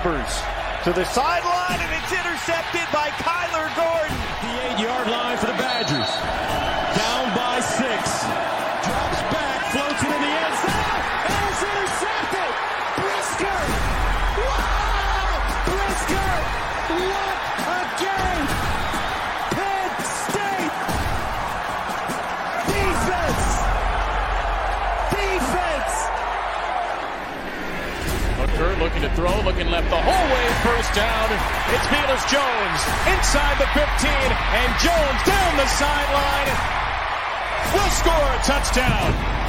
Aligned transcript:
To 0.00 0.94
the 0.94 1.04
sideline, 1.04 1.76
and 1.76 1.92
it's 1.92 2.10
intercepted 2.10 2.88
by 2.90 3.12
Kyler 3.20 3.68
Gordon. 3.76 4.16
The 4.40 4.72
eight-yard 4.72 5.08
line 5.08 5.36
for 5.36 5.48
the 5.48 5.59
to 29.00 29.08
throw, 29.14 29.40
looking 29.42 29.70
left 29.70 29.88
the 29.88 29.96
whole 29.96 30.26
way, 30.28 30.46
first 30.60 30.92
down. 30.92 31.32
It's 31.72 31.86
Velus 31.88 32.20
Jones 32.28 32.80
inside 33.08 33.56
the 33.56 33.64
15, 33.72 33.80
and 33.80 34.70
Jones 34.76 35.20
down 35.24 35.56
the 35.56 35.66
sideline. 35.68 36.80
Will 37.72 37.90
score 37.96 38.12
a 38.12 38.38
touchdown. 38.44 39.40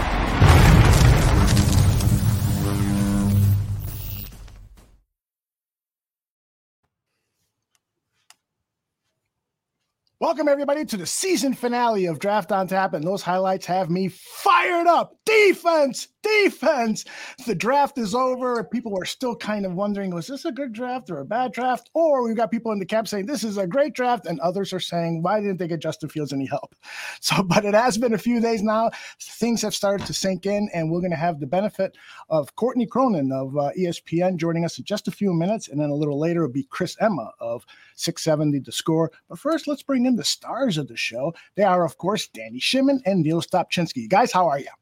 Welcome, 10.21 10.47
everybody, 10.47 10.85
to 10.85 10.97
the 10.97 11.07
season 11.07 11.55
finale 11.55 12.05
of 12.05 12.19
Draft 12.19 12.51
on 12.51 12.67
Tap. 12.67 12.93
And 12.93 13.03
those 13.03 13.23
highlights 13.23 13.65
have 13.65 13.89
me 13.89 14.07
fired 14.07 14.85
up. 14.85 15.17
Defense, 15.25 16.09
defense. 16.43 17.05
The 17.45 17.55
draft 17.55 17.97
is 17.97 18.15
over. 18.15 18.63
People 18.63 18.97
are 18.99 19.05
still 19.05 19.35
kind 19.35 19.65
of 19.65 19.73
wondering 19.73 20.13
was 20.13 20.27
this 20.27 20.45
a 20.45 20.51
good 20.51 20.73
draft 20.73 21.09
or 21.09 21.19
a 21.19 21.25
bad 21.25 21.51
draft? 21.51 21.89
Or 21.93 22.23
we've 22.23 22.35
got 22.35 22.51
people 22.51 22.71
in 22.71 22.79
the 22.79 22.85
cap 22.85 23.07
saying 23.07 23.25
this 23.25 23.43
is 23.43 23.57
a 23.57 23.67
great 23.67 23.93
draft, 23.93 24.25
and 24.25 24.39
others 24.39 24.73
are 24.73 24.79
saying, 24.79 25.23
why 25.23 25.39
didn't 25.39 25.57
they 25.57 25.67
get 25.67 25.81
Justin 25.81 26.09
Fields 26.09 26.33
any 26.33 26.45
help? 26.45 26.75
So, 27.23 27.43
but 27.43 27.65
it 27.65 27.75
has 27.75 27.97
been 27.97 28.13
a 28.13 28.17
few 28.17 28.39
days 28.39 28.63
now. 28.63 28.89
Things 29.19 29.61
have 29.61 29.75
started 29.75 30.07
to 30.07 30.13
sink 30.13 30.45
in, 30.45 30.69
and 30.73 30.89
we're 30.89 31.01
going 31.01 31.11
to 31.11 31.17
have 31.17 31.39
the 31.39 31.45
benefit 31.45 31.95
of 32.29 32.55
Courtney 32.55 32.87
Cronin 32.87 33.31
of 33.31 33.55
uh, 33.55 33.69
ESPN 33.77 34.37
joining 34.37 34.65
us 34.65 34.79
in 34.79 34.85
just 34.85 35.07
a 35.07 35.11
few 35.11 35.31
minutes. 35.33 35.67
And 35.67 35.79
then 35.79 35.89
a 35.89 35.95
little 35.95 36.19
later, 36.19 36.43
it'll 36.43 36.53
be 36.53 36.67
Chris 36.69 36.97
Emma 36.99 37.31
of 37.39 37.65
670 37.95 38.59
The 38.59 38.71
Score. 38.71 39.11
But 39.29 39.39
first, 39.39 39.67
let's 39.67 39.83
bring 39.83 40.05
in 40.05 40.15
the 40.15 40.23
stars 40.23 40.77
of 40.77 40.87
the 40.87 40.97
show. 40.97 41.33
They 41.55 41.63
are, 41.63 41.85
of 41.85 41.97
course, 41.97 42.27
Danny 42.27 42.59
Shimon 42.59 43.01
and 43.05 43.21
Neil 43.21 43.41
Stopchinski. 43.41 44.09
Guys, 44.09 44.31
how 44.31 44.47
are 44.47 44.59
you? 44.59 44.80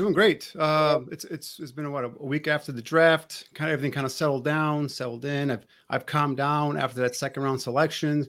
Doing 0.00 0.14
great. 0.14 0.50
Uh, 0.58 1.00
it's 1.12 1.24
it's 1.26 1.60
it's 1.60 1.72
been 1.72 1.92
what 1.92 2.04
a 2.04 2.08
week 2.08 2.48
after 2.48 2.72
the 2.72 2.80
draft. 2.80 3.50
Kind 3.52 3.68
of 3.68 3.74
everything 3.74 3.92
kind 3.92 4.06
of 4.06 4.12
settled 4.12 4.46
down, 4.46 4.88
settled 4.88 5.26
in. 5.26 5.50
I've 5.50 5.66
I've 5.90 6.06
calmed 6.06 6.38
down 6.38 6.78
after 6.78 7.02
that 7.02 7.14
second 7.14 7.42
round 7.42 7.60
selection. 7.60 8.26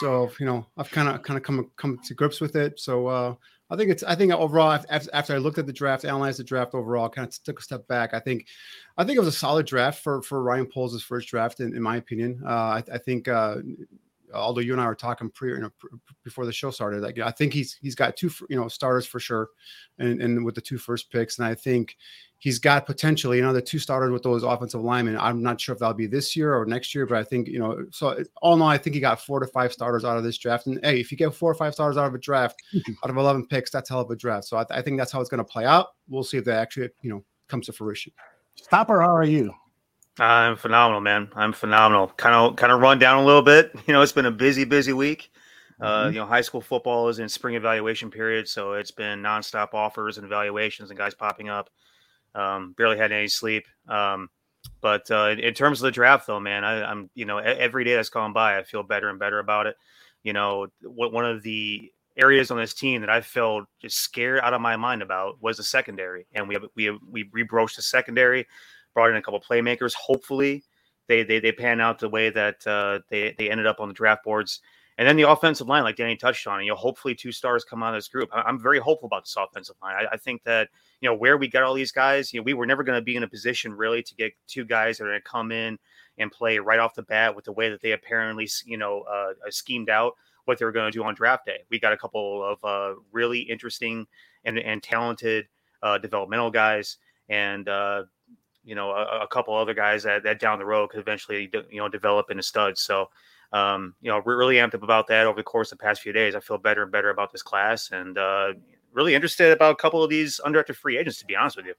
So 0.00 0.32
you 0.40 0.46
know 0.46 0.66
I've 0.76 0.90
kind 0.90 1.08
of 1.08 1.22
kind 1.22 1.36
of 1.36 1.44
come 1.44 1.70
come 1.76 2.00
to 2.04 2.14
grips 2.14 2.40
with 2.40 2.56
it. 2.56 2.80
So 2.80 3.06
uh, 3.06 3.34
I 3.70 3.76
think 3.76 3.92
it's 3.92 4.02
I 4.02 4.16
think 4.16 4.32
overall 4.32 4.72
after, 4.72 5.08
after 5.12 5.34
I 5.34 5.38
looked 5.38 5.58
at 5.58 5.66
the 5.68 5.72
draft, 5.72 6.04
analyzed 6.04 6.40
the 6.40 6.42
draft 6.42 6.74
overall, 6.74 7.08
kind 7.08 7.28
of 7.28 7.42
took 7.44 7.60
a 7.60 7.62
step 7.62 7.86
back. 7.86 8.12
I 8.12 8.18
think 8.18 8.46
I 8.98 9.04
think 9.04 9.16
it 9.16 9.20
was 9.20 9.28
a 9.28 9.38
solid 9.38 9.66
draft 9.66 10.02
for 10.02 10.20
for 10.20 10.42
Ryan 10.42 10.66
Poles' 10.66 11.00
first 11.00 11.28
draft, 11.28 11.60
in, 11.60 11.76
in 11.76 11.82
my 11.82 11.96
opinion. 11.96 12.42
Uh, 12.44 12.48
I, 12.48 12.82
I 12.92 12.98
think 12.98 13.28
uh, 13.28 13.58
although 14.34 14.60
you 14.60 14.72
and 14.72 14.80
I 14.80 14.86
were 14.86 14.94
talking 14.94 15.30
pre, 15.30 15.50
you 15.50 15.58
know, 15.58 15.70
before 16.22 16.46
the 16.46 16.52
show 16.52 16.70
started, 16.70 17.02
like 17.02 17.18
I 17.18 17.30
think 17.30 17.52
he's 17.52 17.78
he's 17.80 17.94
got 17.94 18.16
two 18.16 18.30
you 18.48 18.56
know 18.56 18.68
starters 18.68 19.06
for 19.06 19.20
sure, 19.20 19.48
and 19.98 20.20
and 20.20 20.44
with 20.44 20.54
the 20.54 20.60
two 20.60 20.78
first 20.78 21.10
picks, 21.10 21.38
and 21.38 21.46
I 21.46 21.54
think 21.54 21.96
he's 22.38 22.58
got 22.58 22.84
potentially 22.84 23.38
you 23.38 23.42
know 23.42 23.52
the 23.52 23.62
two 23.62 23.78
starters 23.78 24.10
with 24.10 24.22
those 24.22 24.42
offensive 24.42 24.82
linemen. 24.82 25.16
I'm 25.18 25.42
not 25.42 25.60
sure 25.60 25.72
if 25.72 25.78
that'll 25.78 25.94
be 25.94 26.06
this 26.06 26.36
year 26.36 26.54
or 26.54 26.66
next 26.66 26.94
year, 26.94 27.06
but 27.06 27.18
I 27.18 27.24
think 27.24 27.48
you 27.48 27.58
know 27.58 27.86
so 27.90 28.22
all 28.42 28.54
in 28.54 28.62
all, 28.62 28.68
I 28.68 28.78
think 28.78 28.94
he 28.94 29.00
got 29.00 29.20
four 29.20 29.40
to 29.40 29.46
five 29.46 29.72
starters 29.72 30.04
out 30.04 30.16
of 30.16 30.24
this 30.24 30.38
draft. 30.38 30.66
And 30.66 30.78
hey, 30.84 31.00
if 31.00 31.10
you 31.10 31.16
get 31.16 31.34
four 31.34 31.50
or 31.50 31.54
five 31.54 31.74
starters 31.74 31.96
out 31.96 32.06
of 32.06 32.14
a 32.14 32.18
draft, 32.18 32.62
out 33.04 33.10
of 33.10 33.16
11 33.16 33.46
picks, 33.46 33.70
that's 33.70 33.88
hell 33.88 34.00
of 34.00 34.10
a 34.10 34.16
draft. 34.16 34.46
So 34.46 34.56
I, 34.56 34.66
I 34.70 34.82
think 34.82 34.98
that's 34.98 35.12
how 35.12 35.20
it's 35.20 35.30
going 35.30 35.38
to 35.38 35.44
play 35.44 35.64
out. 35.64 35.88
We'll 36.08 36.24
see 36.24 36.36
if 36.36 36.44
that 36.44 36.58
actually 36.58 36.90
you 37.02 37.10
know 37.10 37.24
comes 37.48 37.66
to 37.66 37.72
fruition. 37.72 38.12
Stopper, 38.56 39.00
how 39.00 39.14
are 39.14 39.24
you? 39.24 39.52
I'm 40.18 40.56
phenomenal, 40.56 41.00
man. 41.00 41.28
I'm 41.34 41.52
phenomenal. 41.52 42.08
Kind 42.08 42.34
of, 42.34 42.56
kind 42.56 42.72
of 42.72 42.80
run 42.80 42.98
down 42.98 43.22
a 43.22 43.26
little 43.26 43.42
bit. 43.42 43.72
You 43.86 43.92
know, 43.92 44.02
it's 44.02 44.12
been 44.12 44.26
a 44.26 44.30
busy, 44.30 44.64
busy 44.64 44.92
week. 44.92 45.30
Uh, 45.80 46.08
you 46.12 46.18
know, 46.18 46.26
high 46.26 46.40
school 46.40 46.60
football 46.60 47.08
is 47.08 47.18
in 47.18 47.28
spring 47.28 47.56
evaluation 47.56 48.10
period, 48.10 48.48
so 48.48 48.74
it's 48.74 48.92
been 48.92 49.20
nonstop 49.20 49.74
offers 49.74 50.16
and 50.16 50.24
evaluations 50.24 50.90
and 50.90 50.98
guys 50.98 51.14
popping 51.14 51.48
up. 51.48 51.68
Um, 52.34 52.74
barely 52.78 52.96
had 52.96 53.12
any 53.12 53.28
sleep. 53.28 53.66
Um, 53.88 54.30
but 54.80 55.10
uh, 55.10 55.34
in 55.38 55.52
terms 55.52 55.80
of 55.80 55.84
the 55.84 55.90
draft, 55.90 56.26
though, 56.26 56.40
man, 56.40 56.64
I, 56.64 56.90
am 56.90 57.10
you 57.14 57.24
know 57.24 57.38
every 57.38 57.84
day 57.84 57.94
that's 57.94 58.08
gone 58.08 58.32
by, 58.32 58.56
I 58.56 58.62
feel 58.62 58.82
better 58.82 59.10
and 59.10 59.18
better 59.18 59.40
about 59.40 59.66
it. 59.66 59.76
You 60.22 60.32
know, 60.32 60.68
what 60.82 61.12
one 61.12 61.26
of 61.26 61.42
the 61.42 61.90
areas 62.16 62.50
on 62.50 62.56
this 62.56 62.72
team 62.72 63.00
that 63.00 63.10
I 63.10 63.20
felt 63.20 63.64
just 63.82 63.98
scared 63.98 64.40
out 64.40 64.54
of 64.54 64.60
my 64.60 64.76
mind 64.76 65.02
about 65.02 65.42
was 65.42 65.56
the 65.56 65.64
secondary, 65.64 66.26
and 66.32 66.48
we 66.48 66.54
have 66.54 66.64
we 66.74 66.84
have, 66.84 66.98
we 67.10 67.24
rebroached 67.32 67.76
the 67.76 67.82
secondary 67.82 68.46
brought 68.94 69.10
in 69.10 69.16
a 69.16 69.22
couple 69.22 69.40
playmakers. 69.40 69.94
Hopefully, 69.94 70.64
they 71.08 71.22
they 71.22 71.40
they 71.40 71.52
pan 71.52 71.80
out 71.80 71.98
the 71.98 72.08
way 72.08 72.30
that 72.30 72.66
uh, 72.66 73.00
they 73.10 73.34
they 73.36 73.50
ended 73.50 73.66
up 73.66 73.80
on 73.80 73.88
the 73.88 73.94
draft 73.94 74.24
boards. 74.24 74.60
And 74.96 75.08
then 75.08 75.16
the 75.16 75.28
offensive 75.28 75.66
line, 75.66 75.82
like 75.82 75.96
Danny 75.96 76.14
touched 76.14 76.46
on, 76.46 76.62
you 76.62 76.70
know, 76.70 76.76
hopefully 76.76 77.16
two 77.16 77.32
stars 77.32 77.64
come 77.64 77.82
out 77.82 77.94
of 77.94 77.98
this 77.98 78.06
group. 78.06 78.28
I'm 78.32 78.60
very 78.60 78.78
hopeful 78.78 79.08
about 79.08 79.24
this 79.24 79.34
offensive 79.36 79.74
line. 79.82 79.96
I, 79.96 80.14
I 80.14 80.16
think 80.16 80.44
that 80.44 80.68
you 81.00 81.08
know 81.08 81.16
where 81.16 81.36
we 81.36 81.48
got 81.48 81.64
all 81.64 81.74
these 81.74 81.90
guys. 81.90 82.32
You 82.32 82.40
know, 82.40 82.44
we 82.44 82.54
were 82.54 82.66
never 82.66 82.84
going 82.84 82.98
to 82.98 83.04
be 83.04 83.16
in 83.16 83.24
a 83.24 83.28
position 83.28 83.72
really 83.72 84.02
to 84.04 84.14
get 84.14 84.32
two 84.46 84.64
guys 84.64 84.98
that 84.98 85.04
are 85.04 85.08
going 85.08 85.20
to 85.20 85.28
come 85.28 85.50
in 85.50 85.78
and 86.18 86.30
play 86.30 86.60
right 86.60 86.78
off 86.78 86.94
the 86.94 87.02
bat 87.02 87.34
with 87.34 87.44
the 87.44 87.52
way 87.52 87.70
that 87.70 87.80
they 87.80 87.90
apparently 87.90 88.48
you 88.64 88.76
know 88.76 89.00
uh, 89.02 89.32
schemed 89.50 89.90
out 89.90 90.14
what 90.44 90.58
they 90.58 90.64
were 90.64 90.72
going 90.72 90.90
to 90.90 90.96
do 90.96 91.02
on 91.02 91.14
draft 91.14 91.46
day. 91.46 91.64
We 91.70 91.80
got 91.80 91.92
a 91.92 91.96
couple 91.96 92.44
of 92.44 92.64
uh, 92.64 93.00
really 93.12 93.40
interesting 93.40 94.06
and 94.44 94.58
and 94.58 94.82
talented 94.82 95.48
uh, 95.82 95.98
developmental 95.98 96.50
guys, 96.50 96.98
and 97.28 97.68
uh, 97.68 98.04
you 98.64 98.74
know 98.74 98.90
a, 98.90 99.20
a 99.22 99.28
couple 99.28 99.54
other 99.54 99.74
guys 99.74 100.02
that, 100.02 100.22
that 100.22 100.40
down 100.40 100.58
the 100.58 100.64
road 100.64 100.90
could 100.90 101.00
eventually 101.00 101.50
you 101.70 101.78
know 101.78 101.88
develop 101.88 102.30
into 102.30 102.42
studs. 102.42 102.80
So 102.80 103.10
um, 103.52 103.94
you 104.00 104.10
know 104.10 104.22
we're 104.24 104.36
really 104.36 104.56
amped 104.56 104.74
up 104.74 104.82
about 104.82 105.06
that 105.08 105.26
over 105.26 105.36
the 105.36 105.44
course 105.44 105.72
of 105.72 105.78
the 105.78 105.82
past 105.82 106.02
few 106.02 106.12
days. 106.12 106.34
I 106.34 106.40
feel 106.40 106.58
better 106.58 106.82
and 106.82 106.92
better 106.92 107.10
about 107.10 107.32
this 107.32 107.42
class, 107.42 107.90
and 107.90 108.18
uh, 108.18 108.54
really 108.92 109.14
interested 109.14 109.52
about 109.52 109.72
a 109.72 109.76
couple 109.76 110.02
of 110.02 110.10
these 110.10 110.40
undrafted 110.44 110.76
free 110.76 110.96
agents. 110.96 111.18
To 111.18 111.26
be 111.26 111.36
honest 111.36 111.56
with 111.56 111.66
you. 111.66 111.74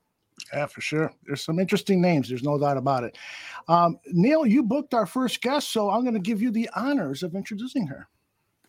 Yeah, 0.54 0.66
for 0.66 0.82
sure. 0.82 1.14
There's 1.26 1.42
some 1.42 1.60
interesting 1.60 2.02
names. 2.02 2.28
There's 2.28 2.44
no 2.44 2.60
doubt 2.60 2.78
about 2.78 3.06
it. 3.06 3.18
Um, 3.70 3.98
Neil, 4.08 4.46
you 4.46 4.64
booked 4.64 4.94
our 4.94 5.06
first 5.06 5.42
guest, 5.42 5.72
so 5.72 5.90
I'm 5.90 6.02
going 6.02 6.14
to 6.14 6.20
give 6.20 6.42
you 6.42 6.52
the 6.52 6.70
honors 6.76 7.24
of 7.24 7.36
introducing 7.36 7.88
her. 7.88 8.10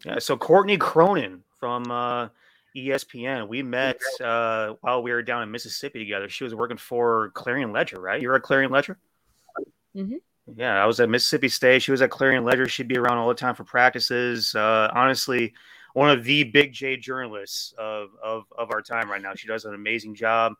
Yeah, 0.04 0.18
so 0.20 0.36
Courtney 0.36 0.76
Cronin 0.76 1.42
from 1.58 1.90
uh, 1.90 2.28
ESPN. 2.76 3.48
We 3.48 3.62
met 3.62 3.98
uh, 4.22 4.74
while 4.80 5.02
we 5.02 5.12
were 5.12 5.22
down 5.22 5.42
in 5.42 5.50
Mississippi 5.50 5.98
together. 5.98 6.28
She 6.28 6.44
was 6.44 6.54
working 6.54 6.76
for 6.76 7.30
Clarion 7.30 7.72
Ledger, 7.72 8.00
right? 8.00 8.20
You're 8.20 8.36
at 8.36 8.42
Clarion 8.42 8.70
Ledger. 8.70 8.98
Mm-hmm. 9.96 10.16
Yeah, 10.54 10.82
I 10.82 10.86
was 10.86 11.00
at 11.00 11.08
Mississippi 11.08 11.48
State. 11.48 11.82
She 11.82 11.90
was 11.90 12.02
at 12.02 12.10
Clarion 12.10 12.44
Ledger. 12.44 12.68
She'd 12.68 12.88
be 12.88 12.98
around 12.98 13.18
all 13.18 13.28
the 13.28 13.34
time 13.34 13.54
for 13.54 13.64
practices. 13.64 14.54
Uh, 14.54 14.90
honestly, 14.94 15.54
one 15.94 16.10
of 16.10 16.24
the 16.24 16.44
big 16.44 16.72
J 16.72 16.96
journalists 16.96 17.74
of, 17.78 18.10
of, 18.22 18.44
of 18.56 18.70
our 18.70 18.82
time 18.82 19.10
right 19.10 19.22
now. 19.22 19.34
She 19.34 19.48
does 19.48 19.64
an 19.64 19.74
amazing 19.74 20.14
job. 20.14 20.52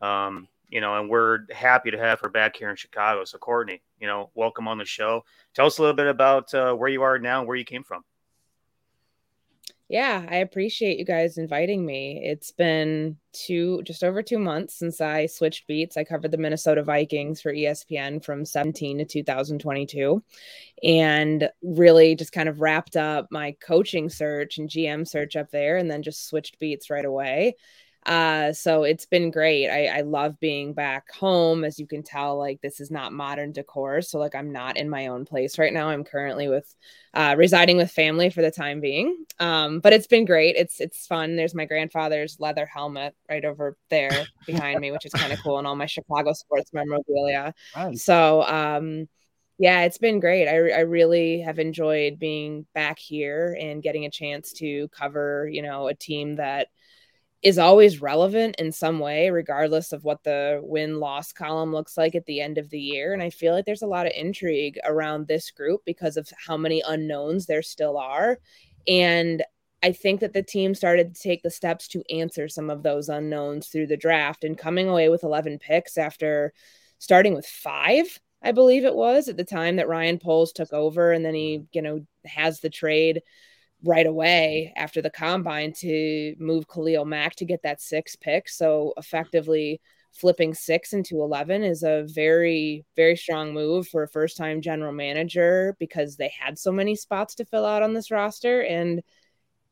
Um, 0.00 0.48
you 0.68 0.80
know, 0.80 0.98
and 0.98 1.10
we're 1.10 1.40
happy 1.52 1.90
to 1.90 1.98
have 1.98 2.20
her 2.20 2.28
back 2.28 2.56
here 2.56 2.70
in 2.70 2.76
Chicago. 2.76 3.24
So, 3.24 3.38
Courtney, 3.38 3.82
you 4.00 4.06
know, 4.06 4.30
welcome 4.34 4.66
on 4.66 4.78
the 4.78 4.84
show. 4.84 5.24
Tell 5.54 5.66
us 5.66 5.78
a 5.78 5.82
little 5.82 5.96
bit 5.96 6.06
about 6.06 6.52
uh, 6.54 6.74
where 6.74 6.88
you 6.88 7.02
are 7.02 7.18
now 7.18 7.40
and 7.40 7.48
where 7.48 7.56
you 7.56 7.64
came 7.64 7.84
from. 7.84 8.04
Yeah, 9.88 10.24
I 10.30 10.36
appreciate 10.36 10.98
you 10.98 11.04
guys 11.04 11.36
inviting 11.36 11.84
me. 11.84 12.20
It's 12.24 12.50
been 12.50 13.18
two, 13.34 13.82
just 13.82 14.02
over 14.02 14.22
two 14.22 14.38
months 14.38 14.78
since 14.78 14.98
I 15.00 15.26
switched 15.26 15.66
beats. 15.66 15.98
I 15.98 16.04
covered 16.04 16.30
the 16.30 16.38
Minnesota 16.38 16.82
Vikings 16.82 17.42
for 17.42 17.52
ESPN 17.52 18.24
from 18.24 18.46
17 18.46 18.98
to 18.98 19.04
2022 19.04 20.22
and 20.82 21.50
really 21.62 22.14
just 22.14 22.32
kind 22.32 22.48
of 22.48 22.60
wrapped 22.60 22.96
up 22.96 23.28
my 23.30 23.56
coaching 23.60 24.08
search 24.08 24.56
and 24.56 24.70
GM 24.70 25.06
search 25.06 25.36
up 25.36 25.50
there 25.50 25.76
and 25.76 25.90
then 25.90 26.02
just 26.02 26.28
switched 26.28 26.58
beats 26.58 26.88
right 26.88 27.04
away. 27.04 27.54
Uh, 28.06 28.52
so 28.52 28.82
it's 28.82 29.06
been 29.06 29.30
great. 29.30 29.68
I, 29.68 29.98
I 29.98 30.00
love 30.02 30.38
being 30.38 30.74
back 30.74 31.10
home. 31.12 31.64
As 31.64 31.78
you 31.78 31.86
can 31.86 32.02
tell, 32.02 32.36
like 32.36 32.60
this 32.60 32.80
is 32.80 32.90
not 32.90 33.12
modern 33.12 33.52
decor. 33.52 34.02
So 34.02 34.18
like 34.18 34.34
I'm 34.34 34.52
not 34.52 34.76
in 34.76 34.90
my 34.90 35.06
own 35.06 35.24
place 35.24 35.58
right 35.58 35.72
now. 35.72 35.88
I'm 35.88 36.04
currently 36.04 36.48
with 36.48 36.74
uh, 37.14 37.34
residing 37.38 37.78
with 37.78 37.90
family 37.90 38.28
for 38.28 38.42
the 38.42 38.50
time 38.50 38.80
being. 38.80 39.24
Um, 39.38 39.80
but 39.80 39.92
it's 39.92 40.06
been 40.06 40.26
great. 40.26 40.56
It's 40.56 40.80
it's 40.80 41.06
fun. 41.06 41.36
There's 41.36 41.54
my 41.54 41.64
grandfather's 41.64 42.38
leather 42.38 42.66
helmet 42.66 43.14
right 43.28 43.44
over 43.44 43.76
there 43.88 44.26
behind 44.46 44.80
me, 44.80 44.90
which 44.90 45.06
is 45.06 45.12
kind 45.12 45.32
of 45.32 45.42
cool, 45.42 45.58
and 45.58 45.66
all 45.66 45.76
my 45.76 45.86
Chicago 45.86 46.32
sports 46.34 46.72
memorabilia. 46.72 47.54
Nice. 47.74 48.04
So 48.04 48.42
um 48.42 49.08
yeah, 49.56 49.82
it's 49.82 49.98
been 49.98 50.18
great. 50.18 50.48
I, 50.48 50.70
I 50.70 50.80
really 50.80 51.40
have 51.40 51.60
enjoyed 51.60 52.18
being 52.18 52.66
back 52.74 52.98
here 52.98 53.56
and 53.58 53.82
getting 53.82 54.04
a 54.04 54.10
chance 54.10 54.52
to 54.54 54.88
cover, 54.88 55.48
you 55.50 55.62
know, 55.62 55.86
a 55.86 55.94
team 55.94 56.36
that 56.36 56.68
is 57.44 57.58
always 57.58 58.00
relevant 58.00 58.56
in 58.58 58.72
some 58.72 58.98
way, 58.98 59.28
regardless 59.28 59.92
of 59.92 60.02
what 60.02 60.24
the 60.24 60.60
win 60.62 60.98
loss 60.98 61.30
column 61.30 61.72
looks 61.72 61.98
like 61.98 62.14
at 62.14 62.24
the 62.24 62.40
end 62.40 62.56
of 62.56 62.70
the 62.70 62.80
year. 62.80 63.12
And 63.12 63.22
I 63.22 63.28
feel 63.28 63.52
like 63.52 63.66
there's 63.66 63.82
a 63.82 63.86
lot 63.86 64.06
of 64.06 64.12
intrigue 64.16 64.78
around 64.82 65.28
this 65.28 65.50
group 65.50 65.82
because 65.84 66.16
of 66.16 66.26
how 66.46 66.56
many 66.56 66.82
unknowns 66.88 67.44
there 67.44 67.60
still 67.60 67.98
are. 67.98 68.38
And 68.88 69.44
I 69.82 69.92
think 69.92 70.20
that 70.20 70.32
the 70.32 70.42
team 70.42 70.74
started 70.74 71.14
to 71.14 71.22
take 71.22 71.42
the 71.42 71.50
steps 71.50 71.86
to 71.88 72.02
answer 72.10 72.48
some 72.48 72.70
of 72.70 72.82
those 72.82 73.10
unknowns 73.10 73.68
through 73.68 73.88
the 73.88 73.98
draft 73.98 74.42
and 74.42 74.56
coming 74.56 74.88
away 74.88 75.10
with 75.10 75.22
11 75.22 75.58
picks 75.58 75.98
after 75.98 76.54
starting 76.98 77.34
with 77.34 77.44
five, 77.44 78.18
I 78.42 78.52
believe 78.52 78.86
it 78.86 78.94
was 78.94 79.28
at 79.28 79.36
the 79.36 79.44
time 79.44 79.76
that 79.76 79.88
Ryan 79.88 80.18
Poles 80.18 80.52
took 80.52 80.72
over. 80.72 81.12
And 81.12 81.22
then 81.22 81.34
he, 81.34 81.64
you 81.72 81.82
know, 81.82 82.06
has 82.24 82.60
the 82.60 82.70
trade 82.70 83.20
right 83.84 84.06
away 84.06 84.72
after 84.76 85.02
the 85.02 85.10
combine 85.10 85.72
to 85.72 86.34
move 86.38 86.66
Khalil 86.68 87.04
Mack 87.04 87.36
to 87.36 87.44
get 87.44 87.62
that 87.62 87.80
six 87.80 88.16
pick. 88.16 88.48
So 88.48 88.94
effectively 88.96 89.80
flipping 90.12 90.54
six 90.54 90.92
into 90.92 91.20
11 91.22 91.64
is 91.64 91.82
a 91.82 92.04
very, 92.06 92.84
very 92.96 93.16
strong 93.16 93.52
move 93.52 93.88
for 93.88 94.04
a 94.04 94.08
first 94.08 94.36
time 94.36 94.60
general 94.60 94.92
manager 94.92 95.76
because 95.78 96.16
they 96.16 96.32
had 96.38 96.58
so 96.58 96.70
many 96.70 96.94
spots 96.94 97.34
to 97.34 97.44
fill 97.44 97.66
out 97.66 97.82
on 97.82 97.94
this 97.94 98.10
roster. 98.10 98.62
And 98.62 99.02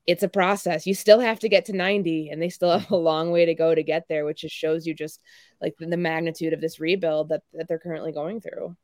it's 0.06 0.24
a 0.24 0.28
process. 0.28 0.86
You 0.86 0.94
still 0.94 1.20
have 1.20 1.38
to 1.40 1.48
get 1.48 1.66
to 1.66 1.72
90 1.72 2.30
and 2.30 2.42
they 2.42 2.48
still 2.48 2.76
have 2.78 2.90
a 2.90 2.96
long 2.96 3.30
way 3.30 3.46
to 3.46 3.54
go 3.54 3.74
to 3.74 3.82
get 3.82 4.08
there, 4.08 4.24
which 4.24 4.40
just 4.40 4.54
shows 4.54 4.86
you 4.86 4.94
just 4.94 5.20
like 5.60 5.74
the, 5.78 5.96
magnitude 5.96 6.52
of 6.52 6.60
this 6.60 6.80
rebuild 6.80 7.28
that, 7.28 7.42
that 7.54 7.68
they're 7.68 7.78
currently 7.78 8.12
going 8.12 8.40
through. 8.40 8.76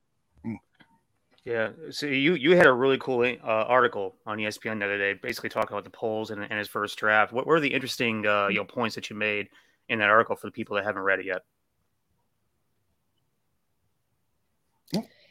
Yeah, 1.49 1.71
so 1.89 2.05
you 2.05 2.35
you 2.35 2.57
had 2.57 2.67
a 2.67 2.73
really 2.75 2.99
cool 2.99 3.23
uh, 3.23 3.47
article 3.47 4.17
on 4.27 4.37
ESPN 4.37 4.81
the 4.81 4.85
other 4.85 4.99
day, 4.99 5.15
basically 5.15 5.49
talking 5.49 5.73
about 5.73 5.85
the 5.85 5.89
Poles 5.91 6.31
and, 6.31 6.43
and 6.43 6.59
his 6.59 6.69
first 6.69 6.99
draft. 6.99 7.33
What 7.33 7.47
were 7.47 7.59
the 7.59 7.73
interesting 7.73 8.27
uh, 8.27 8.49
you 8.49 8.57
know 8.57 8.67
points 8.67 8.95
that 8.97 9.09
you 9.09 9.17
made 9.17 9.49
in 9.89 9.99
that 10.01 10.11
article 10.11 10.37
for 10.37 10.47
the 10.47 10.51
people 10.51 10.77
that 10.77 10.85
haven't 10.85 11.01
read 11.01 11.21
it 11.21 11.25
yet? 11.25 11.41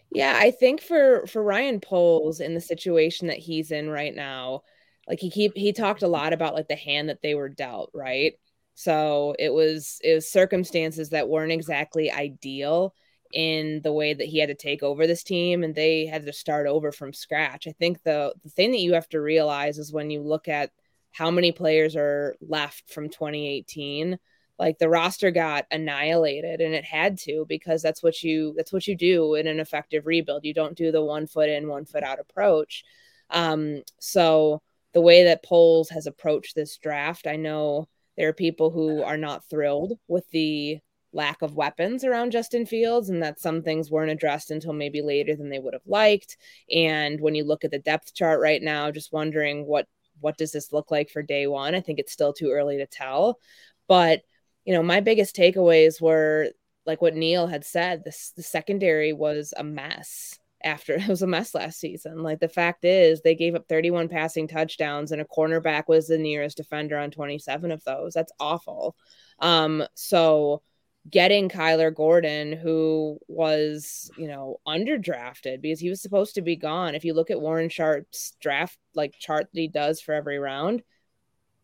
Yeah, 0.09 0.33
I 0.35 0.49
think 0.49 0.81
for 0.81 1.27
for 1.27 1.43
Ryan 1.43 1.79
Poles 1.79 2.39
in 2.39 2.55
the 2.55 2.61
situation 2.61 3.27
that 3.27 3.37
he's 3.37 3.69
in 3.69 3.87
right 3.87 4.15
now, 4.15 4.63
like 5.07 5.19
he 5.19 5.29
keep 5.29 5.51
he 5.55 5.71
talked 5.71 6.01
a 6.01 6.07
lot 6.07 6.33
about 6.33 6.55
like 6.55 6.67
the 6.67 6.75
hand 6.75 7.09
that 7.09 7.21
they 7.21 7.35
were 7.35 7.49
dealt, 7.49 7.91
right? 7.93 8.33
So 8.73 9.35
it 9.37 9.53
was 9.53 9.99
it 10.03 10.15
was 10.15 10.31
circumstances 10.31 11.09
that 11.09 11.29
weren't 11.29 11.51
exactly 11.51 12.11
ideal 12.11 12.95
in 13.33 13.81
the 13.83 13.93
way 13.93 14.13
that 14.13 14.27
he 14.27 14.39
had 14.39 14.49
to 14.49 14.55
take 14.55 14.83
over 14.83 15.07
this 15.07 15.23
team 15.23 15.63
and 15.63 15.75
they 15.75 16.05
had 16.05 16.25
to 16.25 16.33
start 16.33 16.67
over 16.67 16.91
from 16.91 17.13
scratch. 17.13 17.67
I 17.67 17.71
think 17.71 18.03
the 18.03 18.33
the 18.43 18.49
thing 18.49 18.71
that 18.71 18.79
you 18.79 18.93
have 18.93 19.09
to 19.09 19.21
realize 19.21 19.77
is 19.77 19.91
when 19.93 20.09
you 20.09 20.21
look 20.21 20.47
at 20.47 20.71
how 21.11 21.31
many 21.31 21.51
players 21.51 21.95
are 21.95 22.35
left 22.41 22.89
from 22.89 23.09
2018 23.09 24.19
like 24.59 24.79
the 24.79 24.89
roster 24.89 25.31
got 25.31 25.65
annihilated 25.71 26.61
and 26.61 26.73
it 26.73 26.83
had 26.83 27.17
to 27.17 27.45
because 27.47 27.81
that's 27.81 28.01
what 28.01 28.23
you 28.23 28.53
that's 28.57 28.73
what 28.73 28.87
you 28.87 28.95
do 28.95 29.35
in 29.35 29.47
an 29.47 29.59
effective 29.59 30.05
rebuild 30.05 30.43
you 30.43 30.53
don't 30.53 30.77
do 30.77 30.91
the 30.91 31.01
one 31.01 31.27
foot 31.27 31.49
in 31.49 31.67
one 31.67 31.85
foot 31.85 32.03
out 32.03 32.19
approach 32.19 32.83
um 33.29 33.81
so 33.99 34.61
the 34.93 35.01
way 35.01 35.25
that 35.25 35.43
Poles 35.43 35.89
has 35.89 36.07
approached 36.07 36.55
this 36.55 36.77
draft 36.77 37.27
i 37.27 37.35
know 37.35 37.87
there 38.15 38.29
are 38.29 38.33
people 38.33 38.71
who 38.71 39.03
are 39.03 39.17
not 39.17 39.47
thrilled 39.49 39.93
with 40.07 40.29
the 40.31 40.79
lack 41.13 41.41
of 41.41 41.55
weapons 41.55 42.03
around 42.03 42.31
Justin 42.31 42.65
Fields 42.65 43.09
and 43.09 43.23
that 43.23 43.39
some 43.39 43.61
things 43.61 43.89
weren't 43.89 44.11
addressed 44.11 44.51
until 44.51 44.73
maybe 44.73 45.01
later 45.01 45.35
than 45.35 45.49
they 45.49 45.59
would 45.59 45.73
have 45.73 45.85
liked. 45.85 46.37
And 46.73 47.19
when 47.21 47.35
you 47.35 47.43
look 47.43 47.63
at 47.63 47.71
the 47.71 47.79
depth 47.79 48.13
chart 48.13 48.39
right 48.39 48.61
now, 48.61 48.91
just 48.91 49.13
wondering 49.13 49.65
what 49.65 49.87
what 50.19 50.37
does 50.37 50.51
this 50.51 50.73
look 50.73 50.89
like 50.89 51.09
for 51.09 51.21
day 51.21 51.47
one? 51.47 51.75
I 51.75 51.81
think 51.81 51.99
it's 51.99 52.11
still 52.11 52.33
too 52.33 52.51
early 52.51 52.77
to 52.77 52.87
tell. 52.87 53.39
But, 53.87 54.21
you 54.65 54.73
know, 54.73 54.81
my 54.83 54.99
biggest 54.99 55.35
takeaways 55.35 56.01
were 56.01 56.49
like 56.85 57.01
what 57.01 57.15
Neil 57.15 57.47
had 57.47 57.65
said, 57.65 58.03
this 58.03 58.31
the 58.35 58.43
secondary 58.43 59.13
was 59.13 59.53
a 59.57 59.63
mess 59.63 60.39
after 60.63 60.93
it 60.97 61.07
was 61.07 61.21
a 61.21 61.27
mess 61.27 61.53
last 61.53 61.79
season. 61.79 62.23
Like 62.23 62.39
the 62.39 62.49
fact 62.49 62.85
is 62.85 63.21
they 63.21 63.35
gave 63.35 63.55
up 63.55 63.67
31 63.67 64.09
passing 64.09 64.47
touchdowns 64.47 65.11
and 65.11 65.21
a 65.21 65.25
cornerback 65.25 65.83
was 65.87 66.07
the 66.07 66.17
nearest 66.17 66.57
defender 66.57 66.97
on 66.97 67.11
27 67.11 67.71
of 67.71 67.83
those. 67.83 68.13
That's 68.13 68.31
awful. 68.39 68.95
Um, 69.39 69.83
so 69.93 70.63
getting 71.09 71.49
Kyler 71.49 71.93
Gordon, 71.93 72.53
who 72.53 73.19
was, 73.27 74.11
you 74.17 74.27
know, 74.27 74.59
underdrafted 74.67 75.61
because 75.61 75.79
he 75.79 75.89
was 75.89 76.01
supposed 76.01 76.35
to 76.35 76.41
be 76.41 76.55
gone. 76.55 76.95
If 76.95 77.05
you 77.05 77.13
look 77.13 77.31
at 77.31 77.41
Warren 77.41 77.69
Sharp's 77.69 78.35
draft 78.39 78.77
like 78.95 79.17
chart 79.19 79.47
that 79.53 79.59
he 79.59 79.67
does 79.67 80.01
for 80.01 80.13
every 80.13 80.39
round, 80.39 80.83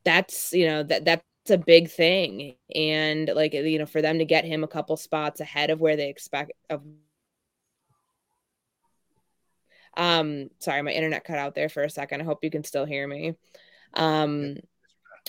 that's 0.05 0.53
you 0.53 0.67
know 0.67 0.83
that 0.83 1.05
that's 1.05 1.23
a 1.49 1.57
big 1.57 1.89
thing. 1.89 2.55
And 2.75 3.29
like 3.35 3.53
you 3.53 3.79
know, 3.79 3.85
for 3.85 4.01
them 4.01 4.19
to 4.19 4.25
get 4.25 4.45
him 4.45 4.63
a 4.63 4.67
couple 4.67 4.97
spots 4.97 5.41
ahead 5.41 5.69
of 5.69 5.79
where 5.81 5.95
they 5.97 6.09
expect 6.09 6.53
of 6.69 6.83
um 9.95 10.49
sorry, 10.59 10.81
my 10.81 10.91
internet 10.91 11.23
cut 11.23 11.37
out 11.37 11.55
there 11.55 11.69
for 11.69 11.83
a 11.83 11.89
second. 11.89 12.21
I 12.21 12.25
hope 12.25 12.43
you 12.43 12.49
can 12.49 12.63
still 12.63 12.85
hear 12.85 13.07
me. 13.07 13.35
Um 13.93 14.57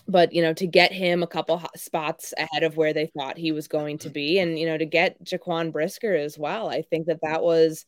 but 0.07 0.33
you 0.33 0.43
know 0.43 0.53
to 0.53 0.67
get 0.67 0.93
him 0.93 1.23
a 1.23 1.27
couple 1.27 1.63
spots 1.77 2.35
ahead 2.37 2.63
of 2.63 2.77
where 2.77 2.93
they 2.93 3.07
thought 3.07 3.39
he 3.39 3.53
was 3.53 3.69
going 3.69 3.99
to 3.99 4.11
be 4.11 4.39
and 4.39 4.59
you 4.59 4.67
know 4.67 4.77
to 4.77 4.85
get 4.87 5.23
Jaquan 5.25 5.73
Brisker 5.73 6.15
as 6.15 6.39
well 6.39 6.69
I 6.69 6.83
think 6.83 7.07
that 7.07 7.21
that 7.23 7.43
was 7.43 7.87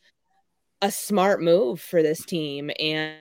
a 0.83 0.91
smart 0.91 1.43
move 1.43 1.81
for 1.81 2.03
this 2.03 2.25
team 2.25 2.71
and 2.79 3.17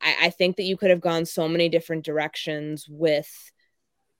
I, 0.00 0.16
I 0.22 0.30
think 0.30 0.56
that 0.56 0.64
you 0.64 0.76
could 0.76 0.90
have 0.90 1.00
gone 1.00 1.26
so 1.26 1.48
many 1.48 1.68
different 1.68 2.04
directions 2.04 2.86
with 2.88 3.52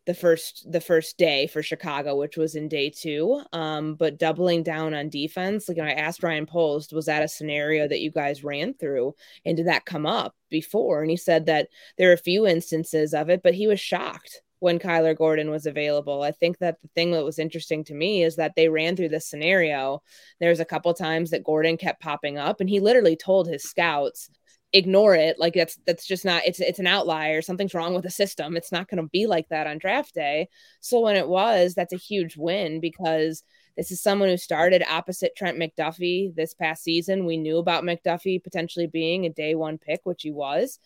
the 0.04 0.14
first 0.14 0.66
the 0.70 0.80
first 0.80 1.16
day 1.16 1.46
for 1.46 1.62
Chicago, 1.62 2.16
which 2.16 2.36
was 2.36 2.54
in 2.54 2.68
day 2.68 2.90
two. 2.90 3.40
Um, 3.52 3.94
but 3.94 4.18
doubling 4.18 4.62
down 4.62 4.94
on 4.94 5.08
defense, 5.08 5.68
like 5.68 5.78
I 5.78 5.92
asked 5.92 6.22
Ryan 6.22 6.46
Poles, 6.46 6.92
was 6.92 7.06
that 7.06 7.22
a 7.22 7.28
scenario 7.28 7.86
that 7.88 8.00
you 8.00 8.10
guys 8.10 8.44
ran 8.44 8.74
through, 8.74 9.14
and 9.44 9.56
did 9.56 9.66
that 9.66 9.84
come 9.84 10.06
up 10.06 10.34
before? 10.50 11.02
And 11.02 11.10
he 11.10 11.16
said 11.16 11.46
that 11.46 11.68
there 11.98 12.10
are 12.10 12.14
a 12.14 12.18
few 12.18 12.46
instances 12.46 13.14
of 13.14 13.30
it, 13.30 13.42
but 13.42 13.54
he 13.54 13.66
was 13.66 13.80
shocked 13.80 14.42
when 14.58 14.78
Kyler 14.78 15.16
Gordon 15.16 15.50
was 15.50 15.66
available. 15.66 16.22
I 16.22 16.30
think 16.30 16.58
that 16.58 16.80
the 16.82 16.88
thing 16.94 17.10
that 17.12 17.24
was 17.24 17.40
interesting 17.40 17.82
to 17.84 17.94
me 17.94 18.22
is 18.22 18.36
that 18.36 18.54
they 18.54 18.68
ran 18.68 18.94
through 18.94 19.08
this 19.08 19.28
scenario. 19.28 20.02
There's 20.38 20.60
a 20.60 20.64
couple 20.64 20.94
times 20.94 21.30
that 21.30 21.42
Gordon 21.42 21.76
kept 21.76 22.00
popping 22.00 22.38
up, 22.38 22.60
and 22.60 22.68
he 22.68 22.78
literally 22.78 23.16
told 23.16 23.48
his 23.48 23.64
scouts 23.64 24.30
ignore 24.72 25.14
it. 25.14 25.38
Like 25.38 25.54
that's 25.54 25.78
that's 25.86 26.06
just 26.06 26.24
not 26.24 26.42
it's 26.46 26.60
it's 26.60 26.78
an 26.78 26.86
outlier. 26.86 27.42
Something's 27.42 27.74
wrong 27.74 27.94
with 27.94 28.04
the 28.04 28.10
system. 28.10 28.56
It's 28.56 28.72
not 28.72 28.88
going 28.88 29.02
to 29.02 29.08
be 29.10 29.26
like 29.26 29.48
that 29.48 29.66
on 29.66 29.78
draft 29.78 30.14
day. 30.14 30.48
So 30.80 31.00
when 31.00 31.16
it 31.16 31.28
was 31.28 31.74
that's 31.74 31.92
a 31.92 31.98
huge 31.98 32.36
win 32.36 32.80
because 32.80 33.42
this 33.76 33.90
is 33.90 34.02
someone 34.02 34.28
who 34.28 34.36
started 34.36 34.84
opposite 34.88 35.36
Trent 35.36 35.58
McDuffie 35.58 36.34
this 36.34 36.54
past 36.54 36.82
season. 36.82 37.24
We 37.26 37.36
knew 37.36 37.58
about 37.58 37.84
McDuffie 37.84 38.42
potentially 38.42 38.86
being 38.86 39.24
a 39.26 39.30
day 39.30 39.54
one 39.54 39.78
pick 39.78 40.00
which 40.04 40.22
he 40.22 40.30
was. 40.30 40.78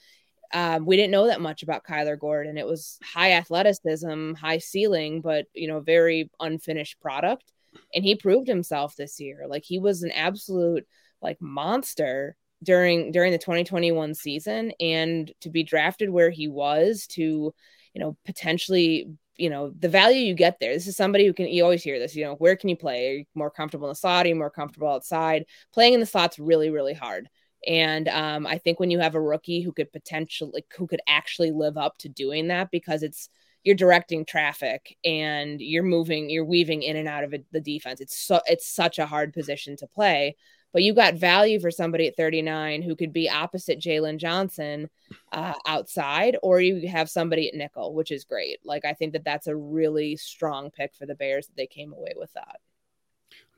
Um, 0.55 0.87
we 0.87 0.97
didn't 0.97 1.11
know 1.11 1.27
that 1.27 1.41
much 1.41 1.65
about 1.65 1.85
Kyler 1.85 2.19
Gordon. 2.19 2.57
It 2.57 2.67
was 2.67 2.99
high 3.03 3.33
athleticism 3.33 4.35
high 4.35 4.59
ceiling 4.59 5.21
but 5.21 5.47
you 5.55 5.69
know 5.69 5.81
very 5.81 6.31
unfinished 6.41 7.01
product. 7.01 7.53
And 7.95 8.05
he 8.05 8.15
proved 8.15 8.49
himself 8.49 8.97
this 8.97 9.21
year. 9.21 9.47
Like 9.47 9.65
he 9.65 9.79
was 9.79 10.03
an 10.03 10.11
absolute 10.11 10.87
like 11.21 11.41
monster 11.41 12.37
during 12.63 13.13
during 13.13 13.33
the 13.33 13.39
2021 13.39 14.15
season 14.15 14.73
and 14.81 15.33
to 15.41 15.51
be 15.51 15.63
drafted 15.63 16.11
where 16.11 16.31
he 16.31 16.49
was 16.49 17.07
to 17.07 17.53
you 17.93 18.01
know 18.01 18.17
potentially 18.25 19.09
you 19.37 19.51
know 19.51 19.71
the 19.79 19.89
value 19.89 20.21
you 20.21 20.35
get 20.35 20.59
there. 20.61 20.73
This 20.73 20.87
is 20.87 20.97
somebody 20.97 21.27
who 21.27 21.33
can 21.33 21.49
you 21.49 21.63
always 21.63 21.83
hear 21.83 21.99
this 21.99 22.17
you 22.17 22.25
know 22.25 22.35
where 22.35 22.57
can 22.57 22.69
you 22.69 22.77
play? 22.77 23.09
Are 23.09 23.15
you 23.19 23.25
more 23.35 23.51
comfortable 23.51 23.89
in 23.89 23.93
the 23.93 23.97
slot? 23.97 24.27
Are 24.27 24.29
you 24.29 24.35
more 24.35 24.51
comfortable 24.51 24.89
outside? 24.89 25.45
Playing 25.73 25.95
in 25.95 26.01
the 26.01 26.07
slot's 26.07 26.39
really 26.39 26.71
really 26.71 26.95
hard. 26.95 27.29
And 27.67 28.09
um, 28.09 28.47
i 28.47 28.59
think 28.59 28.79
when 28.79 28.91
you 28.91 29.01
have 29.01 29.15
a 29.15 29.21
rookie 29.21 29.61
who 29.61 29.73
could 29.73 29.93
potentially 29.93 30.65
who 30.77 30.87
could 30.87 31.01
actually 31.09 31.51
live 31.51 31.77
up 31.77 31.99
to 31.99 32.09
doing 32.09 32.49
that 32.49 32.71
because 32.71 33.03
it's 33.03 33.29
you're 33.65 33.75
directing 33.75 34.25
traffic 34.25 34.97
and 35.05 35.61
you're 35.61 35.83
moving 35.83 36.31
you're 36.31 36.45
weaving 36.45 36.83
in 36.83 36.97
and 36.97 37.09
out 37.09 37.25
of 37.25 37.35
the 37.51 37.61
defense. 37.61 38.01
It's 38.01 38.17
so 38.17 38.41
it's 38.47 38.67
such 38.67 38.99
a 38.99 39.07
hard 39.07 39.33
position 39.33 39.77
to 39.79 39.87
play 39.89 40.37
but 40.77 40.83
you 40.83 40.93
got 40.93 41.15
value 41.15 41.59
for 41.59 41.71
somebody 41.71 42.07
at 42.07 42.19
39 42.19 42.83
who 42.83 42.95
could 42.95 43.11
be 43.11 43.31
opposite 43.31 43.81
Jaylon 43.81 44.19
Johnson 44.19 44.91
uh, 45.33 45.55
outside, 45.67 46.37
or 46.43 46.61
you 46.61 46.87
have 46.87 47.09
somebody 47.09 47.49
at 47.49 47.55
nickel, 47.55 47.95
which 47.95 48.11
is 48.11 48.25
great. 48.25 48.59
Like, 48.63 48.85
I 48.85 48.93
think 48.93 49.15
that 49.15 49.25
that's 49.25 49.47
a 49.47 49.57
really 49.57 50.17
strong 50.17 50.71
pick 50.71 50.95
for 50.95 51.07
the 51.07 51.15
Bears 51.15 51.47
that 51.47 51.57
they 51.57 51.67
came 51.67 51.95
away 51.95 52.13
with 52.15 52.31
that. 52.35 52.59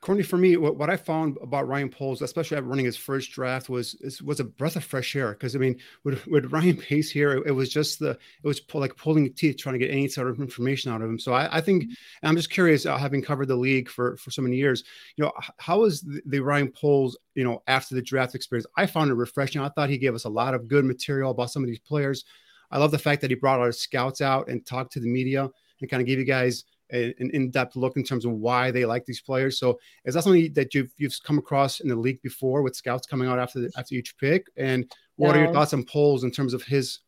Courtney, 0.01 0.23
for 0.23 0.37
me, 0.37 0.57
what, 0.57 0.77
what 0.77 0.91
I 0.91 0.97
found 0.97 1.39
about 1.43 1.67
Ryan 1.67 1.89
Poles, 1.89 2.23
especially 2.23 2.57
at 2.57 2.65
running 2.65 2.85
his 2.85 2.97
first 2.97 3.33
draft, 3.33 3.69
was 3.69 3.97
was 4.25 4.39
a 4.39 4.45
breath 4.45 4.77
of 4.77 4.85
fresh 4.85 5.17
air. 5.17 5.33
Because 5.33 5.57
I 5.57 5.59
mean, 5.59 5.81
with, 6.05 6.25
with 6.29 6.53
Ryan 6.53 6.77
Pace 6.89 7.11
here, 7.11 7.33
it, 7.33 7.49
it, 7.49 7.51
was 7.51 7.69
just 7.69 7.99
the 7.99 8.11
it 8.11 8.47
was 8.47 8.61
pull, 8.61 8.81
like 8.81 8.97
pulling 8.97 9.33
teeth 9.33 9.57
trying 9.59 9.73
to 9.73 9.79
get 9.79 9.91
any 9.91 10.07
sort 10.07 10.29
of 10.29 10.41
information 10.41 10.93
out 10.93 11.03
of 11.03 11.09
him. 11.09 11.19
So 11.19 11.33
I, 11.33 11.57
I 11.57 11.61
think 11.61 11.87
I'm 12.23 12.37
just 12.37 12.51
curious, 12.51 12.87
uh, 12.87 12.97
having 12.97 13.23
covered 13.23 13.49
the 13.49 13.57
league 13.57 13.89
for 13.89 14.17
for 14.19 14.31
so 14.31 14.41
many 14.41 14.57
years, 14.57 14.85
you 15.17 15.25
know, 15.25 15.33
how 15.59 15.81
was 15.81 16.01
the, 16.03 16.23
the 16.27 16.41
Ryan 16.41 16.71
Poles, 16.71 17.19
you 17.35 17.43
know, 17.43 17.63
after 17.67 17.97
the 17.97 18.03
draft 18.03 18.37
experience? 18.37 18.67
I 18.77 18.87
found 18.87 19.11
it 19.11 19.15
refreshing. 19.15 19.61
I 19.61 19.69
thought 19.69 19.91
he 19.91 19.99
gave 19.99 20.15
us 20.15 20.25
a 20.25 20.31
lot 20.31 20.55
of 20.55 20.69
good 20.69 20.85
material 20.85 21.33
about 21.33 21.51
some 21.51 21.65
of 21.65 21.69
these 21.69 21.81
players. 21.81 22.25
I 22.71 22.79
love 22.79 22.93
the 22.93 22.99
fact 22.99 23.23
that 23.23 23.31
he 23.31 23.35
brought 23.35 23.61
our 23.61 23.73
scouts 23.73 24.21
out 24.21 24.49
and 24.49 24.65
talked 24.65 24.93
to 24.93 25.01
the 25.01 25.09
media 25.09 25.49
and 25.81 25.91
kind 25.91 26.01
of 26.01 26.07
gave 26.07 26.19
you 26.19 26.25
guys 26.25 26.65
a, 26.93 27.15
an 27.19 27.31
in-depth 27.33 27.77
look 27.77 27.97
in 27.97 28.05
terms 28.05 28.25
of 28.25 28.33
why 28.33 28.71
they 28.71 28.85
like 28.85 29.05
these 29.05 29.21
players. 29.21 29.59
So 29.59 29.79
is 30.05 30.15
that 30.15 30.25
something 30.25 30.53
that 30.55 30.75
you've 30.75 30.93
you've 30.97 31.17
come 31.25 31.39
across 31.39 31.81
in 31.81 31.89
the 31.89 31.97
league 31.97 32.23
before 32.23 32.63
with 32.63 32.77
scouts 32.77 33.07
coming 33.07 33.29
out 33.29 33.39
after 33.39 33.61
the, 33.61 33.71
after 33.77 33.95
each 33.95 34.17
pick? 34.19 34.47
And 34.57 34.91
what 35.17 35.35
no. 35.35 35.41
are 35.41 35.45
your 35.45 35.53
thoughts 35.53 35.75
on 35.75 35.85
Poles 35.85 36.25
in 36.25 36.31
terms 36.31 36.55
of 36.55 36.63
his 36.63 37.01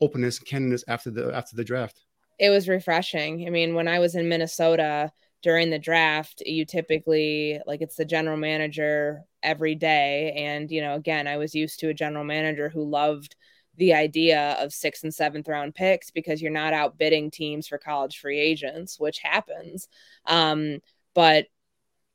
openness 0.00 0.38
and 0.38 0.46
candidness 0.46 0.84
after 0.88 1.10
the 1.10 1.34
after 1.34 1.56
the 1.56 1.64
draft? 1.64 2.02
It 2.38 2.50
was 2.50 2.68
refreshing. 2.68 3.46
I 3.46 3.50
mean, 3.50 3.74
when 3.74 3.88
I 3.88 3.98
was 3.98 4.14
in 4.14 4.28
Minnesota 4.28 5.10
during 5.42 5.70
the 5.70 5.78
draft, 5.78 6.42
you 6.44 6.64
typically 6.64 7.60
like 7.66 7.80
it's 7.80 7.96
the 7.96 8.04
general 8.04 8.36
manager 8.36 9.22
every 9.42 9.74
day. 9.74 10.32
And, 10.36 10.70
you 10.70 10.80
know, 10.80 10.94
again, 10.94 11.26
I 11.26 11.36
was 11.36 11.54
used 11.54 11.78
to 11.80 11.88
a 11.88 11.94
general 11.94 12.24
manager 12.24 12.68
who 12.68 12.82
loved 12.82 13.36
the 13.76 13.94
idea 13.94 14.56
of 14.60 14.72
sixth 14.72 15.04
and 15.04 15.14
seventh 15.14 15.48
round 15.48 15.74
picks 15.74 16.10
because 16.10 16.40
you're 16.40 16.50
not 16.50 16.72
outbidding 16.72 17.30
teams 17.30 17.66
for 17.66 17.78
college 17.78 18.18
free 18.18 18.38
agents, 18.38 18.98
which 18.98 19.18
happens. 19.18 19.88
Um, 20.26 20.78
but 21.14 21.46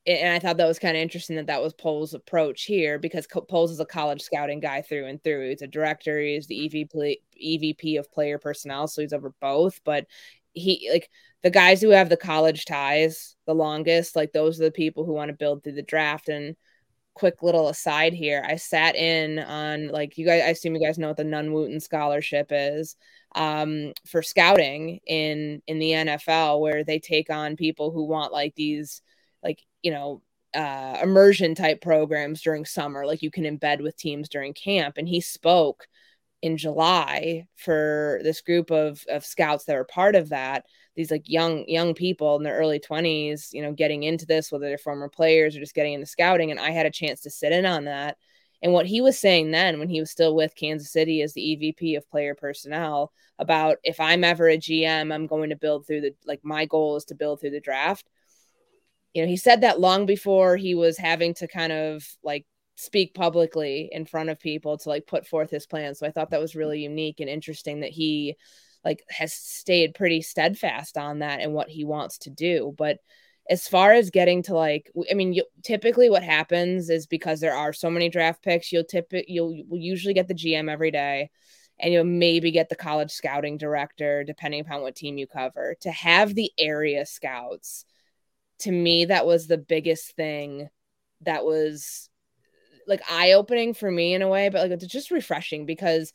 and 0.07 0.33
I 0.33 0.39
thought 0.39 0.57
that 0.57 0.67
was 0.67 0.79
kind 0.79 0.97
of 0.97 1.01
interesting 1.01 1.35
that 1.35 1.47
that 1.47 1.61
was 1.61 1.73
Poles' 1.73 2.15
approach 2.15 2.63
here 2.63 2.97
because 2.97 3.27
Poles 3.27 3.71
is 3.71 3.79
a 3.79 3.85
college 3.85 4.21
scouting 4.21 4.59
guy 4.59 4.81
through 4.81 5.05
and 5.05 5.23
through. 5.23 5.49
He's 5.49 5.61
a 5.61 5.67
director, 5.67 6.19
he's 6.19 6.47
the 6.47 6.69
EVP 6.69 7.17
EVP 7.39 7.99
of 7.99 8.11
player 8.11 8.39
personnel, 8.39 8.87
so 8.87 9.01
he's 9.01 9.13
over 9.13 9.33
both. 9.39 9.79
But 9.83 10.07
he 10.53 10.89
like 10.91 11.09
the 11.43 11.51
guys 11.51 11.81
who 11.81 11.89
have 11.89 12.09
the 12.09 12.17
college 12.17 12.65
ties 12.65 13.35
the 13.45 13.53
longest, 13.53 14.15
like 14.15 14.31
those 14.33 14.59
are 14.59 14.65
the 14.65 14.71
people 14.71 15.05
who 15.05 15.13
want 15.13 15.29
to 15.29 15.37
build 15.37 15.63
through 15.63 15.73
the 15.73 15.81
draft. 15.83 16.29
And 16.29 16.55
quick 17.13 17.43
little 17.43 17.69
aside 17.69 18.13
here, 18.13 18.43
I 18.47 18.55
sat 18.55 18.95
in 18.95 19.39
on 19.39 19.89
like 19.89 20.17
you 20.17 20.25
guys. 20.25 20.43
I 20.43 20.49
assume 20.49 20.75
you 20.75 20.85
guys 20.85 20.97
know 20.97 21.09
what 21.09 21.17
the 21.17 21.23
Nunn 21.23 21.53
Wooten 21.53 21.79
Scholarship 21.79 22.47
is 22.51 22.95
um, 23.35 23.93
for 24.07 24.21
scouting 24.21 24.99
in 25.05 25.61
in 25.67 25.79
the 25.79 25.91
NFL, 25.91 26.59
where 26.61 26.83
they 26.83 26.99
take 26.99 27.29
on 27.29 27.55
people 27.55 27.91
who 27.91 28.05
want 28.05 28.33
like 28.33 28.55
these 28.55 29.01
like 29.43 29.61
you 29.81 29.91
know 29.91 30.21
uh, 30.53 30.99
immersion 31.01 31.55
type 31.55 31.81
programs 31.81 32.41
during 32.41 32.65
summer, 32.65 33.05
like 33.05 33.21
you 33.21 33.31
can 33.31 33.43
embed 33.43 33.81
with 33.81 33.97
teams 33.97 34.29
during 34.29 34.53
camp. 34.53 34.97
And 34.97 35.07
he 35.07 35.21
spoke 35.21 35.87
in 36.41 36.57
July 36.57 37.47
for 37.55 38.19
this 38.23 38.41
group 38.41 38.71
of, 38.71 39.03
of 39.09 39.25
scouts 39.25 39.65
that 39.65 39.75
were 39.75 39.83
part 39.85 40.15
of 40.15 40.29
that. 40.29 40.65
These 40.95 41.11
like 41.11 41.23
young 41.25 41.65
young 41.67 41.93
people 41.93 42.35
in 42.35 42.43
their 42.43 42.57
early 42.57 42.79
20s, 42.79 43.53
you 43.53 43.61
know, 43.61 43.71
getting 43.71 44.03
into 44.03 44.25
this, 44.25 44.51
whether 44.51 44.67
they're 44.67 44.77
former 44.77 45.09
players 45.09 45.55
or 45.55 45.59
just 45.59 45.75
getting 45.75 45.93
into 45.93 46.05
scouting. 46.05 46.51
And 46.51 46.59
I 46.59 46.71
had 46.71 46.85
a 46.85 46.91
chance 46.91 47.21
to 47.21 47.29
sit 47.29 47.51
in 47.51 47.65
on 47.65 47.85
that. 47.85 48.17
And 48.61 48.73
what 48.73 48.85
he 48.85 49.01
was 49.01 49.17
saying 49.17 49.51
then, 49.51 49.79
when 49.79 49.89
he 49.89 49.99
was 49.99 50.11
still 50.11 50.35
with 50.35 50.55
Kansas 50.55 50.91
City 50.91 51.21
as 51.21 51.33
the 51.33 51.41
EVP 51.41 51.97
of 51.97 52.09
player 52.09 52.35
personnel, 52.35 53.11
about 53.39 53.77
if 53.83 53.99
I'm 53.99 54.23
ever 54.23 54.47
a 54.49 54.57
GM, 54.57 55.11
I'm 55.11 55.25
going 55.25 55.49
to 55.49 55.55
build 55.55 55.87
through 55.87 56.01
the 56.01 56.15
like 56.25 56.41
my 56.43 56.65
goal 56.65 56.97
is 56.97 57.05
to 57.05 57.15
build 57.15 57.39
through 57.39 57.51
the 57.51 57.59
draft 57.59 58.07
you 59.13 59.21
know, 59.21 59.27
he 59.27 59.37
said 59.37 59.61
that 59.61 59.79
long 59.79 60.05
before 60.05 60.57
he 60.57 60.75
was 60.75 60.97
having 60.97 61.33
to 61.35 61.47
kind 61.47 61.73
of 61.73 62.07
like 62.23 62.45
speak 62.75 63.13
publicly 63.13 63.89
in 63.91 64.05
front 64.05 64.29
of 64.29 64.39
people 64.39 64.77
to 64.77 64.89
like 64.89 65.05
put 65.05 65.27
forth 65.27 65.49
his 65.49 65.67
plan. 65.67 65.93
So 65.95 66.07
I 66.07 66.11
thought 66.11 66.31
that 66.31 66.39
was 66.39 66.55
really 66.55 66.81
unique 66.81 67.19
and 67.19 67.29
interesting 67.29 67.81
that 67.81 67.91
he 67.91 68.35
like 68.83 69.03
has 69.09 69.33
stayed 69.33 69.93
pretty 69.93 70.21
steadfast 70.21 70.97
on 70.97 71.19
that 71.19 71.39
and 71.41 71.53
what 71.53 71.69
he 71.69 71.83
wants 71.83 72.17
to 72.19 72.29
do. 72.29 72.73
But 72.77 72.97
as 73.49 73.67
far 73.67 73.91
as 73.93 74.09
getting 74.09 74.43
to 74.43 74.53
like, 74.53 74.91
I 75.09 75.13
mean, 75.13 75.33
you, 75.33 75.43
typically 75.63 76.09
what 76.09 76.23
happens 76.23 76.89
is 76.89 77.07
because 77.07 77.39
there 77.39 77.55
are 77.55 77.73
so 77.73 77.89
many 77.89 78.09
draft 78.09 78.43
picks, 78.43 78.71
you'll 78.71 78.83
tip 78.83 79.13
it, 79.13 79.25
you'll, 79.27 79.53
you'll 79.53 79.77
usually 79.77 80.13
get 80.13 80.27
the 80.27 80.33
GM 80.33 80.69
every 80.69 80.91
day 80.91 81.29
and 81.79 81.91
you'll 81.91 82.03
maybe 82.03 82.51
get 82.51 82.69
the 82.69 82.75
college 82.75 83.11
scouting 83.11 83.57
director, 83.57 84.23
depending 84.23 84.61
upon 84.61 84.81
what 84.81 84.95
team 84.95 85.17
you 85.17 85.27
cover, 85.27 85.75
to 85.81 85.91
have 85.91 86.33
the 86.33 86.51
area 86.57 87.05
scouts 87.05 87.85
to 88.59 88.71
me 88.71 89.05
that 89.05 89.25
was 89.25 89.47
the 89.47 89.57
biggest 89.57 90.15
thing 90.15 90.69
that 91.21 91.43
was 91.43 92.09
like 92.87 93.01
eye 93.09 93.33
opening 93.33 93.73
for 93.73 93.89
me 93.89 94.13
in 94.13 94.21
a 94.21 94.27
way, 94.27 94.49
but 94.49 94.61
like 94.61 94.71
it's 94.71 94.85
just 94.85 95.11
refreshing 95.11 95.65
because 95.65 96.13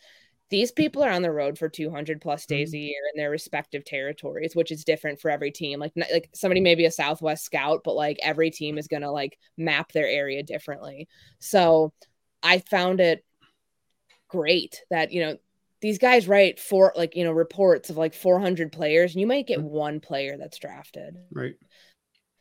these 0.49 0.71
people 0.71 1.03
are 1.03 1.11
on 1.11 1.23
the 1.23 1.33
road 1.33 1.59
for 1.59 1.69
200 1.69 2.21
plus 2.21 2.47
days 2.47 2.73
a 2.73 2.77
mm-hmm. 2.77 2.85
year 2.85 3.01
in 3.13 3.21
their 3.21 3.31
respective 3.31 3.85
territories, 3.85 4.55
which 4.55 4.71
is 4.71 4.85
different 4.85 5.21
for 5.21 5.31
every 5.31 5.51
team. 5.51 5.81
Like, 5.81 5.93
like 5.97 6.29
somebody 6.35 6.61
may 6.61 6.75
be 6.75 6.85
a 6.85 6.91
Southwest 6.91 7.45
scout, 7.45 7.83
but 7.85 7.97
like 7.97 8.19
every 8.23 8.51
team 8.51 8.79
is 8.79 8.87
going 8.87 9.03
to 9.03 9.11
like 9.11 9.39
map 9.57 9.93
their 9.93 10.07
area 10.07 10.43
differently. 10.43 11.09
So 11.41 11.93
I 12.43 12.59
found 12.59 13.01
it 13.01 13.25
great 14.29 14.83
that, 14.91 15.11
you 15.13 15.25
know, 15.25 15.37
these 15.81 15.99
guys 15.99 16.29
write 16.29 16.61
for 16.61 16.93
like, 16.97 17.17
you 17.17 17.25
know, 17.25 17.33
reports 17.33 17.91
of 17.91 17.97
like 17.97 18.15
400 18.15 18.71
players 18.73 19.13
and 19.13 19.21
you 19.21 19.27
might 19.27 19.49
get 19.49 19.59
mm-hmm. 19.59 19.69
one 19.69 20.01
player 20.01 20.37
that's 20.39 20.59
drafted. 20.59 21.17
Right. 21.33 21.55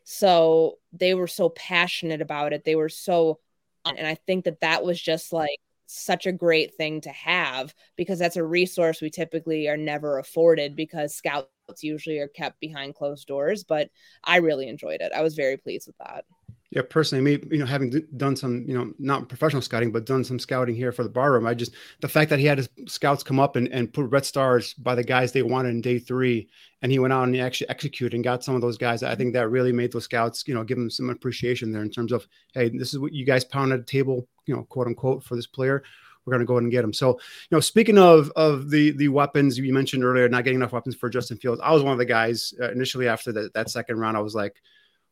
So 0.03 0.77
they 0.93 1.15
were 1.15 1.27
so 1.27 1.49
passionate 1.49 2.21
about 2.21 2.53
it. 2.53 2.63
They 2.63 2.75
were 2.75 2.89
so, 2.89 3.39
and 3.83 4.05
I 4.05 4.15
think 4.27 4.45
that 4.45 4.61
that 4.61 4.83
was 4.83 5.01
just 5.01 5.33
like 5.33 5.59
such 5.85 6.25
a 6.25 6.31
great 6.31 6.75
thing 6.75 7.01
to 7.01 7.09
have 7.09 7.73
because 7.95 8.19
that's 8.19 8.37
a 8.37 8.43
resource 8.43 9.01
we 9.01 9.09
typically 9.09 9.67
are 9.67 9.77
never 9.77 10.19
afforded 10.19 10.75
because 10.75 11.15
scouts 11.15 11.49
usually 11.81 12.19
are 12.19 12.27
kept 12.27 12.59
behind 12.59 12.95
closed 12.95 13.27
doors. 13.27 13.63
But 13.63 13.89
I 14.23 14.37
really 14.37 14.67
enjoyed 14.67 15.01
it. 15.01 15.11
I 15.13 15.21
was 15.21 15.35
very 15.35 15.57
pleased 15.57 15.87
with 15.87 15.97
that 15.97 16.25
yeah, 16.71 16.81
personally, 16.89 17.23
me, 17.23 17.47
you 17.51 17.59
know, 17.59 17.65
having 17.65 17.91
done 18.17 18.35
some, 18.35 18.65
you 18.67 18.73
know, 18.73 18.91
not 18.97 19.29
professional 19.29 19.61
scouting, 19.61 19.91
but 19.91 20.05
done 20.05 20.23
some 20.23 20.39
scouting 20.39 20.75
here 20.75 20.91
for 20.91 21.03
the 21.03 21.09
bar 21.09 21.31
room, 21.31 21.45
I 21.45 21.53
just 21.53 21.73
the 22.01 22.07
fact 22.07 22.29
that 22.31 22.39
he 22.39 22.45
had 22.45 22.57
his 22.57 22.69
scouts 22.87 23.23
come 23.23 23.39
up 23.39 23.55
and, 23.55 23.67
and 23.69 23.93
put 23.93 24.09
red 24.09 24.25
stars 24.25 24.73
by 24.73 24.95
the 24.95 25.03
guys 25.03 25.31
they 25.31 25.43
wanted 25.43 25.69
in 25.69 25.81
day 25.81 25.99
three, 25.99 26.49
and 26.81 26.91
he 26.91 26.99
went 26.99 27.13
out 27.13 27.23
and 27.23 27.35
he 27.35 27.39
actually 27.39 27.69
executed 27.69 28.15
and 28.15 28.23
got 28.23 28.43
some 28.43 28.55
of 28.55 28.61
those 28.61 28.77
guys. 28.77 29.03
I 29.03 29.15
think 29.15 29.33
that 29.33 29.49
really 29.49 29.71
made 29.71 29.93
those 29.93 30.05
scouts, 30.05 30.43
you 30.47 30.55
know, 30.55 30.63
give 30.63 30.77
them 30.77 30.89
some 30.89 31.09
appreciation 31.09 31.71
there 31.71 31.83
in 31.83 31.91
terms 31.91 32.11
of, 32.11 32.27
hey, 32.53 32.69
this 32.69 32.93
is 32.93 32.99
what 32.99 33.13
you 33.13 33.25
guys 33.25 33.45
pounded 33.45 33.81
the 33.81 33.85
table, 33.85 34.27
you 34.47 34.55
know, 34.55 34.63
quote 34.63 34.87
unquote, 34.87 35.23
for 35.23 35.35
this 35.35 35.47
player. 35.47 35.83
We're 36.25 36.31
going 36.31 36.41
to 36.41 36.47
go 36.47 36.55
ahead 36.55 36.63
and 36.63 36.71
get 36.71 36.83
him. 36.83 36.93
So, 36.93 37.11
you 37.11 37.55
know, 37.55 37.59
speaking 37.59 37.99
of 37.99 38.31
of 38.35 38.71
the 38.71 38.89
the 38.91 39.09
weapons 39.09 39.59
you 39.59 39.71
mentioned 39.71 40.03
earlier, 40.03 40.27
not 40.27 40.43
getting 40.43 40.59
enough 40.59 40.73
weapons 40.73 40.95
for 40.95 41.07
Justin 41.07 41.37
Fields, 41.37 41.61
I 41.63 41.71
was 41.71 41.83
one 41.83 41.93
of 41.93 41.99
the 41.99 42.05
guys 42.05 42.53
uh, 42.59 42.71
initially 42.71 43.07
after 43.07 43.31
that 43.33 43.53
that 43.53 43.69
second 43.69 43.99
round. 43.99 44.17
I 44.17 44.21
was 44.21 44.33
like 44.33 44.61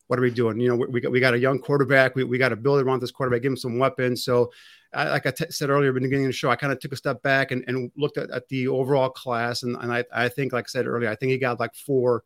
what 0.06 0.18
are 0.18 0.22
we 0.22 0.30
doing? 0.30 0.60
You 0.60 0.68
know, 0.68 0.76
we, 0.76 0.86
we 0.86 1.00
got 1.00 1.12
we 1.12 1.20
got 1.20 1.34
a 1.34 1.38
young 1.38 1.58
quarterback. 1.58 2.14
We, 2.14 2.24
we 2.24 2.38
got 2.38 2.50
to 2.50 2.56
build 2.56 2.82
around 2.82 3.00
this 3.00 3.10
quarterback, 3.10 3.42
give 3.42 3.52
him 3.52 3.56
some 3.56 3.78
weapons. 3.78 4.24
So, 4.24 4.52
I, 4.92 5.08
like 5.10 5.26
I 5.26 5.30
t- 5.30 5.50
said 5.50 5.70
earlier, 5.70 5.90
in 5.90 5.94
the 5.94 6.00
beginning 6.02 6.26
of 6.26 6.30
the 6.30 6.36
show, 6.36 6.50
I 6.50 6.56
kind 6.56 6.72
of 6.72 6.78
took 6.78 6.92
a 6.92 6.96
step 6.96 7.22
back 7.22 7.50
and, 7.50 7.64
and 7.66 7.90
looked 7.96 8.18
at, 8.18 8.30
at 8.30 8.48
the 8.48 8.68
overall 8.68 9.10
class, 9.10 9.62
and, 9.62 9.76
and 9.76 9.92
I, 9.92 10.04
I 10.12 10.28
think, 10.28 10.52
like 10.52 10.66
I 10.66 10.68
said 10.68 10.86
earlier, 10.86 11.08
I 11.08 11.14
think 11.14 11.30
he 11.30 11.38
got 11.38 11.58
like 11.58 11.74
four, 11.74 12.24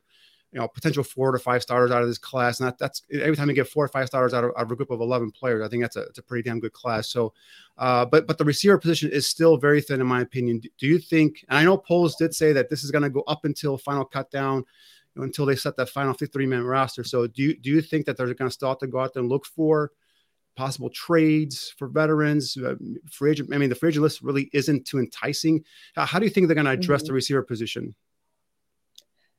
you 0.53 0.59
know, 0.59 0.67
potential 0.67 1.05
four 1.05 1.31
to 1.31 1.39
five 1.39 1.63
starters 1.63 1.91
out 1.91 2.03
of 2.03 2.09
this 2.09 2.19
class, 2.19 2.59
and 2.59 2.67
that, 2.67 2.79
that's 2.79 3.03
every 3.13 3.37
time 3.37 3.49
you 3.49 3.55
get 3.55 3.69
four 3.69 3.85
or 3.85 3.89
five 3.89 4.09
starters 4.09 4.35
out 4.35 4.45
of, 4.45 4.51
out 4.57 4.65
of, 4.65 4.71
a 4.73 4.77
group 4.77 4.91
of 4.91 5.01
eleven 5.01 5.31
players, 5.31 5.65
I 5.65 5.69
think 5.69 5.83
that's 5.83 5.97
a, 5.97 6.03
it's 6.03 6.19
a 6.19 6.23
pretty 6.23 6.43
damn 6.49 6.59
good 6.59 6.73
class. 6.73 7.11
So, 7.11 7.33
uh, 7.77 8.05
but 8.07 8.27
but 8.27 8.39
the 8.39 8.45
receiver 8.45 8.79
position 8.79 9.11
is 9.11 9.29
still 9.29 9.57
very 9.57 9.81
thin 9.81 10.01
in 10.01 10.07
my 10.07 10.23
opinion. 10.23 10.59
Do, 10.59 10.69
do 10.79 10.87
you 10.87 10.99
think? 10.99 11.45
And 11.49 11.59
I 11.59 11.65
know 11.65 11.77
Poles 11.77 12.17
did 12.17 12.35
say 12.35 12.53
that 12.55 12.71
this 12.71 12.83
is 12.83 12.91
going 12.91 13.03
to 13.03 13.11
go 13.11 13.23
up 13.29 13.45
until 13.45 13.79
final 13.79 14.05
cut 14.05 14.31
down 14.31 14.65
until 15.17 15.47
they 15.47 15.57
set 15.57 15.77
that 15.77 15.89
final 15.89 16.15
53 16.15 16.47
man 16.47 16.65
roster. 16.65 17.05
So 17.05 17.27
do 17.27 17.43
you, 17.43 17.57
do 17.57 17.71
you 17.71 17.81
think 17.81 18.07
that 18.07 18.17
they're 18.17 18.27
going 18.35 18.49
to 18.49 18.55
start 18.55 18.81
to 18.81 18.87
go 18.87 19.01
out 19.01 19.15
there 19.15 19.23
and 19.23 19.29
look 19.29 19.47
for 19.47 19.93
possible 20.57 20.91
trades 20.91 21.75
for 21.77 21.89
veterans, 21.89 22.57
uh, 22.57 22.75
free 23.11 23.33
agent? 23.33 23.53
I 23.53 23.59
mean, 23.59 23.69
the 23.69 23.75
free 23.75 23.91
agent 23.91 24.03
list 24.03 24.23
really 24.23 24.51
isn't 24.53 24.87
too 24.87 24.99
enticing. 24.99 25.65
How, 25.95 26.05
how 26.05 26.19
do 26.19 26.25
you 26.25 26.31
think 26.31 26.47
they're 26.47 26.55
going 26.55 26.67
to 26.67 26.73
address 26.73 27.03
mm-hmm. 27.03 27.09
the 27.09 27.15
receiver 27.15 27.43
position? 27.43 27.95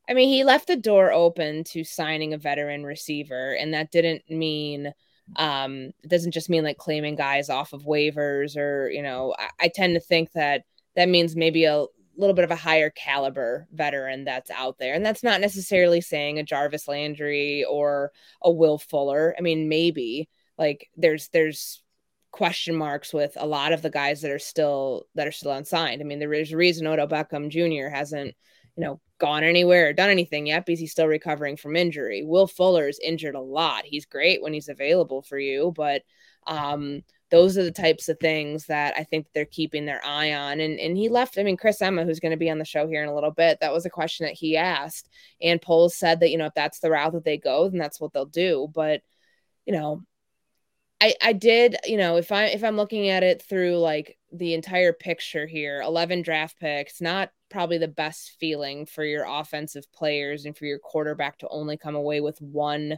I 0.10 0.14
mean, 0.14 0.28
he 0.28 0.44
left 0.44 0.68
the 0.68 0.76
door 0.76 1.12
open 1.14 1.64
to 1.66 1.84
signing 1.84 2.34
a 2.34 2.38
veteran 2.38 2.84
receiver, 2.84 3.54
and 3.54 3.74
that 3.74 3.92
didn't 3.92 4.24
mean 4.30 4.94
um 5.36 5.92
it 6.04 6.10
doesn't 6.10 6.32
just 6.32 6.50
mean 6.50 6.64
like 6.64 6.78
claiming 6.78 7.16
guys 7.16 7.50
off 7.50 7.74
of 7.74 7.84
waivers 7.84 8.58
or 8.58 8.90
you 8.90 9.04
know 9.04 9.36
I, 9.38 9.50
I 9.66 9.68
tend 9.68 9.94
to 9.94 10.00
think 10.00 10.32
that 10.32 10.64
that 10.96 11.08
means 11.10 11.36
maybe 11.36 11.66
a 11.66 11.86
little 12.20 12.36
bit 12.36 12.46
of 12.46 12.52
a 12.52 12.56
higher 12.56 12.90
caliber 12.90 13.68
veteran 13.72 14.26
that's 14.26 14.52
out 14.52 14.78
there. 14.78 14.94
And 14.94 15.06
that's 15.06 15.24
not 15.24 15.42
necessarily 15.42 16.02
saying 16.02 16.38
a 16.38 16.44
Jarvis 16.44 16.88
Landry 16.88 17.64
or 17.64 18.12
a 18.42 18.52
Will 18.52 18.78
Fuller. 18.78 19.36
I 19.38 19.42
mean, 19.42 19.70
maybe 19.70 20.30
like 20.58 20.90
there's 20.98 21.30
there's 21.30 21.82
question 22.32 22.76
marks 22.76 23.14
with 23.14 23.34
a 23.38 23.48
lot 23.48 23.74
of 23.74 23.82
the 23.82 23.90
guys 23.90 24.22
that 24.22 24.32
are 24.32 24.40
still 24.40 25.06
that 25.16 25.28
are 25.28 25.32
still 25.32 25.52
unsigned. 25.52 26.02
I 26.02 26.06
mean, 26.06 26.20
there's 26.20 26.52
a 26.52 26.58
reason 26.58 26.86
Odell 26.88 27.08
Beckham 27.08 27.50
Jr. 27.50 27.90
hasn't, 27.90 28.36
you 28.76 28.84
know, 28.84 29.00
gone 29.20 29.44
anywhere 29.44 29.90
or 29.90 29.94
done 29.94 30.10
anything 30.10 30.48
yet 30.48 30.66
because 30.66 30.80
he's 30.80 30.92
still 30.92 31.08
recovering 31.08 31.58
from 31.58 31.76
injury. 31.76 32.24
Will 32.24 32.48
Fuller's 32.48 33.00
injured 33.00 33.36
a 33.36 33.42
lot. 33.42 33.86
He's 33.86 34.06
great 34.06 34.42
when 34.42 34.54
he's 34.54 34.70
available 34.70 35.22
for 35.22 35.40
you, 35.40 35.74
but 35.76 36.04
um 36.48 37.04
those 37.32 37.58
are 37.58 37.64
the 37.64 37.72
types 37.72 38.10
of 38.10 38.20
things 38.20 38.66
that 38.66 38.96
I 38.98 39.04
think 39.04 39.28
they're 39.34 39.46
keeping 39.46 39.86
their 39.86 40.04
eye 40.04 40.34
on. 40.34 40.60
And 40.60 40.80
and 40.80 40.98
he 40.98 41.10
left. 41.10 41.38
I 41.38 41.44
mean, 41.44 41.58
Chris 41.58 41.82
Emma, 41.82 42.04
who's 42.04 42.20
going 42.20 42.32
to 42.32 42.38
be 42.38 42.50
on 42.50 42.58
the 42.58 42.66
show 42.66 42.88
here 42.88 43.04
in 43.04 43.10
a 43.10 43.16
little 43.16 43.32
bit, 43.32 43.60
that 43.62 43.74
was 43.74 43.86
a 43.86 43.90
question 43.90 44.26
that 44.26 44.36
he 44.36 44.58
asked, 44.58 45.10
and 45.42 45.62
Poles 45.62 45.96
said 45.96 46.20
that 46.22 46.30
you 46.32 46.38
know 46.38 46.48
if 46.48 46.54
that's 46.56 46.80
the 46.80 46.92
route 46.92 47.14
that 47.14 47.26
they 47.26 47.38
go, 47.38 47.70
then 47.70 47.80
that's 47.80 48.00
what 48.00 48.14
they'll 48.14 48.26
do. 48.26 48.68
But 48.74 49.02
you 49.66 49.74
know, 49.74 50.04
I 51.02 51.14
I 51.22 51.34
did 51.34 51.78
you 51.86 51.98
know 51.98 52.18
if 52.18 52.32
I 52.32 52.46
if 52.46 52.64
I'm 52.64 52.78
looking 52.78 53.10
at 53.10 53.24
it 53.24 53.42
through 53.42 53.78
like 53.78 54.18
the 54.32 54.54
entire 54.54 54.94
picture 54.94 55.48
here, 55.48 55.82
eleven 55.82 56.22
draft 56.22 56.60
picks, 56.60 57.02
not 57.02 57.32
probably 57.50 57.78
the 57.78 57.88
best 57.88 58.38
feeling 58.40 58.86
for 58.86 59.04
your 59.04 59.26
offensive 59.28 59.92
players 59.92 60.46
and 60.46 60.58
for 60.58 60.66
your 60.66 60.80
quarterback 60.80 61.38
to 61.40 61.48
only 61.50 61.78
come 61.78 61.96
away 61.96 62.22
with 62.22 62.40
one 62.42 62.98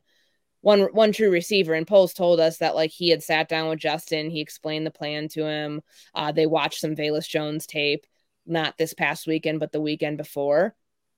one 0.62 0.82
one 0.94 1.12
true 1.12 1.30
receiver 1.30 1.74
and 1.74 1.88
Poles 1.88 2.14
told 2.14 2.40
us 2.40 2.58
that 2.58 2.76
like 2.76 2.92
he 2.92 3.10
had 3.10 3.24
sat 3.24 3.50
down 3.50 3.70
with 3.70 3.80
Justin 3.80 4.30
he 4.30 4.42
explained 4.42 4.86
the 4.86 4.92
plan 4.92 5.28
to 5.30 5.46
him 5.46 5.82
uh, 6.16 6.32
they 6.32 6.46
watched 6.46 6.80
some 6.80 6.96
Velus 6.96 7.28
Jones 7.28 7.66
tape 7.66 8.06
not 8.46 8.78
this 8.78 8.94
past 8.94 9.28
weekend 9.28 9.60
but 9.60 9.72
the 9.72 9.82
weekend 9.82 10.18
before 10.18 10.76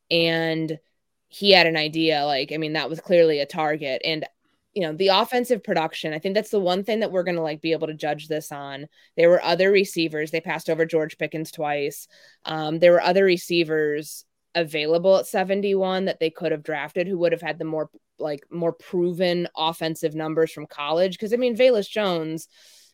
and 0.10 0.80
he 1.28 1.52
had 1.52 1.68
an 1.68 1.78
idea 1.78 2.26
like 2.26 2.52
I 2.52 2.58
mean 2.58 2.74
that 2.74 2.90
was 2.90 3.00
clearly 3.00 3.40
a 3.40 3.46
target 3.46 4.02
and 4.04 4.26
you 4.74 4.82
know 4.82 4.94
the 4.94 5.10
offensive 5.10 5.64
production 5.64 6.14
i 6.14 6.20
think 6.20 6.34
that's 6.34 6.50
the 6.50 6.60
one 6.60 6.84
thing 6.84 7.02
that 7.02 7.12
we're 7.12 7.24
to 7.24 7.42
like 7.42 7.62
be 7.62 7.74
able 7.74 7.88
to 7.88 7.94
judge 7.94 8.28
this 8.28 8.52
on. 8.52 8.88
There 9.16 9.30
were 9.30 9.44
other 9.44 9.72
receivers 9.72 10.32
they 10.32 10.42
passed 10.42 10.70
over 10.70 10.86
george 10.86 11.18
pickens 11.18 11.52
twice 11.52 12.08
um, 12.46 12.80
there 12.80 12.92
were 12.92 13.02
other 13.02 13.24
receivers 13.24 14.26
available 14.56 15.18
at 15.18 15.28
71 15.28 16.06
that 16.06 16.20
they 16.20 16.30
could 16.30 16.52
have 16.52 16.64
drafted 16.64 17.08
who 17.08 17.18
would 17.20 17.32
have 17.32 17.42
had 17.42 17.58
the 17.58 17.66
more 17.66 17.90
like 18.20 18.46
more 18.52 18.74
proven 18.74 19.48
offensive 19.58 20.16
numbers 20.16 20.52
from 20.52 20.68
college? 20.68 21.14
Because 21.14 21.34
i 21.34 21.38
mean 21.38 21.56
Velus 21.56 21.90
jones 21.90 22.48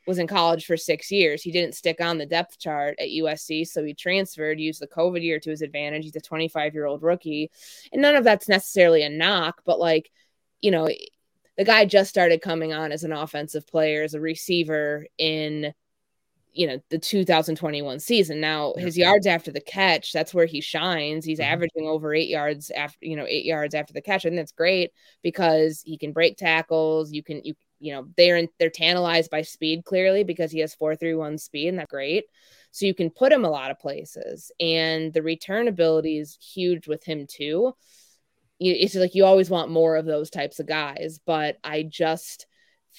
was 0.08 0.18
in 0.18 0.28
college 0.28 0.66
for 0.66 0.78
six 0.78 1.12
years. 1.12 1.44
He 1.44 1.52
didn't 1.52 1.76
stick 1.76 2.02
on 2.02 2.18
the 2.18 2.26
depth 2.26 2.58
chart 2.58 2.96
at 3.00 3.10
usc 3.10 3.68
so 3.68 3.84
he 3.84 3.94
transferred 3.94 4.60
used 4.60 4.82
the 4.82 4.88
covid 4.88 5.22
year 5.22 5.40
to 5.40 5.50
his 5.50 5.62
advantage. 5.62 6.04
He's 6.04 6.16
a 6.16 6.22
25 6.22 6.74
year 6.74 6.86
old 6.86 7.04
rookie. 7.04 7.52
And 7.92 8.02
none 8.02 8.16
of 8.16 8.24
that's 8.24 8.50
necessarily 8.50 9.04
a 9.04 9.10
knock 9.10 9.62
but 9.66 9.80
like 9.80 10.12
you 10.62 10.72
know 10.72 10.90
the 11.60 11.66
guy 11.66 11.84
just 11.84 12.10
started 12.10 12.42
coming 12.42 12.72
on 12.72 12.94
as 12.94 13.04
an 13.04 13.12
offensive 13.12 13.68
player, 13.68 14.02
as 14.02 14.14
a 14.14 14.22
receiver 14.22 15.06
in 15.18 15.74
you 16.54 16.68
know 16.68 16.80
the 16.90 16.98
2021 16.98 18.00
season. 18.00 18.40
Now 18.40 18.74
his 18.78 18.98
yards 18.98 19.28
after 19.28 19.52
the 19.52 19.62
catch, 19.62 20.12
that's 20.12 20.34
where 20.34 20.46
he 20.46 20.62
shines. 20.62 21.26
He's 21.26 21.40
mm-hmm. 21.40 21.52
averaging 21.54 21.88
over 21.88 22.14
eight 22.14 22.30
yards 22.30 22.72
after 22.72 23.06
you 23.06 23.16
know 23.16 23.26
eight 23.28 23.46
yards 23.46 23.76
after 23.76 23.94
the 23.94 24.02
catch, 24.02 24.26
and 24.26 24.38
that's 24.38 24.52
great 24.52 24.92
because 25.22 25.82
he 25.86 25.98
can 25.98 26.12
break 26.12 26.38
tackles. 26.38 27.12
You 27.12 27.24
can 27.24 27.42
you 27.44 27.56
you 27.80 27.94
know 27.94 28.08
they're 28.18 28.38
in, 28.38 28.50
they're 28.60 28.70
tantalized 28.70 29.32
by 29.32 29.42
speed 29.42 29.86
clearly 29.86 30.24
because 30.24 30.52
he 30.52 30.60
has 30.60 30.76
four 30.76 30.96
three 30.96 31.14
one 31.14 31.38
speed, 31.38 31.70
and 31.70 31.80
that's 31.80 31.92
great. 31.92 32.26
So 32.72 32.86
you 32.86 32.94
can 32.94 33.10
put 33.10 33.32
him 33.32 33.46
a 33.46 33.50
lot 33.50 33.72
of 33.72 33.80
places, 33.80 34.52
and 34.60 35.14
the 35.14 35.24
return 35.24 35.68
ability 35.68 36.18
is 36.18 36.38
huge 36.42 36.88
with 36.88 37.04
him 37.04 37.26
too 37.28 37.74
it's 38.62 38.96
like 38.96 39.16
you 39.16 39.24
always 39.26 39.50
want 39.50 39.72
more 39.72 39.96
of 39.96 40.06
those 40.06 40.30
types 40.30 40.60
of 40.60 40.68
guys 40.68 41.20
but 41.26 41.58
i 41.64 41.82
just 41.82 42.46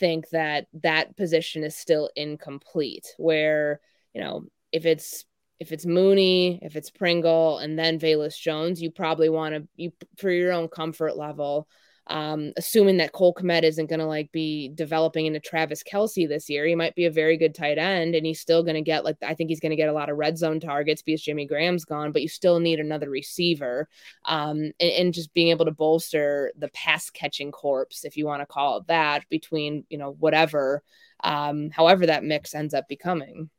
think 0.00 0.28
that 0.30 0.66
that 0.82 1.16
position 1.16 1.62
is 1.62 1.76
still 1.76 2.10
incomplete 2.16 3.06
where 3.18 3.80
you 4.14 4.20
know 4.20 4.42
if 4.72 4.86
it's 4.86 5.24
if 5.60 5.72
it's 5.72 5.84
Mooney, 5.84 6.58
if 6.62 6.74
it's 6.74 6.90
Pringle, 6.90 7.58
and 7.58 7.78
then 7.78 8.00
Velus 8.00 8.38
Jones, 8.38 8.80
you 8.80 8.90
probably 8.90 9.28
want 9.28 9.54
to 9.54 9.68
you 9.76 9.92
for 10.16 10.30
your 10.30 10.52
own 10.52 10.68
comfort 10.68 11.16
level 11.16 11.68
um, 12.06 12.52
assuming 12.56 12.96
that 12.96 13.12
Cole 13.12 13.34
Kmet 13.34 13.62
isn't 13.62 13.88
going 13.88 14.00
to 14.00 14.06
like 14.06 14.32
be 14.32 14.68
developing 14.74 15.26
into 15.26 15.38
Travis 15.38 15.82
Kelce 15.82 16.28
this 16.28 16.48
year, 16.48 16.66
he 16.66 16.74
might 16.74 16.94
be 16.94 17.04
a 17.04 17.10
very 17.10 17.36
good 17.36 17.54
tight 17.54 17.78
end, 17.78 18.14
and 18.14 18.26
he's 18.26 18.40
still 18.40 18.62
going 18.62 18.74
to 18.74 18.82
get 18.82 19.04
like 19.04 19.16
I 19.22 19.34
think 19.34 19.50
he's 19.50 19.60
going 19.60 19.70
to 19.70 19.76
get 19.76 19.88
a 19.88 19.92
lot 19.92 20.08
of 20.08 20.16
red 20.16 20.36
zone 20.36 20.60
targets 20.60 21.02
because 21.02 21.22
Jimmy 21.22 21.46
Graham's 21.46 21.84
gone, 21.84 22.12
but 22.12 22.22
you 22.22 22.28
still 22.28 22.58
need 22.58 22.80
another 22.80 23.10
receiver, 23.10 23.88
um, 24.24 24.72
and, 24.80 24.92
and 24.98 25.14
just 25.14 25.32
being 25.34 25.48
able 25.48 25.66
to 25.66 25.70
bolster 25.70 26.52
the 26.58 26.68
pass 26.68 27.10
catching 27.10 27.52
corpse, 27.52 28.04
if 28.04 28.16
you 28.16 28.26
want 28.26 28.40
to 28.40 28.46
call 28.46 28.78
it 28.78 28.86
that, 28.88 29.28
between 29.28 29.84
you 29.88 29.98
know 29.98 30.16
whatever, 30.18 30.82
um, 31.22 31.70
however 31.70 32.06
that 32.06 32.24
mix 32.24 32.54
ends 32.54 32.74
up 32.74 32.88
becoming. 32.88 33.50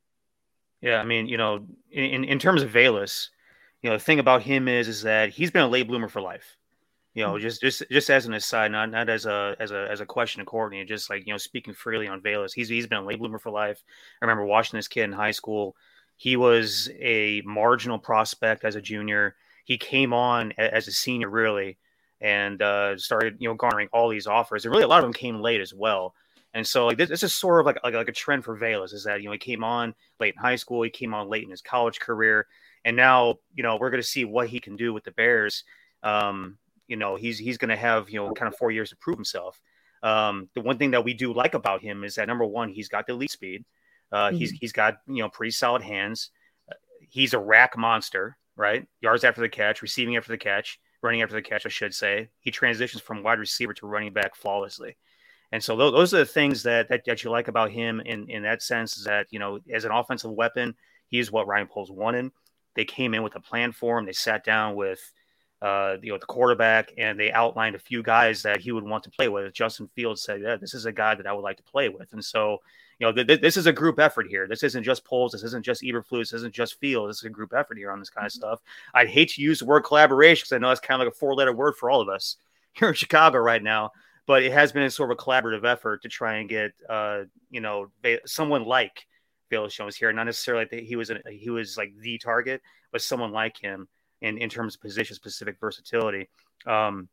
Yeah, 0.81 0.99
I 0.99 1.05
mean, 1.05 1.27
you 1.27 1.37
know, 1.37 1.67
in 1.91 2.23
in 2.25 2.39
terms 2.39 2.63
of 2.63 2.71
Velus, 2.71 3.29
you 3.81 3.89
know, 3.89 3.95
the 3.95 4.03
thing 4.03 4.19
about 4.19 4.41
him 4.41 4.67
is 4.67 4.87
is 4.87 5.03
that 5.03 5.29
he's 5.29 5.51
been 5.51 5.63
a 5.63 5.69
late 5.69 5.87
bloomer 5.87 6.09
for 6.09 6.21
life 6.21 6.57
you 7.13 7.23
know, 7.23 7.37
just 7.37 7.61
just 7.61 7.83
just 7.91 8.09
as 8.09 8.25
an 8.25 8.33
aside, 8.33 8.71
not 8.71 8.89
not 8.89 9.09
as 9.09 9.25
a 9.25 9.55
as 9.59 9.71
a 9.71 9.87
as 9.91 9.99
a 9.99 10.05
question 10.05 10.39
to 10.39 10.45
Courtney, 10.45 10.83
just 10.85 11.09
like 11.09 11.25
you 11.27 11.33
know, 11.33 11.37
speaking 11.37 11.73
freely 11.73 12.07
on 12.07 12.21
Velus, 12.21 12.53
he's 12.53 12.69
he's 12.69 12.87
been 12.87 12.99
a 12.99 13.05
late 13.05 13.19
bloomer 13.19 13.39
for 13.39 13.51
life. 13.51 13.83
I 14.21 14.25
remember 14.25 14.45
watching 14.45 14.77
this 14.77 14.87
kid 14.87 15.03
in 15.03 15.11
high 15.11 15.31
school. 15.31 15.75
He 16.15 16.37
was 16.37 16.89
a 16.99 17.41
marginal 17.45 17.99
prospect 17.99 18.63
as 18.63 18.75
a 18.75 18.81
junior. 18.81 19.35
He 19.65 19.77
came 19.77 20.13
on 20.13 20.53
as 20.57 20.87
a 20.87 20.91
senior, 20.91 21.29
really, 21.29 21.77
and 22.21 22.61
uh, 22.61 22.97
started 22.97 23.37
you 23.39 23.49
know 23.49 23.55
garnering 23.55 23.89
all 23.91 24.07
these 24.07 24.27
offers. 24.27 24.63
And 24.63 24.71
really, 24.71 24.85
a 24.85 24.87
lot 24.87 24.99
of 24.99 25.03
them 25.03 25.13
came 25.13 25.41
late 25.41 25.61
as 25.61 25.73
well. 25.73 26.13
And 26.53 26.65
so, 26.65 26.85
like 26.85 26.97
this, 26.97 27.09
this 27.09 27.23
is 27.23 27.33
sort 27.33 27.59
of 27.59 27.65
like, 27.65 27.77
like 27.83 27.93
like 27.93 28.07
a 28.07 28.13
trend 28.13 28.45
for 28.45 28.57
Velus 28.57 28.93
is 28.93 29.03
that 29.03 29.21
you 29.21 29.25
know 29.25 29.33
he 29.33 29.37
came 29.37 29.65
on 29.65 29.93
late 30.19 30.33
in 30.35 30.41
high 30.41 30.55
school, 30.55 30.81
he 30.81 30.89
came 30.89 31.13
on 31.13 31.29
late 31.29 31.43
in 31.43 31.49
his 31.49 31.61
college 31.61 31.99
career, 31.99 32.47
and 32.85 32.95
now 32.95 33.35
you 33.53 33.63
know 33.63 33.75
we're 33.75 33.89
going 33.89 34.01
to 34.01 34.07
see 34.07 34.23
what 34.23 34.47
he 34.47 34.61
can 34.61 34.77
do 34.77 34.93
with 34.93 35.03
the 35.03 35.11
Bears. 35.11 35.65
Um, 36.03 36.57
you 36.91 36.97
know 36.97 37.15
he's 37.15 37.39
he's 37.39 37.57
going 37.57 37.69
to 37.69 37.77
have 37.77 38.09
you 38.09 38.19
know 38.19 38.33
kind 38.33 38.51
of 38.51 38.57
four 38.57 38.69
years 38.69 38.89
to 38.89 38.97
prove 38.97 39.17
himself. 39.17 39.59
Um, 40.03 40.49
the 40.53 40.61
one 40.61 40.77
thing 40.77 40.91
that 40.91 41.05
we 41.05 41.13
do 41.13 41.33
like 41.33 41.53
about 41.53 41.81
him 41.81 42.03
is 42.03 42.15
that 42.15 42.27
number 42.27 42.45
one, 42.45 42.69
he's 42.69 42.89
got 42.89 43.07
the 43.07 43.13
lead 43.13 43.31
speed. 43.31 43.63
Uh, 44.11 44.27
mm-hmm. 44.27 44.37
He's 44.37 44.51
he's 44.51 44.73
got 44.73 44.97
you 45.07 45.23
know 45.23 45.29
pretty 45.29 45.51
solid 45.51 45.81
hands. 45.81 46.31
Uh, 46.69 46.75
he's 46.99 47.33
a 47.33 47.37
YAC 47.37 47.77
monster, 47.77 48.37
right? 48.57 48.85
Yards 48.99 49.23
after 49.23 49.39
the 49.39 49.47
catch, 49.47 49.81
receiving 49.81 50.17
after 50.17 50.33
the 50.33 50.37
catch, 50.37 50.79
running 51.01 51.21
after 51.21 51.35
the 51.35 51.41
catch, 51.41 51.65
I 51.65 51.69
should 51.69 51.93
say. 51.93 52.27
He 52.41 52.51
transitions 52.51 53.01
from 53.01 53.23
wide 53.23 53.39
receiver 53.39 53.73
to 53.75 53.87
running 53.87 54.11
back 54.11 54.35
flawlessly. 54.35 54.97
And 55.53 55.63
so 55.63 55.75
those 55.75 56.13
are 56.13 56.19
the 56.19 56.25
things 56.25 56.63
that, 56.63 56.87
that, 56.87 57.03
that 57.05 57.23
you 57.23 57.29
like 57.29 57.49
about 57.49 57.71
him 57.71 58.01
in, 58.05 58.29
in 58.29 58.43
that 58.43 58.61
sense 58.61 58.97
is 58.97 59.03
that, 59.03 59.27
you 59.31 59.39
know, 59.39 59.59
as 59.73 59.83
an 59.83 59.91
offensive 59.91 60.31
weapon, 60.31 60.75
he's 61.07 61.29
what 61.29 61.45
Ryan 61.45 61.67
Poles 61.67 61.91
wanted. 61.91 62.31
They 62.75 62.85
came 62.85 63.13
in 63.13 63.21
with 63.21 63.35
a 63.35 63.41
plan 63.41 63.73
for 63.73 63.99
him. 63.99 64.05
They 64.05 64.13
sat 64.13 64.45
down 64.45 64.75
with 64.75 65.11
uh, 65.61 65.97
you 66.01 66.11
know, 66.11 66.17
the 66.17 66.25
quarterback, 66.25 66.91
and 66.97 67.19
they 67.19 67.31
outlined 67.31 67.75
a 67.75 67.79
few 67.79 68.01
guys 68.01 68.41
that 68.43 68.61
he 68.61 68.71
would 68.71 68.83
want 68.83 69.03
to 69.03 69.11
play 69.11 69.29
with. 69.29 69.53
Justin 69.53 69.87
Fields 69.95 70.23
said, 70.23 70.41
"Yeah, 70.41 70.55
this 70.55 70.73
is 70.73 70.85
a 70.85 70.91
guy 70.91 71.15
that 71.15 71.27
I 71.27 71.33
would 71.33 71.43
like 71.43 71.57
to 71.57 71.63
play 71.63 71.89
with," 71.89 72.13
and 72.13 72.23
so 72.23 72.59
you 73.01 73.07
know, 73.07 73.13
th- 73.13 73.25
th- 73.25 73.41
this 73.41 73.57
is 73.57 73.65
a 73.65 73.73
group 73.73 73.99
effort 73.99 74.27
here. 74.29 74.47
This 74.47 74.61
isn't 74.61 74.83
just 74.83 75.03
Poles. 75.03 75.31
This 75.31 75.41
isn't 75.41 75.65
just 75.65 75.81
Eberflus. 75.81 76.29
This 76.29 76.33
isn't 76.33 76.53
just 76.53 76.79
Field. 76.79 77.09
This 77.09 77.17
is 77.17 77.23
a 77.23 77.31
group 77.31 77.51
effort 77.51 77.79
here 77.79 77.91
on 77.91 77.97
this 77.97 78.11
kind 78.11 78.27
of 78.27 78.31
mm-hmm. 78.31 78.39
stuff. 78.39 78.61
I'd 78.93 79.09
hate 79.09 79.29
to 79.29 79.41
use 79.41 79.57
the 79.57 79.65
word 79.65 79.81
collaboration 79.81 80.43
because 80.43 80.55
I 80.55 80.59
know 80.59 80.69
it's 80.69 80.79
kind 80.79 81.01
of 81.01 81.07
like 81.07 81.15
a 81.15 81.17
four-letter 81.17 81.51
word 81.51 81.75
for 81.77 81.89
all 81.89 81.99
of 81.99 82.09
us 82.09 82.37
here 82.73 82.89
in 82.89 82.93
Chicago 82.93 83.39
right 83.39 83.63
now. 83.63 83.89
But 84.27 84.43
it 84.43 84.51
has 84.51 84.71
been 84.71 84.83
a 84.83 84.91
sort 84.91 85.11
of 85.11 85.17
a 85.17 85.21
collaborative 85.21 85.65
effort 85.65 86.03
to 86.03 86.09
try 86.09 86.35
and 86.35 86.47
get, 86.47 86.73
uh, 86.87 87.23
you 87.49 87.59
know, 87.59 87.87
someone 88.27 88.65
like 88.65 89.07
Velus 89.51 89.73
Jones 89.73 89.95
here. 89.95 90.13
Not 90.13 90.25
necessarily 90.25 90.65
that 90.69 90.83
he 90.83 90.95
was 90.95 91.09
a, 91.09 91.19
he 91.27 91.49
was 91.49 91.77
like 91.77 91.97
the 91.97 92.19
target, 92.19 92.61
but 92.91 93.01
someone 93.01 93.31
like 93.31 93.57
him 93.57 93.87
in, 94.21 94.37
in 94.37 94.49
terms 94.49 94.75
of 94.75 94.81
position 94.81 95.15
specific 95.15 95.59
versatility. 95.59 96.29
Um, 96.65 97.09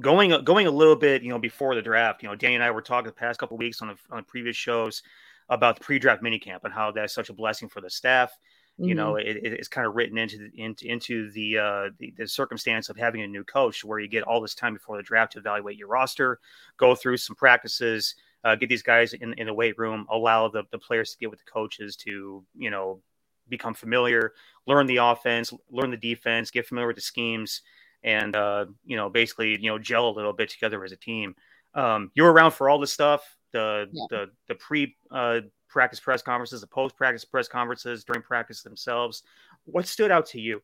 going 0.00 0.44
going 0.44 0.66
a 0.66 0.70
little 0.70 0.96
bit, 0.96 1.22
you 1.22 1.30
know, 1.30 1.38
before 1.38 1.74
the 1.74 1.82
draft, 1.82 2.22
you 2.22 2.28
know, 2.28 2.34
Danny 2.34 2.54
and 2.54 2.64
I 2.64 2.70
were 2.70 2.82
talking 2.82 3.06
the 3.06 3.12
past 3.12 3.38
couple 3.40 3.56
weeks 3.56 3.82
on 3.82 3.88
the, 3.88 3.96
on 4.10 4.18
the 4.18 4.22
previous 4.22 4.56
shows 4.56 5.02
about 5.48 5.78
the 5.78 5.84
pre-draft 5.84 6.22
minicamp 6.22 6.64
and 6.64 6.74
how 6.74 6.90
that's 6.90 7.14
such 7.14 7.30
a 7.30 7.32
blessing 7.32 7.68
for 7.68 7.80
the 7.80 7.90
staff. 7.90 8.30
Mm-hmm. 8.78 8.88
You 8.88 8.94
know, 8.94 9.12
mm-hmm. 9.12 9.46
it, 9.46 9.52
it's 9.52 9.68
kind 9.68 9.86
of 9.86 9.94
written 9.94 10.18
into 10.18 10.38
the, 10.38 10.62
into, 10.62 10.86
into 10.86 11.30
the, 11.30 11.58
uh, 11.58 11.90
the, 11.98 12.12
the 12.16 12.28
circumstance 12.28 12.90
of 12.90 12.96
having 12.96 13.22
a 13.22 13.26
new 13.26 13.44
coach, 13.44 13.84
where 13.84 13.98
you 13.98 14.08
get 14.08 14.24
all 14.24 14.40
this 14.40 14.54
time 14.54 14.74
before 14.74 14.96
the 14.96 15.02
draft 15.02 15.32
to 15.32 15.38
evaluate 15.38 15.78
your 15.78 15.88
roster, 15.88 16.40
go 16.76 16.94
through 16.94 17.16
some 17.16 17.36
practices, 17.36 18.16
uh, 18.44 18.54
get 18.54 18.68
these 18.68 18.82
guys 18.82 19.14
in, 19.14 19.32
in 19.34 19.46
the 19.46 19.54
weight 19.54 19.78
room, 19.78 20.06
allow 20.10 20.48
the, 20.48 20.64
the 20.72 20.78
players 20.78 21.12
to 21.12 21.18
get 21.18 21.30
with 21.30 21.38
the 21.38 21.50
coaches 21.50 21.96
to 21.96 22.44
you 22.54 22.70
know 22.70 23.00
become 23.48 23.74
familiar, 23.74 24.32
learn 24.66 24.86
the 24.86 24.98
offense, 24.98 25.52
learn 25.70 25.90
the 25.90 25.96
defense, 25.96 26.50
get 26.50 26.66
familiar 26.66 26.86
with 26.86 26.96
the 26.96 27.02
schemes, 27.02 27.62
and 28.02 28.36
uh, 28.36 28.66
you 28.84 28.96
know, 28.96 29.08
basically, 29.08 29.58
you 29.60 29.70
know, 29.70 29.78
gel 29.78 30.08
a 30.08 30.10
little 30.10 30.32
bit 30.32 30.48
together 30.48 30.84
as 30.84 30.92
a 30.92 30.96
team. 30.96 31.34
Um, 31.74 32.10
you 32.14 32.22
were 32.22 32.32
around 32.32 32.52
for 32.52 32.70
all 32.70 32.78
this 32.78 32.92
stuff, 32.92 33.36
the 33.52 33.88
yeah. 33.92 34.04
the 34.10 34.26
the 34.48 34.54
pre 34.54 34.96
uh, 35.10 35.40
practice 35.68 36.00
press 36.00 36.22
conferences, 36.22 36.60
the 36.60 36.66
post 36.66 36.96
practice 36.96 37.24
press 37.24 37.48
conferences, 37.48 38.04
during 38.04 38.22
practice 38.22 38.62
themselves. 38.62 39.22
What 39.64 39.86
stood 39.86 40.10
out 40.10 40.26
to 40.26 40.40
you? 40.40 40.62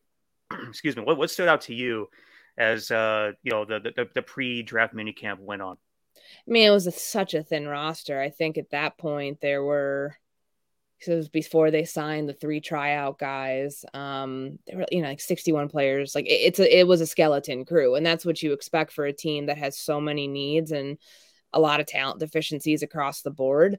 Excuse 0.69 0.95
me. 0.95 1.03
What 1.03 1.17
what 1.17 1.29
stood 1.29 1.47
out 1.47 1.61
to 1.61 1.73
you 1.75 2.09
as 2.57 2.91
uh, 2.91 3.31
you 3.43 3.51
know 3.51 3.65
the 3.65 3.79
the, 3.79 4.07
the 4.13 4.21
pre 4.21 4.63
draft 4.63 4.95
minicamp 4.95 5.39
went 5.39 5.61
on? 5.61 5.77
I 6.47 6.51
mean, 6.51 6.67
it 6.67 6.71
was 6.71 6.87
a, 6.87 6.91
such 6.91 7.33
a 7.33 7.43
thin 7.43 7.67
roster. 7.67 8.21
I 8.21 8.29
think 8.29 8.57
at 8.57 8.71
that 8.71 8.97
point 8.97 9.41
there 9.41 9.63
were 9.63 10.15
was 11.07 11.29
before 11.29 11.71
they 11.71 11.85
signed 11.85 12.29
the 12.29 12.33
three 12.33 12.61
tryout 12.61 13.19
guys. 13.19 13.85
Um, 13.93 14.59
were 14.71 14.85
you 14.91 15.01
know 15.01 15.09
like 15.09 15.21
61 15.21 15.69
players. 15.69 16.15
Like 16.15 16.25
it, 16.25 16.29
it's 16.29 16.59
a 16.59 16.79
it 16.79 16.87
was 16.87 17.01
a 17.01 17.07
skeleton 17.07 17.65
crew, 17.65 17.95
and 17.95 18.05
that's 18.05 18.25
what 18.25 18.41
you 18.41 18.53
expect 18.53 18.91
for 18.93 19.05
a 19.05 19.13
team 19.13 19.47
that 19.47 19.57
has 19.57 19.77
so 19.77 19.99
many 20.01 20.27
needs 20.27 20.71
and 20.71 20.97
a 21.53 21.59
lot 21.59 21.79
of 21.79 21.85
talent 21.85 22.19
deficiencies 22.19 22.83
across 22.83 23.21
the 23.21 23.31
board. 23.31 23.77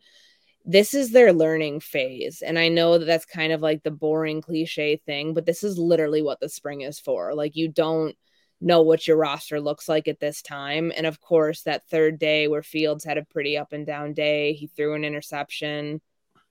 This 0.65 0.95
is 0.95 1.11
their 1.11 1.33
learning 1.33 1.81
phase, 1.81 2.43
and 2.43 2.59
I 2.59 2.69
know 2.69 2.99
that 2.99 3.05
that's 3.05 3.27
kind 3.27 3.53
of 3.53 3.61
like 3.61 3.83
the 3.83 3.91
boring 3.91 4.41
cliche 4.41 4.97
thing, 4.97 5.35
but 5.35 5.47
this 5.47 5.63
is 5.63 5.79
literally 5.79 6.23
what 6.23 6.41
the 6.41 6.49
spring 6.49 6.83
is 6.83 6.99
for. 6.99 7.35
Like 7.35 7.57
you 7.57 7.69
don't 7.69 8.17
know 8.61 8.83
what 8.83 9.07
your 9.07 9.17
roster 9.17 9.61
looks 9.61 9.89
like 9.89 10.09
at 10.09 10.21
this 10.21 10.41
time. 10.41 10.91
And 10.97 11.07
of 11.07 11.21
course, 11.21 11.63
that 11.63 11.87
third 11.89 12.19
day 12.19 12.49
where 12.49 12.63
Fields 12.63 13.05
had 13.05 13.19
a 13.19 13.25
pretty 13.25 13.59
up 13.59 13.73
and 13.73 13.87
down 13.87 14.15
day, 14.15 14.55
he 14.55 14.69
threw 14.69 14.95
an 14.95 15.05
interception 15.05 16.01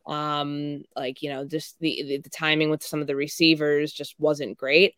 Um, 0.06 0.84
like 0.96 1.22
you 1.22 1.30
know, 1.30 1.46
just 1.46 1.80
the, 1.80 2.22
the 2.24 2.30
timing 2.30 2.70
with 2.70 2.84
some 2.84 3.02
of 3.02 3.08
the 3.08 3.16
receivers 3.16 3.94
just 3.94 4.16
wasn't 4.20 4.58
great. 4.58 4.96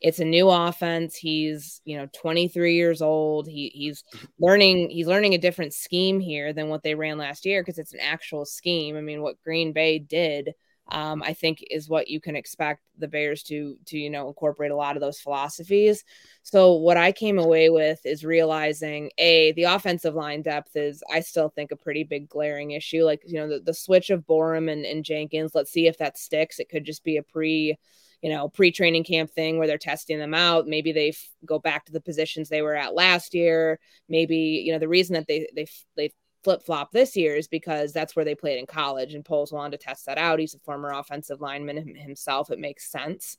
It's 0.00 0.18
a 0.20 0.24
new 0.24 0.48
offense. 0.50 1.16
He's 1.16 1.80
you 1.84 1.96
know 1.96 2.08
23 2.14 2.74
years 2.74 3.02
old. 3.02 3.48
He 3.48 3.70
he's 3.74 4.04
learning 4.38 4.90
he's 4.90 5.06
learning 5.06 5.34
a 5.34 5.38
different 5.38 5.74
scheme 5.74 6.20
here 6.20 6.52
than 6.52 6.68
what 6.68 6.82
they 6.82 6.94
ran 6.94 7.18
last 7.18 7.44
year 7.44 7.62
because 7.62 7.78
it's 7.78 7.94
an 7.94 8.00
actual 8.00 8.44
scheme. 8.44 8.96
I 8.96 9.00
mean, 9.00 9.22
what 9.22 9.42
Green 9.42 9.72
Bay 9.72 9.98
did 9.98 10.52
um, 10.88 11.22
I 11.22 11.32
think 11.32 11.64
is 11.70 11.88
what 11.88 12.08
you 12.08 12.20
can 12.20 12.36
expect 12.36 12.82
the 12.98 13.08
Bears 13.08 13.42
to 13.44 13.76
to 13.86 13.98
you 13.98 14.08
know 14.08 14.28
incorporate 14.28 14.70
a 14.70 14.76
lot 14.76 14.96
of 14.96 15.00
those 15.00 15.20
philosophies. 15.20 16.04
So 16.42 16.74
what 16.74 16.96
I 16.96 17.12
came 17.12 17.38
away 17.38 17.70
with 17.70 18.04
is 18.04 18.24
realizing 18.24 19.10
a 19.18 19.52
the 19.52 19.64
offensive 19.64 20.14
line 20.14 20.42
depth 20.42 20.76
is 20.76 21.02
I 21.12 21.20
still 21.20 21.48
think 21.48 21.72
a 21.72 21.76
pretty 21.76 22.04
big 22.04 22.28
glaring 22.28 22.70
issue. 22.70 23.04
Like 23.04 23.22
you 23.26 23.34
know 23.34 23.48
the, 23.48 23.60
the 23.60 23.74
switch 23.74 24.10
of 24.10 24.26
Borom 24.26 24.70
and, 24.70 24.84
and 24.84 25.04
Jenkins. 25.04 25.54
Let's 25.54 25.72
see 25.72 25.88
if 25.88 25.98
that 25.98 26.18
sticks. 26.18 26.60
It 26.60 26.68
could 26.68 26.84
just 26.84 27.02
be 27.02 27.16
a 27.16 27.22
pre 27.22 27.76
you 28.22 28.30
know 28.30 28.48
pre-training 28.48 29.04
camp 29.04 29.30
thing 29.30 29.58
where 29.58 29.66
they're 29.66 29.76
testing 29.76 30.18
them 30.18 30.32
out 30.32 30.66
maybe 30.66 30.90
they 30.90 31.10
f- 31.10 31.28
go 31.44 31.58
back 31.58 31.84
to 31.84 31.92
the 31.92 32.00
positions 32.00 32.48
they 32.48 32.62
were 32.62 32.74
at 32.74 32.94
last 32.94 33.34
year 33.34 33.78
maybe 34.08 34.62
you 34.64 34.72
know 34.72 34.78
the 34.78 34.88
reason 34.88 35.12
that 35.14 35.26
they 35.26 35.46
they 35.54 35.66
they 35.96 36.10
flip 36.46 36.62
flop 36.62 36.92
this 36.92 37.16
year 37.16 37.34
is 37.34 37.48
because 37.48 37.92
that's 37.92 38.14
where 38.14 38.24
they 38.24 38.36
played 38.36 38.60
in 38.60 38.66
college, 38.66 39.14
and 39.14 39.24
Poles 39.24 39.50
wanted 39.50 39.80
to 39.80 39.84
test 39.84 40.06
that 40.06 40.16
out. 40.16 40.38
He's 40.38 40.54
a 40.54 40.60
former 40.60 40.92
offensive 40.92 41.40
lineman 41.40 41.96
himself. 41.96 42.52
It 42.52 42.60
makes 42.60 42.88
sense. 42.88 43.36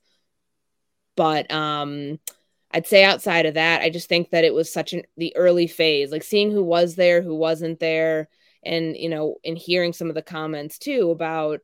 But 1.16 1.50
um, 1.50 2.20
I'd 2.70 2.86
say 2.86 3.06
outside 3.06 3.46
of 3.46 3.54
that, 3.54 3.80
I 3.80 3.90
just 3.90 4.10
think 4.10 4.32
that 4.32 4.44
it 4.44 4.54
was 4.54 4.74
such 4.74 4.92
an 4.92 5.04
the 5.16 5.34
early 5.38 5.68
phase, 5.68 6.12
like 6.12 6.22
seeing 6.22 6.52
who 6.52 6.62
was 6.62 6.96
there, 6.96 7.22
who 7.22 7.34
wasn't 7.34 7.80
there, 7.80 8.28
and 8.62 8.98
you 8.98 9.08
know, 9.08 9.38
and 9.46 9.58
hearing 9.58 9.94
some 9.94 10.10
of 10.10 10.16
the 10.16 10.22
comments 10.22 10.78
too 10.78 11.10
about 11.10 11.62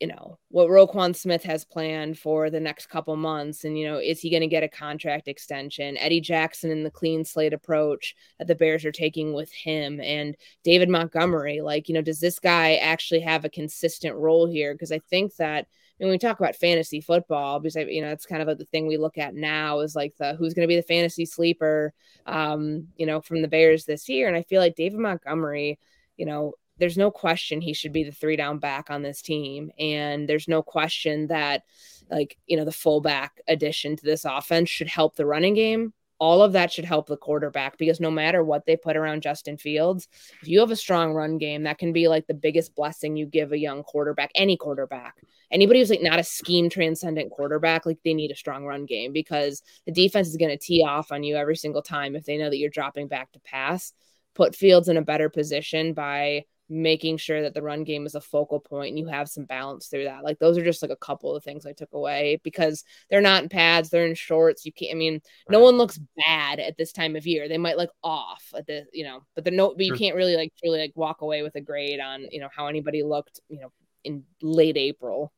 you 0.00 0.06
know 0.06 0.38
what 0.48 0.68
Roquan 0.68 1.14
Smith 1.14 1.42
has 1.44 1.64
planned 1.64 2.18
for 2.18 2.48
the 2.48 2.58
next 2.58 2.86
couple 2.86 3.14
months, 3.16 3.64
and 3.64 3.78
you 3.78 3.86
know, 3.86 3.98
is 3.98 4.18
he 4.20 4.30
going 4.30 4.40
to 4.40 4.46
get 4.46 4.62
a 4.62 4.68
contract 4.68 5.28
extension? 5.28 5.98
Eddie 5.98 6.22
Jackson 6.22 6.70
and 6.70 6.84
the 6.84 6.90
clean 6.90 7.24
slate 7.24 7.52
approach 7.52 8.16
that 8.38 8.48
the 8.48 8.54
Bears 8.54 8.84
are 8.86 8.92
taking 8.92 9.34
with 9.34 9.52
him, 9.52 10.00
and 10.00 10.36
David 10.64 10.88
Montgomery. 10.88 11.60
Like, 11.60 11.88
you 11.88 11.94
know, 11.94 12.02
does 12.02 12.18
this 12.18 12.38
guy 12.38 12.76
actually 12.76 13.20
have 13.20 13.44
a 13.44 13.50
consistent 13.50 14.16
role 14.16 14.46
here? 14.46 14.72
Because 14.72 14.90
I 14.90 15.00
think 15.10 15.36
that 15.36 15.66
when 15.98 16.08
we 16.08 16.16
talk 16.16 16.40
about 16.40 16.56
fantasy 16.56 17.02
football, 17.02 17.60
because 17.60 17.76
you 17.76 18.00
know, 18.00 18.08
it's 18.08 18.26
kind 18.26 18.40
of 18.40 18.48
like 18.48 18.56
the 18.56 18.64
thing 18.64 18.86
we 18.86 18.96
look 18.96 19.18
at 19.18 19.34
now 19.34 19.80
is 19.80 19.94
like 19.94 20.16
the 20.16 20.34
who's 20.34 20.54
going 20.54 20.64
to 20.64 20.72
be 20.72 20.76
the 20.76 20.82
fantasy 20.82 21.26
sleeper, 21.26 21.92
um, 22.24 22.88
you 22.96 23.04
know, 23.04 23.20
from 23.20 23.42
the 23.42 23.48
Bears 23.48 23.84
this 23.84 24.08
year, 24.08 24.28
and 24.28 24.36
I 24.36 24.44
feel 24.44 24.62
like 24.62 24.76
David 24.76 24.98
Montgomery 24.98 25.78
you 26.20 26.26
know, 26.26 26.52
there's 26.80 26.98
no 26.98 27.10
question 27.10 27.60
he 27.60 27.74
should 27.74 27.92
be 27.92 28.02
the 28.02 28.10
three 28.10 28.36
down 28.36 28.58
back 28.58 28.90
on 28.90 29.02
this 29.02 29.22
team. 29.22 29.70
And 29.78 30.28
there's 30.28 30.48
no 30.48 30.62
question 30.62 31.26
that, 31.28 31.62
like, 32.10 32.38
you 32.46 32.56
know, 32.56 32.64
the 32.64 32.72
fullback 32.72 33.40
addition 33.46 33.96
to 33.96 34.04
this 34.04 34.24
offense 34.24 34.70
should 34.70 34.88
help 34.88 35.14
the 35.14 35.26
running 35.26 35.54
game. 35.54 35.92
All 36.18 36.42
of 36.42 36.52
that 36.52 36.70
should 36.70 36.84
help 36.84 37.06
the 37.06 37.16
quarterback 37.16 37.78
because 37.78 37.98
no 37.98 38.10
matter 38.10 38.44
what 38.44 38.66
they 38.66 38.76
put 38.76 38.96
around 38.96 39.22
Justin 39.22 39.56
Fields, 39.56 40.06
if 40.42 40.48
you 40.48 40.60
have 40.60 40.70
a 40.70 40.76
strong 40.76 41.12
run 41.12 41.38
game, 41.38 41.62
that 41.62 41.78
can 41.78 41.92
be 41.92 42.08
like 42.08 42.26
the 42.26 42.34
biggest 42.34 42.74
blessing 42.74 43.16
you 43.16 43.24
give 43.24 43.52
a 43.52 43.58
young 43.58 43.82
quarterback, 43.82 44.30
any 44.34 44.56
quarterback. 44.56 45.16
Anybody 45.50 45.78
who's 45.78 45.88
like 45.88 46.02
not 46.02 46.18
a 46.18 46.24
scheme 46.24 46.68
transcendent 46.68 47.30
quarterback, 47.30 47.86
like 47.86 47.98
they 48.04 48.12
need 48.12 48.30
a 48.30 48.36
strong 48.36 48.64
run 48.64 48.84
game 48.84 49.12
because 49.12 49.62
the 49.86 49.92
defense 49.92 50.28
is 50.28 50.36
going 50.36 50.50
to 50.50 50.58
tee 50.58 50.84
off 50.84 51.10
on 51.10 51.22
you 51.22 51.36
every 51.36 51.56
single 51.56 51.82
time 51.82 52.14
if 52.14 52.24
they 52.24 52.36
know 52.36 52.50
that 52.50 52.58
you're 52.58 52.70
dropping 52.70 53.08
back 53.08 53.32
to 53.32 53.40
pass. 53.40 53.92
Put 54.34 54.54
Fields 54.54 54.88
in 54.88 54.96
a 54.96 55.02
better 55.02 55.28
position 55.28 55.94
by 55.94 56.44
making 56.70 57.16
sure 57.16 57.42
that 57.42 57.52
the 57.52 57.62
run 57.62 57.84
game 57.84 58.06
is 58.06 58.14
a 58.14 58.20
focal 58.20 58.60
point 58.60 58.90
and 58.90 58.98
you 58.98 59.06
have 59.06 59.28
some 59.28 59.44
balance 59.44 59.88
through 59.88 60.04
that. 60.04 60.22
Like 60.24 60.38
those 60.38 60.56
are 60.56 60.64
just 60.64 60.82
like 60.82 60.90
a 60.90 60.96
couple 60.96 61.34
of 61.34 61.42
things 61.42 61.66
I 61.66 61.72
took 61.72 61.92
away 61.92 62.40
because 62.44 62.84
they're 63.10 63.20
not 63.20 63.42
in 63.42 63.48
pads, 63.48 63.90
they're 63.90 64.06
in 64.06 64.14
shorts. 64.14 64.64
You 64.64 64.72
can't 64.72 64.92
I 64.92 64.94
mean, 64.94 65.14
right. 65.14 65.22
no 65.50 65.60
one 65.60 65.76
looks 65.76 65.98
bad 66.24 66.60
at 66.60 66.76
this 66.76 66.92
time 66.92 67.16
of 67.16 67.26
year. 67.26 67.48
They 67.48 67.58
might 67.58 67.76
look 67.76 67.90
off 68.02 68.44
at 68.56 68.66
the, 68.66 68.86
you 68.92 69.04
know, 69.04 69.24
but 69.34 69.44
they're 69.44 69.52
no 69.52 69.74
but 69.74 69.84
you 69.84 69.88
sure. 69.88 69.98
can't 69.98 70.16
really 70.16 70.36
like 70.36 70.52
truly 70.58 70.78
like 70.78 70.92
walk 70.94 71.22
away 71.22 71.42
with 71.42 71.56
a 71.56 71.60
grade 71.60 72.00
on, 72.00 72.26
you 72.30 72.40
know, 72.40 72.48
how 72.54 72.68
anybody 72.68 73.02
looked, 73.02 73.40
you 73.48 73.60
know, 73.60 73.72
in 74.04 74.24
late 74.40 74.76
April. 74.76 75.32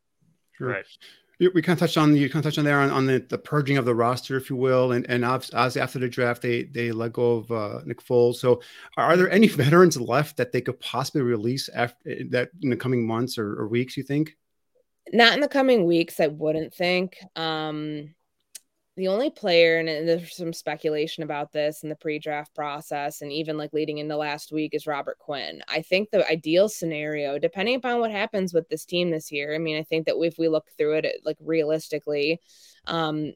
Sure. 0.59 0.69
Right 0.69 0.87
we 1.49 1.63
kind 1.63 1.77
of 1.77 1.81
touched 1.81 1.97
on 1.97 2.15
you 2.15 2.29
kind 2.29 2.45
of 2.45 2.51
touched 2.51 2.59
on 2.59 2.65
there 2.65 2.81
on, 2.81 2.91
on 2.91 3.07
the, 3.07 3.19
the 3.29 3.39
purging 3.39 3.77
of 3.77 3.85
the 3.85 3.95
roster, 3.95 4.37
if 4.37 4.51
you 4.51 4.57
will, 4.57 4.93
and 4.93 5.09
and 5.09 5.25
as 5.25 5.77
after 5.77 5.99
the 5.99 6.09
draft 6.09 6.43
they 6.43 6.65
they 6.65 6.93
let 6.93 7.13
go 7.13 7.37
of 7.37 7.51
uh, 7.51 7.81
Nick 7.85 8.03
Foles. 8.03 8.37
So, 8.37 8.63
are 8.97 9.17
there 9.17 9.31
any 9.31 9.49
veterans 9.63 10.01
left 10.01 10.37
that 10.37 10.53
they 10.53 10.61
could 10.61 10.81
possibly 10.81 11.23
release 11.23 11.69
after 11.69 12.25
that 12.31 12.51
in 12.63 12.71
the 12.71 12.77
coming 12.77 13.07
months 13.07 13.39
or, 13.39 13.61
or 13.61 13.69
weeks? 13.69 13.97
You 13.97 14.03
think? 14.03 14.37
Not 15.13 15.35
in 15.35 15.41
the 15.41 15.49
coming 15.49 15.85
weeks, 15.85 16.21
I 16.21 16.29
wouldn't 16.29 16.73
think. 16.75 17.19
Um, 17.35 18.15
the 18.97 19.09
only 19.09 19.31
player, 19.31 19.79
and 19.79 19.89
there's 19.89 20.37
some 20.37 20.53
speculation 20.53 21.23
about 21.23 21.51
this 21.53 21.83
in 21.83 21.89
the 21.89 21.97
pre-draft 21.97 22.55
process, 22.55 23.23
and 23.23 23.33
even 23.33 23.57
like 23.57 23.73
leading 23.73 23.99
into 23.99 24.17
last 24.17 24.53
week, 24.53 24.75
is 24.75 24.87
Robert 24.87 25.19
Quinn. 25.19 25.63
I 25.67 25.81
think 25.81 26.11
the 26.11 26.29
ideal 26.31 26.69
scenario, 26.69 27.39
depending 27.39 27.77
upon 27.77 28.01
what 28.01 28.11
happens 28.11 28.53
with 28.53 28.69
this 28.69 28.85
team 28.85 29.11
this 29.11 29.33
year, 29.33 29.55
I 29.55 29.59
mean, 29.59 29.79
I 29.79 29.83
think 29.83 30.07
that 30.07 30.17
if 30.19 30.37
we 30.39 30.49
look 30.49 30.69
through 30.77 30.99
it 30.99 31.23
like 31.25 31.39
realistically, 31.41 32.41
um, 32.87 33.33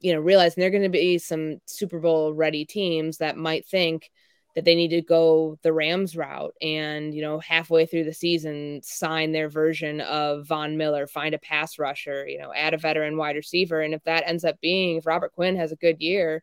you 0.00 0.12
know, 0.12 0.20
realizing 0.20 0.60
there 0.60 0.68
are 0.68 0.70
going 0.72 0.82
to 0.82 0.90
be 0.90 1.18
some 1.18 1.60
Super 1.64 1.98
Bowl 1.98 2.34
ready 2.34 2.64
teams 2.66 3.18
that 3.18 3.36
might 3.36 3.66
think 3.66 4.10
that 4.58 4.64
they 4.64 4.74
need 4.74 4.88
to 4.88 5.00
go 5.00 5.56
the 5.62 5.72
Rams 5.72 6.16
route 6.16 6.52
and, 6.60 7.14
you 7.14 7.22
know, 7.22 7.38
halfway 7.38 7.86
through 7.86 8.02
the 8.02 8.12
season, 8.12 8.80
sign 8.82 9.30
their 9.30 9.48
version 9.48 10.00
of 10.00 10.48
Von 10.48 10.76
Miller, 10.76 11.06
find 11.06 11.32
a 11.32 11.38
pass 11.38 11.78
rusher, 11.78 12.26
you 12.26 12.38
know, 12.40 12.52
add 12.52 12.74
a 12.74 12.76
veteran 12.76 13.16
wide 13.16 13.36
receiver. 13.36 13.80
And 13.82 13.94
if 13.94 14.02
that 14.02 14.24
ends 14.26 14.44
up 14.44 14.60
being, 14.60 14.96
if 14.96 15.06
Robert 15.06 15.32
Quinn 15.32 15.54
has 15.54 15.70
a 15.70 15.76
good 15.76 16.00
year, 16.00 16.42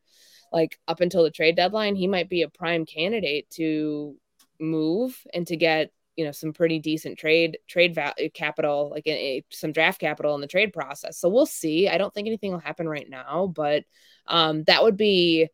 like 0.53 0.79
up 0.87 1.01
until 1.01 1.23
the 1.23 1.29
trade 1.29 1.57
deadline, 1.57 1.97
he 1.97 2.07
might 2.07 2.29
be 2.29 2.43
a 2.43 2.47
prime 2.47 2.85
candidate 2.85 3.49
to 3.49 4.15
move 4.61 5.21
and 5.33 5.45
to 5.47 5.57
get 5.57 5.91
you 6.15 6.23
know 6.23 6.31
some 6.31 6.53
pretty 6.53 6.79
decent 6.79 7.19
trade 7.19 7.57
trade 7.67 7.93
value 7.93 8.13
eh, 8.17 8.29
capital 8.33 8.89
like 8.89 9.05
a, 9.05 9.11
a, 9.11 9.45
some 9.51 9.73
draft 9.73 9.99
capital 9.99 10.33
in 10.33 10.39
the 10.39 10.47
trade 10.47 10.71
process 10.71 11.19
so 11.19 11.27
we'll 11.27 11.45
see 11.45 11.89
i 11.89 11.97
don't 11.97 12.13
think 12.13 12.25
anything 12.25 12.53
will 12.53 12.59
happen 12.59 12.87
right 12.87 13.09
now 13.09 13.51
but 13.53 13.83
um 14.27 14.63
that 14.63 14.81
would 14.81 14.95
be 14.95 15.49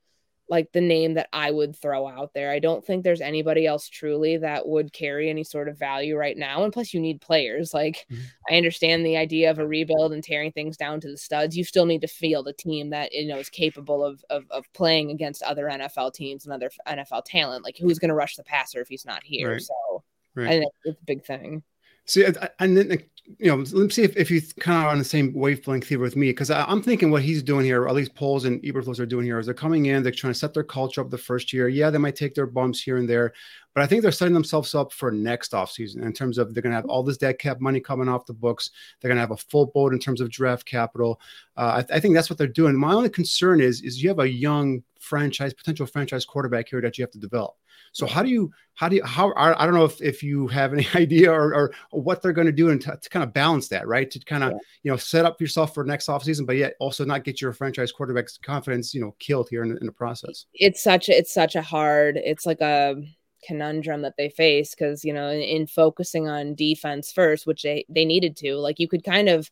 like 0.52 0.74
the 0.74 0.82
name 0.82 1.14
that 1.14 1.30
I 1.32 1.50
would 1.50 1.78
throw 1.78 2.10
out 2.10 2.34
there. 2.34 2.52
I 2.52 2.60
don't 2.60 2.86
think 2.86 3.04
there's 3.06 3.22
anybody 3.22 3.66
else 3.66 3.88
truly 3.88 4.36
that 4.36 4.68
would 4.68 4.92
carry 4.92 5.30
any 5.30 5.46
sort 5.46 5.70
of 5.70 5.80
value 5.80 6.18
right 6.18 6.38
now. 6.38 6.66
And 6.66 6.74
plus, 6.74 6.94
you 6.94 7.00
need 7.00 7.22
players. 7.22 7.74
Like, 7.74 8.06
mm-hmm. 8.12 8.22
I 8.50 8.58
understand 8.58 9.06
the 9.06 9.16
idea 9.16 9.50
of 9.50 9.60
a 9.60 9.66
rebuild 9.66 10.12
and 10.12 10.22
tearing 10.22 10.52
things 10.52 10.76
down 10.76 11.00
to 11.00 11.10
the 11.10 11.18
studs. 11.18 11.56
You 11.56 11.64
still 11.64 11.86
need 11.86 12.02
to 12.02 12.08
field 12.08 12.50
a 12.50 12.54
team 12.54 12.90
that 12.90 13.14
you 13.14 13.28
know 13.28 13.38
is 13.38 13.50
capable 13.50 14.04
of 14.04 14.24
of, 14.30 14.44
of 14.52 14.66
playing 14.74 15.10
against 15.10 15.42
other 15.42 15.68
NFL 15.68 16.14
teams 16.14 16.46
and 16.46 16.54
other 16.54 16.70
NFL 16.86 17.24
talent. 17.26 17.64
Like, 17.64 17.78
who's 17.78 17.98
going 17.98 18.10
to 18.10 18.16
rush 18.16 18.36
the 18.36 18.44
passer 18.44 18.82
if 18.82 18.90
he's 18.90 19.06
not 19.06 19.24
here? 19.24 19.54
Right. 19.54 19.62
So, 19.62 20.04
right. 20.36 20.48
I 20.48 20.60
think 20.60 20.74
it's 20.84 21.02
a 21.02 21.06
big 21.06 21.24
thing. 21.24 21.64
See, 22.06 22.26
and 22.60 22.78
then 22.78 23.02
you 23.40 23.48
know, 23.48 23.64
let's 23.74 23.96
see 23.96 24.04
if, 24.04 24.16
if 24.18 24.32
you 24.32 24.42
kind 24.60 24.86
of 24.86 24.92
on 24.92 24.98
the 24.98 25.04
same 25.04 25.34
wavelength 25.34 25.88
here 25.88 26.00
with 26.00 26.16
me, 26.16 26.30
because 26.30 26.50
I'm 26.50 26.82
thinking 26.82 27.12
what 27.12 27.22
he's 27.22 27.44
doing 27.44 27.66
here, 27.66 27.84
or 27.84 27.90
at 27.90 27.96
least 27.96 28.16
Poles 28.16 28.46
and 28.46 28.62
Eberflus 28.64 29.00
are 29.00 29.06
doing 29.06 29.26
here, 29.26 29.40
is 29.40 29.46
they're 29.46 29.56
coming 29.56 29.88
in, 29.88 30.04
they're 30.04 30.12
trying 30.12 30.34
to 30.34 30.40
set 30.40 30.54
their 30.54 30.64
culture 30.64 31.02
up 31.02 31.10
the 31.10 31.18
first 31.18 31.52
year. 31.54 31.68
Yeah, 31.68 31.90
they 31.90 31.98
might 31.98 32.16
take 32.16 32.36
their 32.36 32.46
bumps 32.46 32.82
here 32.82 32.98
and 32.98 33.10
there, 33.10 33.34
but 33.74 33.84
I 33.84 33.88
think 33.88 34.02
they're 34.02 34.12
setting 34.12 34.34
themselves 34.34 34.76
up 34.76 34.92
for 34.92 35.12
next 35.12 35.52
offseason 35.52 36.04
in 36.04 36.14
terms 36.14 36.38
of 36.38 36.54
they're 36.54 36.64
going 36.64 36.72
to 36.72 36.76
have 36.76 36.86
all 36.86 37.04
this 37.04 37.18
dead 37.18 37.40
cap 37.40 37.60
money 37.60 37.80
coming 37.80 38.10
off 38.10 38.26
the 38.26 38.34
books. 38.34 38.72
They're 39.00 39.10
going 39.10 39.18
to 39.18 39.22
have 39.22 39.32
a 39.32 39.38
full 39.38 39.68
boat 39.68 39.94
in 39.94 40.00
terms 40.00 40.22
of 40.22 40.30
draft 40.30 40.66
capital. 40.66 41.20
Uh, 41.58 41.84
I, 41.90 41.96
I 41.96 42.00
think 42.00 42.16
that's 42.16 42.30
what 42.30 42.38
they're 42.38 42.48
doing. 42.48 42.76
My 42.76 42.94
only 42.94 43.10
concern 43.10 43.62
is, 43.62 43.82
is 43.82 44.02
you 44.02 44.10
have 44.10 44.20
a 44.20 44.30
young 44.30 44.84
franchise, 45.02 45.54
potential 45.54 45.86
franchise 45.86 46.26
quarterback 46.26 46.70
here 46.70 46.80
that 46.82 46.98
you 46.98 47.04
have 47.04 47.12
to 47.12 47.20
develop. 47.20 47.56
So 47.92 48.06
how 48.06 48.24
do 48.24 48.30
you 48.30 48.52
how 48.76 48.88
do 48.88 48.96
you 48.96 49.04
how 49.04 49.34
I 49.36 49.66
don't 49.66 49.74
know 49.74 49.86
if, 49.86 50.02
if 50.02 50.24
you 50.24 50.48
have 50.48 50.74
any 50.74 50.88
idea 50.96 51.32
or, 51.32 51.54
or 51.54 51.72
what 51.90 52.22
they're 52.22 52.34
going 52.34 52.48
to 52.48 52.54
do 52.54 52.70
and 52.70 52.80
to, 52.82 52.98
to, 53.02 53.10
kind 53.10 53.24
of 53.24 53.34
balance 53.34 53.68
that 53.70 53.88
right 53.88 54.10
to 54.12 54.20
kind 54.20 54.44
of 54.44 54.52
yeah. 54.52 54.58
you 54.84 54.92
know 54.92 54.98
set 54.98 55.26
up 55.26 55.42
yourself 55.42 55.74
for 55.74 55.84
next 55.84 56.08
offseason 56.08 56.46
but 56.46 56.56
yet 56.56 56.76
also 56.80 57.04
not 57.04 57.24
get 57.24 57.42
your 57.42 57.52
franchise 57.52 57.92
quarterback's 57.92 58.38
confidence 58.38 58.94
you 58.94 59.02
know 59.02 59.16
killed 59.20 59.50
here 59.50 59.64
in, 59.64 59.78
in 59.78 59.86
the 59.86 59.92
process. 59.92 60.46
It's 60.54 60.82
such 60.82 61.10
a, 61.10 61.18
it's 61.18 61.34
such 61.34 61.56
a 61.56 61.62
hard 61.62 62.18
it's 62.18 62.46
like 62.46 62.62
a 62.62 62.96
conundrum 63.44 64.04
that 64.04 64.14
they 64.18 64.30
face 64.30 64.76
because 64.76 65.04
you 65.04 65.12
know 65.12 65.30
in, 65.30 65.42
in 65.42 65.68
focusing 65.68 66.30
on 66.30 66.54
defense 66.54 67.12
first 67.12 67.48
which 67.48 67.64
they 67.64 67.86
they 67.90 68.06
needed 68.06 68.38
to 68.38 68.56
like 68.56 68.80
you 68.80 68.88
could 68.88 69.04
kind 69.04 69.28
of 69.28 69.50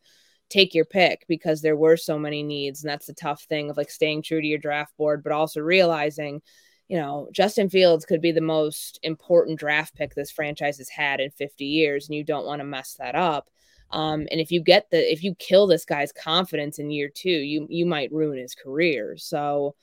take 0.49 0.73
your 0.73 0.85
pick 0.85 1.25
because 1.27 1.61
there 1.61 1.77
were 1.77 1.97
so 1.97 2.17
many 2.17 2.43
needs 2.43 2.83
and 2.83 2.89
that's 2.89 3.05
the 3.05 3.13
tough 3.13 3.43
thing 3.43 3.69
of 3.69 3.77
like 3.77 3.89
staying 3.89 4.21
true 4.21 4.41
to 4.41 4.47
your 4.47 4.57
draft 4.57 4.95
board 4.97 5.23
but 5.23 5.31
also 5.31 5.61
realizing 5.61 6.41
you 6.89 6.97
know, 6.97 7.29
Justin 7.31 7.69
Fields 7.69 8.03
could 8.03 8.19
be 8.19 8.31
the 8.31 8.41
most 8.41 8.99
important 9.03 9.59
draft 9.59 9.95
pick 9.95 10.15
this 10.15 10.31
franchise 10.31 10.79
has 10.79 10.89
had 10.89 11.19
in 11.19 11.29
50 11.29 11.63
years, 11.63 12.07
and 12.07 12.15
you 12.15 12.23
don't 12.23 12.47
want 12.47 12.61
to 12.61 12.65
mess 12.65 12.95
that 12.97 13.15
up. 13.15 13.47
Um, 13.91 14.27
and 14.31 14.41
if 14.41 14.51
you 14.51 14.61
get 14.61 14.89
the 14.89 15.11
if 15.11 15.23
you 15.23 15.35
kill 15.35 15.67
this 15.67 15.85
guy's 15.85 16.11
confidence 16.11 16.79
in 16.79 16.89
year 16.89 17.09
two, 17.13 17.29
you 17.29 17.67
you 17.69 17.85
might 17.85 18.11
ruin 18.11 18.39
his 18.39 18.55
career. 18.55 19.17
So, 19.17 19.75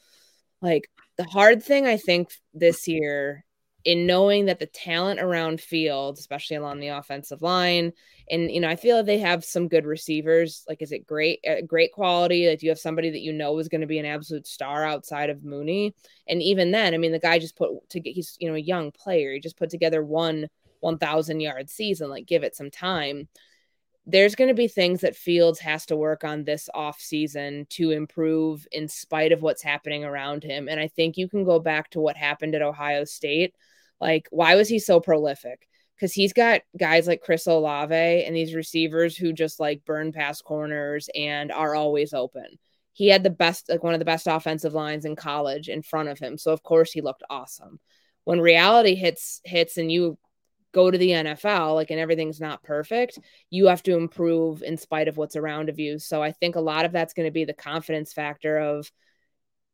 like 0.60 0.90
the 1.16 1.24
hard 1.24 1.62
thing 1.62 1.86
I 1.86 1.96
think 1.96 2.30
this 2.52 2.88
year 2.88 3.44
in 3.86 4.04
knowing 4.04 4.46
that 4.46 4.58
the 4.58 4.66
talent 4.66 5.20
around 5.20 5.60
field, 5.60 6.18
especially 6.18 6.56
along 6.56 6.80
the 6.80 6.88
offensive 6.88 7.40
line, 7.40 7.92
and 8.28 8.50
you 8.50 8.60
know, 8.60 8.68
I 8.68 8.74
feel 8.74 8.96
like 8.96 9.06
they 9.06 9.18
have 9.18 9.44
some 9.44 9.68
good 9.68 9.86
receivers. 9.86 10.64
Like, 10.68 10.82
is 10.82 10.90
it 10.90 11.06
great, 11.06 11.38
uh, 11.48 11.60
great 11.64 11.92
quality? 11.92 12.48
Like, 12.48 12.58
do 12.58 12.66
you 12.66 12.70
have 12.70 12.80
somebody 12.80 13.10
that 13.10 13.20
you 13.20 13.32
know 13.32 13.56
is 13.58 13.68
going 13.68 13.82
to 13.82 13.86
be 13.86 14.00
an 14.00 14.04
absolute 14.04 14.48
star 14.48 14.84
outside 14.84 15.30
of 15.30 15.44
Mooney? 15.44 15.94
And 16.26 16.42
even 16.42 16.72
then, 16.72 16.94
I 16.94 16.98
mean, 16.98 17.12
the 17.12 17.20
guy 17.20 17.38
just 17.38 17.56
put 17.56 17.70
to 17.90 18.00
get 18.00 18.14
he's 18.14 18.36
you 18.40 18.48
know 18.48 18.56
a 18.56 18.58
young 18.58 18.90
player. 18.90 19.32
He 19.32 19.38
just 19.38 19.56
put 19.56 19.70
together 19.70 20.04
one 20.04 20.48
1,000 20.80 21.40
yard 21.40 21.70
season. 21.70 22.10
Like, 22.10 22.26
give 22.26 22.42
it 22.42 22.56
some 22.56 22.72
time. 22.72 23.28
There's 24.04 24.34
going 24.34 24.48
to 24.48 24.54
be 24.54 24.68
things 24.68 25.00
that 25.02 25.16
Fields 25.16 25.60
has 25.60 25.86
to 25.86 25.96
work 25.96 26.24
on 26.24 26.42
this 26.42 26.68
off 26.74 27.00
season 27.00 27.66
to 27.70 27.92
improve 27.92 28.66
in 28.72 28.88
spite 28.88 29.30
of 29.30 29.42
what's 29.42 29.62
happening 29.62 30.04
around 30.04 30.42
him. 30.42 30.68
And 30.68 30.78
I 30.80 30.88
think 30.88 31.16
you 31.16 31.28
can 31.28 31.44
go 31.44 31.60
back 31.60 31.90
to 31.90 32.00
what 32.00 32.16
happened 32.16 32.56
at 32.56 32.62
Ohio 32.62 33.04
State. 33.04 33.54
Like, 34.00 34.28
why 34.30 34.54
was 34.56 34.68
he 34.68 34.78
so 34.78 35.00
prolific? 35.00 35.66
Because 35.94 36.12
he's 36.12 36.32
got 36.32 36.60
guys 36.78 37.06
like 37.06 37.22
Chris 37.22 37.46
Olave 37.46 37.94
and 37.94 38.36
these 38.36 38.54
receivers 38.54 39.16
who 39.16 39.32
just 39.32 39.58
like 39.58 39.84
burn 39.84 40.12
past 40.12 40.44
corners 40.44 41.08
and 41.14 41.50
are 41.50 41.74
always 41.74 42.12
open. 42.12 42.58
He 42.92 43.08
had 43.08 43.22
the 43.22 43.30
best, 43.30 43.68
like 43.68 43.82
one 43.82 43.94
of 43.94 43.98
the 43.98 44.04
best 44.04 44.26
offensive 44.26 44.74
lines 44.74 45.04
in 45.04 45.16
college 45.16 45.68
in 45.68 45.82
front 45.82 46.08
of 46.08 46.18
him. 46.18 46.36
So 46.36 46.52
of 46.52 46.62
course 46.62 46.92
he 46.92 47.00
looked 47.00 47.22
awesome. 47.30 47.80
When 48.24 48.40
reality 48.40 48.94
hits 48.94 49.40
hits 49.44 49.78
and 49.78 49.90
you 49.90 50.18
go 50.72 50.90
to 50.90 50.98
the 50.98 51.10
NFL, 51.10 51.74
like, 51.74 51.90
and 51.90 51.98
everything's 51.98 52.40
not 52.40 52.62
perfect, 52.62 53.18
you 53.48 53.68
have 53.68 53.82
to 53.84 53.96
improve 53.96 54.62
in 54.62 54.76
spite 54.76 55.08
of 55.08 55.16
what's 55.16 55.36
around 55.36 55.70
of 55.70 55.78
you. 55.78 55.98
So 55.98 56.22
I 56.22 56.32
think 56.32 56.56
a 56.56 56.60
lot 56.60 56.84
of 56.84 56.92
that's 56.92 57.14
going 57.14 57.26
to 57.26 57.32
be 57.32 57.46
the 57.46 57.54
confidence 57.54 58.12
factor 58.12 58.58
of, 58.58 58.90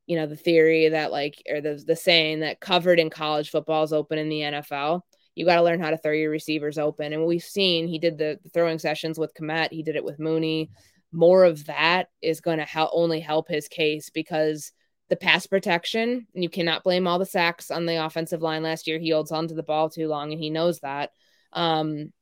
you 0.06 0.16
know, 0.16 0.26
the 0.26 0.36
theory 0.36 0.88
that 0.88 1.12
like, 1.12 1.42
or 1.48 1.60
the, 1.60 1.82
the 1.86 1.96
saying 1.96 2.40
that 2.40 2.60
covered 2.60 2.98
in 2.98 3.10
college 3.10 3.50
football 3.50 3.84
is 3.84 3.92
open 3.92 4.18
in 4.18 4.28
the 4.28 4.40
NFL. 4.40 5.02
You 5.34 5.46
got 5.46 5.56
to 5.56 5.62
learn 5.62 5.80
how 5.80 5.90
to 5.90 5.96
throw 5.96 6.12
your 6.12 6.30
receivers 6.30 6.78
open. 6.78 7.12
And 7.12 7.24
we've 7.24 7.42
seen 7.42 7.86
he 7.86 7.98
did 7.98 8.18
the, 8.18 8.38
throwing 8.52 8.78
sessions 8.78 9.18
with 9.18 9.34
Kmet, 9.34 9.72
he 9.72 9.82
did 9.82 9.96
it 9.96 10.04
with 10.04 10.18
Mooney. 10.18 10.70
More 11.12 11.44
of 11.44 11.66
that 11.66 12.08
is 12.20 12.40
going 12.40 12.58
to 12.58 12.64
help 12.64 12.90
only 12.92 13.20
help 13.20 13.48
his 13.48 13.68
case 13.68 14.10
because 14.10 14.72
the 15.08 15.16
pass 15.16 15.46
protection. 15.46 16.26
And 16.34 16.42
you 16.42 16.48
cannot 16.48 16.84
blame 16.84 17.06
all 17.06 17.18
the 17.18 17.26
sacks 17.26 17.70
on 17.70 17.84
the 17.86 18.04
offensive 18.04 18.40
line 18.40 18.62
last 18.62 18.86
year. 18.86 18.98
He 18.98 19.10
holds 19.10 19.30
onto 19.30 19.54
the 19.54 19.62
ball 19.62 19.90
too 19.90 20.08
long, 20.08 20.32
and 20.32 20.40
he 20.40 20.48
knows 20.48 20.80
that. 20.80 21.10
Um, 21.52 22.12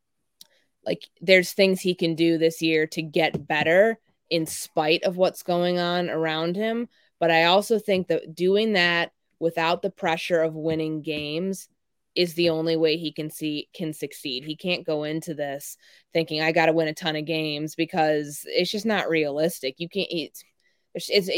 like 0.85 1.09
there's 1.21 1.53
things 1.53 1.81
he 1.81 1.95
can 1.95 2.15
do 2.15 2.37
this 2.37 2.63
year 2.63 2.87
to 2.89 3.03
get 3.03 3.47
better 3.47 3.99
in 4.29 4.47
spite 4.47 5.05
of 5.05 5.17
what's 5.17 5.43
going 5.43 5.79
on 5.79 6.11
around 6.11 6.57
him. 6.57 6.89
But 7.21 7.31
I 7.31 7.45
also 7.45 7.79
think 7.79 8.09
that 8.09 8.35
doing 8.35 8.73
that 8.73 9.13
without 9.39 9.83
the 9.83 9.91
pressure 9.91 10.41
of 10.43 10.55
winning 10.55 11.03
games 11.03 11.69
is 12.17 12.35
the 12.35 12.51
only 12.51 12.77
way 12.77 12.97
he 12.97 13.13
can 13.13 13.31
see 13.31 13.69
can 13.73 13.93
succeed. 13.93 14.45
He 14.45 14.57
can't 14.57 14.85
go 14.85 15.05
into 15.05 15.35
this 15.35 15.77
thinking 16.13 16.43
I 16.43 16.51
got 16.51 16.67
to 16.67 16.73
win 16.73 16.89
a 16.89 16.95
ton 16.95 17.15
of 17.15 17.25
games 17.25 17.77
because 17.77 18.43
it's 18.47 18.71
just 18.71 18.87
not 18.87 19.09
realistic. 19.09 19.77
You 19.79 19.89
can't. 19.89 20.09
It's, 20.11 20.45
it's, 21.09 21.31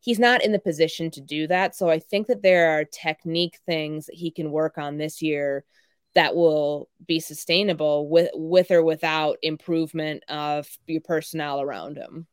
he's 0.00 0.18
not 0.18 0.42
in 0.42 0.50
the 0.50 0.58
position 0.58 1.12
to 1.12 1.20
do 1.20 1.46
that. 1.46 1.76
So 1.76 1.88
I 1.88 2.00
think 2.00 2.26
that 2.26 2.42
there 2.42 2.76
are 2.76 2.84
technique 2.84 3.58
things 3.64 4.06
that 4.06 4.16
he 4.16 4.32
can 4.32 4.50
work 4.50 4.78
on 4.78 4.96
this 4.96 5.22
year 5.22 5.64
that 6.16 6.34
will 6.34 6.88
be 7.06 7.20
sustainable 7.20 8.08
with 8.08 8.30
with 8.34 8.70
or 8.70 8.82
without 8.82 9.36
improvement 9.42 10.24
of 10.28 10.66
your 10.86 11.02
personnel 11.02 11.60
around 11.60 11.98
him. 11.98 12.26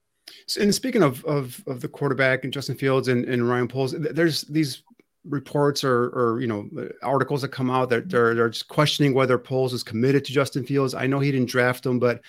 And 0.60 0.74
speaking 0.74 1.04
of 1.04 1.24
of, 1.26 1.64
of 1.68 1.82
the 1.82 1.88
quarterback 1.88 2.44
and 2.44 2.54
Justin 2.54 2.76
Fields 2.76 3.08
and, 3.08 3.26
and 3.26 3.48
Ryan 3.48 3.68
Poles, 3.68 3.94
there's 3.98 4.42
these 4.42 4.84
reports 5.26 5.84
or, 5.84 6.10
or 6.10 6.42
you 6.42 6.48
know 6.48 6.70
articles 7.02 7.42
that 7.42 7.50
come 7.50 7.70
out 7.70 7.90
that 7.90 8.10
they're, 8.10 8.36
they're 8.36 8.50
just 8.50 8.68
questioning 8.68 9.14
whether 9.14 9.38
Poles 9.38 9.74
is 9.74 9.84
committed 9.84 10.26
to 10.26 10.34
Justin 10.34 10.66
Fields. 10.66 10.94
I 10.94 11.08
know 11.08 11.20
he 11.20 11.32
didn't 11.32 11.50
draft 11.50 11.86
him, 11.86 12.00
but 12.00 12.22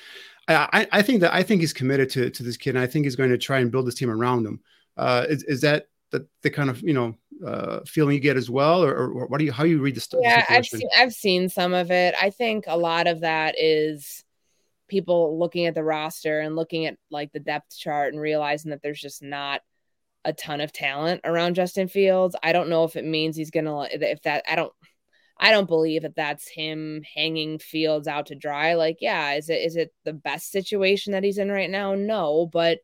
I, 0.46 0.86
I 0.92 1.02
think 1.02 1.20
that 1.20 1.32
I 1.32 1.42
think 1.42 1.60
he's 1.60 1.72
committed 1.72 2.10
to, 2.10 2.30
to 2.30 2.42
this 2.42 2.56
kid, 2.56 2.70
and 2.70 2.78
I 2.78 2.86
think 2.86 3.06
he's 3.06 3.16
going 3.16 3.30
to 3.30 3.38
try 3.38 3.60
and 3.60 3.70
build 3.70 3.86
this 3.86 3.94
team 3.94 4.10
around 4.10 4.46
him. 4.46 4.60
Uh, 4.96 5.24
is, 5.28 5.42
is 5.44 5.60
that 5.62 5.88
the, 6.10 6.26
the 6.42 6.50
kind 6.50 6.70
of 6.70 6.82
you 6.82 6.92
know 6.92 7.14
uh, 7.46 7.80
feeling 7.86 8.14
you 8.14 8.20
get 8.20 8.36
as 8.36 8.50
well, 8.50 8.84
or, 8.84 8.94
or 8.94 9.26
what 9.26 9.38
do 9.38 9.44
you 9.44 9.52
how 9.52 9.64
you 9.64 9.80
read 9.80 9.96
the 9.96 10.00
story? 10.00 10.24
Yeah, 10.24 10.44
I've 10.48 10.66
seen 10.66 10.88
I've 10.96 11.12
seen 11.12 11.48
some 11.48 11.72
of 11.72 11.90
it. 11.90 12.14
I 12.20 12.30
think 12.30 12.64
a 12.66 12.76
lot 12.76 13.06
of 13.06 13.20
that 13.20 13.54
is 13.58 14.23
people 14.94 15.40
looking 15.40 15.66
at 15.66 15.74
the 15.74 15.82
roster 15.82 16.38
and 16.38 16.54
looking 16.54 16.86
at 16.86 16.96
like 17.10 17.32
the 17.32 17.40
depth 17.40 17.76
chart 17.76 18.12
and 18.12 18.22
realizing 18.22 18.70
that 18.70 18.80
there's 18.80 19.00
just 19.00 19.24
not 19.24 19.60
a 20.24 20.32
ton 20.32 20.60
of 20.60 20.72
talent 20.72 21.20
around 21.24 21.54
Justin 21.56 21.88
Fields. 21.88 22.36
I 22.44 22.52
don't 22.52 22.68
know 22.68 22.84
if 22.84 22.94
it 22.94 23.04
means 23.04 23.36
he's 23.36 23.50
gonna 23.50 23.88
if 23.90 24.22
that 24.22 24.44
I 24.48 24.54
don't 24.54 24.72
I 25.36 25.50
don't 25.50 25.66
believe 25.66 26.02
that 26.02 26.14
that's 26.14 26.48
him 26.48 27.02
hanging 27.12 27.58
fields 27.58 28.06
out 28.06 28.26
to 28.26 28.36
dry. 28.36 28.74
Like, 28.74 28.98
yeah, 29.00 29.32
is 29.32 29.50
it 29.50 29.60
is 29.62 29.74
it 29.74 29.92
the 30.04 30.12
best 30.12 30.52
situation 30.52 31.12
that 31.12 31.24
he's 31.24 31.38
in 31.38 31.50
right 31.50 31.70
now? 31.70 31.96
No, 31.96 32.46
but 32.46 32.78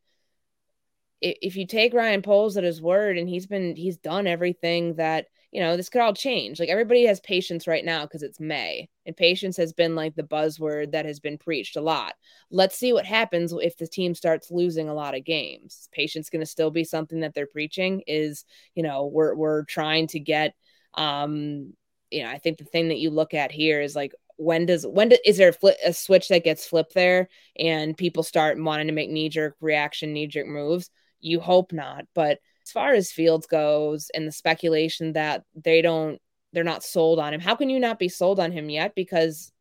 if 1.20 1.54
you 1.54 1.66
take 1.66 1.94
Ryan 1.94 2.22
Poles 2.22 2.56
at 2.56 2.64
his 2.64 2.82
word 2.82 3.18
and 3.18 3.28
he's 3.28 3.46
been 3.46 3.76
he's 3.76 3.98
done 3.98 4.26
everything 4.26 4.94
that 4.96 5.26
you 5.52 5.60
know, 5.60 5.76
this 5.76 5.88
could 5.88 6.00
all 6.00 6.14
change. 6.14 6.60
Like 6.60 6.68
everybody 6.68 7.06
has 7.06 7.20
patience 7.20 7.66
right 7.66 7.84
now 7.84 8.02
because 8.02 8.22
it's 8.22 8.40
May, 8.40 8.88
and 9.06 9.16
patience 9.16 9.56
has 9.56 9.72
been 9.72 9.94
like 9.94 10.14
the 10.14 10.22
buzzword 10.22 10.92
that 10.92 11.06
has 11.06 11.20
been 11.20 11.38
preached 11.38 11.76
a 11.76 11.80
lot. 11.80 12.14
Let's 12.50 12.76
see 12.76 12.92
what 12.92 13.06
happens 13.06 13.52
if 13.52 13.76
the 13.76 13.86
team 13.86 14.14
starts 14.14 14.50
losing 14.50 14.88
a 14.88 14.94
lot 14.94 15.16
of 15.16 15.24
games. 15.24 15.88
Patience 15.92 16.26
is 16.26 16.30
going 16.30 16.40
to 16.40 16.46
still 16.46 16.70
be 16.70 16.84
something 16.84 17.20
that 17.20 17.34
they're 17.34 17.46
preaching. 17.46 18.02
Is 18.06 18.44
you 18.74 18.82
know 18.82 19.06
we're 19.06 19.34
we're 19.34 19.64
trying 19.64 20.06
to 20.08 20.20
get 20.20 20.54
um 20.94 21.72
you 22.10 22.24
know, 22.24 22.28
I 22.28 22.38
think 22.38 22.58
the 22.58 22.64
thing 22.64 22.88
that 22.88 22.98
you 22.98 23.10
look 23.10 23.34
at 23.34 23.52
here 23.52 23.80
is 23.80 23.94
like 23.94 24.12
when 24.36 24.66
does 24.66 24.86
when 24.86 25.10
do, 25.10 25.18
is 25.24 25.36
there 25.36 25.50
a, 25.50 25.52
flip, 25.52 25.76
a 25.84 25.92
switch 25.92 26.28
that 26.28 26.44
gets 26.44 26.66
flipped 26.66 26.94
there 26.94 27.28
and 27.58 27.96
people 27.96 28.22
start 28.22 28.62
wanting 28.62 28.88
to 28.88 28.92
make 28.92 29.10
knee 29.10 29.28
jerk 29.28 29.56
reaction, 29.60 30.12
knee 30.12 30.26
jerk 30.26 30.46
moves? 30.46 30.90
You 31.20 31.40
hope 31.40 31.72
not, 31.72 32.06
but 32.14 32.38
as 32.70 32.72
far 32.72 32.92
as 32.92 33.10
Fields 33.10 33.48
goes 33.48 34.12
and 34.14 34.28
the 34.28 34.32
speculation 34.32 35.14
that 35.14 35.42
they 35.56 35.82
don't 35.82 36.20
they're 36.52 36.62
not 36.62 36.84
sold 36.84 37.18
on 37.18 37.34
him. 37.34 37.40
How 37.40 37.56
can 37.56 37.68
you 37.68 37.80
not 37.80 37.98
be 37.98 38.08
sold 38.08 38.38
on 38.38 38.52
him 38.52 38.70
yet? 38.70 38.94
Because 38.94 39.52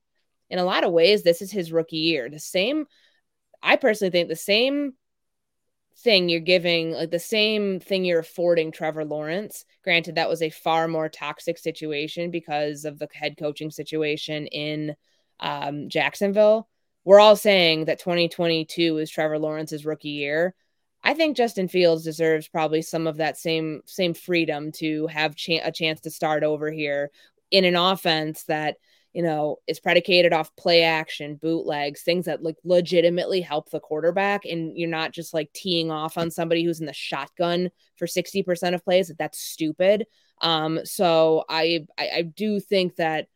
in 0.49 0.59
a 0.59 0.63
lot 0.63 0.83
of 0.83 0.91
ways, 0.91 1.23
this 1.23 1.41
is 1.41 1.51
his 1.51 1.71
rookie 1.71 1.97
year. 1.97 2.29
The 2.29 2.39
same, 2.39 2.85
I 3.61 3.75
personally 3.75 4.11
think 4.11 4.27
the 4.27 4.35
same 4.35 4.93
thing 5.97 6.29
you're 6.29 6.39
giving, 6.39 6.91
like 6.91 7.11
the 7.11 7.19
same 7.19 7.79
thing 7.79 8.05
you're 8.05 8.19
affording 8.19 8.71
Trevor 8.71 9.05
Lawrence. 9.05 9.65
Granted, 9.83 10.15
that 10.15 10.29
was 10.29 10.41
a 10.41 10.49
far 10.49 10.87
more 10.87 11.09
toxic 11.09 11.57
situation 11.57 12.31
because 12.31 12.85
of 12.85 12.97
the 12.97 13.07
head 13.13 13.37
coaching 13.37 13.69
situation 13.69 14.47
in 14.47 14.95
um, 15.39 15.89
Jacksonville. 15.89 16.67
We're 17.05 17.19
all 17.19 17.35
saying 17.35 17.85
that 17.85 17.99
2022 17.99 18.97
is 18.97 19.11
Trevor 19.11 19.37
Lawrence's 19.37 19.85
rookie 19.85 20.09
year. 20.09 20.55
I 21.03 21.13
think 21.13 21.37
Justin 21.37 21.67
Fields 21.67 22.03
deserves 22.03 22.47
probably 22.47 22.81
some 22.81 23.07
of 23.07 23.17
that 23.17 23.37
same 23.37 23.81
same 23.85 24.13
freedom 24.13 24.71
to 24.73 25.07
have 25.07 25.35
cha- 25.35 25.63
a 25.63 25.71
chance 25.71 26.01
to 26.01 26.11
start 26.11 26.43
over 26.43 26.71
here 26.71 27.11
in 27.51 27.65
an 27.65 27.75
offense 27.75 28.43
that 28.43 28.77
you 29.13 29.23
know, 29.23 29.57
is 29.67 29.79
predicated 29.79 30.33
off 30.33 30.55
play 30.55 30.83
action, 30.83 31.35
bootlegs, 31.35 32.03
things 32.03 32.25
that 32.25 32.43
like 32.43 32.57
legitimately 32.63 33.41
help 33.41 33.69
the 33.69 33.79
quarterback. 33.79 34.45
And 34.45 34.77
you're 34.77 34.89
not 34.89 35.11
just 35.11 35.33
like 35.33 35.51
teeing 35.53 35.89
off 35.89 36.17
on 36.17 36.29
somebody 36.29 36.63
who's 36.63 36.79
in 36.79 36.85
the 36.85 36.93
shotgun 36.93 37.71
for 37.95 38.05
60% 38.05 38.75
of 38.75 38.83
plays. 38.83 39.11
That's 39.17 39.39
stupid. 39.39 40.05
Um, 40.41 40.79
so 40.83 41.43
I, 41.49 41.87
I, 41.97 42.09
I 42.17 42.21
do 42.21 42.59
think 42.59 42.97
that 42.97 43.27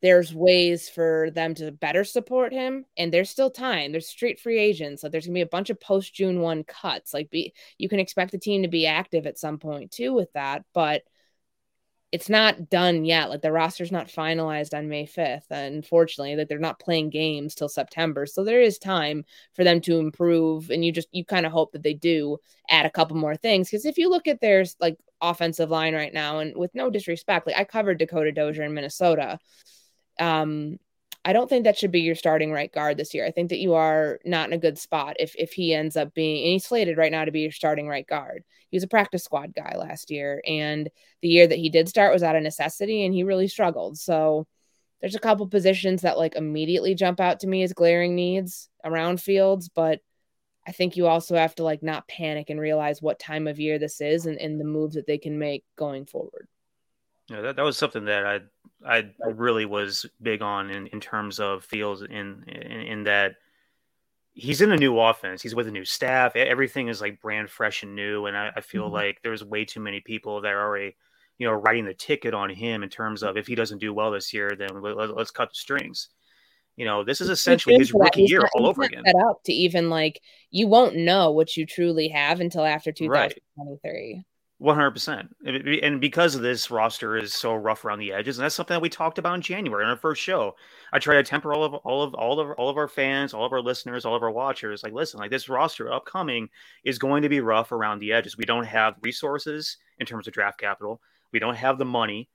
there's 0.00 0.34
ways 0.34 0.88
for 0.88 1.30
them 1.32 1.54
to 1.54 1.72
better 1.72 2.04
support 2.04 2.52
him 2.52 2.84
and 2.96 3.12
there's 3.12 3.30
still 3.30 3.50
time 3.50 3.92
there's 3.92 4.08
street 4.08 4.38
free 4.38 4.58
agents 4.58 5.02
so 5.02 5.08
there's 5.08 5.26
gonna 5.26 5.34
be 5.34 5.40
a 5.40 5.46
bunch 5.46 5.70
of 5.70 5.80
post 5.80 6.14
june 6.14 6.40
1 6.40 6.64
cuts 6.64 7.12
like 7.12 7.30
be 7.30 7.52
you 7.78 7.88
can 7.88 7.98
expect 7.98 8.30
the 8.30 8.38
team 8.38 8.62
to 8.62 8.68
be 8.68 8.86
active 8.86 9.26
at 9.26 9.38
some 9.38 9.58
point 9.58 9.90
too 9.90 10.12
with 10.12 10.32
that 10.32 10.64
but 10.72 11.02
it's 12.10 12.28
not 12.30 12.70
done 12.70 13.04
yet. 13.04 13.28
Like 13.28 13.42
the 13.42 13.52
roster's 13.52 13.92
not 13.92 14.08
finalized 14.08 14.76
on 14.76 14.88
May 14.88 15.06
5th. 15.06 15.50
Unfortunately, 15.50 16.36
like 16.36 16.48
they're 16.48 16.58
not 16.58 16.80
playing 16.80 17.10
games 17.10 17.54
till 17.54 17.68
September. 17.68 18.24
So 18.24 18.44
there 18.44 18.62
is 18.62 18.78
time 18.78 19.24
for 19.54 19.62
them 19.62 19.80
to 19.82 19.98
improve. 19.98 20.70
And 20.70 20.84
you 20.84 20.90
just 20.92 21.08
you 21.12 21.24
kind 21.24 21.44
of 21.44 21.52
hope 21.52 21.72
that 21.72 21.82
they 21.82 21.94
do 21.94 22.38
add 22.70 22.86
a 22.86 22.90
couple 22.90 23.16
more 23.16 23.36
things. 23.36 23.68
Because 23.68 23.84
if 23.84 23.98
you 23.98 24.08
look 24.08 24.26
at 24.26 24.40
their 24.40 24.64
like 24.80 24.96
offensive 25.20 25.70
line 25.70 25.94
right 25.94 26.14
now, 26.14 26.38
and 26.38 26.56
with 26.56 26.74
no 26.74 26.88
disrespect, 26.88 27.46
like 27.46 27.58
I 27.58 27.64
covered 27.64 27.98
Dakota 27.98 28.32
Dozier 28.32 28.64
in 28.64 28.74
Minnesota. 28.74 29.38
Um, 30.18 30.78
I 31.24 31.32
don't 31.32 31.48
think 31.48 31.64
that 31.64 31.76
should 31.76 31.90
be 31.90 32.00
your 32.00 32.14
starting 32.14 32.52
right 32.52 32.72
guard 32.72 32.96
this 32.96 33.12
year. 33.12 33.26
I 33.26 33.30
think 33.30 33.50
that 33.50 33.58
you 33.58 33.74
are 33.74 34.18
not 34.24 34.48
in 34.48 34.54
a 34.54 34.58
good 34.58 34.78
spot 34.78 35.16
if 35.18 35.34
if 35.36 35.52
he 35.52 35.74
ends 35.74 35.96
up 35.96 36.14
being 36.14 36.44
and 36.44 36.52
he's 36.52 36.64
slated 36.64 36.96
right 36.96 37.12
now 37.12 37.24
to 37.24 37.32
be 37.32 37.40
your 37.40 37.52
starting 37.52 37.88
right 37.88 38.06
guard. 38.06 38.44
He 38.70 38.76
was 38.76 38.84
a 38.84 38.88
practice 38.88 39.24
squad 39.24 39.54
guy 39.54 39.74
last 39.76 40.10
year, 40.10 40.42
and 40.46 40.88
the 41.22 41.28
year 41.28 41.46
that 41.46 41.58
he 41.58 41.70
did 41.70 41.88
start 41.88 42.12
was 42.12 42.22
out 42.22 42.36
of 42.36 42.42
necessity, 42.42 43.04
and 43.04 43.14
he 43.14 43.24
really 43.24 43.48
struggled. 43.48 43.98
So 43.98 44.46
there's 45.00 45.14
a 45.14 45.20
couple 45.20 45.46
positions 45.48 46.02
that 46.02 46.18
like 46.18 46.34
immediately 46.36 46.94
jump 46.94 47.20
out 47.20 47.40
to 47.40 47.46
me 47.46 47.62
as 47.62 47.72
glaring 47.72 48.14
needs 48.14 48.68
around 48.84 49.20
fields, 49.20 49.68
but 49.68 50.00
I 50.66 50.72
think 50.72 50.96
you 50.96 51.06
also 51.06 51.36
have 51.36 51.54
to 51.56 51.64
like 51.64 51.82
not 51.82 52.08
panic 52.08 52.50
and 52.50 52.60
realize 52.60 53.00
what 53.00 53.18
time 53.18 53.46
of 53.46 53.58
year 53.60 53.78
this 53.78 54.00
is 54.00 54.26
and, 54.26 54.38
and 54.38 54.60
the 54.60 54.64
moves 54.64 54.96
that 54.96 55.06
they 55.06 55.18
can 55.18 55.38
make 55.38 55.64
going 55.76 56.04
forward. 56.04 56.48
Yeah, 57.28 57.42
that, 57.42 57.56
that 57.56 57.62
was 57.62 57.76
something 57.76 58.06
that 58.06 58.26
I 58.26 58.40
I 58.86 59.04
really 59.26 59.66
was 59.66 60.06
big 60.22 60.40
on 60.40 60.70
in, 60.70 60.86
in 60.88 61.00
terms 61.00 61.40
of 61.40 61.64
Fields 61.64 62.02
in, 62.02 62.44
in 62.46 62.46
in 62.46 63.04
that 63.04 63.36
he's 64.38 64.60
in 64.60 64.70
a 64.70 64.76
new 64.76 64.98
offense. 64.98 65.42
He's 65.42 65.54
with 65.54 65.66
a 65.66 65.72
new 65.72 65.84
staff. 65.84 66.36
Everything 66.36 66.88
is 66.88 67.00
like 67.00 67.20
brand 67.20 67.50
fresh 67.50 67.82
and 67.82 67.96
new. 67.96 68.26
And 68.26 68.36
I, 68.36 68.52
I 68.56 68.60
feel 68.60 68.84
mm-hmm. 68.84 68.94
like 68.94 69.18
there's 69.22 69.44
way 69.44 69.64
too 69.64 69.80
many 69.80 70.00
people 70.00 70.40
that 70.40 70.52
are 70.52 70.64
already, 70.64 70.96
you 71.38 71.46
know, 71.46 71.54
writing 71.54 71.84
the 71.84 71.94
ticket 71.94 72.34
on 72.34 72.48
him 72.48 72.84
in 72.84 72.88
terms 72.88 73.24
of 73.24 73.36
if 73.36 73.48
he 73.48 73.56
doesn't 73.56 73.78
do 73.78 73.92
well 73.92 74.12
this 74.12 74.32
year, 74.32 74.52
then 74.56 74.80
let, 74.80 75.10
us 75.10 75.32
cut 75.32 75.50
the 75.50 75.56
strings. 75.56 76.10
You 76.76 76.84
know, 76.84 77.02
this 77.02 77.20
is 77.20 77.28
essentially 77.28 77.76
his 77.76 77.92
rookie 77.92 78.22
year 78.22 78.38
not, 78.38 78.50
all 78.54 78.66
over 78.68 78.84
again. 78.84 79.02
Set 79.04 79.16
up 79.28 79.42
to 79.46 79.52
even 79.52 79.90
like 79.90 80.20
you 80.52 80.68
won't 80.68 80.94
know 80.94 81.32
what 81.32 81.56
you 81.56 81.66
truly 81.66 82.06
have 82.08 82.38
until 82.38 82.64
after 82.64 82.92
2023. 82.92 83.90
Right. 83.90 84.24
One 84.60 84.74
hundred 84.74 84.90
percent, 84.90 85.36
and 85.46 86.00
because 86.00 86.34
of 86.34 86.42
this 86.42 86.68
roster 86.68 87.16
is 87.16 87.32
so 87.32 87.54
rough 87.54 87.84
around 87.84 88.00
the 88.00 88.12
edges, 88.12 88.38
and 88.38 88.44
that's 88.44 88.56
something 88.56 88.74
that 88.74 88.82
we 88.82 88.88
talked 88.88 89.16
about 89.16 89.36
in 89.36 89.40
January 89.40 89.84
in 89.84 89.88
our 89.88 89.96
first 89.96 90.20
show. 90.20 90.56
I 90.92 90.98
try 90.98 91.14
to 91.14 91.22
temper 91.22 91.54
all 91.54 91.62
of 91.62 91.74
all 91.74 92.02
of 92.02 92.12
all 92.14 92.40
of 92.40 92.50
all 92.58 92.68
of 92.68 92.76
our 92.76 92.88
fans, 92.88 93.32
all 93.32 93.44
of 93.44 93.52
our 93.52 93.60
listeners, 93.60 94.04
all 94.04 94.16
of 94.16 94.22
our 94.24 94.32
watchers. 94.32 94.82
Like, 94.82 94.92
listen, 94.92 95.20
like 95.20 95.30
this 95.30 95.48
roster 95.48 95.92
upcoming 95.92 96.48
is 96.82 96.98
going 96.98 97.22
to 97.22 97.28
be 97.28 97.38
rough 97.38 97.70
around 97.70 98.00
the 98.00 98.12
edges. 98.12 98.36
We 98.36 98.46
don't 98.46 98.64
have 98.64 98.96
resources 99.00 99.76
in 100.00 100.06
terms 100.06 100.26
of 100.26 100.34
draft 100.34 100.58
capital. 100.58 101.00
We 101.30 101.38
don't 101.38 101.54
have 101.54 101.78
the 101.78 101.84
money 101.84 102.28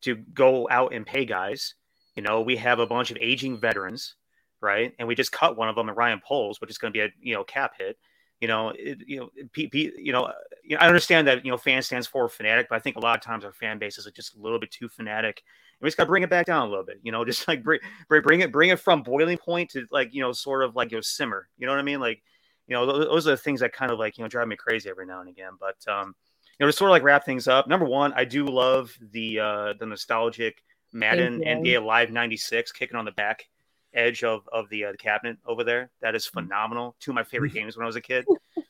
to 0.00 0.16
go 0.16 0.66
out 0.72 0.92
and 0.92 1.06
pay 1.06 1.24
guys. 1.24 1.74
You 2.16 2.24
know, 2.24 2.40
we 2.40 2.56
have 2.56 2.80
a 2.80 2.86
bunch 2.86 3.12
of 3.12 3.18
aging 3.20 3.60
veterans, 3.60 4.16
right? 4.60 4.92
And 4.98 5.06
we 5.06 5.14
just 5.14 5.30
cut 5.30 5.56
one 5.56 5.68
of 5.68 5.76
them, 5.76 5.88
Ryan 5.88 6.20
Poles, 6.26 6.60
which 6.60 6.70
is 6.70 6.78
going 6.78 6.92
to 6.92 6.98
be 6.98 7.04
a 7.04 7.10
you 7.22 7.34
know 7.34 7.44
cap 7.44 7.74
hit 7.78 7.96
you 8.40 8.48
know, 8.48 8.70
it, 8.70 8.98
you 9.06 9.20
know, 9.20 9.30
P, 9.52 9.68
P, 9.68 9.92
you 9.96 10.12
know, 10.12 10.32
I 10.78 10.86
understand 10.86 11.28
that 11.28 11.44
you 11.44 11.50
know, 11.50 11.58
fan 11.58 11.82
stands 11.82 12.06
for 12.06 12.28
fanatic, 12.28 12.68
but 12.70 12.76
I 12.76 12.78
think 12.78 12.96
a 12.96 13.00
lot 13.00 13.16
of 13.16 13.22
times 13.22 13.44
our 13.44 13.52
fan 13.52 13.78
bases 13.78 14.06
are 14.06 14.10
just 14.10 14.34
a 14.34 14.40
little 14.40 14.58
bit 14.58 14.70
too 14.70 14.88
fanatic. 14.88 15.42
And 15.78 15.84
we 15.84 15.88
just 15.88 15.98
got 15.98 16.04
to 16.04 16.08
bring 16.08 16.22
it 16.22 16.30
back 16.30 16.46
down 16.46 16.66
a 16.66 16.70
little 16.70 16.84
bit, 16.84 17.00
you 17.02 17.12
know, 17.12 17.24
just 17.24 17.46
like 17.48 17.62
bring, 17.62 17.80
bring 18.08 18.22
bring 18.22 18.40
it, 18.40 18.50
bring 18.50 18.70
it 18.70 18.80
from 18.80 19.02
boiling 19.02 19.36
point 19.36 19.70
to 19.70 19.86
like, 19.90 20.14
you 20.14 20.22
know, 20.22 20.32
sort 20.32 20.64
of 20.64 20.74
like, 20.74 20.90
you 20.90 20.96
know, 20.96 21.02
simmer, 21.02 21.48
you 21.58 21.66
know 21.66 21.72
what 21.72 21.80
I 21.80 21.82
mean? 21.82 22.00
Like, 22.00 22.22
you 22.66 22.74
know, 22.74 22.86
those 22.86 23.26
are 23.26 23.32
the 23.32 23.36
things 23.36 23.60
that 23.60 23.72
kind 23.72 23.90
of 23.90 23.98
like, 23.98 24.16
you 24.16 24.24
know, 24.24 24.28
drive 24.28 24.48
me 24.48 24.56
crazy 24.56 24.88
every 24.88 25.06
now 25.06 25.20
and 25.20 25.28
again. 25.28 25.52
But, 25.58 25.76
um, 25.92 26.14
you 26.58 26.64
know, 26.64 26.70
to 26.70 26.72
sort 26.72 26.90
of 26.90 26.92
like 26.92 27.02
wrap 27.02 27.26
things 27.26 27.46
up, 27.46 27.68
number 27.68 27.86
one, 27.86 28.12
I 28.14 28.24
do 28.24 28.46
love 28.46 28.96
the, 29.12 29.40
uh, 29.40 29.74
the 29.78 29.86
nostalgic 29.86 30.62
Madden 30.92 31.40
NBA 31.40 31.84
Live 31.84 32.10
96 32.10 32.72
kicking 32.72 32.96
on 32.96 33.04
the 33.04 33.12
back 33.12 33.46
edge 33.94 34.22
of 34.24 34.48
of 34.52 34.68
the, 34.68 34.84
uh, 34.84 34.92
the 34.92 34.98
cabinet 34.98 35.38
over 35.46 35.64
there. 35.64 35.90
That 36.00 36.14
is 36.14 36.26
mm. 36.26 36.32
phenomenal. 36.32 36.96
Two 37.00 37.10
of 37.12 37.14
my 37.16 37.24
favorite 37.24 37.52
games 37.54 37.76
when 37.76 37.84
I 37.84 37.86
was 37.86 37.96
a 37.96 38.00
kid. 38.00 38.24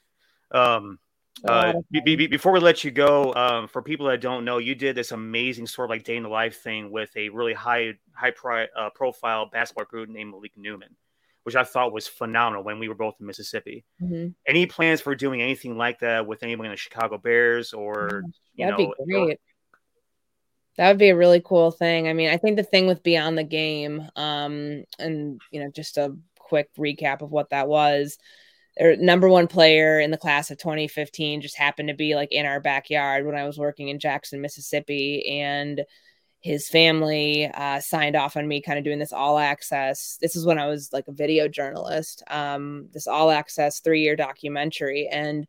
Um, 0.52 0.98
uh, 1.44 1.74
be, 1.90 2.16
be, 2.16 2.26
before 2.26 2.52
we 2.52 2.60
let 2.60 2.84
you 2.84 2.90
go, 2.90 3.32
um, 3.34 3.68
for 3.68 3.82
people 3.82 4.06
that 4.06 4.20
don't 4.20 4.44
know, 4.44 4.58
you 4.58 4.74
did 4.74 4.96
this 4.96 5.12
amazing 5.12 5.66
sort 5.66 5.86
of 5.86 5.90
like 5.90 6.04
day 6.04 6.16
in 6.16 6.24
the 6.24 6.28
life 6.28 6.60
thing 6.60 6.90
with 6.90 7.10
a 7.16 7.28
really 7.28 7.54
high 7.54 7.94
high 8.12 8.32
pri- 8.32 8.68
uh, 8.76 8.90
profile 8.90 9.48
basketball 9.50 9.84
recruit 9.84 10.10
named 10.10 10.32
Malik 10.32 10.52
Newman, 10.56 10.94
which 11.44 11.56
I 11.56 11.64
thought 11.64 11.92
was 11.92 12.06
phenomenal 12.06 12.64
when 12.64 12.78
we 12.78 12.88
were 12.88 12.94
both 12.94 13.14
in 13.20 13.26
Mississippi. 13.26 13.84
Mm-hmm. 14.02 14.28
Any 14.46 14.66
plans 14.66 15.00
for 15.00 15.14
doing 15.14 15.40
anything 15.40 15.78
like 15.78 16.00
that 16.00 16.26
with 16.26 16.42
anyone 16.42 16.66
in 16.66 16.72
the 16.72 16.76
Chicago 16.76 17.16
Bears 17.16 17.72
or 17.72 18.22
you 18.54 18.66
That'd 18.66 18.78
know? 18.78 18.94
Be 19.06 19.12
great. 19.12 19.40
That 20.76 20.88
would 20.88 20.98
be 20.98 21.10
a 21.10 21.16
really 21.16 21.42
cool 21.44 21.70
thing. 21.70 22.08
I 22.08 22.12
mean, 22.12 22.30
I 22.30 22.36
think 22.36 22.56
the 22.56 22.62
thing 22.62 22.86
with 22.86 23.02
Beyond 23.02 23.36
the 23.36 23.44
Game, 23.44 24.02
um, 24.16 24.84
and 24.98 25.40
you 25.50 25.60
know, 25.60 25.70
just 25.70 25.98
a 25.98 26.16
quick 26.38 26.68
recap 26.78 27.22
of 27.22 27.30
what 27.30 27.50
that 27.50 27.68
was. 27.68 28.18
Their 28.76 28.96
number 28.96 29.28
one 29.28 29.46
player 29.46 30.00
in 30.00 30.10
the 30.10 30.16
class 30.16 30.50
of 30.50 30.58
2015 30.58 31.42
just 31.42 31.56
happened 31.56 31.88
to 31.88 31.94
be 31.94 32.14
like 32.14 32.32
in 32.32 32.46
our 32.46 32.60
backyard 32.60 33.26
when 33.26 33.34
I 33.34 33.44
was 33.44 33.58
working 33.58 33.88
in 33.88 33.98
Jackson, 33.98 34.40
Mississippi, 34.40 35.40
and 35.40 35.84
his 36.40 36.68
family 36.68 37.46
uh, 37.46 37.80
signed 37.80 38.16
off 38.16 38.36
on 38.36 38.48
me 38.48 38.62
kind 38.62 38.78
of 38.78 38.84
doing 38.84 38.98
this 38.98 39.12
all 39.12 39.38
access. 39.38 40.16
This 40.20 40.34
is 40.34 40.46
when 40.46 40.58
I 40.58 40.66
was 40.66 40.90
like 40.92 41.06
a 41.08 41.12
video 41.12 41.48
journalist. 41.48 42.22
Um, 42.28 42.88
this 42.92 43.06
all 43.06 43.30
access 43.30 43.80
three 43.80 44.02
year 44.02 44.16
documentary, 44.16 45.08
and 45.10 45.46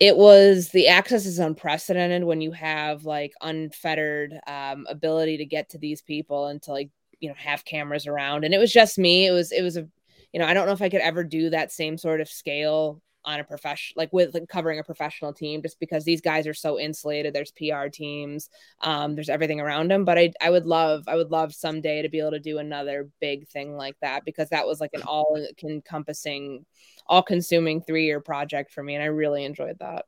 it 0.00 0.16
was 0.16 0.70
the 0.70 0.88
access 0.88 1.26
is 1.26 1.38
unprecedented 1.38 2.24
when 2.24 2.40
you 2.40 2.52
have 2.52 3.04
like 3.04 3.32
unfettered 3.42 4.34
um, 4.46 4.86
ability 4.88 5.36
to 5.36 5.44
get 5.44 5.68
to 5.68 5.78
these 5.78 6.02
people 6.02 6.46
and 6.46 6.62
to 6.62 6.72
like 6.72 6.90
you 7.20 7.28
know 7.28 7.34
have 7.36 7.64
cameras 7.64 8.06
around. 8.06 8.44
And 8.44 8.54
it 8.54 8.58
was 8.58 8.72
just 8.72 8.98
me. 8.98 9.26
It 9.26 9.32
was 9.32 9.52
it 9.52 9.62
was 9.62 9.76
a 9.76 9.86
you 10.32 10.40
know 10.40 10.46
i 10.46 10.54
don't 10.54 10.66
know 10.66 10.72
if 10.72 10.82
i 10.82 10.88
could 10.88 11.00
ever 11.00 11.24
do 11.24 11.50
that 11.50 11.72
same 11.72 11.96
sort 11.98 12.20
of 12.20 12.28
scale 12.28 13.00
on 13.22 13.38
a 13.38 13.44
profession 13.44 13.94
like 13.98 14.10
with 14.14 14.32
like 14.32 14.48
covering 14.48 14.78
a 14.78 14.84
professional 14.84 15.30
team 15.30 15.60
just 15.60 15.78
because 15.78 16.04
these 16.04 16.22
guys 16.22 16.46
are 16.46 16.54
so 16.54 16.80
insulated. 16.80 17.34
There's 17.34 17.52
pr 17.52 17.88
teams 17.92 18.48
um 18.80 19.14
there's 19.14 19.28
everything 19.28 19.60
around 19.60 19.90
them 19.90 20.06
but 20.06 20.16
i 20.16 20.32
i 20.40 20.48
would 20.48 20.64
love 20.64 21.04
i 21.06 21.14
would 21.16 21.30
love 21.30 21.54
someday 21.54 22.00
to 22.00 22.08
be 22.08 22.18
able 22.18 22.30
to 22.30 22.40
do 22.40 22.56
another 22.56 23.10
big 23.20 23.46
thing 23.48 23.76
like 23.76 23.96
that 24.00 24.24
because 24.24 24.48
that 24.48 24.66
was 24.66 24.80
like 24.80 24.92
an 24.94 25.02
all 25.02 25.38
encompassing 25.62 26.64
all 27.10 27.22
consuming 27.22 27.82
three 27.82 28.06
year 28.06 28.20
project 28.20 28.72
for 28.72 28.82
me 28.82 28.94
and 28.94 29.02
i 29.02 29.06
really 29.06 29.44
enjoyed 29.44 29.78
that 29.78 30.06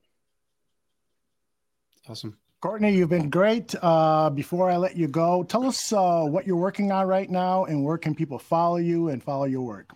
awesome 2.08 2.38
Courtney, 2.62 2.94
you've 2.94 3.08
been 3.08 3.28
great. 3.28 3.74
Uh, 3.82 4.30
before 4.30 4.70
I 4.70 4.76
let 4.76 4.96
you 4.96 5.08
go, 5.08 5.42
tell 5.42 5.66
us 5.66 5.92
uh, 5.92 6.22
what 6.22 6.46
you're 6.46 6.54
working 6.54 6.92
on 6.92 7.08
right 7.08 7.28
now 7.28 7.64
and 7.64 7.84
where 7.84 7.98
can 7.98 8.14
people 8.14 8.38
follow 8.38 8.76
you 8.76 9.08
and 9.08 9.20
follow 9.20 9.46
your 9.46 9.62
work? 9.62 9.90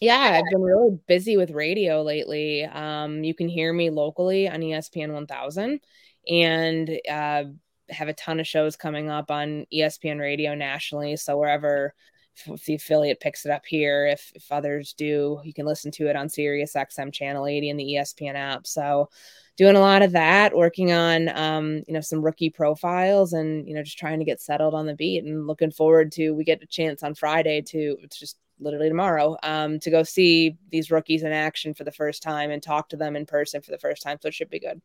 Yeah, 0.00 0.38
I've 0.38 0.44
been 0.50 0.60
really 0.60 0.98
busy 1.06 1.38
with 1.38 1.50
radio 1.50 2.02
lately. 2.02 2.64
Um, 2.64 3.24
you 3.24 3.32
can 3.32 3.48
hear 3.48 3.72
me 3.72 3.88
locally 3.88 4.50
on 4.50 4.60
ESPN 4.60 5.14
1000 5.14 5.80
and 6.28 6.90
uh, 7.10 7.44
have 7.88 8.08
a 8.08 8.12
ton 8.12 8.38
of 8.38 8.46
shows 8.46 8.76
coming 8.76 9.08
up 9.08 9.30
on 9.30 9.64
ESPN 9.72 10.20
radio 10.20 10.54
nationally. 10.54 11.16
So 11.16 11.38
wherever 11.38 11.94
if 12.46 12.64
the 12.64 12.74
affiliate 12.74 13.20
picks 13.20 13.44
it 13.44 13.52
up 13.52 13.64
here, 13.66 14.06
if, 14.06 14.32
if 14.34 14.50
others 14.50 14.92
do, 14.92 15.40
you 15.44 15.52
can 15.52 15.66
listen 15.66 15.90
to 15.92 16.08
it 16.08 16.16
on 16.16 16.28
Sirius 16.28 16.74
XM 16.74 17.12
channel 17.12 17.46
80 17.46 17.70
and 17.70 17.80
the 17.80 17.94
ESPN 17.94 18.34
app. 18.34 18.66
So 18.66 19.08
doing 19.56 19.76
a 19.76 19.80
lot 19.80 20.02
of 20.02 20.12
that, 20.12 20.56
working 20.56 20.92
on 20.92 21.28
um, 21.36 21.82
you 21.86 21.94
know 21.94 22.00
some 22.00 22.22
rookie 22.22 22.50
profiles, 22.50 23.32
and 23.32 23.66
you 23.68 23.74
know 23.74 23.82
just 23.82 23.98
trying 23.98 24.18
to 24.18 24.24
get 24.24 24.40
settled 24.40 24.74
on 24.74 24.86
the 24.86 24.94
beat, 24.94 25.24
and 25.24 25.46
looking 25.46 25.70
forward 25.70 26.12
to 26.12 26.32
we 26.32 26.44
get 26.44 26.62
a 26.62 26.66
chance 26.66 27.02
on 27.02 27.14
Friday 27.14 27.62
to 27.62 27.96
it's 28.02 28.18
just 28.18 28.36
literally 28.60 28.88
tomorrow 28.88 29.36
um, 29.42 29.80
to 29.80 29.90
go 29.90 30.02
see 30.02 30.56
these 30.70 30.90
rookies 30.90 31.22
in 31.22 31.32
action 31.32 31.74
for 31.74 31.84
the 31.84 31.92
first 31.92 32.22
time 32.22 32.50
and 32.50 32.62
talk 32.62 32.88
to 32.88 32.96
them 32.96 33.16
in 33.16 33.26
person 33.26 33.60
for 33.60 33.70
the 33.70 33.78
first 33.78 34.02
time. 34.02 34.18
So 34.20 34.28
it 34.28 34.34
should 34.34 34.50
be 34.50 34.60
good. 34.60 34.80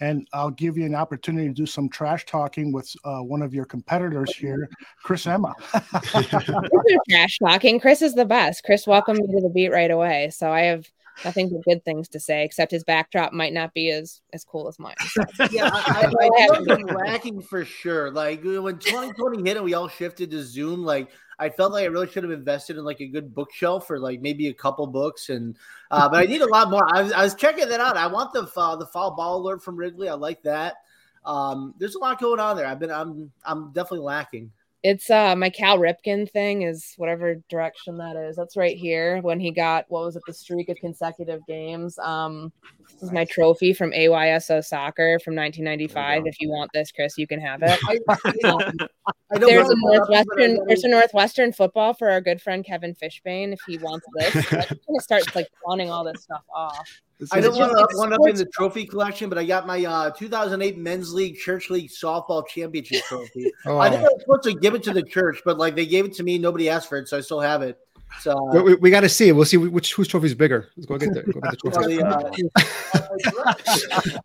And 0.00 0.28
I'll 0.32 0.50
give 0.50 0.76
you 0.76 0.84
an 0.84 0.94
opportunity 0.94 1.48
to 1.48 1.54
do 1.54 1.66
some 1.66 1.88
trash 1.88 2.26
talking 2.26 2.72
with 2.72 2.94
uh, 3.04 3.20
one 3.20 3.42
of 3.42 3.54
your 3.54 3.64
competitors 3.64 4.34
here, 4.34 4.68
Chris 5.02 5.26
Emma. 5.26 5.54
trash 7.08 7.38
talking. 7.38 7.80
Chris 7.80 8.02
is 8.02 8.14
the 8.14 8.26
best. 8.26 8.62
Chris 8.64 8.86
welcomed 8.86 9.20
me 9.20 9.26
to 9.26 9.40
the 9.42 9.50
beat 9.50 9.70
right 9.70 9.90
away. 9.90 10.30
So 10.30 10.50
I 10.50 10.62
have 10.62 10.86
nothing 11.24 11.48
but 11.48 11.62
good 11.64 11.84
things 11.84 12.08
to 12.10 12.20
say, 12.20 12.44
except 12.44 12.70
his 12.70 12.84
backdrop 12.84 13.32
might 13.32 13.52
not 13.52 13.72
be 13.72 13.90
as 13.90 14.20
as 14.32 14.44
cool 14.44 14.68
as 14.68 14.78
mine. 14.78 14.94
So. 15.08 15.22
yeah, 15.50 15.70
I, 15.72 16.06
I, 16.06 16.30
I 16.52 16.64
feel 16.64 16.76
like 16.76 16.94
lacking 16.94 17.40
for 17.42 17.64
sure. 17.64 18.10
Like 18.10 18.44
when 18.44 18.78
2020 18.78 19.48
hit 19.48 19.56
and 19.56 19.64
we 19.64 19.74
all 19.74 19.88
shifted 19.88 20.30
to 20.32 20.42
Zoom, 20.42 20.84
like 20.84 21.08
I 21.38 21.50
felt 21.50 21.72
like 21.72 21.84
I 21.84 21.86
really 21.86 22.08
should 22.08 22.22
have 22.22 22.32
invested 22.32 22.76
in 22.76 22.84
like 22.84 23.00
a 23.00 23.06
good 23.06 23.34
bookshelf 23.34 23.90
or 23.90 23.98
like 23.98 24.20
maybe 24.20 24.48
a 24.48 24.54
couple 24.54 24.86
books, 24.86 25.28
and 25.28 25.56
uh, 25.90 26.08
but 26.08 26.16
I 26.16 26.24
need 26.24 26.40
a 26.40 26.46
lot 26.46 26.70
more. 26.70 26.86
I 26.94 27.02
was, 27.02 27.12
I 27.12 27.22
was 27.22 27.34
checking 27.34 27.68
that 27.68 27.80
out. 27.80 27.96
I 27.96 28.06
want 28.06 28.32
the 28.32 28.50
uh, 28.56 28.76
the 28.76 28.86
foul 28.86 29.14
ball 29.14 29.38
alert 29.38 29.62
from 29.62 29.76
Wrigley. 29.76 30.08
I 30.08 30.14
like 30.14 30.42
that. 30.44 30.76
Um, 31.24 31.74
there's 31.78 31.96
a 31.96 31.98
lot 31.98 32.20
going 32.20 32.40
on 32.40 32.56
there. 32.56 32.66
I've 32.66 32.78
been 32.78 32.90
I'm 32.90 33.30
I'm 33.44 33.72
definitely 33.72 34.06
lacking. 34.06 34.50
It's 34.82 35.10
uh 35.10 35.34
my 35.34 35.50
Cal 35.50 35.78
Ripken 35.78 36.30
thing 36.30 36.62
is 36.62 36.94
whatever 36.96 37.34
direction 37.48 37.98
that 37.98 38.14
is. 38.14 38.36
That's 38.36 38.56
right 38.56 38.76
here 38.76 39.20
when 39.20 39.40
he 39.40 39.50
got 39.50 39.84
what 39.88 40.04
was 40.04 40.14
it 40.14 40.22
the 40.26 40.32
streak 40.32 40.68
of 40.68 40.76
consecutive 40.76 41.44
games. 41.46 41.98
Um 41.98 42.52
this 42.92 43.02
is 43.02 43.12
my 43.12 43.24
trophy 43.24 43.72
from 43.72 43.90
AYSO 43.90 44.64
soccer 44.64 45.18
from 45.24 45.34
1995. 45.34 46.26
If 46.26 46.40
you 46.40 46.50
want 46.50 46.70
this, 46.72 46.92
Chris, 46.92 47.18
you 47.18 47.26
can 47.26 47.40
have 47.40 47.62
it. 47.64 48.88
There's 49.30 49.68
a 49.68 49.74
Northwestern 49.76 50.64
there's 50.66 50.84
a 50.84 50.88
Northwestern 50.88 51.52
football 51.52 51.94
for 51.94 52.10
our 52.10 52.20
good 52.20 52.40
friend 52.40 52.64
Kevin 52.64 52.94
Fishbain. 52.94 53.52
If 53.52 53.60
he 53.66 53.78
wants 53.78 54.06
this, 54.14 54.36
I'm 54.52 54.78
gonna 54.86 55.00
start 55.00 55.34
like 55.34 55.48
pawning 55.64 55.90
all 55.90 56.04
this 56.04 56.22
stuff 56.22 56.44
off. 56.54 57.02
I 57.32 57.40
don't 57.40 57.56
want 57.56 57.72
to 57.72 57.88
one 57.96 58.12
up 58.12 58.20
in 58.26 58.36
the 58.36 58.44
trophy 58.46 58.84
collection, 58.84 59.30
but 59.30 59.38
I 59.38 59.44
got 59.44 59.66
my 59.66 59.82
uh, 59.84 60.10
2008 60.10 60.76
Men's 60.76 61.14
League 61.14 61.36
Church 61.36 61.70
League 61.70 61.90
softball 61.90 62.46
championship 62.46 63.02
trophy. 63.04 63.50
oh. 63.64 63.78
I 63.78 63.88
think 63.88 64.02
I 64.02 64.04
was 64.04 64.20
supposed 64.20 64.42
to 64.44 64.52
give 64.54 64.74
it 64.74 64.82
to 64.84 64.92
the 64.92 65.02
church, 65.02 65.40
but 65.44 65.56
like 65.56 65.74
they 65.74 65.86
gave 65.86 66.04
it 66.04 66.12
to 66.14 66.22
me, 66.22 66.36
nobody 66.36 66.68
asked 66.68 66.88
for 66.88 66.98
it, 66.98 67.08
so 67.08 67.16
I 67.16 67.22
still 67.22 67.40
have 67.40 67.62
it. 67.62 67.78
So 68.20 68.50
uh, 68.50 68.62
we, 68.62 68.74
we 68.76 68.90
got 68.90 69.00
to 69.00 69.08
see. 69.08 69.32
We'll 69.32 69.46
see 69.46 69.56
which 69.56 69.94
whose 69.94 70.08
trophy 70.08 70.26
is 70.26 70.34
bigger. 70.34 70.68
Let's 70.76 70.84
go 70.86 70.98
get 70.98 71.14
there. 71.14 71.22
Go 71.22 71.40
get 71.40 71.50
the 71.50 71.56
trophy. 74.04 74.18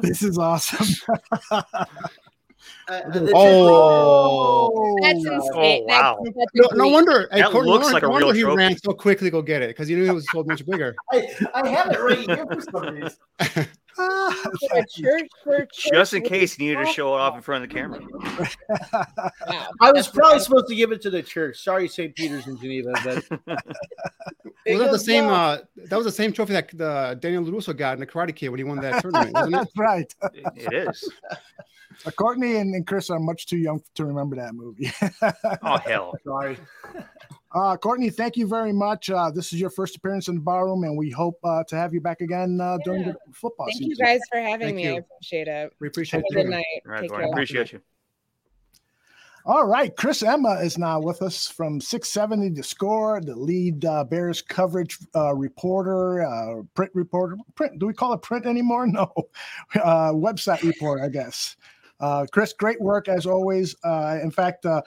this 0.02 0.22
is 0.22 0.36
awesome. 0.36 0.86
Uh, 2.88 3.00
oh, 3.34 4.98
that's 5.02 5.24
insane. 5.24 5.50
Oh, 5.54 5.84
wow. 5.86 6.18
That's, 6.24 6.50
no, 6.54 6.68
no, 6.74 6.88
wonder. 6.88 7.28
That 7.30 7.52
hey, 7.52 7.58
looks 7.60 7.86
no, 7.88 7.92
like 7.92 8.02
no 8.02 8.12
a 8.12 8.18
real 8.18 8.32
he 8.32 8.42
trophy. 8.42 8.56
ran 8.56 8.76
so 8.78 8.92
quickly. 8.92 9.28
to 9.28 9.30
Go 9.30 9.42
get 9.42 9.62
it 9.62 9.70
because 9.70 9.88
you 9.88 9.96
knew 9.96 10.10
it 10.10 10.14
was 10.14 10.26
so 10.32 10.42
much 10.44 10.64
bigger. 10.66 10.94
I, 11.12 11.28
I 11.54 11.68
have 11.68 11.92
it 11.92 12.00
right 12.00 12.18
here 12.18 12.46
for 12.46 12.60
some 12.60 12.94
reason. 12.94 13.68
Ah, 13.98 14.34
For 14.70 14.78
a 14.78 14.86
church, 14.86 15.28
for 15.44 15.58
church 15.66 15.88
Just 15.92 16.14
in 16.14 16.22
case 16.22 16.58
you 16.58 16.70
needed 16.70 16.86
to 16.86 16.90
show 16.90 17.14
it 17.14 17.20
off 17.20 17.36
in 17.36 17.42
front 17.42 17.62
of 17.62 17.68
the 17.68 17.74
camera. 17.74 18.00
Wow. 18.10 19.68
I 19.82 19.92
was 19.92 20.08
probably 20.08 20.36
right. 20.36 20.40
supposed 20.42 20.68
to 20.68 20.74
give 20.74 20.92
it 20.92 21.02
to 21.02 21.10
the 21.10 21.22
church. 21.22 21.58
Sorry, 21.62 21.88
St. 21.88 22.14
Peter's 22.16 22.46
in 22.46 22.56
Geneva, 22.58 22.92
but 23.04 23.16
Was 24.66 24.78
that 24.78 24.92
the 24.92 24.98
same? 24.98 25.26
Uh, 25.28 25.58
that 25.76 25.96
was 25.96 26.06
the 26.06 26.10
same 26.12 26.32
trophy 26.32 26.54
that 26.54 26.70
the 26.70 27.18
Daniel 27.20 27.44
LaRusso 27.44 27.76
got 27.76 27.92
in 27.94 28.00
the 28.00 28.06
Karate 28.06 28.34
Kid 28.34 28.48
when 28.48 28.58
he 28.58 28.64
won 28.64 28.78
that 28.80 29.02
tournament, 29.02 29.34
wasn't 29.34 29.54
it? 29.54 29.58
That's 29.58 29.76
right. 29.76 30.14
It- 30.32 30.72
it 30.72 30.88
is. 30.88 31.12
Uh, 32.06 32.10
Courtney 32.12 32.56
and, 32.56 32.74
and 32.74 32.86
Chris 32.86 33.10
are 33.10 33.18
much 33.20 33.46
too 33.46 33.56
young 33.58 33.82
to 33.94 34.04
remember 34.04 34.36
that 34.36 34.54
movie. 34.54 34.90
Oh 35.62 35.78
hell. 35.78 36.14
sorry. 36.24 36.56
Uh, 37.54 37.76
Courtney, 37.76 38.08
thank 38.10 38.36
you 38.36 38.46
very 38.46 38.72
much. 38.72 39.10
Uh, 39.10 39.30
this 39.30 39.52
is 39.52 39.60
your 39.60 39.68
first 39.70 39.96
appearance 39.96 40.28
in 40.28 40.36
the 40.36 40.40
barroom, 40.40 40.84
and 40.84 40.96
we 40.96 41.10
hope 41.10 41.38
uh, 41.44 41.62
to 41.68 41.76
have 41.76 41.92
you 41.92 42.00
back 42.00 42.20
again 42.22 42.58
uh, 42.60 42.78
during 42.84 43.04
the 43.04 43.14
football 43.32 43.66
Thank 43.66 43.78
season. 43.78 43.90
you 43.90 43.96
guys 43.96 44.20
for 44.30 44.40
having 44.40 44.68
Thank 44.68 44.76
me. 44.76 44.88
I 44.88 44.92
appreciate 44.92 45.48
it. 45.48 45.72
We 45.78 45.88
appreciate 45.88 46.20
Have 46.30 46.36
a 46.36 46.40
it. 46.40 46.42
good 46.44 46.50
night. 46.50 46.64
All 46.86 46.92
right, 46.92 47.00
Take 47.02 47.10
care. 47.10 47.22
appreciate 47.30 47.72
you. 47.72 47.80
All 49.44 49.66
right, 49.66 49.94
Chris 49.96 50.22
Emma 50.22 50.60
is 50.62 50.78
now 50.78 51.00
with 51.00 51.20
us 51.20 51.48
from 51.48 51.80
670 51.80 52.50
The 52.50 52.62
Score, 52.62 53.20
the 53.20 53.34
lead 53.34 53.84
uh, 53.84 54.04
Bears 54.04 54.40
coverage 54.40 54.96
uh, 55.16 55.34
reporter, 55.34 56.22
uh, 56.22 56.62
print 56.74 56.92
reporter. 56.94 57.36
Print? 57.56 57.76
Do 57.80 57.86
we 57.86 57.92
call 57.92 58.12
it 58.12 58.22
print 58.22 58.46
anymore? 58.46 58.86
No, 58.92 59.12
uh, 59.82 60.12
website 60.12 60.62
reporter, 60.62 61.02
I 61.04 61.08
guess. 61.08 61.56
Uh, 62.02 62.26
Chris, 62.30 62.52
great 62.52 62.80
work 62.80 63.08
as 63.08 63.24
always. 63.24 63.74
Uh, 63.84 64.18
in 64.22 64.30
fact, 64.30 64.66
uh, 64.66 64.82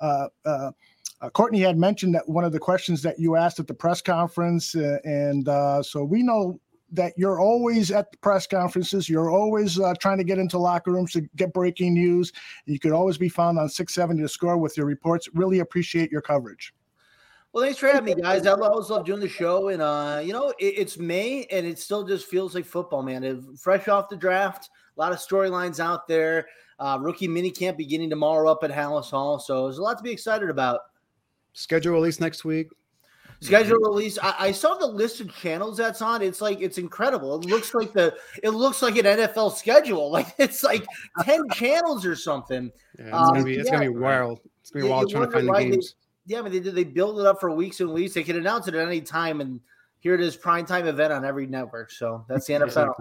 uh, 0.00 0.28
uh, 0.44 0.70
Courtney 1.32 1.60
had 1.60 1.76
mentioned 1.76 2.14
that 2.14 2.28
one 2.28 2.44
of 2.44 2.52
the 2.52 2.58
questions 2.60 3.02
that 3.02 3.18
you 3.18 3.34
asked 3.34 3.58
at 3.58 3.66
the 3.66 3.74
press 3.74 4.00
conference, 4.00 4.74
and 4.74 5.46
so 5.84 6.04
we 6.04 6.22
know 6.22 6.60
that 6.90 7.12
you're 7.16 7.40
always 7.40 7.90
at 7.90 8.10
the 8.10 8.18
press 8.18 8.46
conferences. 8.46 9.08
You're 9.08 9.30
always 9.30 9.78
uh, 9.78 9.94
trying 10.00 10.18
to 10.18 10.24
get 10.24 10.38
into 10.38 10.58
locker 10.58 10.92
rooms 10.92 11.12
to 11.12 11.22
get 11.36 11.52
breaking 11.52 11.94
news. 11.94 12.32
You 12.66 12.78
could 12.78 12.92
always 12.92 13.18
be 13.18 13.28
found 13.28 13.58
on 13.58 13.68
670 13.68 14.22
The 14.22 14.28
Score 14.28 14.56
with 14.56 14.76
your 14.76 14.86
reports. 14.86 15.28
Really 15.34 15.58
appreciate 15.58 16.10
your 16.10 16.22
coverage. 16.22 16.72
Well, 17.52 17.64
thanks 17.64 17.78
for 17.78 17.88
having 17.88 18.16
me, 18.16 18.22
guys. 18.22 18.46
I 18.46 18.52
always 18.52 18.90
love 18.90 19.06
doing 19.06 19.20
the 19.20 19.28
show, 19.28 19.68
and 19.68 19.80
uh, 19.80 20.20
you 20.22 20.32
know, 20.32 20.50
it, 20.58 20.74
it's 20.76 20.98
May, 20.98 21.44
and 21.50 21.66
it 21.66 21.78
still 21.78 22.04
just 22.04 22.26
feels 22.26 22.54
like 22.54 22.66
football, 22.66 23.02
man. 23.02 23.56
Fresh 23.56 23.88
off 23.88 24.10
the 24.10 24.16
draft, 24.16 24.68
a 24.98 25.00
lot 25.00 25.12
of 25.12 25.18
storylines 25.18 25.80
out 25.80 26.08
there. 26.08 26.46
Uh, 26.80 26.98
rookie 27.00 27.28
mini 27.28 27.50
camp 27.50 27.76
beginning 27.76 28.10
tomorrow 28.10 28.50
up 28.50 28.62
at 28.62 28.70
Halas 28.70 29.10
Hall, 29.10 29.38
so 29.38 29.64
there's 29.64 29.78
a 29.78 29.82
lot 29.82 29.96
to 29.98 30.02
be 30.04 30.10
excited 30.12 30.48
about. 30.50 30.80
Schedule 31.52 31.92
release 31.94 32.20
next 32.20 32.44
week. 32.44 32.68
Schedule 33.40 33.78
release. 33.78 34.18
I, 34.20 34.34
I 34.38 34.52
saw 34.52 34.74
the 34.74 34.86
list 34.86 35.20
of 35.20 35.32
channels 35.34 35.76
that's 35.76 36.02
on. 36.02 36.22
It's 36.22 36.40
like 36.40 36.60
it's 36.60 36.78
incredible. 36.78 37.36
It 37.40 37.46
looks 37.46 37.72
like 37.74 37.92
the 37.92 38.14
it 38.42 38.50
looks 38.50 38.82
like 38.82 38.96
an 38.96 39.04
NFL 39.06 39.56
schedule. 39.56 40.10
Like 40.18 40.34
it's 40.38 40.62
like 40.64 40.84
ten 41.22 41.48
channels 41.50 42.04
or 42.06 42.14
something. 42.16 42.70
Yeah, 42.98 43.06
it's 43.06 43.14
Um, 43.14 43.28
gonna 43.34 43.44
be 43.44 43.54
it's 43.56 43.70
gonna 43.70 43.82
be 43.90 43.96
wild. 43.96 44.40
It's 44.60 44.70
gonna 44.70 44.84
be 44.84 44.88
Yeah, 44.88 44.94
wild 44.96 45.10
trying 45.10 45.26
to 45.26 45.30
find 45.30 45.46
the 45.46 45.52
why 45.52 45.64
they- 45.64 45.70
games. 45.70 45.94
Yeah, 46.26 46.40
I 46.40 46.42
mean 46.42 46.52
they 46.52 46.60
did. 46.60 46.74
They 46.74 46.84
build 46.84 47.18
it 47.20 47.26
up 47.26 47.40
for 47.40 47.50
weeks 47.50 47.80
and 47.80 47.92
weeks. 47.92 48.14
They 48.14 48.22
can 48.24 48.36
announce 48.36 48.68
it 48.68 48.74
at 48.74 48.86
any 48.86 49.00
time, 49.00 49.40
and 49.40 49.60
here 50.00 50.14
it 50.14 50.20
is, 50.20 50.36
prime 50.36 50.66
time 50.66 50.86
event 50.86 51.12
on 51.12 51.24
every 51.24 51.46
network. 51.46 51.90
So 51.90 52.24
that's 52.28 52.46
the 52.46 52.54
NFL. 52.54 52.92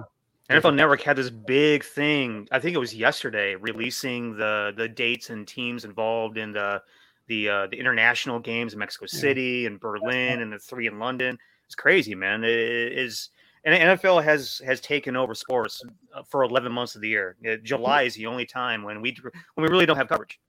Exactly. 0.49 0.71
NFL 0.71 0.75
Network 0.75 1.01
had 1.01 1.15
this 1.17 1.29
big 1.29 1.83
thing. 1.83 2.47
I 2.51 2.59
think 2.59 2.75
it 2.75 2.79
was 2.79 2.95
yesterday, 2.95 3.55
releasing 3.55 4.35
the 4.37 4.73
the 4.75 4.87
dates 4.87 5.29
and 5.29 5.47
teams 5.47 5.83
involved 5.85 6.37
in 6.37 6.53
the 6.53 6.81
the 7.27 7.49
uh, 7.49 7.67
the 7.67 7.77
international 7.77 8.39
games 8.39 8.73
in 8.73 8.79
Mexico 8.79 9.05
Yeah. 9.11 9.19
City 9.19 9.65
and 9.65 9.79
Berlin 9.79 10.41
and 10.41 10.53
the 10.53 10.59
three 10.59 10.87
in 10.87 10.99
London. 10.99 11.37
It's 11.65 11.75
crazy, 11.75 12.15
man. 12.15 12.43
It 12.45 12.49
is 12.51 13.29
and 13.65 13.75
NFL 13.99 14.23
has 14.23 14.61
has 14.65 14.79
taken 14.79 15.17
over 15.17 15.35
sports 15.35 15.83
uh, 16.15 16.23
for 16.23 16.43
11 16.43 16.71
months 16.71 16.95
of 16.95 17.01
the 17.01 17.09
year. 17.09 17.35
Uh, 17.45 17.57
July 17.61 18.03
is 18.03 18.15
the 18.15 18.25
only 18.25 18.45
time 18.45 18.83
when 18.83 19.01
we 19.01 19.17
when 19.55 19.65
we 19.65 19.69
really 19.69 19.85
don't 19.85 19.97
have 19.97 20.07
coverage. 20.07 20.39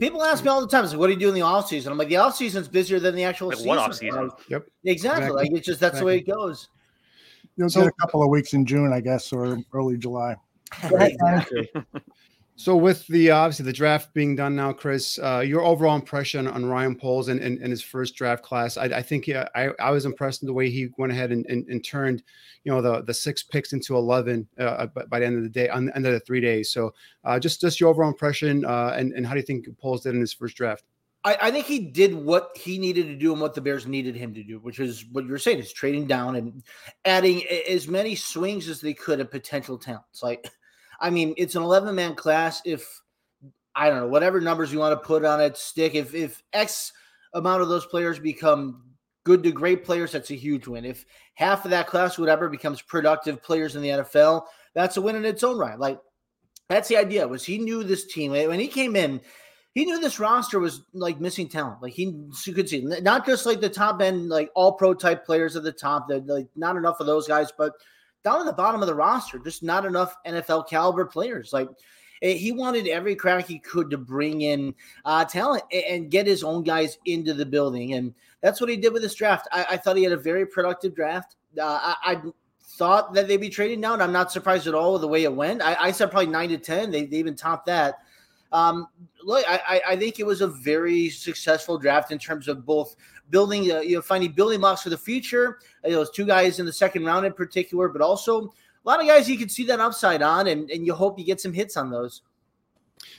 People 0.00 0.24
ask 0.24 0.42
me 0.42 0.50
all 0.50 0.60
the 0.60 0.66
time, 0.66 0.84
like, 0.84 0.98
"What 0.98 1.06
do 1.06 1.12
you 1.12 1.18
do 1.18 1.28
in 1.28 1.34
the 1.34 1.42
off 1.42 1.68
season?" 1.68 1.92
I'm 1.92 1.98
like, 1.98 2.08
"The 2.08 2.16
off 2.16 2.34
season's 2.34 2.66
busier 2.66 2.98
than 2.98 3.14
the 3.14 3.22
actual 3.22 3.48
Like, 3.48 3.58
season." 3.58 3.68
what 3.68 3.78
off-season? 3.78 4.28
Like, 4.28 4.48
Yep. 4.48 4.66
exactly. 4.84 4.92
Exactly. 4.92 5.30
Like 5.30 5.50
it's 5.52 5.66
just 5.66 5.78
that's 5.80 5.98
the 6.00 6.04
way 6.04 6.16
it 6.16 6.26
goes. 6.26 6.68
You'll 7.56 7.70
So- 7.70 7.80
get 7.82 7.88
a 7.88 8.00
couple 8.00 8.22
of 8.22 8.28
weeks 8.28 8.54
in 8.54 8.64
June, 8.66 8.92
I 8.92 9.00
guess, 9.00 9.32
or 9.32 9.58
early 9.72 9.96
July. 9.96 10.36
exactly. 10.82 11.70
So 12.54 12.76
with 12.76 13.06
the 13.08 13.30
obviously 13.30 13.64
the 13.64 13.72
draft 13.72 14.12
being 14.14 14.36
done 14.36 14.54
now, 14.54 14.72
Chris, 14.72 15.18
uh, 15.18 15.40
your 15.40 15.62
overall 15.62 15.96
impression 15.96 16.46
on 16.46 16.66
Ryan 16.66 16.94
Poles 16.94 17.28
and, 17.28 17.40
and, 17.40 17.58
and 17.58 17.70
his 17.70 17.82
first 17.82 18.14
draft 18.14 18.44
class, 18.44 18.76
I, 18.76 18.84
I 18.84 19.02
think 19.02 19.26
yeah, 19.26 19.48
I, 19.56 19.70
I 19.80 19.90
was 19.90 20.04
impressed 20.04 20.42
in 20.42 20.46
the 20.46 20.52
way 20.52 20.68
he 20.68 20.90
went 20.98 21.12
ahead 21.12 21.32
and, 21.32 21.44
and, 21.46 21.66
and 21.66 21.82
turned, 21.84 22.22
you 22.62 22.70
know, 22.70 22.82
the 22.82 23.02
the 23.02 23.14
six 23.14 23.42
picks 23.42 23.72
into 23.72 23.96
eleven 23.96 24.46
uh, 24.58 24.86
by, 24.86 25.04
by 25.06 25.18
the 25.18 25.26
end 25.26 25.38
of 25.38 25.42
the 25.42 25.48
day, 25.48 25.70
on 25.70 25.86
the 25.86 25.96
end 25.96 26.06
of 26.06 26.12
the 26.12 26.20
three 26.20 26.40
days. 26.40 26.70
So 26.70 26.92
uh, 27.24 27.40
just 27.40 27.60
just 27.60 27.80
your 27.80 27.88
overall 27.88 28.10
impression 28.10 28.64
uh, 28.64 28.94
and 28.96 29.12
and 29.14 29.26
how 29.26 29.32
do 29.32 29.40
you 29.40 29.46
think 29.46 29.66
Poles 29.78 30.02
did 30.02 30.14
in 30.14 30.20
his 30.20 30.34
first 30.34 30.54
draft? 30.56 30.84
I, 31.24 31.38
I 31.40 31.50
think 31.50 31.66
he 31.66 31.78
did 31.78 32.14
what 32.14 32.56
he 32.56 32.78
needed 32.78 33.06
to 33.06 33.16
do 33.16 33.32
and 33.32 33.40
what 33.40 33.54
the 33.54 33.60
Bears 33.60 33.86
needed 33.86 34.16
him 34.16 34.34
to 34.34 34.42
do, 34.42 34.58
which 34.58 34.80
is 34.80 35.04
what 35.12 35.24
you're 35.24 35.38
saying 35.38 35.60
is 35.60 35.72
trading 35.72 36.06
down 36.06 36.36
and 36.36 36.62
adding 37.04 37.44
as 37.68 37.86
many 37.86 38.14
swings 38.14 38.68
as 38.68 38.80
they 38.80 38.94
could 38.94 39.20
of 39.20 39.30
potential 39.30 39.78
talents. 39.78 40.22
Like, 40.22 40.50
I 41.00 41.10
mean, 41.10 41.34
it's 41.36 41.54
an 41.54 41.62
11 41.62 41.94
man 41.94 42.14
class. 42.14 42.60
If 42.64 43.02
I 43.74 43.88
don't 43.88 44.00
know 44.00 44.08
whatever 44.08 44.40
numbers 44.40 44.72
you 44.72 44.80
want 44.80 45.00
to 45.00 45.06
put 45.06 45.24
on 45.24 45.40
it, 45.40 45.56
stick. 45.56 45.94
If 45.94 46.14
if 46.14 46.42
X 46.52 46.92
amount 47.34 47.62
of 47.62 47.68
those 47.68 47.86
players 47.86 48.18
become 48.18 48.82
good 49.24 49.42
to 49.44 49.52
great 49.52 49.84
players, 49.84 50.12
that's 50.12 50.30
a 50.30 50.36
huge 50.36 50.66
win. 50.66 50.84
If 50.84 51.06
half 51.34 51.64
of 51.64 51.70
that 51.70 51.86
class, 51.86 52.18
whatever, 52.18 52.48
becomes 52.48 52.82
productive 52.82 53.42
players 53.42 53.76
in 53.76 53.82
the 53.82 53.88
NFL, 53.88 54.42
that's 54.74 54.96
a 54.96 55.00
win 55.00 55.16
in 55.16 55.24
its 55.24 55.44
own 55.44 55.56
right. 55.56 55.78
Like 55.78 56.00
that's 56.68 56.88
the 56.88 56.96
idea. 56.96 57.28
Was 57.28 57.44
he 57.44 57.58
knew 57.58 57.84
this 57.84 58.06
team 58.06 58.32
when 58.32 58.58
he 58.58 58.68
came 58.68 58.96
in 58.96 59.20
he 59.74 59.84
knew 59.84 59.98
this 60.00 60.18
roster 60.20 60.58
was 60.58 60.82
like 60.92 61.20
missing 61.20 61.48
talent. 61.48 61.82
Like 61.82 61.94
he 61.94 62.14
you 62.46 62.52
could 62.54 62.68
see 62.68 62.80
not 62.82 63.24
just 63.24 63.46
like 63.46 63.60
the 63.60 63.68
top 63.68 64.02
end, 64.02 64.28
like 64.28 64.50
all 64.54 64.72
pro 64.72 64.94
type 64.94 65.24
players 65.24 65.56
at 65.56 65.62
the 65.62 65.72
top, 65.72 66.08
that 66.08 66.26
like 66.26 66.48
not 66.56 66.76
enough 66.76 67.00
of 67.00 67.06
those 67.06 67.26
guys, 67.26 67.50
but 67.56 67.72
down 68.22 68.40
at 68.40 68.46
the 68.46 68.52
bottom 68.52 68.82
of 68.82 68.86
the 68.86 68.94
roster, 68.94 69.38
just 69.38 69.62
not 69.62 69.86
enough 69.86 70.14
NFL 70.26 70.68
caliber 70.68 71.06
players. 71.06 71.52
Like 71.52 71.68
eh, 72.20 72.34
he 72.34 72.52
wanted 72.52 72.86
every 72.86 73.16
crack 73.16 73.46
he 73.46 73.58
could 73.58 73.90
to 73.90 73.98
bring 73.98 74.42
in 74.42 74.74
uh, 75.04 75.24
talent 75.24 75.64
and 75.72 76.10
get 76.10 76.26
his 76.26 76.44
own 76.44 76.64
guys 76.64 76.98
into 77.06 77.32
the 77.32 77.46
building, 77.46 77.94
and 77.94 78.14
that's 78.42 78.60
what 78.60 78.68
he 78.68 78.76
did 78.76 78.92
with 78.92 79.02
this 79.02 79.14
draft. 79.14 79.48
I, 79.52 79.66
I 79.70 79.76
thought 79.78 79.96
he 79.96 80.02
had 80.02 80.12
a 80.12 80.18
very 80.18 80.46
productive 80.46 80.94
draft. 80.94 81.36
Uh, 81.58 81.94
I, 82.02 82.12
I 82.12 82.22
thought 82.76 83.12
that 83.14 83.28
they'd 83.28 83.36
be 83.36 83.48
trading 83.48 83.80
down. 83.80 83.94
And 83.94 84.02
I'm 84.02 84.12
not 84.12 84.32
surprised 84.32 84.66
at 84.66 84.74
all 84.74 84.94
with 84.94 85.02
the 85.02 85.08
way 85.08 85.24
it 85.24 85.32
went. 85.32 85.62
I, 85.62 85.76
I 85.78 85.92
said 85.92 86.10
probably 86.10 86.30
nine 86.30 86.48
to 86.50 86.58
ten. 86.58 86.90
They, 86.90 87.06
they 87.06 87.18
even 87.18 87.36
topped 87.36 87.66
that. 87.66 88.00
Um, 88.52 88.86
look, 89.24 89.44
I, 89.48 89.80
I- 89.88 89.96
think 89.96 90.20
it 90.20 90.26
was 90.26 90.42
a 90.42 90.46
very 90.46 91.08
successful 91.08 91.78
draft 91.78 92.12
in 92.12 92.18
terms 92.18 92.48
of 92.48 92.66
both 92.66 92.96
building, 93.30 93.72
uh, 93.72 93.80
you 93.80 93.96
know, 93.96 94.02
finding 94.02 94.32
building 94.32 94.60
blocks 94.60 94.82
for 94.82 94.90
the 94.90 94.98
future. 94.98 95.58
Uh, 95.84 95.90
those 95.90 96.10
two 96.10 96.26
guys 96.26 96.58
in 96.58 96.66
the 96.66 96.72
second 96.72 97.04
round 97.04 97.24
in 97.24 97.32
particular, 97.32 97.88
but 97.88 98.02
also 98.02 98.42
a 98.42 98.50
lot 98.84 99.00
of 99.00 99.06
guys 99.06 99.28
you 99.28 99.38
can 99.38 99.48
see 99.48 99.64
that 99.64 99.80
upside 99.80 100.22
on, 100.22 100.48
and, 100.48 100.70
and 100.70 100.84
you 100.86 100.92
hope 100.94 101.18
you 101.18 101.24
get 101.24 101.40
some 101.40 101.52
hits 101.52 101.76
on 101.76 101.90
those. 101.90 102.22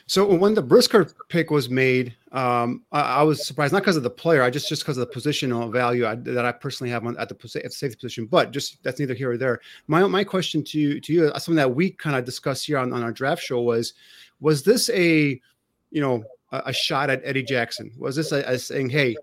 So 0.05 0.25
when 0.25 0.53
the 0.53 0.61
Brisker 0.61 1.07
pick 1.29 1.49
was 1.49 1.69
made, 1.69 2.15
um, 2.31 2.83
I, 2.91 3.01
I 3.01 3.23
was 3.23 3.45
surprised 3.45 3.73
not 3.73 3.81
because 3.81 3.97
of 3.97 4.03
the 4.03 4.09
player, 4.09 4.43
I 4.43 4.49
just 4.49 4.67
just 4.67 4.83
because 4.83 4.97
of 4.97 5.07
the 5.07 5.13
positional 5.13 5.71
value 5.71 6.05
I, 6.05 6.15
that 6.15 6.45
I 6.45 6.51
personally 6.51 6.91
have 6.91 7.05
on, 7.05 7.17
at 7.17 7.29
the 7.29 7.61
at 7.63 7.73
safety 7.73 7.95
position. 7.95 8.25
But 8.25 8.51
just 8.51 8.81
that's 8.83 8.99
neither 8.99 9.13
here 9.13 9.31
or 9.31 9.37
there. 9.37 9.61
My 9.87 10.05
my 10.07 10.23
question 10.23 10.63
to 10.65 10.99
to 10.99 11.13
you, 11.13 11.27
uh, 11.27 11.39
something 11.39 11.55
that 11.55 11.73
we 11.73 11.91
kind 11.91 12.15
of 12.15 12.25
discussed 12.25 12.65
here 12.65 12.77
on, 12.77 12.91
on 12.93 13.03
our 13.03 13.11
draft 13.11 13.41
show 13.41 13.61
was, 13.61 13.93
was 14.39 14.63
this 14.63 14.89
a, 14.89 15.39
you 15.91 16.01
know, 16.01 16.23
a, 16.51 16.63
a 16.67 16.73
shot 16.73 17.09
at 17.09 17.21
Eddie 17.23 17.43
Jackson? 17.43 17.91
Was 17.97 18.15
this 18.15 18.31
a, 18.31 18.39
a 18.41 18.57
saying, 18.59 18.89
hey, 18.89 19.15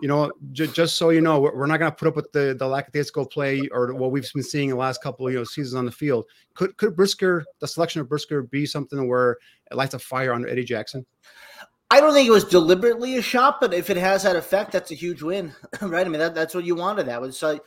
you 0.00 0.08
know, 0.08 0.32
j- 0.52 0.66
just 0.68 0.96
so 0.96 1.10
you 1.10 1.20
know, 1.20 1.40
we're, 1.40 1.66
not 1.66 1.78
going 1.78 1.90
to 1.90 1.96
put 1.96 2.08
up 2.08 2.16
with 2.16 2.32
the 2.32 2.40
lack 2.40 2.52
of 2.52 2.58
the 2.58 2.66
lackadaisical 2.66 3.26
play 3.26 3.68
or 3.72 3.94
what 3.94 4.10
we've 4.10 4.28
been 4.32 4.42
seeing 4.42 4.70
in 4.70 4.76
the 4.76 4.80
last 4.80 5.02
couple 5.02 5.26
of 5.26 5.32
you 5.32 5.38
know 5.38 5.44
seasons 5.44 5.74
on 5.74 5.84
the 5.84 5.92
field. 5.92 6.24
Could 6.54 6.76
could 6.76 6.96
Brisker, 6.96 7.44
the 7.60 7.68
selection 7.68 8.00
of 8.00 8.08
Brisker, 8.08 8.42
be 8.42 8.66
something 8.66 9.08
where 9.08 9.38
it 9.70 9.76
lights 9.76 9.94
a 9.94 9.98
fire 9.98 10.32
under 10.32 10.48
Eddie 10.48 10.64
Jackson? 10.64 11.04
I 11.90 12.00
don't 12.00 12.14
think 12.14 12.26
it 12.26 12.32
was 12.32 12.44
deliberately 12.44 13.16
a 13.16 13.22
shot, 13.22 13.60
but 13.60 13.72
if 13.72 13.90
it 13.90 13.96
has 13.96 14.24
that 14.24 14.34
effect, 14.34 14.72
that's 14.72 14.90
a 14.90 14.94
huge 14.94 15.22
win, 15.22 15.54
right? 15.80 16.04
I 16.04 16.08
mean, 16.08 16.18
that, 16.18 16.34
that's 16.34 16.54
what 16.54 16.64
you 16.64 16.74
wanted. 16.74 17.06
That 17.06 17.20
was 17.20 17.38
so. 17.38 17.60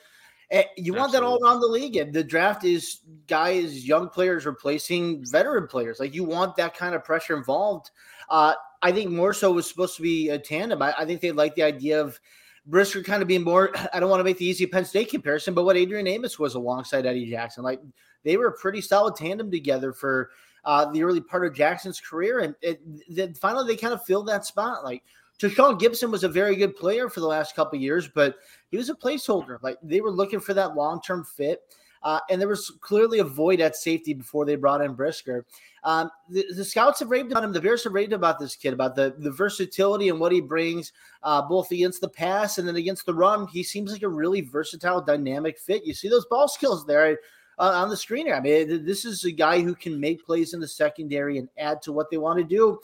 Eh, 0.52 0.64
You 0.78 0.94
want 0.94 1.12
that 1.14 1.24
all 1.24 1.44
around 1.44 1.62
the 1.62 1.68
league, 1.68 1.96
and 1.96 2.14
the 2.14 2.24
draft 2.24 2.64
is 2.64 3.00
guys, 3.28 3.88
young 3.88 4.10
players 4.10 4.46
replacing 4.46 5.26
veteran 5.26 5.68
players. 5.68 6.00
Like 6.00 6.14
you 6.14 6.24
want 6.24 6.56
that 6.58 6.76
kind 6.76 6.96
of 6.96 7.04
pressure 7.04 7.36
involved. 7.38 7.92
Uh, 8.30 8.54
I 8.82 8.92
think 8.92 9.12
more 9.12 9.34
so 9.34 9.52
was 9.52 9.68
supposed 9.68 9.96
to 9.98 10.02
be 10.02 10.30
a 10.30 10.40
tandem. 10.40 10.82
I, 10.82 10.94
I 10.98 11.06
think 11.06 11.22
they 11.22 11.32
like 11.32 11.56
the 11.56 11.64
idea 11.64 12.02
of 12.02 12.20
Brisker 12.66 13.04
kind 13.04 13.22
of 13.22 13.28
being 13.28 13.44
more. 13.44 13.72
I 13.94 14.00
don't 14.00 14.10
want 14.10 14.20
to 14.20 14.24
make 14.26 14.38
the 14.38 14.46
easy 14.46 14.66
Penn 14.66 14.86
State 14.86 15.10
comparison, 15.10 15.54
but 15.54 15.66
what 15.66 15.78
Adrian 15.78 16.08
Amos 16.08 16.40
was 16.40 16.56
alongside 16.56 17.06
Eddie 17.06 17.30
Jackson, 17.30 17.64
like 17.64 17.82
they 18.24 18.38
were 18.38 18.48
a 18.48 18.58
pretty 18.58 18.82
solid 18.82 19.16
tandem 19.16 19.52
together 19.52 19.94
for 19.94 20.30
uh, 20.66 20.92
the 20.92 21.04
early 21.04 21.22
part 21.22 21.46
of 21.46 21.54
Jackson's 21.54 22.00
career, 22.00 22.40
and 22.40 22.56
it, 22.62 22.82
then 23.10 23.34
finally 23.34 23.68
they 23.68 23.80
kind 23.80 23.94
of 23.94 24.04
filled 24.04 24.28
that 24.28 24.46
spot. 24.46 24.84
Like 24.84 25.04
Tashaun 25.40 25.80
Gipson 25.80 26.12
was 26.12 26.24
a 26.24 26.30
very 26.30 26.56
good 26.56 26.76
player 26.76 27.10
for 27.10 27.22
the 27.22 27.28
last 27.28 27.56
couple 27.56 27.80
years, 27.80 28.08
but 28.08 28.36
he 28.72 28.78
was 28.78 28.90
a 28.90 28.96
placeholder. 28.96 29.58
Like 29.62 29.78
they 29.82 30.02
were 30.02 30.12
looking 30.12 30.40
for 30.40 30.54
that 30.54 30.76
long 30.76 31.02
term 31.02 31.24
fit. 31.24 31.62
Uh, 32.02 32.20
and 32.30 32.40
there 32.40 32.48
was 32.48 32.72
clearly 32.82 33.20
a 33.20 33.24
void 33.24 33.60
at 33.60 33.76
safety 33.76 34.14
before 34.14 34.46
they 34.46 34.56
brought 34.56 34.82
in 34.82 34.94
Brisker. 34.94 35.46
Um, 35.84 36.10
the, 36.30 36.46
the, 36.56 36.64
scouts 36.64 37.00
have 37.00 37.10
raved 37.10 37.32
about 37.32 37.44
him. 37.44 37.52
The 37.52 37.62
Bears 37.62 37.84
have 37.84 37.94
raved 37.94 38.14
about 38.14 38.40
this 38.40 38.56
kid, 38.56 38.74
about 38.74 38.96
the, 38.96 39.16
the 39.18 39.32
versatility 39.32 40.10
and 40.10 40.20
what 40.20 40.32
he 40.32 40.40
brings, 40.40 40.94
uh, 41.24 41.42
both 41.42 41.72
against 41.72 42.02
the 42.02 42.10
pass 42.10 42.58
and 42.58 42.68
then 42.68 42.78
against 42.78 43.06
the 43.06 43.14
run. 43.14 43.48
He 43.48 43.64
seems 43.64 43.92
like 43.92 44.04
a 44.04 44.10
really 44.10 44.42
versatile, 44.42 45.02
dynamic 45.02 45.60
fit. 45.60 45.86
You 45.86 45.94
see 45.94 46.08
those 46.08 46.26
ball 46.26 46.48
skills 46.48 46.86
there 46.86 47.18
uh, 47.58 47.72
on 47.76 47.90
the 47.90 47.98
screen 47.98 48.26
here. 48.26 48.36
I 48.36 48.42
mean, 48.42 48.86
this 48.86 49.04
is 49.04 49.26
a 49.26 49.32
guy 49.32 49.62
who 49.62 49.76
can 49.76 50.00
make 50.00 50.26
plays 50.26 50.54
in 50.54 50.60
the 50.60 50.68
secondary 50.68 51.38
and 51.38 51.50
add 51.58 51.82
to 51.84 51.92
what 51.92 52.10
they 52.10 52.18
want 52.18 52.40
to 52.40 52.46
do. 52.46 52.80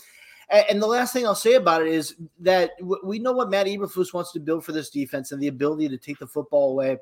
And 0.49 0.81
the 0.81 0.87
last 0.87 1.11
thing 1.11 1.25
I'll 1.25 1.35
say 1.35 1.55
about 1.55 1.81
it 1.81 1.87
is 1.87 2.15
that 2.39 2.71
we 3.03 3.19
know 3.19 3.31
what 3.31 3.49
Matt 3.49 3.65
Eberflus 3.65 4.13
wants 4.13 4.31
to 4.33 4.39
build 4.39 4.63
for 4.63 4.71
this 4.71 4.89
defense 4.89 5.31
and 5.31 5.41
the 5.41 5.47
ability 5.47 5.89
to 5.89 5.97
take 5.97 6.19
the 6.19 6.27
football 6.27 6.71
away 6.71 6.97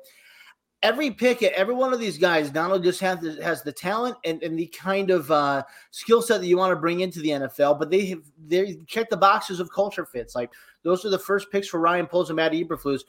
every 0.84 1.10
pick, 1.10 1.42
every 1.42 1.74
one 1.74 1.92
of 1.92 1.98
these 1.98 2.18
guys 2.18 2.50
Donald 2.50 2.84
just 2.84 3.00
has 3.00 3.18
the, 3.18 3.42
has 3.42 3.62
the 3.62 3.72
talent 3.72 4.16
and, 4.24 4.40
and 4.42 4.56
the 4.56 4.66
kind 4.66 5.10
of 5.10 5.30
uh, 5.30 5.64
skill 5.90 6.22
set 6.22 6.40
that 6.40 6.46
you 6.46 6.58
want 6.58 6.70
to 6.70 6.76
bring 6.76 7.00
into 7.00 7.20
the 7.20 7.30
NFL, 7.30 7.78
but 7.78 7.90
they 7.90 8.06
have 8.06 8.22
they 8.46 8.76
check 8.86 9.08
the 9.10 9.16
boxes 9.16 9.58
of 9.58 9.72
culture 9.72 10.04
fits. 10.04 10.34
Like 10.36 10.52
those 10.82 11.04
are 11.04 11.10
the 11.10 11.18
first 11.18 11.50
picks 11.50 11.66
for 11.66 11.80
Ryan 11.80 12.06
Poles 12.06 12.28
and 12.28 12.36
Matt 12.36 12.52
Eberflus. 12.52 13.00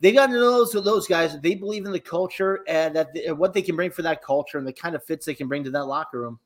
They 0.00 0.12
got 0.12 0.26
to 0.26 0.32
know 0.32 0.64
those, 0.64 0.72
those 0.84 1.06
guys. 1.06 1.38
They 1.40 1.54
believe 1.54 1.84
in 1.84 1.92
the 1.92 2.00
culture 2.00 2.60
and 2.66 2.96
that 2.96 3.12
they, 3.12 3.30
what 3.30 3.52
they 3.52 3.62
can 3.62 3.76
bring 3.76 3.90
for 3.90 4.02
that 4.02 4.22
culture 4.22 4.56
and 4.56 4.66
the 4.66 4.72
kind 4.72 4.94
of 4.94 5.04
fits 5.04 5.26
they 5.26 5.34
can 5.34 5.48
bring 5.48 5.64
to 5.64 5.70
that 5.70 5.84
locker 5.84 6.20
room. 6.20 6.38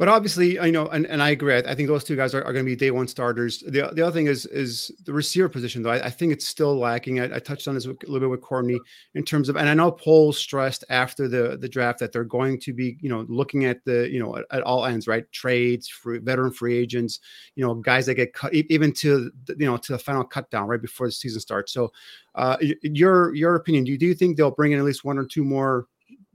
But 0.00 0.08
obviously, 0.08 0.58
I 0.58 0.70
know, 0.70 0.86
and, 0.86 1.04
and 1.08 1.22
I 1.22 1.28
agree. 1.28 1.54
I 1.54 1.74
think 1.74 1.86
those 1.86 2.04
two 2.04 2.16
guys 2.16 2.34
are, 2.34 2.42
are 2.42 2.54
going 2.54 2.64
to 2.64 2.70
be 2.70 2.74
day 2.74 2.90
one 2.90 3.06
starters. 3.06 3.60
The, 3.60 3.90
the 3.92 4.00
other 4.00 4.12
thing 4.12 4.28
is 4.28 4.46
is 4.46 4.90
the 5.04 5.12
receiver 5.12 5.50
position, 5.50 5.82
though. 5.82 5.90
I, 5.90 6.06
I 6.06 6.08
think 6.08 6.32
it's 6.32 6.48
still 6.48 6.74
lacking. 6.78 7.20
I, 7.20 7.36
I, 7.36 7.38
touched 7.38 7.68
on 7.68 7.74
this 7.74 7.84
a 7.84 7.90
little 7.90 8.20
bit 8.20 8.30
with 8.30 8.40
Courtney 8.40 8.80
in 9.14 9.24
terms 9.24 9.50
of, 9.50 9.58
and 9.58 9.68
I 9.68 9.74
know 9.74 9.92
Poles 9.92 10.38
stressed 10.38 10.84
after 10.88 11.28
the 11.28 11.58
the 11.58 11.68
draft 11.68 11.98
that 11.98 12.12
they're 12.12 12.24
going 12.24 12.58
to 12.60 12.72
be, 12.72 12.96
you 13.02 13.10
know, 13.10 13.26
looking 13.28 13.66
at 13.66 13.84
the, 13.84 14.10
you 14.10 14.18
know, 14.18 14.38
at, 14.38 14.46
at 14.50 14.62
all 14.62 14.86
ends, 14.86 15.06
right? 15.06 15.30
Trades, 15.32 15.86
free, 15.86 16.18
veteran 16.18 16.50
free 16.50 16.78
agents, 16.78 17.20
you 17.54 17.62
know, 17.62 17.74
guys 17.74 18.06
that 18.06 18.14
get 18.14 18.32
cut, 18.32 18.54
even 18.54 18.94
to 18.94 19.30
you 19.48 19.66
know 19.66 19.76
to 19.76 19.92
the 19.92 19.98
final 19.98 20.24
cut 20.24 20.50
down 20.50 20.66
right 20.66 20.80
before 20.80 21.08
the 21.08 21.12
season 21.12 21.42
starts. 21.42 21.74
So, 21.74 21.92
uh, 22.36 22.56
your 22.80 23.34
your 23.34 23.54
opinion, 23.54 23.84
do 23.84 23.92
you, 23.92 23.98
do 23.98 24.06
you 24.06 24.14
think 24.14 24.38
they'll 24.38 24.50
bring 24.50 24.72
in 24.72 24.78
at 24.78 24.84
least 24.86 25.04
one 25.04 25.18
or 25.18 25.26
two 25.26 25.44
more 25.44 25.88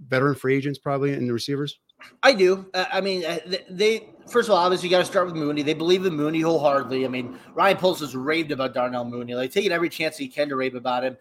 veteran 0.07 0.35
free 0.35 0.55
agents, 0.55 0.77
probably 0.77 1.13
in 1.13 1.25
the 1.25 1.33
receivers? 1.33 1.79
I 2.23 2.33
do. 2.33 2.65
Uh, 2.73 2.85
I 2.91 3.01
mean, 3.01 3.25
uh, 3.25 3.39
they 3.69 4.09
first 4.27 4.49
of 4.49 4.53
all, 4.53 4.57
obviously, 4.57 4.89
you 4.89 4.91
got 4.91 4.99
to 4.99 5.05
start 5.05 5.25
with 5.27 5.35
Mooney. 5.35 5.61
They 5.61 5.73
believe 5.73 6.05
in 6.05 6.15
Mooney 6.15 6.41
wholeheartedly. 6.41 7.05
I 7.05 7.07
mean, 7.07 7.37
Ryan 7.53 7.77
Poles 7.77 7.99
has 7.99 8.15
raved 8.15 8.51
about 8.51 8.73
Darnell 8.73 9.05
Mooney, 9.05 9.35
like 9.35 9.51
taking 9.51 9.71
every 9.71 9.89
chance 9.89 10.17
he 10.17 10.27
can 10.27 10.49
to 10.49 10.55
rave 10.55 10.75
about 10.75 11.03
him. 11.03 11.17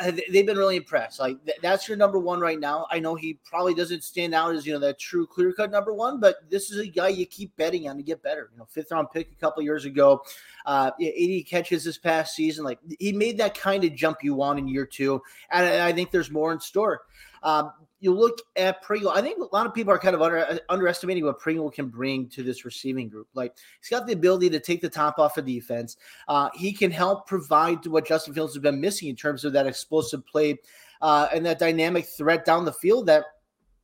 Uh, 0.00 0.10
they've 0.32 0.44
been 0.44 0.56
really 0.56 0.76
impressed. 0.76 1.20
Like 1.20 1.42
th- 1.44 1.58
that's 1.62 1.86
your 1.88 1.96
number 1.96 2.18
one 2.18 2.40
right 2.40 2.58
now. 2.58 2.86
I 2.90 2.98
know 2.98 3.14
he 3.14 3.38
probably 3.44 3.74
doesn't 3.74 4.02
stand 4.02 4.34
out 4.34 4.54
as 4.54 4.66
you 4.66 4.72
know 4.72 4.80
that 4.80 4.98
true 4.98 5.24
clear 5.24 5.52
cut 5.52 5.70
number 5.70 5.94
one, 5.94 6.18
but 6.18 6.36
this 6.50 6.72
is 6.72 6.78
a 6.78 6.86
guy 6.88 7.08
you 7.08 7.26
keep 7.26 7.56
betting 7.56 7.88
on 7.88 7.96
to 7.96 8.02
get 8.02 8.22
better. 8.22 8.50
You 8.52 8.58
know, 8.58 8.66
fifth 8.68 8.90
round 8.90 9.08
pick 9.12 9.30
a 9.30 9.40
couple 9.40 9.62
years 9.62 9.84
ago, 9.84 10.22
uh, 10.66 10.90
80 11.00 11.44
catches 11.44 11.84
this 11.84 11.96
past 11.96 12.34
season. 12.34 12.64
Like 12.64 12.80
he 12.98 13.12
made 13.12 13.38
that 13.38 13.56
kind 13.56 13.84
of 13.84 13.94
jump 13.94 14.18
you 14.22 14.34
want 14.34 14.58
in 14.58 14.66
year 14.66 14.84
two, 14.84 15.22
and 15.52 15.64
I 15.64 15.92
think 15.92 16.10
there's 16.10 16.30
more 16.30 16.52
in 16.52 16.58
store. 16.58 17.02
Um, 17.42 17.72
you 18.00 18.14
look 18.14 18.38
at 18.56 18.80
Pringle. 18.82 19.10
I 19.10 19.20
think 19.20 19.38
a 19.38 19.54
lot 19.54 19.66
of 19.66 19.74
people 19.74 19.92
are 19.92 19.98
kind 19.98 20.14
of 20.14 20.22
under, 20.22 20.60
underestimating 20.68 21.24
what 21.24 21.38
Pringle 21.40 21.70
can 21.70 21.88
bring 21.88 22.28
to 22.28 22.42
this 22.42 22.64
receiving 22.64 23.08
group. 23.08 23.28
Like 23.34 23.56
he's 23.80 23.88
got 23.88 24.06
the 24.06 24.12
ability 24.12 24.50
to 24.50 24.60
take 24.60 24.80
the 24.80 24.88
top 24.88 25.18
off 25.18 25.36
of 25.36 25.44
defense. 25.44 25.96
Uh, 26.28 26.48
he 26.54 26.72
can 26.72 26.90
help 26.90 27.26
provide 27.26 27.84
what 27.86 28.06
Justin 28.06 28.34
Fields 28.34 28.54
has 28.54 28.62
been 28.62 28.80
missing 28.80 29.08
in 29.08 29.16
terms 29.16 29.44
of 29.44 29.52
that 29.54 29.66
explosive 29.66 30.24
play 30.26 30.58
uh, 31.02 31.28
and 31.34 31.44
that 31.44 31.58
dynamic 31.58 32.06
threat 32.06 32.44
down 32.44 32.64
the 32.64 32.72
field. 32.72 33.06
That 33.06 33.24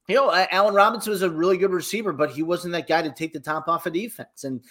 you 0.07 0.15
know, 0.15 0.47
Allen 0.51 0.75
Robinson 0.75 1.11
was 1.11 1.23
a 1.23 1.31
really 1.31 1.57
good 1.57 1.73
receiver, 1.73 2.13
but 2.13 2.31
he 2.31 2.43
wasn't 2.43 2.73
that 2.73 2.87
guy 2.87 3.03
to 3.03 3.11
take 3.11 3.33
the 3.33 3.41
top 3.41 3.69
off 3.69 3.87
of 3.87 3.95
defense. 3.95 4.45
And 4.45 4.63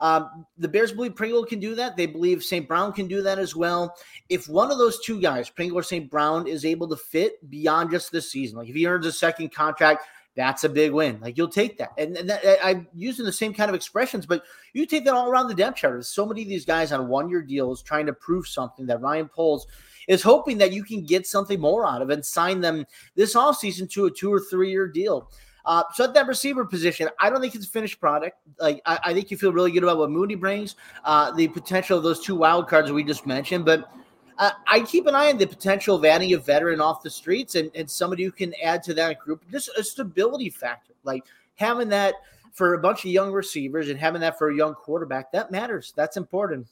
um, 0.00 0.46
the 0.56 0.68
Bears 0.68 0.92
believe 0.92 1.14
Pringle 1.14 1.44
can 1.44 1.60
do 1.60 1.74
that. 1.74 1.96
They 1.96 2.06
believe 2.06 2.42
St. 2.42 2.66
Brown 2.66 2.92
can 2.92 3.06
do 3.06 3.22
that 3.22 3.38
as 3.38 3.54
well. 3.54 3.94
If 4.28 4.48
one 4.48 4.70
of 4.70 4.78
those 4.78 5.00
two 5.00 5.20
guys, 5.20 5.50
Pringle 5.50 5.78
or 5.78 5.82
St. 5.82 6.10
Brown, 6.10 6.46
is 6.46 6.64
able 6.64 6.88
to 6.88 6.96
fit 6.96 7.48
beyond 7.50 7.90
just 7.90 8.10
this 8.10 8.30
season, 8.30 8.58
like 8.58 8.68
if 8.68 8.74
he 8.74 8.86
earns 8.86 9.06
a 9.06 9.12
second 9.12 9.52
contract, 9.52 10.04
that's 10.36 10.64
a 10.64 10.68
big 10.68 10.92
win. 10.92 11.18
Like 11.20 11.36
you'll 11.36 11.48
take 11.48 11.76
that. 11.78 11.90
And, 11.98 12.16
and 12.16 12.30
that, 12.30 12.64
I'm 12.64 12.88
using 12.94 13.26
the 13.26 13.32
same 13.32 13.52
kind 13.52 13.68
of 13.68 13.74
expressions, 13.74 14.26
but 14.26 14.42
you 14.72 14.86
take 14.86 15.04
that 15.04 15.14
all 15.14 15.28
around 15.28 15.48
the 15.48 15.54
depth 15.54 15.78
chart. 15.78 15.94
There's 15.94 16.08
so 16.08 16.24
many 16.24 16.42
of 16.42 16.48
these 16.48 16.64
guys 16.64 16.92
on 16.92 17.08
one 17.08 17.28
year 17.28 17.42
deals 17.42 17.82
trying 17.82 18.06
to 18.06 18.12
prove 18.12 18.46
something 18.46 18.86
that 18.86 19.00
Ryan 19.00 19.28
Poles 19.28 19.66
is 20.08 20.22
hoping 20.22 20.58
that 20.58 20.72
you 20.72 20.82
can 20.82 21.04
get 21.04 21.26
something 21.26 21.60
more 21.60 21.86
out 21.86 22.00
of 22.00 22.10
and 22.10 22.24
sign 22.24 22.60
them 22.60 22.86
this 23.16 23.34
offseason 23.34 23.90
to 23.90 24.06
a 24.06 24.10
two 24.10 24.32
or 24.32 24.40
three 24.40 24.70
year 24.70 24.88
deal. 24.88 25.30
Uh, 25.64 25.84
so 25.94 26.04
at 26.04 26.14
that 26.14 26.26
receiver 26.26 26.64
position, 26.64 27.08
I 27.18 27.30
don't 27.30 27.40
think 27.40 27.54
it's 27.54 27.66
a 27.66 27.70
finished 27.70 28.00
product. 28.00 28.38
Like 28.58 28.80
I, 28.86 28.98
I 29.04 29.14
think 29.14 29.30
you 29.30 29.36
feel 29.36 29.52
really 29.52 29.72
good 29.72 29.82
about 29.82 29.98
what 29.98 30.10
Mooney 30.10 30.34
brings, 30.34 30.76
uh, 31.04 31.32
the 31.32 31.48
potential 31.48 31.98
of 31.98 32.04
those 32.04 32.20
two 32.20 32.36
wild 32.36 32.68
cards 32.68 32.90
we 32.92 33.04
just 33.04 33.26
mentioned, 33.26 33.64
but. 33.64 33.90
Uh, 34.38 34.52
I 34.66 34.80
keep 34.80 35.06
an 35.06 35.14
eye 35.14 35.28
on 35.28 35.36
the 35.36 35.46
potential 35.46 35.96
of 35.96 36.04
adding 36.06 36.32
a 36.32 36.38
veteran 36.38 36.80
off 36.80 37.02
the 37.02 37.10
streets 37.10 37.56
and, 37.56 37.70
and 37.74 37.90
somebody 37.90 38.24
who 38.24 38.32
can 38.32 38.54
add 38.62 38.82
to 38.84 38.94
that 38.94 39.18
group. 39.18 39.44
Just 39.52 39.68
a 39.76 39.84
stability 39.84 40.48
factor, 40.48 40.94
like 41.04 41.24
having 41.56 41.90
that 41.90 42.14
for 42.52 42.72
a 42.72 42.78
bunch 42.78 43.04
of 43.04 43.10
young 43.10 43.32
receivers 43.32 43.90
and 43.90 43.98
having 43.98 44.20
that 44.22 44.38
for 44.38 44.48
a 44.48 44.56
young 44.56 44.74
quarterback, 44.74 45.30
that 45.32 45.50
matters. 45.50 45.92
That's 45.94 46.16
important. 46.16 46.66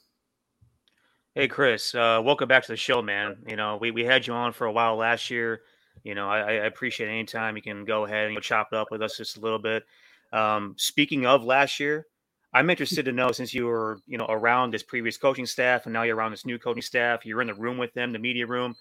Hey, 1.34 1.47
Chris, 1.47 1.95
uh, 1.95 2.20
welcome 2.24 2.49
back 2.49 2.64
to 2.64 2.72
the 2.72 2.76
show, 2.76 3.03
man. 3.03 3.36
You 3.47 3.57
know, 3.57 3.76
we, 3.80 3.91
we 3.91 4.05
had 4.05 4.26
you 4.26 4.32
on 4.32 4.53
for 4.53 4.66
a 4.66 4.72
while 4.72 4.97
last 4.97 5.30
year. 5.30 5.61
You 6.05 6.14
know, 6.14 6.28
I, 6.28 6.38
I 6.38 6.53
appreciate 6.66 7.09
any 7.09 7.24
time 7.24 7.57
you 7.57 7.62
can 7.62 7.84
go 7.84 8.05
ahead 8.05 8.24
and 8.24 8.32
you 8.32 8.36
know, 8.36 8.40
chop 8.40 8.68
it 8.72 8.76
up 8.76 8.88
with 8.90 9.03
us 9.03 9.16
just 9.16 9.36
a 9.36 9.40
little 9.40 9.59
bit. 9.59 9.84
Um, 10.32 10.74
speaking 10.76 11.26
of 11.26 11.44
last 11.44 11.80
year, 11.80 12.07
I'm 12.53 12.70
interested 12.70 13.05
to 13.05 13.12
know 13.12 13.32
since 13.32 13.53
you 13.53 13.66
were, 13.66 14.01
you 14.07 14.16
know, 14.16 14.26
around 14.28 14.72
this 14.72 14.82
previous 14.82 15.16
coaching 15.16 15.46
staff 15.46 15.86
and 15.86 15.92
now 15.92 16.03
you're 16.03 16.16
around 16.16 16.30
this 16.30 16.46
new 16.46 16.59
coaching 16.59 16.82
staff, 16.82 17.26
you're 17.26 17.40
in 17.40 17.49
the 17.49 17.55
room 17.55 17.78
with 17.78 17.92
them, 17.94 18.12
the 18.12 18.18
media 18.18 18.46
room. 18.46 18.74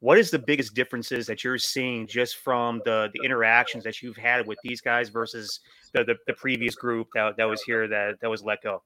What 0.00 0.18
is 0.18 0.30
the 0.30 0.38
biggest 0.38 0.74
differences 0.74 1.26
that 1.26 1.42
you're 1.42 1.56
seeing 1.56 2.06
just 2.06 2.36
from 2.36 2.82
the 2.84 3.10
the 3.14 3.24
interactions 3.24 3.84
that 3.84 4.02
you've 4.02 4.16
had 4.16 4.46
with 4.46 4.58
these 4.62 4.82
guys 4.82 5.08
versus 5.08 5.60
the 5.92 6.04
the, 6.04 6.16
the 6.26 6.34
previous 6.34 6.74
group 6.74 7.08
that, 7.14 7.36
that 7.38 7.44
was 7.44 7.62
here 7.62 7.88
that 7.88 8.20
that 8.20 8.28
was 8.28 8.42
let 8.42 8.62
go? 8.62 8.82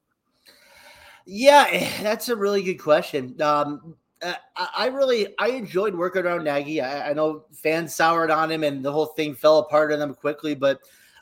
Yeah, 1.26 1.66
that's 2.02 2.28
a 2.28 2.36
really 2.36 2.62
good 2.62 2.78
question. 2.78 3.40
Um, 3.42 3.96
uh, 4.22 4.34
I 4.56 4.86
really 4.86 5.34
I 5.38 5.48
enjoyed 5.48 5.94
working 5.94 6.24
around 6.24 6.44
Nagy. 6.44 6.80
I, 6.80 7.10
I, 7.10 7.12
know 7.12 7.44
fans 7.52 7.94
soured 7.94 8.30
on 8.30 8.50
him 8.50 8.64
and 8.64 8.84
the 8.84 8.92
whole 8.92 9.06
thing 9.06 9.34
fell 9.34 9.58
apart 9.58 9.92
on 9.92 9.98
them 9.98 10.14
quickly, 10.14 10.54
but 10.54 10.80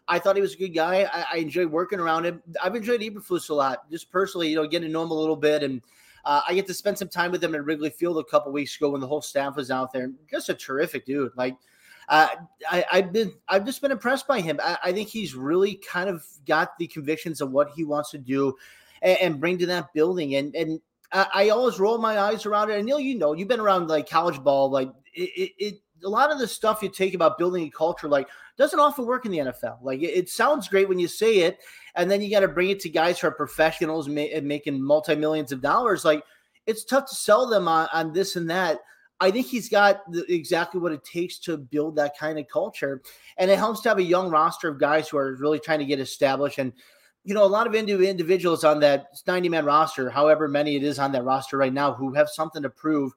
I 0.09 0.19
thought 0.19 0.37
he 0.37 0.43
was 0.43 0.55
a 0.55 0.59
good 0.59 0.75
guy. 0.75 1.09
I, 1.13 1.27
I 1.35 1.37
enjoyed 1.39 1.71
working 1.71 2.01
around 2.01 2.27
him. 2.27 2.43
I've 2.63 2.75
enjoyed 2.75 3.01
Eberflus 3.01 3.51
a 3.51 3.55
lot, 3.55 3.91
just 3.91 4.11
personally. 4.11 4.49
You 4.49 4.57
know, 4.57 4.67
getting 4.67 4.89
to 4.89 4.93
know 4.93 5.03
him 5.03 5.11
a 5.11 5.15
little 5.15 5.37
bit, 5.37 5.63
and 5.63 5.83
uh, 6.25 6.41
I 6.47 6.55
get 6.55 6.67
to 6.69 6.75
spend 6.75 6.99
some 6.99 7.09
time 7.09 7.33
with 7.33 7.43
him 7.43 7.55
at 7.55 7.65
Wrigley 7.65 7.91
Field 7.91 8.19
a 8.19 8.25
couple 8.25 8.53
weeks 8.53 8.77
ago 8.77 8.91
when 8.91 9.01
the 9.01 9.07
whole 9.07 9.23
staff 9.23 9.57
was 9.57 9.71
out 9.71 9.93
there. 9.93 10.11
Just 10.31 10.49
a 10.49 10.55
terrific 10.55 11.07
dude. 11.07 11.33
Like 11.37 11.57
uh, 12.09 12.29
I, 12.71 12.85
have 12.91 13.13
been 13.13 13.33
I've 13.49 13.67
just 13.67 13.83
been 13.83 13.91
impressed 13.91 14.29
by 14.29 14.41
him. 14.41 14.61
I, 14.63 14.79
I, 14.85 14.93
think 14.93 15.09
he's 15.09 15.35
really 15.35 15.75
kind 15.75 16.09
of 16.09 16.25
got 16.47 16.79
the 16.79 16.87
convictions 16.87 17.41
of 17.41 17.51
what 17.51 17.71
he 17.71 17.85
wants 17.85 18.11
to 18.13 18.19
do 18.19 18.55
and, 19.03 19.19
and 19.19 19.41
bring 19.41 19.59
to 19.59 19.67
that 19.67 19.93
building. 19.93 20.37
And 20.37 20.55
and 20.55 20.81
I, 21.13 21.49
always 21.51 21.79
roll 21.79 21.99
my 21.99 22.19
eyes 22.19 22.47
around 22.47 22.71
it. 22.71 22.77
And 22.77 22.87
Neil, 22.87 23.01
you 23.01 23.17
know, 23.17 23.33
you've 23.33 23.49
been 23.49 23.61
around 23.61 23.89
like 23.89 24.09
college 24.09 24.43
ball, 24.43 24.71
like 24.71 24.91
it, 25.15 25.31
it, 25.37 25.53
it 25.59 25.75
a 26.05 26.09
lot 26.09 26.31
of 26.31 26.39
the 26.39 26.49
stuff 26.49 26.83
you 26.83 26.89
take 26.89 27.15
about 27.15 27.39
building 27.39 27.67
a 27.67 27.71
culture 27.71 28.09
like 28.09 28.29
doesn't 28.57 28.81
often 28.81 29.07
work 29.07 29.27
in 29.27 29.33
the 29.33 29.39
NFL. 29.39 29.79
Like 29.83 30.01
it, 30.01 30.13
it 30.15 30.29
sounds 30.29 30.69
great 30.69 30.89
when 30.89 30.99
you 30.99 31.09
say 31.09 31.39
it, 31.39 31.59
and 31.95 32.11
then 32.11 32.21
you 32.23 32.31
got 32.31 32.41
to 32.41 32.49
bring 32.49 32.71
it 32.71 32.81
to 32.81 32.89
guys 32.89 33.19
who 33.19 33.29
are 33.29 33.33
professionals 33.33 34.09
ma- 34.09 34.21
and 34.21 34.47
making 34.47 34.83
multi 34.83 35.15
millions 35.15 35.53
of 35.53 35.61
dollars. 35.61 36.05
Like 36.05 36.23
it's 36.67 36.85
tough 36.85 37.09
to 37.09 37.15
sell 37.15 37.47
them 37.47 37.69
on, 37.69 37.89
on 37.93 38.13
this 38.13 38.37
and 38.37 38.51
that. 38.51 38.81
I 39.19 39.31
think 39.31 39.47
he's 39.47 39.71
got 39.71 40.11
the, 40.13 40.31
exactly 40.33 40.79
what 40.79 40.93
it 40.93 41.03
takes 41.03 41.39
to 41.41 41.57
build 41.57 41.97
that 41.97 42.19
kind 42.19 42.39
of 42.39 42.49
culture, 42.49 43.03
and 43.39 43.51
it 43.51 43.59
helps 43.59 43.81
to 43.83 43.89
have 43.89 43.99
a 43.99 44.03
young 44.03 44.31
roster 44.31 44.69
of 44.69 44.81
guys 44.81 45.09
who 45.09 45.17
are 45.17 45.37
really 45.37 45.61
trying 45.61 45.79
to 45.79 45.87
get 45.87 46.01
established. 46.01 46.59
And 46.59 46.73
you 47.27 47.35
know, 47.35 47.45
a 47.45 47.47
lot 47.47 47.67
of 47.67 47.75
individuals 47.75 48.63
on 48.63 48.79
that 48.81 49.09
90 49.27 49.49
man 49.49 49.65
roster, 49.65 50.09
however 50.09 50.47
many 50.47 50.77
it 50.77 50.85
is 50.85 51.01
on 51.01 51.11
that 51.11 51.25
roster 51.25 51.59
right 51.59 51.73
now, 51.73 51.93
who 51.93 52.15
have 52.15 52.29
something 52.29 52.63
to 52.63 52.71
prove. 52.71 53.13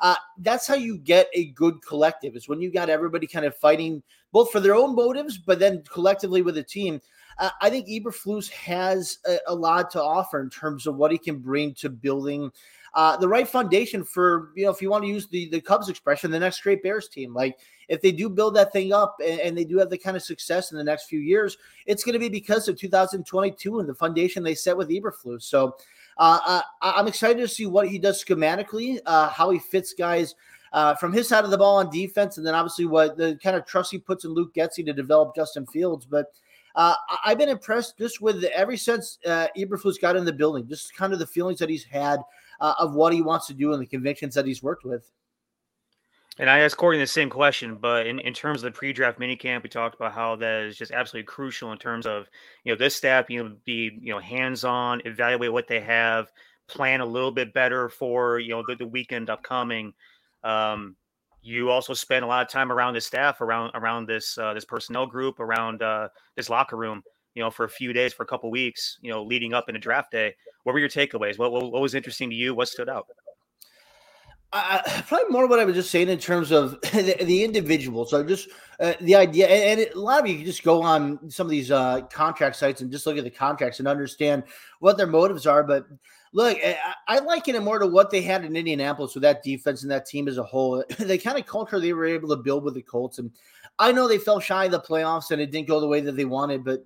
Uh, 0.00 0.14
that's 0.38 0.66
how 0.66 0.74
you 0.74 0.96
get 0.96 1.28
a 1.34 1.50
good 1.50 1.74
collective 1.86 2.34
is 2.34 2.48
when 2.48 2.62
you 2.62 2.72
got 2.72 2.88
everybody 2.88 3.26
kind 3.26 3.44
of 3.44 3.54
fighting 3.54 4.02
both 4.32 4.50
for 4.50 4.60
their 4.60 4.74
own 4.74 4.94
motives, 4.94 5.36
but 5.36 5.58
then 5.58 5.82
collectively 5.92 6.40
with 6.40 6.56
a 6.56 6.62
team. 6.62 7.02
Uh, 7.38 7.50
I 7.60 7.68
think 7.68 7.86
Eberflus 7.86 8.48
has 8.50 9.18
a, 9.26 9.36
a, 9.48 9.54
lot 9.54 9.90
to 9.90 10.02
offer 10.02 10.40
in 10.40 10.48
terms 10.48 10.86
of 10.86 10.96
what 10.96 11.12
he 11.12 11.18
can 11.18 11.38
bring 11.38 11.74
to 11.74 11.90
building 11.90 12.50
uh, 12.94 13.16
the 13.16 13.28
right 13.28 13.46
foundation 13.46 14.04
for, 14.04 14.50
you 14.56 14.64
know, 14.64 14.70
if 14.70 14.82
you 14.82 14.90
want 14.90 15.04
to 15.04 15.08
use 15.08 15.28
the, 15.28 15.48
the 15.48 15.60
Cubs 15.60 15.88
expression, 15.88 16.30
the 16.30 16.38
next 16.38 16.60
great 16.60 16.82
Bears 16.82 17.08
team. 17.08 17.32
Like 17.32 17.58
if 17.88 18.00
they 18.00 18.12
do 18.12 18.28
build 18.28 18.56
that 18.56 18.72
thing 18.72 18.92
up 18.92 19.16
and, 19.24 19.40
and 19.40 19.58
they 19.58 19.64
do 19.64 19.78
have 19.78 19.90
the 19.90 19.98
kind 19.98 20.16
of 20.16 20.22
success 20.22 20.72
in 20.72 20.78
the 20.78 20.84
next 20.84 21.06
few 21.06 21.20
years, 21.20 21.56
it's 21.86 22.02
going 22.02 22.14
to 22.14 22.18
be 22.18 22.28
because 22.28 22.68
of 22.68 22.76
2022 22.76 23.80
and 23.80 23.88
the 23.88 23.94
foundation 23.94 24.42
they 24.42 24.54
set 24.54 24.76
with 24.76 24.88
Eberflus. 24.88 25.42
So 25.42 25.76
uh, 26.18 26.40
uh, 26.44 26.62
I'm 26.82 27.06
excited 27.06 27.38
to 27.40 27.48
see 27.48 27.66
what 27.66 27.88
he 27.88 27.98
does 27.98 28.22
schematically, 28.24 28.98
uh, 29.06 29.28
how 29.28 29.50
he 29.50 29.58
fits 29.58 29.94
guys 29.94 30.34
uh, 30.72 30.94
from 30.94 31.12
his 31.12 31.28
side 31.28 31.44
of 31.44 31.50
the 31.50 31.58
ball 31.58 31.76
on 31.76 31.90
defense, 31.90 32.38
and 32.38 32.46
then 32.46 32.54
obviously 32.54 32.86
what 32.86 33.16
the 33.16 33.38
kind 33.42 33.56
of 33.56 33.66
trust 33.66 33.90
he 33.90 33.98
puts 33.98 34.24
in 34.24 34.32
Luke 34.32 34.54
Getsy 34.54 34.84
to 34.84 34.92
develop 34.92 35.34
Justin 35.34 35.66
Fields. 35.66 36.06
But 36.06 36.26
uh, 36.74 36.94
I've 37.24 37.38
been 37.38 37.48
impressed 37.48 37.98
just 37.98 38.20
with 38.20 38.44
every 38.44 38.76
since 38.76 39.18
uh, 39.26 39.48
Eberflus 39.56 40.00
got 40.00 40.16
in 40.16 40.24
the 40.24 40.32
building, 40.32 40.68
just 40.68 40.94
kind 40.94 41.12
of 41.12 41.18
the 41.18 41.26
feelings 41.26 41.58
that 41.58 41.68
he's 41.68 41.84
had 41.84 42.20
uh, 42.60 42.74
of 42.78 42.94
what 42.94 43.12
he 43.12 43.22
wants 43.22 43.46
to 43.46 43.54
do 43.54 43.72
and 43.72 43.82
the 43.82 43.86
convictions 43.86 44.34
that 44.34 44.46
he's 44.46 44.62
worked 44.62 44.84
with. 44.84 45.10
And 46.38 46.48
I 46.48 46.60
asked 46.60 46.76
Courtney 46.78 46.98
the 46.98 47.06
same 47.06 47.28
question, 47.28 47.74
but 47.74 48.06
in, 48.06 48.18
in 48.20 48.32
terms 48.32 48.62
of 48.62 48.72
the 48.72 48.78
pre-draft 48.78 49.18
minicamp, 49.18 49.62
we 49.62 49.68
talked 49.68 49.94
about 49.96 50.12
how 50.12 50.36
that 50.36 50.62
is 50.62 50.76
just 50.76 50.90
absolutely 50.90 51.26
crucial 51.26 51.72
in 51.72 51.78
terms 51.78 52.06
of 52.06 52.28
you 52.64 52.72
know 52.72 52.78
this 52.78 52.94
staff 52.94 53.28
you 53.28 53.42
know 53.42 53.56
be 53.64 53.98
you 54.00 54.12
know 54.12 54.18
hands-on, 54.18 55.02
evaluate 55.04 55.52
what 55.52 55.68
they 55.68 55.80
have, 55.80 56.30
plan 56.66 57.00
a 57.00 57.06
little 57.06 57.32
bit 57.32 57.52
better 57.52 57.88
for 57.88 58.38
you 58.38 58.50
know 58.50 58.64
the, 58.66 58.76
the 58.76 58.86
weekend 58.86 59.28
upcoming. 59.28 59.92
Um, 60.42 60.96
you 61.42 61.70
also 61.70 61.94
spend 61.94 62.24
a 62.24 62.28
lot 62.28 62.42
of 62.42 62.48
time 62.48 62.70
around 62.70 62.94
the 62.94 63.00
staff, 63.00 63.40
around 63.40 63.72
around 63.74 64.06
this 64.06 64.38
uh, 64.38 64.54
this 64.54 64.64
personnel 64.64 65.06
group, 65.06 65.40
around 65.40 65.82
uh, 65.82 66.08
this 66.36 66.48
locker 66.48 66.76
room. 66.76 67.02
You 67.34 67.42
know, 67.42 67.50
for 67.50 67.64
a 67.64 67.70
few 67.70 67.92
days, 67.92 68.12
for 68.12 68.22
a 68.22 68.26
couple 68.26 68.50
weeks. 68.50 68.98
You 69.02 69.10
know, 69.10 69.22
leading 69.22 69.54
up 69.54 69.68
into 69.68 69.80
draft 69.80 70.12
day. 70.12 70.34
What 70.64 70.72
were 70.72 70.78
your 70.78 70.88
takeaways? 70.88 71.38
What, 71.38 71.52
what, 71.52 71.70
what 71.72 71.82
was 71.82 71.94
interesting 71.94 72.30
to 72.30 72.36
you? 72.36 72.54
What 72.54 72.68
stood 72.68 72.88
out? 72.88 73.06
I, 74.52 75.04
probably 75.06 75.28
more 75.30 75.46
what 75.46 75.60
I 75.60 75.64
was 75.64 75.76
just 75.76 75.92
saying 75.92 76.08
in 76.08 76.18
terms 76.18 76.50
of 76.50 76.80
the, 76.92 77.16
the 77.22 77.44
individual. 77.44 78.04
So 78.04 78.24
just 78.24 78.48
uh, 78.80 78.94
the 79.00 79.14
idea, 79.14 79.46
and, 79.46 79.80
and 79.80 79.94
a 79.94 79.98
lot 79.98 80.22
of 80.22 80.26
you 80.26 80.36
can 80.36 80.44
just 80.44 80.64
go 80.64 80.82
on 80.82 81.30
some 81.30 81.46
of 81.46 81.50
these 81.50 81.70
uh, 81.70 82.02
contract 82.12 82.56
sites 82.56 82.80
and 82.80 82.90
just 82.90 83.06
look 83.06 83.16
at 83.16 83.24
the 83.24 83.30
contracts 83.30 83.78
and 83.78 83.86
understand 83.86 84.42
what 84.80 84.96
their 84.96 85.06
motives 85.06 85.46
are. 85.46 85.62
But 85.62 85.86
look, 86.32 86.58
I, 86.64 86.76
I 87.06 87.18
liken 87.20 87.54
it 87.54 87.62
more 87.62 87.78
to 87.78 87.86
what 87.86 88.10
they 88.10 88.22
had 88.22 88.44
in 88.44 88.56
Indianapolis 88.56 89.14
with 89.14 89.22
that 89.22 89.44
defense 89.44 89.82
and 89.82 89.90
that 89.92 90.06
team 90.06 90.26
as 90.26 90.38
a 90.38 90.42
whole. 90.42 90.82
the 90.98 91.18
kind 91.18 91.38
of 91.38 91.46
culture 91.46 91.78
they 91.78 91.92
were 91.92 92.06
able 92.06 92.30
to 92.30 92.36
build 92.36 92.64
with 92.64 92.74
the 92.74 92.82
Colts, 92.82 93.18
and 93.18 93.30
I 93.78 93.92
know 93.92 94.08
they 94.08 94.18
fell 94.18 94.40
shy 94.40 94.64
of 94.64 94.72
the 94.72 94.80
playoffs 94.80 95.30
and 95.30 95.40
it 95.40 95.52
didn't 95.52 95.68
go 95.68 95.80
the 95.80 95.86
way 95.86 96.00
that 96.00 96.16
they 96.16 96.24
wanted, 96.24 96.64
but 96.64 96.84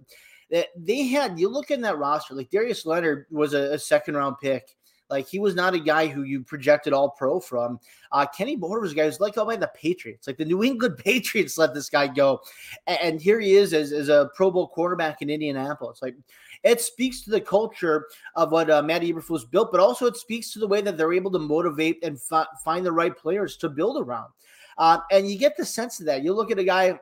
they 0.76 1.06
had. 1.06 1.38
You 1.38 1.48
look 1.48 1.70
in 1.70 1.80
that 1.82 1.98
roster, 1.98 2.34
like 2.34 2.50
Darius 2.50 2.86
Leonard 2.86 3.26
was 3.30 3.54
a, 3.54 3.74
a 3.74 3.78
second 3.78 4.16
round 4.16 4.36
pick 4.40 4.76
like 5.10 5.28
he 5.28 5.38
was 5.38 5.54
not 5.54 5.74
a 5.74 5.78
guy 5.78 6.06
who 6.06 6.22
you 6.22 6.42
projected 6.42 6.92
all 6.92 7.10
pro 7.10 7.38
from. 7.38 7.78
Uh, 8.10 8.26
Kenny 8.26 8.56
Moore 8.56 8.80
was 8.80 8.92
a 8.92 8.94
guy 8.94 9.04
who's 9.04 9.20
like 9.20 9.36
oh 9.36 9.44
by 9.44 9.56
the 9.56 9.70
Patriots. 9.74 10.26
Like 10.26 10.38
the 10.38 10.44
New 10.44 10.64
England 10.64 10.98
Patriots 11.04 11.58
let 11.58 11.74
this 11.74 11.90
guy 11.90 12.08
go. 12.08 12.40
And, 12.86 12.98
and 13.00 13.20
here 13.20 13.38
he 13.38 13.54
is 13.54 13.74
as, 13.74 13.92
as 13.92 14.08
a 14.08 14.30
Pro 14.34 14.50
Bowl 14.50 14.68
quarterback 14.68 15.22
in 15.22 15.30
Indianapolis. 15.30 16.00
Like 16.00 16.16
it 16.62 16.80
speaks 16.80 17.22
to 17.22 17.30
the 17.30 17.40
culture 17.40 18.06
of 18.34 18.50
what 18.50 18.70
uh, 18.70 18.82
Matt 18.82 19.02
Eberflus 19.02 19.48
built, 19.48 19.70
but 19.70 19.80
also 19.80 20.06
it 20.06 20.16
speaks 20.16 20.52
to 20.52 20.58
the 20.58 20.68
way 20.68 20.80
that 20.80 20.96
they're 20.96 21.12
able 21.12 21.30
to 21.32 21.38
motivate 21.38 22.02
and 22.02 22.20
fi- 22.20 22.46
find 22.64 22.84
the 22.84 22.92
right 22.92 23.16
players 23.16 23.56
to 23.58 23.68
build 23.68 24.02
around. 24.02 24.30
Uh, 24.78 24.98
and 25.12 25.30
you 25.30 25.38
get 25.38 25.56
the 25.56 25.64
sense 25.64 26.00
of 26.00 26.06
that. 26.06 26.24
You 26.24 26.32
look 26.32 26.50
at 26.50 26.58
a 26.58 26.64
guy 26.64 26.98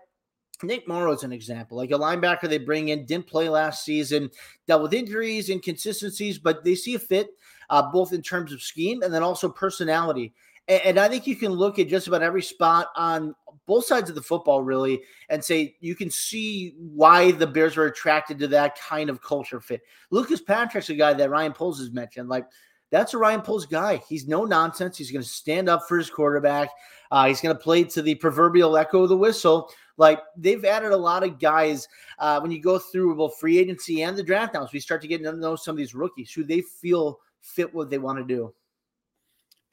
Nick 0.62 0.86
Morrow 0.88 1.12
is 1.12 1.22
an 1.22 1.32
example, 1.32 1.76
like 1.76 1.90
a 1.90 1.98
linebacker 1.98 2.48
they 2.48 2.58
bring 2.58 2.88
in, 2.88 3.06
didn't 3.06 3.26
play 3.26 3.48
last 3.48 3.84
season, 3.84 4.30
dealt 4.66 4.82
with 4.82 4.94
injuries, 4.94 5.50
inconsistencies, 5.50 6.38
but 6.38 6.64
they 6.64 6.74
see 6.74 6.94
a 6.94 6.98
fit 6.98 7.30
uh, 7.70 7.82
both 7.90 8.12
in 8.12 8.22
terms 8.22 8.52
of 8.52 8.62
scheme 8.62 9.02
and 9.02 9.12
then 9.12 9.22
also 9.22 9.48
personality. 9.48 10.32
And, 10.68 10.82
and 10.82 10.98
I 10.98 11.08
think 11.08 11.26
you 11.26 11.36
can 11.36 11.52
look 11.52 11.78
at 11.78 11.88
just 11.88 12.06
about 12.06 12.22
every 12.22 12.42
spot 12.42 12.88
on 12.96 13.34
both 13.66 13.84
sides 13.84 14.08
of 14.08 14.14
the 14.16 14.22
football, 14.22 14.62
really, 14.62 15.02
and 15.28 15.42
say 15.42 15.76
you 15.80 15.94
can 15.94 16.10
see 16.10 16.74
why 16.78 17.32
the 17.32 17.46
Bears 17.46 17.76
are 17.76 17.86
attracted 17.86 18.38
to 18.40 18.48
that 18.48 18.78
kind 18.78 19.08
of 19.10 19.22
culture 19.22 19.60
fit. 19.60 19.82
Lucas 20.10 20.40
Patrick's 20.40 20.90
a 20.90 20.94
guy 20.94 21.12
that 21.14 21.30
Ryan 21.30 21.52
Poles 21.52 21.78
has 21.78 21.90
mentioned. 21.90 22.28
Like, 22.28 22.46
that's 22.90 23.14
a 23.14 23.18
Ryan 23.18 23.40
Poles 23.40 23.64
guy. 23.64 24.02
He's 24.06 24.28
no 24.28 24.44
nonsense. 24.44 24.98
He's 24.98 25.10
going 25.10 25.22
to 25.22 25.28
stand 25.28 25.68
up 25.68 25.88
for 25.88 25.96
his 25.96 26.10
quarterback. 26.10 26.68
Uh, 27.10 27.26
he's 27.26 27.40
going 27.40 27.56
to 27.56 27.62
play 27.62 27.84
to 27.84 28.02
the 28.02 28.14
proverbial 28.16 28.76
echo 28.76 29.04
of 29.04 29.08
the 29.08 29.16
whistle. 29.16 29.70
Like 29.96 30.20
they've 30.36 30.64
added 30.64 30.92
a 30.92 30.96
lot 30.96 31.22
of 31.22 31.38
guys 31.38 31.86
uh, 32.18 32.40
when 32.40 32.50
you 32.50 32.60
go 32.60 32.78
through 32.78 33.16
both 33.16 33.38
free 33.38 33.58
agency 33.58 34.02
and 34.02 34.16
the 34.16 34.22
draft 34.22 34.54
now. 34.54 34.64
So 34.64 34.70
we 34.72 34.80
start 34.80 35.02
to 35.02 35.08
get 35.08 35.22
to 35.22 35.32
know 35.32 35.56
some 35.56 35.74
of 35.74 35.78
these 35.78 35.94
rookies 35.94 36.32
who 36.32 36.44
they 36.44 36.60
feel 36.60 37.18
fit 37.40 37.74
what 37.74 37.90
they 37.90 37.98
want 37.98 38.18
to 38.18 38.24
do. 38.24 38.54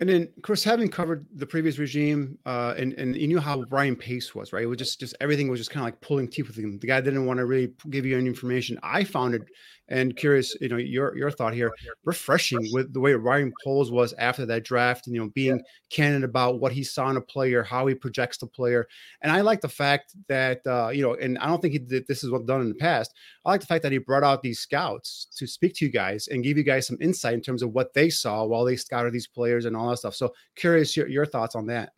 And 0.02 0.08
then, 0.08 0.30
Chris, 0.44 0.64
having 0.64 0.88
covered 0.88 1.26
the 1.36 1.46
previous 1.46 1.78
regime, 1.78 2.38
uh, 2.46 2.74
and 2.78 2.94
and 2.94 3.18
you 3.18 3.28
knew 3.28 3.40
how 3.40 3.64
Ryan 3.70 3.98
Pace 3.98 4.34
was, 4.34 4.54
right? 4.54 4.64
It 4.64 4.68
was 4.68 4.78
just 4.78 4.98
just 4.98 5.14
everything 5.20 5.50
was 5.50 5.60
just 5.60 5.72
kind 5.72 5.82
of 5.82 5.88
like 5.88 6.00
pulling 6.00 6.30
teeth 6.30 6.48
with 6.48 6.56
him. 6.56 6.80
The 6.80 6.88
guy 6.88 7.02
didn't 7.02 7.26
want 7.26 7.40
to 7.40 7.46
really 7.46 7.74
give 7.90 8.06
you 8.06 8.18
any 8.18 8.28
information. 8.28 8.80
I 8.82 9.04
found 9.04 9.36
it 9.36 9.42
and 9.90 10.16
curious, 10.16 10.56
you 10.62 10.70
know, 10.70 10.78
your 10.78 11.16
your 11.18 11.32
thought 11.32 11.54
here, 11.54 11.72
refreshing 12.06 12.70
with 12.72 12.94
the 12.94 13.00
way 13.00 13.14
Ryan 13.14 13.52
Poles 13.64 13.92
was 13.92 14.14
after 14.18 14.46
that 14.46 14.64
draft, 14.64 15.08
and 15.08 15.16
you 15.16 15.22
know, 15.22 15.30
being 15.34 15.58
yeah. 15.58 15.64
candid 15.90 16.24
about 16.24 16.60
what 16.60 16.72
he 16.72 16.84
saw 16.84 17.10
in 17.10 17.18
a 17.18 17.22
player, 17.22 17.64
how 17.64 17.88
he 17.88 17.96
projects 17.96 18.38
the 18.38 18.48
player, 18.48 18.88
and 19.22 19.32
I 19.32 19.42
like 19.42 19.62
the 19.62 19.70
fact 19.70 20.16
that 20.28 20.66
uh, 20.66 20.90
you 20.90 21.02
know, 21.02 21.16
and 21.16 21.38
I 21.40 21.48
don't 21.48 21.62
think 21.62 21.74
he 21.74 21.80
did 21.80 22.08
this 22.08 22.24
is 22.24 22.32
what 22.32 22.46
done 22.46 22.62
in 22.62 22.70
the 22.70 22.76
past. 22.76 23.14
I 23.46 23.50
like 23.50 23.62
the 23.62 23.68
fact 23.68 23.84
that 23.84 23.92
he 23.92 23.98
brought 23.98 24.24
out 24.24 24.42
these 24.42 24.60
scouts 24.60 25.28
to 25.38 25.48
speak 25.48 25.74
to 25.76 25.86
you 25.86 25.92
guys 25.92 26.28
and 26.28 26.44
give 26.44 26.58
you 26.58 26.64
guys 26.64 26.88
some 26.88 26.98
insight 27.02 27.34
in 27.34 27.42
terms 27.42 27.64
of 27.64 27.72
what 27.72 27.94
they 27.94 28.10
saw 28.10 28.46
while 28.46 28.66
they 28.66 28.76
scouted 28.76 29.14
these 29.14 29.28
players 29.28 29.66
and 29.66 29.76
all 29.76 29.90
that 29.90 29.98
stuff. 29.98 30.16
So 30.16 30.34
curious 30.56 30.96
your, 30.96 31.08
your 31.08 31.26
thoughts 31.26 31.56
on 31.56 31.66
that. 31.68 31.94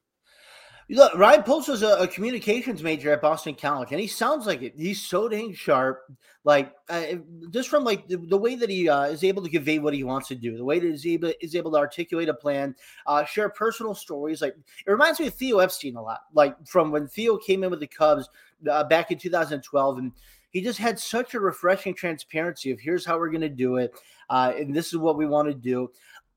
Look, 0.93 1.15
Ryan 1.15 1.43
Poles 1.43 1.69
was 1.69 1.83
a, 1.83 1.95
a, 1.95 2.07
communications 2.07 2.83
major 2.83 3.13
at 3.13 3.21
Boston 3.21 3.55
College, 3.55 3.91
and 3.91 3.99
he 3.99 4.07
sounds 4.07 4.45
like 4.45 4.61
it. 4.61 4.73
He's 4.75 5.01
so 5.01 5.29
dang 5.29 5.53
sharp. 5.53 6.01
Like 6.43 6.73
uh, 6.89 7.03
just 7.51 7.69
from 7.69 7.85
like 7.85 8.07
the, 8.09 8.17
the 8.17 8.37
way 8.37 8.55
that 8.55 8.69
he 8.69 8.89
uh, 8.89 9.03
is 9.03 9.23
able 9.23 9.41
to 9.43 9.49
convey 9.49 9.79
what 9.79 9.93
he 9.93 10.03
wants 10.03 10.27
to 10.29 10.35
do, 10.35 10.57
the 10.57 10.65
way 10.65 10.79
that 10.79 10.87
he's 10.87 11.05
able 11.05 11.31
is 11.39 11.55
able 11.55 11.71
to 11.71 11.77
articulate 11.77 12.27
a 12.27 12.33
plan, 12.33 12.75
uh, 13.05 13.23
share 13.23 13.47
personal 13.49 13.95
stories. 13.95 14.41
Like 14.41 14.55
it 14.85 14.91
reminds 14.91 15.19
me 15.19 15.27
of 15.27 15.33
Theo 15.33 15.59
Epstein 15.59 15.95
a 15.95 16.01
lot. 16.01 16.21
Like 16.33 16.55
from 16.67 16.91
when 16.91 17.07
Theo 17.07 17.37
came 17.37 17.63
in 17.63 17.69
with 17.69 17.79
the 17.79 17.87
Cubs 17.87 18.27
uh, 18.69 18.83
back 18.83 19.11
in 19.11 19.17
2012, 19.17 19.97
and 19.97 20.11
he 20.49 20.61
just 20.61 20.79
had 20.79 20.99
such 20.99 21.33
a 21.33 21.39
refreshing 21.39 21.95
transparency 21.95 22.71
of 22.71 22.79
here's 22.79 23.05
how 23.05 23.17
we're 23.17 23.29
going 23.29 23.41
to 23.41 23.49
do 23.49 23.77
it, 23.77 23.93
uh, 24.29 24.51
and 24.57 24.75
this 24.75 24.87
is 24.87 24.97
what 24.97 25.17
we 25.17 25.25
want 25.25 25.47
to 25.47 25.53
do. 25.53 25.89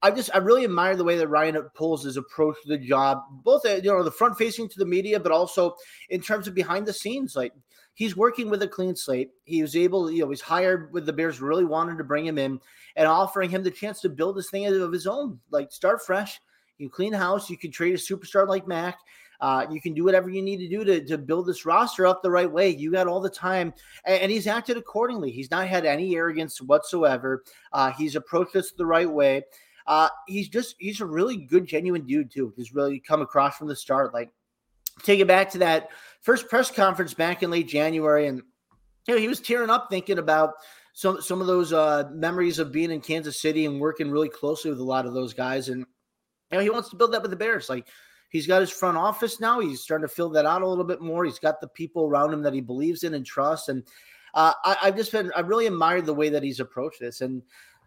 I 0.04 0.10
just 0.10 0.28
I 0.34 0.38
really 0.38 0.64
admire 0.64 0.96
the 0.96 1.04
way 1.04 1.16
that 1.16 1.28
Ryan 1.28 1.56
Poles 1.74 2.04
his 2.04 2.18
approach 2.18 2.56
to 2.62 2.68
the 2.68 2.76
job, 2.76 3.22
both 3.42 3.64
uh, 3.64 3.76
you 3.76 3.90
know 3.90 4.02
the 4.02 4.10
front 4.10 4.36
facing 4.36 4.68
to 4.68 4.78
the 4.78 4.84
media, 4.84 5.18
but 5.18 5.32
also 5.32 5.76
in 6.10 6.20
terms 6.20 6.46
of 6.46 6.54
behind 6.54 6.84
the 6.84 6.92
scenes. 6.92 7.34
Like 7.34 7.54
he's 7.94 8.14
working 8.14 8.50
with 8.50 8.62
a 8.62 8.68
clean 8.68 8.94
slate. 8.94 9.30
He 9.44 9.62
was 9.62 9.74
able, 9.74 10.10
you 10.10 10.22
know, 10.22 10.28
he's 10.28 10.42
hired 10.42 10.92
with 10.92 11.06
the 11.06 11.12
Bears, 11.14 11.40
really 11.40 11.64
wanted 11.64 11.96
to 11.96 12.04
bring 12.04 12.26
him 12.26 12.36
in 12.36 12.60
and 12.96 13.08
offering 13.08 13.48
him 13.48 13.62
the 13.62 13.70
chance 13.70 14.02
to 14.02 14.10
build 14.10 14.36
this 14.36 14.50
thing 14.50 14.66
of 14.66 14.92
his 14.92 15.06
own. 15.06 15.40
Like 15.50 15.72
start 15.72 16.04
fresh. 16.04 16.38
You 16.76 16.90
clean 16.90 17.14
house. 17.14 17.48
You 17.48 17.56
can 17.56 17.70
trade 17.70 17.94
a 17.94 17.98
superstar 17.98 18.46
like 18.46 18.68
Mack. 18.68 18.98
Uh, 19.40 19.66
you 19.70 19.80
can 19.80 19.94
do 19.94 20.04
whatever 20.04 20.28
you 20.28 20.42
need 20.42 20.58
to 20.58 20.68
do 20.68 20.84
to, 20.84 21.04
to 21.04 21.16
build 21.16 21.46
this 21.46 21.64
roster 21.64 22.06
up 22.06 22.22
the 22.22 22.30
right 22.30 22.50
way. 22.50 22.68
You 22.68 22.92
got 22.92 23.06
all 23.06 23.20
the 23.20 23.30
time, 23.30 23.72
and, 24.04 24.20
and 24.20 24.30
he's 24.30 24.46
acted 24.46 24.76
accordingly. 24.76 25.30
He's 25.30 25.50
not 25.50 25.66
had 25.66 25.86
any 25.86 26.14
arrogance 26.14 26.60
whatsoever. 26.60 27.42
Uh, 27.72 27.90
he's 27.92 28.16
approached 28.16 28.52
this 28.52 28.72
the 28.72 28.86
right 28.86 29.10
way. 29.10 29.42
Uh, 29.86 30.08
he's 30.26 30.48
just 30.48 30.76
he's 30.78 31.00
a 31.00 31.06
really 31.06 31.36
good, 31.36 31.66
genuine 31.66 32.06
dude 32.06 32.30
too. 32.30 32.52
He's 32.56 32.74
really 32.74 33.00
come 33.00 33.20
across 33.20 33.56
from 33.56 33.68
the 33.68 33.76
start. 33.76 34.14
Like 34.14 34.30
take 35.02 35.20
it 35.20 35.28
back 35.28 35.50
to 35.50 35.58
that 35.58 35.88
first 36.22 36.48
press 36.48 36.70
conference 36.70 37.14
back 37.14 37.42
in 37.42 37.50
late 37.50 37.68
January, 37.68 38.26
and 38.26 38.42
you 39.06 39.14
know 39.14 39.20
he 39.20 39.28
was 39.28 39.40
tearing 39.40 39.70
up 39.70 39.88
thinking 39.90 40.18
about 40.18 40.54
some 40.94 41.20
some 41.20 41.40
of 41.40 41.46
those 41.46 41.72
uh, 41.72 42.04
memories 42.12 42.58
of 42.58 42.72
being 42.72 42.90
in 42.90 43.00
Kansas 43.00 43.40
City 43.40 43.66
and 43.66 43.80
working 43.80 44.10
really 44.10 44.28
closely 44.28 44.70
with 44.70 44.80
a 44.80 44.84
lot 44.84 45.06
of 45.06 45.12
those 45.12 45.34
guys. 45.34 45.68
And 45.68 45.80
you 46.50 46.58
know 46.58 46.60
he 46.60 46.70
wants 46.70 46.88
to 46.90 46.96
build 46.96 47.12
that 47.12 47.22
with 47.22 47.30
the 47.30 47.36
Bears. 47.36 47.68
Like 47.68 47.86
he's 48.30 48.46
got 48.46 48.60
his 48.60 48.70
front 48.70 48.96
office 48.96 49.38
now. 49.38 49.60
He's 49.60 49.82
starting 49.82 50.08
to 50.08 50.14
fill 50.14 50.30
that 50.30 50.46
out 50.46 50.62
a 50.62 50.68
little 50.68 50.84
bit 50.84 51.00
more. 51.00 51.24
He's 51.24 51.38
got 51.38 51.60
the 51.60 51.68
people 51.68 52.06
around 52.06 52.32
him 52.32 52.42
that 52.42 52.54
he 52.54 52.60
believes 52.60 53.04
in 53.04 53.14
and 53.14 53.24
trusts. 53.24 53.68
And 53.68 53.84
uh, 54.34 54.52
I, 54.64 54.76
I've 54.82 54.96
just 54.96 55.12
been 55.12 55.30
I 55.36 55.40
really 55.40 55.66
admired 55.66 56.06
the 56.06 56.14
way 56.14 56.30
that 56.30 56.42
he's 56.42 56.60
approached 56.60 57.00
this. 57.00 57.20
And 57.20 57.42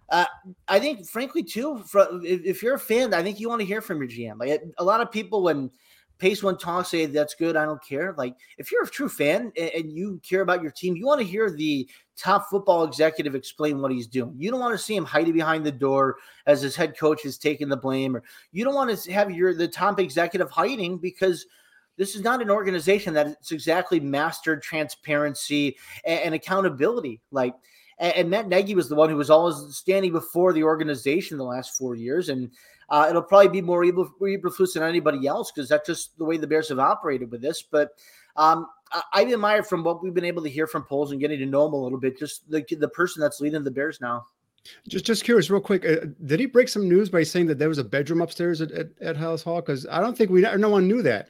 uh, 0.10 0.26
I 0.68 0.80
think, 0.80 1.08
frankly, 1.08 1.44
too, 1.44 1.80
for, 1.80 2.08
if, 2.24 2.46
if, 2.46 2.64
you're 2.64 2.76
a 2.76 2.80
fan, 2.80 3.14
I 3.14 3.22
think 3.22 3.40
you 3.40 3.50
want 3.50 3.62
to 3.62 3.68
hear 3.68 3.82
from 3.82 3.98
your 3.98 4.08
GM. 4.08 4.40
Like 4.40 4.62
a 4.78 4.84
lot 4.84 5.02
of 5.02 5.12
people, 5.12 5.44
when 5.44 5.70
Pace 6.18 6.42
one 6.42 6.58
talks, 6.58 6.90
say 6.90 7.06
that's 7.06 7.36
good. 7.36 7.56
I 7.56 7.66
don't 7.66 7.84
care. 7.84 8.16
Like 8.18 8.36
if 8.58 8.72
you're 8.72 8.84
a 8.84 8.90
true 8.90 9.10
fan 9.10 9.52
and, 9.56 9.72
and 9.76 9.92
you 9.92 10.20
care 10.28 10.42
about 10.42 10.64
your 10.64 10.72
team, 10.72 10.96
you 10.96 11.06
want 11.06 11.22
to 11.22 11.28
hear 11.28 11.52
the 11.52 11.88
top 12.16 12.50
football 12.50 12.84
executive 12.84 13.36
explain 13.36 13.82
what 13.82 13.92
he's 13.92 14.08
doing. 14.08 14.34
You 14.38 14.50
don't 14.50 14.60
want 14.60 14.74
to 14.74 14.84
see 14.84 14.96
him 14.96 15.06
hiding 15.06 15.34
behind 15.34 15.66
the 15.66 15.72
door 15.72 16.18
as 16.48 16.62
his 16.62 16.76
head 16.76 16.98
coach 16.98 17.24
is 17.26 17.38
taking 17.38 17.70
the 17.70 17.78
blame, 17.78 18.16
or 18.16 18.24
you 18.52 18.64
don't 18.64 18.74
want 18.74 18.98
to 18.98 19.12
have 19.12 19.30
your 19.32 19.54
the 19.54 19.68
top 19.68 20.00
executive 20.00 20.50
hiding 20.50 20.98
because 20.98 21.46
this 21.98 22.16
is 22.16 22.22
not 22.22 22.42
an 22.42 22.50
organization 22.50 23.14
that's 23.14 23.52
exactly 23.52 24.00
mastered 24.00 24.64
transparency 24.64 25.78
and, 26.04 26.20
and 26.22 26.36
accountability. 26.36 27.22
Like 27.32 27.54
and, 28.00 28.14
and 28.16 28.30
Matt 28.30 28.48
Nagy 28.48 28.76
was 28.76 28.90
the 28.90 28.96
one 28.96 29.10
who 29.10 29.16
was 29.16 29.30
always 29.30 29.76
standing 29.76 30.12
before 30.12 30.54
the 30.54 30.64
organization 30.64 31.38
the 31.38 31.44
last 31.44 31.78
four 31.78 31.96
years, 31.96 32.30
and 32.30 32.52
uh, 32.90 33.08
it'll 33.10 33.22
probably 33.22 33.50
be 33.50 33.62
more 33.62 33.84
Eberflus 33.84 34.74
than 34.74 34.84
anybody 34.84 35.28
else 35.28 35.52
because 35.52 35.70
that's 35.70 35.88
just 35.88 36.18
the 36.18 36.26
way 36.26 36.38
the 36.38 36.48
Bears 36.48 36.70
have 36.70 36.80
operated 36.80 37.32
with 37.32 37.42
this. 37.42 37.62
But 37.62 37.92
um, 38.36 38.68
I, 39.14 39.26
admire 39.26 39.64
from 39.64 39.84
what 39.84 40.02
we've 40.02 40.14
been 40.14 40.26
able 40.26 40.44
to 40.44 40.50
hear 40.50 40.68
from 40.68 40.84
Poles 40.84 41.12
and 41.12 41.20
getting 41.20 41.40
to 41.40 41.46
know 41.46 41.66
him 41.66 41.74
a 41.74 41.78
little 41.84 42.00
bit, 42.00 42.18
just 42.18 42.50
the 42.50 42.64
the 42.80 42.88
person 42.90 43.22
that's 43.22 43.42
leading 43.42 43.64
the 43.64 43.72
Bears 43.72 44.00
now. 44.00 44.26
Just, 44.88 45.06
just 45.06 45.24
curious, 45.24 45.50
real 45.50 45.62
quick. 45.62 45.86
Uh, 45.86 46.08
did 46.26 46.40
he 46.40 46.46
break 46.46 46.68
some 46.68 46.90
news 46.90 47.10
by 47.10 47.24
saying 47.24 47.48
that 47.48 47.58
there 47.58 47.70
was 47.70 47.78
a 47.78 47.84
bedroom 47.84 48.22
upstairs 48.22 48.62
at, 48.62 48.72
at, 48.72 48.88
at 49.02 49.16
Halas 49.16 49.44
Hall? 49.44 49.62
Because 49.62 49.88
I 49.88 50.02
don't 50.02 50.18
think 50.18 50.30
we, 50.30 50.42
no 50.42 50.70
one 50.70 50.88
knew 50.88 51.02
that. 51.04 51.30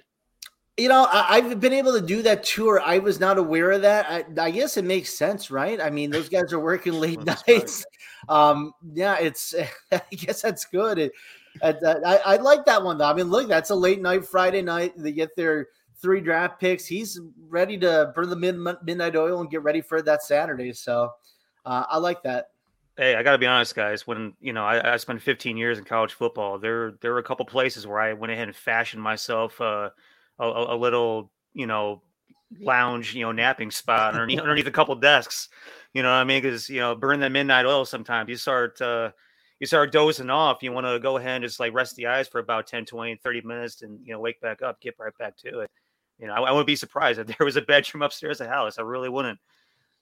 You 0.78 0.90
know, 0.90 1.08
I, 1.12 1.42
have 1.42 1.60
been 1.60 1.74
able 1.74 1.94
to 1.94 2.06
do 2.06 2.22
that 2.22 2.44
tour. 2.44 2.80
I 2.80 3.00
was 3.00 3.20
not 3.20 3.40
aware 3.40 3.72
of 3.72 3.82
that. 3.82 4.06
I, 4.08 4.26
I, 4.40 4.52
guess 4.52 4.78
it 4.78 4.86
makes 4.86 5.12
sense, 5.18 5.50
right? 5.50 5.82
I 5.82 5.90
mean, 5.90 6.12
those 6.12 6.30
guys 6.30 6.54
are 6.54 6.60
working 6.60 6.94
late 7.00 7.20
nights. 7.48 7.84
Um, 8.30 8.74
yeah, 8.94 9.18
it's. 9.20 9.56
I 9.92 10.02
guess 10.12 10.44
that's 10.44 10.66
good. 10.66 11.00
It, 11.00 11.14
it, 11.64 11.84
uh, 11.84 12.00
I, 12.06 12.18
I 12.18 12.36
like 12.38 12.66
that 12.66 12.84
one 12.84 13.00
though. 13.00 13.06
I 13.06 13.14
mean, 13.14 13.30
look, 13.30 13.48
that's 13.48 13.72
a 13.72 13.76
late 13.76 14.02
night 14.02 14.26
Friday 14.26 14.62
night. 14.62 14.94
They 14.96 15.12
get 15.12 15.36
their 15.36 15.68
three 16.00 16.22
draft 16.22 16.60
picks. 16.60 16.86
He's 16.86 17.20
ready 17.50 17.78
to 17.80 18.12
burn 18.16 18.30
the 18.30 18.36
mid, 18.36 18.58
midnight 18.84 19.16
oil 19.16 19.42
and 19.42 19.50
get 19.50 19.64
ready 19.64 19.82
for 19.82 20.02
that 20.04 20.22
Saturday. 20.24 20.74
So, 20.74 21.12
uh, 21.66 21.86
I 21.90 21.98
like 21.98 22.22
that. 22.24 22.50
Hey, 22.98 23.16
I 23.16 23.24
got 23.24 23.34
to 23.34 23.38
be 23.38 23.46
honest, 23.46 23.76
guys. 23.76 24.08
When 24.08 24.34
you 24.42 24.54
know 24.54 24.64
I, 24.64 24.94
I, 24.94 24.98
spent 24.98 25.22
15 25.22 25.56
years 25.56 25.78
in 25.78 25.86
college 25.86 26.14
football, 26.14 26.58
there 26.58 26.94
there 27.02 27.14
were 27.14 27.20
a 27.20 27.24
couple 27.24 27.46
places 27.46 27.86
where 27.86 28.00
I 28.00 28.14
went 28.14 28.32
ahead 28.32 28.48
and 28.48 28.56
fashioned 28.56 29.02
myself. 29.02 29.60
Uh, 29.62 29.90
a, 30.40 30.46
a 30.46 30.78
little, 30.78 31.32
you 31.54 31.68
know, 31.68 32.02
lounge, 32.60 33.14
you 33.14 33.24
know, 33.24 33.32
napping 33.32 33.72
spot 33.72 34.14
underneath, 34.14 34.40
underneath 34.40 34.68
a 34.68 34.72
couple 34.72 34.96
desks. 34.96 35.50
You 35.94 36.04
know 36.04 36.10
what 36.10 36.16
I 36.16 36.24
mean? 36.24 36.42
Because 36.42 36.70
you 36.70 36.80
know, 36.80 36.96
burn 36.96 37.20
that 37.22 37.32
midnight 37.32 37.66
oil. 37.66 37.86
Sometimes 37.86 38.30
you 38.30 38.36
start 38.36 38.82
uh, 38.82 39.12
you 39.60 39.68
start 39.68 39.92
dozing 39.92 40.30
off. 40.30 40.62
You 40.62 40.72
want 40.72 40.88
to 40.88 41.00
go 41.00 41.18
ahead 41.18 41.38
and 41.38 41.44
just 41.44 41.60
like 41.60 41.74
rest 41.74 41.96
the 41.96 42.08
eyes 42.08 42.28
for 42.28 42.40
about 42.40 42.68
10, 42.68 42.86
20, 42.86 43.16
30 43.16 43.42
minutes, 43.42 43.82
and 43.82 44.00
you 44.04 44.14
know, 44.14 44.20
wake 44.20 44.40
back 44.42 44.62
up, 44.62 44.80
get 44.82 44.96
right 45.00 45.18
back 45.18 45.36
to 45.38 45.60
it. 45.60 45.72
You 46.20 46.28
know, 46.28 46.34
I, 46.34 46.42
I 46.42 46.52
wouldn't 46.52 46.68
be 46.68 46.76
surprised 46.76 47.20
if 47.20 47.28
there 47.38 47.46
was 47.46 47.56
a 47.56 47.62
bedroom 47.62 48.02
upstairs 48.04 48.42
at 48.42 48.50
Halas. 48.50 48.80
I 48.80 48.84
really 48.84 49.10
wouldn't. 49.10 49.40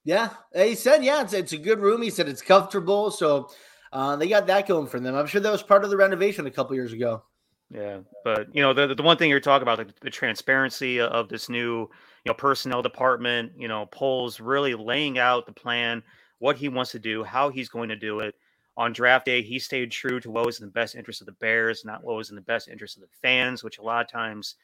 Yeah, 0.03 0.29
he 0.53 0.75
said, 0.75 1.03
yeah, 1.03 1.23
it's, 1.23 1.33
it's 1.33 1.53
a 1.53 1.57
good 1.57 1.79
room. 1.79 2.03
He 2.03 2.11
said 2.11 2.29
it's 2.29 2.43
comfortable, 2.43 3.09
so 3.09 3.49
uh, 3.91 4.15
they 4.15 4.27
got 4.27 4.45
that 4.45 4.67
going 4.67 4.85
for 4.85 4.99
them. 4.99 5.15
I'm 5.15 5.25
sure 5.25 5.41
that 5.41 5.51
was 5.51 5.63
part 5.63 5.83
of 5.83 5.89
the 5.89 5.97
renovation 5.97 6.45
a 6.45 6.51
couple 6.51 6.75
years 6.75 6.93
ago. 6.93 7.23
Yeah, 7.71 7.99
but 8.23 8.53
you 8.53 8.61
know 8.61 8.73
the 8.73 8.93
the 8.93 9.03
one 9.03 9.17
thing 9.17 9.29
you're 9.29 9.39
talking 9.39 9.63
about 9.63 9.79
the, 9.79 9.93
the 10.01 10.09
transparency 10.09 10.99
of 10.99 11.29
this 11.29 11.49
new 11.49 11.81
you 11.81 11.89
know 12.27 12.33
personnel 12.33 12.81
department, 12.81 13.53
you 13.57 13.67
know 13.67 13.87
Poles 13.87 14.39
really 14.39 14.75
laying 14.75 15.17
out 15.17 15.45
the 15.45 15.51
plan, 15.51 16.03
what 16.39 16.57
he 16.57 16.69
wants 16.69 16.91
to 16.91 16.99
do, 16.99 17.23
how 17.23 17.49
he's 17.49 17.69
going 17.69 17.89
to 17.89 17.95
do 17.95 18.19
it. 18.19 18.35
On 18.77 18.93
draft 18.93 19.25
day, 19.25 19.41
he 19.41 19.57
stayed 19.57 19.91
true 19.91 20.19
to 20.19 20.29
what 20.29 20.45
was 20.45 20.59
in 20.59 20.65
the 20.65 20.71
best 20.71 20.95
interest 20.95 21.21
of 21.21 21.27
the 21.27 21.33
Bears, 21.33 21.85
not 21.85 22.03
what 22.03 22.17
was 22.17 22.29
in 22.29 22.35
the 22.35 22.41
best 22.41 22.67
interest 22.67 22.97
of 22.97 23.01
the 23.01 23.09
fans. 23.21 23.63
Which 23.63 23.79
a 23.79 23.83
lot 23.83 24.05
of 24.05 24.11
times, 24.11 24.55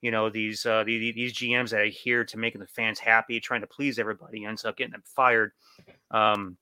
you 0.00 0.10
know, 0.12 0.30
these 0.30 0.64
uh, 0.64 0.84
these, 0.84 1.14
these 1.14 1.32
GMs 1.32 1.70
that 1.70 1.80
adhere 1.80 2.24
to 2.24 2.38
making 2.38 2.60
the 2.60 2.66
fans 2.68 3.00
happy, 3.00 3.40
trying 3.40 3.62
to 3.62 3.66
please 3.66 3.98
everybody, 3.98 4.44
ends 4.44 4.64
up 4.64 4.76
getting 4.76 4.92
them 4.92 5.02
fired. 5.04 5.52
Um, 6.12 6.56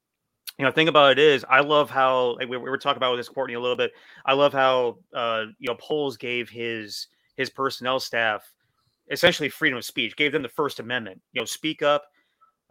you 0.58 0.64
know, 0.64 0.70
thing 0.70 0.88
about 0.88 1.12
it 1.12 1.18
is, 1.18 1.44
I 1.48 1.60
love 1.60 1.90
how 1.90 2.36
like 2.36 2.48
we, 2.48 2.56
we 2.56 2.70
were 2.70 2.78
talking 2.78 2.98
about 2.98 3.12
with 3.12 3.20
this 3.20 3.28
Courtney 3.28 3.54
a 3.54 3.60
little 3.60 3.76
bit. 3.76 3.92
I 4.24 4.34
love 4.34 4.52
how 4.52 4.98
uh, 5.14 5.44
you 5.58 5.68
know 5.68 5.76
Poles 5.76 6.16
gave 6.16 6.48
his 6.48 7.08
his 7.36 7.50
personnel 7.50 8.00
staff 8.00 8.42
essentially 9.10 9.48
freedom 9.48 9.78
of 9.78 9.84
speech, 9.84 10.16
gave 10.16 10.32
them 10.32 10.42
the 10.42 10.48
First 10.48 10.80
Amendment. 10.80 11.20
You 11.32 11.40
know, 11.40 11.44
speak 11.44 11.82
up. 11.82 12.04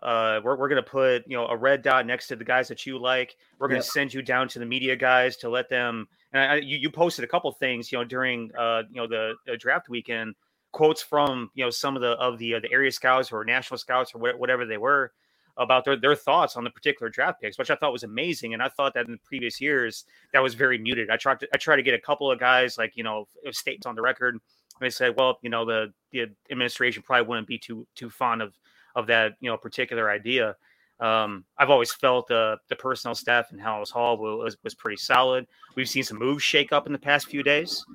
Uh, 0.02 0.40
we're 0.44 0.58
we're 0.58 0.70
gonna 0.70 0.82
put 0.82 1.24
you 1.28 1.38
know 1.38 1.48
a 1.48 1.58
red 1.58 1.82
dot 1.82 2.06
next 2.06 2.28
to 2.28 2.36
the 2.36 2.44
guys 2.44 2.68
that 2.68 2.86
you 2.86 3.00
like. 3.00 3.36
We're 3.60 3.68
gonna 3.68 3.80
yep. 3.80 3.86
send 3.86 4.14
you 4.14 4.22
down 4.22 4.48
to 4.50 4.60
the 4.60 4.66
media 4.66 4.96
guys 4.96 5.38
to 5.38 5.50
let 5.50 5.70
them. 5.70 6.08
And 6.34 6.42
I, 6.42 6.56
you, 6.58 6.78
you 6.78 6.90
posted 6.90 7.26
a 7.26 7.28
couple 7.28 7.52
things, 7.52 7.92
you 7.92 7.98
know, 7.98 8.04
during 8.04 8.52
uh, 8.58 8.84
you 8.90 9.02
know 9.02 9.08
the, 9.08 9.34
the 9.46 9.58
draft 9.58 9.90
weekend, 9.90 10.36
quotes 10.72 11.02
from 11.02 11.50
you 11.54 11.64
know 11.64 11.70
some 11.70 11.96
of 11.96 12.02
the 12.02 12.12
of 12.12 12.38
the 12.38 12.56
uh, 12.56 12.60
the 12.60 12.72
area 12.72 12.92
scouts 12.92 13.32
or 13.32 13.44
national 13.44 13.78
scouts 13.78 14.14
or 14.16 14.38
whatever 14.38 14.66
they 14.66 14.78
were 14.78 15.12
about 15.58 15.86
their, 15.86 15.96
their 15.96 16.16
thoughts 16.16 16.56
on 16.56 16.64
the 16.64 16.70
particular 16.70 17.10
draft 17.10 17.42
picks, 17.42 17.58
which 17.58 17.70
I 17.70 17.76
thought 17.76 17.92
was 17.92 18.04
amazing. 18.04 18.54
And 18.54 18.62
I 18.62 18.70
thought 18.70 18.94
that 18.94 19.06
in 19.06 19.12
the 19.14 19.18
previous 19.20 19.60
years 19.60 20.06
that 20.34 20.42
was 20.42 20.54
very 20.54 20.78
muted. 20.78 21.10
I 21.10 21.18
tried 21.18 21.40
to 21.42 21.48
I 21.54 21.58
tried 21.58 21.78
to 21.78 21.84
get 21.84 21.94
a 21.94 22.00
couple 22.00 22.32
of 22.32 22.40
guys 22.40 22.78
like 22.78 22.96
you 22.96 23.04
know 23.04 23.28
statements 23.52 23.86
on 23.86 23.96
the 23.96 24.02
record. 24.02 24.36
And 24.36 24.42
they 24.80 24.90
said, 24.90 25.16
well, 25.18 25.40
you 25.42 25.50
know, 25.50 25.66
the 25.66 25.94
the 26.12 26.28
administration 26.50 27.04
probably 27.04 27.28
wouldn't 27.28 27.48
be 27.48 27.58
too 27.58 27.88
too 27.96 28.10
fond 28.10 28.42
of 28.42 28.54
of 28.96 29.08
that 29.08 29.34
you 29.40 29.50
know 29.50 29.58
particular 29.58 30.10
idea. 30.10 30.56
Um, 31.00 31.46
I've 31.58 31.72
always 31.72 31.92
felt 31.92 32.28
the 32.28 32.58
the 32.70 32.76
personnel 32.76 33.16
staff 33.16 33.52
in 33.52 33.60
Halas 33.60 33.92
Hall 33.92 34.18
was 34.18 34.58
was 34.64 34.76
pretty 34.76 34.98
solid. 34.98 35.48
We've 35.76 35.90
seen 35.90 36.04
some 36.04 36.20
moves 36.20 36.44
shake 36.44 36.72
up 36.72 36.86
in 36.86 36.94
the 36.94 37.00
past 37.00 37.28
few 37.28 37.44
days. 37.44 37.86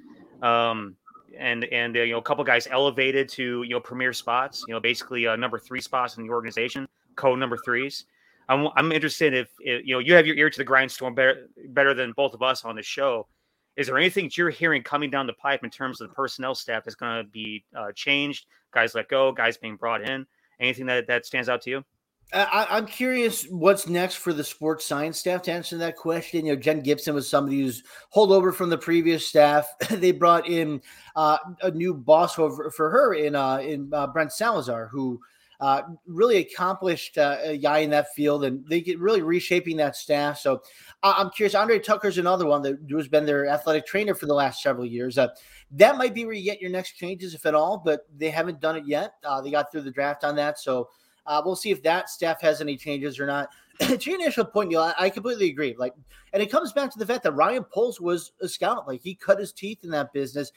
Um, 0.43 0.97
and 1.39 1.65
and 1.65 1.97
uh, 1.97 2.01
you 2.01 2.13
know 2.13 2.19
a 2.19 2.23
couple 2.23 2.43
guys 2.45 2.67
elevated 2.71 3.29
to 3.29 3.63
you 3.63 3.71
know 3.71 3.81
premier 3.81 4.13
spots 4.13 4.65
you 4.67 4.75
know 4.75 4.81
basically 4.81 5.27
uh, 5.27 5.37
number 5.37 5.59
three 5.59 5.81
spots 5.81 6.17
in 6.17 6.27
the 6.27 6.33
organization 6.33 6.89
code 7.17 7.39
number 7.39 7.57
threes. 7.57 8.05
I'm, 8.49 8.69
I'm 8.77 8.93
interested 8.93 9.35
if, 9.35 9.49
if, 9.59 9.85
you 9.85 9.95
know 9.95 9.99
you 9.99 10.15
have 10.15 10.27
your 10.27 10.37
ear 10.37 10.51
to 10.51 10.59
the 10.59 10.65
grindstone 10.65 11.15
better 11.15 11.49
better 11.69 11.95
than 11.95 12.13
both 12.13 12.35
of 12.35 12.43
us 12.43 12.65
on 12.65 12.77
the 12.77 12.83
show. 12.83 13.27
Is 13.77 13.89
there 13.89 13.99
anything 13.99 14.27
that 14.27 14.39
you're 14.39 14.51
hearing 14.51 14.83
coming 14.83 15.11
down 15.11 15.27
the 15.27 15.35
pipe 15.35 15.63
in 15.63 15.71
terms 15.71 16.01
of 16.01 16.09
the 16.09 16.15
personnel 16.15 16.55
staff 16.55 16.85
that's 16.85 16.95
going 16.95 17.23
to 17.23 17.31
be 17.31 17.65
uh, 17.77 17.93
changed? 17.95 18.47
Guys 18.73 18.95
let 18.95 19.09
go, 19.09 19.33
guys 19.33 19.59
being 19.59 19.77
brought 19.77 20.03
in. 20.03 20.27
Anything 20.61 20.87
that 20.87 21.07
that 21.09 21.27
stands 21.27 21.49
out 21.49 21.61
to 21.63 21.71
you? 21.71 21.85
I, 22.33 22.79
am 22.79 22.87
curious 22.87 23.45
what's 23.45 23.87
next 23.87 24.17
for 24.17 24.33
the 24.33 24.43
sports 24.43 24.85
science 24.85 25.19
staff 25.19 25.43
to 25.43 25.53
answer 25.53 25.79
that 25.79 25.97
question. 25.97 26.45
You 26.45 26.55
know, 26.55 26.61
Jen 26.61 26.81
Gibson 26.81 27.15
was 27.15 27.29
somebody 27.29 27.61
who's 27.61 27.85
holdover 28.15 28.53
from 28.53 28.69
the 28.69 28.79
previous 28.79 29.27
staff. 29.27 29.69
they 29.91 30.11
brought 30.11 30.49
in 30.49 30.83
uh, 31.15 31.39
a 31.63 31.71
new 31.71 31.95
boss 31.95 32.35
for, 32.35 32.71
for 32.73 32.91
her 32.91 33.15
in 33.15 33.37
uh, 33.37 33.59
in 33.59 33.91
uh, 33.93 34.09
Brent 34.09 34.33
Salazar, 34.33 34.89
who 34.89 35.21
uh, 35.61 35.83
really 36.07 36.37
accomplished 36.39 37.19
uh, 37.19 37.57
guy 37.57 37.79
in 37.79 37.91
that 37.91 38.13
field, 38.15 38.45
and 38.45 38.65
they 38.69 38.81
get 38.81 38.99
really 38.99 39.23
reshaping 39.23 39.77
that 39.79 39.97
staff. 39.97 40.39
So 40.39 40.63
uh, 41.03 41.15
I'm 41.17 41.31
curious. 41.31 41.55
Andre 41.55 41.79
Tucker's 41.79 42.19
another 42.19 42.47
one 42.47 42.63
that 42.63 42.79
who's 42.89 43.09
been 43.09 43.27
their 43.27 43.47
athletic 43.49 43.87
trainer 43.87 44.15
for 44.15 44.27
the 44.27 44.35
last 44.35 44.63
several 44.63 44.87
years. 44.87 45.19
Uh, 45.19 45.29
that 45.73 45.97
might 45.97 46.15
be 46.15 46.25
where 46.25 46.35
you 46.35 46.45
get 46.45 46.61
your 46.61 46.71
next 46.71 46.93
changes, 46.93 47.35
if 47.35 47.47
at 47.47 47.55
all, 47.55 47.79
but 47.79 48.07
they 48.17 48.31
haven't 48.31 48.61
done 48.61 48.77
it 48.77 48.87
yet. 48.87 49.15
Uh, 49.25 49.41
they 49.41 49.51
got 49.51 49.73
through 49.73 49.83
the 49.83 49.91
draft 49.91 50.25
on 50.25 50.37
that, 50.37 50.59
so 50.59 50.89
uh, 51.27 51.43
we'll 51.45 51.57
see 51.57 51.71
if 51.71 51.83
that 51.83 52.09
staff 52.09 52.41
has 52.41 52.61
any 52.61 52.77
changes 52.77 53.19
or 53.19 53.27
not. 53.27 53.49
to 53.81 54.11
your 54.11 54.21
initial 54.21 54.45
point, 54.45 54.71
Neil, 54.71 54.81
I, 54.81 54.95
I, 54.99 55.11
completely 55.11 55.51
agree. 55.51 55.75
Like, 55.77 55.95
and 56.33 56.43
it 56.43 56.51
comes 56.51 56.73
back 56.73 56.91
to 56.93 56.99
the 56.99 57.05
fact 57.05 57.23
that 57.25 57.33
Ryan 57.33 57.65
Poles 57.65 58.01
was 58.01 58.33
a 58.41 58.49
scout. 58.49 58.89
Like, 58.89 59.03
he 59.03 59.15
cut 59.15 59.39
his 59.39 59.53
teeth 59.53 59.81
in 59.85 59.91
that 59.91 60.13
business 60.15 60.51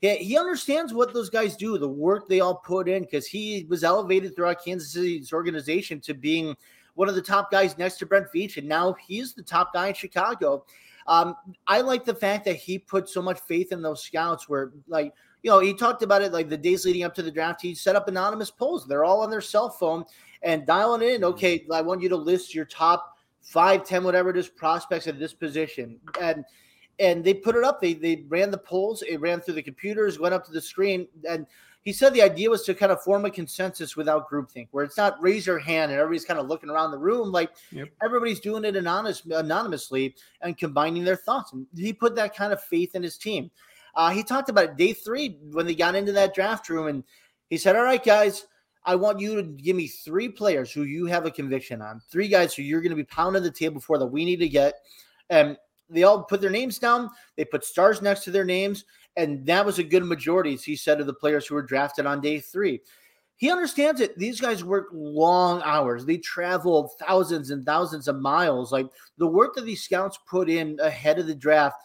he, 0.00 0.16
he 0.16 0.38
understands 0.38 0.92
what 0.92 1.12
those 1.12 1.30
guys 1.30 1.56
do, 1.56 1.78
the 1.78 1.88
work 1.88 2.28
they 2.28 2.40
all 2.40 2.56
put 2.56 2.88
in, 2.88 3.02
because 3.02 3.26
he 3.26 3.66
was 3.68 3.84
elevated 3.84 4.34
throughout 4.34 4.64
Kansas 4.64 4.92
City's 4.92 5.32
organization 5.32 6.00
to 6.00 6.14
being 6.14 6.56
one 6.94 7.08
of 7.08 7.14
the 7.14 7.22
top 7.22 7.50
guys 7.50 7.78
next 7.78 7.98
to 7.98 8.06
Brett 8.06 8.32
Veach, 8.34 8.56
and 8.56 8.68
now 8.68 8.94
he's 9.06 9.32
the 9.32 9.42
top 9.42 9.72
guy 9.72 9.88
in 9.88 9.94
Chicago. 9.94 10.64
Um, 11.06 11.36
I 11.66 11.80
like 11.80 12.04
the 12.04 12.14
fact 12.14 12.44
that 12.44 12.56
he 12.56 12.78
put 12.78 13.08
so 13.08 13.22
much 13.22 13.40
faith 13.40 13.72
in 13.72 13.80
those 13.80 14.02
scouts 14.02 14.48
where, 14.48 14.72
like, 14.88 15.14
you 15.42 15.50
know, 15.50 15.60
he 15.60 15.72
talked 15.72 16.02
about 16.02 16.22
it 16.22 16.32
like 16.32 16.48
the 16.48 16.56
days 16.56 16.84
leading 16.84 17.04
up 17.04 17.14
to 17.14 17.22
the 17.22 17.30
draft. 17.30 17.62
He 17.62 17.74
set 17.74 17.94
up 17.94 18.08
anonymous 18.08 18.50
polls. 18.50 18.86
They're 18.86 19.04
all 19.04 19.22
on 19.22 19.30
their 19.30 19.40
cell 19.40 19.70
phone 19.70 20.04
and 20.42 20.66
dialing 20.66 21.08
in. 21.08 21.22
Okay, 21.22 21.64
I 21.72 21.80
want 21.80 22.02
you 22.02 22.08
to 22.08 22.16
list 22.16 22.54
your 22.54 22.64
top 22.64 23.16
five, 23.40 23.84
ten, 23.84 24.02
whatever 24.02 24.30
it 24.30 24.36
is, 24.36 24.48
prospects 24.48 25.06
at 25.06 25.18
this 25.18 25.32
position. 25.32 26.00
And 26.20 26.44
and 26.98 27.24
they 27.24 27.34
put 27.34 27.56
it 27.56 27.64
up. 27.64 27.80
They 27.80 27.94
they 27.94 28.24
ran 28.28 28.50
the 28.50 28.58
polls. 28.58 29.02
It 29.02 29.20
ran 29.20 29.40
through 29.40 29.54
the 29.54 29.62
computers, 29.62 30.18
went 30.18 30.34
up 30.34 30.44
to 30.46 30.52
the 30.52 30.60
screen, 30.60 31.06
and 31.28 31.46
he 31.88 31.92
said 31.92 32.12
the 32.12 32.22
idea 32.22 32.50
was 32.50 32.64
to 32.64 32.74
kind 32.74 32.92
of 32.92 33.02
form 33.02 33.24
a 33.24 33.30
consensus 33.30 33.96
without 33.96 34.28
groupthink, 34.28 34.68
where 34.72 34.84
it's 34.84 34.96
not 34.96 35.20
raise 35.22 35.46
your 35.46 35.58
hand 35.58 35.90
and 35.90 35.98
everybody's 35.98 36.24
kind 36.24 36.40
of 36.40 36.46
looking 36.46 36.68
around 36.68 36.90
the 36.90 36.98
room 36.98 37.32
like 37.32 37.50
yep. 37.70 37.88
everybody's 38.02 38.40
doing 38.40 38.64
it 38.64 38.76
anonymous, 38.76 39.24
anonymously 39.24 40.14
and 40.42 40.58
combining 40.58 41.04
their 41.04 41.16
thoughts. 41.16 41.52
And 41.52 41.66
he 41.74 41.92
put 41.92 42.14
that 42.16 42.36
kind 42.36 42.52
of 42.52 42.62
faith 42.62 42.94
in 42.94 43.02
his 43.02 43.16
team. 43.16 43.50
Uh, 43.94 44.10
he 44.10 44.22
talked 44.22 44.48
about 44.48 44.64
it 44.64 44.76
day 44.76 44.92
three 44.92 45.38
when 45.52 45.66
they 45.66 45.74
got 45.74 45.94
into 45.94 46.12
that 46.12 46.34
draft 46.34 46.68
room, 46.68 46.88
and 46.88 47.04
he 47.48 47.56
said, 47.56 47.76
"All 47.76 47.84
right, 47.84 48.04
guys." 48.04 48.46
I 48.84 48.94
want 48.94 49.20
you 49.20 49.34
to 49.36 49.42
give 49.42 49.76
me 49.76 49.86
three 49.86 50.30
players 50.30 50.72
who 50.72 50.84
you 50.84 51.04
have 51.06 51.26
a 51.26 51.30
conviction 51.30 51.82
on, 51.82 52.00
three 52.10 52.28
guys 52.28 52.54
who 52.54 52.62
you're 52.62 52.80
going 52.80 52.90
to 52.90 52.96
be 52.96 53.04
pounding 53.04 53.42
the 53.42 53.50
table 53.50 53.82
for 53.82 53.98
that 53.98 54.06
we 54.06 54.24
need 54.24 54.38
to 54.38 54.48
get. 54.48 54.74
And 55.28 55.58
they 55.90 56.02
all 56.02 56.22
put 56.22 56.40
their 56.40 56.50
names 56.50 56.78
down. 56.78 57.10
They 57.36 57.44
put 57.44 57.64
stars 57.64 58.02
next 58.02 58.24
to 58.24 58.30
their 58.30 58.44
names, 58.44 58.84
and 59.16 59.44
that 59.46 59.64
was 59.64 59.78
a 59.78 59.84
good 59.84 60.04
majority, 60.04 60.54
as 60.54 60.64
he 60.64 60.76
said, 60.76 61.00
of 61.00 61.06
the 61.06 61.14
players 61.14 61.46
who 61.46 61.54
were 61.54 61.62
drafted 61.62 62.06
on 62.06 62.20
day 62.20 62.40
three. 62.40 62.80
He 63.36 63.50
understands 63.52 64.00
it. 64.00 64.18
These 64.18 64.40
guys 64.40 64.64
work 64.64 64.88
long 64.92 65.62
hours. 65.64 66.04
They 66.04 66.18
travel 66.18 66.90
thousands 66.98 67.50
and 67.50 67.64
thousands 67.64 68.08
of 68.08 68.16
miles. 68.16 68.72
Like 68.72 68.88
the 69.16 69.28
work 69.28 69.54
that 69.54 69.64
these 69.64 69.82
scouts 69.82 70.18
put 70.28 70.50
in 70.50 70.78
ahead 70.80 71.20
of 71.20 71.28
the 71.28 71.36
draft 71.36 71.76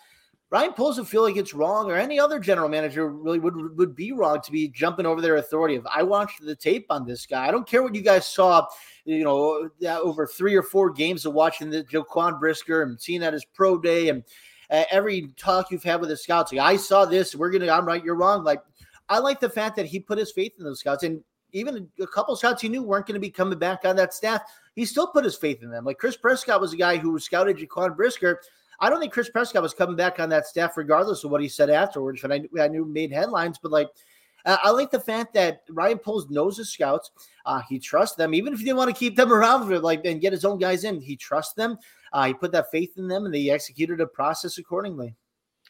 Ryan 0.54 0.74
Poles 0.74 1.00
would 1.00 1.08
feel 1.08 1.24
like 1.24 1.36
it's 1.36 1.56
wrong, 1.56 1.90
or 1.90 1.96
any 1.96 2.20
other 2.20 2.38
general 2.38 2.70
manager 2.70 3.10
really 3.10 3.40
would 3.40 3.76
would 3.76 3.96
be 3.96 4.12
wrong 4.12 4.40
to 4.42 4.52
be 4.52 4.68
jumping 4.68 5.08
over 5.08 5.20
their 5.20 5.38
authority. 5.38 5.74
If 5.74 5.84
I 5.92 6.04
watched 6.04 6.46
the 6.46 6.56
tape 6.56 6.86
on 6.92 7.08
this 7.08 7.26
guy, 7.26 7.48
I 7.48 7.50
don't 7.50 7.66
care 7.66 7.82
what 7.82 7.96
you 7.96 8.04
guys 8.04 8.28
saw, 8.28 8.68
you 9.04 9.24
know, 9.24 9.68
over 9.88 10.28
three 10.28 10.54
or 10.54 10.62
four 10.62 10.92
games 10.92 11.26
of 11.26 11.34
watching 11.34 11.72
the 11.72 11.84
Jaquan 11.84 12.40
Brisker 12.40 12.84
and 12.84 13.02
seeing 13.02 13.20
that 13.22 13.34
his 13.34 13.46
pro 13.46 13.80
day 13.80 14.10
and 14.10 14.24
uh, 14.70 14.84
every 14.92 15.34
talk 15.38 15.72
you've 15.72 15.82
had 15.82 16.00
with 16.00 16.10
the 16.10 16.18
scouts. 16.18 16.54
Like, 16.54 16.62
I 16.62 16.78
saw 16.78 17.04
this. 17.04 17.34
We're 17.34 17.50
gonna. 17.50 17.72
I'm 17.72 17.88
right. 17.88 18.04
You're 18.04 18.14
wrong. 18.14 18.44
Like 18.44 18.62
I 19.10 19.18
like 19.18 19.40
the 19.40 19.50
fact 19.50 19.76
that 19.78 19.88
he 19.88 20.00
put 20.00 20.20
his 20.20 20.32
faith 20.32 20.54
in 20.60 20.66
those 20.66 20.82
scouts, 20.82 21.02
and 21.02 21.24
even 21.54 21.90
a 22.00 22.06
couple 22.06 22.36
scouts 22.36 22.62
he 22.62 22.70
knew 22.70 22.84
weren't 22.84 23.08
going 23.08 23.16
to 23.16 23.20
be 23.20 23.32
coming 23.32 23.58
back 23.58 23.86
on 23.86 23.96
that 23.96 24.14
staff. 24.14 24.44
he 24.76 24.86
still 24.86 25.08
put 25.08 25.24
his 25.24 25.36
faith 25.36 25.64
in 25.64 25.72
them. 25.72 25.84
Like 25.84 25.98
Chris 25.98 26.16
Prescott 26.16 26.62
was 26.62 26.74
a 26.74 26.78
guy 26.78 26.98
who 26.98 27.18
scouted 27.18 27.58
Jaquan 27.58 27.96
Brisker. 27.96 28.40
I 28.84 28.90
don't 28.90 29.00
think 29.00 29.14
Chris 29.14 29.30
Prescott 29.30 29.64
was 29.64 29.74
coming 29.74 29.96
back 29.96 30.20
on 30.20 30.28
that 30.30 30.46
staff 30.46 30.76
regardless 30.76 31.24
of 31.24 31.32
what 31.32 31.42
he 31.42 31.48
said 31.48 31.70
afterwards. 31.70 32.24
And 32.24 32.34
I, 32.34 32.42
I 32.60 32.68
knew 32.68 32.84
made 32.84 33.14
headlines, 33.14 33.58
but 33.58 33.72
like 33.72 33.88
I 34.46 34.72
like 34.72 34.92
the 34.92 35.00
fact 35.00 35.34
that 35.36 35.62
Ryan 35.70 36.00
Poles 36.00 36.30
knows 36.30 36.58
his 36.58 36.70
scouts. 36.70 37.12
Uh, 37.46 37.62
he 37.70 37.80
trusts 37.80 38.18
them, 38.18 38.34
even 38.34 38.52
if 38.52 38.60
he 38.60 38.66
didn't 38.66 38.78
want 38.78 38.94
to 38.94 39.00
keep 39.00 39.16
them 39.16 39.32
around 39.34 39.68
for 39.68 39.80
like 39.80 40.04
and 40.06 40.20
get 40.20 40.34
his 40.34 40.44
own 40.44 40.58
guys 40.58 40.84
in. 40.84 41.00
He 41.00 41.16
trusts 41.16 41.54
them. 41.54 41.78
Uh, 42.12 42.28
he 42.28 42.34
put 42.34 42.52
that 42.52 42.70
faith 42.72 42.98
in 42.98 43.08
them, 43.08 43.26
and 43.26 43.34
they 43.34 43.50
executed 43.50 44.02
a 44.02 44.08
process 44.08 44.58
accordingly. 44.58 45.16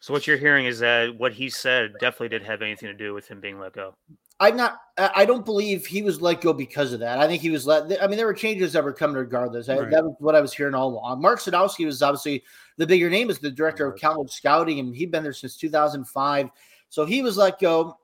So 0.01 0.11
what 0.11 0.27
you're 0.27 0.37
hearing 0.37 0.65
is 0.65 0.79
that 0.79 1.15
what 1.15 1.33
he 1.33 1.49
said 1.49 1.93
definitely 1.99 2.29
did 2.29 2.43
have 2.43 2.61
anything 2.61 2.87
to 2.87 2.93
do 2.93 3.13
with 3.13 3.27
him 3.27 3.39
being 3.39 3.59
let 3.59 3.73
go. 3.73 3.95
I'm 4.39 4.57
not. 4.57 4.79
I 4.97 5.25
don't 5.25 5.45
believe 5.45 5.85
he 5.85 6.03
was 6.03 6.21
let 6.21 6.41
go 6.41 6.53
because 6.53 6.93
of 6.93 6.99
that. 6.99 7.19
I 7.19 7.27
think 7.27 7.41
he 7.41 7.49
was 7.49 7.65
let. 7.65 8.01
I 8.01 8.07
mean, 8.07 8.17
there 8.17 8.25
were 8.25 8.33
changes 8.33 8.73
that 8.73 8.83
were 8.83 8.93
coming 8.93 9.15
regardless. 9.15 9.67
Right. 9.67 9.79
I, 9.79 9.89
that 9.89 10.03
was 10.03 10.15
what 10.19 10.35
I 10.35 10.41
was 10.41 10.53
hearing 10.53 10.75
all 10.75 10.89
along. 10.89 11.21
Mark 11.21 11.39
Sadowski 11.39 11.85
was 11.85 12.01
obviously 12.01 12.43
the 12.77 12.85
bigger 12.85 13.09
name 13.09 13.29
as 13.29 13.39
the 13.39 13.49
director 13.49 13.87
of 13.87 13.99
college 13.99 14.31
scouting, 14.31 14.79
and 14.79 14.95
he'd 14.95 15.11
been 15.11 15.23
there 15.23 15.33
since 15.33 15.55
2005. 15.57 16.49
So 16.89 17.05
he 17.05 17.21
was 17.21 17.37
let 17.37 17.59
go. 17.59 17.97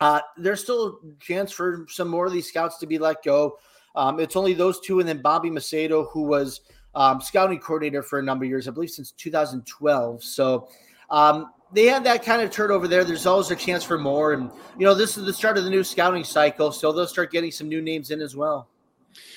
Uh, 0.00 0.20
there's 0.36 0.62
still 0.62 1.00
a 1.02 1.24
chance 1.24 1.50
for 1.50 1.86
some 1.88 2.08
more 2.08 2.26
of 2.26 2.32
these 2.32 2.48
scouts 2.48 2.78
to 2.78 2.86
be 2.86 2.98
let 2.98 3.22
go. 3.22 3.58
Um, 3.94 4.20
it's 4.20 4.36
only 4.36 4.54
those 4.54 4.80
two, 4.80 5.00
and 5.00 5.08
then 5.08 5.22
Bobby 5.22 5.50
Macedo, 5.50 6.10
who 6.12 6.22
was 6.22 6.60
um, 6.94 7.20
scouting 7.20 7.58
coordinator 7.58 8.02
for 8.02 8.18
a 8.18 8.22
number 8.22 8.44
of 8.44 8.48
years, 8.48 8.68
I 8.68 8.70
believe 8.70 8.90
since 8.90 9.12
2012. 9.12 10.22
So 10.22 10.68
um, 11.10 11.52
they 11.72 11.86
had 11.86 12.04
that 12.04 12.24
kind 12.24 12.42
of 12.42 12.50
turnover 12.50 12.88
there. 12.88 13.04
There's 13.04 13.26
always 13.26 13.50
a 13.50 13.56
chance 13.56 13.84
for 13.84 13.98
more. 13.98 14.32
And, 14.32 14.50
you 14.78 14.86
know, 14.86 14.94
this 14.94 15.16
is 15.16 15.24
the 15.24 15.32
start 15.32 15.58
of 15.58 15.64
the 15.64 15.70
new 15.70 15.84
scouting 15.84 16.24
cycle. 16.24 16.72
So 16.72 16.92
they'll 16.92 17.06
start 17.06 17.30
getting 17.30 17.50
some 17.50 17.68
new 17.68 17.82
names 17.82 18.10
in 18.10 18.20
as 18.20 18.34
well. 18.34 18.68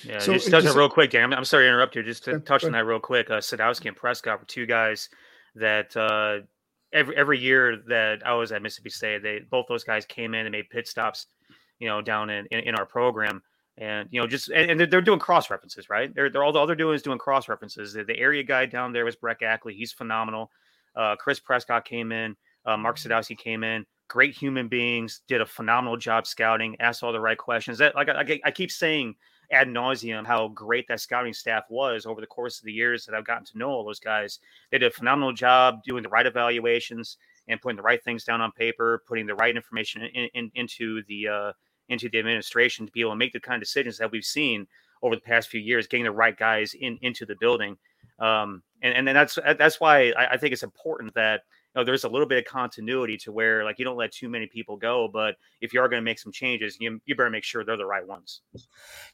Yeah, 0.04 0.20
so 0.20 0.34
just 0.34 0.50
touching 0.50 0.74
real 0.74 0.90
quick, 0.90 1.12
Dan. 1.12 1.26
I'm, 1.26 1.34
I'm, 1.34 1.46
sorry 1.46 1.66
to 1.66 1.68
interrupt 1.68 1.96
you. 1.96 2.04
Just 2.04 2.24
to 2.26 2.40
touch 2.40 2.64
on 2.64 2.72
that 2.74 2.86
real 2.86 3.00
quick. 3.00 3.30
Uh, 3.30 3.38
Sadowski 3.38 3.88
and 3.88 3.96
Prescott 3.96 4.40
were 4.40 4.46
two 4.46 4.66
guys 4.66 5.10
that 5.56 5.96
uh, 5.98 6.46
every 6.94 7.16
every 7.16 7.40
year 7.40 7.78
that 7.88 8.26
I 8.26 8.34
was 8.34 8.52
at 8.52 8.62
Mississippi 8.62 8.90
State, 8.90 9.24
they 9.24 9.40
both 9.40 9.66
those 9.68 9.84
guys 9.84 10.06
came 10.06 10.34
in 10.34 10.46
and 10.46 10.52
made 10.52 10.70
pit 10.70 10.88
stops, 10.88 11.28
you 11.80 11.88
know, 11.88 12.02
down 12.02 12.30
in, 12.30 12.46
in, 12.52 12.60
in 12.60 12.76
our 12.76 12.86
program. 12.86 13.42
And 13.78 14.08
you 14.12 14.22
know, 14.22 14.28
just 14.28 14.50
and, 14.50 14.72
and 14.72 14.80
they're, 14.80 14.88
they're, 14.88 15.02
doing 15.02 15.20
cross 15.20 15.50
references, 15.50 15.90
right? 15.90 16.14
They're, 16.14 16.30
they're 16.30 16.44
all, 16.44 16.56
all 16.56 16.68
they're 16.68 16.76
doing 16.76 16.96
is 16.96 17.02
doing 17.02 17.18
cross 17.18 17.48
references. 17.48 17.94
The, 17.94 18.04
the 18.04 18.18
area 18.18 18.44
guy 18.44 18.66
down 18.66 18.92
there 18.92 19.06
was 19.06 19.16
Brett 19.16 19.42
Ackley. 19.42 19.74
He's 19.74 19.92
phenomenal. 19.92 20.52
Uh, 20.96 21.16
Chris 21.16 21.40
Prescott 21.40 21.86
came 21.86 22.12
in. 22.12 22.36
Uh, 22.66 22.78
Mark 22.78 22.98
mm-hmm. 22.98 23.12
Sadowski 23.12 23.38
came 23.38 23.64
in. 23.64 23.86
Great 24.08 24.36
human 24.36 24.68
beings. 24.68 25.22
Did 25.28 25.42
a 25.42 25.46
phenomenal 25.46 25.98
job 25.98 26.28
scouting. 26.28 26.76
Asked 26.80 27.04
all 27.04 27.14
the 27.14 27.20
right 27.20 27.38
questions. 27.38 27.78
That 27.78 27.96
like 27.96 28.10
I, 28.10 28.40
I 28.44 28.52
keep 28.52 28.72
saying 28.72 29.16
ad 29.52 29.68
nauseum 29.68 30.26
how 30.26 30.48
great 30.50 30.88
that 30.88 31.00
scouting 31.00 31.34
staff 31.34 31.64
was 31.70 32.06
over 32.06 32.22
the 32.22 32.28
course 32.28 32.60
of 32.60 32.66
the 32.66 32.72
years 32.72 33.06
that 33.06 33.16
I've 33.16 33.26
gotten 33.26 33.46
to 33.46 33.58
know 33.58 33.70
all 33.70 33.86
those 33.86 34.00
guys. 34.00 34.40
They 34.72 34.78
did 34.78 34.92
a 34.92 34.96
phenomenal 34.96 35.34
job 35.34 35.84
doing 35.86 36.04
the 36.04 36.10
right 36.10 36.26
evaluations 36.26 37.18
and 37.48 37.62
putting 37.62 37.76
the 37.76 37.84
right 37.84 38.04
things 38.04 38.24
down 38.24 38.42
on 38.42 38.52
paper, 38.52 39.04
putting 39.08 39.28
the 39.28 39.36
right 39.36 39.56
information 39.56 40.04
in, 40.04 40.30
in, 40.34 40.52
into 40.56 41.04
the 41.08 41.28
uh, 41.28 41.52
into 41.90 42.10
the 42.10 42.20
administration 42.20 42.86
to 42.86 42.92
be 42.92 43.02
able 43.02 43.12
to 43.12 43.18
make 43.18 43.34
the 43.34 43.40
kind 43.40 43.56
of 43.56 43.62
decisions 43.62 43.98
that 43.98 44.12
we've 44.12 44.24
seen 44.24 44.68
over 45.02 45.16
the 45.16 45.22
past 45.22 45.50
few 45.50 45.60
years, 45.60 45.88
getting 45.88 46.06
the 46.06 46.12
right 46.12 46.38
guys 46.38 46.74
in 46.74 46.98
into 47.02 47.26
the 47.26 47.36
building. 47.40 47.78
Um, 48.22 48.62
and 48.82 48.96
and 48.96 49.08
then 49.08 49.16
that's 49.16 49.38
that's 49.58 49.80
why 49.80 50.12
I, 50.12 50.34
I 50.34 50.38
think 50.38 50.54
it's 50.54 50.64
important 50.64 51.14
that 51.16 51.42
you 51.74 51.82
know, 51.82 51.86
there's 51.86 52.04
a 52.04 52.10
little 52.10 52.28
bit 52.28 52.38
of 52.38 52.46
continuity 52.46 53.18
to 53.18 53.32
where 53.32 53.64
like 53.64 53.80
you 53.80 53.86
don't 53.86 53.96
let 53.96 54.12
too 54.12 54.28
many 54.28 54.46
people 54.46 54.76
go, 54.76 55.10
but 55.12 55.36
if 55.62 55.74
you 55.74 55.80
are 55.80 55.88
going 55.88 56.02
to 56.02 56.06
make 56.06 56.20
some 56.20 56.32
changes, 56.32 56.78
you 56.80 57.00
you 57.06 57.16
better 57.16 57.30
make 57.30 57.44
sure 57.44 57.64
they're 57.64 57.78
the 57.78 57.86
right 57.86 58.06
ones. 58.06 58.42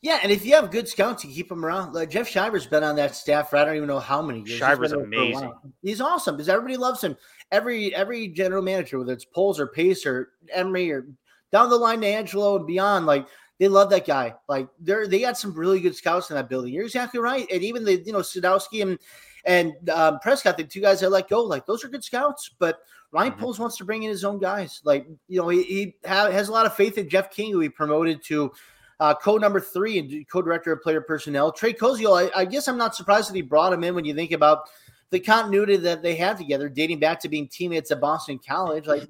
Yeah, 0.02 0.20
and 0.24 0.32
if 0.32 0.46
you 0.46 0.56
have 0.56 0.72
good 0.72 0.88
scouts, 0.88 1.24
you 1.24 1.34
keep 1.34 1.50
them 1.50 1.64
around. 1.64 1.94
Like 1.94 2.10
Jeff 2.10 2.28
Shiver's 2.28 2.66
been 2.66 2.84
on 2.84 2.96
that 2.96 3.16
staff 3.16 3.50
for 3.50 3.58
I 3.58 3.66
don't 3.66 3.76
even 3.76 3.88
know 3.88 4.00
how 4.00 4.22
many 4.22 4.40
years. 4.40 4.60
Shiver's 4.60 4.92
amazing. 4.92 5.54
He's 5.84 6.02
awesome 6.02 6.36
because 6.36 6.50
everybody 6.50 6.78
loves 6.78 7.04
him. 7.04 7.16
Every 7.52 7.94
every 7.94 8.28
general 8.30 8.64
manager, 8.64 9.00
whether 9.00 9.14
it's 9.14 9.26
Poles 9.26 9.60
or 9.60 9.68
Pace 9.68 10.06
or 10.06 10.32
Emery 10.52 10.92
or 10.92 11.08
down 11.52 11.70
the 11.70 11.78
line 11.78 12.02
to 12.02 12.08
Angelo 12.08 12.58
and 12.58 12.68
beyond, 12.68 13.06
like 13.06 13.28
they 13.60 13.68
love 13.68 13.90
that 13.90 14.06
guy. 14.06 14.36
Like 14.48 14.68
they're 14.80 15.08
they 15.08 15.20
got 15.20 15.38
some 15.38 15.54
really 15.54 15.80
good 15.80 15.96
scouts 15.96 16.30
in 16.30 16.36
that 16.36 16.50
building. 16.50 16.74
You're 16.74 16.86
exactly 16.86 17.20
right. 17.20 17.48
And 17.52 17.64
even 17.64 17.84
the 17.84 18.02
you 18.02 18.14
know 18.14 18.20
Sadowski 18.20 18.82
and 18.82 19.00
and 19.46 19.90
um, 19.90 20.20
Prescott, 20.20 20.58
the 20.58 20.64
two 20.64 20.82
guys 20.82 21.00
that 21.00 21.10
let 21.10 21.30
go, 21.30 21.44
like 21.44 21.66
those 21.66 21.84
are 21.84 21.88
good 21.88 22.04
scouts. 22.04 22.52
But 22.60 22.80
Ryan 23.12 23.32
mm-hmm. 23.32 23.42
Poles 23.42 23.60
wants 23.60 23.78
to 23.78 23.86
bring 23.86 24.04
in 24.04 24.10
his 24.10 24.24
own 24.24 24.40
guys. 24.40 24.82
Like 24.84 25.08
you 25.28 25.42
know, 25.42 25.50
he, 25.50 25.64
he 25.64 25.96
ha- 26.06 26.32
has 26.32 26.50
a 26.50 26.52
lot 26.52 26.66
of 26.66 26.76
faith 26.76 26.98
in 26.98 27.10
Jeff 27.10 27.32
King, 27.32 27.52
who 27.52 27.60
he 27.62 27.70
promoted 27.70 28.24
to 28.26 28.52
uh, 29.00 29.14
co 29.16 29.38
number 29.38 29.60
three 29.60 30.00
and 30.00 30.30
co-director 30.30 30.72
of 30.72 30.82
player 30.82 31.02
personnel. 31.02 31.52
Trey 31.52 31.74
Koziol, 31.74 32.30
I, 32.36 32.42
I 32.42 32.46
guess 32.46 32.68
I'm 32.68 32.78
not 32.78 32.96
surprised 32.96 33.30
that 33.30 33.36
he 33.36 33.42
brought 33.42 33.74
him 33.74 33.84
in 33.84 33.96
when 33.96 34.06
you 34.06 34.14
think 34.14 34.32
about 34.32 34.70
the 35.10 35.20
continuity 35.20 35.78
that 35.78 36.02
they 36.04 36.16
have 36.16 36.38
together, 36.38 36.68
dating 36.68 37.00
back 37.00 37.20
to 37.22 37.30
being 37.30 37.48
teammates 37.48 37.92
at 37.92 38.02
Boston 38.02 38.40
College. 38.46 38.88
Like 38.88 39.08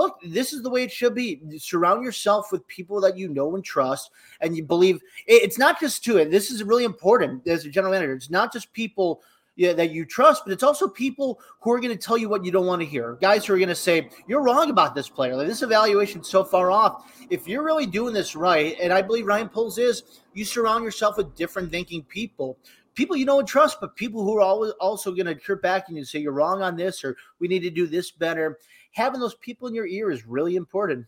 look, 0.00 0.18
this 0.24 0.54
is 0.54 0.62
the 0.62 0.70
way 0.70 0.82
it 0.82 0.90
should 0.90 1.14
be. 1.14 1.42
Surround 1.58 2.02
yourself 2.02 2.50
with 2.50 2.66
people 2.66 3.02
that 3.02 3.18
you 3.18 3.28
know 3.28 3.54
and 3.54 3.62
trust, 3.62 4.10
and 4.40 4.56
you 4.56 4.64
believe. 4.64 5.00
It's 5.26 5.58
not 5.58 5.78
just 5.78 6.02
to 6.04 6.16
it. 6.16 6.30
This 6.30 6.50
is 6.50 6.64
really 6.64 6.84
important 6.84 7.46
as 7.46 7.66
a 7.66 7.68
general 7.68 7.92
manager. 7.92 8.14
It's 8.14 8.30
not 8.30 8.50
just 8.50 8.72
people 8.72 9.22
yeah, 9.56 9.74
that 9.74 9.90
you 9.90 10.06
trust, 10.06 10.44
but 10.46 10.54
it's 10.54 10.62
also 10.62 10.88
people 10.88 11.38
who 11.60 11.70
are 11.70 11.80
going 11.80 11.94
to 11.94 12.02
tell 12.02 12.16
you 12.16 12.30
what 12.30 12.46
you 12.46 12.50
don't 12.50 12.64
want 12.64 12.80
to 12.80 12.86
hear. 12.86 13.18
Guys 13.20 13.44
who 13.44 13.52
are 13.52 13.58
going 13.58 13.68
to 13.68 13.74
say, 13.74 14.08
You're 14.26 14.42
wrong 14.42 14.70
about 14.70 14.94
this 14.94 15.10
player. 15.10 15.36
Like, 15.36 15.48
this 15.48 15.60
evaluation 15.60 16.24
so 16.24 16.42
far 16.42 16.70
off. 16.70 17.12
If 17.28 17.46
you're 17.46 17.62
really 17.62 17.84
doing 17.84 18.14
this 18.14 18.34
right, 18.34 18.74
and 18.80 18.90
I 18.90 19.02
believe 19.02 19.26
Ryan 19.26 19.50
Poles 19.50 19.76
is, 19.76 20.22
you 20.32 20.46
surround 20.46 20.82
yourself 20.82 21.18
with 21.18 21.36
different 21.36 21.70
thinking 21.70 22.02
people. 22.04 22.56
People 22.94 23.16
you 23.16 23.26
don't 23.26 23.46
trust, 23.46 23.82
but 23.82 23.94
people 23.96 24.24
who 24.24 24.36
are 24.38 24.40
always 24.40 24.72
also 24.80 25.12
going 25.12 25.26
to 25.26 25.34
chirp 25.34 25.62
back 25.62 25.88
and 25.88 25.96
you 25.96 26.04
say 26.04 26.18
you're 26.18 26.32
wrong 26.32 26.62
on 26.62 26.76
this 26.76 27.04
or 27.04 27.16
we 27.38 27.46
need 27.46 27.60
to 27.60 27.70
do 27.70 27.86
this 27.86 28.10
better 28.10 28.58
having 28.92 29.20
those 29.20 29.34
people 29.36 29.68
in 29.68 29.74
your 29.74 29.86
ear 29.86 30.10
is 30.10 30.26
really 30.26 30.56
important. 30.56 31.06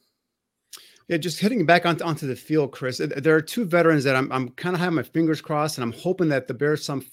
Yeah, 1.08 1.16
just 1.16 1.40
hitting 1.40 1.66
back 1.66 1.84
onto, 1.84 2.04
onto 2.04 2.26
the 2.26 2.36
field, 2.36 2.70
Chris. 2.70 3.00
Uh, 3.00 3.08
there 3.16 3.34
are 3.34 3.40
two 3.40 3.64
veterans 3.64 4.04
that 4.04 4.14
I'm, 4.14 4.30
I'm 4.30 4.50
kind 4.50 4.74
of 4.74 4.80
having 4.80 4.94
my 4.94 5.02
fingers 5.02 5.40
crossed, 5.40 5.76
and 5.76 5.82
I'm 5.82 5.92
hoping 5.92 6.28
that 6.28 6.46
the 6.46 6.54
Bears 6.54 6.84
some 6.84 7.04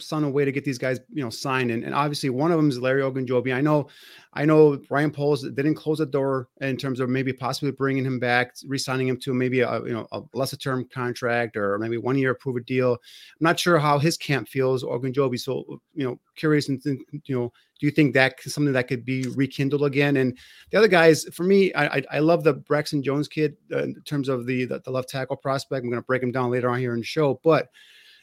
some 0.00 0.32
way 0.32 0.44
to 0.44 0.52
get 0.52 0.64
these 0.64 0.78
guys, 0.78 0.98
you 1.12 1.22
know, 1.22 1.30
signed. 1.30 1.70
And, 1.70 1.84
and 1.84 1.94
obviously, 1.94 2.28
one 2.28 2.50
of 2.50 2.56
them 2.56 2.68
is 2.68 2.80
Larry 2.80 3.02
Ogunjobi. 3.02 3.54
I 3.54 3.60
know, 3.60 3.86
I 4.34 4.44
know 4.44 4.80
Ryan 4.90 5.12
Poles 5.12 5.42
didn't 5.42 5.76
close 5.76 5.98
the 5.98 6.06
door 6.06 6.48
in 6.60 6.76
terms 6.76 6.98
of 6.98 7.08
maybe 7.08 7.32
possibly 7.32 7.70
bringing 7.70 8.04
him 8.04 8.18
back, 8.18 8.52
re-signing 8.66 9.08
him 9.08 9.18
to 9.20 9.32
maybe 9.32 9.60
a 9.60 9.80
you 9.84 9.92
know 9.92 10.08
a 10.10 10.22
lesser 10.34 10.56
term 10.56 10.84
contract 10.92 11.56
or 11.56 11.78
maybe 11.78 11.98
one 11.98 12.18
year 12.18 12.32
approve 12.32 12.56
a 12.56 12.60
deal. 12.60 12.94
I'm 12.94 12.98
not 13.40 13.60
sure 13.60 13.78
how 13.78 13.98
his 13.98 14.16
camp 14.16 14.48
feels, 14.48 14.82
Ogunjobi. 14.82 15.38
So 15.38 15.80
you 15.94 16.04
know, 16.04 16.18
curious 16.34 16.68
and 16.68 16.84
you 16.84 17.34
know 17.34 17.52
do 17.78 17.86
you 17.86 17.90
think 17.90 18.14
that 18.14 18.40
something 18.40 18.72
that 18.72 18.88
could 18.88 19.04
be 19.04 19.26
rekindled 19.28 19.84
again? 19.84 20.16
And 20.16 20.36
the 20.70 20.78
other 20.78 20.88
guys, 20.88 21.24
for 21.32 21.42
me, 21.42 21.72
I 21.74 22.02
I, 22.10 22.18
love 22.20 22.42
the 22.42 22.54
Braxton 22.54 23.02
Jones 23.02 23.28
kid 23.28 23.56
uh, 23.72 23.82
in 23.82 24.00
terms 24.02 24.28
of 24.28 24.46
the, 24.46 24.64
the, 24.64 24.80
the 24.80 24.90
left 24.90 25.08
tackle 25.08 25.36
prospect. 25.36 25.84
I'm 25.84 25.90
going 25.90 26.00
to 26.00 26.06
break 26.06 26.22
him 26.22 26.32
down 26.32 26.50
later 26.50 26.70
on 26.70 26.78
here 26.78 26.94
in 26.94 27.00
the 27.00 27.06
show, 27.06 27.40
but 27.44 27.68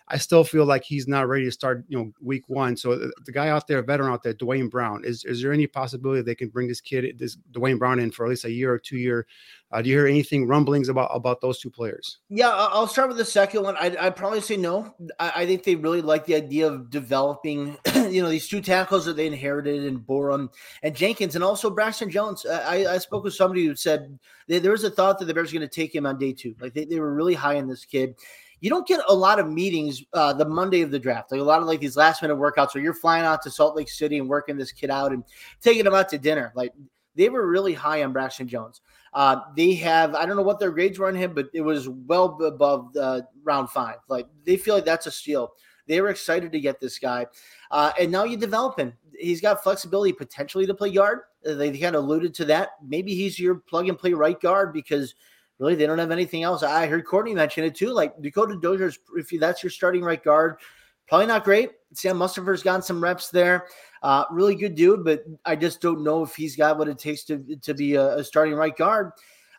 I 0.08 0.18
still 0.18 0.44
feel 0.44 0.66
like 0.66 0.84
he's 0.84 1.08
not 1.08 1.28
ready 1.28 1.46
to 1.46 1.52
start, 1.52 1.86
you 1.88 1.98
know, 1.98 2.12
week 2.22 2.44
one. 2.48 2.76
So 2.76 2.96
the, 2.96 3.14
the 3.26 3.32
guy 3.32 3.50
out 3.50 3.68
there, 3.68 3.82
veteran 3.82 4.12
out 4.12 4.24
there, 4.24 4.34
Duane 4.34 4.68
Brown, 4.68 5.04
is 5.06 5.24
is 5.24 5.42
there 5.42 5.54
any 5.54 5.66
possibility 5.66 6.22
they 6.22 6.36
can 6.36 6.50
bring 6.50 6.68
this 6.68 6.82
kid, 6.82 7.18
this 7.18 7.38
Duane 7.52 7.78
Brown, 7.78 8.00
in 8.00 8.12
for 8.12 8.26
at 8.26 8.30
least 8.30 8.46
a 8.46 8.52
year 8.52 8.74
or 8.74 8.80
two 8.80 8.98
year? 8.98 9.26
Uh, 9.72 9.82
do 9.82 9.90
you 9.90 9.96
hear 9.96 10.08
anything 10.08 10.46
rumblings 10.46 10.90
about 10.90 11.10
about 11.14 11.42
those 11.42 11.60
two 11.60 11.70
players? 11.70 12.20
Yeah, 12.30 12.50
I'll 12.50 12.88
start 12.88 13.08
with 13.08 13.18
the 13.18 13.26
second 13.26 13.64
one. 13.64 13.76
I'd, 13.78 13.96
I'd 13.98 14.16
probably 14.16 14.42
say 14.42 14.58
no. 14.58 14.94
I, 15.20 15.32
I, 15.38 15.46
think 15.46 15.64
they 15.64 15.76
really 15.76 16.02
like 16.02 16.26
the 16.26 16.36
idea 16.36 16.68
of 16.68 16.92
developing, 16.92 17.78
you 17.96 18.22
know, 18.22 18.30
these 18.30 18.48
two 18.48 18.62
tackles 18.62 19.06
that 19.06 19.16
they 19.16 19.26
inherited 19.26 19.86
in 19.86 20.00
Borom 20.00 20.50
and 20.84 20.96
Jenkins, 20.96 21.36
and 21.36 21.44
also 21.44 21.72
Braxton 21.72 22.12
Jones. 22.12 22.46
I, 22.46 22.86
I 22.88 22.98
spoke 23.00 23.24
with 23.24 23.34
somebody 23.34 23.66
who 23.66 23.76
said 23.76 24.20
there 24.48 24.72
was 24.72 24.84
a 24.84 24.92
thought 24.92 25.18
that 25.20 25.26
the 25.26 25.34
Bears 25.34 25.52
were 25.52 25.60
going 25.60 25.70
to 25.70 25.76
take 25.76 25.96
him 25.96 26.06
on 26.06 26.20
day 26.20 26.34
two. 26.34 26.56
Like 26.60 26.74
they, 26.74 26.86
they 26.86 27.00
were 27.00 27.14
really 27.14 27.34
high 27.34 27.56
in 27.56 27.68
this 27.68 27.86
kid 27.86 28.16
you 28.64 28.70
don't 28.70 28.88
get 28.88 29.02
a 29.10 29.14
lot 29.14 29.40
of 29.40 29.50
meetings 29.52 30.02
uh, 30.14 30.32
the 30.32 30.46
Monday 30.46 30.80
of 30.80 30.90
the 30.90 30.98
draft. 30.98 31.34
Like 31.34 31.42
a 31.42 31.44
lot 31.44 31.62
of 31.62 31.68
like 31.68 31.82
these 31.82 31.98
last 31.98 32.22
minute 32.22 32.38
workouts 32.38 32.74
where 32.74 32.82
you're 32.82 32.94
flying 32.94 33.26
out 33.26 33.42
to 33.42 33.52
Salt 33.52 33.76
Lake 33.76 33.90
City 33.90 34.20
and 34.20 34.30
working 34.30 34.56
this 34.56 34.72
kid 34.72 34.90
out 34.90 35.12
and 35.12 35.22
taking 35.60 35.86
him 35.86 35.94
out 35.94 36.08
to 36.10 36.18
dinner. 36.18 36.54
Like 36.56 36.72
they 37.14 37.28
were 37.28 37.46
really 37.46 37.74
high 37.74 38.04
on 38.04 38.14
Braxton 38.14 38.48
Jones. 38.48 38.80
Uh, 39.14 39.42
they 39.58 39.74
have 39.74 40.16
I 40.16 40.26
don't 40.26 40.38
know 40.38 40.44
what 40.44 40.62
their 40.62 40.72
grades 40.72 40.98
were 40.98 41.10
on 41.10 41.16
him, 41.16 41.34
but 41.34 41.50
it 41.54 41.60
was 41.60 41.90
well 41.90 42.42
above 42.42 42.96
uh, 42.96 43.24
round 43.44 43.70
five. 43.70 43.98
Like 44.08 44.28
they 44.46 44.56
feel 44.56 44.76
like 44.76 44.86
that's 44.86 45.08
a 45.08 45.12
steal. 45.12 45.52
They 45.86 46.00
were 46.00 46.08
excited 46.08 46.54
to 46.54 46.60
get 46.62 46.80
this 46.80 46.98
guy, 46.98 47.26
uh, 47.70 47.92
and 48.00 48.14
now 48.14 48.24
you 48.24 48.38
develop 48.38 48.80
him. 48.80 48.94
He's 49.20 49.42
got 49.42 49.62
flexibility 49.62 50.14
potentially 50.14 50.66
to 50.68 50.74
play 50.74 50.94
guard. 50.94 51.20
They 51.44 51.78
kind 51.78 51.98
of 51.98 52.06
alluded 52.06 52.34
to 52.36 52.46
that. 52.46 52.70
Maybe 52.82 53.14
he's 53.14 53.38
your 53.38 53.56
plug 53.56 53.90
and 53.90 54.00
play 54.00 54.14
right 54.14 54.40
guard 54.40 54.72
because 54.72 55.16
really 55.60 55.76
they 55.76 55.86
don't 55.86 56.00
have 56.00 56.12
anything 56.12 56.44
else. 56.44 56.64
I 56.64 56.88
heard 56.88 57.06
Courtney 57.06 57.34
mention 57.34 57.64
it 57.64 57.76
too. 57.76 57.92
Like 57.92 58.20
Dakota 58.22 58.56
Dozier's, 58.56 59.00
if 59.16 59.30
that's 59.40 59.64
your 59.64 59.70
starting 59.70 60.04
right 60.04 60.24
guard, 60.24 60.58
probably 61.08 61.28
not 61.28 61.44
great. 61.44 61.72
Sam 61.94 62.18
Mustipher's 62.18 62.64
gotten 62.64 62.82
some 62.82 63.02
reps 63.02 63.30
there. 63.30 63.68
Uh, 64.02 64.26
really 64.32 64.56
good 64.56 64.76
dude, 64.76 65.04
but 65.04 65.24
I 65.46 65.56
just 65.56 65.80
don't 65.82 66.04
know 66.04 66.24
if 66.24 66.36
he's 66.36 66.56
got 66.56 66.78
what 66.78 66.88
it 66.88 66.98
takes 66.98 67.24
to 67.26 67.44
to 67.62 67.74
be 67.74 67.96
a, 67.96 68.18
a 68.18 68.24
starting 68.24 68.56
right 68.56 68.76
guard. 68.76 69.12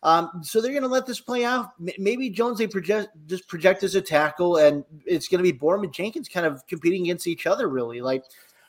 Um, 0.02 0.42
so 0.42 0.60
they're 0.60 0.72
going 0.72 0.82
to 0.82 0.88
let 0.88 1.06
this 1.06 1.20
play 1.20 1.44
out. 1.44 1.70
Maybe 1.78 2.28
Jones 2.28 2.58
they 2.58 2.66
project 2.66 3.08
just 3.26 3.48
project 3.48 3.82
as 3.82 3.94
a 3.94 4.02
tackle, 4.02 4.58
and 4.58 4.84
it's 5.06 5.28
going 5.28 5.42
to 5.42 5.50
be 5.50 5.58
Borom 5.58 5.84
and 5.84 5.94
Jenkins 5.94 6.28
kind 6.28 6.44
of 6.44 6.66
competing 6.66 7.04
against 7.04 7.26
each 7.26 7.46
other. 7.46 7.68
Really, 7.68 8.02
like 8.02 8.22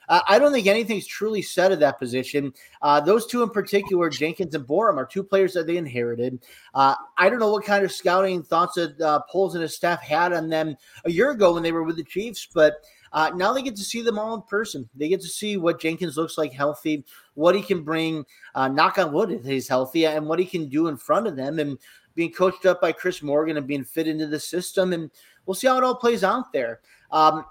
uh, 0.10 0.22
I 0.28 0.40
don't 0.40 0.52
think 0.52 0.68
anything's 0.68 1.08
truly 1.08 1.42
said 1.42 1.72
at 1.72 1.80
that 1.80 2.00
position. 2.00 2.54
Uh, 2.82 3.00
those 3.00 3.26
two 3.26 3.44
in 3.44 3.50
particular, 3.50 4.10
Jenkins 4.10 4.56
and 4.56 4.66
Borom, 4.66 4.98
are 4.98 5.06
two 5.06 5.24
players 5.24 5.54
that 5.54 5.68
they 5.68 5.78
inherited. 5.78 6.40
Uh, 6.74 6.96
I 7.18 7.30
don't 7.30 7.40
know 7.40 7.52
what 7.52 7.66
kind 7.66 7.84
of 7.84 7.92
scouting 7.92 8.44
thoughts 8.44 8.76
that 8.76 9.00
uh, 9.02 9.22
Poles 9.30 9.56
and 9.56 9.62
his 9.62 9.76
staff 9.76 10.02
had 10.02 10.34
on 10.34 10.50
them 10.50 10.76
a 11.06 11.12
year 11.12 11.32
ago 11.32 11.54
when 11.54 11.64
they 11.64 11.72
were 11.72 11.84
with 11.84 11.98
the 11.98 12.04
Chiefs, 12.04 12.48
but 12.54 12.76
uh, 13.14 13.32
now 13.34 13.54
they 13.54 13.62
get 13.62 13.78
to 13.78 13.84
see 13.84 14.02
them 14.02 14.20
all 14.20 14.36
in 14.36 14.42
person. 14.42 14.90
They 14.94 15.08
get 15.08 15.22
to 15.22 15.28
see 15.28 15.56
what 15.56 15.80
Jenkins 15.80 16.18
looks 16.18 16.38
like 16.38 16.52
healthy, 16.52 17.06
what 17.34 17.56
he 17.56 17.62
can 17.62 17.82
bring, 17.84 18.26
uh, 18.56 18.68
knock 18.68 18.98
on 18.98 19.14
wood 19.14 19.32
if 19.32 19.46
he's 19.46 19.70
healthy, 19.70 20.06
and 20.06 20.28
what 20.28 20.38
he 20.38 20.46
can 20.46 20.68
do 20.68 20.88
in 20.88 20.98
front 20.98 21.26
of 21.26 21.38
them. 21.38 21.60
And 21.60 21.78
being 22.16 22.32
coached 22.32 22.66
up 22.66 22.82
by 22.82 22.92
Chris 22.92 23.22
Morgan 23.22 23.58
and 23.58 23.68
being 23.68 23.84
fit 23.84 24.08
into 24.08 24.26
the 24.26 24.40
system. 24.40 24.94
And 24.94 25.12
we'll 25.46 25.54
see 25.54 25.68
how 25.68 25.78
it 25.78 25.84
all 25.84 25.96
plays 25.96 26.24
out 26.24 26.52
there. 26.52 26.80
Um, 27.12 27.46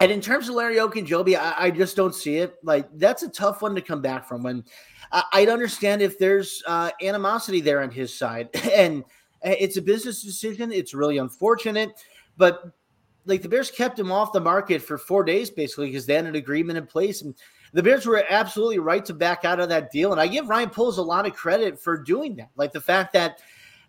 and 0.00 0.10
in 0.10 0.20
terms 0.20 0.48
of 0.48 0.54
Larry 0.54 0.76
Ogunjobi, 0.76 1.36
I, 1.36 1.66
I 1.66 1.70
just 1.70 1.94
don't 1.94 2.14
see 2.14 2.38
it. 2.38 2.56
Like 2.62 2.88
that's 2.94 3.22
a 3.22 3.28
tough 3.28 3.62
one 3.62 3.74
to 3.74 3.82
come 3.82 4.00
back 4.00 4.26
from. 4.26 4.42
When 4.42 4.64
I, 5.12 5.40
would 5.40 5.48
understand 5.48 6.02
if 6.02 6.18
there's 6.18 6.62
uh, 6.66 6.90
animosity 7.02 7.60
there 7.60 7.82
on 7.82 7.90
his 7.90 8.12
side, 8.12 8.48
and 8.72 9.04
uh, 9.44 9.54
it's 9.58 9.76
a 9.76 9.82
business 9.82 10.22
decision. 10.22 10.72
It's 10.72 10.94
really 10.94 11.18
unfortunate, 11.18 11.90
but 12.36 12.72
like 13.26 13.42
the 13.42 13.48
Bears 13.48 13.70
kept 13.70 13.98
him 13.98 14.10
off 14.10 14.32
the 14.32 14.40
market 14.40 14.80
for 14.80 14.96
four 14.96 15.22
days 15.22 15.50
basically 15.50 15.86
because 15.88 16.06
they 16.06 16.14
had 16.14 16.24
an 16.24 16.36
agreement 16.36 16.78
in 16.78 16.86
place 16.86 17.20
and 17.20 17.34
the 17.72 17.82
Bears 17.82 18.06
were 18.06 18.24
absolutely 18.28 18.78
right 18.78 19.04
to 19.04 19.14
back 19.14 19.44
out 19.44 19.60
of 19.60 19.68
that 19.68 19.92
deal. 19.92 20.12
And 20.12 20.20
I 20.20 20.26
give 20.26 20.48
Ryan 20.48 20.70
Poles 20.70 20.98
a 20.98 21.02
lot 21.02 21.26
of 21.26 21.34
credit 21.34 21.80
for 21.80 21.96
doing 21.96 22.34
that. 22.36 22.50
Like 22.56 22.72
the 22.72 22.80
fact 22.80 23.12
that 23.12 23.40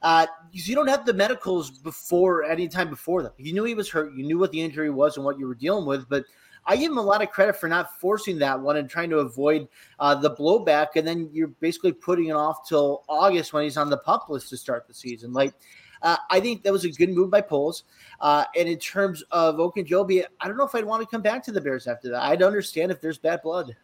uh, 0.02 0.26
you 0.52 0.76
don't 0.76 0.88
have 0.88 1.06
the 1.06 1.14
medicals 1.14 1.70
before 1.70 2.44
any 2.44 2.68
time 2.68 2.90
before 2.90 3.24
that. 3.24 3.34
You 3.38 3.54
knew 3.54 3.64
he 3.64 3.76
was 3.76 3.90
hurt. 3.90 4.14
You 4.14 4.26
knew 4.26 4.40
what 4.40 4.52
the 4.52 4.62
injury 4.62 4.90
was 4.90 5.18
and 5.18 5.26
what 5.26 5.38
you 5.38 5.48
were 5.48 5.56
dealing 5.56 5.86
with. 5.86 6.10
But 6.10 6.26
I 6.66 6.76
give 6.76 6.92
him 6.92 6.98
a 6.98 7.04
lot 7.04 7.22
of 7.22 7.30
credit 7.30 7.56
for 7.56 7.68
not 7.68 8.00
forcing 8.00 8.38
that 8.40 8.60
one 8.60 8.78
and 8.78 8.90
trying 8.90 9.10
to 9.12 9.20
avoid 9.20 9.68
uh, 10.00 10.16
the 10.16 10.32
blowback. 10.32 10.88
And 10.96 11.08
then 11.08 11.30
you're 11.32 11.48
basically 11.48 11.92
putting 11.92 12.28
it 12.28 12.36
off 12.36 12.68
till 12.68 13.04
August 13.08 13.54
when 13.54 13.64
he's 13.64 13.78
on 13.78 13.90
the 13.90 13.98
PUP 13.98 14.30
list 14.30 14.50
to 14.50 14.58
start 14.58 14.88
the 14.88 14.94
season. 14.94 15.34
Like 15.34 15.54
uh, 16.02 16.18
I 16.30 16.40
think 16.40 16.64
that 16.64 16.74
was 16.74 16.86
a 16.86 16.90
good 16.90 17.10
move 17.10 17.30
by 17.30 17.42
Poles. 17.42 17.84
Uh, 18.20 18.46
and 18.58 18.68
in 18.68 18.78
terms 18.78 19.24
of 19.32 19.56
Ogunjobi, 19.56 20.24
I 20.40 20.48
don't 20.48 20.58
know 20.58 20.66
if 20.66 20.76
I'd 20.76 20.86
want 20.86 21.02
to 21.02 21.08
come 21.08 21.22
back 21.22 21.44
to 21.46 21.52
the 21.52 21.62
Bears 21.62 21.88
after 21.88 22.10
that. 22.10 22.24
I'd 22.24 22.44
understand 22.44 22.92
if 22.92 23.02
there's 23.02 23.18
bad 23.18 23.42
blood. 23.42 23.76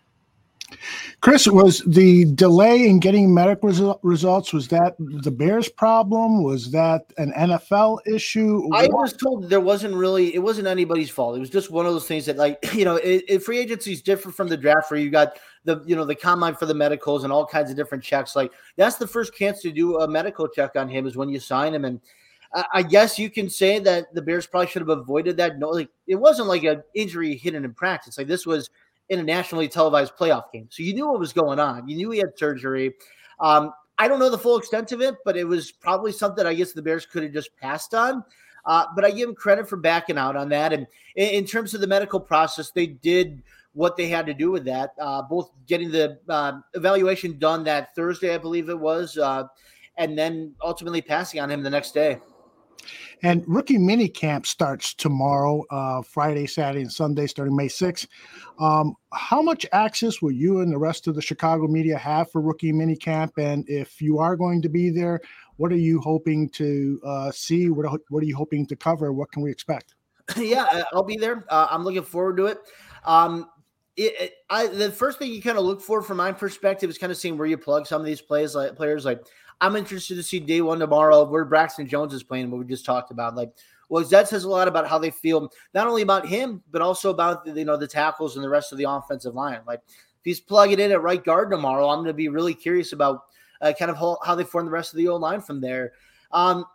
Chris, 1.22 1.48
was 1.48 1.80
the 1.88 2.26
delay 2.36 2.88
in 2.88 3.00
getting 3.00 3.34
medical 3.34 3.70
resu- 3.70 4.00
results 4.04 4.54
was 4.54 4.68
that 4.68 4.96
the 5.00 5.32
Bears' 5.32 5.70
problem? 5.70 6.44
Was 6.44 6.72
that 6.72 7.12
an 7.18 7.32
NFL 7.34 8.00
issue? 8.06 8.70
I 8.74 8.88
was 8.88 9.14
told 9.14 9.50
there 9.50 9.62
wasn't 9.62 9.96
really 9.96 10.36
it 10.36 10.40
wasn't 10.40 10.68
anybody's 10.68 11.10
fault. 11.10 11.38
It 11.38 11.40
was 11.40 11.50
just 11.50 11.72
one 11.72 11.86
of 11.86 11.94
those 11.94 12.08
things 12.08 12.26
that, 12.26 12.38
like 12.38 12.58
you 12.74 12.86
know, 12.86 12.98
it, 12.98 13.24
it, 13.28 13.44
free 13.44 13.60
agency 13.60 13.94
is 13.94 14.02
different 14.02 14.36
from 14.36 14.50
the 14.50 14.58
draft, 14.58 14.92
where 14.92 15.00
you 15.00 15.10
got 15.10 15.40
the 15.64 15.82
you 15.86 15.96
know 15.96 16.06
the 16.06 16.16
combine 16.16 16.56
for 16.56 16.66
the 16.66 16.74
medicals 16.74 17.24
and 17.24 17.32
all 17.32 17.46
kinds 17.46 17.72
of 17.72 17.78
different 17.78 18.04
checks. 18.04 18.36
Like 18.36 18.52
that's 18.76 18.98
the 18.98 19.08
first 19.08 19.34
chance 19.34 19.62
to 19.62 19.72
do 19.72 20.00
a 20.00 20.08
medical 20.08 20.48
check 20.48 20.76
on 20.76 20.90
him 20.90 21.08
is 21.08 21.16
when 21.16 21.30
you 21.30 21.40
sign 21.40 21.74
him, 21.74 21.86
and 21.86 22.02
I 22.74 22.82
guess 22.84 23.20
you 23.20 23.30
can 23.30 23.50
say 23.50 23.80
that 23.80 24.14
the 24.14 24.22
Bears 24.22 24.48
probably 24.48 24.68
should 24.68 24.82
have 24.82 24.90
avoided 24.90 25.38
that. 25.38 25.60
No, 25.60 25.70
like 25.70 25.90
it 26.08 26.16
wasn't 26.16 26.48
like 26.48 26.64
an 26.64 26.84
injury 26.94 27.36
hidden 27.36 27.66
in 27.66 27.74
practice. 27.74 28.18
Like 28.18 28.28
this 28.28 28.46
was 28.46 28.70
in 29.10 29.20
a 29.20 29.24
nationally 29.24 29.68
televised 29.68 30.14
playoff 30.16 30.52
game. 30.52 30.68
So 30.70 30.84
you 30.84 30.94
knew 30.94 31.08
what 31.08 31.20
was 31.20 31.34
going 31.34 31.60
on. 31.60 31.88
You 31.88 31.96
knew 31.96 32.12
he 32.12 32.20
had 32.20 32.38
surgery. 32.38 32.94
Um, 33.40 33.72
I 33.98 34.08
don't 34.08 34.20
know 34.20 34.30
the 34.30 34.38
full 34.38 34.58
extent 34.58 34.92
of 34.92 35.02
it, 35.02 35.16
but 35.26 35.38
it 35.38 35.46
was 35.46 35.72
probably 35.72 36.12
something 36.12 36.46
I 36.46 36.54
guess 36.54 36.74
the 36.74 36.82
Bears 36.82 37.06
could 37.06 37.24
have 37.24 37.34
just 37.34 37.56
passed 37.58 37.94
on. 37.94 38.24
Uh, 38.66 38.86
but 38.96 39.06
I 39.06 39.12
give 39.12 39.30
him 39.30 39.36
credit 39.36 39.68
for 39.68 39.78
backing 39.78 40.18
out 40.18 40.36
on 40.36 40.50
that. 40.50 40.74
And 40.74 40.86
in, 41.16 41.30
in, 41.30 41.46
terms 41.46 41.74
of 41.74 41.80
the 41.80 41.88
medical 41.88 42.20
process, 42.20 42.72
they 42.72 42.88
did 42.88 43.42
what 43.74 43.96
they 43.96 44.10
had 44.10 44.26
to 44.26 44.34
do 44.34 44.52
with 44.52 44.66
that. 44.66 44.92
Uh, 45.00 45.22
both 45.22 45.52
getting 45.68 45.90
the 45.90 46.20
uh, 46.28 46.60
evaluation 46.74 47.40
done 47.40 47.64
that 47.64 47.96
Thursday, 47.96 48.36
I 48.36 48.38
believe 48.38 48.68
it 48.70 48.78
was, 48.78 49.18
uh, 49.18 49.46
and 49.96 50.18
then 50.18 50.54
ultimately 50.62 51.02
passing 51.02 51.40
on 51.40 51.50
him 51.50 51.64
the 51.64 51.70
next 51.70 51.94
day. 51.94 52.20
And 53.24 53.44
rookie 53.48 53.78
mini 53.78 54.08
camp 54.08 54.46
starts 54.46 54.94
tomorrow, 54.94 55.64
uh, 55.70 56.02
Friday, 56.02 56.48
Saturday, 56.48 56.82
and 56.82 56.92
Sunday, 56.92 57.28
starting 57.28 57.56
May 57.56 57.68
6th. 57.68 58.08
Um, 58.60 58.96
how 59.14 59.42
much 59.42 59.66
access 59.72 60.22
will 60.22 60.32
you 60.32 60.62
and 60.62 60.72
the 60.72 60.78
rest 60.78 61.08
of 61.08 61.16
the 61.16 61.22
Chicago 61.22 61.68
media 61.68 61.98
have 61.98 62.32
for 62.32 62.42
rookie 62.42 62.72
mini 62.72 62.96
camp? 62.96 63.34
And 63.38 63.68
if 63.70 64.02
you 64.02 64.20
are 64.20 64.36
going 64.36 64.62
to 64.62 64.70
be 64.70 64.90
there, 64.90 65.22
what 65.58 65.72
are 65.72 65.78
you 65.78 66.00
hoping 66.00 66.50
to 66.50 67.00
uh, 67.04 67.32
see? 67.32 67.70
What 67.70 67.86
are, 67.86 68.00
what 68.10 68.24
are 68.24 68.28
you 68.28 68.36
hoping 68.36 68.66
to 68.68 68.76
cover? 68.76 69.12
What 69.12 69.32
can 69.32 69.42
we 69.42 69.52
expect? 69.52 69.96
Yeah, 70.36 70.84
I'll 70.92 71.04
be 71.04 71.16
there. 71.16 71.46
Uh, 71.48 71.68
I'm 71.72 71.86
looking 71.86 72.04
forward 72.04 72.36
to 72.38 72.48
it. 72.48 72.60
Um, 73.06 73.50
it, 73.96 74.14
it, 74.20 74.34
I, 74.50 74.68
the 74.68 74.92
first 74.92 75.18
thing 75.18 75.32
you 75.32 75.42
kind 75.42 75.58
of 75.58 75.66
look 75.66 75.82
for 75.82 76.02
from 76.02 76.18
my 76.18 76.32
perspective 76.32 76.90
is 76.90 76.98
kind 76.98 77.12
of 77.12 77.18
seeing 77.18 77.38
where 77.38 77.48
you 77.48 77.58
plug 77.58 77.88
some 77.88 78.00
of 78.00 78.06
these 78.06 78.22
plays 78.22 78.54
like 78.54 78.76
players 78.76 79.06
like 79.06 79.26
I'm 79.60 79.76
interested 79.76 80.16
to 80.16 80.24
see 80.24 80.40
day 80.40 80.62
one 80.62 80.80
tomorrow 80.80 81.24
where 81.24 81.46
Braxton 81.46 81.88
Jones 81.88 82.14
is 82.14 82.24
playing, 82.24 82.52
what 82.52 82.60
we 82.60 82.66
just 82.66 82.86
talked 82.86 83.12
about. 83.12 83.36
Like, 83.36 83.52
well, 83.90 84.04
that 84.04 84.28
says 84.28 84.44
a 84.44 84.50
lot 84.50 84.68
about 84.68 84.88
how 84.88 85.00
they 85.00 85.10
feel, 85.10 85.52
not 85.74 85.88
only 85.88 86.02
about 86.02 86.28
him, 86.28 86.62
but 86.72 86.82
also 86.82 87.10
about 87.10 87.48
you 87.48 87.66
know 87.66 87.78
the 87.78 87.88
tackles 87.88 88.36
and 88.36 88.44
the 88.44 88.50
rest 88.50 88.72
of 88.72 88.78
the 88.78 88.90
offensive 88.90 89.34
line. 89.34 89.62
Like, 89.66 89.82
if 89.88 90.24
he's 90.24 90.40
plugging 90.40 90.80
in 90.80 90.92
at 90.92 91.02
right 91.02 91.24
guard 91.24 91.50
tomorrow, 91.50 91.88
I'm 91.88 92.00
going 92.00 92.08
to 92.08 92.14
be 92.14 92.30
really 92.30 92.54
curious 92.54 92.94
about 92.94 93.24
uh, 93.62 93.74
kind 93.78 93.90
of 93.90 93.98
how, 93.98 94.18
how, 94.24 94.36
they 94.36 94.44
form 94.44 94.66
the 94.66 94.72
rest 94.72 94.94
of 94.94 94.98
the 94.98 95.08
old 95.08 95.22
line 95.22 95.42
from 95.42 95.62
there. 95.62 95.94
Um, 96.32 96.66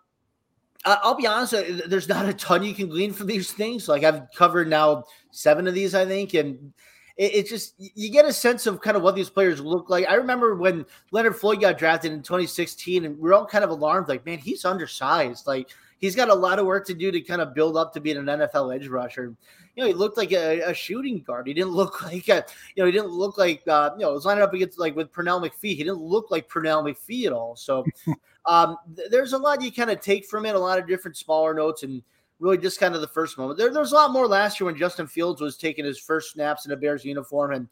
I'll 0.85 1.15
be 1.15 1.27
honest, 1.27 1.55
uh, 1.55 1.63
there's 1.87 2.09
not 2.09 2.29
a 2.29 2.35
ton 2.35 2.65
you 2.65 2.75
can 2.75 2.89
glean 2.89 3.13
from 3.13 3.29
these 3.29 3.53
things. 3.53 3.89
Like 3.89 4.03
I've 4.03 4.23
covered 4.35 4.69
now 4.69 5.05
seven 5.31 5.69
of 5.69 5.75
these, 5.75 5.95
I 5.95 6.05
think, 6.05 6.35
and 6.35 6.73
it, 7.17 7.35
it, 7.35 7.49
just 7.49 7.75
you 7.79 8.11
get 8.11 8.25
a 8.25 8.33
sense 8.33 8.67
of 8.67 8.81
kind 8.81 8.97
of 8.97 9.03
what 9.03 9.15
these 9.15 9.31
players 9.31 9.61
look 9.61 9.91
like. 9.91 10.07
I 10.09 10.15
remember 10.15 10.55
when 10.55 10.87
Leonard 11.11 11.37
Floyd 11.37 11.61
got 11.61 11.79
drafted 11.79 12.13
in 12.13 12.23
2016, 12.23 13.05
and 13.05 13.19
we 13.19 13.31
are 13.31 13.35
all 13.35 13.47
kind 13.47 13.65
of 13.65 13.71
alarmed, 13.71 14.09
like, 14.09 14.25
man, 14.25 14.39
he's 14.39 14.65
undersized. 14.65 15.47
Like 15.47 15.71
he's 16.03 16.17
got 16.17 16.29
a 16.29 16.35
lot 16.35 16.59
of 16.59 16.67
work 16.67 16.87
to 16.87 16.95
do 16.95 17.11
to 17.11 17.21
kind 17.23 17.41
of 17.41 17.55
build 17.55 17.77
up 17.77 17.95
to 17.95 18.01
being 18.01 18.19
an 18.19 18.27
NFL 18.27 18.75
edge 18.75 18.89
rusher. 18.89 19.35
You 19.77 19.83
know, 19.83 19.87
he 19.87 19.95
looked 19.95 20.19
like 20.19 20.33
a, 20.33 20.61
a 20.61 20.75
shooting 20.75 21.21
guard. 21.21 21.47
He 21.47 21.55
didn't 21.55 21.71
look 21.71 22.03
like 22.07 22.29
a, 22.29 22.45
you 22.75 22.83
know, 22.83 22.87
he 22.87 22.93
didn't 22.93 23.11
look 23.11 23.39
like 23.39 23.63
uh, 23.67 23.91
you 23.97 24.03
know, 24.03 24.11
it 24.11 24.15
was 24.15 24.27
lining 24.27 24.43
up 24.43 24.53
against 24.53 24.79
like 24.79 24.95
with 24.95 25.13
Pernell 25.13 25.41
McPhee. 25.43 25.77
He 25.77 25.85
didn't 25.85 26.03
look 26.03 26.31
like 26.31 26.51
Pernell 26.51 26.85
McPhee 26.85 27.27
at 27.27 27.33
all. 27.33 27.57
So 27.57 27.87
um, 28.47 28.77
th- 28.97 29.11
there's 29.11 29.33
a 29.33 29.39
lot 29.39 29.63
you 29.63 29.73
kind 29.73 29.91
of 29.91 30.01
take 30.01 30.27
from 30.27 30.45
it, 30.45 30.55
a 30.55 30.59
lot 30.59 30.79
of 30.79 30.87
different 30.87 31.17
smaller 31.17 31.55
notes 31.55 31.85
and 31.85 32.03
really 32.43 32.59
just 32.59 32.81
kind 32.81 32.95
of 32.95 33.01
the 33.01 33.07
first 33.07 33.39
moment. 33.39 33.57
There, 33.57 33.73
there's 33.73 33.93
a 33.93 33.95
lot 33.95 34.11
more 34.11 34.27
last 34.27 34.59
year 34.59 34.67
when 34.67 34.77
Justin 34.77 35.07
Fields 35.07 35.41
was 35.41 35.57
taking 35.57 35.85
his 35.85 35.99
first 35.99 36.33
snaps 36.33 36.67
in 36.67 36.73
a 36.73 36.77
Bears 36.77 37.05
uniform. 37.05 37.53
And, 37.53 37.69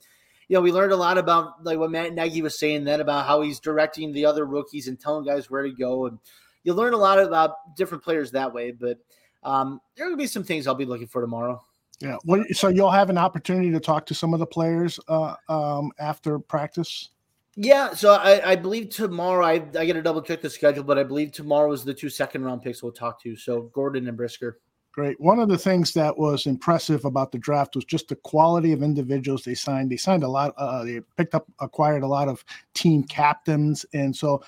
you 0.48 0.54
know, 0.54 0.60
we 0.60 0.70
learned 0.70 0.92
a 0.92 0.96
lot 0.96 1.18
about 1.18 1.64
like 1.64 1.78
what 1.78 1.90
Matt 1.90 2.14
Nagy 2.14 2.40
was 2.40 2.56
saying 2.56 2.84
then 2.84 3.00
about 3.00 3.26
how 3.26 3.42
he's 3.42 3.58
directing 3.58 4.12
the 4.12 4.24
other 4.24 4.46
rookies 4.46 4.86
and 4.86 4.98
telling 4.98 5.26
guys 5.26 5.50
where 5.50 5.64
to 5.64 5.72
go. 5.72 6.06
And 6.06 6.18
you 6.62 6.72
learn 6.72 6.94
a 6.94 6.98
lot 6.98 7.18
about 7.18 7.76
different 7.76 8.04
players 8.04 8.30
that 8.30 8.54
way. 8.54 8.70
But 8.70 8.98
um, 9.42 9.80
there 9.96 10.10
are 10.10 10.16
be 10.16 10.28
some 10.28 10.44
things 10.44 10.68
I'll 10.68 10.76
be 10.76 10.84
looking 10.84 11.08
for 11.08 11.20
tomorrow. 11.20 11.60
Yeah. 11.98 12.16
So 12.52 12.68
you'll 12.68 12.92
have 12.92 13.10
an 13.10 13.18
opportunity 13.18 13.72
to 13.72 13.80
talk 13.80 14.06
to 14.06 14.14
some 14.14 14.32
of 14.32 14.38
the 14.38 14.46
players 14.46 15.00
uh, 15.08 15.34
um, 15.48 15.90
after 15.98 16.38
practice. 16.38 17.10
Yeah, 17.56 17.92
so 17.94 18.14
I, 18.14 18.52
I 18.52 18.56
believe 18.56 18.90
tomorrow 18.90 19.44
I, 19.44 19.54
I 19.54 19.86
got 19.86 19.94
to 19.94 20.02
double 20.02 20.22
check 20.22 20.40
the 20.40 20.50
schedule, 20.50 20.84
but 20.84 20.98
I 20.98 21.02
believe 21.02 21.32
tomorrow 21.32 21.72
is 21.72 21.84
the 21.84 21.94
two 21.94 22.08
second 22.08 22.44
round 22.44 22.62
picks 22.62 22.82
we'll 22.82 22.92
talk 22.92 23.20
to. 23.22 23.36
So 23.36 23.62
Gordon 23.74 24.06
and 24.06 24.16
Brisker. 24.16 24.60
Great. 24.92 25.20
One 25.20 25.38
of 25.38 25.48
the 25.48 25.58
things 25.58 25.92
that 25.92 26.16
was 26.16 26.46
impressive 26.46 27.04
about 27.04 27.30
the 27.30 27.38
draft 27.38 27.76
was 27.76 27.84
just 27.84 28.08
the 28.08 28.16
quality 28.16 28.72
of 28.72 28.82
individuals 28.82 29.44
they 29.44 29.54
signed. 29.54 29.90
They 29.90 29.96
signed 29.96 30.24
a 30.24 30.28
lot. 30.28 30.52
Uh, 30.56 30.84
they 30.84 31.00
picked 31.16 31.34
up, 31.34 31.46
acquired 31.60 32.02
a 32.02 32.08
lot 32.08 32.28
of 32.28 32.44
team 32.74 33.04
captains, 33.04 33.86
and 33.92 34.14
so 34.14 34.42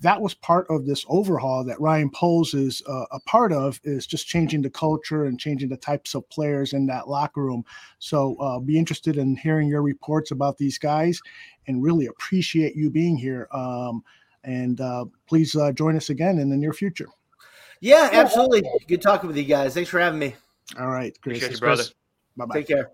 that 0.00 0.20
was 0.20 0.34
part 0.34 0.66
of 0.68 0.86
this 0.86 1.04
overhaul 1.08 1.64
that 1.64 1.80
Ryan 1.80 2.10
Poles 2.10 2.54
is 2.54 2.82
uh, 2.88 3.06
a 3.12 3.20
part 3.20 3.52
of 3.52 3.80
is 3.84 4.06
just 4.06 4.26
changing 4.26 4.62
the 4.62 4.70
culture 4.70 5.24
and 5.24 5.40
changing 5.40 5.68
the 5.68 5.76
types 5.76 6.14
of 6.14 6.28
players 6.28 6.72
in 6.72 6.86
that 6.86 7.08
locker 7.08 7.42
room. 7.42 7.64
So 7.98 8.36
uh, 8.36 8.58
be 8.58 8.78
interested 8.78 9.16
in 9.16 9.36
hearing 9.36 9.68
your 9.68 9.82
reports 9.82 10.30
about 10.30 10.58
these 10.58 10.78
guys 10.78 11.20
and 11.66 11.82
really 11.82 12.06
appreciate 12.06 12.76
you 12.76 12.90
being 12.90 13.16
here. 13.16 13.48
Um, 13.52 14.04
and 14.44 14.80
uh, 14.80 15.06
please 15.26 15.56
uh, 15.56 15.72
join 15.72 15.96
us 15.96 16.10
again 16.10 16.38
in 16.38 16.50
the 16.50 16.56
near 16.56 16.72
future. 16.72 17.08
Yeah, 17.80 18.08
absolutely. 18.12 18.62
Good 18.86 19.02
talking 19.02 19.28
with 19.28 19.36
you 19.36 19.44
guys. 19.44 19.74
Thanks 19.74 19.90
for 19.90 20.00
having 20.00 20.18
me. 20.18 20.34
All 20.78 20.88
right. 20.88 21.16
Chris. 21.20 21.38
Appreciate 21.38 21.52
you, 21.52 21.58
brother. 21.58 21.84
Bye 22.36 22.46
bye. 22.46 22.54
Take 22.56 22.68
care. 22.68 22.90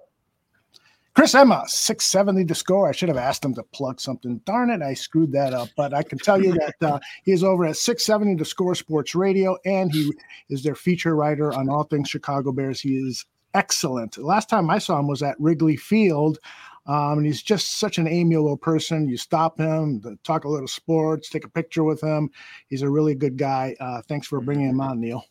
Chris 1.15 1.35
Emma, 1.35 1.63
670 1.67 2.45
The 2.45 2.55
Score. 2.55 2.89
I 2.89 2.93
should 2.93 3.11
have 3.11 3.19
asked 3.19 3.45
him 3.45 3.55
to 3.55 3.63
plug 3.63 4.01
something. 4.01 4.41
Darn 4.47 4.71
it, 4.71 4.81
I 4.81 4.95
screwed 4.95 5.33
that 5.33 5.53
up. 5.53 5.69
But 5.77 5.93
I 5.93 6.03
can 6.03 6.19
tell 6.19 6.43
you 6.43 6.53
that 6.53 6.75
uh, 6.81 6.99
he 7.25 7.33
is 7.33 7.45
over 7.45 7.67
at 7.67 7.77
670 7.77 8.37
The 8.37 8.45
Score 8.47 8.75
sports 8.75 9.15
radio, 9.15 9.57
and 9.67 9.93
he 9.93 10.13
is 10.49 10.63
their 10.63 10.75
feature 10.75 11.15
writer 11.15 11.53
on 11.53 11.69
all 11.69 11.85
things 11.85 12.09
Chicago 12.09 12.51
Bears. 12.51 12.81
He 12.81 12.97
is 12.97 13.27
excellent. 13.53 14.17
Last 14.17 14.49
time 14.49 14.71
I 14.71 14.79
saw 14.79 14.99
him 14.99 15.07
was 15.07 15.23
at 15.23 15.37
Wrigley 15.39 15.77
Field 15.77 16.39
Um, 16.87 17.19
and 17.19 17.27
he's 17.27 17.43
just 17.43 17.79
such 17.79 17.99
an 17.99 18.09
amiable 18.09 18.57
person. 18.57 19.09
You 19.09 19.17
stop 19.17 19.59
him, 19.59 20.03
talk 20.25 20.45
a 20.45 20.49
little 20.49 20.67
sports, 20.67 21.29
take 21.29 21.45
a 21.45 21.49
picture 21.49 21.85
with 21.85 22.01
him. 22.01 22.31
He's 22.69 22.83
a 22.83 22.91
really 22.91 23.15
good 23.15 23.37
guy. 23.37 23.77
Uh, 23.79 24.03
thanks 24.09 24.27
for 24.27 24.41
bringing 24.41 24.69
him 24.69 24.81
on, 24.81 25.01
Neil. 25.01 25.25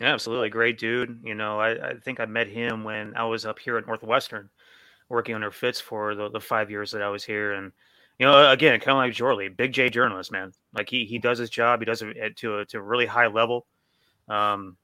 Yeah, 0.00 0.14
absolutely. 0.14 0.48
Great 0.48 0.78
dude. 0.78 1.20
You 1.22 1.34
know, 1.34 1.60
I, 1.60 1.90
I 1.90 1.94
think 1.94 2.18
I 2.18 2.24
met 2.24 2.48
him 2.48 2.82
when 2.84 3.14
I 3.14 3.24
was 3.24 3.44
up 3.44 3.58
here 3.58 3.76
at 3.76 3.86
Northwestern 3.86 4.48
working 5.10 5.34
under 5.34 5.50
Fitz 5.50 5.78
for 5.78 6.14
the, 6.14 6.30
the 6.30 6.40
five 6.40 6.70
years 6.70 6.90
that 6.92 7.02
I 7.02 7.10
was 7.10 7.22
here. 7.22 7.52
And, 7.52 7.72
you 8.18 8.24
know, 8.24 8.50
again, 8.50 8.80
kind 8.80 8.92
of 8.92 8.96
like 8.96 9.12
Jorley, 9.12 9.54
big 9.54 9.72
J 9.72 9.90
journalist, 9.90 10.32
man. 10.32 10.52
Like 10.72 10.88
he, 10.88 11.04
he 11.04 11.18
does 11.18 11.38
his 11.38 11.50
job. 11.50 11.80
He 11.80 11.84
does 11.84 12.00
it 12.00 12.36
to 12.36 12.60
a, 12.60 12.64
to 12.66 12.78
a 12.78 12.82
really 12.82 13.04
high 13.04 13.26
level. 13.26 13.66
Um, 14.28 14.78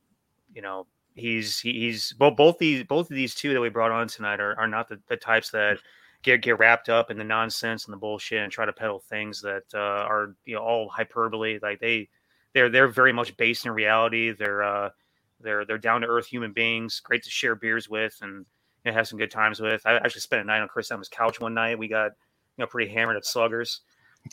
you 0.52 0.60
know, 0.60 0.86
he's, 1.14 1.60
he's 1.60 2.12
both, 2.12 2.36
both 2.36 2.58
these, 2.58 2.84
both 2.84 3.10
of 3.10 3.16
these 3.16 3.34
two 3.34 3.54
that 3.54 3.60
we 3.60 3.70
brought 3.70 3.92
on 3.92 4.08
tonight 4.08 4.40
are, 4.40 4.58
are 4.58 4.68
not 4.68 4.88
the, 4.88 5.00
the 5.08 5.16
types 5.16 5.50
that 5.50 5.78
get, 6.22 6.42
get 6.42 6.58
wrapped 6.58 6.88
up 6.90 7.10
in 7.10 7.16
the 7.16 7.24
nonsense 7.24 7.86
and 7.86 7.92
the 7.92 7.98
bullshit 7.98 8.42
and 8.42 8.52
try 8.52 8.66
to 8.66 8.72
peddle 8.72 8.98
things 8.98 9.40
that 9.40 9.64
uh, 9.72 9.78
are, 9.78 10.34
you 10.44 10.56
know, 10.56 10.60
all 10.60 10.88
hyperbole. 10.88 11.58
Like 11.62 11.80
they, 11.80 12.08
they're, 12.52 12.68
they're 12.68 12.88
very 12.88 13.12
much 13.12 13.36
based 13.36 13.64
in 13.64 13.72
reality. 13.72 14.32
They're, 14.32 14.62
uh, 14.62 14.90
they're 15.38 15.66
they're 15.66 15.76
down 15.76 16.00
to 16.00 16.06
earth 16.06 16.26
human 16.26 16.52
beings, 16.52 16.98
great 17.00 17.22
to 17.22 17.30
share 17.30 17.54
beers 17.54 17.90
with 17.90 18.16
and 18.22 18.46
you 18.86 18.92
know, 18.92 18.96
have 18.96 19.08
some 19.08 19.18
good 19.18 19.32
times 19.32 19.60
with. 19.60 19.82
I 19.84 19.96
actually 19.96 20.20
spent 20.20 20.42
a 20.42 20.44
night 20.44 20.60
on 20.60 20.68
Chris 20.68 20.90
Emma's 20.92 21.08
couch 21.08 21.40
one 21.40 21.54
night. 21.54 21.76
We 21.76 21.88
got 21.88 22.12
you 22.56 22.62
know 22.62 22.66
pretty 22.66 22.90
hammered 22.92 23.16
at 23.16 23.26
Sluggers. 23.26 23.80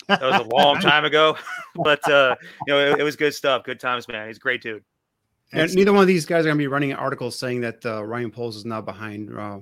That 0.08 0.22
was 0.22 0.42
a 0.42 0.56
long 0.56 0.80
time 0.80 1.06
ago, 1.06 1.36
but 1.76 2.08
uh, 2.08 2.36
you 2.68 2.74
know 2.74 2.80
it, 2.80 3.00
it, 3.00 3.04
was 3.04 3.16
good 3.16 3.34
stuff. 3.34 3.64
Good 3.64 3.80
times, 3.80 4.08
man. 4.08 4.28
He's 4.28 4.38
a 4.38 4.40
great 4.40 4.62
dude. 4.62 4.84
And 5.52 5.74
neither 5.74 5.92
one 5.92 6.02
of 6.02 6.08
these 6.08 6.26
guys 6.26 6.42
are 6.42 6.50
going 6.50 6.58
to 6.58 6.64
be 6.64 6.68
running 6.68 6.94
articles 6.94 7.38
saying 7.38 7.62
that 7.62 7.86
uh, 7.86 8.04
Ryan 8.04 8.32
Poles 8.32 8.56
is 8.56 8.66
now 8.66 8.82
behind 8.82 9.36
uh, 9.36 9.60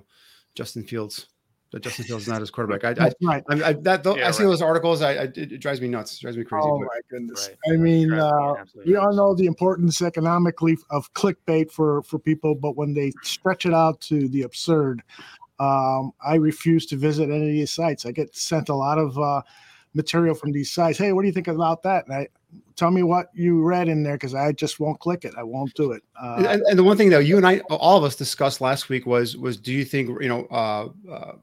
Justin 0.55 0.83
Fields 0.83 1.27
that 1.71 1.81
Justin 1.81 2.05
Fields 2.05 2.23
is 2.23 2.29
not 2.31 2.39
his 2.39 2.51
quarterback. 2.51 2.83
I, 2.83 3.05
I, 3.05 3.11
right. 3.23 3.43
I, 3.49 3.69
I 3.69 3.73
that 3.73 4.05
yeah, 4.05 4.27
I 4.27 4.31
see 4.31 4.43
right. 4.43 4.49
those 4.49 4.61
articles. 4.61 5.01
I, 5.01 5.11
I, 5.11 5.23
it 5.35 5.59
drives 5.59 5.81
me 5.81 5.87
nuts. 5.87 6.15
It 6.17 6.21
drives 6.21 6.37
me 6.37 6.43
crazy. 6.43 6.67
Oh 6.67 6.79
my 6.79 6.99
goodness! 7.09 7.49
Right. 7.49 7.73
I 7.73 7.77
mean, 7.77 8.13
uh, 8.13 8.53
we 8.85 8.95
all 8.95 9.13
know 9.13 9.33
the 9.33 9.45
importance 9.45 10.01
economically 10.01 10.77
of 10.89 11.11
clickbait 11.13 11.71
for 11.71 12.03
for 12.03 12.19
people, 12.19 12.55
but 12.55 12.75
when 12.75 12.93
they 12.93 13.11
stretch 13.23 13.65
it 13.65 13.73
out 13.73 13.99
to 14.01 14.27
the 14.27 14.43
absurd, 14.43 15.01
um, 15.59 16.11
I 16.25 16.35
refuse 16.35 16.85
to 16.87 16.97
visit 16.97 17.29
any 17.29 17.47
of 17.47 17.53
these 17.53 17.71
sites. 17.71 18.05
I 18.05 18.11
get 18.11 18.35
sent 18.35 18.69
a 18.69 18.75
lot 18.75 18.97
of 18.97 19.17
uh, 19.17 19.41
material 19.93 20.35
from 20.35 20.51
these 20.51 20.71
sites. 20.71 20.97
Hey, 20.97 21.13
what 21.13 21.21
do 21.21 21.27
you 21.27 21.33
think 21.33 21.47
about 21.47 21.83
that? 21.83 22.05
And 22.07 22.15
I 22.15 22.27
tell 22.75 22.91
me 22.91 23.03
what 23.03 23.27
you 23.33 23.61
read 23.61 23.87
in 23.87 24.01
there 24.01 24.15
because 24.15 24.33
I 24.33 24.51
just 24.53 24.79
won't 24.79 24.99
click 24.99 25.23
it. 25.23 25.33
I 25.37 25.43
won't 25.43 25.73
do 25.75 25.91
it. 25.91 26.03
Uh, 26.19 26.43
and, 26.49 26.61
and, 26.63 26.79
the 26.79 26.83
one 26.83 26.97
thing 26.97 27.09
that 27.11 27.25
you 27.25 27.37
and 27.37 27.45
I, 27.45 27.59
all 27.69 27.97
of 27.97 28.03
us 28.03 28.15
discussed 28.15 28.59
last 28.59 28.89
week 28.89 29.05
was 29.05 29.37
was 29.37 29.57
do 29.57 29.71
you 29.71 29.85
think 29.85 30.09
you 30.21 30.27
know 30.27 30.45
uh, 30.45 30.89
uh, 31.11 31.33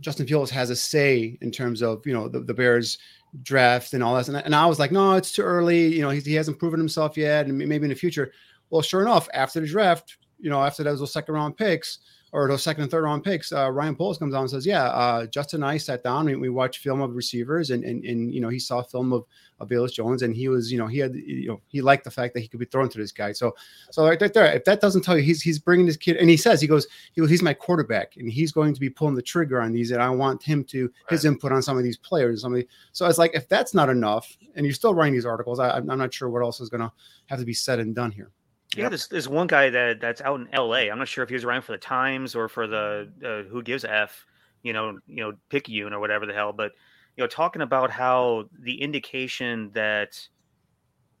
Justin 0.00 0.26
Fields 0.26 0.50
has 0.50 0.70
a 0.70 0.76
say 0.76 1.38
in 1.40 1.50
terms 1.52 1.82
of 1.82 2.04
you 2.06 2.12
know 2.12 2.28
the, 2.28 2.40
the 2.40 2.54
Bears 2.54 2.98
draft 3.42 3.94
and 3.94 4.02
all 4.02 4.16
that? 4.16 4.26
And 4.28 4.36
I, 4.36 4.40
and 4.40 4.54
I 4.54 4.66
was 4.66 4.78
like, 4.78 4.90
no, 4.90 5.14
it's 5.14 5.32
too 5.32 5.42
early. 5.42 5.94
You 5.94 6.02
know, 6.02 6.10
he, 6.10 6.20
he 6.20 6.34
hasn't 6.34 6.58
proven 6.58 6.80
himself 6.80 7.16
yet, 7.16 7.46
and 7.46 7.56
maybe 7.56 7.84
in 7.84 7.90
the 7.90 7.94
future. 7.94 8.32
Well, 8.70 8.82
sure 8.82 9.02
enough, 9.02 9.28
after 9.34 9.60
the 9.60 9.66
draft, 9.66 10.16
you 10.40 10.50
know, 10.50 10.62
after 10.62 10.82
those 10.82 11.12
second 11.12 11.34
round 11.34 11.56
picks, 11.56 11.98
or 12.32 12.48
those 12.48 12.62
second 12.62 12.82
and 12.82 12.90
third 12.90 13.04
round 13.04 13.22
picks, 13.22 13.52
uh, 13.52 13.70
Ryan 13.70 13.94
Poles 13.94 14.16
comes 14.16 14.32
on 14.32 14.42
and 14.42 14.50
says, 14.50 14.64
"Yeah, 14.64 14.84
uh, 14.84 15.26
Justin 15.26 15.62
and 15.62 15.70
I 15.70 15.76
sat 15.76 16.02
down 16.02 16.28
and 16.28 16.40
we 16.40 16.48
watched 16.48 16.78
film 16.80 17.02
of 17.02 17.14
receivers, 17.14 17.70
and 17.70 17.84
and 17.84 18.02
and 18.04 18.32
you 18.34 18.40
know 18.40 18.48
he 18.48 18.58
saw 18.58 18.82
film 18.82 19.12
of 19.12 19.24
of 19.60 19.68
Velus 19.68 19.92
Jones, 19.92 20.22
and 20.22 20.34
he 20.34 20.48
was 20.48 20.72
you 20.72 20.78
know 20.78 20.86
he 20.86 20.98
had 20.98 21.14
you 21.14 21.48
know 21.48 21.60
he 21.68 21.82
liked 21.82 22.04
the 22.04 22.10
fact 22.10 22.32
that 22.32 22.40
he 22.40 22.48
could 22.48 22.58
be 22.58 22.66
thrown 22.66 22.88
to 22.88 22.98
this 22.98 23.12
guy. 23.12 23.32
So 23.32 23.54
so 23.90 24.06
right 24.08 24.18
there, 24.32 24.46
if 24.46 24.64
that 24.64 24.80
doesn't 24.80 25.02
tell 25.02 25.16
you 25.16 25.22
he's 25.22 25.42
he's 25.42 25.58
bringing 25.58 25.84
this 25.84 25.98
kid, 25.98 26.16
and 26.16 26.30
he 26.30 26.38
says 26.38 26.60
he 26.60 26.66
goes 26.66 26.86
he 27.12 27.20
goes, 27.20 27.28
he's 27.28 27.42
my 27.42 27.54
quarterback, 27.54 28.16
and 28.16 28.30
he's 28.30 28.50
going 28.50 28.72
to 28.72 28.80
be 28.80 28.88
pulling 28.88 29.14
the 29.14 29.22
trigger 29.22 29.60
on 29.60 29.72
these, 29.72 29.90
and 29.90 30.02
I 30.02 30.08
want 30.08 30.42
him 30.42 30.64
to 30.64 30.84
right. 30.84 31.10
his 31.10 31.26
input 31.26 31.52
on 31.52 31.62
some 31.62 31.76
of 31.76 31.84
these 31.84 31.98
players, 31.98 32.40
some 32.40 32.54
of 32.54 32.60
the, 32.60 32.68
so 32.92 33.06
it's 33.06 33.18
like 33.18 33.32
if 33.34 33.46
that's 33.46 33.74
not 33.74 33.90
enough, 33.90 34.36
and 34.56 34.64
you're 34.64 34.74
still 34.74 34.94
writing 34.94 35.12
these 35.12 35.26
articles, 35.26 35.60
I, 35.60 35.70
I'm 35.70 35.86
not 35.86 36.14
sure 36.14 36.30
what 36.30 36.42
else 36.42 36.60
is 36.60 36.70
going 36.70 36.80
to 36.80 36.92
have 37.26 37.38
to 37.38 37.44
be 37.44 37.54
said 37.54 37.78
and 37.78 37.94
done 37.94 38.10
here. 38.10 38.30
Yeah, 38.76 38.88
there's, 38.88 39.08
there's 39.08 39.28
one 39.28 39.46
guy 39.46 39.70
that 39.70 40.00
that's 40.00 40.20
out 40.20 40.40
in 40.40 40.48
L.A. 40.52 40.90
I'm 40.90 40.98
not 40.98 41.08
sure 41.08 41.22
if 41.22 41.28
he 41.28 41.34
was 41.34 41.44
around 41.44 41.62
for 41.62 41.72
the 41.72 41.78
Times 41.78 42.34
or 42.34 42.48
for 42.48 42.66
the 42.66 43.08
uh, 43.24 43.48
Who 43.50 43.62
Gives 43.62 43.84
a 43.84 43.92
F, 43.92 44.26
you 44.62 44.72
know, 44.72 44.98
you 45.06 45.22
know, 45.22 45.34
Picayune 45.50 45.92
or 45.92 46.00
whatever 46.00 46.26
the 46.26 46.32
hell. 46.32 46.52
But 46.52 46.72
you 47.16 47.22
know, 47.22 47.28
talking 47.28 47.62
about 47.62 47.90
how 47.90 48.48
the 48.60 48.80
indication 48.80 49.70
that 49.74 50.18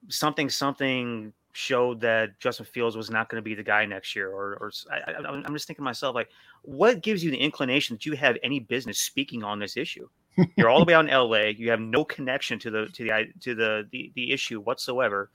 something 0.08 0.48
something 0.48 1.32
showed 1.52 2.00
that 2.00 2.38
Justin 2.40 2.64
Fields 2.64 2.96
was 2.96 3.10
not 3.10 3.28
going 3.28 3.38
to 3.38 3.44
be 3.44 3.54
the 3.54 3.62
guy 3.62 3.84
next 3.84 4.16
year, 4.16 4.30
or 4.30 4.54
or 4.54 4.72
I, 4.90 5.12
am 5.28 5.52
just 5.52 5.66
thinking 5.66 5.82
to 5.82 5.84
myself 5.84 6.14
like, 6.14 6.30
what 6.62 7.02
gives 7.02 7.22
you 7.22 7.30
the 7.30 7.36
inclination 7.36 7.96
that 7.96 8.06
you 8.06 8.14
have 8.14 8.38
any 8.42 8.60
business 8.60 8.98
speaking 8.98 9.44
on 9.44 9.58
this 9.58 9.76
issue? 9.76 10.08
You're 10.56 10.70
all 10.70 10.78
the 10.78 10.86
way 10.86 10.94
out 10.94 11.04
in 11.04 11.10
L.A. 11.10 11.50
You 11.50 11.70
have 11.70 11.80
no 11.80 12.04
connection 12.04 12.58
to 12.60 12.70
the 12.70 12.86
to 12.86 13.04
the 13.04 13.26
to 13.40 13.54
the 13.54 13.88
the, 13.92 14.10
the 14.14 14.32
issue 14.32 14.60
whatsoever 14.60 15.30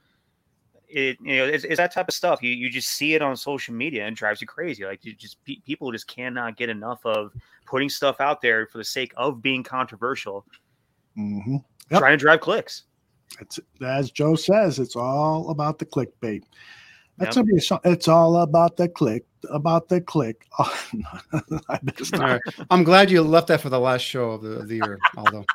it 0.88 1.17
you 1.21 1.38
know 1.38 1.45
it's, 1.45 1.63
it's, 1.63 1.77
that 1.77 1.93
type 1.93 2.07
of 2.07 2.13
stuff 2.13 2.41
you 2.41 2.51
you 2.51 2.69
just 2.69 2.89
see 2.89 3.13
it 3.13 3.21
on 3.21 3.35
social 3.35 3.73
media 3.73 4.05
and 4.05 4.15
drives 4.15 4.39
you 4.39 4.47
crazy 4.47 4.85
like 4.85 5.03
you 5.03 5.13
just 5.13 5.43
pe- 5.43 5.59
people 5.65 5.91
just 5.91 6.07
cannot 6.07 6.55
get 6.55 6.69
enough 6.69 7.05
of 7.05 7.31
putting 7.65 7.89
stuff 7.89 8.21
out 8.21 8.41
there 8.41 8.67
for 8.67 8.77
the 8.77 8.83
sake 8.83 9.13
of 9.17 9.41
being 9.41 9.63
controversial 9.63 10.45
mm-hmm. 11.17 11.57
yep. 11.91 11.99
trying 11.99 12.17
to 12.17 12.21
drive 12.21 12.39
clicks 12.39 12.83
it's 13.41 13.59
as 13.81 14.11
joe 14.11 14.35
says 14.35 14.79
it's 14.79 14.95
all 14.95 15.49
about 15.49 15.77
the 15.77 15.85
clickbait 15.85 16.43
that's 17.17 17.35
yep. 17.35 17.45
be 17.45 17.59
song. 17.59 17.79
It's 17.83 18.07
all 18.07 18.38
about 18.38 18.77
the 18.77 18.88
click, 18.88 19.25
about 19.49 19.89
the 19.89 20.01
click. 20.01 20.45
Oh, 20.59 20.88
no, 20.93 21.59
right. 22.19 22.41
I'm 22.69 22.83
glad 22.83 23.11
you 23.11 23.21
left 23.21 23.47
that 23.47 23.61
for 23.61 23.69
the 23.69 23.79
last 23.79 24.01
show 24.01 24.31
of 24.31 24.41
the, 24.41 24.59
of 24.59 24.67
the 24.67 24.75
year, 24.75 24.99
although. 25.17 25.45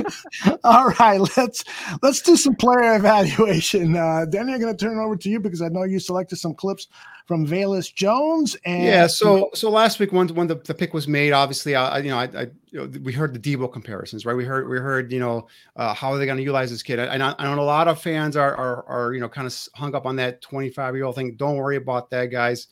All 0.64 0.88
right, 0.98 1.20
let's 1.36 1.64
let's 2.02 2.22
do 2.22 2.36
some 2.36 2.54
player 2.54 2.94
evaluation. 2.94 3.96
Uh, 3.96 4.24
Danny, 4.28 4.54
I'm 4.54 4.60
going 4.60 4.76
to 4.76 4.84
turn 4.84 4.98
it 4.98 5.02
over 5.02 5.16
to 5.16 5.28
you 5.28 5.40
because 5.40 5.62
I 5.62 5.68
know 5.68 5.84
you 5.84 5.98
selected 5.98 6.36
some 6.36 6.54
clips 6.54 6.88
from 7.26 7.46
Velus 7.46 7.92
Jones. 7.92 8.56
And 8.64 8.84
yeah, 8.84 9.06
so 9.06 9.50
so 9.54 9.70
last 9.70 9.98
week 9.98 10.12
when 10.12 10.28
when 10.28 10.46
the, 10.46 10.56
the 10.56 10.74
pick 10.74 10.94
was 10.94 11.08
made, 11.08 11.32
obviously, 11.32 11.74
I 11.74 11.98
you 11.98 12.10
know 12.10 12.18
I, 12.18 12.24
I 12.24 12.46
you 12.70 12.80
know, 12.80 13.00
we 13.02 13.12
heard 13.12 13.34
the 13.34 13.38
Deebo 13.40 13.72
comparisons, 13.72 14.24
right? 14.24 14.34
We 14.34 14.44
heard 14.44 14.68
we 14.68 14.78
heard 14.78 15.12
you 15.12 15.20
know 15.20 15.48
uh, 15.76 15.94
how 15.94 16.12
are 16.12 16.18
they 16.18 16.26
going 16.26 16.38
to 16.38 16.42
utilize 16.42 16.70
this 16.70 16.82
kid? 16.82 16.98
I, 16.98 17.14
I, 17.14 17.16
know, 17.16 17.34
I 17.38 17.54
know 17.54 17.60
a 17.60 17.64
lot 17.64 17.88
of 17.88 18.00
fans 18.00 18.36
are 18.36 18.54
are 18.56 18.84
are 18.86 19.14
you 19.14 19.20
know 19.20 19.28
kind 19.28 19.46
of 19.46 19.56
hung 19.74 19.94
up 19.94 20.06
on 20.06 20.16
that 20.16 20.40
25 20.42 20.94
year 20.94 21.04
old 21.04 21.14
thing. 21.14 21.36
Don't 21.36 21.56
worry 21.56 21.76
about 21.76 22.10
that, 22.10 22.26
guys. 22.26 22.68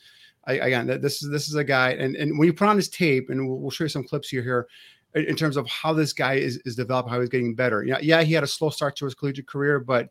I, 0.47 0.55
again, 0.55 0.87
this 0.87 1.23
is 1.23 1.31
this 1.31 1.49
is 1.49 1.55
a 1.55 1.65
guy, 1.65 1.91
and 1.91 2.17
and 2.17 2.39
when 2.39 2.47
you 2.47 2.53
put 2.53 2.69
on 2.69 2.77
his 2.77 2.89
tape, 2.89 3.29
and 3.29 3.47
we'll, 3.47 3.59
we'll 3.59 3.71
show 3.71 3.85
you 3.85 3.89
some 3.89 4.05
clips 4.05 4.29
here 4.29 4.43
here 4.43 4.69
in 5.15 5.37
terms 5.37 5.57
of 5.57 5.67
how 5.67 5.93
this 5.93 6.13
guy 6.13 6.35
is, 6.35 6.59
is 6.65 6.77
developing, 6.77 7.13
how 7.13 7.21
he's 7.21 7.29
getting 7.29 7.55
better. 7.55 7.85
Yeah, 7.85 7.99
yeah, 8.01 8.23
he 8.23 8.33
had 8.33 8.45
a 8.45 8.49
slow 8.49 8.71
start 8.71 8.97
to 8.97 9.05
his 9.05 9.15
collegiate 9.15 9.47
career, 9.47 9.81
but 9.81 10.09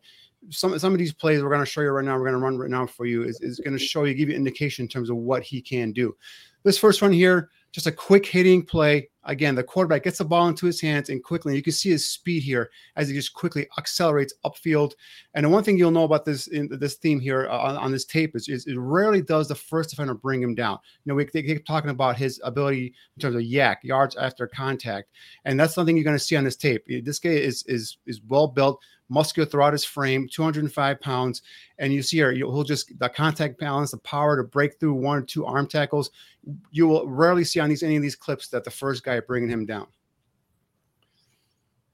some 0.48 0.78
some 0.78 0.92
of 0.92 0.98
these 0.98 1.12
plays 1.12 1.42
we're 1.42 1.50
going 1.50 1.60
to 1.60 1.66
show 1.66 1.82
you 1.82 1.90
right 1.90 2.04
now, 2.04 2.14
we're 2.16 2.24
going 2.24 2.32
to 2.32 2.38
run 2.38 2.56
right 2.56 2.70
now 2.70 2.86
for 2.86 3.04
you 3.04 3.24
is, 3.24 3.40
is 3.42 3.60
going 3.60 3.76
to 3.76 3.84
show 3.84 4.04
you, 4.04 4.14
give 4.14 4.30
you 4.30 4.34
indication 4.34 4.84
in 4.84 4.88
terms 4.88 5.10
of 5.10 5.16
what 5.16 5.42
he 5.42 5.60
can 5.60 5.92
do. 5.92 6.16
This 6.62 6.78
first 6.78 7.02
one 7.02 7.12
here, 7.12 7.50
just 7.72 7.86
a 7.86 7.92
quick 7.92 8.24
hitting 8.24 8.64
play. 8.64 9.09
Again, 9.24 9.54
the 9.54 9.62
quarterback 9.62 10.04
gets 10.04 10.18
the 10.18 10.24
ball 10.24 10.48
into 10.48 10.66
his 10.66 10.80
hands 10.80 11.10
and 11.10 11.22
quickly, 11.22 11.54
you 11.54 11.62
can 11.62 11.72
see 11.72 11.90
his 11.90 12.06
speed 12.06 12.42
here 12.42 12.70
as 12.96 13.08
he 13.08 13.14
just 13.14 13.34
quickly 13.34 13.66
accelerates 13.78 14.32
upfield. 14.46 14.92
And 15.34 15.44
the 15.44 15.50
one 15.50 15.62
thing 15.62 15.76
you'll 15.76 15.90
know 15.90 16.04
about 16.04 16.24
this 16.24 16.46
in 16.46 16.68
this 16.70 16.94
theme 16.94 17.20
here 17.20 17.46
uh, 17.50 17.58
on, 17.58 17.76
on, 17.76 17.92
this 17.92 18.06
tape 18.06 18.34
is, 18.34 18.48
is, 18.48 18.66
it 18.66 18.78
rarely 18.78 19.20
does 19.20 19.48
the 19.48 19.54
first 19.54 19.90
defender 19.90 20.14
bring 20.14 20.42
him 20.42 20.54
down. 20.54 20.78
You 21.04 21.10
know, 21.10 21.14
we 21.14 21.26
keep 21.26 21.66
talking 21.66 21.90
about 21.90 22.16
his 22.16 22.40
ability 22.44 22.94
in 23.16 23.20
terms 23.20 23.36
of 23.36 23.42
YAC 23.42 23.76
yards 23.82 24.16
after 24.16 24.46
contact, 24.46 25.10
and 25.44 25.60
that's 25.60 25.74
something 25.74 25.96
you're 25.96 26.04
going 26.04 26.16
to 26.16 26.24
see 26.24 26.36
on 26.36 26.44
this 26.44 26.56
tape. 26.56 26.84
This 27.04 27.18
guy 27.18 27.30
is 27.30 27.62
is 27.64 27.98
is 28.06 28.20
well 28.26 28.48
built, 28.48 28.80
muscular 29.10 29.46
throughout 29.46 29.72
his 29.72 29.84
frame, 29.84 30.28
205 30.28 31.00
pounds. 31.00 31.42
And 31.78 31.92
you 31.92 32.02
see 32.02 32.18
here, 32.18 32.32
he'll 32.32 32.64
just 32.64 32.98
the 32.98 33.08
contact 33.08 33.58
balance, 33.58 33.90
the 33.90 33.98
power 33.98 34.36
to 34.36 34.44
break 34.44 34.78
through 34.78 34.94
one 34.94 35.18
or 35.18 35.22
two 35.22 35.44
arm 35.44 35.66
tackles. 35.66 36.10
You 36.70 36.86
will 36.88 37.08
rarely 37.08 37.44
see 37.44 37.60
on 37.60 37.68
these 37.68 37.82
any 37.82 37.96
of 37.96 38.02
these 38.02 38.16
clips 38.16 38.48
that 38.48 38.64
the 38.64 38.70
first 38.70 39.04
guy 39.04 39.20
bringing 39.20 39.50
him 39.50 39.66
down. 39.66 39.86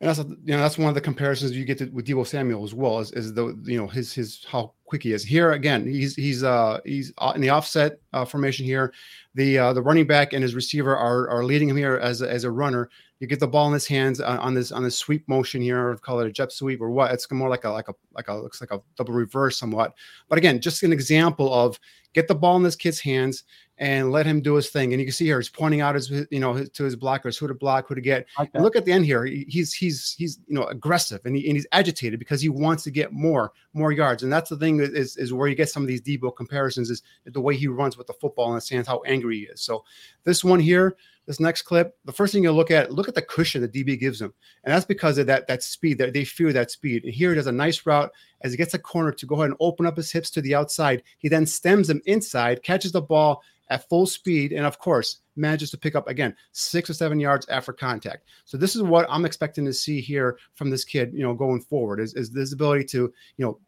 And 0.00 0.10
that's 0.10 0.18
you 0.18 0.36
know 0.54 0.58
that's 0.58 0.76
one 0.76 0.90
of 0.90 0.94
the 0.94 1.00
comparisons 1.00 1.56
you 1.56 1.64
get 1.64 1.78
to, 1.78 1.86
with 1.86 2.06
Deebo 2.06 2.26
Samuel 2.26 2.64
as 2.64 2.74
well 2.74 2.98
as, 2.98 3.12
as 3.12 3.32
the 3.32 3.58
you 3.64 3.78
know 3.78 3.86
his 3.86 4.12
his 4.12 4.44
how 4.46 4.74
quick 4.84 5.02
he 5.02 5.12
is. 5.12 5.24
Here 5.24 5.52
again, 5.52 5.86
he's 5.86 6.14
he's 6.14 6.44
uh 6.44 6.80
he's 6.84 7.12
in 7.34 7.40
the 7.40 7.48
offset 7.48 7.98
uh, 8.12 8.26
formation 8.26 8.66
here. 8.66 8.92
The 9.34 9.58
uh, 9.58 9.72
the 9.72 9.82
running 9.82 10.06
back 10.06 10.34
and 10.34 10.42
his 10.42 10.54
receiver 10.54 10.94
are 10.94 11.30
are 11.30 11.44
leading 11.44 11.70
him 11.70 11.78
here 11.78 11.96
as 11.96 12.20
a, 12.20 12.30
as 12.30 12.44
a 12.44 12.50
runner 12.50 12.90
you 13.18 13.26
get 13.26 13.40
the 13.40 13.48
ball 13.48 13.66
in 13.66 13.72
his 13.72 13.86
hands 13.86 14.20
on, 14.20 14.38
on 14.38 14.54
this 14.54 14.72
on 14.72 14.82
this 14.82 14.96
sweep 14.96 15.26
motion 15.28 15.62
here, 15.62 15.88
or 15.88 15.96
call 15.96 16.20
it 16.20 16.26
a 16.26 16.32
jet 16.32 16.52
sweep 16.52 16.80
or 16.80 16.90
what. 16.90 17.12
It's 17.12 17.30
more 17.30 17.48
like 17.48 17.64
a 17.64 17.70
like 17.70 17.88
a 17.88 17.94
like 18.12 18.28
a 18.28 18.34
looks 18.34 18.60
like 18.60 18.70
a 18.70 18.80
double 18.96 19.14
reverse 19.14 19.58
somewhat. 19.58 19.94
But 20.28 20.38
again, 20.38 20.60
just 20.60 20.82
an 20.82 20.92
example 20.92 21.52
of 21.52 21.80
get 22.12 22.28
the 22.28 22.34
ball 22.34 22.56
in 22.56 22.62
this 22.62 22.76
kid's 22.76 23.00
hands 23.00 23.44
and 23.78 24.10
let 24.10 24.24
him 24.24 24.40
do 24.40 24.54
his 24.54 24.70
thing. 24.70 24.92
And 24.92 25.00
you 25.00 25.06
can 25.06 25.12
see 25.12 25.26
here 25.26 25.38
he's 25.38 25.48
pointing 25.48 25.80
out 25.80 25.94
his 25.94 26.10
you 26.30 26.40
know 26.40 26.52
his, 26.52 26.68
to 26.70 26.84
his 26.84 26.96
blockers 26.96 27.38
who 27.38 27.46
to 27.48 27.54
block, 27.54 27.88
who 27.88 27.94
to 27.94 28.00
get. 28.02 28.26
Look 28.54 28.76
at 28.76 28.84
the 28.84 28.92
end 28.92 29.06
here. 29.06 29.24
He's 29.24 29.72
he's 29.72 30.12
he's 30.12 30.38
you 30.46 30.54
know 30.54 30.64
aggressive 30.64 31.22
and, 31.24 31.36
he, 31.36 31.46
and 31.46 31.56
he's 31.56 31.66
agitated 31.72 32.18
because 32.18 32.42
he 32.42 32.50
wants 32.50 32.84
to 32.84 32.90
get 32.90 33.12
more 33.12 33.52
more 33.72 33.92
yards. 33.92 34.24
And 34.24 34.32
that's 34.32 34.50
the 34.50 34.58
thing 34.58 34.80
is 34.80 35.16
is 35.16 35.32
where 35.32 35.48
you 35.48 35.54
get 35.54 35.70
some 35.70 35.82
of 35.82 35.88
these 35.88 36.02
Deebo 36.02 36.36
comparisons 36.36 36.90
is 36.90 37.02
the 37.24 37.40
way 37.40 37.56
he 37.56 37.66
runs 37.66 37.96
with 37.96 38.08
the 38.08 38.14
football 38.14 38.50
in 38.50 38.56
his 38.56 38.68
hands, 38.68 38.86
how 38.86 39.00
angry 39.06 39.38
he 39.38 39.42
is. 39.44 39.62
So 39.62 39.84
this 40.24 40.44
one 40.44 40.60
here 40.60 40.96
this 41.26 41.40
next 41.40 41.62
clip, 41.62 41.96
the 42.04 42.12
first 42.12 42.32
thing 42.32 42.42
you 42.42 42.52
look 42.52 42.70
at, 42.70 42.92
look 42.92 43.08
at 43.08 43.14
the 43.14 43.22
cushion 43.22 43.60
that 43.62 43.72
DB 43.72 43.98
gives 43.98 44.20
him. 44.20 44.32
And 44.64 44.72
that's 44.72 44.86
because 44.86 45.18
of 45.18 45.26
that, 45.26 45.46
that 45.48 45.62
speed, 45.62 45.98
that 45.98 46.12
they 46.12 46.24
fear 46.24 46.52
that 46.52 46.70
speed. 46.70 47.04
And 47.04 47.12
here 47.12 47.30
he 47.30 47.36
does 47.36 47.48
a 47.48 47.52
nice 47.52 47.84
route 47.84 48.12
as 48.42 48.52
he 48.52 48.56
gets 48.56 48.74
a 48.74 48.78
corner 48.78 49.12
to 49.12 49.26
go 49.26 49.36
ahead 49.36 49.48
and 49.48 49.56
open 49.60 49.86
up 49.86 49.96
his 49.96 50.12
hips 50.12 50.30
to 50.30 50.40
the 50.40 50.54
outside. 50.54 51.02
He 51.18 51.28
then 51.28 51.46
stems 51.46 51.90
him 51.90 52.00
inside, 52.06 52.62
catches 52.62 52.92
the 52.92 53.02
ball 53.02 53.42
at 53.68 53.88
full 53.88 54.06
speed, 54.06 54.52
and 54.52 54.64
of 54.64 54.78
course, 54.78 55.18
manages 55.34 55.70
to 55.70 55.78
pick 55.78 55.96
up 55.96 56.08
again 56.08 56.34
six 56.52 56.88
or 56.88 56.94
seven 56.94 57.18
yards 57.18 57.48
after 57.48 57.72
contact. 57.72 58.28
So 58.44 58.56
this 58.56 58.76
is 58.76 58.82
what 58.82 59.06
I'm 59.10 59.24
expecting 59.24 59.64
to 59.66 59.72
see 59.72 60.00
here 60.00 60.38
from 60.54 60.70
this 60.70 60.84
kid, 60.84 61.12
you 61.12 61.22
know, 61.22 61.34
going 61.34 61.60
forward 61.60 62.00
is, 62.00 62.14
is 62.14 62.30
this 62.30 62.52
ability 62.52 62.84
to, 62.84 63.12
you 63.36 63.44
know, 63.44 63.58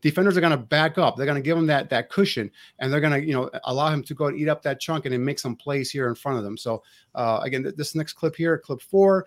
defenders 0.00 0.36
are 0.36 0.40
going 0.40 0.50
to 0.50 0.56
back 0.56 0.98
up. 0.98 1.16
They're 1.16 1.26
going 1.26 1.42
to 1.42 1.42
give 1.42 1.56
him 1.56 1.66
that 1.66 1.90
that 1.90 2.10
cushion, 2.10 2.50
and 2.78 2.92
they're 2.92 3.00
going 3.00 3.12
to 3.12 3.26
you 3.26 3.32
know 3.32 3.50
allow 3.64 3.88
him 3.88 4.02
to 4.04 4.14
go 4.14 4.26
and 4.26 4.38
eat 4.38 4.48
up 4.48 4.62
that 4.62 4.80
chunk 4.80 5.06
and 5.06 5.12
then 5.12 5.24
make 5.24 5.38
some 5.38 5.56
plays 5.56 5.90
here 5.90 6.08
in 6.08 6.14
front 6.14 6.38
of 6.38 6.44
them. 6.44 6.56
So 6.56 6.82
uh, 7.14 7.40
again, 7.42 7.62
th- 7.62 7.76
this 7.76 7.94
next 7.94 8.14
clip 8.14 8.36
here, 8.36 8.58
clip 8.58 8.82
four, 8.82 9.26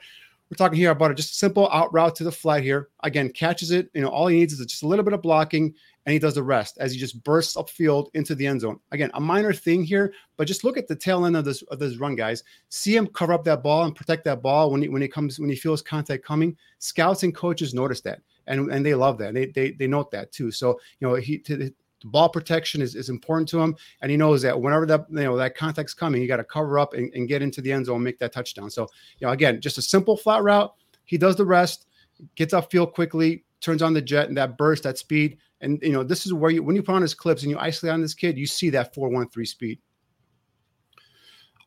we're 0.49 0.55
talking 0.55 0.77
here 0.77 0.91
about 0.91 1.11
a 1.11 1.15
just 1.15 1.37
simple 1.37 1.69
out 1.69 1.91
route 1.93 2.15
to 2.15 2.23
the 2.23 2.31
flat 2.31 2.63
here. 2.63 2.89
Again, 3.03 3.29
catches 3.29 3.71
it. 3.71 3.89
You 3.93 4.01
know, 4.01 4.07
all 4.07 4.27
he 4.27 4.37
needs 4.37 4.53
is 4.53 4.65
just 4.65 4.83
a 4.83 4.87
little 4.87 5.03
bit 5.03 5.13
of 5.13 5.21
blocking, 5.21 5.73
and 6.05 6.13
he 6.13 6.19
does 6.19 6.35
the 6.35 6.43
rest 6.43 6.77
as 6.79 6.93
he 6.93 6.99
just 6.99 7.21
bursts 7.23 7.57
upfield 7.57 8.07
into 8.13 8.33
the 8.33 8.47
end 8.47 8.61
zone. 8.61 8.79
Again, 8.91 9.11
a 9.15 9.19
minor 9.19 9.51
thing 9.51 9.83
here, 9.83 10.13
but 10.37 10.47
just 10.47 10.63
look 10.63 10.77
at 10.77 10.87
the 10.87 10.95
tail 10.95 11.25
end 11.25 11.35
of 11.35 11.43
this 11.43 11.63
of 11.63 11.79
this 11.79 11.97
run, 11.97 12.15
guys. 12.15 12.43
See 12.69 12.95
him 12.95 13.07
cover 13.07 13.33
up 13.33 13.43
that 13.43 13.61
ball 13.61 13.83
and 13.83 13.95
protect 13.95 14.23
that 14.25 14.41
ball 14.41 14.71
when 14.71 14.81
he 14.81 14.89
when 14.89 15.01
he 15.01 15.07
comes 15.07 15.39
when 15.39 15.49
he 15.49 15.55
feels 15.55 15.81
contact 15.81 16.23
coming. 16.23 16.55
Scouts 16.79 17.23
and 17.23 17.35
coaches 17.35 17.73
notice 17.73 18.01
that 18.01 18.21
and 18.47 18.71
and 18.71 18.85
they 18.85 18.95
love 18.95 19.17
that. 19.19 19.33
They 19.33 19.47
they 19.47 19.71
they 19.71 19.87
note 19.87 20.11
that 20.11 20.31
too. 20.31 20.51
So 20.51 20.79
you 20.99 21.07
know 21.07 21.15
he 21.15 21.39
to, 21.39 21.57
the 21.57 21.73
ball 22.05 22.29
protection 22.29 22.81
is, 22.81 22.95
is 22.95 23.09
important 23.09 23.49
to 23.49 23.59
him, 23.59 23.75
and 24.01 24.11
he 24.11 24.17
knows 24.17 24.41
that 24.43 24.59
whenever 24.59 24.85
that 24.85 25.05
you 25.09 25.23
know 25.23 25.37
that 25.37 25.55
contact's 25.55 25.93
coming, 25.93 26.21
you 26.21 26.27
got 26.27 26.37
to 26.37 26.43
cover 26.43 26.79
up 26.79 26.93
and, 26.93 27.11
and 27.13 27.27
get 27.27 27.41
into 27.41 27.61
the 27.61 27.71
end 27.71 27.85
zone, 27.85 27.95
and 27.95 28.03
make 28.03 28.19
that 28.19 28.33
touchdown. 28.33 28.69
So 28.69 28.87
you 29.19 29.27
know 29.27 29.33
again, 29.33 29.61
just 29.61 29.77
a 29.77 29.81
simple 29.81 30.17
flat 30.17 30.43
route. 30.43 30.73
He 31.05 31.17
does 31.17 31.35
the 31.35 31.45
rest, 31.45 31.87
gets 32.35 32.53
upfield 32.53 32.93
quickly, 32.93 33.43
turns 33.61 33.81
on 33.81 33.93
the 33.93 34.01
jet 34.01 34.27
and 34.27 34.37
that 34.37 34.57
burst, 34.57 34.83
that 34.83 34.97
speed. 34.97 35.37
And 35.61 35.79
you 35.81 35.93
know 35.93 36.03
this 36.03 36.25
is 36.25 36.33
where 36.33 36.51
you 36.51 36.61
when 36.61 36.75
you 36.75 36.83
put 36.83 36.95
on 36.95 37.01
his 37.01 37.15
clips 37.15 37.41
and 37.41 37.51
you 37.51 37.57
isolate 37.57 37.93
on 37.93 38.01
this 38.01 38.13
kid, 38.13 38.37
you 38.37 38.45
see 38.45 38.69
that 38.71 38.93
four 38.93 39.09
one 39.09 39.29
three 39.29 39.45
speed. 39.45 39.79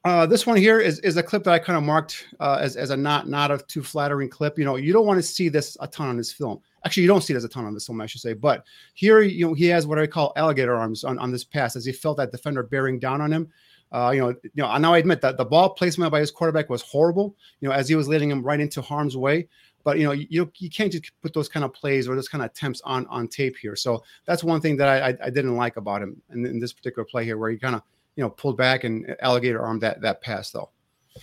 Uh, 0.04 0.24
this 0.24 0.46
one 0.46 0.56
here 0.56 0.80
is, 0.80 0.98
is 1.00 1.18
a 1.18 1.22
clip 1.22 1.44
that 1.44 1.52
I 1.52 1.58
kind 1.58 1.76
of 1.76 1.82
marked 1.82 2.26
uh, 2.40 2.58
as, 2.60 2.76
as 2.76 2.88
a 2.88 2.96
not 2.96 3.28
not 3.28 3.50
a 3.50 3.58
too 3.58 3.82
flattering 3.82 4.30
clip. 4.30 4.58
You 4.58 4.64
know, 4.64 4.76
you 4.76 4.94
don't 4.94 5.04
want 5.04 5.18
to 5.18 5.22
see 5.22 5.50
this 5.50 5.76
a 5.80 5.86
ton 5.86 6.08
on 6.08 6.16
this 6.16 6.32
film. 6.32 6.60
Actually, 6.86 7.02
you 7.02 7.08
don't 7.08 7.20
see 7.20 7.34
it 7.34 7.36
as 7.36 7.44
a 7.44 7.48
ton 7.48 7.66
on 7.66 7.74
this 7.74 7.86
film, 7.86 8.00
I 8.00 8.06
should 8.06 8.22
say. 8.22 8.32
But 8.32 8.64
here, 8.94 9.20
you 9.20 9.48
know, 9.48 9.54
he 9.54 9.66
has 9.66 9.86
what 9.86 9.98
I 9.98 10.06
call 10.06 10.32
alligator 10.36 10.74
arms 10.74 11.04
on, 11.04 11.18
on 11.18 11.30
this 11.30 11.44
pass 11.44 11.76
as 11.76 11.84
he 11.84 11.92
felt 11.92 12.16
that 12.16 12.32
defender 12.32 12.62
bearing 12.62 12.98
down 12.98 13.20
on 13.20 13.30
him. 13.30 13.48
Uh, 13.92 14.12
you 14.14 14.20
know, 14.20 14.28
you 14.30 14.50
know. 14.62 14.74
Now 14.78 14.94
I 14.94 14.98
admit 14.98 15.20
that 15.20 15.36
the 15.36 15.44
ball 15.44 15.68
placement 15.68 16.10
by 16.10 16.20
his 16.20 16.30
quarterback 16.30 16.70
was 16.70 16.80
horrible. 16.80 17.36
You 17.60 17.68
know, 17.68 17.74
as 17.74 17.86
he 17.86 17.94
was 17.94 18.08
leading 18.08 18.30
him 18.30 18.42
right 18.42 18.60
into 18.60 18.80
harm's 18.80 19.18
way. 19.18 19.48
But 19.84 19.98
you 19.98 20.04
know, 20.04 20.12
you 20.12 20.50
you 20.56 20.70
can't 20.70 20.92
just 20.92 21.10
put 21.20 21.34
those 21.34 21.48
kind 21.48 21.64
of 21.64 21.74
plays 21.74 22.08
or 22.08 22.14
those 22.14 22.28
kind 22.28 22.42
of 22.42 22.50
attempts 22.50 22.80
on 22.82 23.06
on 23.08 23.28
tape 23.28 23.56
here. 23.58 23.76
So 23.76 24.02
that's 24.24 24.42
one 24.42 24.62
thing 24.62 24.78
that 24.78 24.88
I 24.88 25.08
I, 25.08 25.26
I 25.26 25.30
didn't 25.30 25.56
like 25.56 25.76
about 25.76 26.02
him 26.02 26.22
in, 26.32 26.46
in 26.46 26.58
this 26.58 26.72
particular 26.72 27.04
play 27.04 27.26
here, 27.26 27.36
where 27.36 27.50
he 27.50 27.58
kind 27.58 27.74
of 27.74 27.82
you 28.16 28.22
know 28.22 28.30
pulled 28.30 28.56
back 28.56 28.84
and 28.84 29.14
alligator 29.20 29.60
arm 29.62 29.78
that 29.80 30.00
that 30.00 30.22
pass 30.22 30.50
though. 30.50 30.70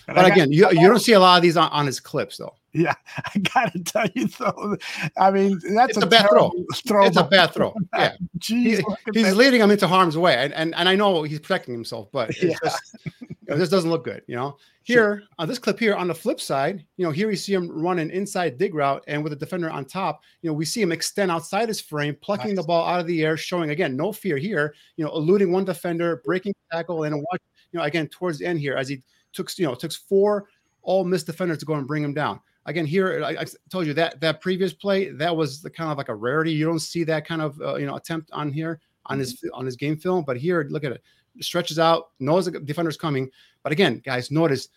But 0.06 0.26
again, 0.26 0.52
you, 0.52 0.68
you 0.70 0.88
don't 0.88 1.00
see 1.00 1.12
a 1.12 1.20
lot 1.20 1.36
of 1.36 1.42
these 1.42 1.56
on, 1.56 1.70
on 1.70 1.86
his 1.86 2.00
clips 2.00 2.36
though. 2.36 2.54
Yeah, 2.72 2.94
I 3.16 3.38
gotta 3.38 3.78
tell 3.80 4.06
you 4.14 4.28
though. 4.28 4.76
I 5.16 5.30
mean, 5.30 5.60
that's 5.74 5.96
a, 5.96 6.00
a 6.00 6.06
bad 6.06 6.28
throw. 6.28 6.52
throw. 6.86 7.06
It's 7.06 7.16
a 7.16 7.24
bad 7.24 7.52
throw. 7.52 7.74
Yeah, 7.94 8.14
Jeez, 8.38 8.82
he, 9.12 9.22
he's 9.22 9.34
leading 9.34 9.60
him 9.60 9.70
into 9.70 9.88
harm's 9.88 10.18
way, 10.18 10.36
and, 10.36 10.52
and 10.52 10.74
and 10.74 10.88
I 10.88 10.94
know 10.94 11.22
he's 11.22 11.40
protecting 11.40 11.74
himself, 11.74 12.08
but 12.12 12.40
yeah. 12.42 12.54
just, 12.62 12.96
you 13.20 13.28
know, 13.48 13.56
this 13.56 13.70
doesn't 13.70 13.90
look 13.90 14.04
good. 14.04 14.22
You 14.26 14.36
know, 14.36 14.58
here 14.82 14.96
sure. 14.96 15.22
on 15.38 15.48
this 15.48 15.58
clip 15.58 15.78
here, 15.78 15.94
on 15.94 16.08
the 16.08 16.14
flip 16.14 16.40
side, 16.40 16.84
you 16.98 17.06
know, 17.06 17.10
here 17.10 17.28
we 17.28 17.36
see 17.36 17.54
him 17.54 17.70
run 17.70 17.98
an 17.98 18.10
inside 18.10 18.58
dig 18.58 18.74
route, 18.74 19.02
and 19.08 19.22
with 19.22 19.32
the 19.32 19.36
defender 19.36 19.70
on 19.70 19.86
top, 19.86 20.22
you 20.42 20.50
know, 20.50 20.54
we 20.54 20.66
see 20.66 20.82
him 20.82 20.92
extend 20.92 21.30
outside 21.30 21.68
his 21.68 21.80
frame, 21.80 22.16
plucking 22.20 22.54
nice. 22.54 22.56
the 22.56 22.62
ball 22.66 22.86
out 22.86 23.00
of 23.00 23.06
the 23.06 23.24
air, 23.24 23.36
showing 23.36 23.70
again 23.70 23.96
no 23.96 24.12
fear 24.12 24.36
here. 24.36 24.74
You 24.96 25.06
know, 25.06 25.12
eluding 25.12 25.52
one 25.52 25.64
defender, 25.64 26.20
breaking 26.24 26.54
tackle, 26.70 27.04
and 27.04 27.16
watch. 27.16 27.40
You 27.70 27.78
know, 27.78 27.84
again 27.84 28.08
towards 28.08 28.38
the 28.38 28.46
end 28.46 28.60
here 28.60 28.76
as 28.76 28.88
he 28.88 29.02
took 29.32 29.56
you 29.58 29.66
know 29.66 29.74
took 29.74 29.92
four 29.92 30.46
all 30.82 31.04
missed 31.04 31.26
defenders 31.26 31.58
to 31.58 31.66
go 31.66 31.74
and 31.74 31.86
bring 31.86 32.02
him 32.02 32.14
down. 32.14 32.40
Again, 32.66 32.86
here 32.86 33.22
I, 33.24 33.30
I, 33.30 33.44
told 33.70 33.86
you 33.86 33.94
that 33.94 34.20
that 34.20 34.40
previous 34.40 34.72
play 34.72 35.10
that 35.10 35.34
was 35.34 35.62
the 35.62 35.70
kind 35.70 35.90
of 35.90 35.98
like 35.98 36.08
a 36.08 36.14
rarity. 36.14 36.52
You 36.52 36.66
don't 36.66 36.80
see 36.80 37.04
that 37.04 37.26
kind 37.26 37.42
of 37.42 37.60
uh, 37.60 37.76
you 37.76 37.86
know 37.86 37.96
attempt 37.96 38.30
on 38.32 38.52
here 38.52 38.80
on 39.06 39.18
his 39.18 39.42
on 39.52 39.64
his 39.64 39.76
game 39.76 39.96
film, 39.96 40.24
but 40.24 40.36
here 40.36 40.66
look 40.70 40.84
at 40.84 40.92
it, 40.92 41.02
stretches 41.40 41.78
out, 41.78 42.10
knows 42.20 42.46
the 42.46 42.60
defender's 42.60 42.96
coming. 42.96 43.30
But 43.62 43.72
again, 43.72 44.02
guys, 44.04 44.30
notice 44.30 44.68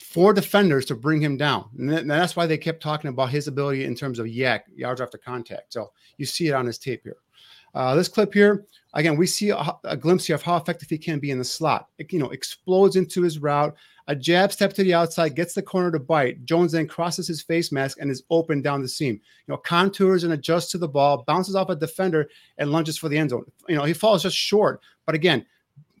four 0.00 0.32
defenders 0.32 0.84
to 0.86 0.94
bring 0.94 1.20
him 1.20 1.36
down, 1.36 1.68
and 1.78 2.10
that's 2.10 2.36
why 2.36 2.46
they 2.46 2.58
kept 2.58 2.82
talking 2.82 3.08
about 3.08 3.30
his 3.30 3.46
ability 3.46 3.84
in 3.84 3.94
terms 3.94 4.18
of 4.18 4.26
YAC 4.26 4.60
yards 4.74 5.00
after 5.00 5.18
contact. 5.18 5.72
So 5.72 5.92
you 6.16 6.26
see 6.26 6.48
it 6.48 6.54
on 6.54 6.66
his 6.66 6.78
tape 6.78 7.02
here. 7.04 7.16
Uh, 7.74 7.94
this 7.96 8.08
clip 8.08 8.32
here, 8.32 8.66
again, 8.94 9.16
we 9.16 9.26
see 9.26 9.50
a, 9.50 9.76
a, 9.82 9.96
glimpse 9.96 10.26
here 10.26 10.36
of 10.36 10.42
how 10.42 10.56
effective 10.56 10.88
he 10.88 10.96
can 10.96 11.18
be 11.18 11.32
in 11.32 11.38
the 11.38 11.44
slot. 11.44 11.88
It, 11.98 12.12
you 12.12 12.20
know, 12.20 12.30
explodes 12.30 12.94
into 12.94 13.20
his 13.22 13.40
route, 13.40 13.74
a 14.06 14.14
jab 14.14 14.52
step 14.52 14.72
to 14.74 14.84
the 14.84 14.94
outside, 14.94 15.34
gets 15.34 15.54
the 15.54 15.62
corner 15.62 15.90
to 15.90 15.98
bite. 15.98 16.44
Jones 16.44 16.72
then 16.72 16.86
crosses 16.86 17.26
his 17.26 17.42
face 17.42 17.72
mask 17.72 17.98
and 18.00 18.10
is 18.10 18.22
open 18.30 18.60
down 18.60 18.82
the 18.82 18.88
seam. 18.88 19.14
You 19.14 19.52
know, 19.52 19.56
contours 19.56 20.24
and 20.24 20.32
adjusts 20.32 20.70
to 20.72 20.78
the 20.78 20.88
ball, 20.88 21.24
bounces 21.26 21.54
off 21.54 21.70
a 21.70 21.76
defender, 21.76 22.28
and 22.58 22.70
lunges 22.70 22.98
for 22.98 23.08
the 23.08 23.16
end 23.16 23.30
zone. 23.30 23.44
You 23.68 23.76
know, 23.76 23.84
he 23.84 23.94
falls 23.94 24.22
just 24.22 24.36
short. 24.36 24.80
But 25.06 25.14
again, 25.14 25.46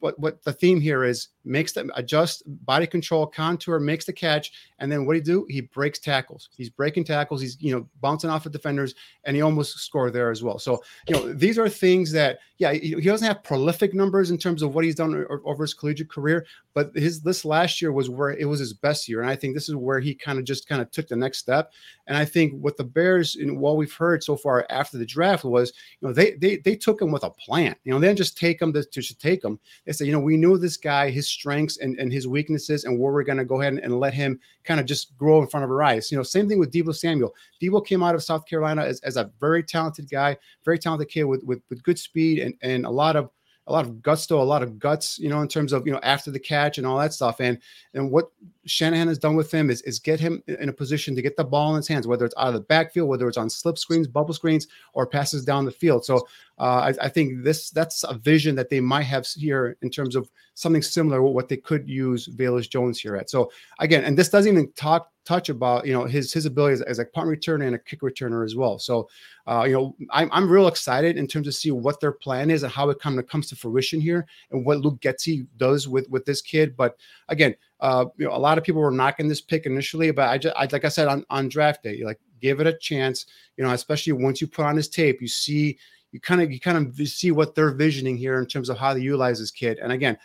what 0.00 0.18
what 0.18 0.42
the 0.44 0.52
theme 0.52 0.80
here 0.80 1.04
is 1.04 1.28
makes 1.44 1.72
them 1.72 1.90
adjust 1.94 2.42
body 2.64 2.86
control 2.86 3.26
contour 3.26 3.78
makes 3.78 4.04
the 4.04 4.12
catch 4.12 4.52
and 4.78 4.90
then 4.90 5.06
what 5.06 5.14
do 5.14 5.18
he 5.18 5.22
do? 5.22 5.46
He 5.48 5.62
breaks 5.62 5.98
tackles. 5.98 6.48
He's 6.56 6.70
breaking 6.70 7.04
tackles. 7.04 7.40
He's 7.40 7.60
you 7.60 7.74
know 7.74 7.88
bouncing 8.00 8.30
off 8.30 8.46
of 8.46 8.52
defenders 8.52 8.94
and 9.24 9.36
he 9.36 9.42
almost 9.42 9.78
scored 9.78 10.12
there 10.12 10.30
as 10.30 10.42
well. 10.42 10.58
So 10.58 10.82
you 11.08 11.14
know 11.14 11.32
these 11.32 11.58
are 11.58 11.68
things 11.68 12.12
that 12.12 12.38
yeah 12.58 12.72
he 12.72 12.94
doesn't 13.00 13.26
have 13.26 13.42
prolific 13.42 13.94
numbers 13.94 14.30
in 14.30 14.38
terms 14.38 14.62
of 14.62 14.74
what 14.74 14.84
he's 14.84 14.94
done 14.94 15.26
over 15.44 15.64
his 15.64 15.74
collegiate 15.74 16.10
career 16.10 16.46
but 16.72 16.94
his 16.94 17.20
this 17.20 17.44
last 17.44 17.82
year 17.82 17.92
was 17.92 18.08
where 18.08 18.30
it 18.30 18.44
was 18.44 18.60
his 18.60 18.72
best 18.72 19.08
year 19.08 19.20
and 19.20 19.30
i 19.30 19.36
think 19.36 19.54
this 19.54 19.68
is 19.68 19.74
where 19.74 20.00
he 20.00 20.14
kind 20.14 20.38
of 20.38 20.44
just 20.44 20.68
kind 20.68 20.80
of 20.80 20.90
took 20.90 21.08
the 21.08 21.16
next 21.16 21.38
step 21.38 21.72
and 22.06 22.16
i 22.16 22.24
think 22.24 22.52
what 22.54 22.76
the 22.76 22.84
bears 22.84 23.36
and 23.36 23.58
what 23.58 23.76
we've 23.76 23.94
heard 23.94 24.22
so 24.22 24.36
far 24.36 24.66
after 24.70 24.98
the 24.98 25.06
draft 25.06 25.44
was 25.44 25.72
you 26.00 26.08
know 26.08 26.14
they 26.14 26.32
they, 26.32 26.56
they 26.58 26.76
took 26.76 27.00
him 27.00 27.10
with 27.10 27.24
a 27.24 27.30
plan 27.30 27.74
you 27.84 27.92
know 27.92 27.98
they 27.98 28.06
didn't 28.06 28.18
just 28.18 28.36
take 28.36 28.60
him 28.60 28.72
to, 28.72 28.84
to 28.84 29.18
take 29.18 29.42
him 29.42 29.58
they 29.84 29.92
said 29.92 30.06
you 30.06 30.12
know 30.12 30.20
we 30.20 30.36
knew 30.36 30.58
this 30.58 30.76
guy 30.76 31.10
his 31.10 31.28
strengths 31.28 31.78
and, 31.78 31.98
and 31.98 32.12
his 32.12 32.26
weaknesses 32.26 32.84
and 32.84 32.98
where 32.98 33.12
we're 33.12 33.22
going 33.22 33.38
to 33.38 33.44
go 33.44 33.60
ahead 33.60 33.72
and, 33.72 33.82
and, 33.82 34.00
let 34.00 34.12
him 34.12 34.38
kind 34.64 34.80
of 34.80 34.86
just 34.86 35.16
grow 35.16 35.40
in 35.40 35.46
front 35.46 35.64
of 35.64 35.70
our 35.70 35.82
eyes. 35.82 36.10
You 36.10 36.16
know, 36.16 36.22
same 36.22 36.48
thing 36.48 36.58
with 36.58 36.72
Deebo 36.72 36.94
Samuel. 36.94 37.34
Deebo 37.62 37.86
came 37.86 38.02
out 38.02 38.14
of 38.14 38.22
South 38.22 38.46
Carolina 38.46 38.82
as, 38.82 39.00
as 39.00 39.16
a 39.16 39.30
very 39.40 39.62
talented 39.62 40.10
guy, 40.10 40.36
very 40.64 40.78
talented 40.78 41.08
kid 41.08 41.24
with, 41.24 41.42
with, 41.44 41.62
with 41.70 41.82
good 41.82 41.98
speed 41.98 42.40
and, 42.40 42.54
and 42.62 42.84
a 42.84 42.90
lot 42.90 43.16
of 43.16 43.30
a 43.66 43.72
lot 43.72 43.86
of 43.86 44.02
gusto, 44.02 44.40
a 44.40 44.44
lot 44.44 44.62
of 44.62 44.78
guts, 44.78 45.18
you 45.18 45.28
know, 45.28 45.40
in 45.40 45.48
terms 45.48 45.72
of 45.72 45.86
you 45.86 45.92
know 45.92 46.00
after 46.02 46.30
the 46.30 46.38
catch 46.38 46.78
and 46.78 46.86
all 46.86 46.98
that 46.98 47.14
stuff. 47.14 47.40
And 47.40 47.58
and 47.94 48.10
what 48.10 48.30
Shanahan 48.66 49.08
has 49.08 49.18
done 49.18 49.36
with 49.36 49.52
him 49.52 49.70
is, 49.70 49.80
is 49.82 49.98
get 49.98 50.20
him 50.20 50.42
in 50.46 50.68
a 50.68 50.72
position 50.72 51.14
to 51.16 51.22
get 51.22 51.36
the 51.36 51.44
ball 51.44 51.70
in 51.70 51.76
his 51.76 51.88
hands, 51.88 52.06
whether 52.06 52.24
it's 52.26 52.34
out 52.36 52.48
of 52.48 52.54
the 52.54 52.60
backfield, 52.60 53.08
whether 53.08 53.26
it's 53.28 53.38
on 53.38 53.48
slip 53.48 53.78
screens, 53.78 54.06
bubble 54.06 54.34
screens, 54.34 54.68
or 54.92 55.06
passes 55.06 55.44
down 55.44 55.64
the 55.64 55.70
field. 55.70 56.04
So 56.04 56.26
uh, 56.58 56.92
I, 57.00 57.06
I, 57.06 57.08
think 57.08 57.42
this 57.42 57.70
that's 57.70 58.04
a 58.04 58.14
vision 58.14 58.54
that 58.54 58.70
they 58.70 58.80
might 58.80 59.02
have 59.02 59.26
here 59.26 59.76
in 59.82 59.90
terms 59.90 60.14
of 60.14 60.30
something 60.54 60.82
similar 60.82 61.20
what 61.20 61.48
they 61.48 61.56
could 61.56 61.88
use 61.88 62.28
Velus 62.28 62.70
Jones 62.70 63.00
here 63.00 63.16
at. 63.16 63.28
So 63.28 63.50
again, 63.80 64.04
and 64.04 64.16
this 64.16 64.28
doesn't 64.28 64.52
even 64.52 64.70
talk 64.72 65.10
touch 65.24 65.48
about 65.48 65.86
you 65.86 65.92
know 65.92 66.04
his 66.04 66.32
his 66.32 66.46
ability 66.46 66.74
as, 66.74 66.82
as 66.82 66.98
a 66.98 67.04
punt 67.06 67.28
returner 67.28 67.66
and 67.66 67.74
a 67.74 67.78
kick 67.78 68.02
returner 68.02 68.44
as 68.44 68.54
well. 68.54 68.78
So 68.78 69.08
uh, 69.46 69.64
you 69.66 69.72
know 69.72 69.96
I'm 70.10 70.28
I'm 70.32 70.48
real 70.48 70.68
excited 70.68 71.16
in 71.16 71.26
terms 71.26 71.48
of 71.48 71.54
see 71.54 71.70
what 71.70 72.00
their 72.00 72.12
plan 72.12 72.50
is 72.50 72.62
and 72.62 72.72
how 72.72 72.88
it 72.90 73.00
kind 73.00 73.18
of 73.18 73.26
comes 73.26 73.48
to 73.48 73.56
fruition 73.56 74.00
here 74.00 74.26
and 74.52 74.64
what 74.64 74.78
Luke 74.78 75.00
Getsy 75.00 75.46
does 75.56 75.88
with 75.88 76.08
with 76.08 76.24
this 76.24 76.40
kid. 76.40 76.76
But 76.76 76.96
again, 77.28 77.54
uh, 77.80 78.06
you 78.16 78.26
know 78.26 78.32
a 78.32 78.38
lot 78.38 78.58
of 78.58 78.64
people 78.64 78.80
were 78.80 78.90
knocking 78.90 79.28
this 79.28 79.40
pick 79.40 79.66
initially, 79.66 80.10
but 80.12 80.28
I 80.28 80.38
just 80.38 80.56
I, 80.56 80.68
like 80.70 80.84
I 80.84 80.88
said 80.88 81.08
on 81.08 81.24
on 81.30 81.48
draft 81.48 81.82
day, 81.82 81.96
you 81.96 82.04
like 82.04 82.20
give 82.40 82.60
it 82.60 82.66
a 82.66 82.78
chance. 82.78 83.26
You 83.56 83.64
know, 83.64 83.72
especially 83.72 84.12
once 84.12 84.40
you 84.40 84.46
put 84.46 84.66
on 84.66 84.76
his 84.76 84.88
tape, 84.88 85.20
you 85.20 85.28
see 85.28 85.78
you 86.14 86.20
kind 86.20 86.40
of 86.40 86.52
you 86.52 86.60
kind 86.60 86.78
of 86.78 87.08
see 87.08 87.32
what 87.32 87.56
they're 87.56 87.72
visioning 87.72 88.16
here 88.16 88.38
in 88.38 88.46
terms 88.46 88.68
of 88.68 88.78
how 88.78 88.94
they 88.94 89.00
utilize 89.00 89.40
this 89.40 89.50
kid. 89.50 89.80
And 89.80 89.90
again, 89.90 90.16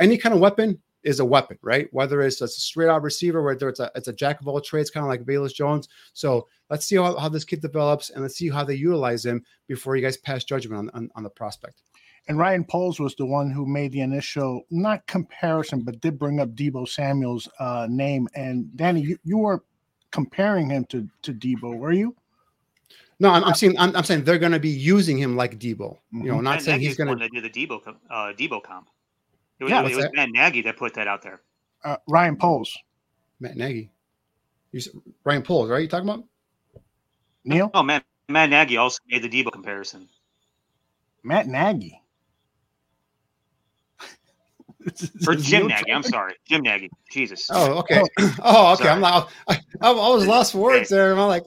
any 0.00 0.18
kind 0.18 0.34
of 0.34 0.40
weapon 0.40 0.80
is 1.04 1.20
a 1.20 1.24
weapon, 1.24 1.56
right? 1.62 1.88
Whether 1.92 2.22
it's 2.22 2.40
a 2.40 2.48
straight 2.48 2.88
out 2.88 3.02
receiver, 3.02 3.40
whether 3.44 3.68
it's 3.68 3.78
a 3.78 3.88
it's 3.94 4.08
a 4.08 4.12
jack 4.12 4.40
of 4.40 4.48
all 4.48 4.60
trades, 4.60 4.90
kind 4.90 5.04
of 5.04 5.08
like 5.08 5.22
Velus 5.22 5.54
Jones. 5.54 5.88
So 6.12 6.48
let's 6.70 6.86
see 6.86 6.96
how, 6.96 7.16
how 7.16 7.28
this 7.28 7.44
kid 7.44 7.60
develops 7.60 8.10
and 8.10 8.20
let's 8.20 8.34
see 8.34 8.50
how 8.50 8.64
they 8.64 8.74
utilize 8.74 9.24
him 9.24 9.44
before 9.68 9.94
you 9.94 10.02
guys 10.02 10.16
pass 10.16 10.42
judgment 10.42 10.80
on, 10.80 10.90
on, 10.94 11.10
on 11.14 11.22
the 11.22 11.30
prospect. 11.30 11.82
And 12.26 12.36
Ryan 12.36 12.64
Poles 12.64 12.98
was 12.98 13.14
the 13.14 13.24
one 13.24 13.48
who 13.52 13.64
made 13.64 13.92
the 13.92 14.00
initial, 14.00 14.62
not 14.72 15.06
comparison, 15.06 15.82
but 15.82 16.00
did 16.00 16.18
bring 16.18 16.40
up 16.40 16.50
Deebo 16.50 16.88
Samuel's 16.88 17.48
uh, 17.60 17.86
name. 17.88 18.28
And 18.34 18.76
Danny, 18.76 19.02
you, 19.02 19.18
you 19.22 19.38
were 19.38 19.62
comparing 20.10 20.68
him 20.68 20.84
to, 20.86 21.08
to 21.22 21.32
Deebo, 21.32 21.78
were 21.78 21.92
you? 21.92 22.16
No, 23.20 23.30
I'm, 23.30 23.44
I'm 23.44 23.54
saying 23.54 23.76
I'm, 23.78 23.94
I'm, 23.96 24.04
saying 24.04 24.24
they're 24.24 24.38
going 24.38 24.52
to 24.52 24.60
be 24.60 24.68
using 24.68 25.18
him 25.18 25.36
like 25.36 25.58
Deebo. 25.58 25.98
You 26.12 26.24
know, 26.24 26.34
mm-hmm. 26.34 26.44
not 26.44 26.62
saying 26.62 26.80
he's 26.80 26.96
going 26.96 27.18
to 27.18 27.28
do 27.28 27.40
the 27.40 27.50
Deebo 27.50 27.80
uh, 28.10 28.32
Deebo 28.38 28.62
comp. 28.62 28.88
It 29.58 29.64
was, 29.64 29.70
yeah, 29.72 29.84
it 29.84 29.96
was 29.96 30.08
Ben 30.14 30.30
Nagy 30.32 30.62
that 30.62 30.76
put 30.76 30.94
that 30.94 31.08
out 31.08 31.22
there. 31.22 31.40
Uh, 31.82 31.96
Ryan 32.06 32.36
Poles. 32.36 32.76
Matt 33.40 33.56
Nagy. 33.56 33.90
You 34.72 34.80
said, 34.80 34.92
Ryan 35.24 35.42
Poles, 35.42 35.70
right? 35.70 35.82
You 35.82 35.88
talking 35.88 36.08
about? 36.08 36.24
Neil? 37.44 37.70
Oh, 37.74 37.82
Matt, 37.82 38.04
Matt 38.28 38.50
Nagy 38.50 38.76
also 38.76 39.00
made 39.08 39.22
the 39.22 39.28
Deebo 39.28 39.50
comparison. 39.50 40.08
Matt 41.22 41.48
Nagy. 41.48 42.00
Or 45.28 45.34
Jim 45.34 45.66
Nagy. 45.66 45.92
I'm 45.92 46.02
sorry. 46.02 46.34
Jim 46.46 46.62
Nagy. 46.62 46.90
Jesus. 47.10 47.48
Oh, 47.50 47.78
okay. 47.78 48.02
Oh, 48.40 48.72
okay. 48.72 48.84
Sorry. 48.84 48.90
I'm 48.90 49.00
like, 49.00 49.26
I, 49.48 49.60
I, 49.80 49.90
was 49.92 50.26
lost 50.26 50.52
for 50.52 50.58
words 50.58 50.88
there. 50.88 51.12
I'm 51.12 51.18
like, 51.28 51.44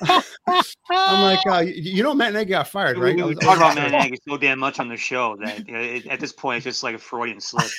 I'm 0.02 1.22
like, 1.22 1.46
uh, 1.46 1.64
you, 1.66 2.02
know, 2.02 2.14
Matt 2.14 2.32
Nagy 2.32 2.50
got 2.50 2.68
fired, 2.68 2.98
right? 2.98 3.16
We, 3.16 3.22
we 3.22 3.34
talk 3.34 3.56
about 3.56 3.76
Matt 3.76 3.92
Nagy 3.92 4.18
so 4.28 4.36
damn 4.36 4.58
much 4.58 4.78
on 4.80 4.88
the 4.88 4.96
show 4.96 5.36
that 5.42 5.68
it, 5.68 6.06
at 6.06 6.20
this 6.20 6.32
point 6.32 6.58
it's 6.58 6.64
just 6.64 6.82
like 6.82 6.94
a 6.94 6.98
Freudian 6.98 7.40
slip. 7.40 7.70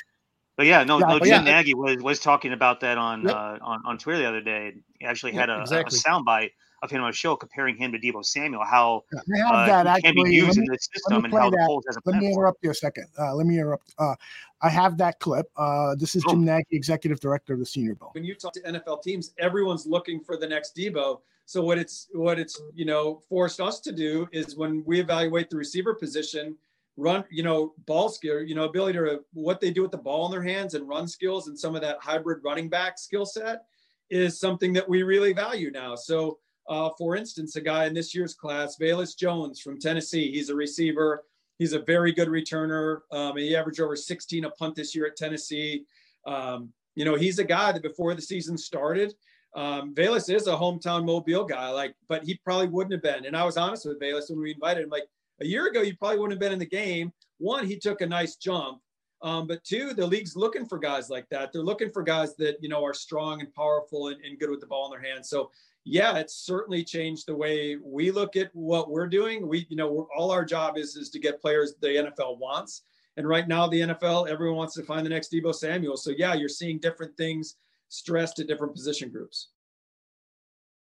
But 0.57 0.67
yeah, 0.67 0.83
no, 0.83 0.99
Yeah, 0.99 1.05
no. 1.07 1.19
Jim 1.19 1.27
yeah. 1.27 1.41
Nagy 1.41 1.73
was 1.73 1.97
was 2.01 2.19
talking 2.19 2.53
about 2.53 2.79
that 2.81 2.97
on 2.97 3.23
Yep. 3.23 3.35
uh, 3.35 3.57
on 3.61 3.81
on 3.85 3.97
Twitter 3.97 4.19
the 4.19 4.27
other 4.29 4.41
day. 4.41 4.73
He 4.99 5.05
actually 5.05 5.33
Yep, 5.33 5.39
had 5.41 5.49
a, 5.49 5.61
exactly. 5.61 5.97
a 5.97 6.09
soundbite 6.09 6.51
of 6.85 6.91
him 6.91 7.03
on 7.03 7.09
a 7.09 7.13
show 7.13 7.35
comparing 7.35 7.75
him 7.75 7.91
to 7.91 7.99
Deebo 7.99 8.25
Samuel, 8.25 8.63
how 8.63 9.03
I 9.13 9.37
have 9.37 9.53
uh, 9.53 9.83
that 9.83 9.95
he 9.97 10.01
can 10.03 10.23
be 10.23 10.31
used 10.33 10.49
Let 10.49 10.57
in 10.57 10.61
me, 10.63 10.67
this 10.71 10.87
system 10.93 11.25
and 11.25 11.31
play 11.31 11.41
how 11.41 11.49
the 11.49 11.57
that. 11.57 11.67
Colts 11.67 11.87
has 11.87 11.97
a 11.97 11.99
let 12.05 12.13
plan 12.13 12.21
me 12.21 12.31
interrupt 12.31 12.63
you 12.63 12.71
a 12.71 12.73
second. 12.73 13.07
Uh, 13.19 13.35
let 13.35 13.45
me 13.45 13.55
interrupt. 13.59 13.93
Uh, 13.97 14.15
I 14.61 14.69
have 14.69 14.97
that 14.97 15.19
clip. 15.19 15.47
Uh, 15.57 15.95
this 15.95 16.15
is 16.15 16.23
Oh. 16.25 16.31
Jim 16.31 16.45
Nagy, 16.45 16.65
executive 16.71 17.19
director 17.19 17.53
of 17.53 17.59
the 17.59 17.65
Senior 17.65 17.95
Bowl. 17.95 18.11
when 18.13 18.23
you 18.23 18.35
talk 18.35 18.53
to 18.53 18.61
NFL 18.61 19.03
teams, 19.03 19.33
everyone's 19.37 19.85
looking 19.85 20.21
for 20.21 20.37
the 20.37 20.47
next 20.47 20.75
Deebo. 20.75 21.19
So 21.45 21.63
what 21.63 21.77
it's 21.77 22.07
what 22.13 22.39
it's 22.39 22.59
you 22.73 22.85
know 22.85 23.21
forced 23.29 23.59
us 23.59 23.79
to 23.81 23.91
do 23.91 24.27
is 24.31 24.55
when 24.55 24.83
we 24.85 24.99
evaluate 24.99 25.49
the 25.49 25.57
receiver 25.57 25.93
position, 25.93 26.55
run 26.97 27.23
you 27.29 27.43
know 27.43 27.73
ball 27.85 28.09
skill, 28.09 28.41
you 28.41 28.55
know 28.55 28.63
ability 28.63 28.97
to 28.97 29.19
what 29.33 29.59
they 29.59 29.71
do 29.71 29.81
with 29.81 29.91
the 29.91 29.97
ball 29.97 30.25
in 30.25 30.31
their 30.31 30.41
hands 30.41 30.73
and 30.73 30.87
run 30.87 31.07
skills 31.07 31.47
and 31.47 31.57
some 31.59 31.75
of 31.75 31.81
that 31.81 31.97
hybrid 32.01 32.39
running 32.43 32.69
back 32.69 32.97
skill 32.97 33.25
set 33.25 33.65
is 34.09 34.39
something 34.39 34.73
that 34.73 34.87
we 34.87 35.03
really 35.03 35.33
value 35.33 35.71
now. 35.71 35.95
So 35.95 36.39
uh, 36.67 36.89
for 36.97 37.15
instance, 37.15 37.55
a 37.55 37.61
guy 37.61 37.85
in 37.85 37.93
this 37.93 38.15
year's 38.15 38.33
class, 38.33 38.77
Velus 38.77 39.17
Jones 39.17 39.59
from 39.59 39.79
Tennessee, 39.79 40.31
he's 40.31 40.49
a 40.49 40.55
receiver. 40.55 41.23
He's 41.57 41.73
a 41.73 41.79
very 41.79 42.11
good 42.11 42.27
returner. 42.27 42.99
Um, 43.11 43.37
he 43.37 43.55
averaged 43.55 43.79
over 43.79 43.95
16 43.95 44.43
a 44.43 44.49
punt 44.51 44.75
this 44.75 44.93
year 44.93 45.07
at 45.07 45.15
Tennessee. 45.15 45.85
Um, 46.25 46.73
you 46.95 47.05
know, 47.05 47.15
he's 47.15 47.39
a 47.39 47.43
guy 47.43 47.71
that 47.71 47.81
before 47.81 48.13
the 48.13 48.21
season 48.21 48.57
started, 48.57 49.13
um, 49.55 49.95
Velus 49.95 50.33
is 50.33 50.47
a 50.47 50.51
hometown 50.51 51.05
Mobile 51.05 51.45
guy, 51.45 51.69
like, 51.69 51.95
but 52.09 52.23
he 52.23 52.35
probably 52.43 52.67
wouldn't 52.67 52.91
have 52.91 53.01
been. 53.01 53.25
And 53.25 53.37
I 53.37 53.45
was 53.45 53.55
honest 53.55 53.85
with 53.85 54.01
Velus 54.01 54.29
when 54.29 54.41
we 54.41 54.53
invited 54.53 54.83
him, 54.83 54.89
like 54.89 55.07
a 55.41 55.45
year 55.45 55.67
ago, 55.67 55.81
you 55.81 55.95
probably 55.95 56.19
wouldn't 56.19 56.33
have 56.33 56.39
been 56.39 56.53
in 56.53 56.59
the 56.59 56.65
game. 56.65 57.13
One, 57.37 57.65
he 57.65 57.77
took 57.77 58.01
a 58.01 58.05
nice 58.05 58.35
jump. 58.35 58.81
Um, 59.21 59.47
but 59.47 59.63
two, 59.63 59.93
the 59.93 60.05
league's 60.05 60.35
looking 60.35 60.65
for 60.65 60.77
guys 60.77 61.09
like 61.09 61.27
that. 61.29 61.51
They're 61.51 61.63
looking 61.63 61.89
for 61.89 62.03
guys 62.03 62.35
that, 62.35 62.57
you 62.61 62.69
know, 62.69 62.83
are 62.83 62.93
strong 62.93 63.39
and 63.39 63.53
powerful 63.53 64.09
and, 64.09 64.17
and 64.23 64.37
good 64.37 64.49
with 64.49 64.59
the 64.59 64.67
ball 64.67 64.85
in 64.85 64.99
their 64.99 65.09
hands. 65.09 65.29
So 65.29 65.51
yeah, 65.85 66.17
it's 66.17 66.35
certainly 66.35 66.83
changed 66.83 67.27
the 67.27 67.35
way 67.35 67.77
we 67.77 68.09
look 68.09 68.35
at 68.35 68.49
what 68.53 68.89
we're 68.89 69.07
doing. 69.07 69.47
We, 69.47 69.67
you 69.69 69.77
know, 69.77 69.91
we're, 69.91 70.05
all 70.17 70.31
our 70.31 70.43
job 70.43 70.77
is, 70.77 70.95
is 70.95 71.11
to 71.11 71.19
get 71.19 71.39
players 71.39 71.75
the 71.79 71.87
NFL 71.87 72.39
wants. 72.39 72.81
And 73.17 73.27
right 73.27 73.47
now, 73.47 73.67
the 73.67 73.81
NFL, 73.81 74.27
everyone 74.27 74.57
wants 74.57 74.73
to 74.75 74.83
find 74.83 75.05
the 75.05 75.11
next 75.11 75.31
Deebo 75.31 75.53
Samuel. 75.53 75.95
So 75.95 76.11
yeah, 76.17 76.33
you're 76.33 76.49
seeing 76.49 76.79
different 76.79 77.15
things 77.15 77.55
stressed 77.89 78.39
at 78.39 78.47
different 78.47 78.73
position 78.73 79.09
groups. 79.09 79.49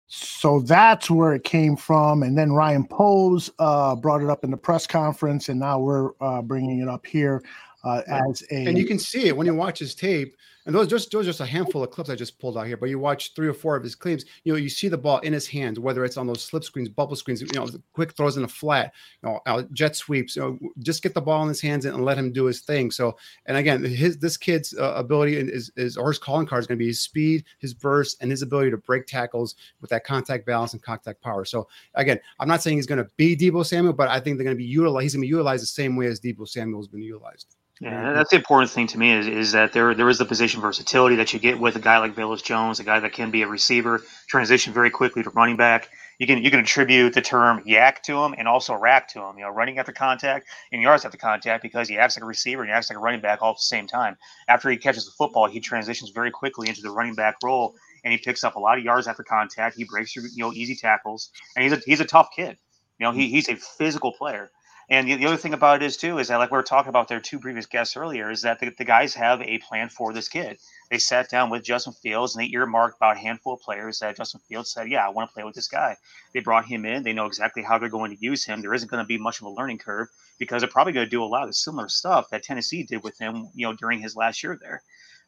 So 0.09 0.61
that's 0.61 1.11
where 1.11 1.33
it 1.33 1.43
came 1.43 1.75
from. 1.75 2.23
And 2.23 2.37
then 2.37 2.53
Ryan 2.53 2.87
Poles 2.87 3.51
uh, 3.59 3.97
brought 3.97 4.21
it 4.21 4.29
up 4.29 4.45
in 4.45 4.51
the 4.51 4.59
press 4.59 4.87
conference, 4.87 5.49
and 5.49 5.59
now 5.59 5.79
we're 5.79 6.11
uh, 6.21 6.43
bringing 6.43 6.81
it 6.81 6.89
up 6.89 7.07
here 7.07 7.43
uh, 7.83 8.03
as 8.07 8.45
a. 8.51 8.67
and 8.67 8.77
you 8.77 8.85
can 8.85 8.99
see 8.99 9.29
it 9.29 9.37
when 9.37 9.47
you 9.47 9.55
watch 9.55 9.79
his 9.79 9.95
tape. 9.95 10.37
And 10.65 10.75
those 10.75 10.87
just 10.87 11.11
those 11.11 11.27
just 11.27 11.41
a 11.41 11.47
handful 11.47 11.83
of 11.83 11.91
clips 11.91 12.09
I 12.09 12.15
just 12.15 12.39
pulled 12.39 12.57
out 12.57 12.67
here. 12.67 12.77
But 12.77 12.89
you 12.89 12.99
watch 12.99 13.35
three 13.35 13.49
or 13.49 13.55
four 13.55 13.75
of 13.75 13.83
his 13.83 13.95
clips, 13.95 14.25
you 14.45 14.53
know, 14.53 14.59
you 14.59 14.69
see 14.69 14.89
the 14.89 14.99
ball 14.99 15.19
in 15.21 15.33
his 15.33 15.47
hands, 15.47 15.81
whether 15.81 16.05
it's 16.05 16.17
on 16.17 16.27
those 16.27 16.43
slip 16.43 16.63
screens, 16.63 16.89
bubble 16.89 17.17
screens, 17.17 17.41
you 17.41 17.49
know, 17.55 17.67
quick 17.93 18.13
throws 18.13 18.37
in 18.37 18.45
a 18.45 18.49
flat, 18.49 18.93
you 19.23 19.41
know, 19.47 19.69
jet 19.73 19.97
sweeps. 19.97 20.37
You 20.37 20.43
know, 20.43 20.71
just 20.79 21.03
get 21.03 21.15
the 21.15 21.21
ball 21.21 21.43
in 21.43 21.49
his 21.49 21.61
hands 21.61 21.85
and, 21.85 22.03
let 22.03 22.19
him 22.19 22.33
do 22.33 22.47
his 22.47 22.61
thing. 22.61 22.91
So, 22.91 23.17
and 23.47 23.57
again, 23.57 23.85
his 23.85 24.19
this 24.19 24.37
kid's 24.37 24.77
uh, 24.77 24.95
ability 24.95 25.37
is 25.37 25.71
is 25.77 25.97
or 25.97 26.09
his 26.09 26.19
calling 26.19 26.47
card 26.47 26.61
is 26.61 26.67
going 26.67 26.79
to 26.79 26.83
be 26.83 26.89
his 26.89 27.01
speed, 27.01 27.45
his 27.59 27.75
burst, 27.75 28.21
and 28.21 28.31
his 28.31 28.43
ability 28.43 28.71
to 28.71 28.77
break 28.77 29.07
tackles 29.07 29.55
with 29.81 29.91
that 29.91 30.05
contact 30.05 30.47
balance 30.47 30.73
and 30.73 30.83
contact 30.83 31.21
power. 31.23 31.45
So, 31.45 31.69
again, 31.95 32.19
I'm 32.39 32.49
not 32.49 32.63
saying 32.63 32.79
he's 32.79 32.87
going 32.87 33.03
to 33.03 33.11
be 33.17 33.37
Deebo 33.37 33.65
Samuel, 33.65 33.93
but 33.93 34.09
I 34.09 34.21
think 34.21 34.37
they're 34.37 34.45
going 34.45 34.57
to 34.57 34.63
be 34.63 34.65
utilized. 34.65 35.03
He's 35.03 35.15
going 35.15 35.23
to 35.23 35.27
be 35.27 35.31
utilized 35.31 35.63
the 35.63 35.67
same 35.67 35.97
way 35.97 36.07
as 36.07 36.21
Deebo 36.21 36.49
Samuel 36.49 36.81
has 36.81 36.89
been 36.89 37.03
utilized. 37.03 37.57
Yeah, 37.83 38.13
that's 38.13 38.31
the 38.31 38.37
important 38.37 38.71
thing 38.71 38.87
to 38.89 38.99
me 38.99 39.13
is, 39.13 39.27
is 39.27 39.53
that 39.53 39.73
there 39.73 39.93
there 39.93 40.09
is 40.09 40.19
the 40.19 40.25
position 40.25 40.61
versatility 40.61 41.17
that 41.17 41.33
you 41.33 41.41
get 41.41 41.59
with 41.59 41.75
a 41.75 41.81
guy 41.81 41.99
like 41.99 42.15
Velus 42.15 42.41
Jones, 42.41 42.79
a 42.79 42.85
guy 42.85 43.01
that 43.01 43.13
can 43.13 43.33
be 43.33 43.43
a 43.43 43.49
receiver, 43.49 44.01
transition 44.29 44.73
very 44.73 44.89
quickly 44.89 45.25
to 45.25 45.31
running 45.31 45.57
back. 45.57 45.89
You 46.21 46.29
can 46.29 46.45
you 46.45 46.51
can 46.53 46.61
attribute 46.61 47.13
the 47.13 47.23
term 47.23 47.61
YAC 47.67 48.03
to 48.03 48.23
him 48.23 48.37
and 48.39 48.47
also 48.47 48.75
RAC 48.77 49.09
to 49.09 49.21
him. 49.21 49.37
You 49.37 49.45
know, 49.45 49.51
running 49.51 49.81
after 49.81 49.91
contact 49.91 50.47
and 50.71 50.81
yards 50.81 51.05
after 51.05 51.19
contact 51.19 51.61
because 51.61 51.89
he 51.89 51.99
acts 51.99 52.17
like 52.17 52.23
a 52.23 52.27
receiver 52.27 52.63
and 52.63 52.71
he 52.71 52.73
acts 52.73 52.89
like 52.89 52.99
a 52.99 53.03
running 53.03 53.21
back 53.21 53.43
all 53.43 53.51
at 53.51 53.57
the 53.57 53.63
same 53.63 53.89
time. 53.89 54.17
After 54.47 54.71
he 54.71 54.77
catches 54.77 55.05
the 55.07 55.13
football, 55.19 55.49
he 55.49 55.59
transitions 55.59 56.11
very 56.11 56.31
quickly 56.31 56.69
into 56.69 56.83
the 56.83 56.91
running 56.93 57.17
back 57.17 57.35
role 57.43 57.75
and 58.05 58.13
he 58.13 58.19
picks 58.19 58.45
up 58.45 58.55
a 58.55 58.61
lot 58.61 58.79
of 58.79 58.85
yards 58.85 59.09
after 59.09 59.25
contact. 59.25 59.77
He 59.77 59.83
breaks 59.85 60.13
through 60.13 60.29
you 60.33 60.45
know 60.45 60.53
easy 60.53 60.77
tackles 60.77 61.31
and 61.57 61.65
he's 61.65 61.73
a 61.73 61.83
he's 61.85 62.01
a 62.01 62.07
tough 62.07 62.29
kid. 62.37 62.59
You 63.01 63.07
know, 63.09 63.13
he, 63.13 63.29
he's 63.29 63.49
a 63.49 63.57
physical 63.57 64.13
player. 64.13 64.53
And 64.93 65.09
the, 65.09 65.17
the 65.17 65.25
other 65.25 65.39
thing 65.39 65.55
about 65.55 65.83
it 65.83 65.87
is 65.87 65.97
too 65.97 66.19
is 66.19 66.29
that 66.29 66.37
like 66.37 66.51
we 66.51 66.57
were 66.59 66.63
talking 66.63 66.91
about 66.91 67.09
their 67.09 67.19
two 67.19 67.39
previous 67.39 67.65
guests 67.65 67.97
earlier 67.97 68.31
is 68.31 68.43
that 68.43 68.61
the, 68.61 68.69
the 68.77 68.85
guys 68.85 69.15
have 69.15 69.41
a 69.41 69.57
plan 69.57 69.89
for 69.89 70.13
this 70.13 70.29
kid. 70.29 70.59
They 70.91 70.99
sat 70.99 71.31
down 71.31 71.49
with 71.49 71.65
Justin 71.65 71.95
Fields 71.95 72.37
and 72.37 72.45
they 72.45 72.51
earmarked 72.51 72.99
about 72.99 73.17
a 73.17 73.19
handful 73.19 73.55
of 73.55 73.61
players 73.61 74.01
that 74.01 74.19
Justin 74.19 74.43
Fields 74.47 74.71
said, 74.71 74.91
"Yeah, 74.91 75.07
I 75.07 75.09
want 75.09 75.31
to 75.31 75.33
play 75.33 75.45
with 75.45 75.55
this 75.55 75.69
guy." 75.69 75.97
They 76.35 76.41
brought 76.41 76.67
him 76.67 76.85
in. 76.85 77.05
They 77.05 77.15
know 77.15 77.25
exactly 77.25 77.63
how 77.63 77.79
they're 77.79 77.89
going 77.89 78.15
to 78.15 78.23
use 78.23 78.45
him. 78.45 78.61
There 78.61 78.75
isn't 78.75 78.91
going 78.91 79.03
to 79.03 79.07
be 79.07 79.17
much 79.17 79.41
of 79.41 79.47
a 79.47 79.51
learning 79.51 79.79
curve 79.79 80.09
because 80.39 80.61
they're 80.61 80.69
probably 80.69 80.93
going 80.93 81.07
to 81.07 81.11
do 81.11 81.25
a 81.25 81.25
lot 81.25 81.49
of 81.49 81.57
similar 81.57 81.89
stuff 81.89 82.29
that 82.29 82.43
Tennessee 82.43 82.83
did 82.83 83.03
with 83.03 83.19
him, 83.19 83.49
you 83.55 83.67
know, 83.67 83.73
during 83.73 83.99
his 83.99 84.15
last 84.15 84.43
year 84.43 84.59
there. 84.61 84.83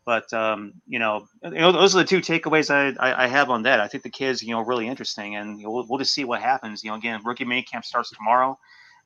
But 0.04 0.30
um, 0.34 0.74
you 0.86 0.98
know, 0.98 1.26
those 1.40 1.96
are 1.96 2.00
the 2.00 2.04
two 2.04 2.20
takeaways 2.20 2.68
I, 2.70 2.94
I, 3.02 3.24
I 3.24 3.26
have 3.28 3.48
on 3.48 3.62
that. 3.62 3.80
I 3.80 3.88
think 3.88 4.02
the 4.02 4.10
kids, 4.10 4.42
you 4.42 4.50
know, 4.50 4.60
really 4.60 4.88
interesting, 4.88 5.36
and 5.36 5.58
you 5.58 5.64
know, 5.64 5.70
we'll, 5.70 5.86
we'll 5.88 5.98
just 6.00 6.12
see 6.12 6.24
what 6.24 6.42
happens. 6.42 6.84
You 6.84 6.90
know, 6.90 6.96
again, 6.96 7.22
rookie 7.24 7.46
mini 7.46 7.62
camp 7.62 7.86
starts 7.86 8.10
tomorrow, 8.10 8.58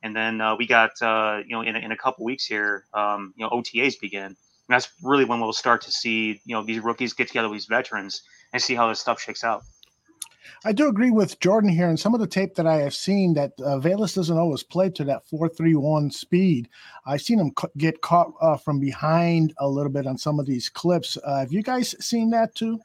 and 0.02 0.14
then 0.14 0.40
uh, 0.40 0.56
we 0.56 0.66
got 0.66 0.90
uh, 1.02 1.40
you 1.44 1.54
know 1.54 1.62
in, 1.62 1.76
in 1.76 1.92
a 1.92 1.96
couple 1.96 2.24
weeks 2.24 2.44
here, 2.46 2.84
um, 2.94 3.34
you 3.36 3.44
know, 3.44 3.50
OTAs 3.50 3.98
begin. 4.00 4.24
And 4.24 4.36
that's 4.74 4.88
really 5.02 5.24
when 5.24 5.40
we'll 5.40 5.52
start 5.52 5.80
to 5.82 5.92
see 5.92 6.40
you 6.44 6.54
know 6.54 6.62
these 6.62 6.80
rookies 6.80 7.12
get 7.12 7.28
together 7.28 7.48
with 7.48 7.56
these 7.56 7.66
veterans 7.66 8.22
and 8.52 8.62
see 8.62 8.74
how 8.74 8.88
this 8.88 9.00
stuff 9.00 9.20
shakes 9.20 9.44
out. 9.44 9.62
I 10.64 10.72
do 10.72 10.88
agree 10.88 11.10
with 11.10 11.38
Jordan 11.40 11.70
here, 11.70 11.88
and 11.88 11.98
some 11.98 12.14
of 12.14 12.20
the 12.20 12.26
tape 12.26 12.54
that 12.56 12.66
I 12.66 12.76
have 12.76 12.94
seen 12.94 13.34
that 13.34 13.52
uh, 13.60 13.78
Velus 13.78 14.14
doesn't 14.14 14.36
always 14.36 14.62
play 14.62 14.90
to 14.90 15.04
that 15.04 15.28
four 15.28 15.48
three 15.48 15.74
one 15.74 16.10
speed. 16.10 16.68
I've 17.06 17.22
seen 17.22 17.38
him 17.38 17.52
get 17.76 18.00
caught 18.00 18.32
uh, 18.40 18.56
from 18.56 18.80
behind 18.80 19.54
a 19.58 19.68
little 19.68 19.92
bit 19.92 20.06
on 20.06 20.18
some 20.18 20.40
of 20.40 20.46
these 20.46 20.68
clips. 20.68 21.16
Uh, 21.22 21.40
have 21.40 21.52
you 21.52 21.62
guys 21.62 21.94
seen 22.04 22.30
that 22.30 22.54
too? 22.54 22.80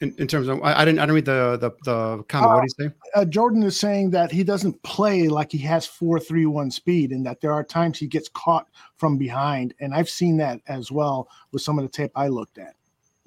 In, 0.00 0.14
in 0.18 0.28
terms 0.28 0.46
of, 0.46 0.62
I, 0.62 0.74
I 0.74 0.84
didn't, 0.84 1.00
I 1.00 1.02
didn't 1.02 1.14
read 1.16 1.24
the 1.24 1.58
the, 1.60 1.70
the 1.84 2.22
comment. 2.28 2.52
what 2.52 2.60
do 2.60 2.84
you 2.84 2.88
say? 2.88 2.94
Uh, 3.16 3.24
Jordan 3.24 3.64
is 3.64 3.78
saying 3.78 4.10
that 4.10 4.30
he 4.30 4.44
doesn't 4.44 4.80
play 4.84 5.26
like 5.26 5.50
he 5.50 5.58
has 5.58 5.86
four 5.86 6.20
three 6.20 6.46
one 6.46 6.70
speed, 6.70 7.10
and 7.10 7.26
that 7.26 7.40
there 7.40 7.52
are 7.52 7.64
times 7.64 7.98
he 7.98 8.06
gets 8.06 8.28
caught 8.28 8.68
from 8.96 9.18
behind. 9.18 9.74
And 9.80 9.92
I've 9.92 10.08
seen 10.08 10.36
that 10.36 10.60
as 10.68 10.92
well 10.92 11.28
with 11.50 11.62
some 11.62 11.78
of 11.78 11.84
the 11.84 11.90
tape 11.90 12.12
I 12.14 12.28
looked 12.28 12.58
at. 12.58 12.74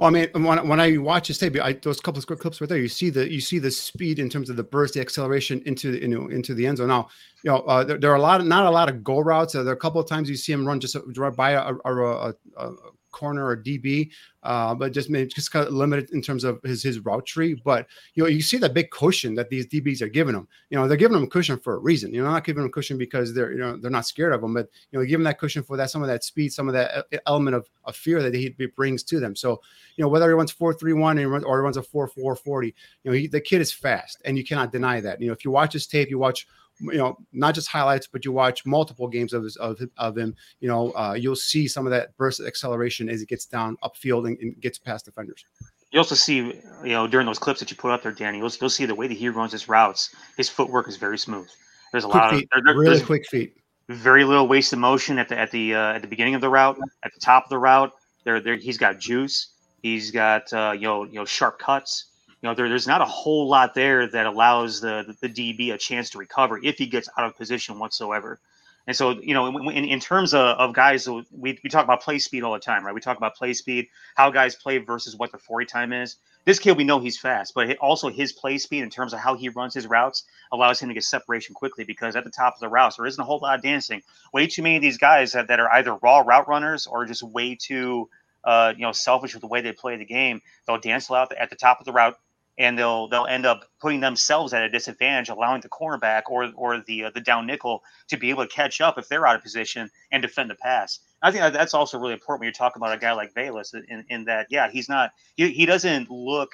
Well, 0.01 0.07
I 0.07 0.13
mean, 0.13 0.29
when, 0.33 0.67
when 0.67 0.79
I 0.79 0.97
watch 0.97 1.27
his 1.27 1.37
tape, 1.37 1.55
I, 1.61 1.73
those 1.73 1.99
couple 1.99 2.17
of 2.17 2.25
quick 2.25 2.39
clips 2.39 2.59
right 2.59 2.67
there, 2.67 2.79
you 2.79 2.87
see 2.87 3.11
the 3.11 3.31
you 3.31 3.39
see 3.39 3.59
the 3.59 3.69
speed 3.69 4.17
in 4.17 4.29
terms 4.29 4.49
of 4.49 4.55
the 4.55 4.63
burst, 4.63 4.95
the 4.95 4.99
acceleration 4.99 5.61
into 5.67 5.91
the, 5.91 6.01
you 6.01 6.07
know, 6.07 6.27
into 6.27 6.55
the 6.55 6.65
end 6.65 6.77
zone. 6.77 6.87
Now, 6.87 7.09
you 7.43 7.51
know, 7.51 7.57
uh, 7.57 7.83
there, 7.83 7.99
there 7.99 8.11
are 8.11 8.15
a 8.15 8.21
lot 8.21 8.41
of 8.41 8.47
not 8.47 8.65
a 8.65 8.71
lot 8.71 8.89
of 8.89 9.03
go 9.03 9.19
routes. 9.19 9.53
Uh, 9.53 9.61
there 9.61 9.73
are 9.73 9.77
a 9.77 9.79
couple 9.79 10.01
of 10.01 10.07
times 10.07 10.27
you 10.27 10.37
see 10.37 10.53
him 10.53 10.65
run 10.65 10.79
just 10.79 10.95
right 11.17 11.35
by 11.35 11.51
a, 11.51 11.73
a, 11.85 11.93
a, 11.93 12.33
a 12.57 12.73
corner 13.11 13.45
or 13.45 13.55
DB, 13.55 14.09
uh, 14.43 14.73
but 14.73 14.91
just 14.91 15.09
maybe 15.09 15.27
just 15.27 15.51
kind 15.51 15.67
of 15.67 15.73
limited 15.73 16.09
in 16.11 16.21
terms 16.21 16.43
of 16.43 16.61
his 16.63 16.81
his 16.83 16.99
route 16.99 17.25
tree. 17.25 17.53
But 17.63 17.87
you 18.15 18.23
know, 18.23 18.29
you 18.29 18.41
see 18.41 18.57
that 18.57 18.73
big 18.73 18.89
cushion 18.91 19.35
that 19.35 19.49
these 19.49 19.67
DBs 19.67 20.01
are 20.01 20.07
giving 20.09 20.35
him. 20.35 20.47
You 20.69 20.77
know, 20.77 20.87
they're 20.87 20.97
giving 20.97 21.17
him 21.17 21.23
a 21.23 21.27
cushion 21.27 21.59
for 21.59 21.75
a 21.75 21.79
reason. 21.79 22.13
You 22.13 22.23
know, 22.23 22.31
not 22.31 22.43
giving 22.43 22.63
him 22.63 22.69
a 22.69 22.71
cushion 22.71 22.97
because 22.97 23.33
they're 23.33 23.51
you 23.51 23.59
know 23.59 23.77
they're 23.77 23.91
not 23.91 24.05
scared 24.05 24.33
of 24.33 24.43
him, 24.43 24.53
but 24.53 24.69
you 24.91 24.99
know, 24.99 25.05
him 25.05 25.23
that 25.23 25.39
cushion 25.39 25.63
for 25.63 25.77
that 25.77 25.89
some 25.89 26.01
of 26.01 26.07
that 26.07 26.23
speed, 26.23 26.53
some 26.53 26.67
of 26.67 26.73
that 26.73 27.05
e- 27.13 27.17
element 27.27 27.55
of, 27.55 27.69
of 27.85 27.95
fear 27.95 28.21
that 28.21 28.33
he 28.33 28.49
brings 28.75 29.03
to 29.03 29.19
them. 29.19 29.35
So 29.35 29.61
you 29.95 30.03
know, 30.03 30.09
whether 30.09 30.27
he 30.27 30.33
runs 30.33 30.51
four 30.51 30.73
three 30.73 30.93
one 30.93 31.17
or 31.19 31.59
he 31.59 31.63
runs 31.63 31.77
a 31.77 31.83
four 31.83 32.07
four 32.07 32.35
forty, 32.35 32.73
you 33.03 33.11
know, 33.11 33.17
he, 33.17 33.27
the 33.27 33.41
kid 33.41 33.61
is 33.61 33.71
fast, 33.71 34.21
and 34.25 34.37
you 34.37 34.43
cannot 34.43 34.71
deny 34.71 34.99
that. 35.01 35.21
You 35.21 35.27
know, 35.27 35.33
if 35.33 35.45
you 35.45 35.51
watch 35.51 35.73
his 35.73 35.87
tape, 35.87 36.09
you 36.09 36.17
watch 36.17 36.47
you 36.81 36.97
know 36.97 37.17
not 37.31 37.53
just 37.53 37.67
highlights 37.67 38.07
but 38.07 38.25
you 38.25 38.31
watch 38.31 38.65
multiple 38.65 39.07
games 39.07 39.33
of 39.33 39.43
his, 39.43 39.55
of, 39.57 39.79
of 39.97 40.17
him 40.17 40.35
you 40.59 40.67
know 40.67 40.91
uh, 40.93 41.13
you'll 41.13 41.35
see 41.35 41.67
some 41.67 41.85
of 41.85 41.91
that 41.91 42.15
burst 42.17 42.41
acceleration 42.41 43.09
as 43.09 43.19
he 43.19 43.25
gets 43.25 43.45
down 43.45 43.77
upfield 43.83 44.27
and 44.39 44.59
gets 44.61 44.77
past 44.77 45.05
defenders 45.05 45.43
You 45.91 45.99
also 45.99 46.15
see, 46.15 46.37
you 46.37 46.63
know, 46.83 47.07
during 47.07 47.25
those 47.25 47.39
clips 47.39 47.59
that 47.59 47.69
you 47.71 47.77
put 47.77 47.91
up 47.91 48.03
there, 48.03 48.11
Danny, 48.11 48.37
you'll, 48.37 48.51
you'll 48.59 48.69
see 48.69 48.85
the 48.85 48.95
way 48.95 49.07
that 49.07 49.17
he 49.17 49.29
runs 49.29 49.51
his 49.51 49.67
routes. 49.67 50.15
His 50.37 50.49
footwork 50.49 50.87
is 50.87 50.97
very 50.97 51.17
smooth. 51.17 51.49
There's 51.91 52.05
a 52.05 52.07
quick 52.07 52.21
lot 52.21 52.33
feet, 52.33 52.49
of 52.53 52.63
there- 52.63 52.75
really 52.75 53.01
quick 53.01 53.27
feet 53.27 53.57
very 53.89 54.23
little 54.23 54.47
wasted 54.47 54.79
motion 54.79 55.19
at 55.19 55.29
the 55.29 55.37
at 55.37 55.51
the 55.51 55.75
uh, 55.75 55.93
at 55.93 56.01
the 56.01 56.07
beginning 56.07 56.35
of 56.35 56.41
the 56.41 56.49
route, 56.49 56.77
at 57.03 57.13
the 57.13 57.19
top 57.19 57.45
of 57.45 57.49
the 57.49 57.57
route, 57.57 57.91
There, 58.23 58.39
there, 58.39 58.55
he's 58.55 58.77
got 58.77 58.99
juice. 58.99 59.49
He's 59.81 60.11
got 60.11 60.51
uh, 60.53 60.73
you 60.73 60.81
know, 60.81 61.03
you 61.03 61.15
know, 61.15 61.25
sharp 61.25 61.59
cuts. 61.59 62.05
You 62.41 62.49
know, 62.49 62.55
there, 62.55 62.69
there's 62.69 62.87
not 62.87 63.01
a 63.01 63.05
whole 63.05 63.47
lot 63.47 63.73
there 63.75 64.07
that 64.07 64.25
allows 64.25 64.81
the, 64.81 65.15
the 65.21 65.29
DB 65.29 65.73
a 65.73 65.77
chance 65.77 66.09
to 66.11 66.17
recover 66.17 66.59
if 66.63 66.77
he 66.77 66.87
gets 66.87 67.09
out 67.17 67.25
of 67.25 67.37
position 67.37 67.77
whatsoever. 67.77 68.39
And 68.87 68.95
so, 68.95 69.11
you 69.21 69.33
know, 69.33 69.69
in, 69.69 69.85
in 69.85 69.99
terms 69.99 70.33
of, 70.33 70.57
of 70.57 70.73
guys, 70.73 71.07
we, 71.07 71.59
we 71.63 71.69
talk 71.69 71.83
about 71.83 72.01
play 72.01 72.19
speed 72.19 72.43
all 72.43 72.53
the 72.53 72.59
time, 72.59 72.85
right? 72.85 72.95
We 72.95 73.01
talk 73.01 73.17
about 73.17 73.35
play 73.35 73.53
speed, 73.53 73.87
how 74.15 74.31
guys 74.31 74.55
play 74.55 74.79
versus 74.79 75.15
what 75.15 75.31
the 75.31 75.37
40 75.37 75.65
time 75.65 75.93
is. 75.93 76.17
This 76.43 76.57
kid, 76.57 76.75
we 76.75 76.83
know 76.83 76.99
he's 76.99 77.19
fast, 77.19 77.53
but 77.53 77.77
also 77.77 78.09
his 78.09 78.31
play 78.31 78.57
speed 78.57 78.81
in 78.81 78.89
terms 78.89 79.13
of 79.13 79.19
how 79.19 79.35
he 79.35 79.49
runs 79.49 79.75
his 79.75 79.85
routes 79.85 80.23
allows 80.51 80.79
him 80.79 80.89
to 80.89 80.95
get 80.95 81.03
separation 81.03 81.53
quickly 81.53 81.83
because 81.83 82.15
at 82.15 82.23
the 82.23 82.31
top 82.31 82.55
of 82.55 82.59
the 82.59 82.69
routes, 82.69 82.97
there 82.97 83.05
isn't 83.05 83.21
a 83.21 83.25
whole 83.25 83.39
lot 83.39 83.55
of 83.55 83.61
dancing. 83.61 84.01
Way 84.33 84.47
too 84.47 84.63
many 84.63 84.77
of 84.77 84.81
these 84.81 84.97
guys 84.97 85.33
that, 85.33 85.47
that 85.49 85.59
are 85.59 85.71
either 85.71 85.93
raw 85.95 86.19
route 86.19 86.47
runners 86.47 86.87
or 86.87 87.05
just 87.05 87.21
way 87.21 87.55
too, 87.55 88.09
uh, 88.43 88.73
you 88.75 88.81
know, 88.81 88.91
selfish 88.91 89.35
with 89.35 89.41
the 89.41 89.47
way 89.47 89.61
they 89.61 89.71
play 89.71 89.97
the 89.97 90.05
game. 90.05 90.41
They'll 90.65 90.79
dance 90.79 91.11
out 91.11 91.31
at 91.31 91.51
the 91.51 91.55
top 91.55 91.79
of 91.79 91.85
the 91.85 91.91
route, 91.91 92.17
and 92.61 92.77
they'll 92.77 93.07
they'll 93.07 93.25
end 93.25 93.45
up 93.45 93.65
putting 93.79 93.99
themselves 93.99 94.53
at 94.53 94.61
a 94.61 94.69
disadvantage, 94.69 95.29
allowing 95.29 95.61
the 95.61 95.69
cornerback 95.69 96.23
or 96.29 96.51
or 96.55 96.79
the 96.85 97.05
uh, 97.05 97.09
the 97.09 97.19
down 97.19 97.47
nickel 97.47 97.83
to 98.07 98.17
be 98.17 98.29
able 98.29 98.45
to 98.45 98.53
catch 98.53 98.79
up 98.79 98.99
if 98.99 99.07
they're 99.09 99.25
out 99.25 99.35
of 99.35 99.41
position 99.41 99.89
and 100.11 100.21
defend 100.21 100.49
the 100.49 100.55
pass. 100.55 100.99
I 101.23 101.31
think 101.31 101.53
that's 101.53 101.73
also 101.73 101.97
really 101.97 102.13
important 102.13 102.41
when 102.41 102.45
you're 102.45 102.53
talking 102.53 102.79
about 102.79 102.95
a 102.95 102.99
guy 102.99 103.13
like 103.13 103.33
Velus, 103.33 103.73
in, 103.73 104.05
in 104.09 104.25
that 104.25 104.45
yeah 104.49 104.69
he's 104.69 104.87
not 104.87 105.11
he, 105.35 105.49
he 105.49 105.65
doesn't 105.65 106.09
look. 106.11 106.51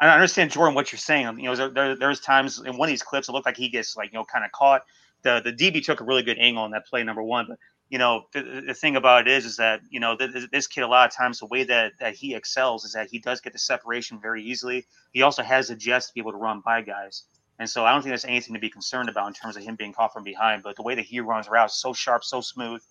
I 0.00 0.08
understand 0.08 0.52
Jordan 0.52 0.74
what 0.74 0.92
you're 0.92 0.98
saying. 0.98 1.38
You 1.38 1.52
know 1.52 1.68
there, 1.68 1.96
there's 1.96 2.20
times 2.20 2.60
in 2.64 2.76
one 2.76 2.88
of 2.88 2.92
these 2.92 3.02
clips 3.02 3.28
it 3.28 3.32
looked 3.32 3.46
like 3.46 3.56
he 3.56 3.68
gets 3.68 3.96
like 3.96 4.12
you 4.12 4.18
know 4.18 4.24
kind 4.24 4.44
of 4.44 4.52
caught. 4.52 4.82
The 5.22 5.42
the 5.42 5.52
DB 5.52 5.84
took 5.84 6.00
a 6.00 6.04
really 6.04 6.22
good 6.22 6.38
angle 6.38 6.62
on 6.62 6.70
that 6.70 6.86
play 6.86 7.02
number 7.02 7.22
one, 7.22 7.46
but 7.48 7.58
you 7.90 7.98
know, 7.98 8.26
the, 8.32 8.64
the, 8.66 8.74
thing 8.74 8.96
about 8.96 9.26
it 9.26 9.30
is, 9.30 9.44
is 9.44 9.56
that 9.58 9.80
you 9.90 10.00
know 10.00 10.16
this, 10.16 10.46
this 10.50 10.66
kid 10.66 10.82
a 10.82 10.88
lot 10.88 11.08
of 11.08 11.14
times 11.14 11.38
the 11.38 11.46
way 11.46 11.64
that 11.64 11.92
that 12.00 12.14
he 12.14 12.34
excels 12.34 12.84
is 12.84 12.92
that 12.94 13.08
he 13.10 13.18
does 13.18 13.40
get 13.40 13.52
the 13.52 13.58
separation 13.58 14.18
very 14.20 14.42
easily. 14.42 14.86
He 15.12 15.22
also 15.22 15.42
has 15.42 15.68
the 15.68 15.76
jets 15.76 16.08
to 16.08 16.14
be 16.14 16.20
able 16.20 16.32
to 16.32 16.38
run 16.38 16.62
by 16.64 16.82
guys, 16.82 17.24
and 17.58 17.68
so 17.68 17.84
I 17.84 17.92
don't 17.92 18.02
think 18.02 18.10
there's 18.10 18.24
anything 18.24 18.54
to 18.54 18.60
be 18.60 18.70
concerned 18.70 19.08
about 19.08 19.28
in 19.28 19.34
terms 19.34 19.56
of 19.56 19.62
him 19.62 19.76
being 19.76 19.92
caught 19.92 20.12
from 20.12 20.24
behind. 20.24 20.62
But 20.62 20.76
the 20.76 20.82
way 20.82 20.94
that 20.94 21.04
he 21.04 21.20
runs 21.20 21.48
routes, 21.48 21.80
so 21.80 21.92
sharp, 21.92 22.24
so 22.24 22.40
smooth, 22.40 22.82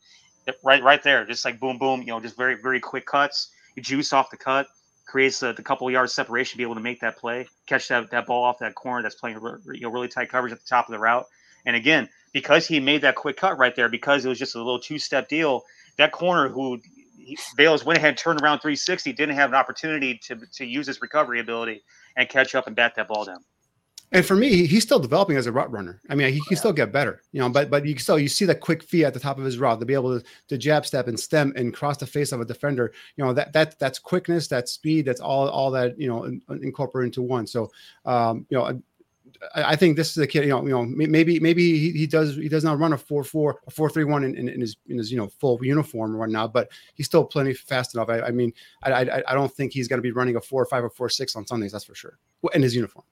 right, 0.63 0.83
right 0.83 1.03
there, 1.03 1.25
just 1.25 1.43
like 1.43 1.59
boom, 1.59 1.77
boom, 1.77 2.01
you 2.01 2.07
know, 2.07 2.19
just 2.19 2.37
very, 2.37 2.55
very 2.61 2.79
quick 2.79 3.05
cuts. 3.05 3.51
Juice 3.81 4.13
off 4.13 4.29
the 4.29 4.37
cut, 4.37 4.67
creates 5.05 5.39
the, 5.39 5.53
the 5.53 5.63
couple 5.63 5.89
yards 5.89 6.13
separation, 6.13 6.51
to 6.53 6.57
be 6.57 6.63
able 6.63 6.75
to 6.75 6.81
make 6.81 6.99
that 7.01 7.17
play, 7.17 7.47
catch 7.65 7.87
that 7.87 8.11
that 8.11 8.25
ball 8.25 8.43
off 8.43 8.59
that 8.59 8.75
corner 8.75 9.01
that's 9.01 9.15
playing 9.15 9.39
you 9.73 9.81
know 9.81 9.89
really 9.89 10.07
tight 10.07 10.29
coverage 10.29 10.53
at 10.53 10.59
the 10.59 10.67
top 10.67 10.87
of 10.87 10.91
the 10.91 10.99
route, 10.99 11.25
and 11.65 11.75
again 11.75 12.09
because 12.33 12.67
he 12.67 12.79
made 12.79 13.01
that 13.01 13.15
quick 13.15 13.37
cut 13.37 13.57
right 13.57 13.75
there, 13.75 13.87
because 13.87 14.25
it 14.25 14.29
was 14.29 14.39
just 14.39 14.55
a 14.55 14.57
little 14.57 14.79
two 14.79 14.99
step 14.99 15.29
deal, 15.29 15.63
that 15.97 16.11
corner 16.11 16.49
who 16.49 16.79
Velus 17.57 17.85
went 17.85 17.97
ahead, 17.97 18.17
turned 18.17 18.41
around 18.41 18.59
360, 18.59 19.13
didn't 19.13 19.35
have 19.35 19.51
an 19.51 19.55
opportunity 19.55 20.19
to, 20.23 20.37
to 20.53 20.65
use 20.65 20.87
his 20.87 21.01
recovery 21.01 21.39
ability 21.39 21.83
and 22.17 22.27
catch 22.27 22.55
up 22.55 22.67
and 22.67 22.75
bat 22.75 22.93
that 22.95 23.07
ball 23.07 23.23
down. 23.23 23.39
And 24.11 24.23
for 24.23 24.35
me, 24.35 24.67
he's 24.67 24.83
still 24.83 24.99
developing 24.99 25.37
as 25.37 25.47
a 25.47 25.51
route 25.51 25.71
runner. 25.71 25.99
I 26.07 26.13
mean, 26.13 26.31
he 26.31 26.39
can 26.41 26.55
still 26.55 26.71
get 26.71 26.91
better, 26.91 27.23
you 27.31 27.39
know. 27.39 27.49
But 27.49 27.71
but 27.71 27.83
you 27.83 27.97
still 27.97 28.19
you 28.19 28.27
see 28.27 28.45
that 28.45 28.59
quick 28.59 28.83
feet 28.83 29.05
at 29.05 29.13
the 29.15 29.19
top 29.19 29.39
of 29.39 29.43
his 29.43 29.57
route 29.57 29.79
to 29.79 29.87
be 29.87 29.95
able 29.95 30.19
to, 30.19 30.25
to 30.49 30.57
jab 30.57 30.85
step 30.85 31.07
and 31.07 31.19
stem 31.19 31.51
and 31.55 31.73
cross 31.73 31.97
the 31.97 32.05
face 32.05 32.31
of 32.31 32.39
a 32.39 32.45
defender. 32.45 32.93
You 33.15 33.25
know 33.25 33.33
that 33.33 33.53
that 33.53 33.79
that's 33.79 33.97
quickness, 33.97 34.47
that 34.49 34.69
speed, 34.69 35.05
that's 35.05 35.19
all 35.19 35.49
all 35.49 35.71
that 35.71 35.99
you 35.99 36.07
know 36.07 36.25
in, 36.25 36.43
incorporate 36.61 37.07
into 37.07 37.23
one. 37.23 37.47
So 37.47 37.71
um, 38.05 38.45
you 38.49 38.57
know 38.59 38.79
I 39.55 39.75
think 39.75 39.97
this 39.97 40.11
is 40.11 40.17
a 40.17 40.27
kid. 40.27 40.43
You 40.43 40.49
know, 40.49 40.63
you 40.63 40.69
know, 40.69 40.85
maybe 40.85 41.39
maybe 41.39 41.77
he, 41.77 41.91
he 41.91 42.07
does 42.07 42.35
he 42.35 42.49
does 42.49 42.63
not 42.63 42.79
run 42.79 42.93
a 42.93 42.97
four 42.97 43.23
four 43.23 43.59
a 43.67 43.71
four 43.71 43.89
three 43.89 44.03
one 44.03 44.23
in, 44.23 44.35
in, 44.35 44.49
in 44.49 44.61
his 44.61 44.77
in 44.87 44.97
his 44.97 45.11
you 45.11 45.17
know 45.17 45.27
full 45.27 45.59
uniform 45.63 46.15
right 46.15 46.29
now, 46.29 46.47
but 46.47 46.69
he's 46.95 47.05
still 47.05 47.25
plenty 47.25 47.53
fast 47.53 47.95
enough. 47.95 48.09
I, 48.09 48.21
I 48.21 48.31
mean, 48.31 48.53
I, 48.83 48.91
I, 48.91 49.23
I 49.27 49.33
don't 49.33 49.53
think 49.53 49.73
he's 49.73 49.87
going 49.87 49.97
to 49.97 50.03
be 50.03 50.11
running 50.11 50.35
a 50.35 50.41
four 50.41 50.65
five 50.65 50.83
or 50.83 50.89
four 50.89 51.09
six 51.09 51.35
on 51.35 51.45
Sundays. 51.45 51.71
That's 51.71 51.85
for 51.85 51.95
sure. 51.95 52.19
In 52.53 52.61
his 52.61 52.75
uniform. 52.75 53.05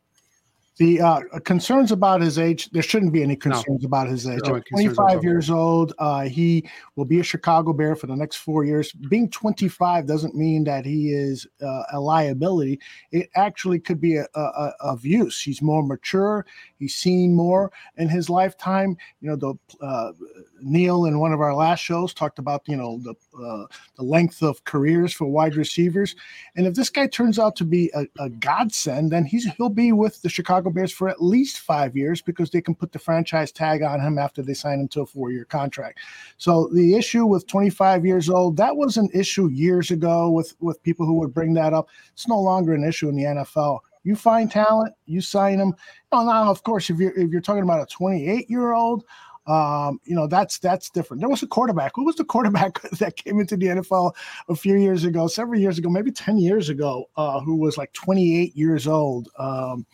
The 0.77 1.01
uh, 1.01 1.21
concerns 1.43 1.91
about 1.91 2.21
his 2.21 2.39
age, 2.39 2.69
there 2.71 2.81
shouldn't 2.81 3.11
be 3.11 3.21
any 3.21 3.35
concerns 3.35 3.81
no. 3.81 3.87
about 3.87 4.07
his 4.07 4.25
age. 4.25 4.39
No 4.45 4.59
25 4.59 5.23
years 5.23 5.49
old. 5.49 5.93
Uh, 5.99 6.21
he 6.21 6.67
will 6.95 7.05
be 7.05 7.19
a 7.19 7.23
Chicago 7.23 7.73
Bear 7.73 7.95
for 7.95 8.07
the 8.07 8.15
next 8.15 8.37
four 8.37 8.63
years. 8.63 8.91
Being 8.93 9.29
25 9.29 10.05
doesn't 10.07 10.33
mean 10.33 10.63
that 10.63 10.85
he 10.85 11.11
is 11.11 11.45
uh, 11.61 11.83
a 11.91 11.99
liability. 11.99 12.79
It 13.11 13.29
actually 13.35 13.79
could 13.79 13.99
be 13.99 14.15
a, 14.15 14.25
a, 14.33 14.73
of 14.79 15.05
use. 15.05 15.41
He's 15.41 15.61
more 15.61 15.83
mature. 15.83 16.45
He's 16.79 16.95
seen 16.95 17.33
more 17.35 17.71
in 17.97 18.07
his 18.07 18.29
lifetime. 18.29 18.95
You 19.19 19.29
know, 19.29 19.35
the 19.35 19.85
uh, 19.85 20.13
Neil 20.61 21.05
in 21.05 21.19
one 21.19 21.33
of 21.33 21.41
our 21.41 21.53
last 21.53 21.79
shows 21.79 22.13
talked 22.13 22.39
about 22.39 22.61
you 22.67 22.75
know 22.75 22.99
the 22.99 23.13
uh, 23.37 23.65
the 23.95 24.03
length 24.03 24.41
of 24.41 24.63
careers 24.63 25.13
for 25.13 25.25
wide 25.25 25.55
receivers, 25.55 26.15
and 26.55 26.67
if 26.67 26.75
this 26.75 26.89
guy 26.89 27.07
turns 27.07 27.39
out 27.39 27.55
to 27.57 27.63
be 27.63 27.91
a, 27.95 28.05
a 28.19 28.29
godsend, 28.29 29.11
then 29.11 29.25
he's 29.25 29.45
he'll 29.57 29.69
be 29.69 29.91
with 29.91 30.21
the 30.21 30.29
Chicago 30.29 30.69
Bears 30.69 30.91
for 30.91 31.09
at 31.09 31.21
least 31.21 31.59
five 31.59 31.95
years 31.95 32.21
because 32.21 32.49
they 32.49 32.61
can 32.61 32.75
put 32.75 32.91
the 32.91 32.99
franchise 32.99 33.51
tag 33.51 33.81
on 33.81 33.99
him 33.99 34.17
after 34.17 34.41
they 34.41 34.53
sign 34.53 34.79
him 34.79 34.87
to 34.89 35.01
a 35.01 35.05
four 35.05 35.31
year 35.31 35.45
contract. 35.45 35.99
So 36.37 36.69
the 36.73 36.95
issue 36.95 37.25
with 37.25 37.47
25 37.47 38.05
years 38.05 38.29
old 38.29 38.57
that 38.57 38.75
was 38.75 38.97
an 38.97 39.09
issue 39.13 39.49
years 39.49 39.91
ago 39.91 40.29
with 40.29 40.55
with 40.59 40.81
people 40.83 41.05
who 41.05 41.15
would 41.15 41.33
bring 41.33 41.53
that 41.55 41.73
up. 41.73 41.89
It's 42.13 42.27
no 42.27 42.39
longer 42.39 42.73
an 42.73 42.83
issue 42.83 43.09
in 43.09 43.15
the 43.15 43.23
NFL. 43.23 43.79
You 44.03 44.15
find 44.15 44.49
talent, 44.49 44.95
you 45.05 45.21
sign 45.21 45.59
them. 45.59 45.75
Now, 46.11 46.49
of 46.49 46.63
course, 46.63 46.89
if 46.89 46.97
you're 46.97 47.17
if 47.17 47.31
you're 47.31 47.41
talking 47.41 47.63
about 47.63 47.81
a 47.81 47.85
28 47.85 48.49
year 48.49 48.73
old, 48.73 49.03
um, 49.47 49.99
you 50.03 50.15
know, 50.15 50.27
that's 50.27 50.59
that's 50.59 50.89
different. 50.89 51.21
There 51.21 51.29
was 51.29 51.43
a 51.43 51.47
quarterback. 51.47 51.93
Who 51.95 52.05
was 52.05 52.15
the 52.15 52.23
quarterback 52.23 52.81
that 52.99 53.15
came 53.15 53.39
into 53.39 53.57
the 53.57 53.67
NFL 53.67 54.13
a 54.49 54.55
few 54.55 54.75
years 54.75 55.03
ago, 55.03 55.27
several 55.27 55.59
years 55.59 55.77
ago, 55.77 55.89
maybe 55.89 56.11
10 56.11 56.37
years 56.37 56.69
ago, 56.69 57.09
uh, 57.17 57.39
who 57.41 57.55
was 57.55 57.77
like 57.77 57.91
28 57.93 58.55
years 58.55 58.87
old? 58.87 59.29
Um, 59.37 59.85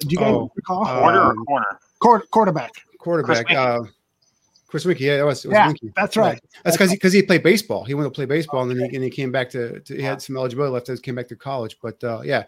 do 0.00 0.08
you 0.08 0.18
guys 0.18 0.34
oh, 0.34 0.50
recall? 0.56 0.84
Quarter 0.84 1.20
or 1.20 1.34
corner? 1.44 2.24
quarterback. 2.30 2.72
Quarterback. 2.98 3.50
Uh, 3.50 3.80
Chris 4.70 4.84
Weinke, 4.84 5.00
yeah, 5.00 5.18
it 5.18 5.24
was, 5.24 5.44
it 5.44 5.48
was 5.48 5.56
yeah, 5.56 5.90
That's 5.96 6.16
right. 6.16 6.40
Yeah. 6.40 6.60
That's 6.62 6.76
because 6.76 6.92
because 6.92 7.12
he, 7.12 7.18
he, 7.18 7.26
played 7.26 7.42
baseball. 7.42 7.84
He 7.84 7.94
went 7.94 8.06
to 8.06 8.14
play 8.14 8.24
baseball, 8.24 8.62
and 8.62 8.70
then 8.70 8.88
he, 8.88 8.96
and 8.96 9.04
he 9.04 9.10
came 9.10 9.32
back 9.32 9.50
to, 9.50 9.80
to 9.80 9.96
he 9.96 10.02
had 10.02 10.22
some 10.22 10.36
eligibility 10.36 10.72
left. 10.72 10.88
As 10.88 11.00
came 11.00 11.16
back 11.16 11.26
to 11.28 11.36
college, 11.36 11.76
but 11.82 12.02
uh, 12.04 12.20
yeah, 12.22 12.44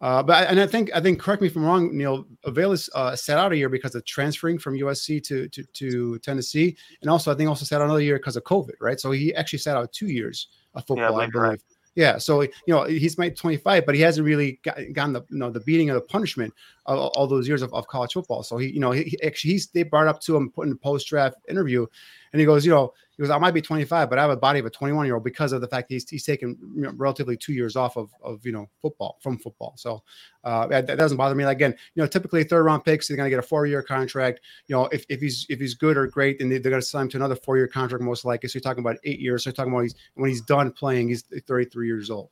uh, 0.00 0.22
but 0.22 0.48
and 0.48 0.58
I 0.58 0.66
think 0.66 0.90
I 0.94 1.00
think 1.00 1.20
correct 1.20 1.42
me 1.42 1.48
if 1.48 1.56
I'm 1.56 1.64
wrong, 1.64 1.94
Neil. 1.94 2.26
Avalis 2.46 2.88
uh, 2.94 3.14
sat 3.14 3.36
out 3.36 3.52
a 3.52 3.56
year 3.56 3.68
because 3.68 3.94
of 3.94 4.06
transferring 4.06 4.58
from 4.58 4.74
USC 4.74 5.22
to, 5.24 5.48
to 5.48 5.62
to 5.64 6.18
Tennessee, 6.20 6.76
and 7.02 7.10
also 7.10 7.30
I 7.30 7.34
think 7.34 7.50
also 7.50 7.66
sat 7.66 7.82
out 7.82 7.84
another 7.84 8.00
year 8.00 8.16
because 8.16 8.36
of 8.36 8.44
COVID, 8.44 8.74
right? 8.80 8.98
So 8.98 9.10
he 9.10 9.34
actually 9.34 9.58
sat 9.58 9.76
out 9.76 9.92
two 9.92 10.08
years 10.08 10.48
of 10.74 10.86
football, 10.86 11.18
yeah, 11.18 11.26
I 11.26 11.26
believe. 11.26 11.34
Right. 11.34 11.60
Yeah, 11.96 12.18
so 12.18 12.42
you 12.42 12.50
know 12.68 12.84
he's 12.84 13.16
made 13.16 13.36
25, 13.36 13.86
but 13.86 13.94
he 13.94 14.02
hasn't 14.02 14.26
really 14.26 14.60
got, 14.62 14.78
gotten 14.92 15.14
the 15.14 15.22
you 15.30 15.38
know 15.38 15.50
the 15.50 15.60
beating 15.60 15.88
of 15.88 15.94
the 15.94 16.02
punishment 16.02 16.52
of 16.84 16.98
all 16.98 17.26
those 17.26 17.48
years 17.48 17.62
of, 17.62 17.72
of, 17.72 17.88
college 17.88 18.12
football. 18.12 18.42
So 18.42 18.58
he 18.58 18.68
you 18.68 18.80
know 18.80 18.90
he, 18.90 19.04
he 19.04 19.22
actually 19.22 19.52
he's 19.52 19.68
they 19.68 19.82
brought 19.82 20.06
up 20.06 20.20
to 20.20 20.36
him 20.36 20.50
put 20.50 20.66
in 20.66 20.72
a 20.72 20.76
post 20.76 21.08
draft 21.08 21.38
interview, 21.48 21.86
and 22.32 22.40
he 22.40 22.44
goes 22.44 22.66
you 22.66 22.70
know 22.70 22.92
he 23.16 23.22
goes 23.22 23.30
I 23.30 23.38
might 23.38 23.52
be 23.52 23.62
25, 23.62 24.10
but 24.10 24.18
I 24.18 24.22
have 24.22 24.30
a 24.30 24.36
body 24.36 24.58
of 24.58 24.66
a 24.66 24.70
21 24.70 25.06
year 25.06 25.14
old 25.14 25.24
because 25.24 25.52
of 25.52 25.60
the 25.60 25.68
fact 25.68 25.90
he's 25.90 26.08
he's 26.08 26.24
taken 26.24 26.56
you 26.74 26.82
know, 26.82 26.92
relatively 26.96 27.36
two 27.36 27.52
years 27.52 27.76
off 27.76 27.96
of 27.96 28.10
of 28.22 28.44
you 28.44 28.52
know 28.52 28.68
football 28.82 29.18
from 29.22 29.38
football. 29.38 29.74
So 29.76 30.02
uh, 30.44 30.66
that, 30.68 30.86
that, 30.86 30.98
doesn't 30.98 31.16
bother 31.16 31.34
me. 31.34 31.44
Like, 31.44 31.56
again, 31.56 31.74
you 31.94 32.02
know 32.02 32.06
typically 32.06 32.44
third 32.44 32.64
round 32.64 32.84
picks 32.84 33.08
they're 33.08 33.16
going 33.16 33.26
to 33.26 33.30
get 33.30 33.38
a 33.38 33.42
four 33.42 33.66
year 33.66 33.82
contract. 33.82 34.40
You 34.68 34.76
know 34.76 34.86
if, 34.86 35.06
if 35.08 35.20
he's 35.20 35.46
if 35.48 35.58
he's 35.58 35.74
good 35.74 35.96
or 35.96 36.06
great, 36.06 36.38
then 36.38 36.48
they, 36.48 36.56
are 36.56 36.60
going 36.60 36.74
to 36.74 36.82
sign 36.82 37.02
him 37.02 37.08
to 37.10 37.16
another 37.16 37.36
four 37.36 37.56
year 37.56 37.68
contract 37.68 38.04
most 38.04 38.24
likely. 38.24 38.48
So 38.48 38.56
you're 38.56 38.62
talking 38.62 38.84
about 38.84 38.96
eight 39.04 39.20
years. 39.20 39.44
So 39.44 39.48
you're 39.48 39.54
talking 39.54 39.72
about 39.72 39.82
he's 39.82 39.94
when 40.14 40.28
he's 40.28 40.42
done 40.42 40.70
playing, 40.72 41.08
he's 41.08 41.24
33 41.46 41.86
years 41.86 42.10
old. 42.10 42.30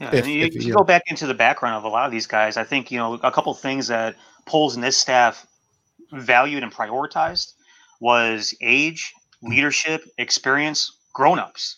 Yeah, 0.00 0.14
if, 0.14 0.28
you, 0.28 0.44
if, 0.44 0.54
you 0.64 0.72
go 0.72 0.84
back 0.84 1.02
into 1.08 1.26
the 1.26 1.34
background 1.34 1.74
of 1.74 1.82
a 1.82 1.88
lot 1.88 2.06
of 2.06 2.12
these 2.12 2.26
guys. 2.26 2.56
I 2.56 2.62
think 2.62 2.92
you 2.92 2.98
know 2.98 3.14
a 3.14 3.32
couple 3.32 3.52
things 3.54 3.88
that 3.88 4.16
Poles 4.46 4.74
and 4.74 4.84
this 4.84 4.96
staff 4.96 5.46
valued 6.12 6.62
and 6.62 6.72
prioritized 6.72 7.54
was 8.00 8.54
age. 8.60 9.12
Leadership, 9.42 10.02
experience, 10.18 10.92
grown-ups. 11.12 11.76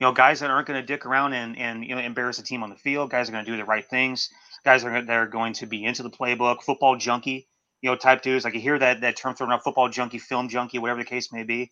You 0.00 0.06
know, 0.06 0.12
guys 0.12 0.40
that 0.40 0.50
aren't 0.50 0.66
going 0.66 0.80
to 0.80 0.86
dick 0.86 1.06
around 1.06 1.32
and 1.32 1.58
and 1.58 1.84
you 1.84 1.94
know 1.94 2.00
embarrass 2.00 2.36
the 2.36 2.42
team 2.42 2.62
on 2.62 2.68
the 2.68 2.76
field. 2.76 3.10
Guys 3.10 3.28
are 3.28 3.32
going 3.32 3.44
to 3.44 3.50
do 3.50 3.56
the 3.56 3.64
right 3.64 3.84
things. 3.84 4.28
Guys 4.64 4.84
are 4.84 5.02
that 5.02 5.10
are 5.10 5.26
going 5.26 5.54
to 5.54 5.66
be 5.66 5.84
into 5.84 6.02
the 6.02 6.10
playbook. 6.10 6.62
Football 6.62 6.96
junkie, 6.96 7.48
you 7.80 7.90
know, 7.90 7.96
type 7.96 8.20
dudes. 8.20 8.44
Like 8.44 8.54
you 8.54 8.60
hear 8.60 8.78
that 8.78 9.00
that 9.00 9.16
term 9.16 9.34
thrown 9.34 9.50
around, 9.50 9.60
football 9.60 9.88
junkie, 9.88 10.18
film 10.18 10.48
junkie, 10.48 10.78
whatever 10.78 11.00
the 11.00 11.06
case 11.06 11.32
may 11.32 11.44
be. 11.44 11.70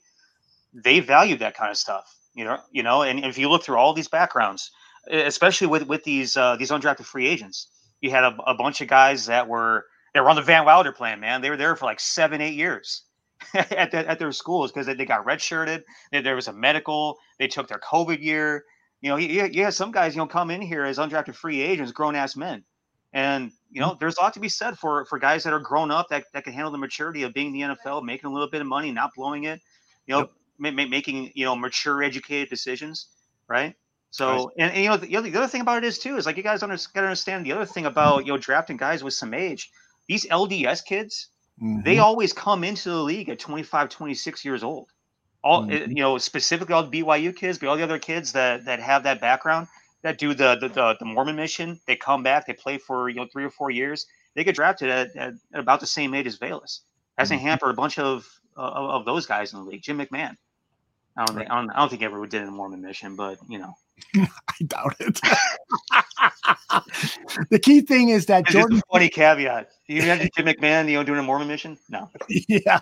They 0.73 1.01
value 1.01 1.37
that 1.37 1.55
kind 1.55 1.71
of 1.71 1.77
stuff. 1.77 2.17
You 2.35 2.45
know, 2.45 2.59
you 2.73 2.83
know, 2.83 3.03
and 3.03 3.25
if 3.25 3.37
you 3.37 3.51
look 3.51 3.63
through 3.63 3.77
all 3.77 3.93
these 3.93 4.09
backgrounds 4.09 4.71
especially 5.11 5.67
with 5.67 5.87
with 5.87 6.05
these 6.05 6.37
uh, 6.37 6.57
these 6.57 6.71
undrafted 6.71 7.05
free 7.05 7.27
agents. 7.27 7.69
You 8.01 8.11
had 8.11 8.25
a, 8.25 8.37
a 8.47 8.55
bunch 8.55 8.81
of 8.81 8.89
guys 8.89 9.27
that 9.27 9.49
were 9.49 9.87
they 10.13 10.21
were 10.21 10.29
on 10.29 10.37
the 10.37 10.43
Van 10.43 10.65
Wilder 10.65 10.93
plan, 10.93 11.21
man. 11.21 11.41
They 11.41 11.51
were 11.51 11.57
there 11.57 11.75
for 11.77 11.87
like 11.87 12.01
seven, 12.01 12.41
eight 12.41 12.55
years 12.55 13.03
at, 13.55 13.91
the, 13.91 14.09
at 14.09 14.19
their 14.19 14.33
schools 14.33 14.73
because 14.73 14.87
they, 14.87 14.95
they 14.95 15.05
got 15.05 15.25
redshirted. 15.25 15.83
There 16.13 16.37
was 16.37 16.49
a 16.49 16.53
medical. 16.53 17.19
They 17.39 17.49
took 17.49 17.69
their 17.69 17.81
COVID 17.81 18.23
year. 18.23 18.65
You 19.01 19.11
know, 19.11 19.17
yeah, 19.17 19.65
had 19.65 19.75
some 19.75 19.93
guys, 19.93 20.15
you 20.15 20.19
know, 20.19 20.27
come 20.27 20.51
in 20.51 20.63
here 20.63 20.85
as 20.85 20.99
undrafted 20.99 21.35
free 21.35 21.61
agents, 21.61 21.93
grown 21.93 22.17
ass 22.17 22.37
men. 22.37 22.65
And 23.13 23.53
you 23.71 23.81
mm. 23.81 23.87
know, 23.87 23.97
there's 23.99 24.17
a 24.17 24.21
lot 24.21 24.35
to 24.35 24.41
be 24.41 24.49
said 24.49 24.79
for 24.79 25.05
for 25.05 25.19
guys 25.19 25.45
that 25.45 25.53
are 25.53 25.61
grown 25.61 25.91
up 25.91 26.09
that, 26.09 26.25
that 26.33 26.45
can 26.45 26.53
handle 26.53 26.73
the 26.73 26.79
maturity 26.79 27.23
of 27.23 27.33
being 27.33 27.55
in 27.55 27.69
the 27.69 27.77
NFL, 27.77 28.03
making 28.03 28.29
a 28.29 28.33
little 28.33 28.51
bit 28.51 28.61
of 28.61 28.67
money, 28.67 28.91
not 28.91 29.11
blowing 29.15 29.45
it. 29.45 29.61
You 30.07 30.15
know, 30.15 30.21
yep. 30.21 30.75
ma- 30.75 30.87
making 30.87 31.33
you 31.35 31.45
know 31.45 31.55
mature, 31.55 32.03
educated 32.03 32.49
decisions, 32.49 33.07
right? 33.49 33.75
So, 34.11 34.53
and, 34.57 34.71
and, 34.71 34.81
you 34.81 34.89
know, 34.89 34.97
the 34.97 35.17
other, 35.17 35.29
the 35.29 35.39
other 35.39 35.49
thing 35.49 35.61
about 35.61 35.83
it 35.83 35.87
is 35.89 35.99
too 35.99 36.17
is 36.17 36.25
like 36.25 36.37
you 36.37 36.45
guys 36.45 36.63
under, 36.63 36.77
gotta 36.95 37.09
understand 37.09 37.45
the 37.45 37.51
other 37.51 37.67
thing 37.67 37.85
about 37.85 38.25
you 38.27 38.33
know 38.33 38.39
drafting 38.39 38.77
guys 38.77 39.03
with 39.03 39.15
some 39.15 39.35
age. 39.35 39.71
These 40.07 40.27
LDS 40.27 40.85
kids, 40.85 41.29
mm-hmm. 41.63 41.83
they 41.83 41.99
always 41.99 42.33
come 42.33 42.65
into 42.65 42.91
the 42.91 43.03
league 43.03 43.29
at 43.29 43.39
25, 43.39 43.89
26 43.89 44.45
years 44.45 44.63
old. 44.63 44.89
All 45.43 45.65
mm-hmm. 45.65 45.91
you 45.91 46.03
know, 46.03 46.19
specifically 46.19 46.75
all 46.75 46.87
the 46.87 47.03
BYU 47.03 47.35
kids, 47.35 47.59
but 47.59 47.69
all 47.69 47.77
the 47.77 47.83
other 47.83 47.99
kids 47.99 48.33
that 48.33 48.65
that 48.65 48.81
have 48.81 49.03
that 49.03 49.21
background 49.21 49.69
that 50.03 50.19
do 50.19 50.35
the 50.35 50.57
the, 50.61 50.69
the, 50.69 50.97
the 50.99 51.05
Mormon 51.05 51.37
mission, 51.37 51.81
they 51.87 51.97
come 51.97 52.23
back, 52.23 52.47
they 52.47 52.55
play 52.55 52.79
for 52.79 53.09
you 53.09 53.17
know 53.17 53.27
three 53.31 53.45
or 53.45 53.51
four 53.51 53.71
years, 53.71 54.07
they 54.35 54.45
get 54.45 54.55
drafted 54.55 54.91
at, 54.91 55.17
at, 55.17 55.35
at 55.53 55.61
about 55.61 55.81
the 55.81 55.87
same 55.87 56.15
age 56.15 56.27
as 56.27 56.39
Velus. 56.39 56.81
Hasn't 57.19 57.41
mm-hmm. 57.41 57.49
hampered 57.49 57.71
a 57.71 57.75
bunch 57.75 57.99
of, 57.99 58.27
uh, 58.57 58.61
of 58.61 59.05
those 59.05 59.27
guys 59.27 59.53
in 59.53 59.61
the 59.61 59.65
league. 59.65 59.83
Jim 59.83 59.99
McMahon. 59.99 60.37
I 61.17 61.25
don't, 61.25 61.37
think, 61.37 61.51
I 61.51 61.55
don't, 61.55 61.71
I 61.71 61.79
don't 61.79 61.91
think 61.91 62.03
ever 62.03 62.27
did 62.27 62.43
a 62.43 62.51
Mormon 62.51 62.83
mission, 62.83 63.15
but 63.15 63.39
you 63.49 63.59
know. 63.59 63.73
I 64.17 64.65
doubt 64.67 64.97
it. 64.99 65.21
the 67.51 67.61
key 67.61 67.83
thing 67.83 68.09
is 68.09 68.27
that 68.27 68.47
it's 68.47 68.53
Jordan. 68.53 68.83
funny 68.91 69.09
caveat. 69.09 69.71
You 69.89 70.01
had 70.01 70.31
Jim 70.35 70.47
McMahon, 70.47 70.89
you 70.89 70.95
know, 70.95 71.05
doing 71.05 71.19
a 71.19 71.23
Mormon 71.23 71.49
mission? 71.49 71.77
No. 71.91 72.11
Yeah. 72.49 72.81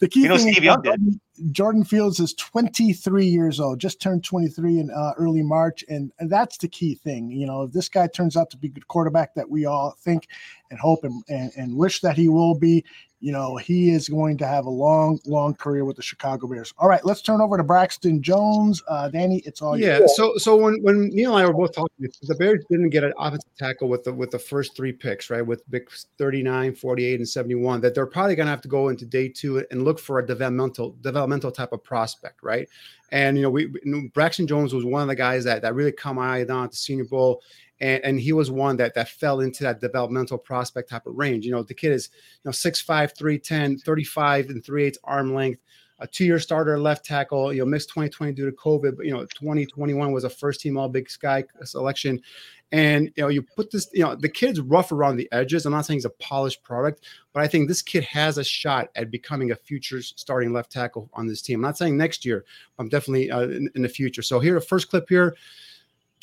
The 0.00 0.08
key 0.08 0.22
you 0.22 0.28
know, 0.28 0.36
Steve 0.36 0.64
Young 0.64 0.82
did. 0.82 1.20
Jordan 1.52 1.84
Fields 1.84 2.18
is 2.18 2.34
23 2.34 3.24
years 3.24 3.60
old, 3.60 3.78
just 3.78 4.00
turned 4.00 4.24
23 4.24 4.80
in 4.80 4.90
uh, 4.90 5.12
early 5.16 5.42
March, 5.42 5.84
and, 5.88 6.12
and 6.18 6.30
that's 6.30 6.58
the 6.58 6.68
key 6.68 6.94
thing. 6.96 7.30
You 7.30 7.46
know, 7.46 7.62
if 7.62 7.72
this 7.72 7.88
guy 7.88 8.08
turns 8.08 8.36
out 8.36 8.50
to 8.50 8.56
be 8.56 8.68
good 8.68 8.88
quarterback 8.88 9.34
that 9.34 9.48
we 9.48 9.64
all 9.64 9.96
think 10.00 10.28
and 10.70 10.78
hope 10.78 11.04
and, 11.04 11.22
and, 11.28 11.52
and 11.56 11.76
wish 11.76 12.00
that 12.00 12.16
he 12.16 12.28
will 12.28 12.56
be, 12.56 12.84
you 13.24 13.32
know, 13.32 13.56
he 13.56 13.88
is 13.88 14.06
going 14.06 14.36
to 14.36 14.46
have 14.46 14.66
a 14.66 14.70
long, 14.70 15.18
long 15.24 15.54
career 15.54 15.86
with 15.86 15.96
the 15.96 16.02
Chicago 16.02 16.46
Bears. 16.46 16.74
All 16.76 16.90
right, 16.90 17.02
let's 17.06 17.22
turn 17.22 17.40
over 17.40 17.56
to 17.56 17.64
Braxton 17.64 18.20
Jones. 18.20 18.82
Uh, 18.86 19.08
Danny, 19.08 19.38
it's 19.46 19.62
all 19.62 19.78
yeah. 19.78 20.00
You. 20.00 20.08
So, 20.08 20.36
so 20.36 20.56
when 20.56 20.82
when 20.82 21.08
Neil 21.08 21.34
and 21.34 21.42
I 21.42 21.48
were 21.48 21.54
both 21.54 21.74
talking, 21.74 22.06
the 22.20 22.34
Bears 22.34 22.62
didn't 22.68 22.90
get 22.90 23.02
an 23.02 23.14
offensive 23.16 23.48
tackle 23.56 23.88
with 23.88 24.04
the 24.04 24.12
with 24.12 24.30
the 24.30 24.38
first 24.38 24.76
three 24.76 24.92
picks, 24.92 25.30
right? 25.30 25.40
With 25.40 25.62
big 25.70 25.90
39, 26.18 26.74
48, 26.74 27.20
and 27.20 27.26
71, 27.26 27.80
that 27.80 27.94
they're 27.94 28.04
probably 28.04 28.34
going 28.34 28.44
to 28.44 28.50
have 28.50 28.60
to 28.60 28.68
go 28.68 28.90
into 28.90 29.06
day 29.06 29.30
two 29.30 29.64
and 29.70 29.86
look 29.86 29.98
for 29.98 30.18
a 30.18 30.26
developmental 30.26 30.94
developmental 31.00 31.50
type 31.50 31.72
of 31.72 31.82
prospect, 31.82 32.42
right? 32.42 32.68
And 33.10 33.38
you 33.38 33.44
know, 33.44 33.50
we 33.50 33.72
Braxton 34.12 34.46
Jones 34.46 34.74
was 34.74 34.84
one 34.84 35.00
of 35.00 35.08
the 35.08 35.16
guys 35.16 35.44
that 35.44 35.62
that 35.62 35.74
really 35.74 35.92
come 35.92 36.18
eye 36.18 36.44
down 36.44 36.64
at 36.64 36.72
the 36.72 36.76
Senior 36.76 37.06
Bowl 37.06 37.40
and, 37.84 38.02
and 38.02 38.20
he 38.20 38.32
was 38.32 38.50
one 38.50 38.76
that 38.78 38.94
that 38.94 39.10
fell 39.10 39.40
into 39.40 39.62
that 39.62 39.80
developmental 39.80 40.38
prospect 40.38 40.88
type 40.88 41.06
of 41.06 41.14
range. 41.14 41.44
You 41.44 41.52
know, 41.52 41.62
the 41.62 41.74
kid 41.74 41.92
is 41.92 42.08
you 42.42 42.48
know 42.48 42.52
6'5, 42.52 43.16
310, 43.16 43.78
35 43.78 44.48
and 44.48 44.64
3 44.64 44.84
8 44.84 44.98
arm 45.04 45.34
length, 45.34 45.60
a 45.98 46.06
two-year 46.06 46.38
starter 46.38 46.80
left 46.80 47.04
tackle, 47.04 47.52
you 47.52 47.60
know, 47.60 47.66
missed 47.66 47.90
2020 47.90 48.32
due 48.32 48.46
to 48.46 48.56
COVID, 48.56 48.96
but 48.96 49.04
you 49.04 49.12
know, 49.12 49.26
2021 49.26 50.12
was 50.12 50.24
a 50.24 50.30
first 50.30 50.60
team 50.60 50.78
all 50.78 50.88
big 50.88 51.10
sky 51.10 51.44
selection. 51.62 52.20
And 52.72 53.12
you 53.16 53.22
know, 53.22 53.28
you 53.28 53.42
put 53.42 53.70
this, 53.70 53.88
you 53.92 54.02
know, 54.02 54.14
the 54.14 54.30
kid's 54.30 54.60
rough 54.60 54.90
around 54.90 55.16
the 55.16 55.28
edges. 55.30 55.66
I'm 55.66 55.72
not 55.72 55.84
saying 55.84 55.98
he's 55.98 56.06
a 56.06 56.10
polished 56.10 56.62
product, 56.62 57.04
but 57.34 57.42
I 57.42 57.48
think 57.48 57.68
this 57.68 57.82
kid 57.82 58.02
has 58.04 58.38
a 58.38 58.44
shot 58.44 58.88
at 58.96 59.10
becoming 59.10 59.50
a 59.50 59.56
future 59.56 60.00
starting 60.00 60.54
left 60.54 60.72
tackle 60.72 61.10
on 61.12 61.26
this 61.26 61.42
team. 61.42 61.58
I'm 61.58 61.68
not 61.68 61.78
saying 61.78 61.98
next 61.98 62.24
year, 62.24 62.46
I'm 62.78 62.88
definitely 62.88 63.30
uh, 63.30 63.42
in, 63.42 63.70
in 63.74 63.82
the 63.82 63.88
future. 63.90 64.22
So 64.22 64.40
here, 64.40 64.56
a 64.56 64.62
first 64.62 64.88
clip 64.88 65.06
here 65.08 65.36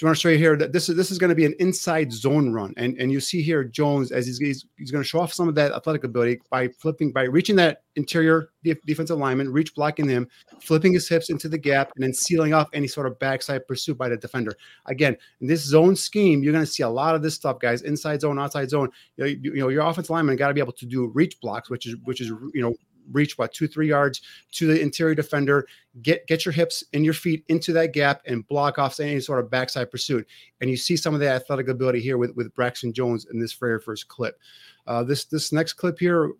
you 0.02 0.07
want 0.07 0.18
to 0.18 0.22
show 0.22 0.30
you 0.30 0.38
here 0.38 0.57
that 0.57 0.73
this 0.73 0.90
is 0.90 0.95
this 0.95 1.11
is 1.11 1.18
going 1.18 1.30
to 1.30 1.36
be 1.36 1.45
an 1.45 1.53
inside 1.60 2.11
zone 2.11 2.52
run, 2.52 2.73
and 2.78 2.98
and 2.99 3.11
you 3.11 3.19
see 3.19 3.41
here 3.41 3.64
Jones 3.64 4.11
as 4.11 4.26
he's 4.26 4.40
he's, 4.40 4.65
he's 4.78 4.91
going 4.91 5.03
to 5.03 5.07
show 5.07 5.19
off 5.19 5.34
some 5.34 5.48
of 5.48 5.56
that 5.56 5.72
athletic 5.73 6.03
ability 6.03 6.41
by 6.49 6.68
flipping 6.69 7.11
by 7.11 7.23
reaching 7.23 7.56
that 7.57 7.84
interior 7.95 8.49
def- 8.64 8.82
defensive 8.86 9.18
lineman, 9.18 9.52
reach 9.52 9.76
blocking 9.76 10.07
him, 10.07 10.28
flipping 10.61 10.94
his 10.94 11.07
hips 11.07 11.30
into 11.30 11.48
the 11.48 11.57
gap, 11.57 11.91
and 11.95 12.03
then 12.03 12.14
sealing 12.14 12.53
off 12.53 12.69
any 12.73 12.88
sort 12.88 13.06
of 13.06 13.19
backside 13.19 13.68
pursuit 13.68 13.98
by 13.98 14.10
the 14.10 14.18
defender. 14.18 14.56
Again, 14.88 15.15
in 15.41 15.48
this 15.48 15.64
zone 15.64 15.95
scheme, 15.95 16.41
you're 16.44 16.53
going 16.53 16.65
to 16.65 16.72
see 16.72 16.84
a 16.84 16.90
lot 16.90 17.15
of 17.15 17.22
this 17.22 17.36
stuff, 17.36 17.60
guys. 17.60 17.82
Inside 17.84 18.22
zone, 18.22 18.40
outside 18.40 18.69
zone. 18.69 18.90
You 19.18 19.23
know, 19.23 19.30
you, 19.30 19.40
you 19.44 19.60
know 19.60 19.69
your 19.69 19.86
offensive 19.86 20.10
lineman 20.10 20.36
got 20.36 20.48
to 20.48 20.53
be 20.53 20.61
able 20.61 20.73
to 20.73 20.86
do 20.86 21.07
reach 21.07 21.40
blocks, 21.41 21.69
which 21.69 21.86
is 21.86 21.95
which 22.03 22.22
is 22.22 22.30
you 22.53 22.61
know 22.61 22.73
reach 23.11 23.38
what 23.38 23.53
two 23.53 23.68
three 23.68 23.88
yards 23.88 24.22
to 24.52 24.68
the 24.68 24.80
interior 24.80 25.15
defender 25.15 25.68
get 26.02 26.26
get 26.28 26.45
your 26.45 26.52
hips 26.52 26.84
and 26.94 27.03
your 27.03 27.14
feet 27.14 27.44
into 27.48 27.73
that 27.73 27.94
gap 27.94 28.22
and 28.26 28.48
block 28.48 28.78
off 28.80 28.99
any 28.99 29.19
sort 29.19 29.40
of 29.40 29.49
backside 29.49 29.90
pursuit 29.90 30.28
and 30.61 30.69
you 30.69 30.78
see 30.78 30.95
some 30.95 31.14
of 31.14 31.19
the 31.19 31.30
athletic 31.30 31.68
ability 31.68 31.99
here 31.99 32.18
with 32.18 32.36
with 32.36 32.53
braxton 32.56 32.94
jones 32.94 33.26
in 33.32 33.40
this 33.40 33.53
very 33.53 33.80
first 33.80 34.07
clip 34.07 34.40
uh, 34.88 35.03
this 35.03 35.26
this 35.26 35.52
next 35.52 35.73
clip 35.73 35.98
here 35.99 36.32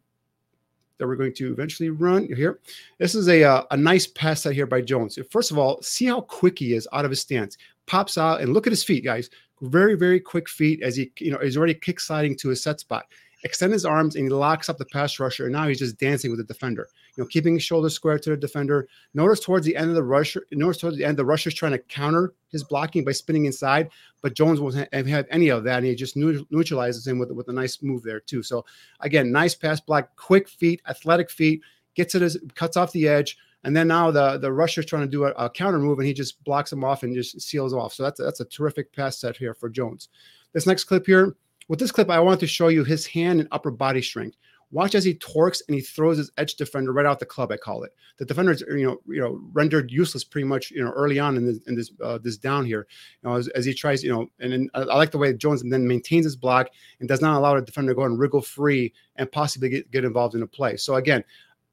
that 1.02 1.08
we're 1.08 1.16
going 1.16 1.34
to 1.34 1.52
eventually 1.52 1.90
run 1.90 2.28
here. 2.32 2.60
This 3.00 3.16
is 3.16 3.28
a, 3.28 3.44
uh, 3.44 3.64
a 3.72 3.76
nice 3.76 4.06
pass 4.06 4.44
set 4.44 4.54
here 4.54 4.68
by 4.68 4.82
Jones. 4.82 5.18
First 5.32 5.50
of 5.50 5.58
all, 5.58 5.82
see 5.82 6.06
how 6.06 6.22
quick 6.22 6.60
he 6.60 6.76
is 6.76 6.88
out 6.94 7.06
of 7.06 7.12
his 7.12 7.20
stance. 7.20 7.58
Pops 7.88 8.20
out 8.20 8.40
and 8.40 8.54
look 8.54 8.68
at 8.68 8.72
his 8.72 8.84
feet, 8.84 9.04
guys. 9.04 9.32
Very, 9.62 9.96
very 9.96 10.20
quick 10.20 10.48
feet 10.48 10.84
as 10.84 10.96
he, 10.96 11.12
you 11.18 11.32
know, 11.32 11.40
he's 11.40 11.58
already 11.58 11.74
kick 11.74 12.00
sliding 12.00 12.38
to 12.38 12.50
his 12.50 12.62
set 12.62 12.80
spot 12.80 13.08
extend 13.44 13.74
his 13.74 13.86
arms 13.86 14.16
and 14.16 14.26
he 14.26 14.30
locks 14.30 14.70
up 14.70 14.78
the 14.78 14.86
pass 14.86 15.20
rusher. 15.20 15.46
And 15.46 15.54
now 15.54 15.68
he's 15.68 15.80
just 15.80 15.98
dancing 15.98 16.32
with 16.32 16.40
the 16.40 16.46
defender, 16.46 16.88
you 17.16 17.24
know, 17.24 17.28
keeping 17.28 17.56
his 17.56 17.64
shoulder 17.64 17.90
square 17.90 18.20
to 18.20 18.30
the 18.32 18.38
defender. 18.38 18.88
Notice 19.14 19.40
towards 19.40 19.66
the 19.66 19.76
end 19.76 19.90
of 19.90 19.96
the 19.96 20.04
rusher, 20.04 20.46
notice 20.52 20.78
towards 20.78 20.98
the 20.98 21.06
end, 21.06 21.18
the 21.18 21.26
rusher's 21.26 21.54
trying 21.54 21.72
to 21.72 21.80
counter 21.80 22.34
his 22.50 22.64
blocking 22.64 23.04
by 23.04 23.12
spinning 23.12 23.46
inside, 23.46 23.90
but 24.22 24.36
Jones 24.36 24.60
won't 24.60 24.76
have 24.76 25.28
any 25.30 25.50
of 25.50 25.64
that. 25.64 25.78
And 25.78 25.86
he 25.86 25.96
just 25.96 26.16
neutralizes 26.16 27.08
him 27.08 27.20
with, 27.20 27.32
with 27.32 27.48
a 27.48 27.54
nice 27.54 27.82
move 27.82 28.04
there, 28.04 28.20
too. 28.20 28.44
So, 28.44 28.66
again, 29.00 29.32
nice 29.32 29.56
pass 29.56 29.80
block, 29.80 30.16
quick 30.16 30.48
feet, 30.48 30.82
athletic 30.88 31.32
feet, 31.32 31.62
gets 31.96 32.16
it, 32.16 32.22
as, 32.22 32.38
cuts 32.56 32.78
off 32.78 32.92
the 32.92 33.08
edge. 33.08 33.38
And 33.64 33.76
then 33.76 33.88
now 33.88 34.10
the 34.10 34.40
the 34.40 34.52
rusher's 34.52 34.88
trying 34.88 35.04
to 35.04 35.08
do 35.08 35.26
a, 35.26 35.32
a, 35.34 35.48
counter 35.48 35.78
move, 35.78 36.00
and 36.00 36.08
he 36.08 36.16
just 36.16 36.44
blocks 36.44 36.74
him 36.74 36.84
off 36.84 37.04
and 37.04 37.14
just 37.14 37.40
seals 37.40 37.74
off. 37.74 37.94
So 37.94 38.02
that's 38.02 38.20
that's 38.20 38.40
a 38.40 38.46
terrific 38.46 38.92
pass 38.92 39.20
set 39.20 39.38
here 39.38 39.54
for 39.54 39.70
Jones. 39.70 40.10
This 40.54 40.66
next 40.66 40.86
clip 40.86 41.06
here, 41.06 41.36
with 41.68 41.80
this 41.80 41.92
clip, 41.92 42.10
I 42.10 42.20
wanted 42.20 42.40
to 42.42 42.48
show 42.48 42.68
you 42.68 42.84
his 42.84 43.06
hand 43.06 43.40
and 43.40 43.50
upper 43.52 43.72
body 43.72 44.02
strength. 44.02 44.38
Watch 44.72 44.96
as 44.96 45.04
he 45.04 45.16
torques 45.16 45.62
and 45.68 45.76
he 45.76 45.82
throws 45.82 46.18
his 46.18 46.32
edge 46.38 46.56
defender 46.56 46.94
right 46.94 47.06
out 47.06 47.20
the 47.20 47.26
club. 47.26 47.52
I 47.52 47.58
call 47.58 47.84
it. 47.84 47.92
The 48.18 48.26
defender 48.26 48.54
is 48.54 48.64
you 48.70 48.86
know 48.86 49.02
you 49.06 49.20
know 49.20 49.42
rendered 49.52 49.92
useless 49.92 50.24
pretty 50.24 50.48
much 50.48 50.72
you 50.72 50.82
know 50.82 50.92
early 50.92 51.20
on 51.20 51.36
in 51.36 51.46
this 51.46 51.60
in 51.68 51.76
this 51.76 51.92
uh, 52.02 52.20
this 52.20 52.38
down 52.38 52.66
here. 52.66 52.88
You 53.22 53.30
know 53.30 53.36
as, 53.36 53.50
as 53.50 53.66
he 53.66 53.74
tries 53.74 54.02
you 54.02 54.12
know 54.12 54.28
and 54.40 54.54
then 54.54 54.70
I 54.74 54.84
like 54.84 55.12
the 55.12 55.18
way 55.18 55.34
Jones 55.34 55.62
then 55.62 55.86
maintains 55.86 56.24
his 56.24 56.38
block 56.38 56.70
and 57.02 57.10
does 57.10 57.22
not 57.22 57.38
allow 57.38 57.56
the 57.56 57.62
defender 57.62 57.92
to 57.92 57.96
go 57.98 58.04
and 58.04 58.18
wriggle 58.18 58.42
free 58.42 58.94
and 59.18 59.30
possibly 59.30 59.68
get, 59.68 59.92
get 59.92 60.06
involved 60.06 60.36
in 60.36 60.42
a 60.42 60.48
play. 60.48 60.78
So 60.78 60.96
again, 60.96 61.22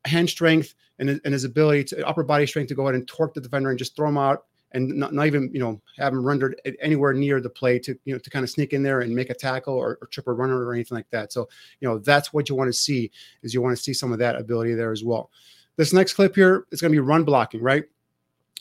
hand 0.04 0.28
strength 0.28 0.74
and, 0.98 1.20
and 1.24 1.32
his 1.32 1.44
ability 1.44 1.84
to 1.84 2.06
upper 2.06 2.24
body 2.24 2.46
strength 2.46 2.68
to 2.68 2.74
go 2.74 2.82
ahead 2.82 2.96
and 2.96 3.06
torque 3.06 3.32
the 3.32 3.40
defender 3.40 3.70
and 3.70 3.78
just 3.78 3.94
throw 3.94 4.08
him 4.08 4.18
out 4.18 4.46
and 4.72 4.88
not, 4.88 5.12
not, 5.12 5.26
even 5.26 5.50
you 5.52 5.60
know 5.60 5.80
have 5.96 6.12
him 6.12 6.24
rendered 6.24 6.60
anywhere 6.80 7.12
near 7.12 7.40
the 7.40 7.48
play 7.48 7.78
to 7.78 7.98
you 8.04 8.14
know 8.14 8.18
to 8.18 8.30
kind 8.30 8.42
of 8.42 8.50
sneak 8.50 8.72
in 8.72 8.82
there 8.82 9.00
and 9.00 9.14
make 9.14 9.30
a 9.30 9.34
tackle 9.34 9.74
or, 9.74 9.98
or 10.00 10.08
trip 10.08 10.26
a 10.26 10.32
runner 10.32 10.64
or 10.64 10.74
anything 10.74 10.96
like 10.96 11.10
that. 11.10 11.32
So 11.32 11.48
you 11.80 11.88
know 11.88 11.98
that's 11.98 12.32
what 12.32 12.48
you 12.48 12.54
want 12.54 12.68
to 12.68 12.78
see 12.78 13.10
is 13.42 13.54
you 13.54 13.62
want 13.62 13.76
to 13.76 13.82
see 13.82 13.92
some 13.92 14.12
of 14.12 14.18
that 14.18 14.36
ability 14.36 14.74
there 14.74 14.92
as 14.92 15.04
well. 15.04 15.30
This 15.76 15.92
next 15.92 16.14
clip 16.14 16.34
here 16.34 16.66
is 16.72 16.80
going 16.80 16.92
to 16.92 16.96
be 16.96 17.00
run 17.00 17.24
blocking, 17.24 17.62
right? 17.62 17.84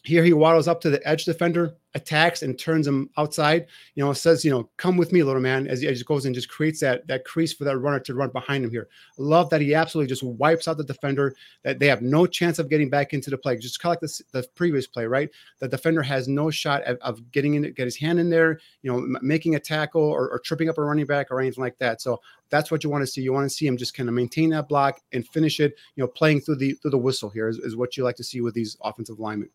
Here 0.07 0.23
he 0.23 0.31
waddles 0.31 0.69
up 0.69 0.79
to 0.81 0.89
the 0.89 1.05
edge 1.05 1.25
defender, 1.25 1.75
attacks 1.93 2.41
and 2.41 2.57
turns 2.57 2.87
him 2.87 3.09
outside. 3.17 3.67
You 3.95 4.05
know, 4.05 4.13
says, 4.13 4.45
you 4.45 4.51
know, 4.51 4.69
come 4.77 4.95
with 4.95 5.11
me, 5.11 5.21
little 5.21 5.41
man, 5.41 5.67
as 5.67 5.81
he, 5.81 5.91
he 5.91 6.03
goes 6.03 6.25
and 6.25 6.33
just 6.33 6.47
creates 6.47 6.79
that 6.79 7.05
that 7.07 7.25
crease 7.25 7.51
for 7.51 7.65
that 7.65 7.77
runner 7.77 7.99
to 7.99 8.13
run 8.13 8.29
behind 8.29 8.63
him 8.63 8.71
here. 8.71 8.87
Love 9.17 9.49
that 9.49 9.59
he 9.59 9.73
absolutely 9.73 10.07
just 10.07 10.23
wipes 10.23 10.69
out 10.69 10.77
the 10.77 10.83
defender, 10.85 11.35
that 11.63 11.79
they 11.79 11.87
have 11.87 12.01
no 12.01 12.25
chance 12.25 12.57
of 12.57 12.69
getting 12.69 12.89
back 12.89 13.13
into 13.13 13.29
the 13.29 13.37
play. 13.37 13.57
Just 13.57 13.81
kind 13.81 13.97
of 13.97 14.01
like 14.01 14.09
the, 14.09 14.41
the 14.41 14.47
previous 14.55 14.87
play, 14.87 15.05
right? 15.05 15.29
The 15.59 15.67
defender 15.67 16.01
has 16.03 16.29
no 16.29 16.49
shot 16.49 16.83
of, 16.83 16.97
of 17.01 17.29
getting 17.33 17.55
in, 17.55 17.63
get 17.73 17.83
his 17.83 17.97
hand 17.97 18.17
in 18.17 18.29
there, 18.29 18.61
you 18.83 18.89
know, 18.89 18.99
m- 18.99 19.17
making 19.21 19.55
a 19.55 19.59
tackle 19.59 20.03
or, 20.03 20.29
or 20.29 20.39
tripping 20.39 20.69
up 20.69 20.77
a 20.77 20.81
running 20.81 21.05
back 21.05 21.31
or 21.31 21.41
anything 21.41 21.61
like 21.61 21.77
that. 21.79 22.01
So 22.01 22.21
that's 22.49 22.71
what 22.71 22.81
you 22.81 22.89
want 22.89 23.01
to 23.01 23.07
see. 23.07 23.19
You 23.19 23.33
want 23.33 23.43
to 23.43 23.53
see 23.53 23.67
him 23.67 23.75
just 23.75 23.93
kind 23.93 24.07
of 24.07 24.15
maintain 24.15 24.51
that 24.51 24.69
block 24.69 25.01
and 25.11 25.27
finish 25.27 25.59
it, 25.59 25.73
you 25.97 26.03
know, 26.03 26.07
playing 26.07 26.39
through 26.39 26.55
the 26.55 26.75
through 26.75 26.91
the 26.91 26.97
whistle 26.97 27.29
here 27.29 27.49
is, 27.49 27.57
is 27.57 27.75
what 27.75 27.97
you 27.97 28.05
like 28.05 28.15
to 28.15 28.23
see 28.23 28.39
with 28.39 28.53
these 28.53 28.77
offensive 28.81 29.19
linemen 29.19 29.49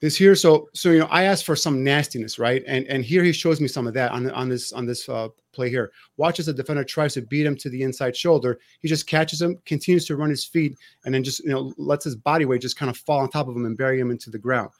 this 0.00 0.16
here. 0.16 0.34
So 0.34 0.68
so 0.74 0.90
you 0.90 0.98
know 0.98 1.08
i 1.10 1.24
asked 1.24 1.44
for 1.44 1.56
some 1.56 1.84
nastiness 1.84 2.38
right? 2.38 2.62
And 2.66 2.86
and 2.86 3.04
here 3.04 3.22
he 3.22 3.32
shows 3.32 3.60
me 3.60 3.68
some 3.68 3.86
of 3.86 3.94
that 3.94 4.12
on 4.12 4.30
on 4.30 4.48
this 4.48 4.72
on 4.72 4.86
this 4.86 5.08
uh, 5.08 5.28
play 5.52 5.70
here. 5.70 5.92
Watches 6.16 6.46
the 6.46 6.52
defender 6.52 6.84
tries 6.84 7.14
to 7.14 7.22
beat 7.22 7.46
him 7.46 7.56
to 7.56 7.70
the 7.70 7.82
inside 7.82 8.16
shoulder. 8.16 8.58
He 8.80 8.88
just 8.88 9.06
catches 9.06 9.40
him 9.40 9.58
continues 9.66 10.06
to 10.06 10.16
run 10.16 10.30
his 10.30 10.44
feet 10.44 10.76
and 11.04 11.14
then 11.14 11.22
just 11.22 11.40
you 11.44 11.50
know 11.50 11.72
lets 11.76 12.04
his 12.04 12.16
body 12.16 12.44
weight 12.44 12.62
just 12.62 12.76
kind 12.76 12.90
of 12.90 12.96
fall 12.96 13.20
on 13.20 13.30
top 13.30 13.48
of 13.48 13.56
him 13.56 13.66
and 13.66 13.76
bury 13.76 14.00
him 14.00 14.10
into 14.10 14.30
the 14.30 14.38
ground 14.38 14.70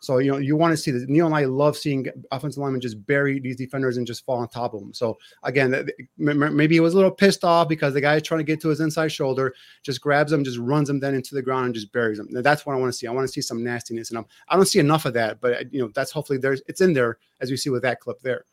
so 0.00 0.16
you 0.16 0.32
know 0.32 0.38
you 0.38 0.56
want 0.56 0.72
to 0.72 0.76
see 0.78 0.90
that. 0.90 1.08
Neil 1.08 1.26
and 1.26 1.34
I 1.34 1.44
love 1.44 1.76
seeing 1.76 2.06
offensive 2.32 2.62
linemen 2.62 2.80
just 2.80 3.04
bury 3.06 3.38
these 3.38 3.56
defenders 3.56 3.98
and 3.98 4.06
just 4.06 4.24
fall 4.24 4.38
on 4.38 4.48
top 4.48 4.72
of 4.72 4.80
them. 4.80 4.94
So 4.94 5.18
again, 5.42 5.86
maybe 6.16 6.74
he 6.74 6.80
was 6.80 6.94
a 6.94 6.96
little 6.96 7.10
pissed 7.10 7.44
off 7.44 7.68
because 7.68 7.92
the 7.92 8.00
guy 8.00 8.16
is 8.16 8.22
trying 8.22 8.38
to 8.38 8.44
get 8.44 8.60
to 8.62 8.68
his 8.68 8.80
inside 8.80 9.08
shoulder, 9.08 9.54
just 9.82 10.00
grabs 10.00 10.32
him, 10.32 10.42
just 10.42 10.58
runs 10.58 10.88
him 10.88 11.00
then 11.00 11.14
into 11.14 11.34
the 11.34 11.42
ground 11.42 11.66
and 11.66 11.74
just 11.74 11.92
buries 11.92 12.18
him. 12.18 12.28
That's 12.30 12.64
what 12.64 12.74
I 12.74 12.78
want 12.78 12.92
to 12.92 12.98
see. 12.98 13.06
I 13.06 13.12
want 13.12 13.26
to 13.26 13.32
see 13.32 13.42
some 13.42 13.62
nastiness, 13.62 14.08
and 14.08 14.18
I'm, 14.18 14.26
I 14.48 14.56
don't 14.56 14.64
see 14.66 14.78
enough 14.78 15.04
of 15.04 15.12
that. 15.14 15.40
But 15.40 15.72
you 15.72 15.82
know 15.82 15.90
that's 15.94 16.10
hopefully 16.10 16.38
there's 16.38 16.62
it's 16.66 16.80
in 16.80 16.94
there 16.94 17.18
as 17.40 17.50
we 17.50 17.58
see 17.58 17.70
with 17.70 17.82
that 17.82 18.00
clip 18.00 18.20
there. 18.22 18.46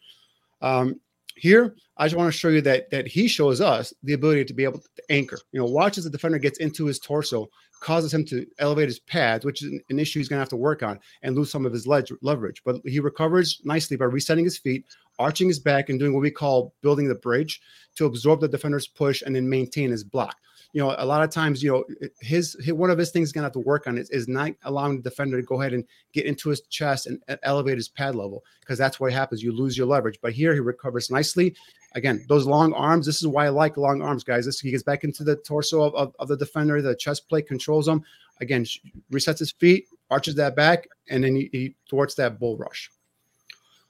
Um, 0.61 0.99
Here, 1.37 1.75
I 1.97 2.05
just 2.05 2.15
want 2.15 2.31
to 2.31 2.37
show 2.37 2.49
you 2.49 2.61
that 2.61 2.89
that 2.91 3.07
he 3.07 3.27
shows 3.27 3.61
us 3.61 3.93
the 4.03 4.13
ability 4.13 4.45
to 4.45 4.53
be 4.53 4.63
able 4.63 4.79
to 4.79 5.03
anchor. 5.09 5.37
You 5.51 5.59
know, 5.59 5.65
watch 5.65 5.97
as 5.97 6.03
the 6.03 6.09
defender 6.09 6.39
gets 6.39 6.57
into 6.59 6.85
his 6.85 6.99
torso, 6.99 7.49
causes 7.79 8.13
him 8.13 8.25
to 8.25 8.45
elevate 8.59 8.89
his 8.89 8.99
pads, 8.99 9.45
which 9.45 9.61
is 9.61 9.79
an 9.89 9.99
issue 9.99 10.19
he's 10.19 10.27
going 10.27 10.37
to 10.37 10.41
have 10.41 10.49
to 10.49 10.55
work 10.55 10.83
on 10.83 10.99
and 11.21 11.35
lose 11.35 11.51
some 11.51 11.65
of 11.65 11.73
his 11.73 11.85
ledge, 11.85 12.11
leverage. 12.21 12.61
But 12.65 12.77
he 12.85 12.99
recovers 12.99 13.61
nicely 13.63 13.97
by 13.97 14.05
resetting 14.05 14.45
his 14.45 14.57
feet, 14.57 14.85
arching 15.19 15.47
his 15.47 15.59
back, 15.59 15.89
and 15.89 15.99
doing 15.99 16.13
what 16.13 16.21
we 16.21 16.31
call 16.31 16.73
building 16.81 17.07
the 17.07 17.15
bridge 17.15 17.61
to 17.95 18.05
absorb 18.05 18.41
the 18.41 18.47
defender's 18.47 18.87
push 18.87 19.21
and 19.21 19.35
then 19.35 19.49
maintain 19.49 19.91
his 19.91 20.03
block 20.03 20.37
you 20.73 20.81
know, 20.81 20.95
a 20.97 21.05
lot 21.05 21.23
of 21.23 21.29
times, 21.29 21.63
you 21.63 21.71
know, 21.71 21.83
his, 22.21 22.55
his 22.59 22.73
one 22.73 22.89
of 22.89 22.97
his 22.97 23.11
things 23.11 23.31
gonna 23.31 23.45
have 23.45 23.53
to 23.53 23.59
work 23.59 23.87
on 23.87 23.97
is, 23.97 24.09
is 24.09 24.27
not 24.27 24.51
allowing 24.63 24.97
the 24.97 25.09
defender 25.09 25.39
to 25.39 25.45
go 25.45 25.61
ahead 25.61 25.73
and 25.73 25.83
get 26.13 26.25
into 26.25 26.49
his 26.49 26.61
chest 26.61 27.07
and, 27.07 27.21
elevate 27.43 27.77
his 27.77 27.89
pad 27.89 28.15
level 28.15 28.43
because 28.59 28.77
that's 28.77 28.99
what 28.99 29.13
happens. 29.13 29.41
You 29.41 29.51
lose 29.51 29.77
your 29.77 29.87
leverage. 29.87 30.19
But 30.21 30.33
here 30.33 30.53
he 30.53 30.59
recovers 30.59 31.09
nicely. 31.09 31.55
Again, 31.95 32.25
those 32.27 32.45
long 32.45 32.73
arms. 32.73 33.05
This 33.05 33.21
is 33.21 33.27
why 33.27 33.45
I 33.45 33.49
like 33.49 33.77
long 33.77 34.01
arms, 34.01 34.23
guys. 34.23 34.45
This 34.45 34.59
he 34.59 34.71
gets 34.71 34.83
back 34.83 35.03
into 35.03 35.23
the 35.23 35.37
torso 35.37 35.81
of, 35.81 35.95
of, 35.95 36.15
of 36.19 36.27
the 36.27 36.37
defender. 36.37 36.81
The 36.81 36.95
chest 36.95 37.27
plate 37.29 37.47
controls 37.47 37.87
him. 37.87 38.03
Again, 38.41 38.65
resets 39.11 39.39
his 39.39 39.51
feet, 39.51 39.87
arches 40.09 40.35
that 40.35 40.55
back, 40.55 40.87
and 41.09 41.23
then 41.23 41.35
he, 41.35 41.49
he 41.51 41.75
thwarts 41.89 42.13
that 42.15 42.39
bull 42.39 42.57
rush. 42.57 42.91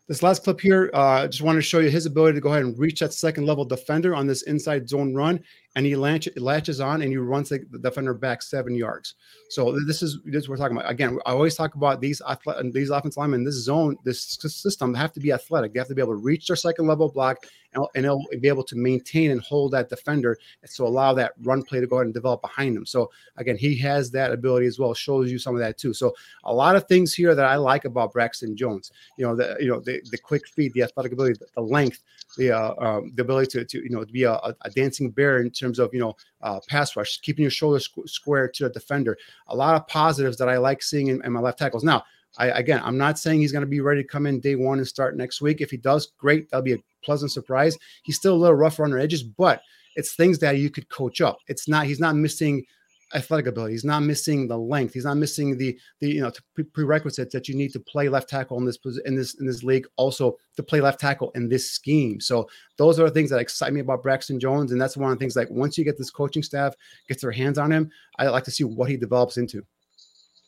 This 0.07 0.23
last 0.23 0.45
clip 0.45 0.61
here, 0.61 0.89
I 0.93 1.23
uh, 1.23 1.27
just 1.27 1.41
want 1.41 1.57
to 1.57 1.61
show 1.61 1.79
you 1.79 1.89
his 1.89 2.05
ability 2.05 2.35
to 2.35 2.41
go 2.41 2.49
ahead 2.49 2.63
and 2.63 2.79
reach 2.79 3.01
that 3.01 3.11
second 3.11 3.45
level 3.45 3.65
defender 3.65 4.15
on 4.15 4.25
this 4.25 4.43
inside 4.43 4.87
zone 4.87 5.13
run 5.13 5.43
and 5.77 5.85
he 5.85 5.95
latch, 5.95 6.27
latches 6.37 6.81
on 6.81 7.03
and 7.03 7.11
he 7.11 7.17
runs 7.17 7.49
the, 7.49 7.59
defender 7.59 8.15
back 8.15 8.41
seven 8.41 8.73
yards. 8.73 9.13
So 9.49 9.77
this 9.85 10.01
is 10.01 10.17
this 10.25 10.43
is 10.43 10.49
what 10.49 10.57
we're 10.57 10.65
talking 10.65 10.75
about. 10.75 10.89
Again, 10.89 11.19
I 11.27 11.31
always 11.33 11.53
talk 11.53 11.75
about 11.75 12.01
these 12.01 12.19
athletic, 12.27 12.73
these 12.73 12.89
offensive 12.89 13.17
linemen, 13.17 13.43
this 13.43 13.63
zone, 13.63 13.95
this 14.03 14.23
system 14.41 14.95
have 14.95 15.13
to 15.13 15.19
be 15.19 15.31
athletic. 15.31 15.73
They 15.73 15.79
have 15.79 15.87
to 15.89 15.93
be 15.93 16.01
able 16.01 16.13
to 16.13 16.23
reach 16.23 16.47
their 16.47 16.55
second 16.55 16.87
level 16.87 17.09
block 17.09 17.45
and, 17.73 17.85
and 17.95 18.05
they'll 18.05 18.23
be 18.39 18.47
able 18.47 18.63
to 18.63 18.75
maintain 18.75 19.31
and 19.31 19.41
hold 19.41 19.71
that 19.71 19.89
defender 19.89 20.37
so 20.65 20.85
allow 20.85 21.13
that 21.13 21.33
run 21.43 21.63
play 21.63 21.79
to 21.79 21.87
go 21.87 21.97
ahead 21.97 22.07
and 22.07 22.13
develop 22.13 22.41
behind 22.41 22.75
them. 22.75 22.85
So 22.85 23.11
again, 23.37 23.57
he 23.57 23.75
has 23.77 24.11
that 24.11 24.31
ability 24.31 24.65
as 24.65 24.79
well. 24.79 24.93
Shows 24.93 25.31
you 25.31 25.39
some 25.39 25.55
of 25.55 25.59
that 25.59 25.77
too. 25.77 25.93
So 25.93 26.15
a 26.43 26.53
lot 26.53 26.75
of 26.75 26.87
things 26.87 27.13
here 27.13 27.35
that 27.35 27.45
I 27.45 27.55
like 27.55 27.85
about 27.85 28.13
Braxton 28.13 28.55
Jones. 28.55 28.91
You 29.17 29.27
know, 29.27 29.35
the 29.35 29.57
you 29.59 29.67
know 29.67 29.79
the, 29.79 30.01
the 30.11 30.17
quick 30.17 30.47
feet, 30.47 30.73
the 30.73 30.83
athletic 30.83 31.11
ability, 31.11 31.39
the 31.55 31.61
length, 31.61 32.03
the 32.37 32.51
uh, 32.51 32.73
um, 32.77 33.11
the 33.15 33.21
ability 33.21 33.59
to, 33.59 33.65
to 33.65 33.83
you 33.83 33.89
know 33.89 34.03
to 34.03 34.11
be 34.11 34.23
a, 34.23 34.33
a 34.33 34.69
dancing 34.75 35.09
bear 35.09 35.41
in 35.41 35.49
terms 35.49 35.66
of 35.80 35.94
you 35.94 35.99
know 35.99 36.15
uh, 36.41 36.60
pass 36.68 36.95
rush, 36.95 37.19
keeping 37.22 37.44
your 37.44 37.52
shoulder 37.52 37.80
squ- 37.80 38.10
square 38.10 38.48
to 38.48 38.64
the 38.64 38.69
defender. 38.69 39.18
A 39.48 39.56
lot 39.56 39.76
of 39.76 39.88
positives 39.88 40.38
that 40.38 40.49
I 40.49 40.57
like 40.57 40.81
seeing 40.81 41.07
in, 41.07 41.23
in 41.26 41.31
my 41.31 41.39
left 41.39 41.60
tackles. 41.60 41.84
Now, 41.84 42.03
I 42.38 42.48
again, 42.48 42.81
I'm 42.84 42.98
not 42.98 43.19
saying 43.19 43.41
he's 43.41 43.52
going 43.52 43.61
to 43.61 43.68
be 43.68 43.81
ready 43.81 44.03
to 44.03 44.07
come 44.07 44.26
in 44.26 44.39
day 44.39 44.56
one 44.56 44.77
and 44.77 44.88
start 44.88 45.18
next 45.18 45.41
week. 45.41 45.61
If 45.61 45.72
he 45.72 45.77
does, 45.77 46.14
great. 46.18 46.49
That'll 46.49 46.64
be 46.64 46.73
a 46.73 46.84
pleasant 47.03 47.31
surprise. 47.31 47.77
He's 48.03 48.15
still 48.15 48.35
a 48.35 48.38
little 48.38 48.56
rough 48.56 48.80
around 48.80 48.91
the 48.91 49.02
edges, 49.02 49.23
but 49.23 49.61
it's 49.95 50.15
things 50.15 50.39
that 50.39 50.57
you 50.57 50.69
could 50.69 50.89
coach 50.89 51.22
up. 51.22 51.39
It's 51.48 51.68
not. 51.68 51.85
He's 51.85 51.99
not 51.99 52.15
missing 52.15 52.65
athletic 53.13 53.47
ability. 53.47 53.73
He's 53.73 53.85
not 53.85 54.01
missing 54.03 54.47
the 54.47 54.57
length. 54.57 54.93
He's 54.93 55.05
not 55.05 55.17
missing 55.17 55.57
the 55.57 55.77
the 55.99 56.09
you 56.09 56.21
know 56.21 56.31
prerequisites 56.73 57.34
that 57.34 57.47
you 57.47 57.55
need 57.55 57.71
to 57.73 57.79
play 57.79 58.09
left 58.09 58.29
tackle 58.29 58.57
in 58.57 58.65
this 58.65 58.77
in 59.05 59.15
this 59.15 59.35
in 59.39 59.45
this 59.45 59.63
league. 59.63 59.88
Also 59.95 60.38
to 60.55 60.63
play 60.63 60.81
left 60.81 60.99
tackle 60.99 61.31
in 61.35 61.47
this 61.49 61.69
scheme. 61.69 62.19
So 62.19 62.49
those 62.77 62.99
are 62.99 63.05
the 63.05 63.11
things 63.11 63.29
that 63.29 63.39
excite 63.39 63.73
me 63.73 63.79
about 63.79 64.03
Braxton 64.03 64.39
Jones, 64.39 64.71
and 64.71 64.81
that's 64.81 64.97
one 64.97 65.11
of 65.11 65.17
the 65.17 65.23
things. 65.23 65.35
Like 65.35 65.49
once 65.49 65.77
you 65.77 65.85
get 65.85 65.97
this 65.97 66.11
coaching 66.11 66.43
staff 66.43 66.73
gets 67.07 67.21
their 67.21 67.31
hands 67.31 67.57
on 67.57 67.71
him, 67.71 67.89
I 68.19 68.27
like 68.27 68.43
to 68.45 68.51
see 68.51 68.63
what 68.63 68.89
he 68.89 68.97
develops 68.97 69.38
into. 69.38 69.63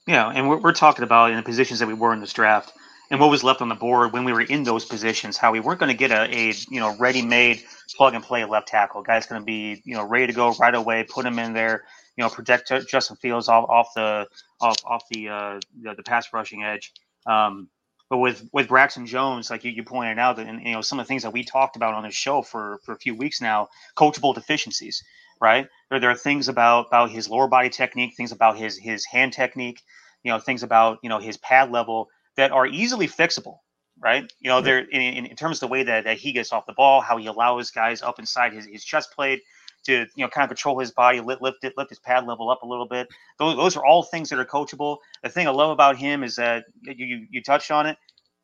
Yeah, 0.08 0.30
and 0.30 0.50
we're, 0.50 0.58
we're 0.58 0.74
talking 0.74 1.04
about 1.04 1.32
in 1.32 1.38
the 1.38 1.44
positions 1.44 1.80
that 1.80 1.88
we 1.88 1.94
were 1.94 2.14
in 2.14 2.20
this 2.20 2.34
draft 2.34 2.74
and 3.12 3.20
what 3.20 3.30
was 3.30 3.44
left 3.44 3.62
on 3.62 3.70
the 3.70 3.76
board 3.76 4.14
when 4.14 4.24
we 4.24 4.34
were 4.34 4.42
in 4.42 4.64
those 4.64 4.86
positions, 4.86 5.38
how 5.38 5.52
we 5.52 5.60
weren't 5.60 5.80
going 5.80 5.92
to 5.92 5.98
get 5.98 6.12
a, 6.12 6.24
a 6.36 6.54
you 6.70 6.80
know 6.80 6.96
ready-made 6.98 7.64
plug 7.96 8.14
and 8.14 8.24
play 8.24 8.44
left 8.46 8.68
tackle. 8.68 9.02
Guy's 9.02 9.26
going 9.26 9.42
to 9.42 9.46
be 9.46 9.82
you 9.86 9.96
know 9.96 10.04
ready 10.04 10.28
to 10.28 10.34
go 10.34 10.54
right 10.60 10.76
away. 10.76 11.06
Put 11.10 11.26
him 11.26 11.40
in 11.40 11.54
there 11.54 11.84
you 12.20 12.26
know, 12.26 12.30
protect 12.30 12.70
Justin 12.90 13.16
Fields 13.16 13.48
off, 13.48 13.70
off 13.70 13.94
the 13.96 14.28
off 14.60 14.76
off 14.84 15.04
the, 15.10 15.30
uh, 15.30 15.60
the, 15.82 15.96
the 15.96 16.04
pass 16.04 16.28
rushing 16.34 16.66
edge. 16.66 16.92
Um, 17.26 17.70
but 18.10 18.18
with 18.18 18.44
with 18.52 18.68
Braxton 18.68 19.06
Jones, 19.06 19.50
like 19.50 19.64
you, 19.64 19.72
you 19.72 19.84
pointed 19.86 20.20
out, 20.20 20.38
and 20.38 20.62
you 20.62 20.74
know 20.74 20.82
some 20.82 21.00
of 21.00 21.06
the 21.06 21.08
things 21.08 21.24
that 21.24 21.32
we 21.32 21.46
talked 21.46 21.78
about 21.78 21.94
on 21.94 22.04
the 22.04 22.12
show 22.12 22.42
for 22.42 22.82
for 22.84 22.92
a 22.94 22.98
few 22.98 23.16
weeks 23.16 23.40
now, 23.40 23.70
coachable 23.96 24.36
deficiencies, 24.36 25.02
right? 25.40 25.68
There, 25.90 26.02
there 26.02 26.10
are 26.10 26.16
things 26.16 26.50
about 26.50 26.88
about 26.88 27.10
his 27.10 27.30
lower 27.30 27.48
body 27.48 27.70
technique, 27.70 28.16
things 28.18 28.34
about 28.34 28.58
his 28.58 28.78
his 28.78 29.06
hand 29.06 29.32
technique, 29.32 29.82
you 30.22 30.34
know, 30.34 30.40
things 30.40 30.62
about 30.62 30.98
you 31.02 31.08
know 31.08 31.20
his 31.20 31.38
pad 31.38 31.72
level 31.72 32.10
that 32.36 32.52
are 32.52 32.68
easily 32.68 33.08
fixable, 33.08 33.60
right? 33.98 34.30
You 34.42 34.50
know, 34.50 34.60
they're 34.60 34.80
in, 34.80 35.26
in 35.26 35.36
terms 35.38 35.58
of 35.58 35.70
the 35.70 35.72
way 35.72 35.84
that, 35.84 36.04
that 36.04 36.18
he 36.18 36.34
gets 36.34 36.52
off 36.52 36.66
the 36.66 36.74
ball, 36.74 37.00
how 37.00 37.16
he 37.16 37.28
allows 37.28 37.72
guys 37.72 38.02
up 38.02 38.20
inside 38.20 38.52
his, 38.52 38.66
his 38.66 38.84
chest 38.84 39.14
plate, 39.16 39.42
to 39.86 39.94
you 40.16 40.26
know 40.26 40.30
kind 40.30 40.44
of 40.44 40.50
control 40.50 40.80
his 40.80 40.92
body, 40.92 41.22
lift, 41.22 41.42
lift 41.42 41.64
it, 41.64 41.74
lift 41.78 41.90
his 41.90 42.00
pad 42.00 42.28
level 42.28 42.50
up 42.50 42.64
a 42.64 42.68
little 42.68 42.88
bit. 42.88 43.08
Those, 43.40 43.56
those 43.56 43.78
are 43.78 43.86
all 43.86 44.04
things 44.04 44.30
that 44.30 44.40
are 44.40 44.46
coachable. 44.46 44.98
The 45.24 45.30
thing 45.30 45.48
I 45.48 45.52
love 45.52 45.72
about 45.72 45.98
him 45.98 46.24
is 46.24 46.36
that 46.38 46.66
you, 46.84 47.06
you, 47.06 47.28
you 47.32 47.44
touched 47.44 47.72
on 47.72 47.86
it, 47.88 47.98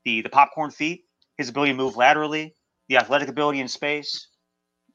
the 0.06 0.22
the 0.22 0.30
popcorn 0.30 0.72
feet, 0.72 1.06
his 1.38 1.50
ability 1.50 1.74
to 1.74 1.78
move 1.78 1.98
laterally, 1.98 2.56
the 2.90 2.98
athletic 2.98 3.30
ability 3.30 3.60
in 3.62 3.68
space, 3.68 4.28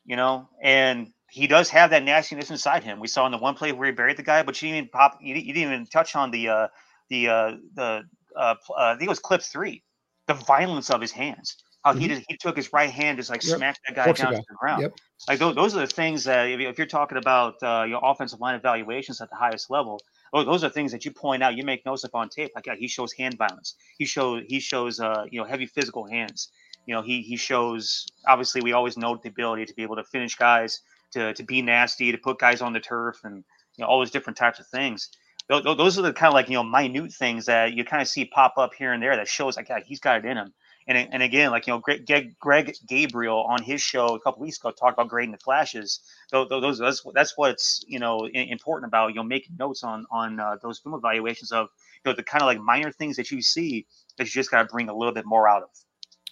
you 0.04 0.16
know, 0.16 0.48
and 0.62 1.08
he 1.30 1.46
does 1.46 1.70
have 1.70 1.90
that 1.90 2.04
nastiness 2.04 2.50
inside 2.50 2.84
him. 2.84 3.00
We 3.00 3.08
saw 3.08 3.26
in 3.26 3.32
the 3.32 3.38
one 3.38 3.54
play 3.54 3.72
where 3.72 3.88
he 3.88 3.92
buried 3.92 4.16
the 4.18 4.22
guy, 4.24 4.42
but 4.42 4.60
you 4.62 4.68
didn't 4.68 4.78
even 4.78 4.90
pop, 4.90 5.18
you, 5.22 5.34
didn't 5.34 5.56
even 5.56 5.86
touch 5.86 6.16
on 6.16 6.30
the 6.30 6.48
uh, 6.48 6.68
the 7.10 7.28
uh, 7.28 7.52
the 7.74 8.02
uh, 8.36 8.40
uh, 8.40 8.54
I 8.76 8.92
think 8.94 9.04
it 9.04 9.08
was 9.10 9.20
clip 9.20 9.42
three, 9.42 9.84
the 10.28 10.34
violence 10.34 10.90
of 10.90 11.00
his 11.00 11.12
hands 11.12 11.56
how 11.84 11.92
mm-hmm. 11.92 12.00
he 12.00 12.08
just, 12.08 12.22
he 12.28 12.36
took 12.36 12.56
his 12.56 12.72
right 12.72 12.90
hand, 12.90 13.18
just 13.18 13.30
like 13.30 13.42
yep. 13.44 13.56
smacked 13.56 13.80
that 13.86 13.96
guy 13.96 14.12
down 14.12 14.34
to 14.34 14.44
the 14.48 14.54
ground. 14.54 14.82
Yep. 14.82 14.94
Like 15.28 15.38
those, 15.38 15.54
those 15.54 15.76
are 15.76 15.80
the 15.80 15.86
things 15.86 16.24
that 16.24 16.48
if, 16.48 16.60
if 16.60 16.78
you're 16.78 16.86
talking 16.86 17.18
about 17.18 17.54
uh, 17.62 17.84
your 17.88 18.00
offensive 18.02 18.40
line 18.40 18.54
evaluations 18.54 19.20
at 19.20 19.30
the 19.30 19.36
highest 19.36 19.70
level, 19.70 20.00
those, 20.32 20.46
those 20.46 20.64
are 20.64 20.68
things 20.68 20.92
that 20.92 21.04
you 21.04 21.10
point 21.10 21.42
out. 21.42 21.56
You 21.56 21.64
make 21.64 21.84
notes 21.86 22.04
up 22.04 22.14
on 22.14 22.28
tape. 22.28 22.52
Like 22.54 22.66
yeah, 22.66 22.76
he 22.76 22.86
shows 22.86 23.12
hand 23.12 23.38
violence. 23.38 23.76
He 23.98 24.04
shows 24.04 24.44
he 24.48 24.60
shows 24.60 25.00
uh, 25.00 25.24
you 25.30 25.40
know 25.40 25.46
heavy 25.46 25.66
physical 25.66 26.06
hands. 26.06 26.48
You 26.86 26.94
know 26.94 27.02
he 27.02 27.22
he 27.22 27.36
shows 27.36 28.06
obviously 28.26 28.60
we 28.60 28.72
always 28.72 28.96
know 28.96 29.18
the 29.22 29.28
ability 29.28 29.66
to 29.66 29.74
be 29.74 29.82
able 29.82 29.96
to 29.96 30.04
finish 30.04 30.36
guys, 30.36 30.80
to 31.12 31.32
to 31.32 31.42
be 31.42 31.62
nasty, 31.62 32.12
to 32.12 32.18
put 32.18 32.38
guys 32.38 32.60
on 32.60 32.72
the 32.72 32.80
turf, 32.80 33.20
and 33.24 33.36
you 33.76 33.82
know 33.82 33.86
all 33.86 33.98
those 33.98 34.10
different 34.10 34.36
types 34.36 34.60
of 34.60 34.66
things 34.66 35.08
those 35.48 35.98
are 35.98 36.02
the 36.02 36.12
kind 36.12 36.28
of 36.28 36.34
like 36.34 36.48
you 36.48 36.54
know 36.54 36.62
minute 36.62 37.12
things 37.12 37.46
that 37.46 37.72
you 37.72 37.84
kind 37.84 38.00
of 38.00 38.06
see 38.06 38.24
pop 38.24 38.54
up 38.56 38.72
here 38.72 38.92
and 38.92 39.02
there 39.02 39.16
that 39.16 39.26
shows 39.26 39.56
like 39.56 39.68
yeah, 39.68 39.80
he's 39.84 39.98
got 39.98 40.18
it 40.18 40.24
in 40.24 40.36
him 40.36 40.52
and, 40.86 41.08
and 41.12 41.22
again, 41.22 41.50
like 41.50 41.66
you 41.66 41.72
know, 41.72 41.78
Greg, 41.78 42.38
Greg 42.38 42.74
Gabriel 42.86 43.44
on 43.48 43.62
his 43.62 43.80
show 43.80 44.14
a 44.14 44.20
couple 44.20 44.42
weeks 44.42 44.58
ago 44.58 44.70
talked 44.70 44.94
about 44.94 45.08
grading 45.08 45.32
the 45.32 45.38
flashes. 45.38 46.00
Those, 46.32 46.48
those 46.48 46.78
that's 46.78 47.02
that's 47.14 47.36
what's 47.36 47.84
you 47.86 47.98
know 47.98 48.26
important 48.26 48.90
about 48.90 49.08
you 49.08 49.16
know 49.16 49.22
making 49.22 49.56
notes 49.58 49.84
on 49.84 50.06
on 50.10 50.40
uh, 50.40 50.56
those 50.62 50.78
film 50.78 50.94
evaluations 50.94 51.52
of 51.52 51.68
you 52.04 52.10
know 52.10 52.16
the 52.16 52.22
kind 52.22 52.42
of 52.42 52.46
like 52.46 52.60
minor 52.60 52.90
things 52.90 53.16
that 53.16 53.30
you 53.30 53.42
see 53.42 53.86
that 54.18 54.24
you 54.24 54.30
just 54.30 54.50
got 54.50 54.62
to 54.62 54.68
bring 54.68 54.88
a 54.88 54.96
little 54.96 55.14
bit 55.14 55.26
more 55.26 55.48
out 55.48 55.62
of. 55.62 55.68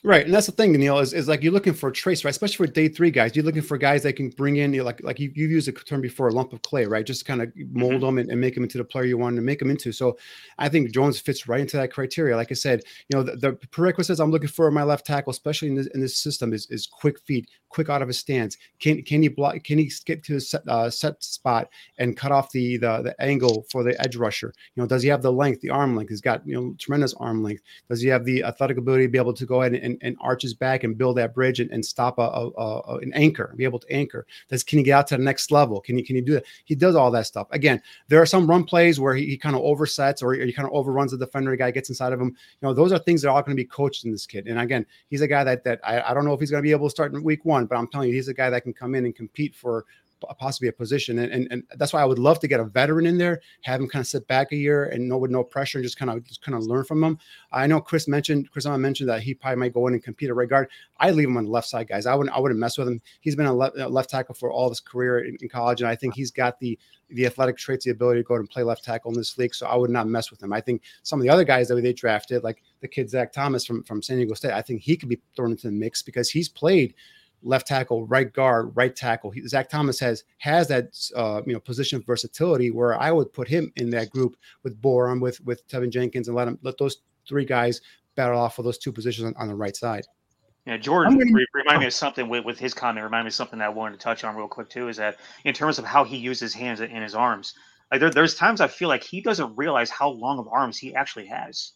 Right, 0.05 0.25
and 0.25 0.33
that's 0.33 0.47
the 0.47 0.53
thing, 0.53 0.73
Neil, 0.73 1.01
is, 1.01 1.13
is 1.13 1.27
like 1.27 1.43
you're 1.43 1.53
looking 1.53 1.75
for 1.75 1.89
a 1.89 1.93
trace, 1.93 2.25
right? 2.25 2.31
Especially 2.31 2.67
for 2.67 2.73
day 2.73 2.87
three 2.87 3.11
guys, 3.11 3.35
you're 3.35 3.45
looking 3.45 3.63
for 3.63 3.77
guys 3.77 4.05
that 4.05 4.13
can 4.15 4.31
bring 4.31 4.57
in, 4.57 4.73
you 4.73 4.79
know, 4.79 4.85
like 4.85 5.03
like 5.03 5.19
you, 5.19 5.33
you've 5.35 5.51
used 5.51 5.67
a 5.67 5.73
term 5.73 6.01
before, 6.01 6.29
a 6.29 6.33
lump 6.33 6.53
of 6.53 6.63
clay, 6.63 6.85
right? 6.85 7.05
Just 7.05 7.27
kind 7.27 7.43
of 7.43 7.53
mold 7.73 7.95
mm-hmm. 7.95 8.05
them 8.05 8.19
and, 8.19 8.31
and, 8.31 8.41
make 8.41 8.55
them 8.55 8.63
into 8.63 8.79
the 8.79 8.85
player 8.85 9.07
you 9.07 9.19
want 9.19 9.35
to 9.35 9.43
make 9.43 9.59
them 9.59 9.71
into. 9.71 9.91
So 9.91 10.17
I 10.57 10.69
think 10.69 10.93
Jones 10.93 11.19
fits 11.19 11.49
right 11.49 11.61
into 11.61 11.77
that 11.79 11.93
criteria. 11.93 12.37
Like 12.37 12.53
I 12.53 12.55
said, 12.55 12.83
you 13.09 13.19
know, 13.19 13.25
the, 13.25 13.37
the 13.37 13.53
prerequisites 13.73 14.21
I'm 14.21 14.31
looking 14.31 14.49
for 14.49 14.69
in 14.69 14.75
my 14.75 14.85
left 14.85 15.05
tackle, 15.05 15.33
especially 15.33 15.69
in 15.69 15.75
this, 15.75 15.89
in 15.89 16.01
this 16.01 16.17
system, 16.17 16.53
is, 16.53 16.69
is 16.71 16.87
quick 16.87 17.19
feet, 17.21 17.51
quick 17.69 17.91
out 17.91 18.03
of 18.03 18.09
his 18.09 18.19
stance. 18.19 18.57
Can 18.79 19.03
can 19.03 19.23
he 19.23 19.29
block? 19.29 19.63
Can 19.63 19.79
he 19.79 19.91
get 20.05 20.23
to 20.25 20.35
the 20.35 20.41
set, 20.41 20.67
uh, 20.67 20.91
set 20.91 21.23
spot 21.23 21.69
and 21.99 22.17
cut 22.17 22.33
off 22.33 22.51
the, 22.51 22.77
the 22.79 23.03
the 23.03 23.23
angle 23.23 23.67
for 23.71 23.85
the 23.85 24.01
edge 24.01 24.17
rusher? 24.17 24.53
You 24.75 24.83
know, 24.83 24.87
does 24.87 25.03
he 25.03 25.09
have 25.09 25.23
the 25.23 25.33
length, 25.33 25.61
the 25.61 25.71
arm 25.71 25.95
length? 25.95 26.11
He's 26.11 26.21
got 26.21 26.47
you 26.47 26.55
know 26.55 26.75
tremendous 26.79 27.15
arm 27.15 27.43
length. 27.43 27.63
Does 27.89 28.01
he 28.01 28.09
have 28.09 28.25
the 28.25 28.43
athletic 28.43 28.79
ability 28.79 29.05
to 29.05 29.11
be 29.11 29.19
able 29.19 29.35
to 29.35 29.47
go 29.47 29.61
ahead 29.61 29.75
and, 29.75 29.85
and, 29.85 29.99
and 30.03 30.17
arch 30.21 30.43
his 30.43 30.55
back? 30.55 30.79
and 30.89 30.99
build 30.99 31.17
that 31.17 31.35
bridge 31.35 31.61
and, 31.61 31.71
and 31.71 31.85
stop 31.85 32.19
a, 32.19 32.23
a, 32.23 32.51
a, 32.59 32.97
an 32.99 33.13
anchor, 33.15 33.55
be 33.57 33.65
able 33.65 33.79
to 33.79 33.91
anchor. 33.93 34.27
Does 34.49 34.63
can 34.63 34.79
he 34.79 34.85
get 34.85 34.93
out 34.93 35.07
to 35.09 35.17
the 35.17 35.23
next 35.23 35.51
level? 35.51 35.81
Can 35.81 35.97
he 35.97 36.03
can 36.03 36.17
he 36.17 36.23
do 36.23 36.35
that? 36.35 36.45
He 36.65 36.75
does 36.75 36.95
all 36.95 37.11
that 37.13 37.27
stuff. 37.27 37.47
Again, 37.51 37.81
there 38.09 38.21
are 38.21 38.27
some 38.27 38.49
run 38.49 38.65
plays 38.65 39.01
where 39.01 39.15
he, 39.15 39.27
he 39.27 39.37
kind 39.37 39.57
of 39.57 39.63
oversets 39.63 40.23
or 40.23 40.35
he 40.35 40.53
kind 40.53 40.67
of 40.67 40.75
overruns 40.75 41.13
the 41.13 41.19
defender. 41.19 41.51
The 41.51 41.57
guy 41.57 41.71
gets 41.71 41.89
inside 41.89 42.13
of 42.13 42.21
him. 42.21 42.29
You 42.29 42.69
know, 42.69 42.75
those 42.75 42.93
are 42.93 42.99
things 42.99 43.23
that 43.23 43.29
are 43.29 43.37
all 43.37 43.43
going 43.43 43.57
to 43.57 43.63
be 43.63 43.69
coached 43.69 44.05
in 44.05 44.13
this 44.13 44.27
kid. 44.27 44.47
And 44.47 44.59
again, 44.59 44.85
he's 45.09 45.21
a 45.21 45.29
guy 45.29 45.45
that 45.45 45.65
that 45.65 45.81
I, 45.85 46.11
I 46.11 46.15
don't 46.15 46.25
know 46.25 46.33
if 46.33 46.41
he's 46.41 46.51
going 46.51 46.63
to 46.63 46.67
be 46.67 46.73
able 46.73 46.87
to 46.87 46.91
start 46.91 47.13
in 47.13 47.23
week 47.23 47.45
one, 47.45 47.58
but 47.67 47.77
I'm 47.77 47.89
telling 47.89 48.09
you, 48.09 48.15
he's 48.15 48.29
a 48.29 48.35
guy 48.35 48.51
that 48.51 48.63
can 48.63 48.73
come 48.73 48.95
in 48.95 49.05
and 49.05 49.15
compete 49.15 49.55
for 49.55 49.85
possibly 50.39 50.69
a 50.69 50.73
position. 50.73 51.19
And, 51.19 51.33
and, 51.33 51.49
and 51.51 51.63
that's 51.77 51.93
why 51.93 52.03
I 52.03 52.05
would 52.05 52.19
love 52.19 52.41
to 52.41 52.49
get 52.49 52.61
a 52.61 52.65
veteran 52.65 53.07
in 53.07 53.19
there, 53.19 53.41
have 53.63 53.81
him 53.81 53.89
kind 53.89 54.01
of 54.01 54.07
sit 54.07 54.27
back 54.27 54.53
a 54.53 54.57
year 54.57 54.87
and 54.87 55.09
know 55.09 55.19
with 55.19 55.31
no 55.31 55.45
pressure 55.45 55.79
and 55.79 55.85
just 55.85 55.99
kind 55.99 56.11
of 56.11 56.25
just 56.25 56.43
kind 56.43 56.57
of 56.57 56.65
learn 56.65 56.85
from 56.85 57.01
them. 57.01 57.19
I 57.53 57.67
know 57.67 57.81
Chris 57.81 58.09
mentioned 58.09 58.51
Chris 58.51 58.67
Emma 58.67 58.79
mentioned 58.79 59.09
that 59.09 59.23
he 59.23 59.35
probably 59.35 59.57
might 59.57 59.75
go 59.75 59.87
in 59.87 59.95
and 59.95 60.03
compete 60.03 60.29
at 60.29 60.35
right 60.35 60.49
guard. 60.49 60.69
I 60.99 61.11
leave 61.11 61.29
him 61.29 61.37
on 61.37 61.45
the 61.45 61.51
left 61.51 61.69
side, 61.69 61.89
guys. 61.89 62.07
I 62.07 62.15
wouldn't 62.15 62.35
I 62.35 62.41
wouldn't 62.41 62.61
mess 62.61 62.79
with 62.79 62.89
him. 62.89 63.01
He's 63.21 63.37
been 63.37 63.47
a 63.47 63.53
left, 63.53 63.79
a 63.79 63.89
left 63.89 64.11
tackle 64.11 64.35
for 64.35 64.51
all 64.51 64.67
of 64.67 64.73
his 64.73 64.81
career 64.81 65.21
in, 65.21 65.37
in, 65.41 65.49
college, 65.49 65.81
and 65.81 65.89
I 65.89 65.97
think 65.97 66.15
he's 66.15 66.31
got 66.31 66.59
the 66.59 66.79
the 67.11 67.27
athletic 67.27 67.57
traits, 67.57 67.85
the 67.85 67.91
ability 67.91 68.21
to 68.21 68.25
go 68.25 68.35
and 68.35 68.51
play 68.51 68.63
left 68.63 68.85
tackle 68.85 69.11
in 69.11 69.17
this 69.17 69.39
league. 69.39 69.55
So 69.55 69.67
I 69.67 69.77
would 69.77 69.91
not 69.91 70.07
mess 70.07 70.31
with 70.31 70.43
him. 70.43 70.53
I 70.53 70.61
think 70.61 70.83
some 71.03 71.19
of 71.19 71.23
the 71.23 71.31
other 71.31 71.45
guys 71.45 71.69
that 71.69 71.77
they 71.77 71.93
drafted, 71.93 72.45
like 72.45 72.63
the 72.81 72.89
kid 72.89 73.09
Zach 73.09 73.33
Thomas 73.33 73.65
from 73.65 73.83
from 73.85 74.03
San 74.03 74.17
Diego 74.17 74.35
State, 74.35 74.53
I 74.53 74.63
think 74.63 74.83
he 74.83 74.97
could 74.97 75.09
be 75.09 75.21
thrown 75.37 75.53
into 75.53 75.69
the 75.69 75.73
mix 75.73 76.03
because 76.03 76.31
he's 76.31 76.49
played 76.49 76.95
left 77.43 77.67
tackle, 77.67 78.07
right 78.07 78.33
guard, 78.33 78.73
right 78.75 78.95
tackle. 78.95 79.31
He, 79.31 79.47
Zach 79.47 79.69
Thomas 79.69 79.99
has 80.01 80.25
has 80.39 80.69
that 80.69 80.97
uh, 81.15 81.43
you 81.47 81.53
know 81.53 81.61
position 81.61 82.03
versatility 82.03 82.71
where 82.71 83.01
I 83.01 83.11
would 83.11 83.33
put 83.33 83.49
him 83.49 83.73
in 83.77 83.91
that 83.91 84.11
group 84.11 84.37
with 84.63 84.81
Borom, 84.81 85.21
with 85.21 85.41
with 85.43 85.67
Teven 85.69 85.91
Jenkins, 85.91 86.29
and 86.29 86.37
let 86.37 86.49
him 86.49 86.59
let 86.63 86.79
those 86.79 86.99
three 87.29 87.45
guys 87.45 87.81
battle 88.15 88.39
off 88.39 88.57
for 88.57 88.63
those 88.63 88.79
two 88.79 88.93
positions 88.93 89.27
on, 89.27 89.35
on 89.37 89.49
the 89.49 89.55
right 89.55 89.77
side. 89.77 90.07
Yeah, 90.67 90.77
Jordan 90.77 91.19
gonna, 91.19 91.45
remind 91.55 91.81
me 91.81 91.87
of 91.87 91.95
something 91.95 92.29
with, 92.29 92.45
with 92.45 92.59
his 92.59 92.75
comment. 92.75 93.03
Remind 93.03 93.25
me 93.25 93.29
of 93.29 93.35
something 93.35 93.59
that 93.59 93.67
I 93.67 93.71
wanted 93.71 93.99
to 93.99 94.05
touch 94.05 94.23
on 94.25 94.37
real 94.37 94.49
quick 94.49 94.69
too. 94.69 94.89
Is 94.89 94.99
that 94.99 95.17
in 95.45 95.55
terms 95.55 95.79
of 95.79 95.85
how 95.85 96.05
he 96.05 96.17
uses 96.19 96.53
his 96.53 96.55
hands 96.55 96.81
and 96.81 97.03
his 97.03 97.15
arms, 97.15 97.55
like 97.91 98.01
there, 98.01 98.11
there's 98.11 98.35
times 98.35 98.61
I 98.61 98.69
feel 98.69 98.89
like 98.89 99.03
he 99.03 99.23
doesn't 99.23 99.57
realize 99.57 99.89
how 99.89 100.11
long 100.11 100.39
of 100.39 100.49
arms 100.49 100.77
he 100.77 100.95
actually 100.95 101.27
has. 101.27 101.73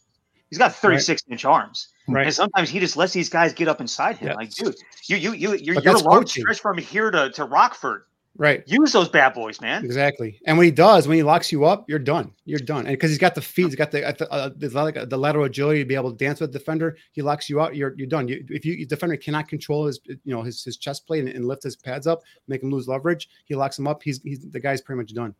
He's 0.51 0.59
got 0.59 0.75
36 0.75 1.09
right. 1.09 1.33
inch 1.33 1.47
arms. 1.47 1.89
Right. 2.09 2.27
And 2.27 2.35
sometimes 2.35 2.69
he 2.69 2.81
just 2.81 2.97
lets 2.97 3.13
these 3.13 3.29
guys 3.29 3.53
get 3.53 3.69
up 3.69 3.81
inside 3.81 4.19
him. 4.19 4.35
Like, 4.35 4.51
dude, 4.51 4.75
you 5.07 5.17
you 5.17 5.33
you 5.33 5.55
you're, 5.55 5.81
you're 5.81 5.97
a 5.97 6.03
long 6.03 6.27
stretch 6.27 6.61
from 6.61 6.79
here 6.79 7.11
to, 7.11 7.31
to 7.31 7.45
Rockford. 7.45 8.05
Right. 8.37 8.63
Use 8.67 8.93
those 8.93 9.11
bad 9.11 9.35
boys, 9.35 9.61
man. 9.61 9.85
Exactly. 9.85 10.41
And 10.47 10.57
when 10.57 10.65
he 10.65 10.71
does, 10.71 11.07
when 11.07 11.19
he 11.19 11.23
locks 11.23 11.53
you 11.53 11.67
up, 11.67 11.85
you're 11.89 11.99
done. 11.99 12.33
You're 12.47 12.61
done. 12.61 12.87
And 12.87 12.95
because 12.95 13.11
he's 13.11 13.19
got 13.19 13.35
the 13.35 13.43
feet, 13.43 13.67
he's 13.67 13.75
got 13.75 13.91
the 13.91 14.09
uh, 14.33 14.49
the, 14.57 15.07
the 15.09 15.17
lateral 15.19 15.45
agility 15.45 15.81
to 15.81 15.85
be 15.85 15.95
able 15.95 16.11
to 16.11 16.17
dance 16.17 16.41
with 16.41 16.51
the 16.51 16.59
defender. 16.59 16.97
He 17.13 17.21
locks 17.21 17.51
you 17.51 17.61
out. 17.61 17.77
You're 17.77 17.95
you're 17.97 18.07
done. 18.07 18.29
You, 18.29 18.45
if 18.49 18.65
you 18.65 18.87
defender 18.87 19.17
cannot 19.17 19.49
control 19.49 19.87
his 19.87 20.01
you 20.07 20.19
know 20.35 20.43
his 20.43 20.65
his 20.65 20.79
chest 20.79 21.07
plate 21.07 21.21
and, 21.21 21.29
and, 21.29 21.47
lift 21.47 21.63
his 21.63 21.77
pads 21.77 22.07
up, 22.07 22.23
make 22.49 22.63
him 22.63 22.71
lose 22.71 22.89
leverage. 22.89 23.29
He 23.45 23.55
locks 23.55 23.79
him 23.79 23.87
up. 23.87 24.03
He's 24.03 24.23
he's 24.23 24.41
the 24.51 24.61
guy's 24.61 24.81
pretty 24.81 24.99
much 24.99 25.13
done. 25.13 25.35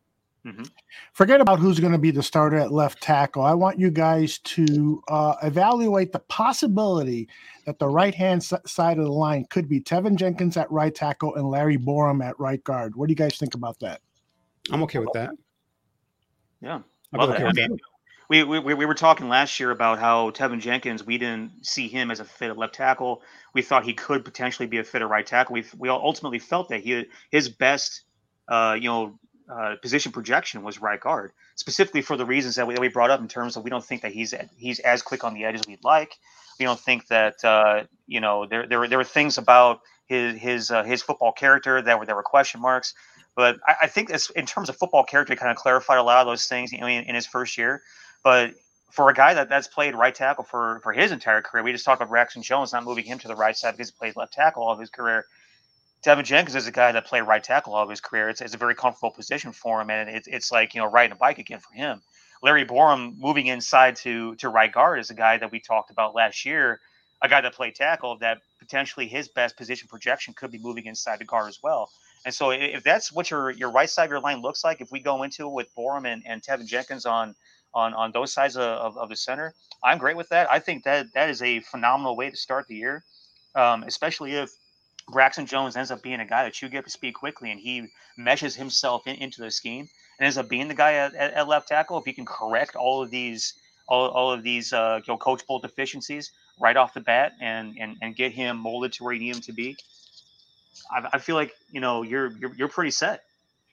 Mm-hmm. 0.45 0.63
Forget 1.13 1.39
about 1.39 1.59
who's 1.59 1.79
going 1.79 1.93
to 1.93 1.97
be 1.97 2.11
the 2.11 2.21
starter 2.21 2.57
at 2.57 2.71
left 2.71 3.01
tackle. 3.01 3.43
I 3.43 3.53
want 3.53 3.79
you 3.79 3.89
guys 3.89 4.39
to 4.39 5.01
uh, 5.07 5.35
evaluate 5.41 6.11
the 6.11 6.19
possibility 6.19 7.29
that 7.65 7.79
the 7.79 7.87
right 7.87 8.13
hand 8.13 8.43
side 8.43 8.97
of 8.97 9.05
the 9.05 9.11
line 9.11 9.45
could 9.49 9.69
be 9.69 9.79
Teven 9.79 10.15
Jenkins 10.15 10.57
at 10.57 10.69
right 10.69 10.93
tackle 10.93 11.35
and 11.35 11.47
Larry 11.47 11.77
Borom 11.77 12.21
at 12.21 12.37
right 12.39 12.61
guard. 12.65 12.95
What 12.95 13.07
do 13.07 13.11
you 13.11 13.15
guys 13.15 13.37
think 13.37 13.53
about 13.53 13.79
that? 13.79 14.01
I'm 14.69 14.83
okay 14.83 14.99
with 14.99 15.13
that. 15.13 15.31
Yeah. 16.61 16.81
Well, 17.13 17.31
okay 17.31 17.45
I 17.45 17.51
mean, 17.53 17.77
we, 18.29 18.43
we, 18.43 18.73
we 18.73 18.85
were 18.85 18.95
talking 18.95 19.29
last 19.29 19.59
year 19.59 19.71
about 19.71 19.99
how 19.99 20.31
Teven 20.31 20.59
Jenkins, 20.59 21.05
we 21.05 21.17
didn't 21.17 21.65
see 21.65 21.87
him 21.87 22.11
as 22.11 22.19
a 22.19 22.25
fit 22.25 22.49
at 22.49 22.57
left 22.57 22.75
tackle. 22.75 23.21
We 23.53 23.61
thought 23.61 23.85
he 23.85 23.93
could 23.93 24.25
potentially 24.25 24.67
be 24.67 24.79
a 24.79 24.83
fit 24.83 25.01
at 25.01 25.09
right 25.09 25.25
tackle. 25.25 25.53
We, 25.53 25.65
we 25.77 25.87
ultimately 25.87 26.39
felt 26.39 26.69
that 26.69 26.81
he 26.81 27.05
his 27.31 27.47
best, 27.47 28.03
uh, 28.47 28.75
you 28.79 28.89
know, 28.89 29.19
uh, 29.49 29.75
position 29.81 30.11
projection 30.11 30.63
was 30.63 30.81
right 30.81 30.99
guard, 30.99 31.31
specifically 31.55 32.01
for 32.01 32.17
the 32.17 32.25
reasons 32.25 32.55
that 32.55 32.67
we, 32.67 32.73
that 32.73 32.81
we 32.81 32.87
brought 32.87 33.11
up 33.11 33.19
in 33.19 33.27
terms 33.27 33.57
of 33.57 33.63
we 33.63 33.69
don't 33.69 33.83
think 33.83 34.01
that 34.01 34.11
he's 34.11 34.33
he's 34.57 34.79
as 34.79 35.01
quick 35.01 35.23
on 35.23 35.33
the 35.33 35.45
edge 35.45 35.55
as 35.55 35.67
we'd 35.67 35.83
like. 35.83 36.17
We 36.59 36.65
don't 36.65 36.79
think 36.79 37.07
that 37.07 37.43
uh, 37.43 37.83
you 38.07 38.21
know 38.21 38.45
there 38.45 38.67
there 38.67 38.79
were, 38.79 38.87
there 38.87 38.97
were 38.97 39.03
things 39.03 39.37
about 39.37 39.81
his 40.05 40.37
his 40.37 40.71
uh, 40.71 40.83
his 40.83 41.01
football 41.01 41.31
character 41.31 41.81
that 41.81 41.99
were 41.99 42.05
there 42.05 42.15
were 42.15 42.23
question 42.23 42.61
marks. 42.61 42.93
But 43.35 43.59
I, 43.67 43.75
I 43.83 43.87
think 43.87 44.09
this, 44.09 44.29
in 44.29 44.45
terms 44.45 44.69
of 44.69 44.77
football 44.77 45.03
character, 45.03 45.35
kind 45.35 45.51
of 45.51 45.57
clarified 45.57 45.97
a 45.97 46.03
lot 46.03 46.21
of 46.21 46.27
those 46.27 46.45
things 46.45 46.71
you 46.71 46.79
know, 46.79 46.87
in, 46.87 47.05
in 47.05 47.15
his 47.15 47.25
first 47.25 47.57
year. 47.57 47.81
But 48.23 48.53
for 48.91 49.09
a 49.09 49.13
guy 49.13 49.33
that 49.33 49.49
that's 49.49 49.67
played 49.67 49.95
right 49.95 50.13
tackle 50.13 50.43
for 50.43 50.79
for 50.83 50.93
his 50.93 51.11
entire 51.11 51.41
career, 51.41 51.63
we 51.63 51.71
just 51.71 51.83
talked 51.83 52.01
about 52.01 52.11
Braxton 52.11 52.43
Jones 52.43 52.73
not 52.73 52.83
moving 52.83 53.05
him 53.05 53.19
to 53.19 53.27
the 53.27 53.35
right 53.35 53.57
side 53.57 53.71
because 53.71 53.89
he 53.89 53.95
played 53.97 54.15
left 54.15 54.33
tackle 54.33 54.63
all 54.63 54.71
of 54.71 54.79
his 54.79 54.89
career. 54.89 55.25
Teven 56.03 56.25
Jenkins 56.25 56.55
is 56.55 56.67
a 56.67 56.71
guy 56.71 56.91
that 56.91 57.05
played 57.05 57.21
right 57.21 57.41
tackle 57.41 57.73
all 57.73 57.83
of 57.83 57.89
his 57.89 58.01
career. 58.01 58.27
It's, 58.27 58.41
it's 58.41 58.53
a 58.53 58.57
very 58.57 58.75
comfortable 58.75 59.11
position 59.11 59.53
for 59.53 59.81
him, 59.81 59.89
and 59.89 60.09
it's 60.09 60.27
it's 60.27 60.51
like 60.51 60.75
you 60.75 60.81
know 60.81 60.87
riding 60.87 61.13
a 61.13 61.15
bike 61.15 61.37
again 61.37 61.59
for 61.59 61.73
him. 61.73 62.01
Larry 62.41 62.65
Borom 62.65 63.17
moving 63.17 63.47
inside 63.47 63.95
to 63.97 64.35
to 64.35 64.49
right 64.49 64.71
guard 64.71 64.99
is 64.99 65.09
a 65.09 65.13
guy 65.13 65.37
that 65.37 65.51
we 65.51 65.61
talked 65.61 65.91
about 65.91 66.13
last 66.13 66.45
year, 66.45 66.81
a 67.21 67.29
guy 67.29 67.39
that 67.39 67.53
played 67.53 67.75
tackle 67.75 68.17
that 68.17 68.39
potentially 68.59 69.07
his 69.07 69.29
best 69.29 69.55
position 69.55 69.87
projection 69.87 70.33
could 70.33 70.51
be 70.51 70.59
moving 70.59 70.85
inside 70.85 71.19
the 71.19 71.25
guard 71.25 71.47
as 71.47 71.59
well. 71.63 71.89
And 72.25 72.33
so 72.33 72.51
if 72.51 72.83
that's 72.83 73.11
what 73.13 73.31
your 73.31 73.51
your 73.51 73.71
right 73.71 73.89
side 73.89 74.05
of 74.05 74.09
your 74.09 74.19
line 74.19 74.41
looks 74.41 74.63
like, 74.65 74.81
if 74.81 74.91
we 74.91 74.99
go 74.99 75.23
into 75.23 75.47
it 75.47 75.53
with 75.53 75.73
Borom 75.73 76.05
and, 76.05 76.21
and 76.25 76.41
Teven 76.41 76.67
Jenkins 76.67 77.05
on 77.05 77.33
on 77.73 77.93
on 77.93 78.11
those 78.11 78.33
sides 78.33 78.57
of, 78.57 78.63
of, 78.63 78.97
of, 78.97 79.09
the 79.09 79.15
center, 79.15 79.53
I'm 79.81 79.99
great 79.99 80.17
with 80.17 80.27
that. 80.29 80.51
I 80.51 80.59
think 80.59 80.83
that 80.83 81.13
that 81.13 81.29
is 81.29 81.41
a 81.41 81.61
phenomenal 81.61 82.17
way 82.17 82.29
to 82.29 82.35
start 82.35 82.67
the 82.67 82.75
year, 82.75 83.05
um, 83.55 83.83
especially 83.83 84.33
if 84.33 84.51
Braxton 85.09 85.45
Jones 85.45 85.75
ends 85.75 85.91
up 85.91 86.01
being 86.01 86.19
a 86.19 86.25
guy 86.25 86.43
that 86.43 86.61
you 86.61 86.69
get 86.69 86.85
to 86.85 86.91
speed 86.91 87.13
quickly 87.13 87.51
and 87.51 87.59
he 87.59 87.87
meshes 88.17 88.55
himself 88.55 89.05
in, 89.07 89.15
into 89.15 89.41
the 89.41 89.51
scheme 89.51 89.89
and 90.19 90.25
ends 90.25 90.37
up 90.37 90.47
being 90.47 90.67
the 90.67 90.73
guy 90.73 90.93
at, 90.93 91.13
at, 91.15 91.33
at, 91.33 91.47
left 91.47 91.67
tackle. 91.67 91.97
If 91.97 92.05
he 92.05 92.13
can 92.13 92.25
correct 92.25 92.75
all 92.75 93.01
of 93.01 93.11
these, 93.11 93.53
all, 93.87 94.09
all 94.09 94.31
of 94.31 94.43
these, 94.43 94.71
uh, 94.71 94.99
you 95.05 95.13
know, 95.13 95.17
coachable 95.17 95.61
deficiencies 95.61 96.31
right 96.59 96.77
off 96.77 96.93
the 96.93 97.01
bat 97.01 97.33
and, 97.41 97.75
and, 97.79 97.97
and 98.01 98.15
get 98.15 98.31
him 98.31 98.57
molded 98.57 98.93
to 98.93 99.03
where 99.03 99.13
you 99.13 99.19
need 99.19 99.35
him 99.35 99.41
to 99.41 99.53
be. 99.53 99.75
I, 100.91 101.09
I 101.13 101.17
feel 101.19 101.35
like, 101.35 101.53
you 101.71 101.81
know, 101.81 102.03
you're, 102.03 102.31
you're, 102.37 102.53
you're 102.55 102.69
pretty 102.69 102.91
set. 102.91 103.23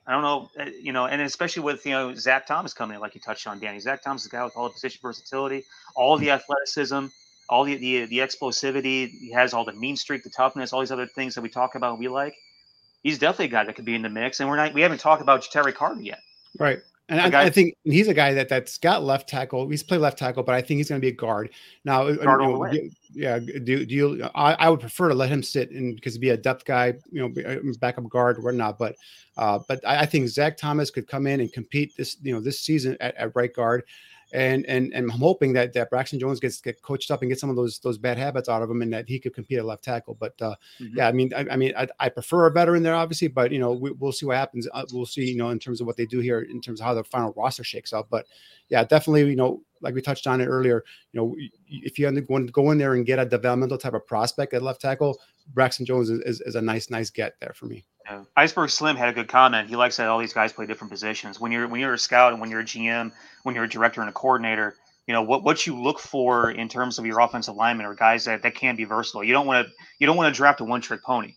I 0.07 0.13
don't 0.13 0.23
know, 0.23 0.51
uh, 0.59 0.71
you 0.81 0.93
know, 0.93 1.07
and 1.07 1.23
especially 1.23 1.63
with, 1.63 1.85
you 1.87 1.93
know, 1.93 2.15
Zach 2.15 2.47
Thomas 2.47 2.73
coming 2.73 2.97
in, 2.97 3.01
like 3.01 3.15
you 3.15 3.21
touched 3.21 3.47
on, 3.47 3.61
Danny. 3.61 3.79
Zach 3.79 4.03
Thomas 4.03 4.23
is 4.23 4.29
a 4.29 4.31
guy 4.31 4.43
with 4.43 4.57
all 4.57 4.65
the 4.65 4.73
position 4.73 4.99
versatility, 5.03 5.65
all 5.95 6.17
the 6.17 6.31
athleticism, 6.31 7.07
all 7.51 7.65
the, 7.65 7.77
the 7.77 8.07
the 8.07 8.19
explosivity. 8.19 9.11
He 9.11 9.31
has 9.33 9.53
all 9.53 9.65
the 9.65 9.73
mean 9.73 9.97
streak, 9.97 10.23
the 10.23 10.31
toughness, 10.31 10.73
all 10.73 10.81
these 10.81 10.93
other 10.93 11.07
things 11.07 11.35
that 11.35 11.43
we 11.43 11.51
talk 11.51 11.75
about. 11.75 11.99
we 11.99 12.09
like. 12.09 12.35
He's 13.03 13.19
definitely 13.19 13.47
a 13.47 13.49
guy 13.49 13.65
that 13.65 13.77
could 13.77 13.85
be 13.85 13.95
in 13.95 14.03
the 14.03 14.09
mix, 14.09 14.41
and 14.41 14.49
we're 14.49 14.57
not. 14.57 14.73
We 14.73 14.81
haven't 14.81 15.01
talked 15.01 15.21
about 15.21 15.43
Terry 15.43 15.73
Carter 15.73 16.01
yet. 16.01 16.21
Right. 16.59 16.79
And 17.09 17.21
I, 17.21 17.29
guy, 17.29 17.43
I, 17.43 17.51
think 17.51 17.75
he's 17.83 18.07
a 18.07 18.15
guy 18.15 18.35
that 18.35 18.49
that's 18.49 18.79
got 18.79 19.03
left 19.03 19.29
tackle. 19.29 19.69
He's 19.69 19.83
played 19.83 20.01
left 20.01 20.17
tackle, 20.17 20.45
but 20.45 20.55
I 20.55 20.63
think 20.63 20.79
he's 20.79 20.89
going 20.89 21.01
to 21.01 21.05
be 21.05 21.09
a 21.09 21.17
guard. 21.17 21.51
Now, 21.85 22.07
uh, 22.07 22.15
guard 22.15 22.41
you 22.41 22.49
know, 22.49 22.91
yeah, 23.13 23.41
do, 23.41 23.85
do 23.85 23.95
you? 23.95 24.31
I, 24.37 24.55
I, 24.55 24.71
would 24.71 24.79
prefer 24.79 25.09
to 25.09 25.15
let 25.15 25.29
him 25.29 25.43
sit 25.43 25.73
and 25.73 25.97
because 25.97 26.17
be 26.19 26.31
a 26.31 26.37
depth 26.37 26.65
guy, 26.65 26.95
you 27.11 27.29
know, 27.29 27.43
uh, 27.43 27.57
backup 27.81 28.09
guard 28.09 28.39
or 28.39 28.43
whatnot. 28.43 28.79
But, 28.79 28.95
uh, 29.37 29.59
but 29.67 29.85
I, 29.85 30.03
I, 30.03 30.07
think 30.07 30.29
Zach 30.29 30.57
Thomas 30.57 30.89
could 30.89 31.09
come 31.09 31.27
in 31.27 31.41
and 31.41 31.53
compete 31.53 31.97
this, 31.97 32.17
you 32.23 32.33
know, 32.33 32.39
this 32.39 32.61
season 32.61 32.97
at, 33.01 33.17
at 33.17 33.35
right 33.35 33.53
guard 33.53 33.83
and 34.33 34.65
and 34.67 34.93
and 34.93 35.05
I'm 35.05 35.19
hoping 35.19 35.53
that 35.55 35.73
that 35.73 35.91
Braxton 35.91 36.19
Jones 36.19 36.41
gets 36.41 36.61
get 36.61 36.83
coached 36.83 37.11
up 37.11 37.23
and 37.23 37.31
get 37.31 37.41
some 37.41 37.51
of 37.51 37.57
those 37.57 37.79
those 37.81 37.99
bad 37.99 38.19
habits 38.19 38.49
out 38.49 38.63
of 38.63 38.71
him, 38.71 38.83
and 38.83 38.93
that 38.93 39.09
he 39.09 39.19
could 39.19 39.35
compete 39.35 39.59
at 39.59 39.65
left 39.65 39.85
tackle. 39.85 40.15
But 40.15 40.35
uh, 40.41 40.55
mm-hmm. 40.81 40.97
yeah, 40.97 41.09
I 41.09 41.13
mean, 41.13 41.33
I, 41.35 41.47
I 41.51 41.57
mean, 41.57 41.73
I, 41.77 41.89
I, 41.99 42.09
prefer 42.09 42.47
a 42.47 42.51
veteran 42.51 42.83
there, 42.83 42.95
obviously, 42.95 43.29
but 43.29 43.53
you 43.53 43.59
know, 43.59 43.73
we, 43.73 43.91
will 43.93 44.13
see 44.13 44.27
what 44.27 44.37
happens. 44.37 44.69
Uh, 44.73 44.85
we'll 44.93 45.07
see, 45.07 45.25
you 45.25 45.37
know, 45.37 45.51
in 45.51 45.59
terms 45.59 45.81
of 45.81 45.87
what 45.87 45.97
they 45.97 46.07
do 46.07 46.21
here, 46.21 46.43
in 46.43 46.61
terms 46.61 46.81
of 46.81 46.87
how 46.87 46.95
the 46.95 47.05
final 47.05 47.33
roster 47.37 47.65
shakes 47.65 47.93
out. 47.93 48.09
But 48.11 48.27
yeah, 48.69 48.85
definitely, 48.85 49.29
you 49.29 49.37
know, 49.37 49.63
like 49.81 49.95
we 49.95 50.03
touched 50.03 50.27
on 50.27 50.41
it 50.41 50.47
earlier, 50.47 50.85
you 51.13 51.21
know, 51.21 51.35
if 51.69 51.99
you 51.99 52.07
want 52.29 52.47
to 52.47 52.53
go 52.53 52.71
in 52.71 52.79
there 52.79 52.95
and 52.95 53.07
get 53.07 53.19
a 53.19 53.25
developmental 53.25 53.79
type 53.79 53.95
of 53.95 54.07
prospect 54.07 54.55
at 54.55 54.63
left 54.63 54.81
tackle, 54.81 55.19
Braxton 55.53 55.87
Jones 55.87 56.11
is, 56.11 56.21
is, 56.21 56.41
is 56.43 56.55
a 56.55 56.63
nice, 56.63 56.91
nice 56.91 57.11
get 57.11 57.35
there 57.41 57.53
for 57.55 57.67
me. 57.67 57.85
Yeah. 58.11 58.25
Iceberg 58.37 58.71
Slim 58.71 58.97
had 58.97 59.09
a 59.09 59.13
good 59.13 59.29
comment. 59.29 59.69
He 59.69 59.77
likes 59.77 59.97
that 59.97 60.09
all 60.09 60.19
these 60.19 60.33
guys 60.33 60.53
play 60.53 60.67
different 60.67 60.91
positions. 60.91 61.39
When 61.39 61.53
you're 61.53 61.69
when 61.69 61.81
you're 61.81 61.95
a 61.95 61.99
scout 61.99 62.33
and 62.33 62.41
when 62.41 62.51
you're 62.51 62.61
a 62.61 62.65
GM, 62.65 63.13
when 63.45 63.55
you're 63.55 63.65
a 63.65 63.69
director 63.69 64.01
and 64.01 64.11
a 64.11 64.13
coordinator, 64.13 64.75
you 65.07 65.15
know 65.15 65.23
what 65.23 65.45
what 65.45 65.65
you 65.65 65.81
look 65.81 66.01
for 66.01 66.51
in 66.51 66.69
terms 66.69 66.99
of 66.99 67.07
your 67.07 67.21
offensive 67.21 67.55
linemen 67.55 67.87
are 67.87 67.95
guys 67.95 68.25
that, 68.25 68.43
that 68.43 68.57
can 68.57 68.75
be 68.75 68.85
versatile. 68.85 69.23
You 69.23 69.33
don't 69.33 69.47
want 69.47 69.67
to 69.67 69.73
you 70.01 70.09
don't 70.09 70.17
want 70.17 70.35
to 70.35 70.37
draft 70.37 70.61
a 70.61 70.65
one 70.65 70.81
trick 70.81 71.05
pony, 71.05 71.35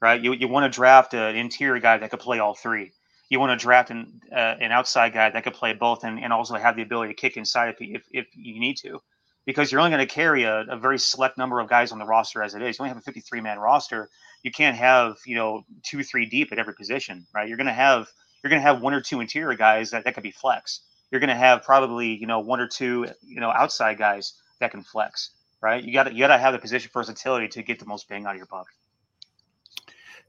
right? 0.00 0.20
You 0.20 0.32
you 0.32 0.46
want 0.46 0.72
to 0.72 0.76
draft 0.76 1.12
an 1.14 1.34
interior 1.34 1.80
guy 1.80 1.98
that 1.98 2.10
could 2.10 2.20
play 2.20 2.38
all 2.38 2.54
three. 2.54 2.92
You 3.28 3.40
want 3.40 3.58
to 3.58 3.60
draft 3.60 3.90
an 3.90 4.20
uh, 4.30 4.56
an 4.60 4.70
outside 4.70 5.14
guy 5.14 5.30
that 5.30 5.42
could 5.42 5.54
play 5.54 5.72
both 5.72 6.04
and, 6.04 6.22
and 6.22 6.32
also 6.32 6.54
have 6.54 6.76
the 6.76 6.82
ability 6.82 7.14
to 7.14 7.20
kick 7.20 7.36
inside 7.36 7.70
if 7.70 7.76
if, 7.80 8.02
if 8.12 8.26
you 8.36 8.60
need 8.60 8.76
to, 8.78 9.02
because 9.44 9.70
you're 9.70 9.80
only 9.80 9.90
going 9.90 10.06
to 10.06 10.12
carry 10.12 10.44
a, 10.44 10.60
a 10.68 10.76
very 10.76 10.98
select 10.98 11.38
number 11.38 11.60
of 11.60 11.68
guys 11.68 11.92
on 11.92 11.98
the 11.98 12.04
roster 12.04 12.42
as 12.42 12.54
it 12.54 12.62
is. 12.62 12.78
You 12.78 12.84
only 12.84 12.90
have 12.90 12.98
a 12.98 13.02
53 13.02 13.40
man 13.40 13.58
roster 13.58 14.10
you 14.42 14.50
can't 14.50 14.76
have 14.76 15.18
you 15.24 15.34
know 15.34 15.64
two 15.82 16.02
three 16.02 16.26
deep 16.26 16.52
at 16.52 16.58
every 16.58 16.74
position 16.74 17.26
right 17.34 17.48
you're 17.48 17.56
going 17.56 17.66
to 17.66 17.72
have 17.72 18.08
you're 18.42 18.50
going 18.50 18.60
to 18.60 18.66
have 18.66 18.80
one 18.80 18.94
or 18.94 19.00
two 19.00 19.20
interior 19.20 19.56
guys 19.56 19.90
that, 19.90 20.04
that 20.04 20.14
could 20.14 20.22
be 20.22 20.30
flex 20.30 20.80
you're 21.10 21.20
going 21.20 21.28
to 21.28 21.34
have 21.34 21.62
probably 21.62 22.14
you 22.14 22.26
know 22.26 22.40
one 22.40 22.60
or 22.60 22.66
two 22.66 23.06
you 23.22 23.40
know 23.40 23.50
outside 23.50 23.98
guys 23.98 24.34
that 24.60 24.70
can 24.70 24.82
flex 24.82 25.30
right 25.60 25.84
you 25.84 25.92
got 25.92 26.04
to 26.04 26.12
you 26.12 26.20
got 26.20 26.28
to 26.28 26.38
have 26.38 26.52
the 26.52 26.58
position 26.58 26.90
versatility 26.92 27.48
to 27.48 27.62
get 27.62 27.78
the 27.78 27.86
most 27.86 28.08
bang 28.08 28.26
out 28.26 28.32
of 28.32 28.36
your 28.36 28.46
buck 28.46 28.66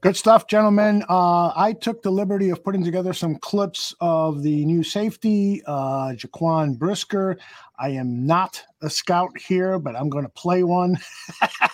Good 0.00 0.16
stuff, 0.16 0.46
gentlemen. 0.46 1.02
Uh, 1.08 1.50
I 1.56 1.72
took 1.72 2.02
the 2.02 2.10
liberty 2.10 2.50
of 2.50 2.62
putting 2.62 2.84
together 2.84 3.14
some 3.14 3.36
clips 3.36 3.94
of 4.02 4.42
the 4.42 4.62
new 4.66 4.82
safety, 4.82 5.62
uh, 5.64 6.12
Jaquan 6.12 6.76
Brisker. 6.76 7.38
I 7.78 7.90
am 7.90 8.26
not 8.26 8.62
a 8.82 8.90
scout 8.90 9.36
here, 9.38 9.78
but 9.78 9.96
I'm 9.96 10.08
going 10.08 10.24
to 10.24 10.30
play 10.30 10.62
one. 10.62 10.98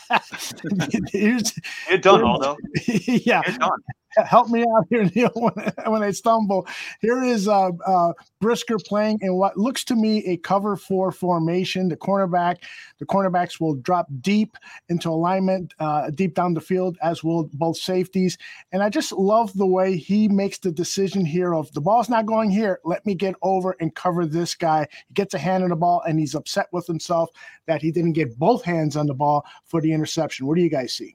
Here's, 1.12 1.52
You're 1.88 1.98
done, 1.98 2.24
Aldo. 2.24 2.56
yeah. 2.86 3.42
You're 3.46 3.58
done 3.58 3.80
help 4.16 4.48
me 4.48 4.62
out 4.62 4.86
here, 4.90 5.04
Neil, 5.14 5.30
when, 5.34 5.72
when 5.86 6.02
I 6.02 6.10
stumble. 6.10 6.66
Here 7.00 7.22
is 7.22 7.48
uh, 7.48 7.70
uh, 7.86 8.12
Brisker 8.40 8.78
playing 8.78 9.18
in 9.22 9.34
what 9.34 9.56
looks 9.56 9.84
to 9.84 9.96
me 9.96 10.24
a 10.26 10.36
cover 10.38 10.76
four 10.76 11.12
formation. 11.12 11.88
The 11.88 11.96
cornerback, 11.96 12.58
the 12.98 13.06
cornerbacks 13.06 13.60
will 13.60 13.74
drop 13.76 14.06
deep 14.20 14.56
into 14.88 15.08
alignment, 15.08 15.74
uh, 15.78 16.10
deep 16.10 16.34
down 16.34 16.54
the 16.54 16.60
field, 16.60 16.98
as 17.02 17.22
will 17.22 17.48
both 17.54 17.76
safeties. 17.76 18.36
And 18.72 18.82
I 18.82 18.88
just 18.88 19.12
love 19.12 19.52
the 19.54 19.66
way 19.66 19.96
he 19.96 20.28
makes 20.28 20.58
the 20.58 20.72
decision 20.72 21.24
here 21.24 21.54
of 21.54 21.72
the 21.72 21.80
ball's 21.80 22.08
not 22.08 22.26
going 22.26 22.50
here. 22.50 22.80
Let 22.84 23.04
me 23.06 23.14
get 23.14 23.34
over 23.42 23.76
and 23.80 23.94
cover 23.94 24.26
this 24.26 24.54
guy. 24.54 24.86
He 25.08 25.14
gets 25.14 25.34
a 25.34 25.38
hand 25.38 25.64
on 25.64 25.70
the 25.70 25.76
ball, 25.76 25.89
and 25.98 26.18
he's 26.18 26.34
upset 26.34 26.68
with 26.72 26.86
himself 26.86 27.30
that 27.66 27.82
he 27.82 27.90
didn't 27.90 28.12
get 28.12 28.38
both 28.38 28.64
hands 28.64 28.96
on 28.96 29.06
the 29.06 29.14
ball 29.14 29.44
for 29.66 29.80
the 29.80 29.92
interception. 29.92 30.46
What 30.46 30.56
do 30.56 30.62
you 30.62 30.70
guys 30.70 30.94
see? 30.94 31.14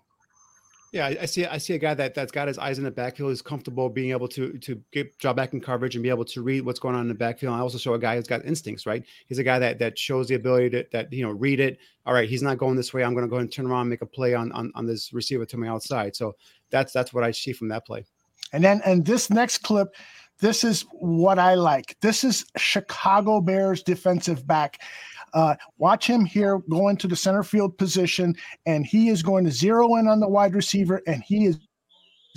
Yeah, 0.96 1.08
I 1.08 1.26
see. 1.26 1.46
I 1.46 1.58
see 1.58 1.74
a 1.74 1.78
guy 1.78 1.94
that 1.94 2.16
that's 2.16 2.32
got 2.32 2.48
his 2.48 2.58
eyes 2.58 2.78
in 2.78 2.86
the 2.86 2.90
backfield, 2.92 3.34
is 3.34 3.42
comfortable 3.42 3.90
being 3.90 4.12
able 4.12 4.30
to 4.30 4.58
to 4.60 4.82
get 4.92 5.18
draw 5.18 5.34
back 5.34 5.52
in 5.52 5.60
coverage 5.60 5.96
and 5.96 6.02
be 6.02 6.10
able 6.10 6.24
to 6.24 6.42
read 6.42 6.62
what's 6.62 6.80
going 6.80 6.96
on 6.96 7.02
in 7.02 7.10
the 7.10 7.14
backfield. 7.14 7.54
I 7.54 7.60
also 7.60 7.78
show 7.78 7.96
a 7.96 8.00
guy 8.00 8.16
who's 8.16 8.28
got 8.28 8.46
instincts, 8.46 8.86
right? 8.86 9.04
He's 9.28 9.38
a 9.38 9.44
guy 9.44 9.60
that 9.60 9.78
that 9.80 10.00
shows 10.00 10.30
the 10.30 10.36
ability 10.36 10.70
to 10.70 10.86
that 10.94 11.12
you 11.12 11.26
know 11.26 11.32
read 11.32 11.60
it. 11.60 11.80
All 12.06 12.14
right, 12.14 12.30
he's 12.30 12.42
not 12.42 12.60
going 12.60 12.78
this 12.78 12.94
way. 12.94 13.04
I'm 13.04 13.14
going 13.14 13.26
to 13.26 13.30
go 13.30 13.40
and 13.40 13.52
turn 13.52 13.66
around, 13.66 13.82
and 13.82 13.90
make 13.90 14.04
a 14.04 14.06
play 14.06 14.36
on 14.36 14.54
on 14.54 14.72
on 14.74 14.86
this 14.86 15.12
receiver 15.12 15.46
to 15.48 15.58
my 15.58 15.68
outside. 15.68 16.16
So 16.16 16.34
that's 16.70 16.94
that's 16.94 17.14
what 17.14 17.26
I 17.26 17.32
see 17.32 17.52
from 17.52 17.68
that 17.68 17.86
play. 17.86 18.06
And 18.54 18.64
then 18.64 18.82
and 18.86 19.06
this 19.06 19.30
next 19.30 19.64
clip, 19.64 19.94
this 20.40 20.64
is 20.64 20.86
what 20.92 21.40
I 21.40 21.56
like. 21.56 21.98
This 22.02 22.24
is 22.24 22.46
Chicago 22.58 23.42
Bears 23.42 23.84
defensive 23.84 24.46
back. 24.46 24.82
Uh, 25.34 25.56
watch 25.78 26.08
him 26.08 26.24
here 26.24 26.60
go 26.70 26.90
into 26.90 27.08
the 27.08 27.16
center 27.16 27.44
field 27.44 27.78
position, 27.78 28.36
and 28.66 28.86
he 28.86 29.10
is 29.10 29.22
going 29.22 29.46
to 29.46 29.52
zero 29.52 29.96
in 29.96 30.08
on 30.08 30.20
the 30.20 30.28
wide 30.28 30.56
receiver, 30.56 31.02
and 31.08 31.24
he 31.24 31.46
is 31.46 31.58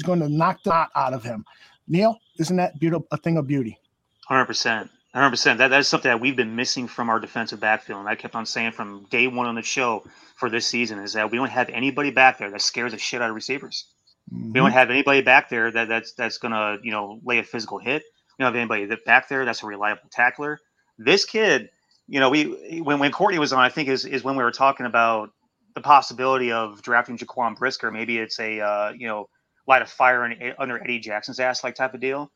going 0.05 0.21
to 0.21 0.29
knock 0.29 0.59
the 0.65 0.71
knot 0.71 0.91
out 0.95 1.13
of 1.13 1.23
him. 1.23 1.45
Neil, 1.87 2.19
isn't 2.39 2.57
that 2.57 2.79
beautiful? 2.79 3.07
A 3.13 3.17
thing 3.17 3.37
of 3.37 3.47
beauty. 3.47 3.79
Hundred 4.27 4.47
percent. 4.47 4.91
100%. 5.15 5.57
That, 5.57 5.69
that 5.69 5.81
is 5.81 5.89
something 5.89 6.11
that 6.11 6.21
we've 6.21 6.37
been 6.37 6.55
missing 6.55 6.87
from 6.87 7.09
our 7.09 7.19
defensive 7.19 7.59
backfield. 7.59 8.01
And 8.01 8.09
I 8.09 8.15
kept 8.15 8.35
on 8.35 8.45
saying 8.47 8.73
from 8.73 9.07
day 9.11 9.27
one 9.27 9.47
on 9.47 9.55
the 9.55 9.63
show 9.63 10.05
for 10.37 10.51
this 10.51 10.67
season 10.67 10.99
is 10.99 11.15
that 11.15 11.31
we 11.31 11.39
don't 11.39 11.51
have 11.51 11.69
anybody 11.71 12.11
back 12.11 12.39
there 12.39 12.51
that 12.51 12.61
scares 12.61 12.93
the 12.93 12.99
shit 12.99 13.23
out 13.23 13.31
of 13.31 13.35
receivers. 13.35 13.87
Mm-hmm. 14.33 14.53
We 14.53 14.61
don't 14.61 14.73
have 14.73 14.91
anybody 14.91 15.23
back 15.23 15.49
there 15.49 15.71
that 15.71 15.89
that's 15.89 16.13
that's 16.15 16.39
gonna 16.39 16.79
you 16.83 16.91
know 16.91 17.21
lay 17.25 17.39
a 17.39 17.45
physical 17.45 17.79
hit. 17.79 18.03
We 18.39 18.43
don't 18.43 18.53
have 18.53 18.57
anybody 18.57 18.87
that 18.87 19.05
back 19.05 19.29
there 19.29 19.45
that's 19.45 19.63
a 19.63 19.67
reliable 19.67 20.09
tackler. 20.11 20.59
This 20.99 21.25
kid 21.25 21.71
you 22.09 22.21
know, 22.21 22.31
we 22.31 22.81
when 22.81 22.99
when 22.99 23.13
Courtney 23.13 23.39
was 23.39 23.53
on, 23.53 23.61
I 23.61 23.69
think 23.69 23.89
is 23.89 24.07
is 24.07 24.25
when 24.25 24.35
we 24.35 24.43
were 24.43 24.51
talking 24.51 24.87
about 24.87 25.31
the 25.75 25.81
possibility 25.83 26.51
of 26.51 26.81
drafting 26.83 27.19
Jaquan 27.19 27.57
Brisker. 27.57 27.91
Maybe 27.91 28.19
it's 28.19 28.41
a 28.41 28.61
uh, 28.61 28.93
you 28.97 29.07
know 29.07 29.29
light 29.67 29.83
a 29.83 29.87
fire 29.87 30.25
in, 30.25 30.55
under 30.59 30.83
Eddie 30.83 30.99
Jackson's 30.99 31.39
ass 31.39 31.63
like 31.63 31.75
type 31.75 31.93
of 31.93 32.01
deal. 32.01 32.33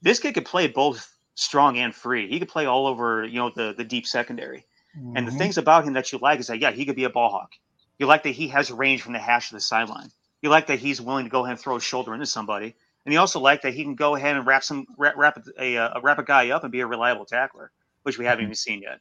This 0.00 0.18
kid 0.18 0.32
could 0.32 0.46
play 0.46 0.66
both 0.68 1.06
strong 1.34 1.76
and 1.76 1.94
free. 1.94 2.28
He 2.28 2.38
could 2.38 2.48
play 2.48 2.64
all 2.64 2.86
over 2.86 3.24
you 3.24 3.38
know 3.38 3.52
the 3.54 3.74
the 3.76 3.84
deep 3.84 4.06
secondary. 4.06 4.64
Mm-hmm. 4.98 5.16
And 5.16 5.26
the 5.26 5.30
mm-hmm. 5.30 5.38
things 5.38 5.58
about 5.58 5.84
him 5.84 5.92
that 5.92 6.10
you 6.10 6.18
like 6.18 6.40
is 6.40 6.46
that 6.46 6.60
yeah, 6.60 6.70
he 6.70 6.86
could 6.86 6.96
be 6.96 7.04
a 7.04 7.10
ball 7.10 7.28
hawk. 7.28 7.50
You 7.98 8.06
like 8.06 8.22
that 8.22 8.30
he 8.30 8.48
has 8.48 8.70
range 8.70 9.02
from 9.02 9.12
the 9.12 9.18
hash 9.18 9.50
to 9.50 9.54
the 9.54 9.60
sideline. 9.60 10.08
You 10.44 10.50
like 10.50 10.68
that 10.68 10.78
he's 10.78 11.00
willing 11.00 11.24
to 11.24 11.30
go 11.30 11.40
ahead 11.40 11.54
and 11.54 11.60
throw 11.60 11.76
a 11.76 11.80
shoulder 11.80 12.14
into 12.14 12.26
somebody. 12.26 12.76
And 13.04 13.12
you 13.12 13.18
also 13.18 13.40
like 13.40 13.62
that 13.62 13.74
he 13.74 13.82
can 13.82 13.94
go 13.94 14.14
ahead 14.14 14.36
and 14.36 14.46
wrap 14.46 14.62
some 14.62 14.86
wrap, 14.96 15.16
wrap 15.16 15.42
a, 15.58 15.74
a, 15.74 16.00
wrap 16.02 16.18
a 16.18 16.22
guy 16.22 16.50
up 16.50 16.62
and 16.62 16.70
be 16.70 16.80
a 16.80 16.86
reliable 16.86 17.24
tackler 17.24 17.72
which 18.04 18.18
we 18.18 18.24
haven't 18.24 18.44
mm-hmm. 18.44 18.50
even 18.50 18.54
seen 18.54 18.82
yet. 18.82 19.00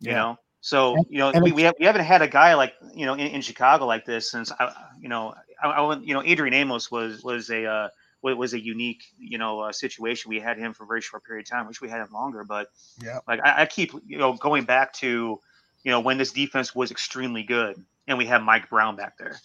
You 0.00 0.10
yeah. 0.10 0.16
know, 0.16 0.38
so 0.60 0.96
you 1.08 1.18
know 1.18 1.32
we, 1.40 1.52
we, 1.52 1.62
have, 1.62 1.74
we 1.78 1.86
haven't 1.86 2.04
had 2.04 2.22
a 2.22 2.28
guy 2.28 2.54
like 2.54 2.74
you 2.94 3.06
know 3.06 3.14
in, 3.14 3.28
in 3.28 3.40
Chicago 3.42 3.86
like 3.86 4.04
this 4.04 4.30
since 4.30 4.50
I 4.50 4.72
you 5.00 5.08
know 5.08 5.34
I, 5.62 5.68
I 5.68 5.98
you 5.98 6.14
know 6.14 6.22
Adrian 6.24 6.54
Amos 6.54 6.90
was 6.90 7.22
was 7.22 7.50
a 7.50 7.66
uh, 7.66 7.88
was 8.22 8.54
a 8.54 8.60
unique 8.60 9.02
you 9.18 9.38
know 9.38 9.60
uh, 9.60 9.72
situation. 9.72 10.30
We 10.30 10.40
had 10.40 10.58
him 10.58 10.74
for 10.74 10.84
a 10.84 10.86
very 10.86 11.00
short 11.00 11.24
period 11.24 11.46
of 11.46 11.50
time. 11.50 11.66
Wish 11.68 11.80
we 11.80 11.88
had 11.88 12.00
him 12.00 12.08
longer, 12.12 12.44
but 12.44 12.68
yeah, 13.02 13.18
like 13.28 13.40
I, 13.44 13.62
I 13.62 13.66
keep 13.66 13.92
you 14.06 14.18
know 14.18 14.32
going 14.32 14.64
back 14.64 14.92
to 14.94 15.38
you 15.84 15.90
know 15.90 16.00
when 16.00 16.18
this 16.18 16.32
defense 16.32 16.74
was 16.74 16.90
extremely 16.90 17.42
good 17.42 17.76
and 18.06 18.18
we 18.18 18.26
had 18.26 18.42
Mike 18.42 18.70
Brown 18.70 18.96
back 18.96 19.18
there 19.18 19.38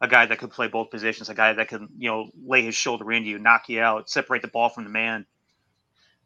a 0.00 0.08
guy 0.08 0.26
that 0.26 0.38
could 0.38 0.50
play 0.50 0.66
both 0.66 0.90
positions, 0.90 1.28
a 1.28 1.34
guy 1.34 1.52
that 1.52 1.68
can, 1.68 1.88
you 1.98 2.08
know, 2.08 2.30
lay 2.44 2.62
his 2.62 2.74
shoulder 2.74 3.12
into 3.12 3.28
you, 3.28 3.38
knock 3.38 3.68
you 3.68 3.80
out, 3.80 4.08
separate 4.08 4.42
the 4.42 4.48
ball 4.48 4.68
from 4.68 4.84
the 4.84 4.90
man. 4.90 5.26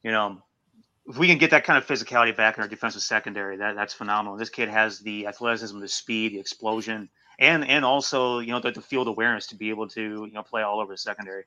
You 0.03 0.13
know, 0.13 0.43
if 1.07 1.19
we 1.19 1.27
can 1.27 1.39
get 1.39 1.51
that 1.51 1.65
kind 1.65 1.77
of 1.77 1.87
physicality 1.87 2.37
back 2.37 2.57
in 2.57 2.63
our 2.63 2.69
defensive 2.69 3.03
secondary, 3.03 3.57
that 3.57 3.75
that's 3.75 3.93
phenomenal. 3.93 4.37
This 4.39 4.51
kid 4.51 4.69
has 4.69 5.01
the 5.01 5.27
athleticism, 5.27 5.79
the 5.81 5.89
speed, 5.89 6.33
the 6.33 6.39
explosion, 6.39 7.09
and 7.39 7.67
and 7.67 7.85
also 7.85 8.39
you 8.39 8.53
know 8.53 8.61
the, 8.61 8.71
the 8.71 8.81
field 8.81 9.09
awareness 9.09 9.47
to 9.49 9.57
be 9.57 9.71
able 9.71 9.89
to 9.89 10.25
you 10.27 10.33
know 10.33 10.43
play 10.43 10.63
all 10.63 10.81
over 10.81 10.93
the 10.93 10.99
secondary. 10.99 11.45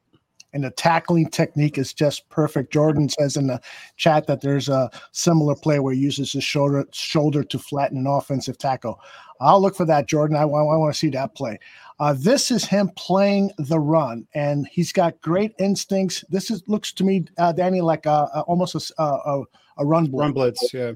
And 0.54 0.64
the 0.64 0.72
tackling 0.72 1.30
technique 1.30 1.78
is 1.78 1.94
just 1.94 2.30
perfect. 2.30 2.72
Jordan 2.72 3.10
says 3.10 3.36
in 3.36 3.48
the 3.48 3.60
chat 3.98 4.28
that 4.28 4.42
there's 4.42 4.70
a 4.70 4.90
similar 5.12 5.56
play 5.56 5.80
where 5.80 5.94
he 5.94 6.00
uses 6.00 6.32
his 6.32 6.44
shoulder 6.44 6.86
shoulder 6.92 7.44
to 7.44 7.60
flatten 7.60 7.98
an 7.98 8.08
offensive 8.08 8.58
tackle. 8.58 9.00
I'll 9.40 9.62
look 9.62 9.76
for 9.76 9.86
that, 9.86 10.08
Jordan. 10.08 10.38
I, 10.38 10.42
I, 10.42 10.46
I 10.46 10.78
want 10.78 10.94
to 10.94 10.98
see 10.98 11.10
that 11.10 11.36
play. 11.36 11.60
Uh, 12.00 12.14
this 12.14 12.52
is 12.52 12.64
him 12.64 12.92
playing 12.96 13.52
the 13.58 13.80
run, 13.80 14.28
and 14.36 14.68
he's 14.72 14.92
got 14.92 15.20
great 15.22 15.54
instincts. 15.58 16.24
This 16.30 16.52
is 16.52 16.62
looks 16.68 16.94
to 16.94 17.04
me, 17.04 17.26
uh, 17.40 17.52
Danny, 17.52 17.82
like 17.82 18.06
a, 18.06 18.30
a 18.36 18.42
almost 18.42 18.76
a, 18.76 19.04
a, 19.04 19.44
a 19.80 19.86
run 19.86 20.06
blitz. 20.06 20.22
Run 20.22 20.34
blitz, 20.34 20.74
yeah. 20.74 20.92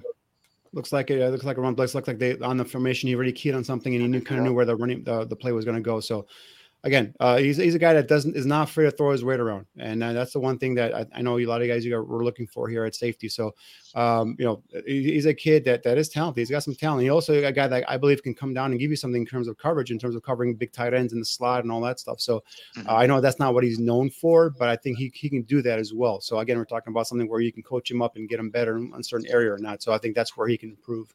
Looks 0.73 0.93
like 0.93 1.09
it. 1.09 1.27
Looks 1.31 1.43
like 1.43 1.57
a 1.57 1.61
run 1.61 1.73
blitz. 1.73 1.95
Looks 1.95 2.07
like 2.07 2.19
they 2.19 2.37
on 2.39 2.57
the 2.57 2.65
formation. 2.65 3.07
He 3.07 3.15
already 3.15 3.31
keyed 3.31 3.55
on 3.55 3.63
something, 3.63 3.93
and 3.93 4.01
he 4.01 4.07
knew 4.07 4.21
kind 4.21 4.39
of 4.39 4.45
knew 4.45 4.53
where 4.53 4.65
the 4.65 4.75
running 4.75 5.03
the, 5.03 5.25
the 5.25 5.35
play 5.35 5.51
was 5.51 5.65
going 5.65 5.75
to 5.75 5.81
go. 5.81 5.99
So 5.99 6.27
again, 6.83 7.13
uh, 7.19 7.37
he's, 7.37 7.57
he's 7.57 7.75
a 7.75 7.79
guy 7.79 7.93
that 7.93 8.07
doesn't 8.07 8.35
is 8.35 8.45
not 8.45 8.69
afraid 8.69 8.85
to 8.85 8.91
throw 8.91 9.11
his 9.11 9.23
weight 9.23 9.39
around, 9.39 9.65
and 9.77 10.03
uh, 10.03 10.13
that's 10.13 10.33
the 10.33 10.39
one 10.39 10.57
thing 10.57 10.75
that 10.75 10.93
I, 10.93 11.05
I, 11.13 11.21
know 11.21 11.37
a 11.37 11.45
lot 11.45 11.61
of 11.61 11.67
guys 11.67 11.85
you 11.85 11.95
were 11.95 12.23
looking 12.23 12.47
for 12.47 12.67
here 12.67 12.85
at 12.85 12.95
safety. 12.95 13.29
So, 13.29 13.53
um, 13.95 14.35
you 14.39 14.45
know, 14.45 14.63
he's 14.85 15.25
a 15.25 15.33
kid 15.33 15.63
that 15.65 15.83
that 15.83 15.97
is 15.97 16.09
talented. 16.09 16.41
He's 16.41 16.49
got 16.49 16.63
some 16.63 16.75
talent. 16.75 17.03
He 17.03 17.09
also 17.09 17.43
a 17.43 17.51
guy 17.51 17.67
that 17.67 17.89
I 17.89 17.97
believe 17.97 18.23
can 18.23 18.33
come 18.33 18.53
down 18.53 18.71
and 18.71 18.79
give 18.79 18.89
you 18.89 18.95
something 18.95 19.21
in 19.21 19.27
terms 19.27 19.47
of 19.47 19.57
coverage, 19.57 19.91
in 19.91 19.99
terms 19.99 20.15
of 20.15 20.23
covering 20.23 20.55
big 20.55 20.71
tight 20.71 20.93
ends 20.93 21.13
in 21.13 21.19
the 21.19 21.25
slot 21.25 21.63
and 21.63 21.71
all 21.71 21.81
that 21.81 21.99
stuff. 21.99 22.19
So, 22.19 22.43
mm-hmm. 22.75 22.89
uh, 22.89 22.93
I 22.93 23.05
know 23.05 23.21
that's 23.21 23.39
not 23.39 23.53
what 23.53 23.63
he's 23.63 23.79
known 23.79 24.09
for, 24.09 24.49
but 24.49 24.69
I 24.69 24.75
think 24.75 24.97
he, 24.97 25.11
he 25.13 25.29
can 25.29 25.43
do 25.43 25.61
that 25.61 25.79
as 25.79 25.93
well. 25.93 26.21
So 26.21 26.39
again, 26.39 26.57
we're 26.57 26.65
talking 26.65 26.91
about 26.91 27.07
something 27.07 27.29
where 27.29 27.41
you 27.41 27.51
can 27.51 27.63
coach 27.63 27.89
him 27.89 28.01
up 28.01 28.15
and 28.15 28.27
get 28.27 28.39
him 28.39 28.49
better 28.49 28.77
in 28.77 28.93
a 28.97 29.03
certain 29.03 29.27
area 29.29 29.53
or 29.53 29.57
not. 29.57 29.83
So 29.83 29.93
I 29.93 29.97
think 29.97 30.15
that's 30.15 30.35
where 30.35 30.47
he 30.47 30.57
can 30.57 30.69
improve. 30.69 31.13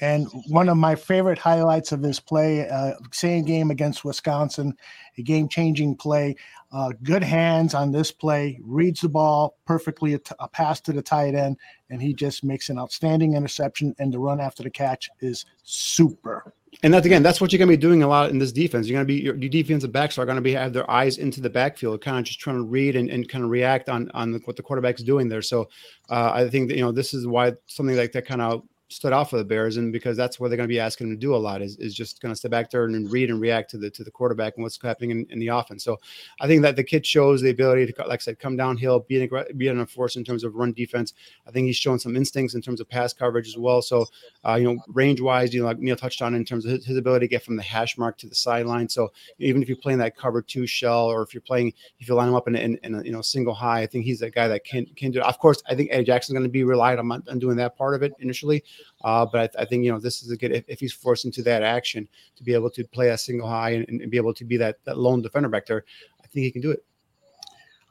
And 0.00 0.28
one 0.48 0.68
of 0.68 0.76
my 0.76 0.94
favorite 0.94 1.38
highlights 1.38 1.92
of 1.92 2.02
his 2.02 2.20
play, 2.20 2.68
uh, 2.68 2.92
same 3.12 3.44
game 3.44 3.70
against 3.70 4.04
Wisconsin, 4.04 4.76
a 5.18 5.22
game 5.22 5.48
changing 5.48 5.96
play. 5.96 6.36
Uh, 6.72 6.92
good 7.04 7.22
hands 7.22 7.72
on 7.72 7.92
this 7.92 8.10
play, 8.10 8.58
reads 8.64 9.02
the 9.02 9.08
ball 9.08 9.56
perfectly, 9.64 10.14
a, 10.14 10.18
t- 10.18 10.34
a 10.40 10.48
pass 10.48 10.80
to 10.80 10.92
the 10.92 11.02
tight 11.02 11.36
end, 11.36 11.56
and 11.88 12.02
he 12.02 12.12
just 12.12 12.42
makes 12.42 12.68
an 12.68 12.78
outstanding 12.78 13.34
interception. 13.34 13.94
And 14.00 14.12
the 14.12 14.18
run 14.18 14.40
after 14.40 14.64
the 14.64 14.70
catch 14.70 15.08
is 15.20 15.44
super. 15.62 16.52
And 16.82 16.92
that 16.92 17.06
again, 17.06 17.22
that's 17.22 17.40
what 17.40 17.52
you're 17.52 17.58
going 17.58 17.70
to 17.70 17.76
be 17.76 17.80
doing 17.80 18.02
a 18.02 18.08
lot 18.08 18.30
in 18.30 18.38
this 18.38 18.50
defense. 18.50 18.88
You're 18.88 18.96
going 18.96 19.06
to 19.06 19.14
be 19.14 19.20
your, 19.20 19.36
your 19.36 19.48
defensive 19.48 19.92
backs 19.92 20.18
are 20.18 20.24
going 20.24 20.36
to 20.36 20.42
be 20.42 20.52
have 20.52 20.72
their 20.72 20.90
eyes 20.90 21.18
into 21.18 21.40
the 21.40 21.50
backfield, 21.50 22.00
kind 22.00 22.18
of 22.18 22.24
just 22.24 22.40
trying 22.40 22.56
to 22.56 22.64
read 22.64 22.96
and, 22.96 23.08
and 23.08 23.28
kind 23.28 23.44
of 23.44 23.50
react 23.50 23.88
on 23.88 24.10
on 24.12 24.32
the, 24.32 24.38
what 24.40 24.56
the 24.56 24.62
quarterback's 24.62 25.02
doing 25.02 25.28
there. 25.28 25.42
So 25.42 25.68
uh, 26.10 26.32
I 26.34 26.48
think 26.48 26.68
that 26.68 26.76
you 26.76 26.82
know 26.82 26.90
this 26.90 27.14
is 27.14 27.26
why 27.26 27.52
something 27.66 27.96
like 27.96 28.12
that 28.12 28.26
kind 28.26 28.42
of 28.42 28.64
stood 28.94 29.12
out 29.12 29.28
for 29.28 29.36
the 29.36 29.44
Bears, 29.44 29.76
and 29.76 29.92
because 29.92 30.16
that's 30.16 30.38
where 30.38 30.48
they're 30.48 30.56
going 30.56 30.68
to 30.68 30.72
be 30.72 30.78
asking 30.78 31.08
him 31.08 31.14
to 31.14 31.18
do 31.18 31.34
a 31.34 31.36
lot 31.36 31.60
is, 31.60 31.76
is 31.78 31.94
just 31.94 32.22
going 32.22 32.32
to 32.32 32.36
step 32.36 32.52
back 32.52 32.70
there 32.70 32.84
and 32.84 33.10
read 33.10 33.28
and 33.28 33.40
react 33.40 33.70
to 33.70 33.78
the 33.78 33.90
to 33.90 34.04
the 34.04 34.10
quarterback 34.10 34.54
and 34.56 34.62
what's 34.62 34.80
happening 34.80 35.10
in, 35.10 35.26
in, 35.30 35.40
the 35.40 35.48
offense. 35.48 35.82
So 35.82 35.98
I 36.40 36.46
think 36.46 36.62
that 36.62 36.76
the 36.76 36.84
kid 36.84 37.04
shows 37.04 37.42
the 37.42 37.50
ability 37.50 37.92
to, 37.92 38.06
like 38.06 38.20
I 38.20 38.22
said, 38.22 38.38
come 38.38 38.56
downhill, 38.56 39.00
be 39.00 39.24
an 39.24 39.44
be 39.56 39.68
an 39.68 39.84
force 39.86 40.16
in 40.16 40.24
terms 40.24 40.44
of 40.44 40.54
run 40.54 40.72
defense. 40.72 41.12
I 41.46 41.50
think 41.50 41.66
he's 41.66 41.76
shown 41.76 41.98
some 41.98 42.16
instincts 42.16 42.54
in 42.54 42.62
terms 42.62 42.80
of 42.80 42.88
pass 42.88 43.12
coverage 43.12 43.48
as 43.48 43.56
well. 43.56 43.82
So 43.82 44.06
uh, 44.46 44.54
you 44.54 44.64
know, 44.64 44.80
range 44.88 45.20
wise, 45.20 45.52
you 45.52 45.60
know, 45.60 45.66
like 45.66 45.78
Neil 45.78 45.96
touched 45.96 46.22
on 46.22 46.34
in 46.34 46.44
terms 46.44 46.64
of 46.64 46.72
his, 46.72 46.84
his, 46.84 46.96
ability 46.96 47.26
to 47.26 47.30
get 47.30 47.42
from 47.42 47.56
the 47.56 47.62
hash 47.62 47.98
mark 47.98 48.16
to 48.18 48.28
the 48.28 48.34
sideline. 48.34 48.88
So 48.88 49.10
even 49.38 49.62
if 49.62 49.68
you're 49.68 49.76
playing 49.76 49.98
that 49.98 50.16
cover 50.16 50.40
two 50.40 50.66
shell, 50.66 51.06
or 51.06 51.22
if 51.22 51.34
you're 51.34 51.40
playing, 51.40 51.72
if 51.98 52.08
you 52.08 52.14
line 52.14 52.28
him 52.28 52.34
up 52.34 52.46
in, 52.46 52.54
in, 52.54 52.78
in 52.82 52.94
a 52.94 53.02
you 53.02 53.12
know 53.12 53.22
single 53.22 53.54
high, 53.54 53.82
I 53.82 53.86
think 53.86 54.04
he's 54.04 54.22
a 54.22 54.30
guy 54.30 54.46
that 54.48 54.64
can 54.64 54.86
can 54.94 55.10
do 55.10 55.18
it. 55.18 55.24
Of 55.24 55.38
course, 55.38 55.62
I 55.68 55.74
think 55.74 55.88
Eddie 55.90 56.04
Jackson's 56.04 56.34
going 56.34 56.44
to 56.44 56.50
be 56.50 56.62
relied 56.62 56.98
on, 56.98 57.10
on 57.10 57.38
doing 57.38 57.56
that 57.56 57.76
part 57.76 57.94
of 57.94 58.02
it 58.02 58.12
initially. 58.20 58.62
Uh, 59.02 59.26
but 59.30 59.54
I, 59.56 59.62
I, 59.62 59.64
think 59.64 59.84
you 59.84 59.92
know 59.92 59.98
this 59.98 60.22
is 60.22 60.30
a 60.30 60.36
good 60.36 60.52
if, 60.52 60.64
if, 60.68 60.80
he's 60.80 60.92
forced 60.92 61.24
into 61.24 61.42
that 61.42 61.62
action 61.62 62.08
to 62.36 62.42
be 62.42 62.54
able 62.54 62.70
to 62.70 62.84
play 62.84 63.10
a 63.10 63.18
single 63.18 63.48
high 63.48 63.70
and, 63.70 63.88
and, 63.88 64.10
be 64.10 64.16
able 64.16 64.34
to 64.34 64.44
be 64.44 64.56
that 64.56 64.76
that 64.84 64.98
lone 64.98 65.22
defender 65.22 65.48
back 65.48 65.66
there. 65.66 65.84
I 66.22 66.26
think 66.26 66.44
he 66.44 66.50
can 66.50 66.62
do 66.62 66.70
it. 66.70 66.84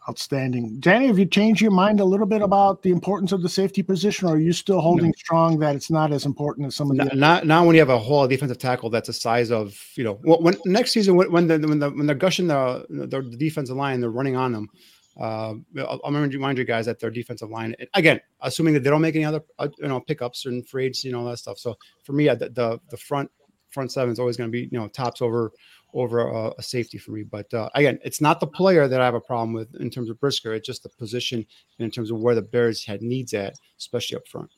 Outstanding, 0.10 0.82
Danny. 0.82 1.08
Have 1.08 1.18
you 1.18 1.26
changed 1.26 1.62
your 1.62 1.72
mind 1.72 2.02
a 2.02 2.04
little 2.04 2.26
bit 2.26 2.42
about 2.42 2.82
the 2.82 2.90
importance 2.90 3.32
of 3.32 3.42
the 3.42 3.48
safety 3.48 3.82
position, 3.82 4.28
or 4.28 4.34
are 4.34 4.38
you 4.38 4.52
still 4.52 4.82
holding 4.82 5.06
no. 5.06 5.14
strong 5.16 5.60
that 5.60 5.78
it's 5.78 5.90
not 5.90 6.12
as 6.12 6.26
important 6.26 6.68
as 6.68 6.76
some 6.76 6.92
of 6.92 6.98
the? 6.98 7.06
Not, 7.06 7.16
not, 7.16 7.46
not 7.46 7.66
when 7.66 7.76
you 7.76 7.80
have 7.80 7.90
a 7.90 7.98
whole 7.98 8.28
defensive 8.28 8.58
tackle 8.58 8.90
that's 8.90 9.08
the 9.08 9.14
size 9.14 9.50
of 9.50 9.80
you 9.96 10.04
know 10.04 10.16
when 10.24 10.56
next 10.66 10.92
season 10.92 11.16
when 11.16 11.32
when, 11.32 11.48
the, 11.48 11.58
when, 11.60 11.80
the, 11.80 11.90
when 11.90 12.06
they're 12.06 12.16
gushing 12.16 12.48
the 12.48 12.86
the 12.90 13.22
defensive 13.38 13.78
line, 13.78 14.02
they're 14.02 14.10
running 14.10 14.36
on 14.36 14.52
them. 14.52 14.70
Uh, 15.20 15.54
I'll, 15.78 16.02
I'll 16.04 16.12
remind 16.12 16.58
you 16.58 16.64
guys 16.64 16.88
that 16.88 17.00
their 17.00 17.12
defensive 17.12 17.50
line, 17.50 17.76
again, 17.94 18.20
assuming 18.42 18.74
that 18.74 18.84
they 18.84 18.90
don't 18.90 19.02
make 19.02 19.16
any 19.16 19.26
other, 19.26 19.44
uh, 19.60 19.68
you 19.78 19.88
know, 19.88 20.00
pickups 20.00 20.46
and 20.46 20.68
frades, 20.68 21.04
you 21.04 21.12
know, 21.12 21.20
all 21.20 21.26
that 21.26 21.38
stuff. 21.38 21.58
So 21.58 21.78
for 22.04 22.14
me, 22.14 22.28
the 22.30 22.50
the, 22.50 22.80
the 22.90 22.98
front 22.98 23.30
front 23.70 23.92
seven 23.92 24.12
is 24.12 24.20
always 24.20 24.38
going 24.38 24.50
to 24.50 24.52
be, 24.52 24.70
you 24.72 24.80
know, 24.80 24.88
tops 24.88 25.22
over 25.22 25.52
over 25.94 26.28
a, 26.28 26.52
a 26.58 26.64
safety 26.64 26.98
for 26.98 27.12
me. 27.12 27.24
But 27.24 27.54
uh, 27.54 27.70
again, 27.76 28.00
it's 28.04 28.22
not 28.22 28.40
the 28.40 28.48
player 28.48 28.88
that 28.88 29.02
I 29.02 29.06
have 29.06 29.14
a 29.14 29.22
problem 29.22 29.54
with 29.54 29.76
in 29.76 29.90
terms 29.90 30.10
of 30.10 30.20
Brisker. 30.20 30.54
It's 30.54 30.66
just 30.66 30.84
the 30.84 30.90
position 30.90 31.46
and 31.78 31.86
in 31.86 31.92
terms 31.92 32.12
of 32.12 32.20
where 32.20 32.36
the 32.36 32.42
Bears 32.42 32.84
had 32.84 33.02
needs 33.02 33.34
at, 33.34 33.54
especially 33.78 34.18
up 34.18 34.28
front. 34.28 34.50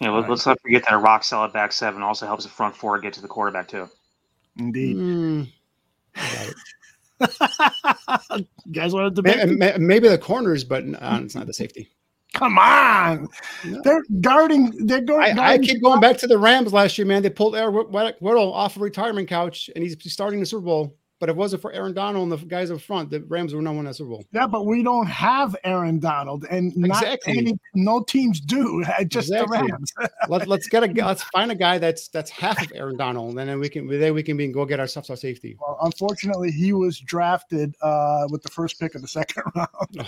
Yeah, 0.00 0.10
let, 0.10 0.30
us 0.30 0.46
not 0.46 0.60
forget 0.60 0.84
that 0.84 0.92
a 0.92 0.98
rock 0.98 1.24
solid 1.24 1.52
back 1.52 1.72
seven 1.72 2.02
also 2.02 2.26
helps 2.26 2.44
the 2.44 2.50
front 2.50 2.76
four 2.76 3.00
get 3.00 3.14
to 3.14 3.22
the 3.22 3.28
quarterback 3.28 3.68
too. 3.68 3.88
Indeed. 4.58 4.96
Mm, 6.16 6.32
you 7.20 8.46
guys 8.72 8.92
want 8.92 9.14
to 9.14 9.22
debate? 9.22 9.48
Maybe, 9.48 9.78
maybe 9.78 10.08
the 10.08 10.18
corners, 10.18 10.64
but 10.64 10.84
uh, 10.84 11.20
it's 11.22 11.34
not 11.34 11.46
the 11.46 11.52
safety. 11.52 11.90
Come 12.34 12.58
on, 12.58 13.28
no. 13.64 13.80
they're 13.82 14.04
guarding. 14.20 14.86
They're 14.86 15.00
going. 15.00 15.38
I, 15.38 15.52
I, 15.52 15.58
keep 15.58 15.82
going 15.82 16.00
back 16.00 16.18
to 16.18 16.26
the 16.26 16.36
Rams 16.36 16.72
last 16.72 16.98
year, 16.98 17.06
man. 17.06 17.22
They 17.22 17.30
pulled 17.30 17.56
Eric 17.56 17.88
Weddle 17.90 18.52
off 18.52 18.76
a 18.76 18.80
retirement 18.80 19.28
couch, 19.28 19.70
and 19.74 19.82
he's 19.82 19.96
starting 20.12 20.40
the 20.40 20.46
Super 20.46 20.66
Bowl. 20.66 20.98
But 21.18 21.30
if 21.30 21.34
it 21.34 21.38
wasn't 21.38 21.62
for 21.62 21.72
Aaron 21.72 21.94
Donald 21.94 22.30
and 22.30 22.38
the 22.40 22.44
guys 22.46 22.70
up 22.70 22.78
front, 22.80 23.08
the 23.10 23.20
Rams 23.22 23.54
were 23.54 23.62
not 23.62 23.74
win 23.74 23.86
that 23.86 23.96
Super 23.96 24.10
Bowl. 24.10 24.24
Yeah, 24.32 24.46
but 24.46 24.66
we 24.66 24.82
don't 24.82 25.06
have 25.06 25.56
Aaron 25.64 25.98
Donald, 25.98 26.44
and 26.50 26.76
not 26.76 27.02
Exactly. 27.02 27.38
any, 27.38 27.58
no 27.74 28.02
teams 28.02 28.38
do. 28.38 28.84
Just 29.08 29.30
Exactly. 29.30 29.58
the 29.58 29.64
Rams. 29.72 29.92
Let, 30.28 30.46
let's 30.46 30.68
get 30.68 30.82
a 30.84 31.04
let's 31.06 31.22
find 31.24 31.50
a 31.50 31.54
guy 31.54 31.78
that's 31.78 32.08
that's 32.08 32.30
half 32.30 32.60
of 32.62 32.70
Aaron 32.74 32.98
Donald, 32.98 33.38
and 33.38 33.48
then 33.48 33.58
we 33.58 33.68
can 33.70 33.86
then 33.86 34.12
we 34.12 34.22
can 34.22 34.36
be 34.36 34.46
go 34.48 34.66
get 34.66 34.78
ourselves 34.78 35.08
our 35.08 35.16
safety. 35.16 35.56
Well, 35.58 35.78
unfortunately, 35.82 36.50
he 36.50 36.74
was 36.74 36.98
drafted 37.00 37.74
uh, 37.80 38.26
with 38.30 38.42
the 38.42 38.50
first 38.50 38.78
pick 38.78 38.94
of 38.94 39.00
the 39.00 39.08
second 39.08 39.44
round. 39.56 40.06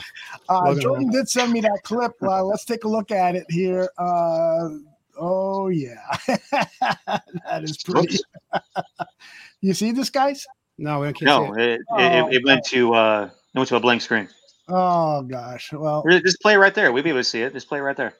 Uh, 0.48 0.74
Jordan 0.74 1.10
did 1.10 1.28
send 1.28 1.52
me 1.52 1.60
that 1.62 1.80
clip. 1.85 2.12
Uh, 2.22 2.44
let's 2.44 2.64
take 2.66 2.85
a 2.85 2.89
look 2.89 3.10
at 3.10 3.35
it 3.35 3.47
here. 3.48 3.89
Uh, 3.97 4.68
oh 5.18 5.68
yeah, 5.68 5.97
that 6.26 7.62
is 7.62 7.78
pretty. 7.78 8.18
you 9.62 9.72
see 9.72 9.93
this, 9.93 10.10
guys? 10.10 10.47
No, 10.78 11.00
we 11.00 11.06
can't 11.12 11.22
No, 11.22 11.55
see 11.55 11.60
it. 11.62 11.80
it, 11.80 11.80
it, 11.98 12.34
it 12.36 12.44
went 12.44 12.64
to 12.66 12.94
uh, 12.94 13.30
it 13.55 13.59
went 13.59 13.68
to 13.68 13.76
a 13.76 13.80
blank 13.80 14.00
screen. 14.02 14.28
Oh 14.68 15.22
gosh. 15.22 15.72
Well, 15.72 16.05
Just 16.09 16.40
play 16.40 16.56
right 16.56 16.74
there. 16.74 16.92
We'd 16.92 17.02
be 17.02 17.10
able 17.10 17.20
to 17.20 17.24
see 17.24 17.42
it. 17.42 17.52
Just 17.52 17.68
play 17.68 17.80
right 17.80 17.96
there. 17.96 18.14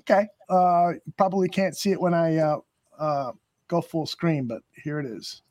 okay. 0.00 0.26
Uh, 0.48 0.92
probably 1.16 1.48
can't 1.48 1.76
see 1.76 1.90
it 1.92 2.00
when 2.00 2.14
I 2.14 2.36
uh, 2.36 2.58
uh, 2.98 3.32
go 3.68 3.80
full 3.80 4.06
screen, 4.06 4.46
but 4.46 4.62
here 4.82 5.00
it 5.00 5.06
is. 5.06 5.42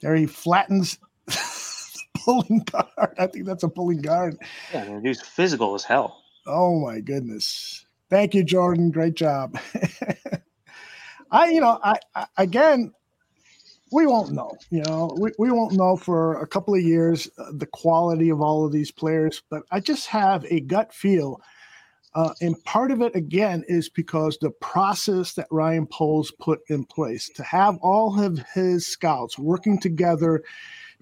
There 0.00 0.14
he 0.14 0.26
flattens 0.26 0.98
the 1.26 2.04
pulling 2.24 2.60
guard. 2.60 3.14
I 3.18 3.26
think 3.26 3.46
that's 3.46 3.64
a 3.64 3.68
pulling 3.68 4.00
guard. 4.00 4.36
Yeah, 4.72 5.00
dude's 5.02 5.20
physical 5.20 5.74
as 5.74 5.82
hell. 5.84 6.22
Oh 6.46 6.78
my 6.80 7.00
goodness. 7.00 7.84
Thank 8.08 8.32
you, 8.34 8.44
Jordan. 8.44 8.90
Great 8.90 9.14
job. 9.14 9.58
I, 11.30 11.50
you 11.50 11.60
know, 11.60 11.78
I, 11.82 11.96
I 12.14 12.26
again, 12.38 12.92
we 13.92 14.06
won't 14.06 14.32
know. 14.32 14.56
You 14.70 14.82
know, 14.82 15.16
we, 15.18 15.30
we 15.38 15.50
won't 15.50 15.74
know 15.74 15.96
for 15.96 16.40
a 16.40 16.46
couple 16.46 16.74
of 16.74 16.82
years 16.82 17.28
uh, 17.38 17.52
the 17.52 17.66
quality 17.66 18.30
of 18.30 18.40
all 18.40 18.64
of 18.64 18.72
these 18.72 18.90
players, 18.90 19.42
but 19.50 19.62
I 19.70 19.80
just 19.80 20.06
have 20.08 20.44
a 20.46 20.60
gut 20.60 20.92
feel. 20.92 21.40
Uh, 22.14 22.32
and 22.40 22.62
part 22.64 22.90
of 22.90 23.02
it, 23.02 23.14
again, 23.14 23.64
is 23.68 23.88
because 23.88 24.38
the 24.38 24.50
process 24.50 25.34
that 25.34 25.46
Ryan 25.50 25.86
Poles 25.86 26.32
put 26.40 26.60
in 26.68 26.84
place 26.84 27.28
to 27.30 27.42
have 27.42 27.76
all 27.78 28.20
of 28.20 28.38
his 28.54 28.86
scouts 28.86 29.38
working 29.38 29.78
together. 29.78 30.42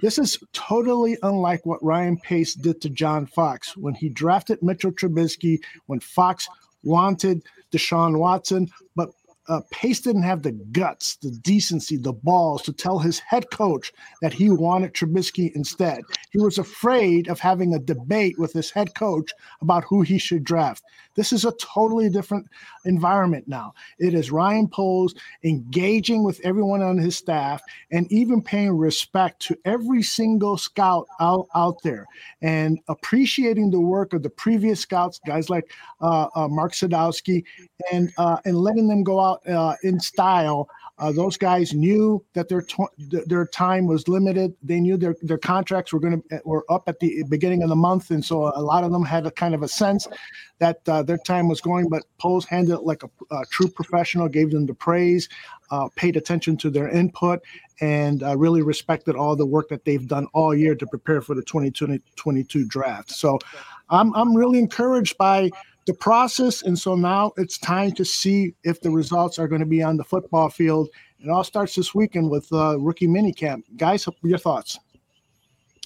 This 0.01 0.19
is 0.19 0.39
totally 0.53 1.17
unlike 1.23 1.65
what 1.65 1.83
Ryan 1.83 2.19
Pace 2.19 2.55
did 2.55 2.81
to 2.83 2.91
John 2.91 3.25
Fox 3.27 3.77
when 3.77 3.95
he 3.95 4.09
drafted 4.09 4.63
Mitchell 4.63 4.93
Trubisky, 4.93 5.61
when 5.87 6.01
Fox 6.01 6.49
wanted 6.83 7.43
Deshaun 7.73 8.19
Watson, 8.19 8.69
but 8.95 9.11
uh, 9.49 9.61
Pace 9.71 10.01
didn't 10.01 10.23
have 10.23 10.43
the 10.43 10.53
guts, 10.53 11.17
the 11.17 11.31
decency, 11.31 11.97
the 11.97 12.13
balls 12.13 12.63
to 12.63 12.73
tell 12.73 12.99
his 12.99 13.19
head 13.21 13.51
coach 13.51 13.93
that 14.23 14.33
he 14.33 14.51
wanted 14.51 14.93
Trubisky 14.93 15.55
instead. 15.55 16.01
He 16.31 16.39
was 16.39 16.59
afraid 16.59 17.29
of 17.29 17.41
having 17.41 17.75
a 17.75 17.79
debate 17.79 18.39
with 18.39 18.53
his 18.53 18.71
head 18.71 18.95
coach 18.95 19.33
about 19.61 19.85
who 19.85 20.03
he 20.03 20.19
should 20.19 20.45
draft. 20.45 20.83
This 21.15 21.33
is 21.33 21.45
a 21.45 21.53
totally 21.53 22.11
different 22.11 22.47
environment 22.85 23.49
now. 23.49 23.73
It 23.99 24.15
is 24.15 24.31
Ryan 24.31 24.69
Poles 24.69 25.15
engaging 25.43 26.25
with 26.25 26.41
everyone 26.45 26.83
on 26.83 26.99
his 26.99 27.17
staff 27.17 27.63
and 27.91 28.11
even 28.13 28.43
paying 28.43 28.77
respect 28.77 29.41
to 29.43 29.57
every 29.65 30.03
single 30.03 30.59
scout 30.59 31.07
out, 31.19 31.47
out 31.55 31.83
there 31.83 32.07
and 32.43 32.79
appreciating 32.89 33.71
the 33.71 33.81
work 33.81 34.13
of 34.13 34.23
the 34.23 34.31
previous 34.31 34.81
scouts, 34.81 35.19
guys 35.27 35.49
like 35.49 35.73
uh, 36.01 36.29
uh, 36.35 36.49
Mark 36.49 36.73
Sadowski, 36.73 37.45
and 37.93 38.13
uh, 38.19 38.39
and 38.45 38.59
letting 38.59 38.89
them 38.89 39.03
go 39.03 39.21
out 39.21 39.36
uh, 39.49 39.75
in 39.83 40.01
style. 40.01 40.69
Uh, 40.99 41.13
those 41.13 41.37
guys 41.37 41.75
knew 41.75 42.25
that 42.33 42.49
their 42.49 42.63
th- 42.63 43.25
their 43.27 43.47
time 43.47 43.87
was 43.87 44.09
limited. 44.09 44.55
They 44.63 44.81
knew 44.81 44.97
their 44.97 45.15
their 45.21 45.37
contracts 45.37 45.93
were 45.93 46.01
going 46.01 46.23
to 46.23 46.41
were 46.47 46.65
up 46.71 46.89
at 46.89 47.01
the 47.01 47.23
beginning 47.29 47.63
of 47.63 47.69
the 47.69 47.77
month, 47.77 48.11
and 48.11 48.25
so 48.25 48.45
a 48.57 48.63
lot 48.63 48.83
of 48.83 48.93
them 48.93 49.05
had 49.05 49.27
a 49.27 49.31
kind 49.31 49.55
of 49.55 49.63
a 49.63 49.69
sense 49.69 50.09
that 50.59 50.81
uh, 50.89 51.03
their 51.03 51.19
time 51.19 51.49
was 51.49 51.61
going. 51.61 51.91
But 51.91 52.05
Poles 52.19 52.47
handled 52.47 52.81
it 52.81 52.87
like 52.87 53.03
a, 53.03 53.11
a 53.31 53.45
true 53.51 53.69
professional, 53.69 54.27
gave 54.27 54.51
them 54.51 54.65
the 54.65 54.73
praise, 54.73 55.29
uh, 55.71 55.89
paid 55.97 56.17
attention 56.17 56.57
to 56.59 56.71
their 56.71 56.89
input, 56.89 57.41
and 57.83 58.23
uh, 58.23 58.35
really 58.35 58.63
respected 58.63 59.17
all 59.17 59.37
the 59.37 59.45
work 59.45 59.69
that 59.69 59.85
they've 59.85 60.09
done 60.09 60.27
all 60.33 60.55
year 60.55 60.75
to 60.75 60.87
prepare 60.87 61.21
for 61.21 61.35
the 61.35 61.43
2022 61.43 62.65
draft. 62.69 63.11
So 63.11 63.39
I'm 63.91 64.15
I'm 64.15 64.35
really 64.35 64.59
encouraged 64.59 65.19
by 65.19 65.51
the 65.87 65.95
process. 65.95 66.63
And 66.63 66.79
so 66.79 66.95
now 66.95 67.33
it's 67.37 67.59
time 67.59 67.93
to 67.93 68.05
see 68.05 68.55
if 68.65 68.81
the 68.81 68.91
results 68.91 69.39
are 69.39 69.49
going 69.49 69.61
to 69.61 69.67
be 69.67 69.83
on 69.83 69.97
the 69.97 70.05
football 70.05 70.51
field. 70.51 70.89
It 71.21 71.31
all 71.31 71.45
starts 71.45 71.75
this 71.75 71.95
weekend 71.95 72.31
with 72.31 72.53
uh, 72.53 72.79
rookie 72.79 73.07
minicamp. 73.07 73.63
Guys, 73.77 74.07
your 74.23 74.39
thoughts? 74.39 74.79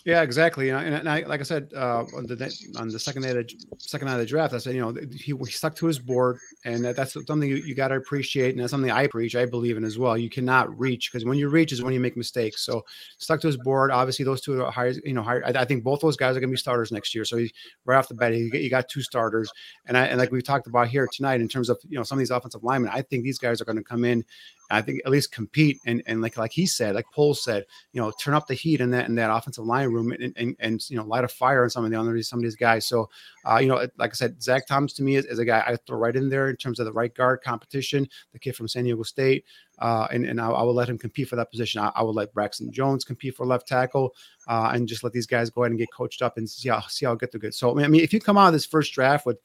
Yeah, 0.05 0.23
exactly. 0.23 0.71
And, 0.71 0.79
I, 0.79 0.83
and 0.85 1.09
I, 1.09 1.21
like 1.27 1.41
I 1.41 1.43
said, 1.43 1.73
uh, 1.77 2.05
on 2.17 2.27
the 2.27 2.73
on 2.79 2.89
the 2.89 2.99
second 2.99 3.23
day 3.23 3.31
of 3.31 3.37
the, 3.37 3.55
second 3.79 4.07
night 4.07 4.15
of 4.15 4.21
the 4.21 4.27
draft, 4.27 4.55
I 4.55 4.59
said, 4.59 4.75
you 4.75 4.81
know, 4.81 4.95
he, 5.13 5.35
he 5.35 5.51
stuck 5.51 5.75
to 5.77 5.87
his 5.87 5.99
board, 5.99 6.39
and 6.65 6.85
that, 6.85 6.97
that's 6.97 7.13
something 7.13 7.49
you, 7.49 7.57
you 7.57 7.75
got 7.75 7.89
to 7.89 7.97
appreciate, 7.97 8.51
and 8.55 8.61
that's 8.61 8.71
something 8.71 8.91
I 8.91 9.07
preach, 9.07 9.37
I 9.37 9.45
believe 9.45 9.77
in 9.77 9.85
as 9.85 9.99
well. 9.99 10.17
You 10.17 10.31
cannot 10.31 10.77
reach 10.79 11.13
because 11.13 11.27
when 11.27 11.39
you 11.39 11.49
reach 11.49 11.73
is 11.73 11.83
when 11.83 11.93
you 11.93 12.01
make 12.01 12.17
mistakes. 12.17 12.63
So 12.65 12.85
stuck 13.19 13.41
to 13.43 13.47
his 13.47 13.59
board. 13.59 13.91
Obviously, 13.91 14.25
those 14.25 14.41
two 14.41 14.63
are 14.63 14.71
higher. 14.71 14.95
You 15.05 15.13
know, 15.13 15.23
higher, 15.23 15.45
I, 15.45 15.51
I 15.51 15.65
think 15.65 15.85
both 15.85 16.01
those 16.01 16.17
guys 16.17 16.37
are 16.37 16.41
going 16.41 16.51
to 16.51 16.55
be 16.55 16.59
starters 16.59 16.93
next 16.93 17.15
year. 17.15 17.25
So 17.25 17.37
he, 17.37 17.53
right 17.85 17.97
off 17.97 18.09
the 18.09 18.15
bat, 18.15 18.35
you, 18.35 18.51
you 18.53 18.71
got 18.71 18.89
two 18.89 19.03
starters, 19.03 19.53
and 19.87 19.99
I 19.99 20.07
and 20.07 20.19
like 20.19 20.33
we 20.33 20.41
talked 20.41 20.67
about 20.67 20.89
here 20.89 21.09
tonight 21.13 21.41
in 21.41 21.49
terms 21.49 21.69
of 21.69 21.79
you 21.89 21.99
know 21.99 22.05
some 22.05 22.17
of 22.17 22.21
these 22.21 22.31
offensive 22.31 22.65
linemen, 22.65 22.91
I 22.93 23.03
think 23.03 23.23
these 23.23 23.39
guys 23.39 23.61
are 23.61 23.67
going 23.67 23.77
to 23.77 23.85
come 23.85 24.05
in 24.05 24.25
I 24.71 24.83
think 24.83 25.01
at 25.05 25.11
least 25.11 25.33
compete 25.33 25.81
and 25.87 26.03
and 26.07 26.23
like 26.23 26.37
like 26.37 26.53
he 26.53 26.67
said, 26.67 26.95
like 26.95 27.07
Paul 27.13 27.35
said, 27.35 27.65
you 27.93 28.01
know, 28.01 28.13
turn 28.21 28.35
up 28.35 28.47
the 28.47 28.55
heat 28.55 28.81
in 28.81 28.91
that 28.93 29.09
in 29.09 29.15
that 29.17 29.35
offensive 29.35 29.65
line 29.65 29.89
room 29.89 30.13
and 30.13 30.33
and, 30.37 30.57
and 30.61 30.91
you 30.91 30.97
know 30.97 31.05
light 31.05 31.25
a 31.25 31.29
fire 31.29 31.65
on 31.65 31.71
some 31.71 31.85
of 31.85 31.91
the 31.91 31.99
under 31.99 32.21
some 32.23 32.39
of 32.39 32.43
these 32.43 32.57
guys. 32.57 32.87
So 32.87 33.09
uh, 33.45 33.59
you 33.59 33.69
know, 33.69 33.87
like 33.99 34.11
I 34.11 34.15
said, 34.15 34.43
Zach 34.43 34.67
Thomas 34.67 34.93
to 34.95 35.03
me 35.03 35.17
is, 35.17 35.25
is 35.25 35.39
a 35.39 35.45
guy 35.45 35.63
I 35.67 35.77
throw 35.87 35.99
right 35.99 36.15
in 36.15 36.29
there 36.29 36.51
in 36.51 36.57
terms 36.57 36.79
of 36.79 36.87
the 36.87 36.93
right 36.93 37.15
guard 37.15 37.41
competition. 37.43 38.09
The 38.33 38.39
kid 38.39 38.55
from 38.55 38.69
San 38.69 38.85
Diego 38.85 39.03
State, 39.03 39.45
uh, 39.81 40.07
and 40.11 40.25
and 40.25 40.41
I, 40.41 40.51
I 40.51 40.63
will 40.63 40.75
let 40.75 40.89
him 40.89 40.99
compete 40.99 41.29
for 41.29 41.37
that 41.37 41.51
position. 41.51 41.81
I, 41.81 41.91
I 41.95 42.03
will 42.03 42.15
let 42.15 42.33
Braxton 42.33 42.71
Jones 42.73 43.05
compete 43.05 43.37
for 43.37 43.47
left 43.47 43.67
tackle, 43.67 44.15
uh, 44.49 44.71
and 44.75 44.87
just 44.87 45.03
let 45.03 45.13
these 45.13 45.27
guys 45.27 45.51
go 45.51 45.63
ahead 45.63 45.73
and 45.73 45.79
get 45.79 45.93
coached 45.93 46.23
up 46.23 46.37
and 46.37 46.49
see 46.49 46.69
how 46.69 46.81
see 46.83 47.07
how 47.07 47.15
get 47.15 47.33
the 47.33 47.39
good. 47.39 47.55
So 47.55 47.79
I 47.79 47.89
mean, 47.89 48.03
if 48.03 48.13
you 48.13 48.21
come 48.21 48.39
out 48.39 48.49
of 48.49 48.53
this 48.53 48.67
first 48.67 48.93
draft 48.93 49.27
with 49.27 49.39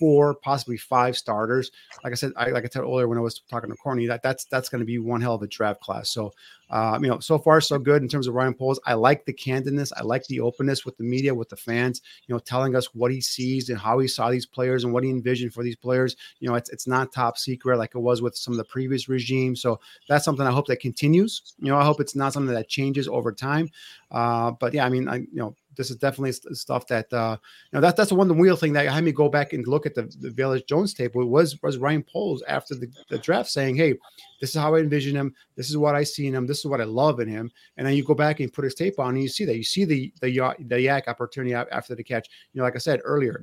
four, 0.00 0.34
possibly 0.34 0.78
five 0.78 1.14
starters. 1.14 1.70
Like 2.02 2.12
I 2.12 2.16
said, 2.16 2.32
I 2.34 2.48
like 2.48 2.64
I 2.64 2.68
said 2.68 2.80
earlier 2.80 3.06
when 3.06 3.18
I 3.18 3.20
was 3.20 3.40
talking 3.50 3.68
to 3.68 3.76
Corny, 3.76 4.06
that 4.06 4.22
that's 4.22 4.46
that's 4.46 4.70
going 4.70 4.80
to 4.80 4.86
be 4.86 4.98
one 4.98 5.20
hell 5.20 5.34
of 5.34 5.42
a 5.42 5.46
draft 5.46 5.82
class. 5.82 6.08
So, 6.08 6.32
uh, 6.70 6.98
you 7.02 7.08
know, 7.08 7.18
so 7.20 7.38
far 7.38 7.60
so 7.60 7.78
good 7.78 8.00
in 8.00 8.08
terms 8.08 8.26
of 8.26 8.34
Ryan 8.34 8.54
Poles. 8.54 8.80
I 8.86 8.94
like 8.94 9.26
the 9.26 9.34
candidness. 9.34 9.92
I 9.94 10.02
like 10.02 10.24
the 10.26 10.40
openness 10.40 10.86
with 10.86 10.96
the 10.96 11.04
media, 11.04 11.34
with 11.34 11.50
the 11.50 11.56
fans. 11.56 12.00
You 12.26 12.34
know, 12.34 12.38
telling 12.38 12.74
us 12.74 12.94
what 12.94 13.12
he 13.12 13.20
sees 13.20 13.68
and 13.68 13.78
how 13.78 13.98
he 13.98 14.08
saw 14.08 14.30
these 14.30 14.46
players 14.46 14.84
and 14.84 14.92
what 14.94 15.04
he 15.04 15.10
envisioned 15.10 15.52
for 15.52 15.62
these 15.62 15.76
players. 15.76 16.16
You 16.40 16.48
know, 16.48 16.54
it's 16.54 16.70
it's 16.70 16.86
not 16.86 17.12
top 17.12 17.36
secret 17.36 17.76
like 17.76 17.94
it 17.94 17.98
was 18.00 18.22
with 18.22 18.34
some 18.34 18.54
of 18.54 18.58
the 18.58 18.64
previous 18.64 19.06
regimes. 19.06 19.60
So 19.60 19.80
that's 20.08 20.24
something 20.24 20.46
I 20.46 20.50
hope 20.50 20.66
that 20.68 20.80
continues. 20.80 21.54
You 21.58 21.68
know, 21.68 21.76
I 21.76 21.84
hope 21.84 22.00
it's 22.00 22.16
not 22.16 22.32
something 22.32 22.54
that 22.54 22.68
changes 22.68 23.06
over 23.06 23.32
time. 23.32 23.68
Uh, 24.10 24.52
but 24.52 24.72
yeah, 24.72 24.86
I 24.86 24.88
mean, 24.88 25.08
I 25.08 25.16
you 25.16 25.28
know 25.34 25.54
this 25.80 25.90
is 25.90 25.96
definitely 25.96 26.32
st- 26.32 26.54
stuff 26.58 26.86
that 26.88 27.10
uh, 27.10 27.38
you 27.40 27.76
know 27.76 27.80
that 27.80 27.96
that's 27.96 28.10
the 28.10 28.14
one 28.14 28.28
the 28.28 28.34
wheel 28.34 28.54
thing 28.54 28.74
that 28.74 28.86
had 28.86 29.02
me 29.02 29.12
go 29.12 29.30
back 29.30 29.54
and 29.54 29.66
look 29.66 29.86
at 29.86 29.94
the, 29.94 30.02
the 30.20 30.28
Velus 30.28 30.66
Jones 30.66 30.92
tape. 30.92 31.16
It 31.16 31.24
was 31.24 31.60
was 31.62 31.78
Ryan 31.78 32.02
Poles 32.02 32.42
after 32.46 32.74
the, 32.74 32.88
the 33.08 33.16
draft 33.16 33.48
saying, 33.48 33.76
"Hey, 33.76 33.94
this 34.40 34.50
is 34.50 34.56
how 34.56 34.74
I 34.74 34.80
envision 34.80 35.14
him. 35.14 35.34
This 35.54 35.70
is 35.70 35.76
what 35.76 35.94
I 35.94 36.02
see 36.02 36.26
in 36.26 36.34
him. 36.34 36.46
This 36.46 36.60
is 36.60 36.66
what 36.66 36.80
I 36.80 36.84
love 36.84 37.20
in 37.20 37.28
him." 37.28 37.50
And 37.76 37.86
then 37.86 37.94
you 37.94 38.02
go 38.02 38.14
back 38.14 38.40
and 38.40 38.52
put 38.52 38.64
his 38.64 38.74
tape 38.74 38.98
on, 38.98 39.10
and 39.10 39.22
you 39.22 39.28
see 39.28 39.44
that 39.44 39.56
you 39.56 39.62
see 39.62 39.84
the 39.84 40.12
the 40.20 40.30
the 40.60 40.76
YAC 40.76 41.08
opportunity 41.08 41.54
after 41.54 41.94
the 41.94 42.02
catch. 42.02 42.28
You 42.52 42.58
know, 42.58 42.64
like 42.64 42.74
I 42.74 42.78
said 42.78 43.00
earlier, 43.04 43.42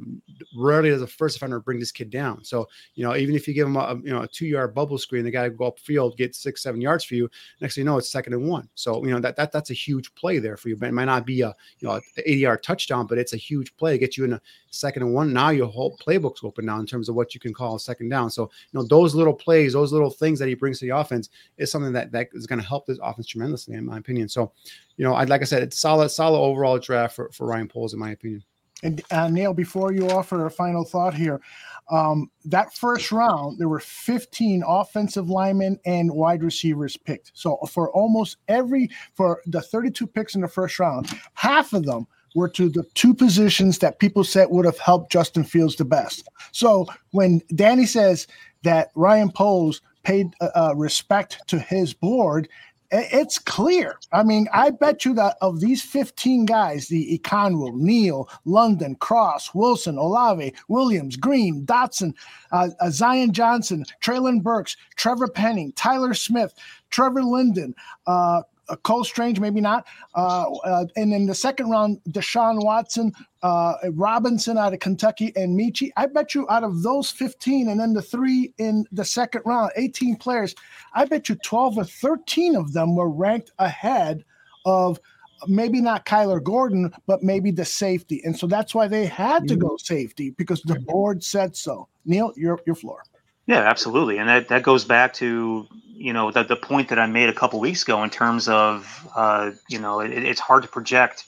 rarely 0.55 0.89
does 0.89 1.01
a 1.01 1.07
first 1.07 1.37
offender 1.37 1.59
bring 1.59 1.79
this 1.79 1.91
kid 1.91 2.09
down. 2.09 2.43
So 2.43 2.67
you 2.95 3.03
know, 3.03 3.15
even 3.15 3.35
if 3.35 3.47
you 3.47 3.53
give 3.53 3.67
him 3.67 3.77
a 3.77 3.95
you 4.03 4.11
know 4.11 4.21
a 4.21 4.27
two 4.27 4.47
yard 4.47 4.73
bubble 4.73 4.97
screen, 4.97 5.23
the 5.23 5.31
guy 5.31 5.47
go 5.49 5.71
upfield, 5.71 6.17
get 6.17 6.35
six 6.35 6.63
seven 6.63 6.81
yards 6.81 7.03
for 7.03 7.15
you. 7.15 7.29
Next 7.61 7.75
thing 7.75 7.83
you 7.83 7.85
know, 7.85 7.97
it's 7.97 8.09
second 8.09 8.33
and 8.33 8.49
one. 8.49 8.67
So 8.75 9.03
you 9.05 9.11
know 9.11 9.19
that 9.19 9.35
that 9.35 9.51
that's 9.51 9.69
a 9.69 9.75
huge 9.75 10.13
play 10.15 10.39
there 10.39 10.57
for 10.57 10.69
you. 10.69 10.75
But 10.75 10.89
it 10.89 10.93
might 10.93 11.05
not 11.05 11.25
be 11.25 11.41
a 11.41 11.55
you 11.79 11.87
know 11.87 12.01
80 12.17 12.37
yard 12.37 12.63
touchdown, 12.63 13.07
but 13.07 13.17
it's 13.17 13.33
a 13.33 13.37
huge 13.37 13.75
play. 13.77 13.95
It 13.95 13.99
gets 13.99 14.17
you 14.17 14.25
in 14.25 14.33
a 14.33 14.41
second 14.69 15.03
and 15.03 15.13
one. 15.13 15.33
Now 15.33 15.49
your 15.49 15.67
whole 15.67 15.97
playbook's 15.97 16.43
open 16.43 16.65
now 16.65 16.79
in 16.79 16.85
terms 16.85 17.09
of 17.09 17.15
what 17.15 17.33
you 17.33 17.39
can 17.39 17.53
call 17.53 17.75
a 17.75 17.79
second 17.79 18.09
down. 18.09 18.29
So 18.29 18.43
you 18.43 18.79
know 18.79 18.83
those 18.83 19.15
little 19.15 19.33
plays, 19.33 19.73
those 19.73 19.93
little 19.93 20.09
things 20.09 20.39
that 20.39 20.47
he 20.47 20.55
brings 20.55 20.79
to 20.79 20.86
the 20.87 20.97
offense 20.97 21.29
is 21.57 21.71
something 21.71 21.93
that 21.93 22.11
that 22.11 22.29
is 22.33 22.47
going 22.47 22.59
to 22.59 22.67
help 22.67 22.85
this 22.85 22.99
offense 23.01 23.27
tremendously, 23.27 23.75
in 23.75 23.85
my 23.85 23.97
opinion. 23.97 24.29
So 24.29 24.51
you 24.97 25.03
know, 25.05 25.15
I'd 25.15 25.29
like 25.29 25.41
I 25.41 25.45
said, 25.45 25.63
it's 25.63 25.79
solid, 25.79 26.09
solid 26.09 26.39
overall 26.39 26.79
draft 26.79 27.15
for, 27.15 27.29
for 27.31 27.47
Ryan 27.47 27.67
Poles, 27.67 27.93
in 27.93 27.99
my 27.99 28.11
opinion. 28.11 28.43
And 28.83 29.01
uh, 29.09 29.27
Neil, 29.27 29.53
before 29.53 29.91
you 29.91 30.07
offer 30.09 30.45
a 30.45 30.51
final 30.51 30.83
thought 30.83 31.13
here, 31.13 31.41
um, 31.89 32.29
that 32.45 32.75
first 32.75 33.11
round, 33.11 33.57
there 33.57 33.69
were 33.69 33.79
15 33.79 34.63
offensive 34.67 35.29
linemen 35.29 35.79
and 35.85 36.11
wide 36.11 36.43
receivers 36.43 36.95
picked. 36.95 37.31
So 37.33 37.57
for 37.69 37.91
almost 37.91 38.37
every, 38.47 38.89
for 39.15 39.41
the 39.47 39.61
32 39.61 40.05
picks 40.05 40.35
in 40.35 40.41
the 40.41 40.47
first 40.47 40.77
round, 40.79 41.09
half 41.33 41.73
of 41.73 41.85
them 41.85 42.05
were 42.35 42.49
to 42.49 42.69
the 42.69 42.83
two 42.93 43.15
positions 43.15 43.79
that 43.79 43.99
people 43.99 44.23
said 44.23 44.49
would 44.51 44.65
have 44.65 44.77
helped 44.77 45.11
Justin 45.11 45.43
Fields 45.43 45.75
the 45.75 45.85
best. 45.85 46.27
So 46.51 46.85
when 47.11 47.41
Danny 47.55 47.87
says 47.87 48.27
that 48.61 48.91
Ryan 48.93 49.31
Poles 49.31 49.81
paid 50.07 50.33
uh, 50.39 50.47
uh, 50.55 50.73
respect 50.73 51.41
to 51.47 51.59
his 51.59 51.93
board, 51.93 52.47
it's 52.91 53.37
clear. 53.37 53.99
I 54.13 54.23
mean, 54.23 54.47
I 54.53 54.69
bet 54.69 55.03
you 55.03 55.13
that 55.15 55.35
of 55.41 55.59
these 55.59 55.81
15 55.81 56.45
guys, 56.45 56.87
the 56.87 57.19
Ekwonu, 57.19 57.73
Neal, 57.73 58.29
London, 58.45 58.95
Cross, 58.95 59.53
Wilson, 59.53 59.97
Olave, 59.97 60.53
Williams, 60.69 61.17
Green, 61.17 61.65
Dotson, 61.65 62.13
uh, 62.53 62.69
uh, 62.79 62.89
Zion 62.89 63.33
Johnson, 63.33 63.83
Treylon 64.01 64.41
Burks, 64.41 64.77
Trevor 64.95 65.27
Penning, 65.27 65.73
Tyler 65.73 66.13
Smith, 66.13 66.53
Trevor 66.89 67.23
Linden, 67.23 67.75
uh, 68.07 68.43
Cole 68.83 69.03
Strange, 69.03 69.39
maybe 69.39 69.61
not. 69.61 69.85
Uh, 70.15 70.51
uh, 70.63 70.85
and 70.95 71.13
in 71.13 71.25
the 71.25 71.35
second 71.35 71.69
round, 71.69 71.99
Deshaun 72.09 72.63
Watson, 72.63 73.13
uh, 73.43 73.75
Robinson 73.91 74.57
out 74.57 74.73
of 74.73 74.79
Kentucky, 74.79 75.31
and 75.35 75.57
Metchie. 75.57 75.91
I 75.95 76.07
bet 76.07 76.35
you 76.35 76.47
out 76.49 76.63
of 76.63 76.83
those 76.83 77.09
15 77.11 77.69
and 77.69 77.79
then 77.79 77.93
the 77.93 78.01
three 78.01 78.53
in 78.57 78.85
the 78.91 79.05
second 79.05 79.43
round, 79.45 79.71
18 79.75 80.17
players, 80.17 80.55
I 80.93 81.05
bet 81.05 81.29
you 81.29 81.35
12 81.35 81.77
or 81.77 81.83
13 81.85 82.55
of 82.55 82.73
them 82.73 82.95
were 82.95 83.09
ranked 83.09 83.51
ahead 83.59 84.23
of 84.65 84.99
maybe 85.47 85.81
not 85.81 86.05
Kyler 86.05 86.43
Gordon, 86.43 86.91
but 87.05 87.23
maybe 87.23 87.51
the 87.51 87.65
safety. 87.65 88.21
And 88.23 88.37
so 88.37 88.47
that's 88.47 88.73
why 88.73 88.87
they 88.87 89.05
had 89.05 89.47
to 89.47 89.55
go 89.55 89.69
mm-hmm. 89.69 89.95
safety 89.95 90.31
because 90.31 90.61
the 90.63 90.79
board 90.79 91.23
said 91.23 91.55
so. 91.55 91.87
Neil, 92.05 92.33
your, 92.35 92.59
your 92.65 92.75
floor. 92.75 93.03
Yeah, 93.47 93.61
absolutely. 93.61 94.19
And 94.19 94.29
that, 94.29 94.49
that 94.49 94.63
goes 94.63 94.85
back 94.85 95.13
to 95.15 95.67
you 95.99 96.13
know 96.13 96.31
the, 96.31 96.43
the 96.43 96.57
point 96.57 96.89
that 96.89 96.99
I 96.99 97.07
made 97.07 97.29
a 97.29 97.33
couple 97.33 97.59
weeks 97.59 97.83
ago 97.83 98.03
in 98.03 98.11
terms 98.11 98.49
of 98.49 99.07
uh, 99.15 99.51
you 99.69 99.79
know 99.79 100.01
it, 100.01 100.11
it's 100.11 100.41
hard 100.41 100.63
to 100.63 100.69
project 100.69 101.25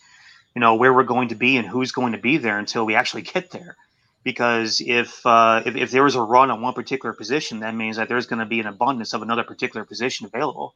you 0.55 0.61
know 0.61 0.75
where 0.75 0.93
we're 0.93 1.03
going 1.03 1.29
to 1.29 1.35
be 1.35 1.57
and 1.57 1.67
who's 1.67 1.91
going 1.93 2.13
to 2.13 2.19
be 2.19 2.37
there 2.37 2.59
until 2.59 2.85
we 2.85 2.95
actually 2.95 3.23
get 3.23 3.51
there. 3.51 3.77
Because 4.23 4.81
if, 4.85 5.25
uh, 5.25 5.63
if 5.65 5.75
if 5.77 5.91
there 5.91 6.03
was 6.03 6.15
a 6.15 6.21
run 6.21 6.51
on 6.51 6.61
one 6.61 6.73
particular 6.75 7.13
position 7.13 7.61
that 7.61 7.75
means 7.75 7.97
that 7.97 8.09
there's 8.09 8.27
going 8.27 8.39
to 8.39 8.45
be 8.45 8.59
an 8.61 8.67
abundance 8.67 9.13
of 9.13 9.21
another 9.23 9.43
particular 9.43 9.85
position 9.85 10.25
available. 10.27 10.75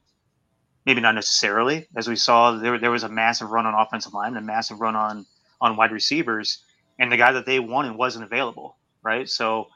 Maybe 0.86 1.02
not 1.02 1.16
necessarily. 1.16 1.88
As 1.96 2.08
we 2.10 2.16
saw 2.18 2.52
there, 2.54 2.78
there 2.80 2.92
was 2.92 3.04
a 3.04 3.10
massive 3.10 3.52
run 3.52 3.66
on 3.66 3.74
offensive 3.74 4.14
line 4.14 4.36
a 4.38 4.42
massive 4.42 4.80
run 4.82 4.96
on 4.96 5.26
on 5.62 5.78
wide 5.78 5.92
receivers 5.92 6.64
and 7.00 7.12
the 7.12 7.18
guy 7.18 7.34
that 7.34 7.46
they 7.46 7.60
wanted 7.60 7.96
wasn't 7.96 8.26
available 8.26 8.78
right? 9.06 9.30
So 9.30 9.68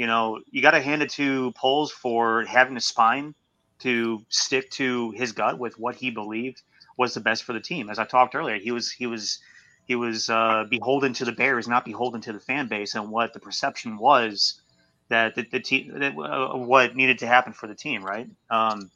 you 0.00 0.06
know 0.06 0.40
you 0.50 0.62
got 0.62 0.70
to 0.70 0.80
hand 0.80 1.02
it 1.02 1.10
to 1.10 1.52
Poles 1.52 1.92
for 1.92 2.46
having 2.46 2.78
a 2.78 2.80
spine 2.80 3.34
to 3.80 4.24
stick 4.30 4.70
to 4.70 5.10
his 5.10 5.32
gut 5.32 5.58
with 5.58 5.78
what 5.78 5.94
he 5.94 6.10
believed 6.10 6.62
was 6.96 7.12
the 7.12 7.20
best 7.20 7.44
for 7.44 7.52
the 7.52 7.60
team. 7.60 7.90
As 7.90 7.98
I 7.98 8.04
talked 8.04 8.34
earlier, 8.34 8.58
he 8.58 8.70
was 8.70 8.90
he 8.90 9.06
was 9.06 9.40
he 9.84 9.96
was 9.96 10.30
uh, 10.30 10.64
beholden 10.70 11.12
to 11.14 11.26
the 11.26 11.32
Bears, 11.32 11.68
not 11.68 11.84
beholden 11.84 12.22
to 12.22 12.32
the 12.32 12.40
fan 12.40 12.66
base, 12.66 12.94
and 12.94 13.10
what 13.10 13.34
the 13.34 13.40
perception 13.40 13.98
was 13.98 14.62
that 15.10 15.34
the, 15.34 15.44
the 15.52 15.60
team 15.60 15.98
that, 15.98 16.16
uh, 16.16 16.56
what 16.56 16.96
needed 16.96 17.18
to 17.18 17.26
happen 17.26 17.52
for 17.52 17.66
the 17.66 17.74
team, 17.74 18.02
right? 18.02 18.26
Um, 18.48 18.90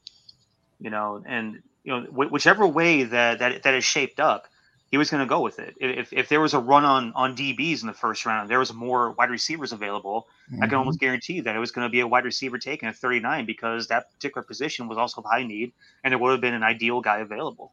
you 0.80 0.88
know, 0.88 1.22
and 1.26 1.62
you 1.82 1.92
know, 1.92 2.00
wh- 2.04 2.32
whichever 2.32 2.66
way 2.66 3.02
that 3.02 3.40
that 3.40 3.62
that 3.64 3.74
is 3.74 3.84
shaped 3.84 4.20
up, 4.20 4.46
he 4.94 4.98
was 4.98 5.10
going 5.10 5.18
to 5.18 5.26
go 5.26 5.40
with 5.40 5.58
it. 5.58 5.74
If, 5.80 6.12
if 6.12 6.28
there 6.28 6.40
was 6.40 6.54
a 6.54 6.60
run 6.60 6.84
on 6.84 7.12
on 7.16 7.34
DBs 7.34 7.80
in 7.80 7.88
the 7.88 7.92
first 7.92 8.24
round, 8.24 8.48
there 8.48 8.60
was 8.60 8.72
more 8.72 9.10
wide 9.10 9.28
receivers 9.28 9.72
available. 9.72 10.28
Mm-hmm. 10.52 10.62
I 10.62 10.68
can 10.68 10.76
almost 10.76 10.98
mm-hmm. 10.98 11.06
guarantee 11.06 11.40
that 11.40 11.56
it 11.56 11.58
was 11.58 11.72
going 11.72 11.84
to 11.84 11.90
be 11.90 11.98
a 11.98 12.06
wide 12.06 12.24
receiver 12.24 12.58
taken 12.58 12.86
at 12.86 12.94
39 12.94 13.44
because 13.44 13.88
that 13.88 14.12
particular 14.12 14.44
position 14.44 14.86
was 14.86 14.96
also 14.96 15.20
of 15.20 15.24
high 15.28 15.42
need, 15.42 15.72
and 16.04 16.12
there 16.12 16.18
would 16.20 16.30
have 16.30 16.40
been 16.40 16.54
an 16.54 16.62
ideal 16.62 17.00
guy 17.00 17.18
available. 17.18 17.72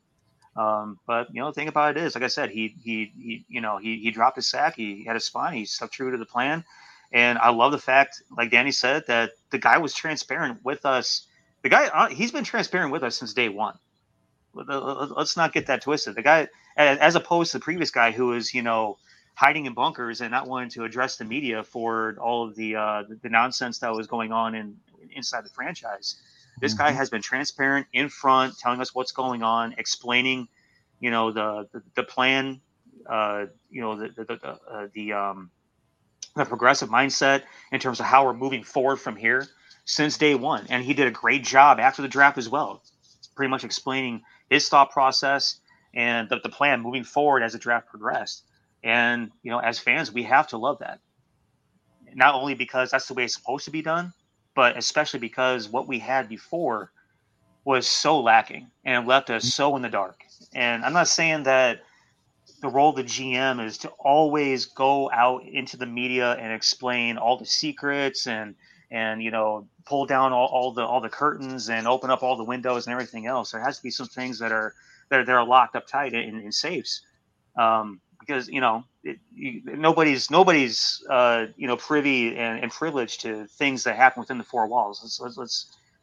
Um, 0.56 0.98
but 1.06 1.28
you 1.32 1.42
know, 1.42 1.50
the 1.50 1.54
thing 1.54 1.68
about 1.68 1.96
it 1.96 2.02
is, 2.02 2.16
like 2.16 2.24
I 2.24 2.28
said, 2.28 2.50
he 2.50 2.76
he 2.84 3.12
he 3.16 3.46
you 3.48 3.62
know 3.62 3.78
he 3.78 4.00
he 4.00 4.10
dropped 4.10 4.38
his 4.38 4.48
sack, 4.48 4.76
he 4.76 5.06
had 5.06 5.16
a 5.16 5.20
spine, 5.20 5.54
he 5.54 5.66
stuck 5.66 5.92
true 5.92 6.10
to 6.10 6.18
the 6.18 6.26
plan, 6.26 6.66
and 7.12 7.38
I 7.38 7.52
love 7.52 7.72
the 7.72 7.78
fact, 7.78 8.24
like 8.36 8.50
Danny 8.50 8.72
said, 8.72 9.04
that 9.06 9.34
the 9.52 9.60
guy 9.60 9.78
was 9.78 9.94
transparent 9.94 10.66
with 10.66 10.88
us. 10.88 11.28
The 11.62 11.70
guy 11.70 11.86
uh, 11.86 12.10
he's 12.10 12.32
been 12.32 12.46
transparent 12.46 12.92
with 12.92 13.04
us 13.04 13.16
since 13.16 13.36
day 13.36 13.50
one. 13.50 13.78
Let's 14.54 15.38
not 15.38 15.54
get 15.54 15.68
that 15.68 15.82
twisted. 15.82 16.16
The 16.16 16.22
guy 16.22 16.48
as 16.78 17.16
opposed 17.16 17.52
to 17.52 17.60
the 17.60 17.64
previous 17.64 17.92
guy 17.92 18.12
who 18.12 18.28
was, 18.28 18.54
you 18.54 18.62
know, 18.62 18.98
hiding 19.34 19.66
in 19.66 19.74
bunkers 19.74 20.22
and 20.22 20.32
not 20.32 20.48
wanting 20.48 20.70
to 20.70 20.84
address 20.84 21.18
the 21.18 21.26
media 21.26 21.64
for 21.64 22.16
all 22.20 22.48
of 22.48 22.56
the 22.56 22.76
uh, 22.76 23.04
the 23.22 23.30
nonsense 23.30 23.80
that 23.80 23.94
was 23.94 24.08
going 24.08 24.32
on 24.32 24.56
in 24.56 24.78
inside 25.12 25.46
the 25.46 25.50
franchise. 25.50 26.16
This 26.60 26.74
mm-hmm. 26.74 26.84
guy 26.84 26.92
has 26.92 27.10
been 27.10 27.22
transparent 27.22 27.88
in 27.94 28.10
front, 28.10 28.58
telling 28.58 28.82
us 28.82 28.94
what's 28.94 29.12
going 29.12 29.42
on, 29.42 29.74
explaining, 29.78 30.48
you 31.00 31.12
know, 31.12 31.32
the 31.32 31.68
the, 31.72 31.82
the 31.96 32.04
plan, 32.04 32.62
uh, 33.08 33.46
you 33.70 33.82
know, 33.82 33.96
the 33.96 34.10
the 34.10 34.26
the, 34.26 34.60
uh, 34.70 34.88
the 34.94 35.14
um, 35.14 35.50
the 36.36 36.46
progressive 36.46 36.90
mindset 36.90 37.44
in 37.72 37.80
terms 37.80 38.00
of 38.00 38.06
how 38.06 38.26
we're 38.26 38.34
moving 38.34 38.64
forward 38.64 38.98
from 38.98 39.16
here 39.16 39.48
since 39.86 40.18
day 40.18 40.36
one. 40.36 40.66
And 40.70 40.84
he 40.84 40.94
did 40.94 41.08
a 41.08 41.12
great 41.12 41.44
job 41.44 41.80
after 41.80 42.02
the 42.02 42.08
draft 42.08 42.38
as 42.38 42.48
well, 42.48 42.84
pretty 43.36 43.50
much 43.50 43.64
explaining 43.64 44.22
his 44.52 44.68
thought 44.68 44.92
process 44.92 45.62
and 45.96 46.28
the, 46.30 46.40
the 46.44 46.50
plan 46.50 46.82
moving 46.82 47.06
forward 47.06 47.42
as 47.42 47.54
the 47.54 47.58
draft 47.58 47.88
progressed. 47.88 48.44
And 48.84 49.32
you 49.44 49.50
know, 49.50 49.60
as 49.60 49.80
fans, 49.80 50.12
we 50.12 50.24
have 50.24 50.48
to 50.48 50.58
love 50.58 50.80
that. 50.80 51.00
Not 52.14 52.36
only 52.36 52.54
because 52.54 52.92
that's 52.92 53.08
the 53.08 53.14
way 53.14 53.24
it's 53.24 53.34
supposed 53.34 53.64
to 53.66 53.72
be 53.72 53.82
done, 53.82 54.12
but 54.54 54.78
especially 54.78 55.22
because 55.22 55.70
what 55.70 55.88
we 55.88 56.00
had 56.00 56.28
before 56.28 56.92
was 57.64 57.88
so 57.88 58.20
lacking 58.20 58.68
and 58.84 59.08
left 59.08 59.30
us 59.30 59.46
so 59.46 59.76
in 59.78 59.82
the 59.82 59.90
dark. 59.90 60.22
And 60.54 60.84
I'm 60.84 60.94
not 60.94 61.08
saying 61.08 61.44
that 61.44 61.84
the 62.62 62.68
role 62.68 62.90
of 62.90 62.98
the 62.98 63.04
GM 63.04 63.66
is 63.66 63.78
to 63.80 63.90
always 64.00 64.66
go 64.66 65.10
out 65.12 65.46
into 65.46 65.78
the 65.78 65.86
media 65.86 66.34
and 66.34 66.52
explain 66.52 67.18
all 67.18 67.38
the 67.38 67.46
secrets 67.46 68.28
and 68.28 68.56
and 68.90 69.24
you 69.24 69.32
know 69.32 69.68
pull 69.86 70.06
down 70.06 70.34
all, 70.34 70.48
all 70.48 70.72
the 70.74 70.86
all 70.86 71.02
the 71.02 71.10
curtains 71.10 71.70
and 71.70 71.88
open 71.88 72.10
up 72.10 72.24
all 72.24 72.38
the 72.38 72.44
windows 72.44 72.88
and 72.88 72.94
everything 72.94 73.26
else. 73.26 73.52
There 73.52 73.62
has 73.62 73.78
to 73.78 73.84
be 73.84 73.92
some 73.92 74.08
things 74.08 74.40
that 74.40 74.52
are 74.52 74.74
that 75.10 75.20
are, 75.20 75.26
they're 75.26 75.44
locked 75.44 75.76
up 75.76 75.88
tight 75.88 76.14
in, 76.14 76.40
in 76.40 76.52
safes 76.52 77.02
um, 77.58 78.00
because 78.20 78.48
you 78.48 78.62
know 78.62 78.84
it, 79.04 79.20
you, 79.34 79.62
nobody's 79.66 80.32
nobody's 80.32 81.04
uh, 81.10 81.48
you 81.56 81.68
know 81.68 81.78
privy 81.78 82.36
and, 82.36 82.60
and 82.60 82.72
privileged 82.72 83.22
to 83.22 83.46
things 83.48 83.84
that 83.84 83.96
happen 83.96 84.22
within 84.22 84.38
the 84.38 84.44
four 84.44 84.68
walls. 84.68 85.02
Let's 85.02 85.20
let's 85.20 85.38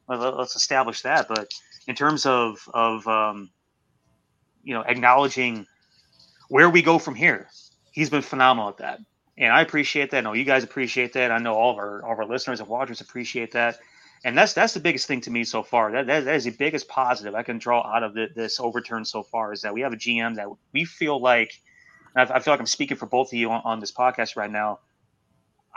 let's, 0.09 0.35
let's 0.37 0.57
establish 0.57 1.03
that. 1.03 1.29
But 1.29 1.49
in 1.87 1.95
terms 1.95 2.27
of 2.27 2.59
of 2.75 3.07
um, 3.07 3.51
you 4.63 4.75
know 4.75 4.83
acknowledging 4.83 5.67
where 6.49 6.71
we 6.71 6.83
go 6.83 6.99
from 6.99 7.15
here, 7.15 7.49
he's 7.93 8.11
been 8.11 8.23
phenomenal 8.23 8.71
at 8.71 8.79
that, 8.79 9.01
and 9.39 9.53
I 9.53 9.63
appreciate 9.63 10.11
that. 10.11 10.19
I 10.19 10.21
know 10.21 10.35
you 10.35 10.45
guys 10.45 10.65
appreciate 10.65 11.15
that. 11.15 11.31
I 11.31 11.39
know 11.39 11.55
all 11.55 11.71
of 11.71 11.79
our 11.79 12.05
all 12.05 12.13
of 12.13 12.19
our 12.19 12.27
listeners 12.27 12.61
and 12.61 12.69
watchers 12.69 13.01
appreciate 13.01 13.53
that 13.53 13.79
and 14.25 14.37
that's 14.37 14.53
that's 14.53 14.75
the 14.75 14.81
biggest 14.81 15.07
thing 15.07 15.21
to 15.23 15.31
me 15.31 15.45
so 15.45 15.63
far. 15.63 15.93
That 15.93 16.07
that, 16.07 16.25
that 16.25 16.35
is 16.35 16.45
the 16.45 16.51
biggest 16.51 16.89
positive 16.89 17.35
I 17.35 17.43
can 17.43 17.59
draw 17.59 17.83
out 17.83 18.03
of 18.03 18.15
the, 18.15 18.29
this 18.35 18.59
overturn 18.59 19.05
so 19.05 19.23
far 19.23 19.53
is 19.53 19.63
that 19.63 19.73
we 19.73 19.83
have 19.83 19.93
a 19.93 19.97
GM 19.97 20.37
that 20.37 20.49
we 20.73 20.85
feel 20.85 21.21
like. 21.21 21.53
I, 22.17 22.23
I 22.23 22.41
feel 22.41 22.53
like 22.53 22.61
I'm 22.61 22.67
speaking 22.67 22.97
for 22.97 23.07
both 23.07 23.29
of 23.29 23.39
you 23.39 23.51
on, 23.51 23.63
on, 23.65 23.81
this 23.81 23.93
podcast 23.93 24.35
right 24.35 24.51
now. 24.51 24.81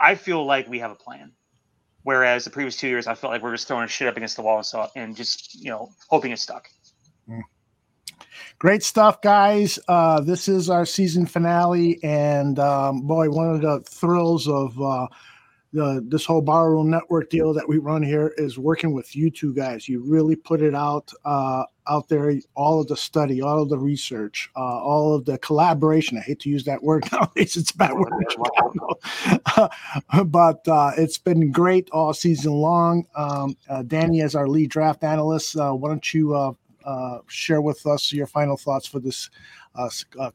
I 0.00 0.14
feel 0.14 0.44
like 0.44 0.66
we 0.66 0.80
have 0.80 0.90
a 0.90 0.96
plan, 0.96 1.32
whereas 2.02 2.44
the 2.44 2.50
previous 2.50 2.76
two 2.76 2.88
years 2.88 3.06
I 3.06 3.14
felt 3.14 3.32
like 3.32 3.42
we 3.42 3.50
are 3.50 3.54
just 3.54 3.68
throwing 3.68 3.86
shit 3.86 4.08
up 4.08 4.16
against 4.16 4.36
the 4.36 4.42
wall 4.42 4.56
and 4.56 4.66
so 4.66 4.88
and 4.96 5.14
just 5.14 5.54
you 5.54 5.70
know 5.70 5.90
hoping 6.08 6.32
it 6.32 6.38
stuck. 6.38 6.68
Mm. 7.28 7.42
Great 8.58 8.82
stuff, 8.82 9.20
guys. 9.22 9.78
Uh, 9.88 10.20
this 10.20 10.48
is 10.48 10.70
our 10.70 10.86
season 10.86 11.26
finale, 11.26 11.98
and 12.02 12.58
um, 12.58 13.02
boy, 13.02 13.28
one 13.30 13.50
of 13.50 13.60
the 13.60 13.80
thrills 13.80 14.48
of. 14.48 14.80
Uh, 14.80 15.06
the 15.72 16.04
this 16.06 16.26
whole 16.26 16.42
barroom 16.42 16.90
network 16.90 17.30
deal 17.30 17.54
that 17.54 17.68
we 17.68 17.78
run 17.78 18.02
here 18.02 18.34
is 18.36 18.58
working 18.58 18.92
with 18.92 19.16
you 19.16 19.30
two 19.30 19.54
guys. 19.54 19.88
You 19.88 20.04
really 20.06 20.36
put 20.36 20.60
it 20.60 20.74
out 20.74 21.10
uh, 21.24 21.64
out 21.88 22.08
there, 22.08 22.34
all 22.54 22.80
of 22.80 22.88
the 22.88 22.96
study, 22.96 23.40
all 23.40 23.62
of 23.62 23.68
the 23.68 23.78
research, 23.78 24.50
uh, 24.54 24.60
all 24.60 25.14
of 25.14 25.24
the 25.24 25.38
collaboration. 25.38 26.18
I 26.18 26.20
hate 26.20 26.40
to 26.40 26.50
use 26.50 26.64
that 26.64 26.82
word 26.82 27.04
nowadays; 27.12 27.56
it's 27.56 27.70
a 27.70 27.76
bad 27.76 27.94
word. 27.94 28.12
but 30.26 30.68
uh, 30.68 30.90
it's 30.96 31.18
been 31.18 31.50
great 31.50 31.88
all 31.90 32.12
season 32.12 32.52
long. 32.52 33.06
Um, 33.16 33.56
uh, 33.68 33.82
Danny, 33.82 34.20
as 34.20 34.34
our 34.34 34.48
lead 34.48 34.70
draft 34.70 35.02
analyst, 35.02 35.56
uh, 35.56 35.72
why 35.72 35.88
don't 35.88 36.12
you 36.12 36.56
uh, 36.84 37.18
share 37.26 37.62
with 37.62 37.86
us 37.86 38.12
your 38.12 38.26
final 38.26 38.56
thoughts 38.56 38.86
for 38.86 39.00
this 39.00 39.30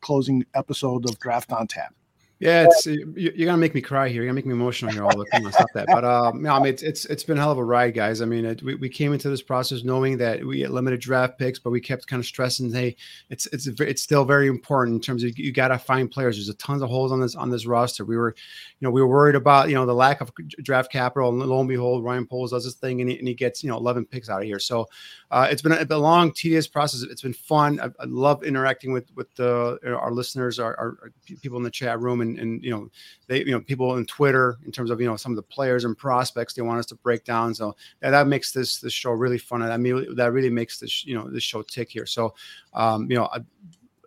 closing 0.02 0.46
episode 0.56 1.10
of 1.10 1.20
Draft 1.20 1.52
on 1.52 1.68
Tap? 1.68 1.94
Yeah, 2.40 2.68
it's 2.70 2.86
you, 2.86 3.32
are 3.42 3.46
gonna 3.46 3.58
make 3.58 3.74
me 3.74 3.82
cry 3.82 4.10
here. 4.10 4.22
You're 4.22 4.26
gonna 4.26 4.36
make 4.36 4.46
me 4.46 4.54
emotional 4.54 4.92
here. 4.92 5.04
All 5.04 5.18
the 5.18 5.26
time. 5.32 5.52
Stop 5.52 5.70
that. 5.74 5.88
But 5.88 6.06
um, 6.06 6.44
no, 6.44 6.54
I 6.54 6.60
mean, 6.60 6.68
it's 6.68 6.84
it's 6.84 7.06
it's 7.06 7.24
been 7.24 7.40
a 7.40 7.42
hell 7.42 7.52
of 7.52 7.58
a 7.58 7.64
ride, 7.64 7.96
guys. 7.96 8.22
I 8.22 8.26
mean, 8.26 8.46
it, 8.46 8.62
we, 8.62 8.76
we 8.76 8.90
came 8.90 9.12
into 9.12 9.28
this 9.28 9.42
process 9.42 9.84
knowing 9.84 10.18
that 10.18 10.46
we 10.46 10.58
get 10.58 10.70
limited 10.70 11.00
draft 11.00 11.40
picks, 11.40 11.58
but 11.58 11.72
we 11.72 11.82
kept 11.82 12.06
kind 12.06 12.20
of 12.20 12.28
stressing, 12.28 12.72
hey, 12.72 12.96
it's 13.32 13.48
it's 13.48 13.66
it's 13.66 14.04
still 14.04 14.24
very 14.24 14.48
important 14.48 14.96
in 14.96 15.02
terms 15.02 15.24
of 15.24 15.36
you 15.40 15.52
got 15.52 15.70
to 15.70 15.80
find 15.80 16.12
players. 16.12 16.38
There's 16.38 16.50
a 16.50 16.54
tons 16.56 16.84
of 16.84 16.90
holes 16.90 17.12
on 17.12 17.20
this 17.20 17.34
on 17.34 17.50
this 17.50 17.66
roster. 17.66 18.06
We 18.06 18.18
were, 18.18 18.36
you 18.80 18.86
know, 18.86 18.92
we 18.92 19.02
were 19.02 19.08
worried 19.08 19.36
about 19.36 19.70
you 19.70 19.76
know 19.76 19.88
the 19.88 19.96
lack 19.96 20.22
of 20.22 20.32
draft 20.62 20.92
capital, 20.92 21.30
and 21.30 21.40
lo 21.40 21.60
and 21.60 21.68
behold, 21.68 22.04
Ryan 22.04 22.28
Poles 22.28 22.52
does 22.52 22.66
this 22.66 22.76
thing, 22.76 23.02
and 23.02 23.10
he, 23.10 23.18
and 23.18 23.28
he 23.28 23.34
gets 23.34 23.64
you 23.64 23.70
know 23.72 23.78
11 23.78 24.06
picks 24.06 24.30
out 24.30 24.42
of 24.42 24.46
here. 24.46 24.60
So 24.60 24.88
uh, 25.30 25.48
it's 25.52 25.62
been 25.62 25.74
a, 25.74 25.86
a, 25.90 25.98
long, 25.98 26.32
tedious 26.32 26.68
process. 26.68 27.04
It's 27.04 27.22
been 27.22 27.34
fun. 27.34 27.80
I, 27.80 27.86
I 27.86 28.06
love 28.06 28.44
interacting 28.44 28.94
with 28.94 29.06
with 29.16 29.34
the, 29.36 29.78
our 29.86 30.12
listeners, 30.12 30.60
our, 30.60 30.76
our 30.78 31.12
people 31.42 31.58
in 31.58 31.64
the 31.64 31.72
chat 31.72 32.00
room, 32.00 32.22
and 32.22 32.40
and 32.40 32.48
and 32.48 32.64
you 32.64 32.72
know 32.72 32.90
they 33.28 33.40
you 33.40 33.52
know 33.52 33.60
people 33.60 33.92
on 33.92 34.06
Twitter 34.06 34.58
in 34.66 34.72
terms 34.72 34.90
of 34.90 35.00
you 35.00 35.08
know 35.08 35.16
some 35.16 35.32
of 35.32 35.36
the 35.36 35.44
players 35.44 35.86
and 35.86 35.98
prospects 35.98 36.54
they 36.54 36.62
want 36.62 36.80
us 36.80 36.86
to 36.88 36.96
break 36.96 37.24
down. 37.24 37.54
So 37.54 37.76
yeah, 38.02 38.12
that 38.12 38.28
makes 38.28 38.52
this 38.52 38.80
this 38.80 38.94
show 38.94 39.12
really 39.12 39.38
fun, 39.38 39.62
and 39.62 39.72
I 39.72 39.78
mean 39.78 40.16
that 40.16 40.32
really 40.32 40.50
makes 40.50 40.80
this 40.80 41.06
you 41.06 41.16
know 41.16 41.30
this 41.30 41.44
show 41.44 41.62
tick 41.62 41.90
here. 41.90 42.06
So 42.06 42.34
um, 42.74 43.10
you 43.10 43.18
know. 43.18 43.30
I, 43.32 43.40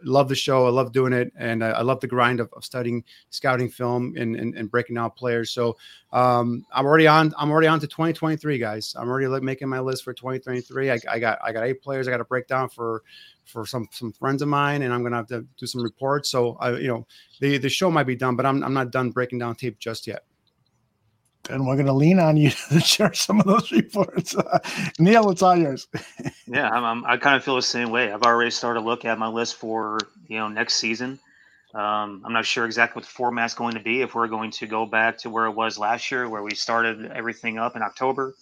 love 0.04 0.28
the 0.28 0.34
show. 0.34 0.66
I 0.66 0.70
love 0.70 0.92
doing 0.92 1.12
it, 1.12 1.32
and 1.36 1.64
I, 1.64 1.70
I 1.70 1.82
love 1.82 2.00
the 2.00 2.06
grind 2.06 2.40
of, 2.40 2.52
of, 2.54 2.64
studying 2.64 3.04
scouting 3.30 3.68
film 3.68 4.14
and, 4.16 4.36
and, 4.36 4.54
and 4.54 4.70
breaking 4.70 4.96
down 4.96 5.10
players. 5.12 5.50
So 5.50 5.76
um, 6.12 6.64
I'm 6.72 6.86
already 6.86 7.06
on. 7.06 7.32
I'm 7.38 7.50
already 7.50 7.68
on 7.68 7.80
to 7.80 7.86
2023, 7.86 8.58
guys. 8.58 8.94
I'm 8.98 9.08
already 9.08 9.26
like, 9.26 9.42
making 9.42 9.68
my 9.68 9.80
list 9.80 10.04
for 10.04 10.12
2023. 10.12 10.90
I, 10.90 10.98
I 11.08 11.18
got 11.18 11.38
I 11.42 11.52
got 11.52 11.64
eight 11.64 11.82
players. 11.82 12.08
I 12.08 12.10
got 12.10 12.18
to 12.18 12.24
break 12.24 12.46
down 12.46 12.68
for 12.68 13.02
for 13.44 13.66
some 13.66 13.88
some 13.90 14.12
friends 14.12 14.42
of 14.42 14.48
mine, 14.48 14.82
and 14.82 14.92
I'm 14.92 15.02
gonna 15.02 15.16
have 15.16 15.28
to 15.28 15.46
do 15.56 15.66
some 15.66 15.82
reports. 15.82 16.30
So 16.30 16.56
I, 16.60 16.76
you 16.76 16.88
know, 16.88 17.06
the 17.40 17.58
the 17.58 17.68
show 17.68 17.90
might 17.90 18.04
be 18.04 18.16
done, 18.16 18.36
but 18.36 18.46
I'm 18.46 18.62
I'm 18.62 18.74
not 18.74 18.90
done 18.92 19.10
breaking 19.10 19.38
down 19.38 19.54
tape 19.56 19.78
just 19.78 20.06
yet. 20.06 20.24
And 21.50 21.66
we're 21.66 21.74
going 21.74 21.86
to 21.86 21.92
lean 21.92 22.18
on 22.18 22.36
you 22.36 22.50
to 22.68 22.80
share 22.80 23.12
some 23.12 23.40
of 23.40 23.46
those 23.46 23.70
reports. 23.72 24.36
Uh, 24.36 24.58
Neil, 24.98 25.30
it's 25.30 25.42
all 25.42 25.56
yours. 25.56 25.88
yeah, 26.46 26.68
I'm, 26.70 26.84
I'm, 26.84 27.04
i 27.04 27.16
kind 27.16 27.36
of 27.36 27.44
feel 27.44 27.56
the 27.56 27.62
same 27.62 27.90
way. 27.90 28.12
I've 28.12 28.22
already 28.22 28.50
started 28.50 28.80
to 28.80 28.86
look 28.86 29.04
at 29.04 29.18
my 29.18 29.28
list 29.28 29.56
for 29.56 29.98
you 30.28 30.38
know 30.38 30.48
next 30.48 30.74
season. 30.74 31.18
Um, 31.74 32.22
I'm 32.24 32.32
not 32.32 32.46
sure 32.46 32.66
exactly 32.66 33.00
what 33.00 33.04
the 33.04 33.10
format's 33.10 33.54
going 33.54 33.74
to 33.74 33.80
be. 33.80 34.02
If 34.02 34.14
we're 34.14 34.26
going 34.26 34.50
to 34.52 34.66
go 34.66 34.86
back 34.86 35.18
to 35.18 35.30
where 35.30 35.46
it 35.46 35.52
was 35.52 35.78
last 35.78 36.10
year, 36.10 36.28
where 36.28 36.42
we 36.42 36.54
started 36.54 37.12
everything 37.12 37.58
up 37.58 37.76
in 37.76 37.82
October, 37.82 38.34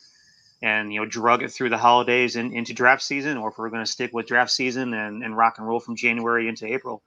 and 0.62 0.93
you 0.93 1.01
know 1.01 1.06
drug 1.06 1.43
it 1.43 1.51
through 1.51 1.68
the 1.68 1.78
holidays 1.78 2.36
and 2.36 2.52
into 2.52 2.72
draft 2.72 3.02
season, 3.02 3.36
or 3.36 3.51
if 3.51 3.59
we're 3.59 3.70
going 3.70 3.85
to 3.85 3.90
stick 3.90 4.12
with 4.12 4.26
draft 4.26 4.51
season 4.51 4.94
and, 4.94 5.22
and 5.22 5.36
rock 5.36 5.59
and 5.59 5.66
roll 5.66 5.80
from 5.80 5.97
January 5.97 6.48
into 6.48 6.66
April. 6.66 7.02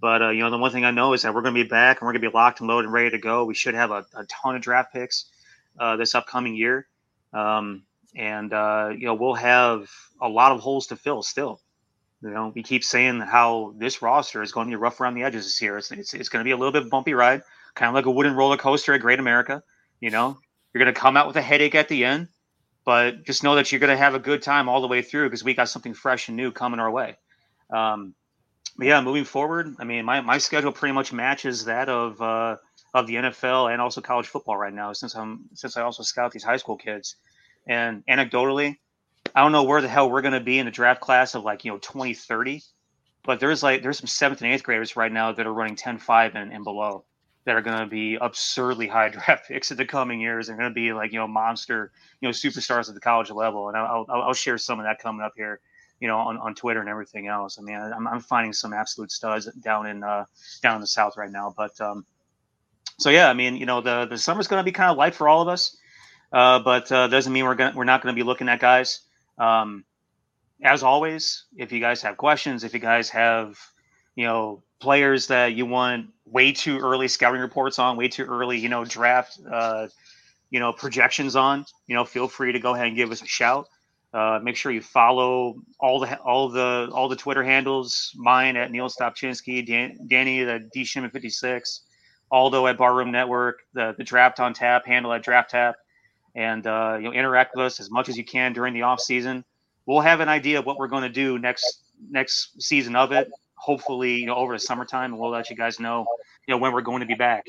But 0.00 0.22
uh, 0.22 0.28
you 0.30 0.42
know 0.42 0.50
the 0.50 0.58
one 0.58 0.70
thing 0.70 0.84
I 0.84 0.90
know 0.90 1.12
is 1.12 1.22
that 1.22 1.34
we're 1.34 1.42
going 1.42 1.54
to 1.54 1.62
be 1.62 1.68
back 1.68 2.00
and 2.00 2.06
we're 2.06 2.12
going 2.12 2.22
to 2.22 2.30
be 2.30 2.34
locked 2.34 2.60
and 2.60 2.68
loaded 2.68 2.86
and 2.86 2.92
ready 2.92 3.10
to 3.10 3.18
go. 3.18 3.44
We 3.44 3.54
should 3.54 3.74
have 3.74 3.90
a, 3.90 4.06
a 4.14 4.24
ton 4.24 4.56
of 4.56 4.62
draft 4.62 4.92
picks 4.92 5.26
uh, 5.78 5.96
this 5.96 6.14
upcoming 6.14 6.54
year, 6.54 6.86
um, 7.32 7.84
and 8.14 8.52
uh, 8.52 8.90
you 8.96 9.06
know 9.06 9.14
we'll 9.14 9.34
have 9.34 9.90
a 10.20 10.28
lot 10.28 10.52
of 10.52 10.60
holes 10.60 10.88
to 10.88 10.96
fill 10.96 11.22
still. 11.22 11.60
You 12.22 12.30
know, 12.30 12.52
we 12.54 12.62
keep 12.62 12.82
saying 12.82 13.20
how 13.20 13.74
this 13.78 14.02
roster 14.02 14.42
is 14.42 14.50
going 14.50 14.66
to 14.66 14.70
be 14.72 14.76
rough 14.76 15.00
around 15.00 15.14
the 15.14 15.22
edges 15.22 15.44
this 15.44 15.62
year. 15.62 15.78
It's, 15.78 15.92
it's, 15.92 16.14
it's 16.14 16.28
going 16.28 16.40
to 16.40 16.44
be 16.44 16.50
a 16.50 16.56
little 16.56 16.72
bit 16.72 16.90
bumpy 16.90 17.14
ride, 17.14 17.42
kind 17.74 17.88
of 17.88 17.94
like 17.94 18.06
a 18.06 18.10
wooden 18.10 18.34
roller 18.34 18.56
coaster 18.56 18.92
at 18.92 19.00
Great 19.00 19.20
America. 19.20 19.62
You 20.00 20.10
know, 20.10 20.36
you're 20.72 20.82
going 20.82 20.92
to 20.92 21.00
come 21.00 21.16
out 21.16 21.28
with 21.28 21.36
a 21.36 21.42
headache 21.42 21.76
at 21.76 21.88
the 21.88 22.04
end, 22.04 22.28
but 22.84 23.24
just 23.24 23.44
know 23.44 23.54
that 23.54 23.70
you're 23.70 23.78
going 23.78 23.90
to 23.92 23.96
have 23.96 24.14
a 24.14 24.18
good 24.18 24.42
time 24.42 24.68
all 24.68 24.80
the 24.80 24.88
way 24.88 25.02
through 25.02 25.26
because 25.26 25.44
we 25.44 25.54
got 25.54 25.68
something 25.68 25.94
fresh 25.94 26.26
and 26.26 26.36
new 26.36 26.50
coming 26.50 26.80
our 26.80 26.90
way. 26.90 27.16
Um, 27.70 28.14
but 28.76 28.86
yeah, 28.86 29.00
moving 29.00 29.24
forward, 29.24 29.74
I 29.78 29.84
mean, 29.84 30.04
my, 30.04 30.20
my 30.20 30.38
schedule 30.38 30.72
pretty 30.72 30.94
much 30.94 31.12
matches 31.12 31.66
that 31.66 31.88
of 31.88 32.20
uh, 32.20 32.56
of 32.94 33.06
the 33.06 33.14
NFL 33.14 33.72
and 33.72 33.80
also 33.80 34.00
college 34.00 34.26
football 34.26 34.56
right 34.56 34.72
now. 34.72 34.92
Since 34.92 35.14
I'm 35.14 35.44
since 35.54 35.76
I 35.76 35.82
also 35.82 36.02
scout 36.02 36.32
these 36.32 36.44
high 36.44 36.56
school 36.56 36.76
kids, 36.76 37.16
and 37.66 38.04
anecdotally, 38.06 38.76
I 39.34 39.42
don't 39.42 39.52
know 39.52 39.64
where 39.64 39.80
the 39.80 39.88
hell 39.88 40.10
we're 40.10 40.22
going 40.22 40.34
to 40.34 40.40
be 40.40 40.58
in 40.58 40.66
the 40.66 40.72
draft 40.72 41.00
class 41.00 41.34
of 41.34 41.44
like 41.44 41.64
you 41.64 41.72
know 41.72 41.78
2030, 41.78 42.62
but 43.24 43.40
there's 43.40 43.62
like 43.62 43.82
there's 43.82 43.98
some 43.98 44.06
seventh 44.06 44.42
and 44.42 44.52
eighth 44.52 44.62
graders 44.62 44.96
right 44.96 45.12
now 45.12 45.32
that 45.32 45.46
are 45.46 45.52
running 45.52 45.76
10-5 45.76 46.34
and, 46.34 46.52
and 46.52 46.64
below 46.64 47.04
that 47.48 47.56
are 47.56 47.62
going 47.62 47.78
to 47.78 47.86
be 47.86 48.16
absurdly 48.20 48.86
high 48.86 49.08
draft 49.10 49.48
picks 49.48 49.70
in 49.70 49.76
the 49.76 49.86
coming 49.86 50.20
years. 50.20 50.46
They're 50.46 50.56
going 50.56 50.70
to 50.70 50.74
be 50.74 50.92
like 50.92 51.12
you 51.12 51.18
know 51.18 51.28
monster, 51.28 51.92
you 52.20 52.28
know 52.28 52.32
superstars 52.32 52.88
at 52.88 52.94
the 52.94 53.00
college 53.00 53.30
level, 53.30 53.68
and 53.68 53.76
I'll, 53.76 54.06
I'll, 54.08 54.22
I'll 54.22 54.34
share 54.34 54.58
some 54.58 54.78
of 54.78 54.84
that 54.84 54.98
coming 54.98 55.22
up 55.22 55.32
here, 55.36 55.60
you 56.00 56.08
know, 56.08 56.18
on, 56.18 56.36
on 56.38 56.54
Twitter 56.54 56.80
and 56.80 56.88
everything 56.88 57.26
else. 57.26 57.58
I 57.58 57.62
mean, 57.62 57.76
I'm, 57.76 58.06
I'm 58.06 58.20
finding 58.20 58.52
some 58.52 58.72
absolute 58.72 59.10
studs 59.10 59.46
down 59.62 59.86
in 59.86 60.02
uh, 60.02 60.24
down 60.62 60.76
in 60.76 60.80
the 60.80 60.86
South 60.86 61.16
right 61.16 61.30
now. 61.30 61.54
But 61.56 61.80
um, 61.80 62.04
so 62.98 63.10
yeah, 63.10 63.28
I 63.28 63.34
mean, 63.34 63.56
you 63.56 63.66
know, 63.66 63.80
the 63.80 64.06
the 64.06 64.18
summer's 64.18 64.48
going 64.48 64.60
to 64.60 64.64
be 64.64 64.72
kind 64.72 64.90
of 64.90 64.96
light 64.96 65.14
for 65.14 65.28
all 65.28 65.42
of 65.42 65.48
us, 65.48 65.76
uh, 66.32 66.58
but 66.60 66.90
uh, 66.90 67.08
doesn't 67.08 67.32
mean 67.32 67.44
we're 67.44 67.54
going 67.54 67.74
we're 67.74 67.84
not 67.84 68.02
going 68.02 68.14
to 68.14 68.18
be 68.18 68.24
looking 68.24 68.48
at 68.48 68.60
guys. 68.60 69.00
Um, 69.38 69.84
as 70.62 70.82
always, 70.82 71.44
if 71.56 71.70
you 71.70 71.80
guys 71.80 72.02
have 72.02 72.16
questions, 72.16 72.64
if 72.64 72.74
you 72.74 72.80
guys 72.80 73.10
have 73.10 73.56
you 74.16 74.24
know 74.24 74.62
players 74.80 75.28
that 75.28 75.54
you 75.54 75.66
want 75.66 76.08
way 76.24 76.52
too 76.52 76.78
early 76.78 77.08
scouting 77.08 77.40
reports 77.40 77.78
on, 77.78 77.96
way 77.96 78.08
too 78.08 78.24
early, 78.24 78.58
you 78.58 78.68
know, 78.68 78.84
draft, 78.84 79.38
uh, 79.50 79.88
you 80.50 80.60
know, 80.60 80.72
projections 80.72 81.36
on, 81.36 81.64
you 81.86 81.94
know, 81.94 82.04
feel 82.04 82.28
free 82.28 82.52
to 82.52 82.60
go 82.60 82.74
ahead 82.74 82.86
and 82.86 82.96
give 82.96 83.10
us 83.10 83.22
a 83.22 83.26
shout. 83.26 83.68
Uh, 84.12 84.40
make 84.42 84.56
sure 84.56 84.72
you 84.72 84.80
follow 84.80 85.56
all 85.78 86.00
the 86.00 86.18
all 86.20 86.48
the 86.48 86.88
all 86.92 87.08
the 87.08 87.16
Twitter 87.16 87.44
handles. 87.44 88.12
Mine 88.16 88.56
at 88.56 88.70
Neil 88.70 88.88
Stopchinski, 88.88 89.66
Dan, 89.66 89.98
Danny 90.08 90.42
the 90.44 90.66
D 90.72 90.84
Shimon 90.84 91.10
fifty 91.10 91.28
six, 91.28 91.82
Aldo 92.30 92.66
at 92.66 92.78
Barroom 92.78 93.10
Network, 93.10 93.60
the 93.72 93.94
the 93.96 94.04
Draft 94.04 94.40
on 94.40 94.54
Tap 94.54 94.86
handle 94.86 95.12
at 95.12 95.22
Draft 95.22 95.50
Tap, 95.50 95.76
and 96.34 96.66
uh, 96.66 96.96
you 96.98 97.04
know 97.04 97.12
interact 97.12 97.56
with 97.56 97.66
us 97.66 97.80
as 97.80 97.90
much 97.90 98.08
as 98.08 98.16
you 98.16 98.24
can 98.24 98.52
during 98.52 98.74
the 98.74 98.82
off 98.82 99.00
season. 99.00 99.44
We'll 99.86 100.00
have 100.00 100.20
an 100.20 100.28
idea 100.28 100.58
of 100.58 100.66
what 100.66 100.78
we're 100.78 100.88
going 100.88 101.04
to 101.04 101.08
do 101.08 101.38
next 101.38 101.84
next 102.10 102.62
season 102.62 102.94
of 102.96 103.12
it. 103.12 103.30
Hopefully 103.54 104.16
you 104.16 104.26
know 104.26 104.34
over 104.34 104.52
the 104.52 104.58
summertime 104.58 105.12
and 105.12 105.20
we'll 105.20 105.30
let 105.30 105.50
you 105.50 105.56
guys 105.56 105.80
know 105.80 106.06
you 106.46 106.54
know 106.54 106.58
when 106.58 106.72
we're 106.72 106.82
going 106.82 107.00
to 107.00 107.06
be 107.06 107.14
back. 107.14 107.46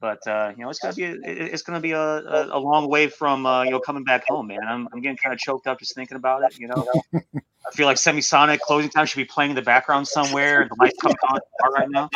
But 0.00 0.24
uh, 0.28 0.52
you 0.56 0.62
know 0.62 0.70
it's 0.70 0.78
gonna 0.78 0.94
be 0.94 1.04
it's 1.04 1.62
gonna 1.62 1.80
be 1.80 1.92
a, 1.92 2.00
a, 2.00 2.58
a 2.58 2.60
long 2.60 2.88
way 2.88 3.08
from 3.08 3.46
uh, 3.46 3.64
you 3.64 3.70
know 3.70 3.80
coming 3.80 4.04
back 4.04 4.24
home 4.28 4.46
man. 4.46 4.60
I'm, 4.62 4.88
I'm 4.92 5.00
getting 5.00 5.16
kind 5.16 5.32
of 5.32 5.40
choked 5.40 5.66
up 5.66 5.80
just 5.80 5.94
thinking 5.94 6.16
about 6.16 6.42
it 6.44 6.58
you 6.58 6.68
know. 6.68 6.86
I 7.14 7.70
feel 7.72 7.86
like 7.86 7.96
semisonic 7.96 8.60
closing 8.60 8.90
time 8.90 9.06
should 9.06 9.18
be 9.18 9.24
playing 9.24 9.50
in 9.50 9.56
the 9.56 9.62
background 9.62 10.06
somewhere 10.06 10.68
the 10.70 10.76
lights 10.78 10.96
coming 11.00 11.16
on 11.28 11.40
right 11.72 11.90
now 11.90 12.08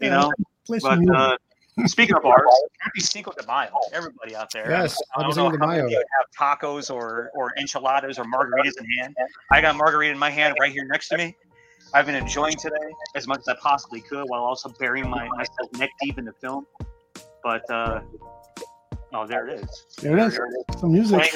you 0.00 0.10
know. 0.10 0.32
but 0.68 0.98
uh, 1.14 1.36
Speaking 1.86 2.16
of 2.16 2.22
bars, 2.24 2.44
happy 2.80 3.00
Cinco 3.00 3.32
de 3.32 3.46
Mayo, 3.46 3.70
everybody 3.92 4.36
out 4.36 4.48
there. 4.52 4.70
Yes, 4.70 4.96
I 5.16 5.22
don't 5.22 5.36
know 5.36 5.50
how 5.50 5.66
many 5.66 5.80
of 5.80 5.90
you 5.90 5.96
have 5.96 6.60
tacos 6.60 6.92
or 6.92 7.30
or 7.34 7.52
enchiladas 7.58 8.18
or 8.18 8.24
margaritas 8.24 8.78
in 8.78 8.86
hand. 8.98 9.16
I 9.50 9.60
got 9.60 9.74
a 9.74 9.78
margarita 9.78 10.12
in 10.12 10.18
my 10.18 10.30
hand 10.30 10.54
right 10.60 10.72
here 10.72 10.84
next 10.84 11.08
to 11.08 11.18
me. 11.18 11.36
I've 11.92 12.06
been 12.06 12.14
enjoying 12.16 12.56
today 12.56 12.92
as 13.14 13.26
much 13.26 13.40
as 13.40 13.48
I 13.48 13.56
possibly 13.60 14.00
could 14.00 14.24
while 14.28 14.42
also 14.42 14.68
burying 14.80 15.08
my, 15.08 15.28
myself 15.28 15.72
neck 15.78 15.90
deep 16.02 16.18
in 16.18 16.24
the 16.24 16.32
film. 16.32 16.66
But 17.42 17.68
uh, 17.70 18.00
oh, 19.14 19.26
there 19.26 19.46
it 19.46 19.60
is. 19.60 19.86
There 20.02 20.18
it 20.18 20.26
is. 20.26 20.34
There 20.34 20.46
it 20.46 20.54
is. 20.68 20.80
Some 20.80 20.92
music. 20.92 21.22
He's 21.22 21.34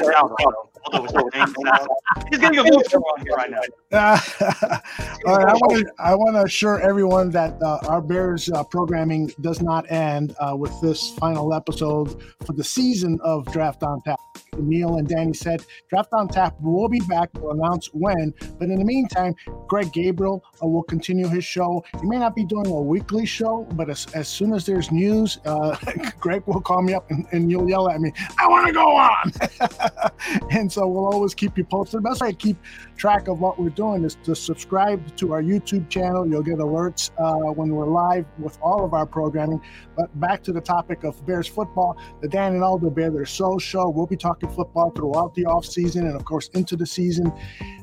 getting 2.39 2.59
a 2.59 2.65
move 2.65 2.83
on 2.95 3.21
here 3.23 3.35
right 3.35 3.51
now. 3.51 3.61
Uh, 3.93 4.19
all 5.27 5.37
right, 5.39 5.49
I 5.49 5.53
want 5.55 5.79
to 5.79 5.93
I 5.99 6.15
want 6.15 6.37
to 6.37 6.43
assure 6.43 6.81
everyone 6.81 7.31
that 7.31 7.61
uh, 7.63 7.79
our 7.89 8.01
Bears 8.01 8.51
uh, 8.51 8.65
programming 8.65 9.31
does 9.41 9.63
not 9.63 9.91
end 9.91 10.35
uh, 10.41 10.55
with 10.57 10.79
this 10.81 11.11
final 11.19 11.55
episode 11.55 12.23
for 12.45 12.53
the 12.53 12.65
season 12.65 13.19
of 13.23 13.47
Draft 13.53 13.83
on 13.83 14.03
Tap. 14.03 14.19
Neil 14.57 14.97
and 14.97 15.09
Danny 15.09 15.35
said, 15.35 15.65
Draft 15.89 16.11
on 16.13 16.29
Tap 16.29 16.55
will 16.61 16.89
be 16.89 17.01
back. 17.01 17.31
We'll 17.35 17.53
announce 17.53 17.89
when. 17.93 18.35
But 18.59 18.69
in 18.69 18.77
the 18.77 18.85
meantime, 18.85 19.35
Greg 19.67 19.93
Gabriel 19.93 20.45
uh, 20.63 20.67
will 20.67 20.83
continue 20.83 21.29
his 21.29 21.45
show. 21.45 21.85
He 22.01 22.07
may 22.07 22.19
not 22.19 22.35
be 22.35 22.45
doing 22.45 22.67
a 22.67 22.81
weekly 22.81 23.27
show, 23.27 23.67
but 23.73 23.91
as, 23.91 24.07
as 24.15 24.29
soon 24.29 24.53
as 24.53 24.67
there's 24.67 24.91
news, 24.91 25.39
uh, 25.45 25.77
Greg 26.21 26.43
will 26.47 26.61
call 26.61 26.83
me 26.83 26.95
up 26.95 27.11
and, 27.11 27.27
and 27.33 27.51
you'll 27.51 27.69
yell 27.69 27.89
at 27.89 28.01
me, 28.01 28.13
I 28.39 28.49
want 28.49 28.67
to 28.67 28.73
go 28.73 28.97
on. 28.97 30.51
and 30.51 30.71
so 30.71 30.87
we'll 30.87 31.07
always 31.07 31.35
keep 31.35 31.57
you 31.59 31.65
posted. 31.65 32.03
Best 32.03 32.21
way 32.21 32.31
to 32.31 32.37
keep 32.37 32.57
track 32.97 33.29
of 33.29 33.41
what 33.41 33.59
we're 33.59 33.71
doing 33.71 34.05
is 34.05 34.17
to 34.25 34.35
subscribe 34.35 35.17
to 35.17 35.33
our 35.33 35.43
YouTube 35.43 35.89
channel. 35.89 36.27
You'll 36.27 36.43
get 36.43 36.59
alerts 36.59 37.11
uh, 37.19 37.53
when 37.53 37.71
we're 37.71 37.87
live 37.87 38.27
with 38.39 38.59
all 38.63 38.85
of 38.85 38.95
our 38.95 39.07
programming. 39.07 39.61
But 39.97 40.19
back 40.21 40.43
to 40.45 40.53
the 40.53 40.61
topic 40.61 41.05
of 41.05 41.25
Bears 41.27 41.47
football, 41.47 41.97
the 42.21 42.29
Dan 42.29 42.55
and 42.55 42.63
Aldo 42.63 42.91
Bear 42.91 43.11
Their 43.11 43.27
Soul 43.27 43.59
show. 43.59 43.89
We'll 43.89 44.07
be 44.07 44.17
talking 44.17 44.38
football 44.47 44.91
throughout 44.91 45.35
the 45.35 45.45
off 45.45 45.65
season 45.65 46.07
and, 46.07 46.15
of 46.15 46.25
course, 46.25 46.49
into 46.55 46.77
the 46.77 46.87
season. 46.87 47.33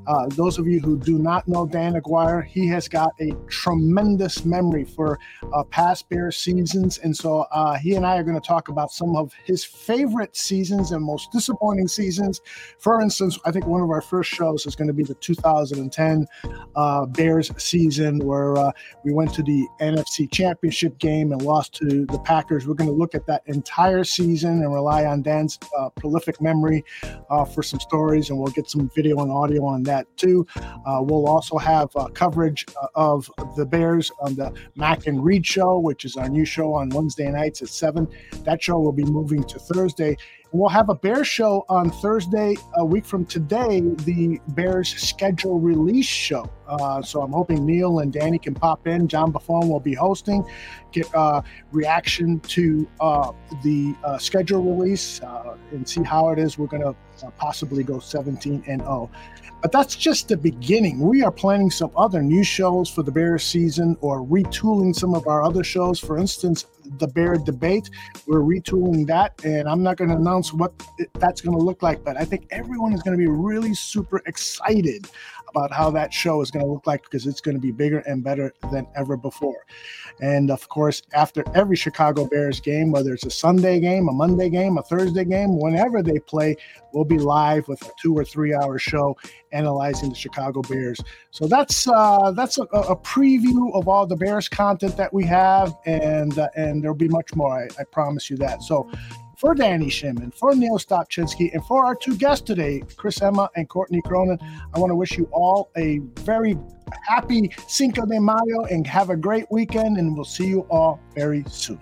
Uh, 0.08 0.28
those 0.30 0.60
of 0.60 0.68
you 0.68 0.80
who 0.80 0.98
do 0.98 1.18
not 1.18 1.48
know 1.48 1.66
Dan 1.66 1.96
Aguirre, 1.96 2.44
he 2.44 2.68
has 2.68 2.88
got 2.88 3.12
a 3.20 3.32
tremendous 3.48 4.46
memory 4.46 4.84
for 4.84 5.20
uh, 5.54 5.64
past 5.64 6.08
Bears 6.10 6.38
seasons. 6.38 7.00
And 7.00 7.16
so 7.16 7.42
uh, 7.52 7.76
he 7.76 7.96
and 7.96 8.06
I 8.06 8.18
are 8.18 8.24
going 8.24 8.40
to 8.40 8.48
talk 8.48 8.70
about 8.70 8.92
some 8.92 9.16
of 9.16 9.34
his 9.46 9.66
favorite 9.66 10.36
seasons 10.36 10.92
and 10.92 11.04
most 11.04 11.32
disappointing 11.32 11.88
seasons. 11.88 12.42
For 12.80 13.02
instance, 13.02 13.40
I 13.46 13.52
think 13.52 13.66
one 13.66 13.82
of 13.82 13.90
our 13.90 14.02
first 14.02 14.30
shows 14.30 14.66
is 14.66 14.76
going 14.76 14.88
to 14.88 14.94
be 14.94 15.04
the 15.04 15.16
2010 15.16 16.28
uh, 16.76 17.06
Bears 17.08 17.52
season 17.58 18.20
where 18.20 18.58
uh, 18.58 18.72
we 19.04 19.12
went 19.12 19.34
to 19.34 19.44
the 19.44 19.68
NFC 19.82 20.32
Championship 20.32 20.98
game 21.00 21.32
and 21.32 21.42
lost 21.42 21.74
to 21.76 22.06
the 22.06 22.20
Packers. 22.20 22.68
We're 22.68 22.76
going 22.76 22.90
to 22.90 22.96
look 22.96 23.16
at 23.16 23.26
that 23.26 23.42
entire 23.48 24.04
season 24.04 24.64
and 24.64 24.74
rely 24.74 25.06
on 25.06 25.22
Dan's 25.22 25.58
uh, 25.78 25.90
prolific 25.90 26.42
memory 26.46 26.84
for 27.54 27.64
some 27.64 27.80
stories, 27.80 28.30
and 28.30 28.38
we'll 28.40 28.56
get 28.60 28.70
some 28.70 28.90
video 28.96 29.16
and 29.24 29.32
audio 29.32 29.66
on 29.66 29.82
that 29.84 29.96
that 29.96 30.18
too. 30.18 30.46
Uh, 30.86 31.02
we'll 31.02 31.28
also 31.28 31.58
have 31.58 31.90
uh, 31.96 32.08
coverage 32.08 32.66
uh, 32.82 32.88
of 32.96 33.30
the 33.56 33.66
Bears 33.66 34.12
on 34.22 34.36
the 34.36 34.54
Mac 34.76 35.08
and 35.08 35.24
Reed 35.24 35.46
show, 35.46 35.80
which 35.80 36.06
is 36.06 36.16
our 36.16 36.30
new 36.30 36.46
show 36.46 36.74
on 36.74 36.90
Wednesday 36.90 37.30
nights 37.32 37.62
at 37.62 37.70
7. 37.70 38.08
That 38.44 38.62
show 38.62 38.80
will 38.80 38.92
be 38.92 39.06
moving 39.06 39.44
to 39.44 39.60
Thursday. 39.60 40.18
We'll 40.56 40.70
have 40.70 40.90
a 40.90 40.96
Bears 40.96 41.28
show 41.28 41.66
on 41.70 41.90
Thursday, 41.90 42.56
a 42.76 42.86
week 42.86 43.06
from 43.06 43.26
today, 43.26 43.82
the 43.82 44.40
Bears 44.50 44.90
schedule 44.90 45.60
release 45.60 46.06
show. 46.06 46.50
Uh, 46.68 47.02
so 47.02 47.22
I'm 47.22 47.32
hoping 47.32 47.66
Neil 47.66 48.00
and 48.00 48.12
Danny 48.12 48.40
can 48.40 48.54
pop 48.54 48.88
in. 48.88 49.08
John 49.08 49.32
Buffon 49.32 49.68
will 49.68 49.80
be 49.80 49.94
hosting, 49.94 50.44
get 50.92 51.14
uh, 51.14 51.42
reaction 51.72 52.40
to 52.42 52.88
uh, 53.02 53.32
the 53.64 53.96
uh, 54.04 54.18
schedule 54.18 54.64
release 54.64 55.22
uh, 55.22 55.58
and 55.72 55.88
see 55.88 56.04
how 56.04 56.30
it 56.30 56.40
is. 56.40 56.58
We're 56.58 56.68
going 56.68 56.84
to 56.84 56.96
possibly 57.38 57.84
go 57.84 58.00
17 58.00 58.64
and 58.68 58.82
0. 58.82 59.10
But 59.62 59.72
that's 59.72 59.96
just 59.96 60.28
the 60.28 60.38
beginning. 60.38 61.00
We 61.00 61.24
are 61.24 61.32
planning 61.32 61.72
some 61.72 61.92
other 61.98 62.22
new 62.22 62.44
shows 62.44 62.90
for 62.90 63.04
the 63.04 63.12
Bears 63.12 63.44
season 63.44 63.98
or 64.02 64.24
retooling 64.24 64.96
some 64.96 65.16
of 65.16 65.28
our 65.28 65.44
other 65.44 65.64
shows. 65.64 66.00
For 66.00 66.18
instance, 66.18 66.66
the 66.98 67.08
Bear 67.08 67.36
Debate, 67.36 67.90
we're 68.28 68.42
retooling 68.42 69.08
that. 69.08 69.44
And 69.44 69.68
I'm 69.68 69.84
not 69.84 69.98
going 69.98 70.10
to 70.10 70.16
announce 70.16 70.54
what 70.54 70.74
that's 71.16 71.42
going 71.42 71.58
to 71.58 71.64
look 71.64 71.84
like, 71.84 72.04
but 72.04 72.18
I 72.18 72.26
think 72.26 72.48
everyone 72.52 72.94
is 72.94 73.02
going 73.02 73.18
to 73.18 73.22
be 73.22 73.30
really 73.30 73.74
super 73.74 74.22
excited 74.26 75.10
about 75.50 75.72
how 75.72 75.90
that 75.92 76.14
show 76.14 76.42
is 76.42 76.52
going 76.52 76.66
to 76.66 76.72
look 76.72 76.86
like 76.86 77.04
because 77.04 77.26
it's 77.26 77.42
going 77.42 77.56
to 77.56 77.62
be 77.62 77.72
bigger 77.72 78.00
and 78.00 78.24
better 78.24 78.54
than 78.72 78.88
ever 78.96 79.16
before. 79.16 79.66
And 80.22 80.50
of 80.50 80.68
course, 80.70 81.02
after 81.14 81.44
every 81.54 81.76
Chicago 81.76 82.26
Bears 82.26 82.60
game, 82.60 82.92
whether 82.92 83.14
it's 83.14 83.26
a 83.26 83.30
Sunday 83.30 83.80
game, 83.80 84.08
a 84.08 84.12
Monday 84.12 84.50
game, 84.50 84.78
a 84.78 84.82
Thursday 84.84 85.26
game, 85.26 85.60
whenever 85.60 86.02
they 86.02 86.20
play, 86.20 86.56
we'll 86.94 87.04
be 87.04 87.20
live 87.20 87.68
with 87.68 87.82
a 87.82 87.92
two 88.02 88.18
or 88.18 88.24
three 88.24 88.54
hour 88.54 88.80
show 88.80 89.18
analyzing 89.52 90.10
the 90.10 90.16
Chicago 90.16 90.62
Bears. 90.62 91.00
So 91.32 91.48
that's 91.48 91.88
uh, 91.88 92.32
that's 92.32 92.58
a, 92.58 92.64
a 92.64 92.96
preview 92.96 93.74
of 93.74 93.88
all 93.88 94.06
the 94.06 94.16
Bears 94.16 94.48
content 94.48 94.96
that 94.98 95.14
we 95.14 95.26
have, 95.26 95.76
and 95.86 96.38
uh, 96.40 96.48
and 96.56 96.82
there'll 96.82 96.96
be 96.96 97.10
much 97.10 97.36
more. 97.36 97.58
I, 97.58 97.68
I 97.82 97.84
promise 97.84 98.30
you 98.30 98.38
that. 98.38 98.64
So 98.64 98.90
for 99.38 99.54
Danny 99.54 99.90
Shimon, 99.90 100.32
for 100.32 100.56
Neil 100.56 100.78
Stopchinsky, 100.78 101.54
and 101.54 101.64
for 101.66 101.86
our 101.86 101.96
two 101.96 102.16
guests 102.16 102.46
today, 102.46 102.82
Chris 102.96 103.22
Emma 103.22 103.50
and 103.56 103.68
Courtney 103.68 104.02
Cronin. 104.02 104.40
I 104.74 104.80
want 104.80 104.92
to 104.92 104.96
wish 104.96 105.18
you 105.18 105.30
all 105.32 105.72
a 105.76 106.00
very 106.20 106.58
happy 107.08 107.52
Cinco 107.68 108.06
de 108.06 108.20
Mayo 108.20 108.66
and 108.70 108.86
have 108.88 109.10
a 109.10 109.18
great 109.18 109.46
weekend, 109.52 109.98
and 109.98 110.16
we'll 110.16 110.26
see 110.26 110.48
you 110.48 110.62
all 110.70 111.00
very 111.14 111.44
soon. 111.48 111.80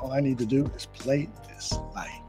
All 0.00 0.12
I 0.12 0.20
need 0.20 0.38
to 0.38 0.46
do 0.46 0.66
is 0.76 0.86
play 0.86 1.28
this 1.48 1.72
light. 1.94 2.22